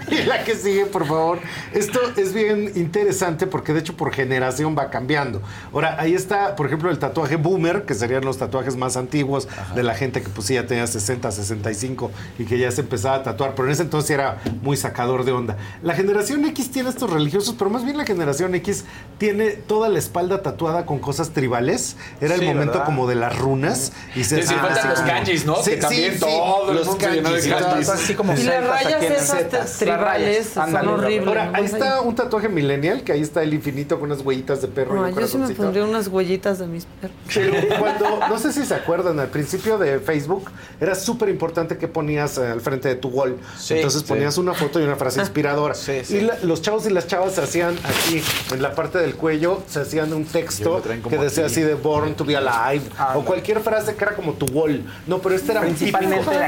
Y 0.09 0.23
la 0.23 0.43
que 0.43 0.55
sigue, 0.55 0.85
por 0.85 1.05
favor. 1.07 1.39
Esto 1.71 1.99
es 2.17 2.33
bien 2.33 2.71
interesante 2.75 3.47
porque 3.47 3.73
de 3.73 3.79
hecho 3.79 3.95
por 3.95 4.13
generación 4.13 4.75
va 4.77 4.89
cambiando. 4.89 5.41
Ahora, 5.71 5.92
ahí 5.99 6.13
está, 6.13 6.55
por 6.55 6.65
ejemplo, 6.67 6.89
el 6.89 6.99
tatuaje 6.99 7.35
boomer, 7.35 7.83
que 7.83 7.93
serían 7.93 8.23
los 8.25 8.37
tatuajes 8.37 8.75
más 8.75 8.97
antiguos 8.97 9.47
de 9.75 9.83
la 9.83 9.93
gente 9.95 10.21
que 10.21 10.29
pues 10.29 10.47
sí 10.47 10.53
ya 10.55 10.65
tenía 10.67 10.87
60, 10.87 11.31
65 11.31 12.11
y 12.39 12.45
que 12.45 12.57
ya 12.57 12.71
se 12.71 12.81
empezaba 12.81 13.15
a 13.17 13.23
tatuar, 13.23 13.53
pero 13.55 13.67
en 13.67 13.71
ese 13.73 13.83
entonces 13.83 14.11
era 14.11 14.37
muy 14.61 14.77
sacador 14.77 15.25
de 15.25 15.31
onda. 15.31 15.57
La 15.81 15.93
generación 15.95 16.45
X 16.45 16.71
tiene 16.71 16.89
estos 16.89 17.09
religiosos, 17.09 17.55
pero 17.57 17.69
más 17.69 17.83
bien 17.83 17.97
la 17.97 18.05
generación 18.05 18.53
X 18.55 18.85
tiene 19.17 19.51
toda 19.51 19.89
la 19.89 19.99
espalda 19.99 20.41
tatuada 20.41 20.85
con 20.85 20.99
cosas 20.99 21.31
tribales. 21.31 21.95
Era 22.21 22.35
el 22.35 22.41
Sí, 22.41 22.45
momento 22.45 22.73
¿verdad? 22.73 22.85
como 22.85 23.07
de 23.07 23.15
las 23.15 23.37
runas 23.37 23.91
y 24.15 24.23
se 24.23 24.37
Sí, 24.37 24.41
sí, 24.47 24.53
hacían 24.53 24.59
faltan 24.59 24.77
así 24.79 24.87
los 24.89 24.99
como- 24.99 25.11
kanjis, 25.11 25.45
¿no? 25.45 25.63
Que 25.63 25.75
también 25.77 26.19
todo 26.19 26.71
el 26.71 26.77
los 26.77 26.95
kanjis 26.95 27.45
y 27.45 27.49
todo 27.49 27.61
kanjis. 27.61 27.79
eso. 27.87 27.93
Así 27.93 28.13
como 28.15 28.33
Y 28.33 28.43
las 28.43 28.67
rayas 28.67 29.03
esas 29.03 29.77
tribales 29.79 30.47
son 30.49 30.75
horribles. 30.75 31.27
Ahora, 31.27 31.51
ahí 31.53 31.65
está 31.65 32.01
un 32.01 32.15
tatuaje 32.15 32.49
millennial, 32.49 33.03
que 33.03 33.11
ahí 33.11 33.21
está 33.21 33.43
el 33.43 33.53
infinito 33.53 33.99
con 33.99 34.11
unas 34.11 34.23
huellitas 34.25 34.61
de 34.61 34.67
perro 34.67 34.95
No, 34.95 35.07
y 35.07 35.11
un 35.11 35.19
yo 35.19 35.27
sí 35.27 35.37
me 35.37 35.47
unas 35.83 36.07
huellitas 36.07 36.59
de 36.59 36.67
mis 36.67 36.85
perros. 36.85 37.15
Pero 37.33 37.53
cuando, 37.79 38.19
no 38.27 38.37
sé 38.39 38.51
si 38.53 38.65
se 38.65 38.75
acuerdan, 38.75 39.19
al 39.19 39.27
principio 39.27 39.77
de 39.77 39.99
Facebook 39.99 40.49
era 40.81 40.95
súper 40.95 41.29
importante 41.29 41.77
que 41.77 41.87
ponías 41.87 42.37
eh, 42.37 42.47
al 42.47 42.61
frente 42.61 42.87
de 42.89 42.95
tu 42.95 43.09
wall. 43.09 43.37
Sí, 43.57 43.75
Entonces 43.75 44.01
sí. 44.01 44.07
ponías 44.07 44.37
una 44.37 44.53
foto 44.53 44.79
y 44.79 44.83
una 44.83 44.95
frase 44.95 45.19
inspiradora. 45.21 45.73
Sí, 45.73 46.01
sí. 46.03 46.17
Y 46.17 46.21
la- 46.21 46.37
los 46.43 46.61
chavos 46.61 46.85
y 46.87 46.89
las 46.89 47.07
chavas 47.07 47.33
se 47.35 47.41
hacían 47.41 47.75
aquí, 47.83 48.21
en 48.53 48.61
la 48.61 48.73
parte 48.75 48.97
del 48.99 49.15
cuello, 49.15 49.61
se 49.67 49.81
hacían 49.81 50.13
un 50.13 50.25
texto 50.25 50.81
que 51.09 51.17
decía 51.17 51.45
así 51.45 51.61
de 51.61 51.75
Born 51.75 52.15
to 52.15 52.25
be 52.25 52.35
Alive 52.35 52.83
Ah, 52.97 53.13
o 53.15 53.19
no. 53.21 53.25
cualquier 53.25 53.59
frase 53.61 53.95
que 53.95 54.03
era 54.03 54.15
como 54.15 54.33
tu 54.33 54.45
wall. 54.47 54.83
No, 55.07 55.19
pero 55.19 55.35
este 55.35 55.51
era 55.51 55.61
un 55.61 55.73
típico 55.75 55.99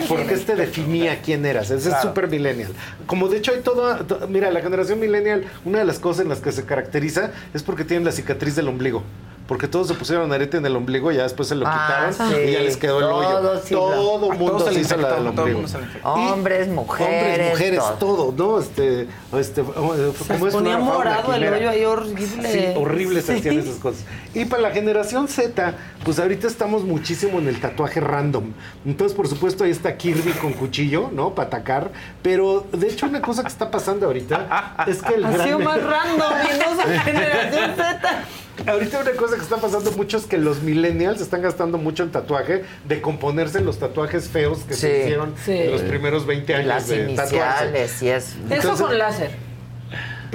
porque 0.08 0.34
este 0.34 0.56
definía 0.56 1.22
quién 1.22 1.46
eras. 1.46 1.70
Ese 1.72 1.90
es 1.90 1.96
súper 2.02 2.28
millennial. 2.28 2.72
Como 3.06 3.28
de 3.28 3.38
hecho 3.38 3.52
hay 3.52 3.62
todo, 3.62 3.96
to- 4.06 4.28
mira, 4.28 4.52
la 4.52 4.62
generación 4.62 5.00
millennial, 5.00 5.46
una 5.66 5.80
de 5.80 5.86
las 5.86 6.00
cosas 6.00 6.24
en 6.24 6.30
las 6.30 6.40
que 6.40 6.52
se 6.52 6.66
caracteriza 6.66 7.32
es 7.54 7.64
porque 7.64 7.84
tienen 7.84 8.06
la 8.06 8.12
cicatriz 8.12 8.56
del 8.56 8.68
ombligo. 8.68 9.04
Porque 9.48 9.68
todos 9.68 9.88
se 9.88 9.94
pusieron 9.94 10.34
arete 10.34 10.58
en 10.58 10.66
el 10.66 10.76
ombligo 10.76 11.12
y 11.12 11.18
ya 11.18 11.24
después 11.24 11.48
se 11.48 11.54
lo 11.54 11.68
Ah, 11.68 12.10
quitaron 12.10 12.32
sí. 12.34 12.36
y 12.48 12.52
ya 12.54 12.60
les 12.62 12.78
quedó 12.78 12.98
el 13.00 13.06
hoyo. 13.06 13.62
Sí 13.64 13.74
todo 13.76 14.32
el 14.32 14.40
mundo 14.40 14.60
se 14.72 14.80
hizo 14.80 14.98
la 14.98 15.14
del 15.16 15.36
todo 15.36 15.46
el 15.48 15.56
ombligo. 15.56 15.62
Hombres, 16.04 16.68
mujeres. 16.68 17.30
Hombres, 17.30 17.50
mujeres, 17.52 17.80
todo. 18.00 18.34
todo, 18.34 18.34
¿no? 18.56 18.60
Este, 18.60 19.08
este, 19.38 19.62
¿cómo 19.62 19.94
Se 19.96 20.34
es 20.48 20.54
ponía 20.54 20.78
morado 20.80 21.34
el 21.36 21.54
hoyo 21.54 21.70
ahí 21.70 21.86
horrible. 21.86 22.52
Sí, 22.52 22.74
horrible 22.76 23.22
se 23.22 23.36
hacían 23.38 23.54
Sí. 23.56 23.60
esas 23.70 23.76
cosas. 23.80 24.04
Y 24.34 24.46
para 24.46 24.64
la 24.64 24.72
generación 24.72 25.28
Z, 25.28 25.76
pues 26.04 26.18
ahorita 26.18 26.48
estamos 26.48 26.84
muchísimo 26.84 27.38
en 27.38 27.48
el 27.48 27.62
tatuaje 27.62 28.00
random. 28.00 28.46
Entonces, 28.84 29.16
por 29.16 29.28
supuesto, 29.28 29.64
ahí 29.64 29.72
está 29.72 29.96
Kirby 29.96 30.32
con 30.34 30.54
cuchillo, 30.54 31.10
¿no? 31.14 31.36
Para 31.36 31.48
atacar. 31.50 31.92
Pero, 32.24 32.66
de 32.72 32.88
hecho, 32.88 33.06
una 33.06 33.22
cosa 33.22 33.44
que 33.44 33.50
está 33.50 33.70
pasando 33.70 34.08
ahorita 34.08 34.76
es 34.88 35.04
que 35.04 35.14
el 35.14 35.26
Ha 35.26 35.44
sido 35.44 35.60
más 35.60 35.84
random 35.84 36.34
y 36.52 36.58
no 36.60 37.00
generación 37.04 37.72
Z. 37.76 38.24
Ahorita 38.68 39.00
una 39.00 39.12
cosa 39.12 39.36
que 39.36 39.42
está 39.42 39.58
pasando 39.58 39.92
mucho 39.92 40.18
es 40.18 40.26
que 40.26 40.38
los 40.38 40.62
millennials 40.62 41.22
están 41.22 41.42
gastando 41.42 41.78
mucho 41.78 42.04
en 42.04 42.12
tatuaje 42.12 42.64
de 42.88 43.02
componerse 43.02 43.62
los 43.62 43.80
tatuajes 43.80 44.28
feos 44.30 44.60
que 44.68 44.74
Sí, 44.74 44.82
se 44.82 45.00
hicieron 45.02 45.34
sí. 45.44 45.52
en 45.52 45.72
los 45.72 45.82
primeros 45.82 46.26
20 46.26 46.52
Y 46.52 46.56
años 46.56 46.68
las 46.68 46.88
de 46.88 47.08
tatuarse. 47.16 47.36
iniciales 47.66 48.02
y 48.02 48.10
es. 48.10 48.24
Eso 48.30 48.38
Entonces- 48.50 48.86
con 48.86 48.98
láser. 48.98 49.45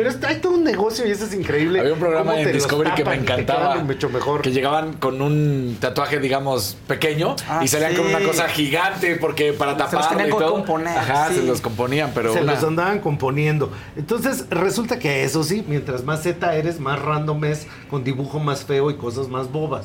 Pero 0.01 0.09
está- 0.09 0.29
hay 0.29 0.37
todo 0.37 0.55
un 0.55 0.65
negocio 0.65 1.07
y 1.07 1.11
eso 1.11 1.27
es 1.27 1.35
increíble. 1.35 1.79
Había 1.79 1.93
un 1.93 1.99
programa 1.99 2.41
en 2.41 2.51
Discovery 2.53 2.93
que 2.95 3.05
me 3.05 3.17
encantaba. 3.17 3.75
quedan 3.75 3.87
mucho 3.87 4.09
mejor. 4.09 4.41
Que 4.41 4.51
llegaban 4.51 4.95
con 4.95 5.21
un 5.21 5.77
tatuaje, 5.79 6.19
digamos, 6.21 6.79
pequeño 6.87 7.37
Ah, 7.47 7.61
y 7.63 7.69
salían 7.69 7.91
sí. 7.91 7.99
con 7.99 8.07
una 8.07 8.21
cosa 8.21 8.49
gigante 8.49 9.17
porque 9.17 9.53
para 9.53 9.73
Se 9.75 9.79
los 9.79 9.91
taparlo 9.91 10.09
tenían 10.09 10.29
y 10.29 10.33
que 10.33 10.39
todo. 10.39 10.53
componer, 10.55 10.97
Ajá, 10.99 11.29
sí. 11.29 11.35
se 11.35 11.43
los 11.43 11.61
componían, 11.61 12.13
pero 12.15 12.33
se 12.33 12.41
una- 12.41 12.55
los 12.55 12.65
andaban 12.65 13.01
componiendo. 13.01 13.71
Entonces, 13.95 14.47
resulta 14.49 14.99
que 14.99 15.23
eso 15.25 15.45
sí, 15.45 15.67
mientras 15.69 16.03
más 16.03 16.23
Z 16.23 16.55
eres, 16.57 16.81
más 16.81 16.99
random 16.99 17.45
es, 17.45 17.67
con 17.91 18.03
dibujo 18.03 18.39
más 18.39 18.65
feo 18.65 18.91
y 18.91 18.95
cosas 18.97 19.29
más 19.29 19.53
bobas. 19.53 19.85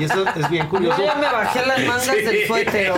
Y 0.00 0.04
eso 0.04 0.24
es 0.36 0.50
bien 0.50 0.64
Yo 0.64 0.70
curioso. 0.70 1.02
ya 1.04 1.14
me 1.14 1.26
bajé 1.26 1.66
las 1.66 1.78
mangas 1.80 2.04
Sí. 2.04 2.22
del 2.22 2.46
suéter. 2.46 2.92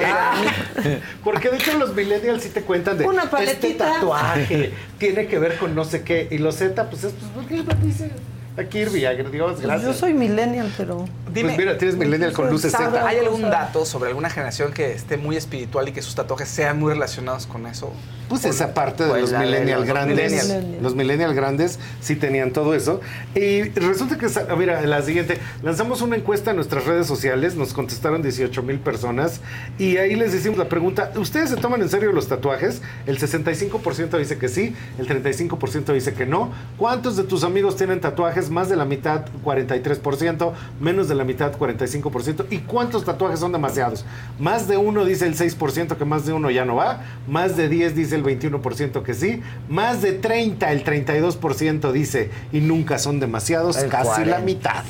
Porque 1.25 1.51
de 1.51 1.57
hecho 1.57 1.77
los 1.79 1.95
millennials 1.95 2.43
sí 2.43 2.51
te 2.51 2.63
cuentan 2.63 2.99
de 2.99 3.07
Una 3.07 3.25
este 3.25 3.37
paletita. 3.37 3.95
tatuaje 3.95 4.73
tiene 4.99 5.27
que 5.27 5.39
ver 5.39 5.59
con 5.59 5.75
no 5.75 5.85
sé 5.85 6.03
qué. 6.03 6.29
Y 6.31 6.39
los 6.39 6.57
Z, 6.57 6.89
pues 6.91 7.05
es, 7.05 7.13
pues, 7.13 7.31
¿por 7.33 7.47
qué 7.47 7.65
dice 7.85 8.11
A 8.57 8.65
Kirby, 8.65 9.05
adiós, 9.05 9.61
gracias. 9.61 9.83
Yo 9.83 9.93
soy 9.95 10.15
millennial, 10.15 10.73
pero... 10.77 11.05
Pues 11.33 11.57
mira, 11.57 11.79
tienes 11.79 11.97
millennial 11.97 12.33
con 12.33 12.51
luces 12.51 12.73
Z. 12.73 13.07
¿Hay 13.07 13.19
algún 13.19 13.43
dato 13.43 13.85
sobre 13.85 14.09
alguna 14.09 14.31
generación 14.31 14.73
que 14.73 14.93
esté 14.93 15.17
muy 15.17 15.37
espiritual 15.37 15.89
y 15.89 15.93
que 15.93 16.03
sus 16.03 16.15
tatuajes 16.17 16.49
sean 16.49 16.79
muy 16.79 16.93
relacionados 16.93 17.47
con 17.47 17.67
eso? 17.67 17.93
Pues 18.29 18.45
esa 18.45 18.75
parte 18.75 19.05
de 19.05 19.11
Pues 19.11 19.23
los 19.23 19.33
la 19.33 19.41
de 19.41 19.47
millennial 19.47 19.81
los 19.81 19.89
grandes. 19.89 20.33
millennial. 20.33 20.79
Los 20.83 20.95
millennial 20.95 21.35
grandes 21.35 21.79
sí 22.01 22.17
tenían 22.17 22.53
todo 22.53 22.75
eso. 22.75 23.01
Y 23.35 23.63
resulta 23.71 24.19
que, 24.19 24.27
mira, 24.57 24.83
la 24.83 25.03
siguiente, 25.03 25.39
lanzamos 25.63 26.03
una 26.03 26.17
encuesta 26.17 26.51
en 26.51 26.57
nuestras 26.57 26.85
redes 26.85 27.07
sociales, 27.07 27.55
nos 27.57 27.73
contestaron 27.73 28.21
18 28.23 28.63
mil 28.63 28.79
personas 28.79 29.41
y 29.79 29.97
ahí 29.97 30.15
les 30.15 30.35
hicimos 30.35 30.59
la 30.59 30.69
pregunta, 30.69 31.13
¿ustedes 31.17 31.51
se 31.51 31.57
toman 31.57 31.81
en 31.81 31.89
serio 31.89 32.13
los 32.13 32.29
tatuajes? 32.29 32.83
El 33.07 33.19
65% 33.19 34.19
dice 34.19 34.37
que 34.39 34.49
sí, 34.49 34.75
el 34.99 35.09
35% 35.09 35.93
dice 35.95 36.13
que 36.13 36.27
no. 36.27 36.53
¿Cuántos 36.77 37.17
de 37.17 37.25
tus 37.25 37.45
amigos 37.45 37.77
tienen 37.77 38.01
tatuajes? 38.01 38.51
Más 38.51 38.69
de 38.69 38.77
la 38.77 38.85
mitad, 38.85 39.25
43%, 39.45 40.53
menos 40.81 41.09
de 41.09 41.15
la 41.15 41.25
mitad, 41.25 41.53
45%. 41.57 42.47
¿Y 42.51 42.59
cuántos 42.59 43.05
tatuajes 43.05 43.41
son 43.41 43.53
demasiados? 43.53 44.05
Más 44.39 44.69
de 44.69 44.77
uno 44.77 45.05
dice 45.05 45.27
el 45.27 45.35
6% 45.37 45.97
que 45.97 46.05
más 46.05 46.27
de 46.27 46.35
uno 46.35 46.51
ya 46.51 46.65
no 46.65 46.77
va, 46.77 47.03
más 47.27 47.57
de 47.57 47.69
10 47.69 47.95
dice 47.95 48.18
el 48.19 48.25
21% 48.25 49.03
que 49.03 49.15
sí, 49.15 49.41
más 49.69 50.03
de 50.03 50.13
30 50.13 50.71
el 50.73 50.85
32% 50.85 51.93
dice 51.93 52.31
y 52.53 52.61
nunca 52.61 52.99
son 52.99 53.21
demasiados, 53.21 53.77
El 53.79 53.89
casi 53.89 54.09
40. 54.09 54.39
la 54.39 54.45
mitad. 54.45 54.85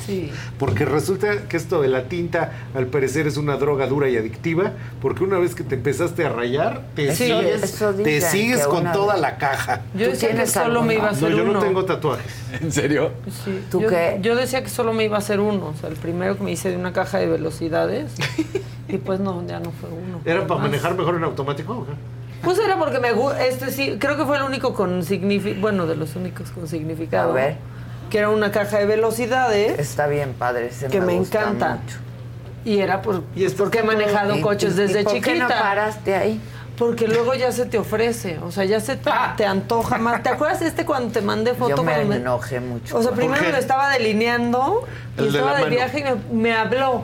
Porque 0.57 0.85
resulta 0.85 1.47
que 1.47 1.57
esto 1.57 1.81
de 1.81 1.87
la 1.87 2.03
tinta 2.05 2.51
al 2.75 2.87
parecer 2.87 3.27
es 3.27 3.37
una 3.37 3.57
droga 3.57 3.87
dura 3.87 4.09
y 4.09 4.17
adictiva, 4.17 4.73
porque 5.01 5.23
una 5.23 5.37
vez 5.39 5.55
que 5.55 5.63
te 5.63 5.75
empezaste 5.75 6.25
a 6.25 6.29
rayar, 6.29 6.83
te 6.95 7.15
Sí, 7.15 7.25
sigues, 7.27 7.79
te 8.03 8.21
sigues 8.21 8.67
con 8.67 8.91
toda 8.91 9.13
vez- 9.13 9.21
la 9.21 9.37
caja. 9.37 9.81
Yo 9.95 10.05
¿Tú 10.05 10.11
decía 10.11 10.33
que 10.35 10.47
solo 10.47 10.81
me 10.83 10.95
iba 10.95 11.07
a 11.07 11.11
hacer 11.11 11.29
No, 11.31 11.37
yo 11.37 11.43
uno. 11.43 11.53
no 11.53 11.59
tengo 11.59 11.85
tatuajes. 11.85 12.25
¿En 12.61 12.71
serio? 12.71 13.11
Sí. 13.45 13.59
¿Tú 13.69 13.81
yo, 13.81 13.89
qué? 13.89 14.17
yo 14.21 14.35
decía 14.35 14.63
que 14.63 14.69
solo 14.69 14.93
me 14.93 15.05
iba 15.05 15.15
a 15.15 15.19
hacer 15.19 15.39
uno. 15.39 15.67
O 15.67 15.73
sea, 15.79 15.89
el 15.89 15.95
primero 15.95 16.37
que 16.37 16.43
me 16.43 16.51
hice 16.51 16.69
de 16.69 16.77
una 16.77 16.93
caja 16.93 17.19
de 17.19 17.27
velocidades. 17.27 18.11
y 18.87 18.97
pues 18.97 19.19
no, 19.19 19.45
ya 19.47 19.59
no 19.59 19.71
fue 19.71 19.89
uno. 19.89 20.21
¿Era 20.25 20.47
para 20.47 20.61
más. 20.61 20.69
manejar 20.69 20.95
mejor 20.97 21.15
en 21.15 21.23
automático? 21.23 21.73
o 21.73 21.85
qué? 21.85 21.91
Pues 22.43 22.57
era 22.59 22.77
porque 22.77 22.99
me 22.99 23.11
gusta. 23.11 23.45
Este 23.45 23.71
sí, 23.71 23.97
creo 23.99 24.17
que 24.17 24.25
fue 24.25 24.37
el 24.37 24.43
único 24.43 24.73
con 24.73 25.03
significado. 25.03 25.61
Bueno, 25.61 25.85
de 25.87 25.95
los 25.95 26.15
únicos 26.15 26.49
con 26.51 26.67
significado. 26.67 27.31
A 27.31 27.33
ver. 27.33 27.55
Que 28.09 28.19
era 28.19 28.29
una 28.29 28.51
caja 28.51 28.79
de 28.79 28.85
velocidades. 28.85 29.77
Está 29.79 30.07
bien 30.07 30.33
padre. 30.33 30.67
ese 30.67 30.87
que 30.87 31.01
me, 31.01 31.17
gusta 31.17 31.41
encanta. 31.41 31.75
mucho. 31.75 31.97
Y 32.65 32.79
era 32.79 33.01
por, 33.01 33.21
pues 33.23 33.53
porque 33.53 33.79
he 33.79 33.83
manejado 33.83 34.35
¿Y- 34.37 34.41
coches 34.41 34.73
y- 34.73 34.77
desde 34.77 35.01
y 35.01 35.03
por 35.03 35.13
chiquita. 35.13 35.33
qué 35.33 35.39
no 35.39 35.47
paraste 35.47 36.15
ahí? 36.15 36.41
Porque 36.77 37.07
luego 37.09 37.33
ya 37.35 37.51
se 37.51 37.65
te 37.65 37.77
ofrece, 37.77 38.39
o 38.39 38.51
sea, 38.51 38.63
ya 38.63 38.79
se 38.79 38.95
te, 38.95 39.11
te 39.35 39.45
antoja 39.45 39.97
más. 39.97 40.23
¿Te 40.23 40.29
acuerdas 40.29 40.61
de 40.61 40.67
este 40.67 40.85
cuando 40.85 41.11
te 41.11 41.21
mandé 41.21 41.53
foto? 41.53 41.75
Yo 41.75 41.83
me 41.83 42.01
enojé 42.15 42.61
mucho. 42.61 42.97
O 42.97 43.01
sea, 43.01 43.11
¿Por 43.11 43.19
primero 43.19 43.49
lo 43.51 43.57
estaba 43.57 43.89
delineando 43.89 44.87
y 45.17 45.21
El 45.23 45.35
estaba 45.35 45.57
de 45.59 45.69
viaje 45.69 45.99
y 45.99 46.03
me, 46.03 46.15
me 46.41 46.53
habló. 46.55 47.03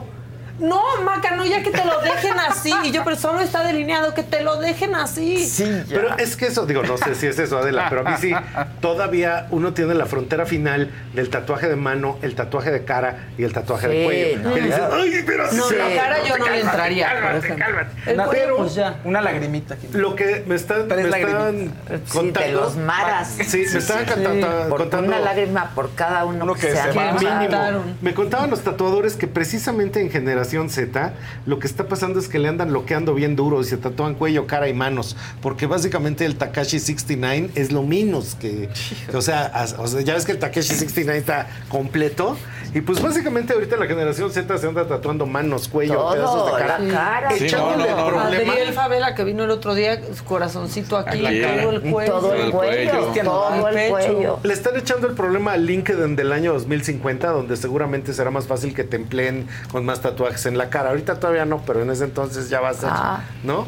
No, 0.58 0.80
Maca, 1.04 1.36
no, 1.36 1.44
ya 1.44 1.62
que 1.62 1.70
te 1.70 1.84
lo 1.84 2.00
dejen 2.00 2.38
así. 2.38 2.72
Y 2.84 2.90
yo, 2.90 3.04
pero 3.04 3.16
solo 3.16 3.40
está 3.40 3.62
delineado, 3.64 4.14
que 4.14 4.22
te 4.22 4.42
lo 4.42 4.56
dejen 4.58 4.94
así. 4.94 5.46
Pero 5.88 6.16
es 6.18 6.36
que 6.36 6.46
eso, 6.46 6.64
digo, 6.66 6.82
no 6.82 6.96
sé 6.96 7.14
si 7.14 7.26
es 7.26 7.38
eso, 7.38 7.58
Adela, 7.58 7.86
pero 7.90 8.06
a 8.06 8.10
mí 8.12 8.16
sí, 8.20 8.32
todavía 8.80 9.46
uno 9.50 9.72
tiene 9.74 9.94
la 9.94 10.06
frontera 10.06 10.46
final 10.46 10.90
del 11.14 11.28
tatuaje 11.30 11.68
de 11.68 11.76
mano, 11.76 12.18
el 12.22 12.34
tatuaje 12.34 12.70
de 12.70 12.84
cara 12.84 13.26
y 13.36 13.44
el 13.44 13.52
tatuaje 13.52 13.88
de 13.88 13.96
Sí, 13.96 14.04
cuello. 14.04 14.38
no, 14.48 14.54
que 14.54 14.60
dices, 14.62 14.80
ay, 14.92 15.22
pero 15.26 15.52
No, 15.52 15.68
sí, 15.68 15.74
la 15.76 15.94
cara 16.02 16.16
yo 16.26 16.38
no 16.38 16.48
le 16.48 16.60
entraría, 16.60 17.08
cálmate, 17.20 17.54
cálmate. 17.54 18.10
El 18.10 18.16
No, 18.16 18.24
cuello, 18.26 18.42
pero 18.44 18.56
pues 18.56 18.74
ya. 18.74 18.96
Una 19.04 19.20
lagrimita 19.20 19.74
aquí. 19.74 19.88
lo 19.92 20.14
que 20.16 20.42
me 20.46 20.54
están, 20.54 20.86
me 20.88 20.94
están 21.02 21.10
lagrimitas. 21.10 22.00
Sí, 22.06 22.12
contando. 22.12 22.40
de 22.48 22.52
los 22.52 22.76
maras. 22.76 23.36
Sí, 23.46 23.64
me 23.72 23.78
estaban 23.78 24.04
contando. 24.06 24.98
una 25.06 25.18
lágrima 25.20 25.70
por 25.74 25.94
cada 25.94 26.24
uno, 26.24 26.44
Uno 26.44 26.54
que, 26.54 26.62
que 26.62 26.76
se 26.76 26.82
se. 26.92 26.92
Mataron. 26.94 27.96
Me 28.00 28.14
contaban 28.14 28.48
los 28.50 28.62
tatuadores 28.62 29.16
que 29.16 29.26
precisamente 29.26 30.00
en 30.00 30.10
generación 30.10 30.45
Z 30.46 31.12
lo 31.46 31.58
que 31.58 31.66
está 31.66 31.88
pasando 31.88 32.18
es 32.18 32.28
que 32.28 32.38
le 32.38 32.48
andan 32.48 32.68
bloqueando 32.70 33.14
bien 33.14 33.36
duro 33.36 33.60
y 33.60 33.64
se 33.64 33.76
tatúan 33.76 34.14
cuello, 34.14 34.46
cara 34.46 34.68
y 34.68 34.74
manos, 34.74 35.16
porque 35.42 35.66
básicamente 35.66 36.24
el 36.24 36.36
Takashi 36.36 36.78
69 36.78 37.50
es 37.54 37.72
lo 37.72 37.82
menos 37.82 38.34
que, 38.40 38.68
que, 39.10 39.16
o, 39.16 39.22
sea, 39.22 39.42
as- 39.46 39.74
o 39.78 39.86
sea, 39.86 40.00
ya 40.00 40.14
ves 40.14 40.24
que 40.24 40.32
el 40.32 40.38
Takashi 40.38 40.74
69 40.74 41.18
está 41.18 41.46
completo 41.68 42.36
y 42.74 42.80
pues 42.80 43.00
básicamente 43.00 43.52
ahorita 43.54 43.76
la 43.76 43.86
generación 43.86 44.30
Z 44.30 44.58
se 44.58 44.66
anda 44.66 44.86
tatuando 44.86 45.24
manos, 45.26 45.68
cuello, 45.68 45.94
Todo, 45.94 46.12
pedazos 46.12 46.46
de 46.46 46.52
cara, 46.58 46.78
cara. 46.90 47.30
Sí, 47.32 47.44
echándole 47.46 47.90
no, 47.90 47.96
no, 47.96 48.10
no, 48.10 48.16
problema. 48.22 48.52
Adriel 48.52 48.72
Favela, 48.74 49.14
que 49.14 49.24
vino 49.24 49.44
el 49.44 49.50
otro 49.50 49.74
día, 49.74 50.00
su 50.14 50.24
corazoncito 50.24 50.96
aquí, 50.98 51.24
Aquí. 51.24 51.40
todo 51.62 51.70
el 51.70 51.80
cuello. 51.90 52.12
todo 52.12 52.34
el 52.34 52.40
El 52.42 52.50
cuello, 52.50 52.92
todo 53.22 53.68
el 53.68 53.90
cuello. 53.90 54.38
Le 54.42 54.52
están 54.52 54.76
echando 54.76 55.06
el 55.06 55.14
problema 55.14 55.52
al 55.52 55.64
LinkedIn 55.64 56.16
del 56.16 56.32
año 56.32 56.52
2050, 56.52 57.28
donde 57.30 57.56
seguramente 57.56 58.12
será 58.12 58.30
más 58.30 58.46
fácil 58.46 58.74
que 58.74 58.84
te 58.84 58.96
empleen 58.96 59.46
con 59.72 59.84
más 59.84 60.00
tatuajes 60.02 60.35
en 60.44 60.58
la 60.58 60.68
cara. 60.68 60.90
Ahorita 60.90 61.18
todavía 61.18 61.46
no, 61.46 61.62
pero 61.64 61.80
en 61.82 61.90
ese 61.90 62.04
entonces 62.04 62.50
ya 62.50 62.60
va 62.60 62.68
a 62.70 62.74
ser, 62.74 62.90
Ah. 62.92 63.20
¿no? 63.44 63.66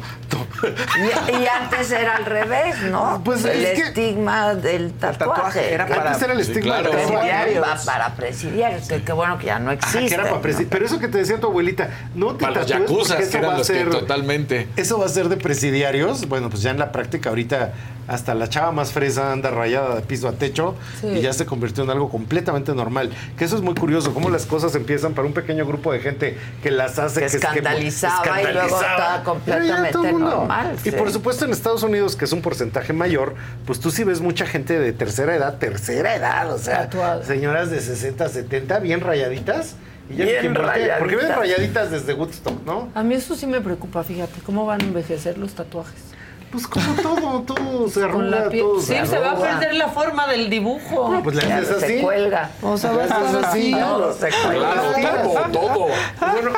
Y, 0.63 1.31
y 1.43 1.47
antes 1.47 1.91
era 1.91 2.17
al 2.17 2.25
revés, 2.25 2.75
¿no? 2.91 3.21
Pues 3.23 3.43
el 3.45 3.65
es 3.65 3.79
que- 3.81 3.87
estigma 3.87 4.53
del 4.53 4.93
tatuaje. 4.93 5.33
tatuaje 5.35 5.73
era 5.73 5.87
para- 5.87 6.11
Antes 6.11 6.21
era 6.21 6.33
el 6.33 6.43
Sí, 6.45 6.51
estigma 6.51 6.79
claro. 6.81 6.95
del 6.95 7.05
tatuaje. 7.07 7.59
Va 7.59 7.75
para 7.85 8.15
presidiarios, 8.15 8.87
que 8.87 9.01
qué 9.03 9.11
bueno 9.13 9.37
que 9.39 9.45
ya 9.47 9.57
no 9.59 9.71
Ajá, 9.71 9.79
existe. 9.79 10.07
que 10.07 10.13
era 10.13 10.29
para 10.29 10.41
Pero 10.69 10.85
eso 10.85 10.99
que 10.99 11.07
te 11.07 11.17
decía 11.17 11.39
tu 11.39 11.47
abuelita, 11.47 11.89
no 12.13 12.35
te 12.35 12.45
Para 12.45 12.59
los 12.61 12.67
tatúes 12.67 12.89
yacuzas, 12.89 13.07
porque 13.07 13.23
que 13.23 13.29
eso 13.29 13.37
eran 13.39 13.49
va 13.49 13.53
a 13.55 13.57
los 13.57 13.67
que 13.67 13.73
ser 13.73 13.89
totalmente. 13.89 14.67
Eso 14.75 14.99
va 14.99 15.05
a 15.05 15.09
ser 15.09 15.29
de 15.29 15.37
presidiarios. 15.37 16.27
Bueno, 16.27 16.49
pues 16.49 16.61
ya 16.61 16.71
en 16.71 16.79
la 16.79 16.91
práctica 16.91 17.29
ahorita 17.29 17.73
hasta 18.07 18.33
la 18.33 18.49
chava 18.49 18.71
más 18.71 18.91
fresa 18.91 19.31
anda 19.31 19.51
rayada 19.51 19.93
de 19.95 20.01
piso 20.01 20.27
a 20.27 20.31
techo 20.31 20.75
Sí. 20.99 21.07
y 21.07 21.21
ya 21.21 21.31
se 21.31 21.45
convirtió 21.45 21.83
en 21.83 21.91
algo 21.91 22.09
completamente 22.09 22.73
normal. 22.73 23.11
Que 23.37 23.45
eso 23.45 23.55
es 23.55 23.61
muy 23.61 23.75
curioso, 23.75 24.15
cómo 24.15 24.31
las 24.31 24.47
cosas 24.47 24.73
empiezan 24.73 25.13
para 25.13 25.27
un 25.27 25.33
pequeño 25.33 25.63
grupo 25.67 25.91
de 25.93 25.99
gente 25.99 26.35
que 26.61 26.71
las 26.71 26.99
hace 26.99 27.21
Que 27.21 27.27
que 27.27 27.37
escandalizaba 27.37 28.41
y 28.41 28.53
luego 28.53 28.75
estaba 28.81 29.23
completamente 29.23 30.11
normal, 30.13 30.75
Y 30.83 30.89
sí. 30.89 30.91
por 30.91 31.11
supuesto 31.11 31.45
en 31.45 31.51
Estados 31.51 31.83
Unidos, 31.83 32.15
que 32.15 32.25
es 32.25 32.31
un 32.33 32.41
porcentaje 32.41 32.93
mayor, 32.93 33.35
pues 33.65 33.79
tú 33.79 33.91
sí 33.91 34.03
ves 34.03 34.21
mucha 34.21 34.45
gente 34.45 34.77
de 34.79 34.93
tercera 34.93 35.35
edad, 35.35 35.57
tercera 35.57 36.15
edad, 36.15 36.51
o 36.53 36.57
sea, 36.57 36.89
señoras 37.23 37.69
de 37.71 37.79
60, 37.81 38.27
70, 38.29 38.79
bien 38.79 39.01
rayaditas. 39.01 39.75
Y 40.09 40.15
ya 40.15 40.25
Bien 40.25 40.53
voltee, 40.55 40.89
Porque 40.97 41.15
ven 41.17 41.27
rayaditas. 41.29 41.37
rayaditas 41.37 41.91
desde 41.91 42.13
Woodstock, 42.15 42.65
¿no? 42.65 42.89
A 42.95 43.03
mí 43.03 43.13
eso 43.13 43.35
sí 43.35 43.45
me 43.45 43.61
preocupa, 43.61 44.03
fíjate, 44.03 44.39
cómo 44.43 44.65
van 44.65 44.81
a 44.81 44.83
envejecer 44.85 45.37
los 45.37 45.53
tatuajes. 45.53 46.01
Pues 46.51 46.65
como 46.67 46.93
todo, 47.01 47.41
todo 47.43 47.87
se 47.89 48.01
Con 48.07 48.31
la 48.31 48.37
arruga, 48.37 48.57
todo 48.59 48.79
Sí, 48.81 48.87
se 48.87 49.05
se 49.05 49.19
va 49.19 49.31
a 49.31 49.35
perder 49.39 49.75
la 49.75 49.89
forma 49.89 50.27
del 50.27 50.49
dibujo. 50.49 51.11
No, 51.13 51.23
pues 51.23 51.35
le 51.35 51.47
Ya 51.47 51.57
haces 51.57 51.79
se 51.79 51.85
así. 51.85 52.01
cuelga. 52.01 52.49
O 52.63 52.77
sea, 52.77 52.91
va 52.91 53.03
a 53.03 53.07
Le 53.07 53.13
haces 53.13 53.25
estar 53.35 53.45
así. 53.45 53.71
Todo 53.79 54.13
se 54.13 54.29
cuelga. 54.45 54.73
Claro, 54.99 55.29
todo, 55.51 55.73
todo. 55.73 55.87
Bueno, 56.31 56.51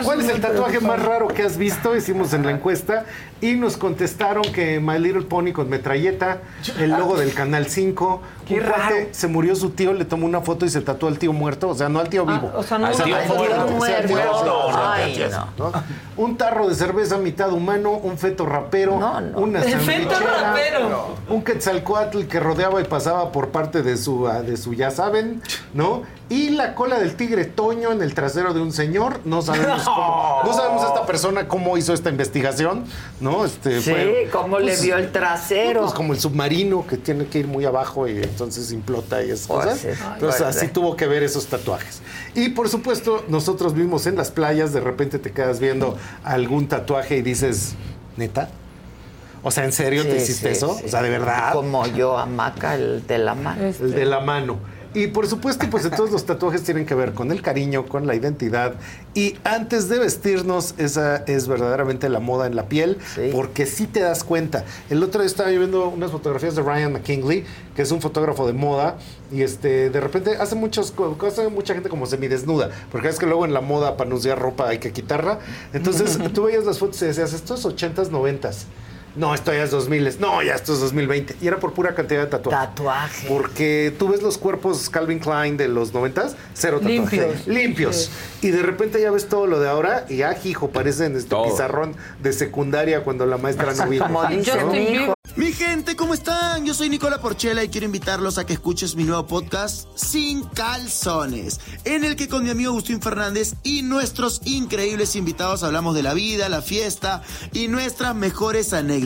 ¿cuál 0.04 0.20
es 0.22 0.28
el 0.30 0.40
tatuaje 0.40 0.80
más 0.80 1.02
raro 1.04 1.28
que 1.28 1.42
has 1.42 1.58
visto? 1.58 1.94
Hicimos 1.94 2.32
en 2.32 2.46
la 2.46 2.52
encuesta 2.52 3.04
y 3.42 3.52
nos 3.54 3.76
contestaron 3.76 4.42
que 4.44 4.80
My 4.80 4.98
Little 4.98 5.22
Pony 5.22 5.52
con 5.52 5.68
metralleta, 5.68 6.38
el 6.78 6.90
logo 6.90 7.16
del 7.18 7.34
Canal 7.34 7.66
5. 7.66 8.22
Qué 8.48 8.54
un 8.54 8.60
cuate, 8.60 8.78
raro. 8.80 8.96
se 9.10 9.26
murió 9.26 9.56
su 9.56 9.70
tío, 9.70 9.92
le 9.92 10.04
tomó 10.04 10.24
una 10.24 10.40
foto 10.40 10.64
y 10.64 10.68
se 10.70 10.80
tatuó 10.80 11.08
al 11.08 11.18
tío 11.18 11.32
muerto, 11.32 11.68
o 11.68 11.74
sea, 11.74 11.88
no 11.88 11.98
al 11.98 12.08
tío 12.08 12.24
vivo. 12.24 12.50
o 12.54 12.62
sea, 12.62 12.78
no 12.78 12.86
Al 12.86 12.94
tío 12.94 13.04
tío 13.04 13.16
muerto. 13.34 13.66
muerto. 13.72 14.14
Un 16.16 16.36
tarro 16.38 16.68
de 16.68 16.74
cerveza 16.74 17.18
mitad 17.18 17.52
humano, 17.52 17.90
un 17.92 18.16
feto 18.16 18.46
rapero, 18.46 18.85
No, 18.92 19.20
no. 19.20 19.38
una 19.38 19.62
El 19.62 19.78
feto 19.80 20.10
sandwichera, 20.12 20.52
rapero. 20.52 21.14
un 21.28 21.42
quetzalcoatl 21.42 22.22
que 22.26 22.38
rodeaba 22.40 22.80
y 22.80 22.84
pasaba 22.84 23.32
por 23.32 23.48
parte 23.48 23.82
de 23.82 23.96
su, 23.96 24.28
ah, 24.28 24.42
de 24.42 24.56
su 24.56 24.72
ya 24.74 24.90
saben, 24.90 25.42
¿no? 25.74 26.02
Y 26.28 26.50
la 26.50 26.74
cola 26.74 26.98
del 26.98 27.14
tigre 27.14 27.44
Toño 27.44 27.92
en 27.92 28.02
el 28.02 28.12
trasero 28.14 28.52
de 28.52 28.60
un 28.60 28.72
señor. 28.72 29.20
No 29.24 29.42
sabemos 29.42 29.82
cómo, 29.84 30.40
no 30.44 30.52
sabemos 30.52 30.84
esta 30.84 31.06
persona 31.06 31.46
cómo 31.46 31.76
hizo 31.78 31.92
esta 31.92 32.10
investigación, 32.10 32.84
¿no? 33.20 33.44
Este, 33.44 33.80
Sí, 33.80 33.92
cómo 34.32 34.58
le 34.58 34.76
vio 34.80 34.96
el 34.96 35.12
trasero. 35.12 35.82
Pues 35.82 35.92
como 35.94 36.12
el 36.14 36.18
submarino 36.20 36.84
que 36.86 36.96
tiene 36.96 37.26
que 37.26 37.38
ir 37.38 37.46
muy 37.46 37.64
abajo 37.64 38.08
y 38.08 38.16
entonces 38.22 38.72
implota 38.72 39.22
y 39.22 39.30
esas 39.30 39.46
Pues 39.46 39.64
cosas. 39.66 39.78
sí. 39.80 39.88
Entonces 39.88 40.18
Pues 40.18 40.40
así 40.40 40.66
sí. 40.66 40.72
tuvo 40.72 40.96
que 40.96 41.06
ver 41.06 41.22
esos 41.22 41.46
tatuajes. 41.46 42.02
Y 42.34 42.48
por 42.50 42.68
supuesto, 42.68 43.24
nosotros 43.28 43.74
vimos 43.74 44.06
en 44.08 44.16
las 44.16 44.32
playas, 44.32 44.72
de 44.72 44.80
repente 44.80 45.18
te 45.20 45.30
quedas 45.30 45.60
viendo 45.60 45.96
algún 46.24 46.66
tatuaje 46.66 47.18
y 47.18 47.22
dices, 47.22 47.74
¿neta? 48.16 48.48
O 49.46 49.52
sea, 49.52 49.64
¿en 49.64 49.70
serio 49.72 50.02
te 50.02 50.16
hiciste 50.16 50.48
sí, 50.48 50.56
eso? 50.56 50.76
sí. 50.76 50.86
O 50.86 50.88
sea, 50.88 51.02
¿de 51.02 51.10
verdad? 51.10 51.52
Como 51.52 51.86
yo, 51.86 52.18
Amaca, 52.18 52.74
el 52.74 53.06
de 53.06 53.18
la 53.18 53.36
mano. 53.36 53.62
El 53.64 53.92
de 53.92 54.04
la 54.04 54.18
mano. 54.18 54.58
Y 54.92 55.08
por 55.08 55.26
supuesto, 55.28 55.66
pues 55.70 55.88
todos 55.90 56.10
los 56.10 56.24
tatuajes 56.24 56.62
tienen 56.64 56.86
que 56.86 56.94
ver 56.94 57.12
con 57.12 57.30
el 57.30 57.42
cariño, 57.42 57.84
con 57.86 58.06
la 58.06 58.14
identidad. 58.14 58.74
Y 59.14 59.36
antes 59.44 59.88
de 59.90 59.98
vestirnos, 59.98 60.74
esa 60.78 61.16
es 61.26 61.46
verdaderamente 61.48 62.08
la 62.08 62.18
moda 62.18 62.46
en 62.46 62.56
la 62.56 62.64
piel, 62.64 62.96
porque 63.30 63.66
sí 63.66 63.86
te 63.86 64.00
das 64.00 64.24
cuenta. 64.24 64.64
El 64.88 65.02
otro 65.02 65.20
día 65.20 65.26
estaba 65.26 65.50
yo 65.52 65.58
viendo 65.58 65.86
unas 65.90 66.10
fotografías 66.10 66.56
de 66.56 66.62
Ryan 66.62 66.94
McKinley, 66.94 67.44
que 67.76 67.82
es 67.82 67.92
un 67.92 68.00
fotógrafo 68.00 68.46
de 68.46 68.54
moda, 68.54 68.96
y 69.30 69.42
este, 69.42 69.90
de 69.90 70.00
repente 70.00 70.36
hace 70.40 70.54
muchas 70.56 70.90
co- 70.92 71.16
cosas, 71.18 71.52
mucha 71.52 71.74
gente 71.74 71.90
como 71.90 72.06
semidesnuda, 72.06 72.70
porque 72.90 73.08
es 73.08 73.18
que 73.18 73.26
luego 73.26 73.44
en 73.44 73.52
la 73.52 73.60
moda 73.60 73.98
para 73.98 74.08
anunciar 74.08 74.38
ropa 74.40 74.66
hay 74.68 74.78
que 74.78 74.92
quitarla. 74.92 75.40
Entonces 75.74 76.18
tú 76.32 76.44
veías 76.44 76.64
las 76.64 76.78
fotos 76.78 77.00
y 77.02 77.04
decías, 77.04 77.34
esto 77.34 77.54
es 77.54 77.64
80s, 77.66 78.08
90s. 78.10 78.64
No, 79.16 79.34
esto 79.34 79.52
ya 79.52 79.64
es 79.64 79.70
2000. 79.70 80.20
No, 80.20 80.42
ya 80.42 80.54
esto 80.54 80.74
es 80.74 80.80
2020. 80.80 81.36
Y 81.40 81.46
era 81.46 81.58
por 81.58 81.72
pura 81.72 81.94
cantidad 81.94 82.20
de 82.20 82.26
tatuajes. 82.26 82.68
Tatuaje. 82.68 83.28
Porque 83.28 83.94
tú 83.98 84.08
ves 84.08 84.22
los 84.22 84.38
cuerpos 84.38 84.90
Calvin 84.90 85.18
Klein 85.18 85.56
de 85.56 85.68
los 85.68 85.94
90, 85.94 86.28
cero 86.54 86.80
tatuajes. 86.80 87.46
Limpios. 87.46 87.46
Limpios. 87.46 88.10
Y 88.42 88.50
de 88.50 88.62
repente 88.62 89.00
ya 89.00 89.10
ves 89.10 89.28
todo 89.28 89.46
lo 89.46 89.58
de 89.58 89.68
ahora 89.68 90.06
y 90.08 90.22
ah, 90.22 90.36
hijo, 90.44 90.70
parecen 90.70 91.16
este 91.16 91.34
pizarrón 91.44 91.96
de 92.22 92.32
secundaria 92.32 93.02
cuando 93.02 93.26
la 93.26 93.38
maestra 93.38 93.72
no 93.74 93.88
vino. 93.88 94.04
Como 94.04 94.26
dice 94.26 94.60
¿no? 94.60 94.72
mi 94.72 94.78
hijo. 94.78 95.16
Mi 95.36 95.52
gente, 95.52 95.96
¿cómo 95.96 96.14
están? 96.14 96.64
Yo 96.64 96.72
soy 96.72 96.88
Nicola 96.88 97.20
Porchela 97.20 97.62
y 97.62 97.68
quiero 97.68 97.84
invitarlos 97.84 98.38
a 98.38 98.46
que 98.46 98.54
escuches 98.54 98.96
mi 98.96 99.04
nuevo 99.04 99.26
podcast 99.26 99.86
Sin 99.94 100.44
Calzones, 100.44 101.60
en 101.84 102.04
el 102.04 102.16
que 102.16 102.26
con 102.26 102.42
mi 102.42 102.48
amigo 102.48 102.70
Agustín 102.70 103.02
Fernández 103.02 103.54
y 103.62 103.82
nuestros 103.82 104.40
increíbles 104.46 105.14
invitados 105.14 105.62
hablamos 105.62 105.94
de 105.94 106.02
la 106.02 106.14
vida, 106.14 106.48
la 106.48 106.62
fiesta 106.62 107.22
y 107.52 107.68
nuestras 107.68 108.14
mejores 108.14 108.72
anécdotas. 108.72 109.05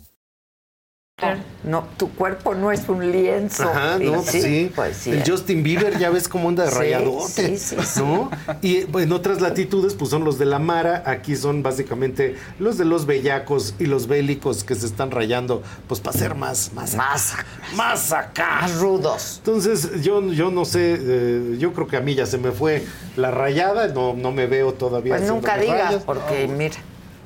No, 1.63 1.87
tu 1.97 2.09
cuerpo 2.09 2.55
no 2.55 2.71
es 2.71 2.89
un 2.89 3.11
lienzo. 3.11 3.63
Ajá, 3.63 3.99
no, 3.99 4.23
sí. 4.23 4.71
Pues 4.75 4.97
sí. 4.97 5.11
El 5.11 5.23
Justin 5.29 5.61
Bieber 5.61 5.99
ya 5.99 6.09
ves 6.09 6.27
cómo 6.27 6.49
anda 6.49 6.65
de 6.65 6.71
Sí, 6.71 6.77
rayadote, 6.77 7.57
sí, 7.57 7.57
sí, 7.57 7.75
sí. 7.85 7.99
¿no? 7.99 8.31
Y 8.61 8.81
pues, 8.85 9.05
en 9.05 9.11
otras 9.11 9.41
latitudes, 9.41 9.93
pues 9.93 10.09
son 10.09 10.23
los 10.23 10.39
de 10.39 10.45
la 10.45 10.57
Mara. 10.57 11.03
Aquí 11.05 11.35
son 11.35 11.61
básicamente 11.61 12.35
los 12.59 12.77
de 12.79 12.85
los 12.85 13.05
bellacos 13.05 13.75
y 13.77 13.85
los 13.85 14.07
bélicos 14.07 14.63
que 14.63 14.73
se 14.73 14.87
están 14.87 15.11
rayando, 15.11 15.61
pues 15.87 15.99
para 15.99 16.17
ser 16.17 16.33
más, 16.35 16.73
más, 16.73 16.95
Más, 16.95 17.33
más 17.75 18.11
acá. 18.11 18.59
más 18.61 18.79
rudos. 18.79 19.35
Entonces, 19.37 20.01
yo, 20.01 20.31
yo 20.31 20.49
no 20.49 20.65
sé, 20.65 20.97
eh, 20.99 21.55
yo 21.59 21.73
creo 21.73 21.87
que 21.87 21.97
a 21.97 22.01
mí 22.01 22.15
ya 22.15 22.25
se 22.25 22.37
me 22.39 22.51
fue 22.51 22.83
la 23.15 23.29
rayada, 23.29 23.87
no, 23.89 24.13
no 24.13 24.31
me 24.31 24.47
veo 24.47 24.73
todavía. 24.73 25.15
Pues 25.15 25.29
nunca 25.29 25.57
digas, 25.57 25.97
porque 26.05 26.47
mira. 26.47 26.75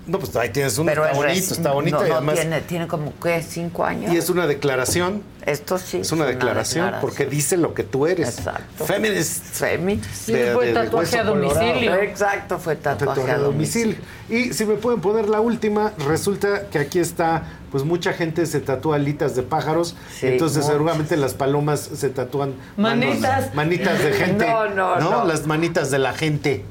No, 0.07 0.19
pues 0.19 0.35
ahí 0.35 0.49
tienes 0.49 0.77
uno, 0.77 0.87
Pero 0.91 1.03
está 1.05 1.11
es 1.13 1.17
bonito, 1.17 1.53
está 1.53 1.71
bonito. 1.71 1.97
No, 1.99 2.05
y 2.05 2.09
no 2.09 2.15
además, 2.17 2.35
tiene, 2.35 2.61
tiene 2.61 2.87
como, 2.87 3.11
¿qué? 3.21 3.41
¿Cinco 3.41 3.83
años? 3.85 4.13
y 4.13 4.17
es 4.17 4.29
una 4.29 4.45
declaración. 4.45 5.23
Esto 5.45 5.77
sí. 5.77 5.97
Es 5.97 6.11
una 6.11 6.25
declaración, 6.25 6.95
porque 7.01 7.25
dice 7.25 7.55
lo 7.57 7.73
que 7.73 7.83
tú 7.83 8.07
eres. 8.07 8.37
Exacto. 8.37 8.85
Feminist. 8.85 9.43
Feminist. 9.45 10.05
Sí, 10.11 10.35
fue 10.53 10.73
tatuaje 10.73 11.19
a 11.19 11.23
domicilio. 11.23 11.95
Exacto, 11.95 12.57
fue 12.59 12.75
tatuaje, 12.75 13.05
Tatuaje 13.21 13.31
a 13.31 13.37
domicilio. 13.39 13.95
Y 14.29 14.53
si 14.53 14.65
me 14.65 14.75
pueden 14.75 15.01
poner 15.01 15.29
la 15.29 15.41
última, 15.41 15.91
resulta 16.07 16.67
que 16.69 16.79
aquí 16.79 16.97
está, 16.99 17.43
pues 17.71 17.83
mucha 17.83 18.13
gente 18.13 18.45
se 18.47 18.59
tatúa 18.59 18.95
alitas 18.95 19.35
de 19.35 19.43
pájaros, 19.43 19.95
Sí, 20.19 20.27
entonces 20.27 20.65
seguramente 20.65 21.15
las 21.17 21.33
palomas 21.35 21.79
se 21.79 22.09
tatúan 22.09 22.53
manos- 22.77 23.07
Manitas. 23.09 23.53
manitas 23.53 23.99
de 24.03 24.11
gente, 24.13 24.47
No, 24.47 24.69
no, 24.69 24.99
no. 24.99 25.25
Las 25.25 25.45
manitas 25.45 25.91
de 25.91 25.99
la 25.99 26.13
gente. 26.13 26.63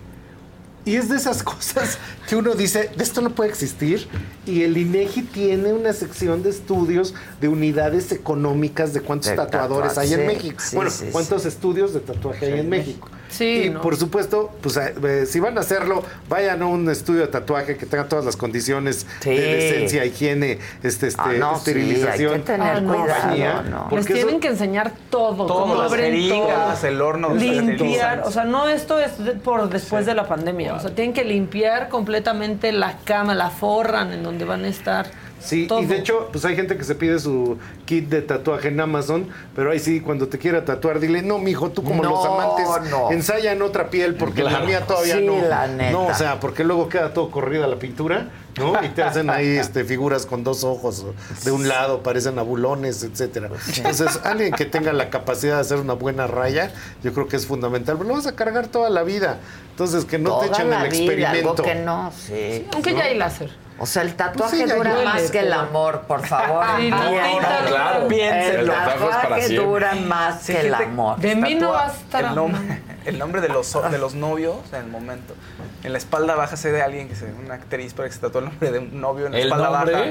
Y 0.84 0.96
es 0.96 1.08
de 1.08 1.16
esas 1.16 1.42
cosas 1.42 1.98
que 2.28 2.36
uno 2.36 2.54
dice, 2.54 2.90
de 2.96 3.02
esto 3.02 3.20
no 3.20 3.30
puede 3.30 3.50
existir. 3.50 4.06
Y 4.46 4.62
el 4.62 4.76
INEGI 4.76 5.22
tiene 5.22 5.72
una 5.72 5.92
sección 5.92 6.42
de 6.42 6.50
estudios 6.50 7.14
de 7.40 7.48
unidades 7.48 8.12
económicas 8.12 8.92
de 8.92 9.00
cuántos 9.00 9.30
De 9.30 9.36
tatuadores 9.36 9.96
hay 9.98 10.12
en 10.12 10.26
México. 10.26 10.60
sí, 10.60 10.76
bueno, 10.76 10.90
sí, 10.90 11.06
sí. 11.06 11.12
cuántos 11.12 11.46
estudios 11.46 11.94
de 11.94 12.00
tatuaje 12.00 12.46
hay 12.46 12.60
en 12.60 12.68
México. 12.68 13.08
Sí, 13.36 13.64
y 13.64 13.70
¿no? 13.70 13.80
por 13.80 13.96
supuesto, 13.96 14.52
pues 14.60 14.76
eh, 14.76 14.94
eh, 15.04 15.24
si 15.26 15.40
van 15.40 15.56
a 15.58 15.62
hacerlo, 15.62 16.02
vayan 16.28 16.62
a 16.62 16.66
un 16.66 16.88
estudio 16.88 17.22
de 17.22 17.26
tatuaje 17.26 17.76
que 17.76 17.84
tenga 17.86 18.04
todas 18.08 18.24
las 18.24 18.36
condiciones 18.36 19.06
Sí. 19.20 19.30
de 19.30 19.40
decencia, 19.56 20.04
higiene, 20.04 20.58
este, 20.82 21.08
este, 21.08 21.20
Ah, 21.22 21.32
no, 21.38 21.50
sí, 21.54 21.58
esterilización, 21.70 22.32
hay 22.34 22.38
que 22.40 22.44
tener 22.46 22.76
Ah, 22.76 22.80
no, 22.80 22.94
cuidado, 22.94 23.20
compañía, 23.20 23.62
no. 23.68 23.88
Les 23.90 24.06
tienen 24.06 24.28
eso- 24.28 24.40
que 24.40 24.48
enseñar 24.48 24.92
todo, 25.10 25.46
Todo, 25.46 25.62
cómo 25.62 25.74
las 25.74 25.90
abren 25.90 26.12
jeringas, 26.12 26.80
todo. 26.80 26.88
el 26.90 27.00
horno 27.02 27.34
limpiar, 27.34 28.22
o 28.24 28.30
sea, 28.30 28.44
no 28.44 28.68
esto 28.68 28.98
es 29.00 29.10
por 29.42 29.68
después 29.68 30.06
de 30.06 30.14
la 30.14 30.26
pandemia, 30.28 30.74
o 30.74 30.80
sea, 30.80 30.94
tienen 30.94 31.12
que 31.12 31.24
limpiar 31.24 31.88
completamente 31.88 32.70
la 32.72 32.98
cama, 33.04 33.34
la 33.34 33.50
forran 33.50 34.12
en 34.12 34.22
donde 34.22 34.44
van 34.44 34.64
a 34.64 34.68
estar. 34.68 35.06
Sí, 35.44 35.66
todo. 35.66 35.80
y 35.80 35.86
de 35.86 35.98
hecho, 35.98 36.28
pues 36.32 36.44
hay 36.44 36.56
gente 36.56 36.76
que 36.76 36.84
se 36.84 36.94
pide 36.94 37.18
su 37.18 37.58
kit 37.84 38.08
de 38.08 38.22
tatuaje 38.22 38.68
en 38.68 38.80
Amazon, 38.80 39.28
pero 39.54 39.70
ahí 39.72 39.78
sí, 39.78 40.00
cuando 40.00 40.28
te 40.28 40.38
quiera 40.38 40.64
tatuar, 40.64 41.00
dile, 41.00 41.20
no, 41.22 41.38
mijo, 41.38 41.70
tú 41.70 41.82
como 41.84 42.02
No, 42.02 42.10
los 42.10 42.24
amantes, 42.24 42.90
no. 42.90 43.10
ensaya 43.12 43.52
en 43.52 43.60
otra 43.62 43.90
piel, 43.90 44.14
porque 44.14 44.42
la 44.42 44.60
mía 44.60 44.86
todavía 44.86 45.16
Sí, 45.18 45.24
no. 45.26 45.36
la 45.46 45.66
neta. 45.66 45.90
No, 45.92 46.06
o 46.06 46.14
sea, 46.14 46.40
porque 46.40 46.64
luego 46.64 46.88
queda 46.88 47.12
todo 47.12 47.30
corrida 47.30 47.66
la 47.66 47.76
pintura, 47.76 48.28
¿no? 48.56 48.72
Y 48.82 48.88
te 48.88 49.02
hacen 49.02 49.28
ahí 49.28 49.48
este, 49.58 49.84
figuras 49.84 50.24
con 50.24 50.44
dos 50.44 50.64
ojos 50.64 51.04
de 51.44 51.50
un 51.50 51.68
lado, 51.68 52.02
parecen 52.02 52.38
abulones, 52.38 53.02
etcétera. 53.02 53.50
Entonces, 53.76 54.20
alguien 54.24 54.52
que 54.52 54.64
tenga 54.64 54.92
la 54.94 55.10
capacidad 55.10 55.56
de 55.56 55.60
hacer 55.60 55.78
una 55.78 55.92
buena 55.94 56.26
raya, 56.26 56.72
yo 57.02 57.12
creo 57.12 57.28
que 57.28 57.36
es 57.36 57.46
fundamental. 57.46 57.96
Pero 57.98 58.08
lo 58.08 58.14
vas 58.14 58.26
a 58.26 58.34
cargar 58.34 58.68
toda 58.68 58.88
la 58.88 59.02
vida. 59.02 59.40
Entonces, 59.72 60.04
que 60.06 60.18
no 60.18 60.38
te 60.38 60.46
echen 60.46 60.70
la 60.70 60.84
el 60.86 60.90
vida, 60.90 61.30
algo 61.30 61.50
experimento. 61.52 61.62
que 61.62 61.74
no, 61.74 62.12
sí. 62.16 62.66
Aunque 62.72 62.94
ya 62.94 63.04
hay 63.04 63.18
láser. 63.18 63.50
O 63.78 63.86
sea, 63.86 64.02
el 64.02 64.14
tatuaje 64.14 64.56
Pues 64.56 64.70
sí, 64.70 64.76
dura 64.76 64.90
duele, 64.94 65.04
más 65.04 65.30
que 65.32 65.40
el 65.40 65.52
amor, 65.52 66.02
por 66.02 66.24
favor. 66.24 66.64
Sí, 66.78 66.90
no, 66.90 66.96
no, 67.02 67.38
claro. 67.66 68.02
El 68.02 68.06
Piénselo. 68.08 68.60
El 68.72 68.78
tatuaje 68.84 69.48
dura 69.56 69.94
más 69.96 70.42
Sí, 70.42 70.52
que 70.52 70.60
el 70.60 70.74
amor. 70.74 71.18
De 71.18 71.34
mí 71.34 71.54
no 71.56 71.72
vas 71.72 71.92
a 71.92 71.96
estar 71.96 72.24
el 72.24 72.34
nombre, 72.36 72.82
el 73.04 73.18
nombre 73.18 73.40
de 73.40 73.48
los, 73.48 73.72
de 73.90 73.98
los 73.98 74.14
novios 74.14 74.56
en 74.72 74.80
el 74.80 74.86
momento. 74.86 75.34
En 75.82 75.92
la 75.92 75.98
espalda 75.98 76.34
baja 76.34 76.56
se 76.56 76.72
de 76.72 76.82
alguien 76.82 77.08
que 77.08 77.14
se 77.16 77.26
una 77.26 77.54
actriz 77.54 77.92
para 77.94 78.08
que 78.08 78.14
se 78.14 78.20
tatuó 78.20 78.40
el 78.40 78.46
nombre 78.46 78.70
de 78.72 78.78
un 78.78 79.00
novio 79.00 79.26
en 79.26 79.32
la 79.32 79.38
¿El 79.38 79.44
espalda 79.48 79.70
nombre? 79.70 79.94
baja. 79.94 80.06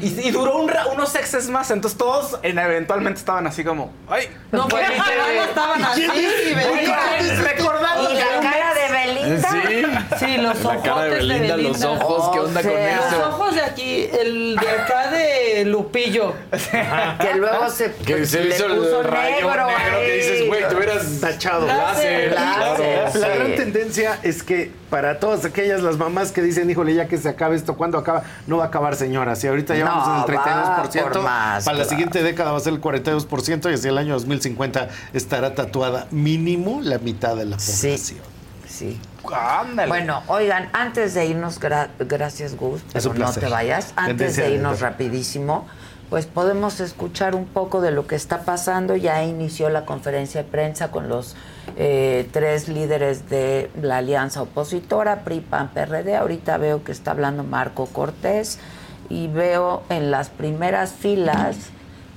Y, 0.00 0.06
y 0.26 0.30
duró 0.32 0.56
un 0.58 0.68
ra- 0.68 0.86
unos 0.88 1.10
sexes 1.10 1.48
más, 1.48 1.70
entonces 1.70 1.96
todos 1.96 2.38
en- 2.42 2.58
eventualmente 2.58 3.18
estaban 3.20 3.46
así 3.46 3.62
como, 3.64 3.92
ay, 4.08 4.28
No, 4.52 4.66
pues 4.68 4.88
literal 4.88 5.30
estaban 5.48 5.84
así, 5.84 6.06
Belinda. 6.54 7.42
recordando 7.42 8.10
¿Y 8.10 8.14
la 8.14 8.40
cara 8.42 8.74
de 8.74 8.92
Belinda? 8.92 9.50
Sí. 9.50 9.84
Sí, 10.18 10.36
los 10.38 10.62
La 10.64 10.80
cara 10.82 11.02
de 11.04 11.10
ojotes 11.10 11.10
de 11.10 11.16
Belinda, 11.16 11.56
los 11.56 11.80
Belinda. 11.80 11.90
ojos, 11.90 12.30
¿qué 12.32 12.38
O 12.40 12.44
onda 12.44 12.62
con 12.62 12.70
sea, 12.72 12.96
Los 12.96 13.06
eso? 13.12 13.28
ojos 13.28 13.54
de 13.54 13.62
aquí, 13.62 14.08
el 14.20 14.56
de 14.56 14.68
acá 14.68 15.10
de 15.10 15.64
Lupillo. 15.66 16.34
Que 17.20 17.34
luego 17.36 17.70
se, 17.70 17.92
Que 17.94 18.26
se 18.26 18.40
le 18.44 18.54
hizo 18.54 18.66
el 18.66 18.76
puso 18.76 19.02
rayo 19.04 19.46
negro, 19.46 19.66
ahí. 19.66 20.06
que 20.06 20.12
dices, 20.16 20.46
güey, 20.48 20.68
te 20.68 20.74
hubieras 20.74 21.20
Tachado. 21.20 21.66
láser. 21.66 22.33
Claro. 22.34 22.84
La 23.04 23.10
Sí. 23.10 23.18
gran 23.18 23.54
tendencia 23.56 24.18
es 24.22 24.42
que 24.42 24.70
para 24.90 25.18
todas 25.20 25.44
aquellas 25.44 25.82
las 25.82 25.96
mamás 25.98 26.32
que 26.32 26.42
dicen, 26.42 26.68
híjole, 26.70 26.94
ya 26.94 27.06
que 27.08 27.18
se 27.18 27.28
acabe 27.28 27.56
esto, 27.56 27.76
¿cuándo 27.76 27.98
acaba? 27.98 28.22
No 28.46 28.58
va 28.58 28.64
a 28.64 28.66
acabar, 28.68 28.96
señora. 28.96 29.36
Si 29.36 29.46
ahorita 29.46 29.74
ya 29.76 29.84
No, 29.84 29.90
vamos 29.92 30.08
en 30.08 30.14
el 30.14 30.20
va 30.38 30.82
32%, 30.86 31.12
por 31.12 31.22
más, 31.22 31.64
para 31.64 31.78
la 31.78 31.84
siguiente 31.84 32.22
década 32.22 32.52
va 32.52 32.58
a 32.58 32.60
ser 32.60 32.72
el 32.74 32.80
42% 32.80 33.70
y 33.70 33.74
hacia 33.74 33.90
el 33.90 33.98
año 33.98 34.14
2050 34.14 34.88
estará 35.12 35.54
tatuada 35.54 36.06
mínimo 36.10 36.80
la 36.82 36.98
mitad 36.98 37.36
de 37.36 37.44
la 37.46 37.58
Sí. 37.58 37.88
población. 37.88 38.20
Sí. 38.68 39.00
ándale. 39.32 39.88
Bueno, 39.88 40.22
oigan, 40.26 40.68
antes 40.74 41.14
de 41.14 41.24
irnos, 41.26 41.58
gra- 41.60 41.88
gracias 41.98 42.56
Gus, 42.56 42.82
pero 42.92 43.14
no 43.14 43.32
te 43.32 43.48
vayas, 43.48 43.92
antes 43.96 44.16
Tendencia 44.16 44.44
de 44.44 44.50
irnos 44.56 44.80
rapidísimo, 44.80 45.66
pues 46.14 46.26
podemos 46.26 46.78
escuchar 46.78 47.34
un 47.34 47.44
poco 47.44 47.80
de 47.80 47.90
lo 47.90 48.06
que 48.06 48.14
está 48.14 48.44
pasando. 48.44 48.94
Ya 48.94 49.24
inició 49.24 49.68
la 49.68 49.84
conferencia 49.84 50.44
de 50.44 50.48
prensa 50.48 50.92
con 50.92 51.08
los 51.08 51.34
eh, 51.76 52.28
tres 52.30 52.68
líderes 52.68 53.28
de 53.28 53.68
la 53.82 53.96
alianza 53.96 54.40
opositora, 54.42 55.24
PRI, 55.24 55.40
PAN, 55.40 55.70
PRD. 55.74 56.14
Ahorita 56.14 56.56
veo 56.56 56.84
que 56.84 56.92
está 56.92 57.10
hablando 57.10 57.42
Marco 57.42 57.86
Cortés 57.86 58.60
y 59.08 59.26
veo 59.26 59.82
en 59.88 60.12
las 60.12 60.30
primeras 60.30 60.92
filas 60.92 61.70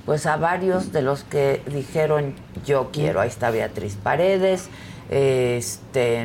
pues 0.06 0.26
a 0.26 0.36
varios 0.36 0.92
de 0.92 1.02
los 1.02 1.24
que 1.24 1.60
dijeron 1.66 2.36
yo 2.64 2.90
quiero. 2.92 3.20
Ahí 3.20 3.28
está 3.28 3.50
Beatriz 3.50 3.96
Paredes, 4.00 4.68
este 5.10 6.24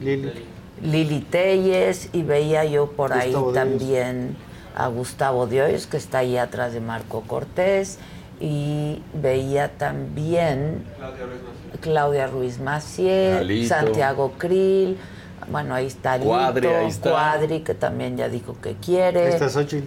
Lili. 0.00 0.46
Lili 0.80 1.20
Telles 1.22 2.08
y 2.12 2.22
veía 2.22 2.64
yo 2.66 2.92
por 2.92 3.12
ahí 3.12 3.32
Gustavo 3.32 3.52
también 3.52 4.36
a 4.74 4.86
Gustavo 4.88 5.46
de 5.46 5.62
Hoyos, 5.62 5.86
que 5.86 5.96
está 5.96 6.18
ahí 6.18 6.36
atrás 6.36 6.72
de 6.72 6.80
Marco 6.80 7.22
Cortés, 7.26 7.98
y 8.40 9.02
veía 9.14 9.68
también 9.76 10.84
Claudia 11.80 12.26
Ruiz 12.26 12.58
Maciel. 12.58 13.66
Santiago 13.68 14.32
Krill, 14.38 14.96
bueno, 15.50 15.74
ahí 15.74 15.86
está 15.86 16.16
Lito, 16.16 16.28
Cuadri, 16.30 16.66
ahí 16.68 16.86
está. 16.88 17.10
Cuadri, 17.10 17.60
que 17.60 17.74
también 17.74 18.16
ya 18.16 18.28
dijo 18.28 18.56
que 18.62 18.74
quiere. 18.76 19.26
Ahí 19.26 19.32
está 19.34 19.48
Xochitl. 19.48 19.86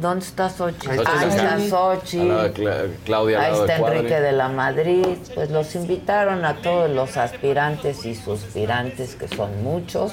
¿Dónde 0.00 0.24
está 0.24 0.48
Xochitl? 0.48 0.90
Ahí 0.90 0.98
está 0.98 1.20
Ahí 1.20 1.28
está 1.28 1.58
Xochitl. 1.58 1.70
Xochitl. 1.70 2.42
De 2.42 2.52
Cla- 2.54 2.86
Claudia, 3.04 3.40
Ahí 3.42 3.52
de 3.52 3.60
está 3.60 3.78
Cuadri. 3.78 3.98
Enrique 3.98 4.20
de 4.20 4.32
la 4.32 4.48
Madrid. 4.48 5.06
Pues 5.34 5.50
los 5.50 5.74
invitaron 5.74 6.44
a 6.44 6.54
todos 6.56 6.90
los 6.90 7.16
aspirantes 7.16 8.04
y 8.06 8.14
suspirantes, 8.14 9.14
que 9.16 9.28
son 9.28 9.62
muchos. 9.62 10.12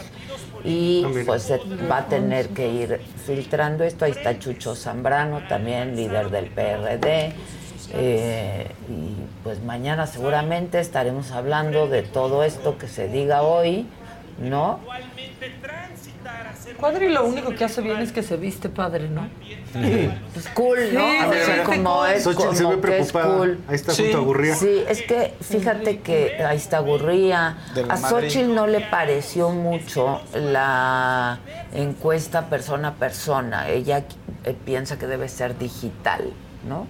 Y 0.64 1.04
Ah, 1.06 1.10
pues 1.26 1.44
se 1.44 1.60
va 1.90 2.00
a 2.00 2.06
tener 2.06 2.50
que 2.50 2.68
ir 2.72 3.02
filtrando 3.26 3.84
esto. 3.84 4.06
Ahí 4.06 4.12
está 4.12 4.40
Chucho 4.40 4.76
Zambrano, 4.76 5.48
también 5.48 5.96
líder 5.96 6.30
del 6.30 6.48
PRD. 6.48 7.34
Eh, 7.96 8.72
y 8.90 9.16
pues 9.44 9.62
mañana 9.62 10.08
seguramente 10.08 10.80
estaremos 10.80 11.32
hablando 11.32 11.88
de 11.88 12.02
todo 12.02 12.44
esto 12.44 12.78
que 12.78 12.88
se 12.88 13.08
diga 13.08 13.44
hoy 13.44 13.86
¿no? 14.40 14.80
Cuadri 16.78 17.10
lo 17.10 17.26
único 17.26 17.56
que 17.56 17.64
hace 17.64 17.82
bien 17.82 18.00
es 18.00 18.12
que 18.12 18.24
se 18.24 18.38
viste 18.38 18.70
padre, 18.70 19.10
¿no? 19.10 19.30
Pues 20.34 20.48
cool, 20.54 20.80
¿no? 20.94 21.00
Sí, 21.00 21.18
sea, 21.18 21.46
se 21.46 21.54
viste 21.54 21.64
como 21.64 21.96
cool. 21.96 22.10
es 22.10 22.24
Xochitl 22.24 22.56
se 22.56 22.64
como 22.64 22.82
que 22.82 23.00
es 23.00 23.12
cool. 23.12 23.60
Ahí 23.68 23.76
está 23.76 23.94
junto 23.94 24.18
a 24.18 24.22
Gurría. 24.22 24.56
Sí, 24.56 24.84
es 24.88 25.02
que 25.02 25.34
fíjate 25.42 26.00
que 26.00 26.44
ahí 26.44 26.58
está 26.58 26.80
Gurría. 26.80 27.58
A 27.90 27.96
Madrid. 27.96 28.30
Xochitl 28.30 28.54
no 28.54 28.68
le 28.68 28.82
pareció 28.82 29.50
mucho 29.50 30.22
la 30.34 31.40
encuesta 31.74 32.50
persona 32.50 32.90
a 32.90 32.94
persona. 32.96 33.70
Ella 33.70 34.04
eh, 34.44 34.56
piensa 34.66 34.98
que 34.98 35.08
debe 35.08 35.30
ser 35.30 35.58
digital, 35.58 36.34
¿no? 36.68 36.88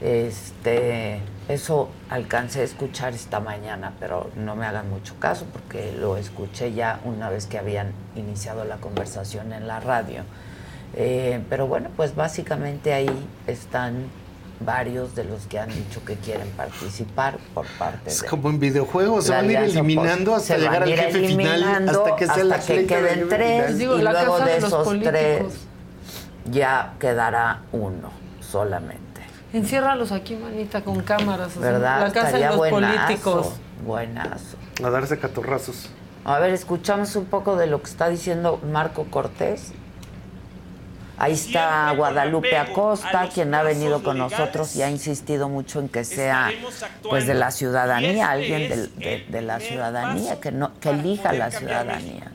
Este, 0.00 1.20
eso 1.48 1.90
alcancé 2.08 2.60
a 2.60 2.64
escuchar 2.64 3.12
esta 3.12 3.40
mañana, 3.40 3.92
pero 4.00 4.30
no 4.36 4.56
me 4.56 4.66
hagan 4.66 4.88
mucho 4.88 5.14
caso 5.18 5.46
porque 5.52 5.92
lo 5.92 6.16
escuché 6.16 6.72
ya 6.72 7.00
una 7.04 7.28
vez 7.28 7.46
que 7.46 7.58
habían 7.58 7.92
iniciado 8.16 8.64
la 8.64 8.76
conversación 8.76 9.52
en 9.52 9.66
la 9.66 9.80
radio. 9.80 10.22
Eh, 10.96 11.42
pero 11.50 11.66
bueno, 11.66 11.90
pues 11.96 12.14
básicamente 12.14 12.92
ahí 12.92 13.10
están 13.46 14.06
varios 14.60 15.14
de 15.14 15.24
los 15.24 15.46
que 15.46 15.58
han 15.58 15.68
dicho 15.68 16.04
que 16.04 16.14
quieren 16.14 16.48
participar 16.50 17.38
por 17.52 17.66
parte 17.78 18.10
Es 18.10 18.22
de 18.22 18.28
como 18.28 18.48
en 18.50 18.60
videojuegos, 18.60 19.24
se 19.24 19.32
van 19.32 19.48
a 19.48 19.52
ir 19.52 19.58
eliminando 19.58 20.34
hasta 20.34 20.54
se 20.54 20.60
llegar 20.60 20.82
al 20.84 20.88
jefe 20.88 21.26
final, 21.26 21.88
hasta 21.88 22.16
que 22.16 22.26
sea 22.26 22.44
la 22.44 22.58
que 22.60 22.86
queden 22.86 23.28
tres. 23.28 23.78
Digo, 23.78 23.98
y 23.98 24.02
la 24.02 24.12
luego 24.12 24.32
casa 24.34 24.44
de 24.44 24.50
de 24.52 24.58
esos 24.58 24.84
políticos. 24.84 25.12
tres 25.12 25.42
ya 26.50 26.94
quedará 26.98 27.62
uno 27.72 28.10
solamente. 28.40 29.13
Enciérralos 29.54 30.12
aquí, 30.12 30.36
manita, 30.36 30.82
con 30.82 31.00
cámaras. 31.02 31.56
¿Verdad? 31.58 32.00
La 32.00 32.12
casa 32.12 32.26
Estaría 32.26 32.46
de 32.50 32.56
los 32.56 32.58
buenazo, 32.70 32.94
políticos. 33.06 33.52
Buenazo. 33.86 34.56
A 34.84 34.90
darse 34.90 35.18
catorrazos. 35.18 35.88
A 36.24 36.38
ver, 36.38 36.50
escuchamos 36.52 37.14
un 37.16 37.26
poco 37.26 37.56
de 37.56 37.66
lo 37.68 37.80
que 37.82 37.88
está 37.90 38.08
diciendo 38.08 38.60
Marco 38.70 39.04
Cortés. 39.04 39.72
Ahí 41.16 41.32
está 41.34 41.92
Guadalupe 41.92 42.58
Acosta, 42.58 43.28
quien 43.32 43.54
ha 43.54 43.62
venido 43.62 44.02
con 44.02 44.18
nosotros 44.18 44.74
y 44.74 44.82
ha 44.82 44.90
insistido 44.90 45.48
mucho 45.48 45.78
en 45.78 45.88
que 45.88 46.02
sea 46.02 46.50
pues 47.08 47.28
de 47.28 47.34
la 47.34 47.52
ciudadanía, 47.52 48.30
alguien 48.30 48.68
del- 48.68 48.94
de, 48.96 49.24
de 49.28 49.40
la 49.42 49.60
ciudadanía, 49.60 50.40
que 50.40 50.50
no 50.50 50.72
que 50.80 50.90
elija 50.90 51.32
la 51.32 51.52
ciudadanía. 51.52 52.32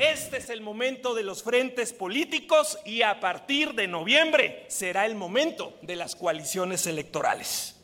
Este 0.00 0.38
es 0.38 0.48
el 0.48 0.62
momento 0.62 1.12
de 1.12 1.22
los 1.22 1.42
frentes 1.42 1.92
políticos 1.92 2.78
y 2.86 3.02
a 3.02 3.20
partir 3.20 3.74
de 3.74 3.86
noviembre 3.86 4.64
será 4.66 5.04
el 5.04 5.14
momento 5.14 5.76
de 5.82 5.94
las 5.94 6.16
coaliciones 6.16 6.86
electorales. 6.86 7.76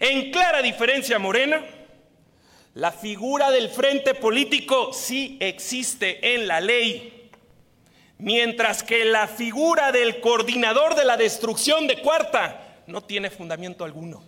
En 0.00 0.32
clara 0.32 0.60
diferencia 0.60 1.18
Morena, 1.18 1.64
la 2.74 2.92
figura 2.92 3.50
del 3.50 3.70
frente 3.70 4.14
político 4.14 4.92
sí 4.92 5.38
existe 5.40 6.34
en 6.34 6.46
la 6.46 6.60
ley, 6.60 7.30
mientras 8.18 8.82
que 8.82 9.06
la 9.06 9.26
figura 9.26 9.92
del 9.92 10.20
coordinador 10.20 10.94
de 10.94 11.06
la 11.06 11.16
destrucción 11.16 11.86
de 11.86 12.02
Cuarta 12.02 12.82
no 12.86 13.02
tiene 13.02 13.30
fundamento 13.30 13.82
alguno. 13.82 14.22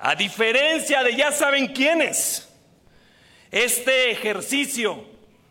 A 0.00 0.16
diferencia 0.16 1.04
de 1.04 1.14
ya 1.14 1.30
saben 1.30 1.68
quiénes, 1.68 2.48
este 3.52 4.10
ejercicio 4.10 5.07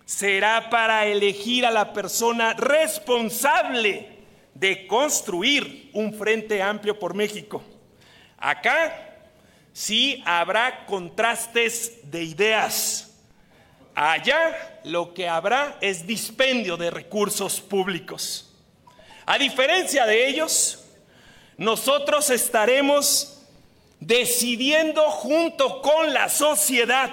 será 0.08 0.70
para 0.70 1.06
elegir 1.06 1.66
a 1.66 1.70
la 1.70 1.92
persona 1.92 2.54
responsable 2.54 4.08
de 4.54 4.88
construir 4.88 5.90
un 5.94 6.14
frente 6.14 6.62
amplio 6.62 6.98
por 6.98 7.14
México. 7.14 7.62
Acá 8.38 9.18
sí 9.74 10.24
habrá 10.26 10.86
contrastes 10.86 12.10
de 12.10 12.24
ideas. 12.24 13.18
Allá 13.94 14.80
lo 14.86 15.14
que 15.14 15.28
habrá 15.28 15.78
es 15.82 16.08
dispendio 16.08 16.78
de 16.78 16.90
recursos 16.90 17.60
públicos. 17.60 18.56
A 19.26 19.38
diferencia 19.38 20.06
de 20.06 20.30
ellos, 20.30 20.86
nosotros 21.58 22.30
estaremos 22.30 23.44
decidiendo 24.00 25.12
junto 25.12 25.82
con 25.82 26.14
la 26.14 26.30
sociedad 26.30 27.12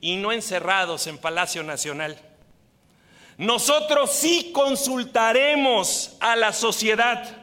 y 0.00 0.16
no 0.16 0.32
encerrados 0.32 1.06
en 1.06 1.18
Palacio 1.18 1.62
Nacional. 1.62 2.18
Nosotros 3.36 4.12
sí 4.12 4.50
consultaremos 4.52 6.16
a 6.20 6.36
la 6.36 6.52
sociedad. 6.52 7.36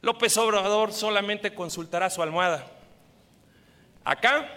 López 0.00 0.36
Obrador 0.36 0.92
solamente 0.92 1.54
consultará 1.54 2.08
su 2.08 2.22
almohada. 2.22 2.66
Acá 4.04 4.48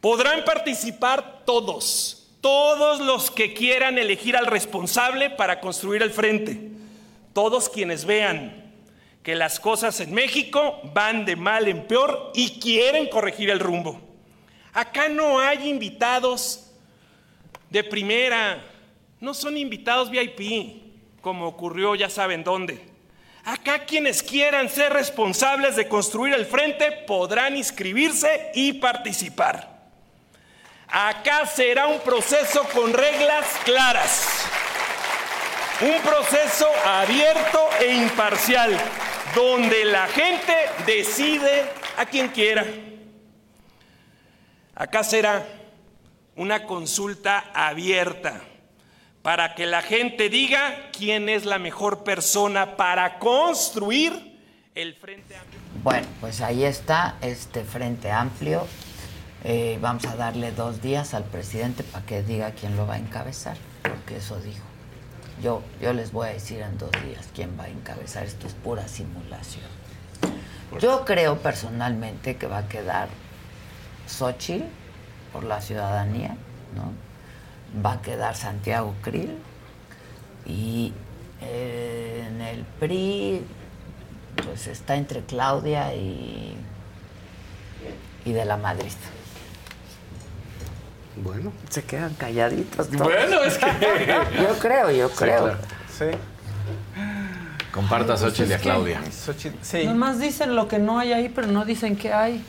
podrán 0.00 0.44
participar 0.44 1.42
todos, 1.44 2.28
todos 2.40 3.00
los 3.00 3.30
que 3.30 3.52
quieran 3.52 3.98
elegir 3.98 4.36
al 4.36 4.46
responsable 4.46 5.30
para 5.30 5.60
construir 5.60 6.02
el 6.02 6.10
frente, 6.10 6.70
todos 7.32 7.68
quienes 7.68 8.04
vean 8.04 8.72
que 9.22 9.34
las 9.34 9.60
cosas 9.60 10.00
en 10.00 10.14
México 10.14 10.80
van 10.94 11.24
de 11.24 11.36
mal 11.36 11.68
en 11.68 11.86
peor 11.86 12.32
y 12.34 12.60
quieren 12.60 13.08
corregir 13.08 13.50
el 13.50 13.60
rumbo. 13.60 14.07
Acá 14.72 15.08
no 15.08 15.38
hay 15.38 15.68
invitados 15.68 16.70
de 17.70 17.84
primera, 17.84 18.62
no 19.20 19.34
son 19.34 19.56
invitados 19.56 20.10
VIP, 20.10 20.82
como 21.20 21.46
ocurrió 21.46 21.94
ya 21.94 22.08
saben 22.08 22.44
dónde. 22.44 22.86
Acá 23.44 23.86
quienes 23.86 24.22
quieran 24.22 24.68
ser 24.68 24.92
responsables 24.92 25.74
de 25.74 25.88
construir 25.88 26.34
el 26.34 26.44
frente 26.44 26.92
podrán 27.06 27.56
inscribirse 27.56 28.50
y 28.54 28.74
participar. 28.74 29.78
Acá 30.86 31.46
será 31.46 31.86
un 31.86 32.00
proceso 32.00 32.62
con 32.74 32.92
reglas 32.92 33.46
claras, 33.64 34.46
un 35.80 36.00
proceso 36.02 36.66
abierto 36.84 37.68
e 37.80 37.94
imparcial, 37.94 38.78
donde 39.34 39.84
la 39.84 40.06
gente 40.08 40.54
decide 40.86 41.64
a 41.96 42.06
quien 42.06 42.28
quiera. 42.28 42.64
Acá 44.78 45.02
será 45.02 45.44
una 46.36 46.62
consulta 46.62 47.50
abierta 47.52 48.40
para 49.22 49.56
que 49.56 49.66
la 49.66 49.82
gente 49.82 50.28
diga 50.28 50.90
quién 50.96 51.28
es 51.28 51.44
la 51.46 51.58
mejor 51.58 52.04
persona 52.04 52.76
para 52.76 53.18
construir 53.18 54.38
el 54.76 54.94
Frente 54.94 55.36
Amplio. 55.36 55.58
Bueno, 55.82 56.06
pues 56.20 56.40
ahí 56.42 56.62
está 56.62 57.16
este 57.22 57.64
Frente 57.64 58.12
Amplio. 58.12 58.68
Eh, 59.42 59.78
vamos 59.80 60.04
a 60.04 60.14
darle 60.14 60.52
dos 60.52 60.80
días 60.80 61.12
al 61.12 61.24
presidente 61.24 61.82
para 61.82 62.06
que 62.06 62.22
diga 62.22 62.52
quién 62.52 62.76
lo 62.76 62.86
va 62.86 62.94
a 62.94 62.98
encabezar, 62.98 63.56
porque 63.82 64.18
eso 64.18 64.40
dijo. 64.40 64.64
Yo, 65.42 65.60
yo 65.82 65.92
les 65.92 66.12
voy 66.12 66.28
a 66.28 66.32
decir 66.32 66.60
en 66.60 66.78
dos 66.78 66.92
días 67.04 67.28
quién 67.34 67.58
va 67.58 67.64
a 67.64 67.68
encabezar. 67.68 68.22
Esto 68.22 68.46
es 68.46 68.54
pura 68.54 68.86
simulación. 68.86 69.66
Yo 70.78 71.04
creo 71.04 71.38
personalmente 71.38 72.36
que 72.36 72.46
va 72.46 72.58
a 72.58 72.68
quedar 72.68 73.08
Xochitl 74.08 74.64
por 75.32 75.44
la 75.44 75.60
ciudadanía, 75.60 76.36
¿no? 76.74 76.92
Va 77.84 77.92
a 77.94 78.02
quedar 78.02 78.34
Santiago 78.34 78.94
Krill 79.02 79.36
y 80.46 80.92
eh, 81.42 82.24
en 82.28 82.40
el 82.40 82.64
PRI 82.80 83.42
pues 84.44 84.66
está 84.68 84.96
entre 84.96 85.20
Claudia 85.22 85.94
y, 85.94 86.56
y 88.24 88.32
de 88.32 88.44
la 88.44 88.56
Madrid. 88.56 88.92
Bueno. 91.16 91.52
Se 91.68 91.82
quedan 91.84 92.14
calladitos. 92.14 92.88
todos. 92.88 93.02
Bueno, 93.02 93.42
es 93.42 93.58
que- 93.58 93.66
yo 94.42 94.58
creo, 94.60 94.90
yo 94.90 95.08
Sí, 95.08 95.14
creo. 95.18 95.44
claro. 95.44 95.58
Sí. 95.96 96.04
Comparta 97.72 98.12
a 98.14 98.16
Pues 98.16 98.20
Xochitl 98.20 98.50
y 98.50 98.54
a 98.54 98.56
que- 98.56 98.62
Claudia. 98.62 99.00
Sí. 99.62 99.84
Nomás 99.84 100.20
dicen 100.20 100.54
lo 100.54 100.68
que 100.68 100.78
no 100.78 100.98
hay 100.98 101.12
ahí, 101.12 101.28
pero 101.28 101.48
no 101.48 101.64
dicen 101.64 101.96
qué 101.96 102.12
hay. 102.12 102.44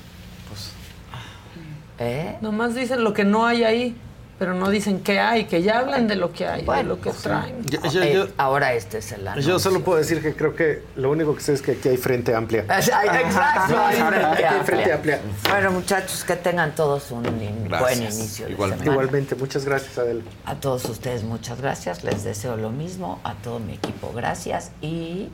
¿Eh? 2.00 2.38
Nomás 2.42 2.76
dicen 2.76 3.04
lo 3.04 3.14
que 3.14 3.24
no 3.26 3.46
hay 3.46 3.64
ahí, 3.64 3.98
pero 4.38 4.54
no 4.54 4.70
dicen 4.70 5.02
qué 5.02 5.20
hay, 5.20 5.46
que 5.46 5.62
ya 5.62 5.80
hablan 5.80 6.08
de 6.08 6.16
lo 6.16 6.32
que 6.32 6.48
hay, 6.48 6.64
de 6.66 6.84
lo 6.84 7.02
que 7.02 7.10
traen. 7.12 7.66
Yo- 7.66 7.82
yo- 7.92 8.02
Eh, 8.04 8.14
yo- 8.14 8.28
ahora 8.38 8.74
este 8.74 9.00
es 9.00 9.12
el 9.12 9.28
anuncio. 9.28 9.52
Yo 9.52 9.60
solo 9.60 9.82
puedo 9.84 9.98
decir 10.00 10.22
que 10.22 10.34
creo 10.34 10.56
que 10.56 10.82
lo 10.96 11.12
único 11.12 11.36
que 11.36 11.42
sé 11.42 11.52
es 11.52 11.62
que 11.62 11.74
aquí 11.74 11.90
hay 11.90 11.98
frente 11.98 12.34
amplia. 12.34 12.62
Exacto, 12.70 13.78
hay 13.78 13.96
frente 13.98 14.26
Aquí 14.26 14.44
hay 14.44 14.44
amplia. 14.46 14.64
frente 14.64 14.94
amplia. 14.94 15.20
Bueno, 15.50 15.72
muchachos, 15.72 16.24
que 16.24 16.38
tengan 16.38 16.74
todos 16.74 17.12
un 17.12 17.24
buen 17.24 17.98
inicio 18.02 18.48
de 18.48 18.56
semana. 18.56 18.86
Igualmente, 18.86 19.36
muchas 19.36 19.66
gracias, 19.66 19.98
Adel. 19.98 20.24
A 20.46 20.56
todos 20.56 20.86
ustedes 20.86 21.24
muchas 21.24 21.60
gracias, 21.60 22.06
les 22.06 22.24
deseo 22.24 22.56
lo 22.56 22.70
mismo, 22.70 23.20
a 23.26 23.34
todo 23.34 23.60
mi 23.60 23.74
equipo 23.74 24.14
gracias 24.16 24.72
y 24.82 25.28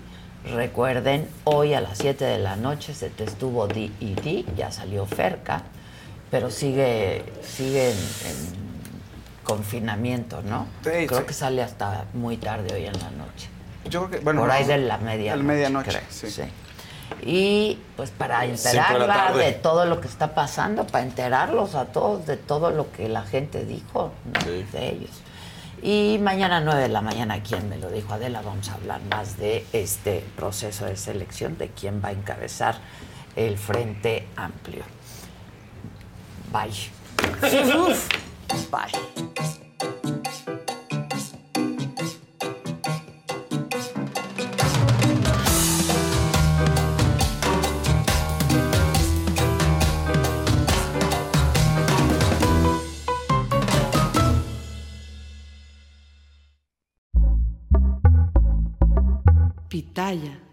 recuerden, 0.51 1.27
hoy 1.43 1.73
a 1.75 1.81
las 1.81 1.97
7 1.99 2.25
de 2.25 2.39
la 2.39 2.55
noche 2.55 2.93
se 2.95 3.09
te 3.09 3.23
estuvo 3.23 3.67
D&D, 3.67 4.45
ya 4.57 4.71
salió 4.71 5.05
Ferca, 5.05 5.63
pero 6.31 6.49
sigue, 6.51 7.23
sigue 7.43 7.91
en, 7.91 7.97
en 7.97 8.65
confinamiento, 9.43 10.41
¿no? 10.41 10.67
Sí, 10.83 11.05
Creo 11.07 11.19
sí. 11.19 11.25
que 11.27 11.33
sale 11.33 11.61
hasta 11.61 12.05
muy 12.13 12.37
tarde 12.37 12.73
hoy 12.73 12.85
en 12.85 12.93
la 12.99 13.11
noche. 13.11 13.49
Yo 13.89 14.05
creo 14.07 14.09
que, 14.11 14.23
bueno, 14.23 14.41
Por 14.41 14.51
ahí 14.51 14.65
de 14.65 14.77
la 14.79 14.97
medianoche. 14.97 15.37
la 15.37 15.43
medianoche, 15.53 15.89
creo, 15.91 16.01
sí. 16.09 16.31
sí. 16.31 16.41
Y 17.21 17.79
pues 17.95 18.09
para 18.09 18.41
de 18.41 18.49
enterarla 18.49 19.31
de 19.33 19.51
todo 19.51 19.85
lo 19.85 20.01
que 20.01 20.07
está 20.07 20.33
pasando, 20.33 20.87
para 20.87 21.03
enterarlos 21.03 21.75
a 21.75 21.85
todos 21.85 22.25
de 22.25 22.35
todo 22.35 22.71
lo 22.71 22.91
que 22.91 23.07
la 23.07 23.21
gente 23.21 23.63
dijo 23.63 24.11
¿no? 24.33 24.51
de 24.51 24.89
ellos. 24.89 25.11
Y 25.83 26.17
mañana 26.19 26.61
9 26.61 26.81
de 26.81 26.89
la 26.89 27.01
mañana, 27.01 27.43
¿quién 27.43 27.69
me 27.69 27.77
lo 27.77 27.91
dijo? 27.91 28.11
Adela, 28.15 28.41
vamos 28.41 28.69
a 28.69 28.73
hablar 28.73 29.01
más 29.11 29.37
de 29.37 29.63
este 29.71 30.23
proceso 30.35 30.85
de 30.85 30.97
selección, 30.97 31.59
de 31.59 31.67
quién 31.69 32.01
va 32.03 32.09
a 32.09 32.11
encabezar 32.13 32.77
el 33.35 33.55
Frente 33.59 34.27
Amplio. 34.35 34.83
Bye. 36.51 36.71
Bye. 38.71 38.91
Pitaya. 59.69 60.44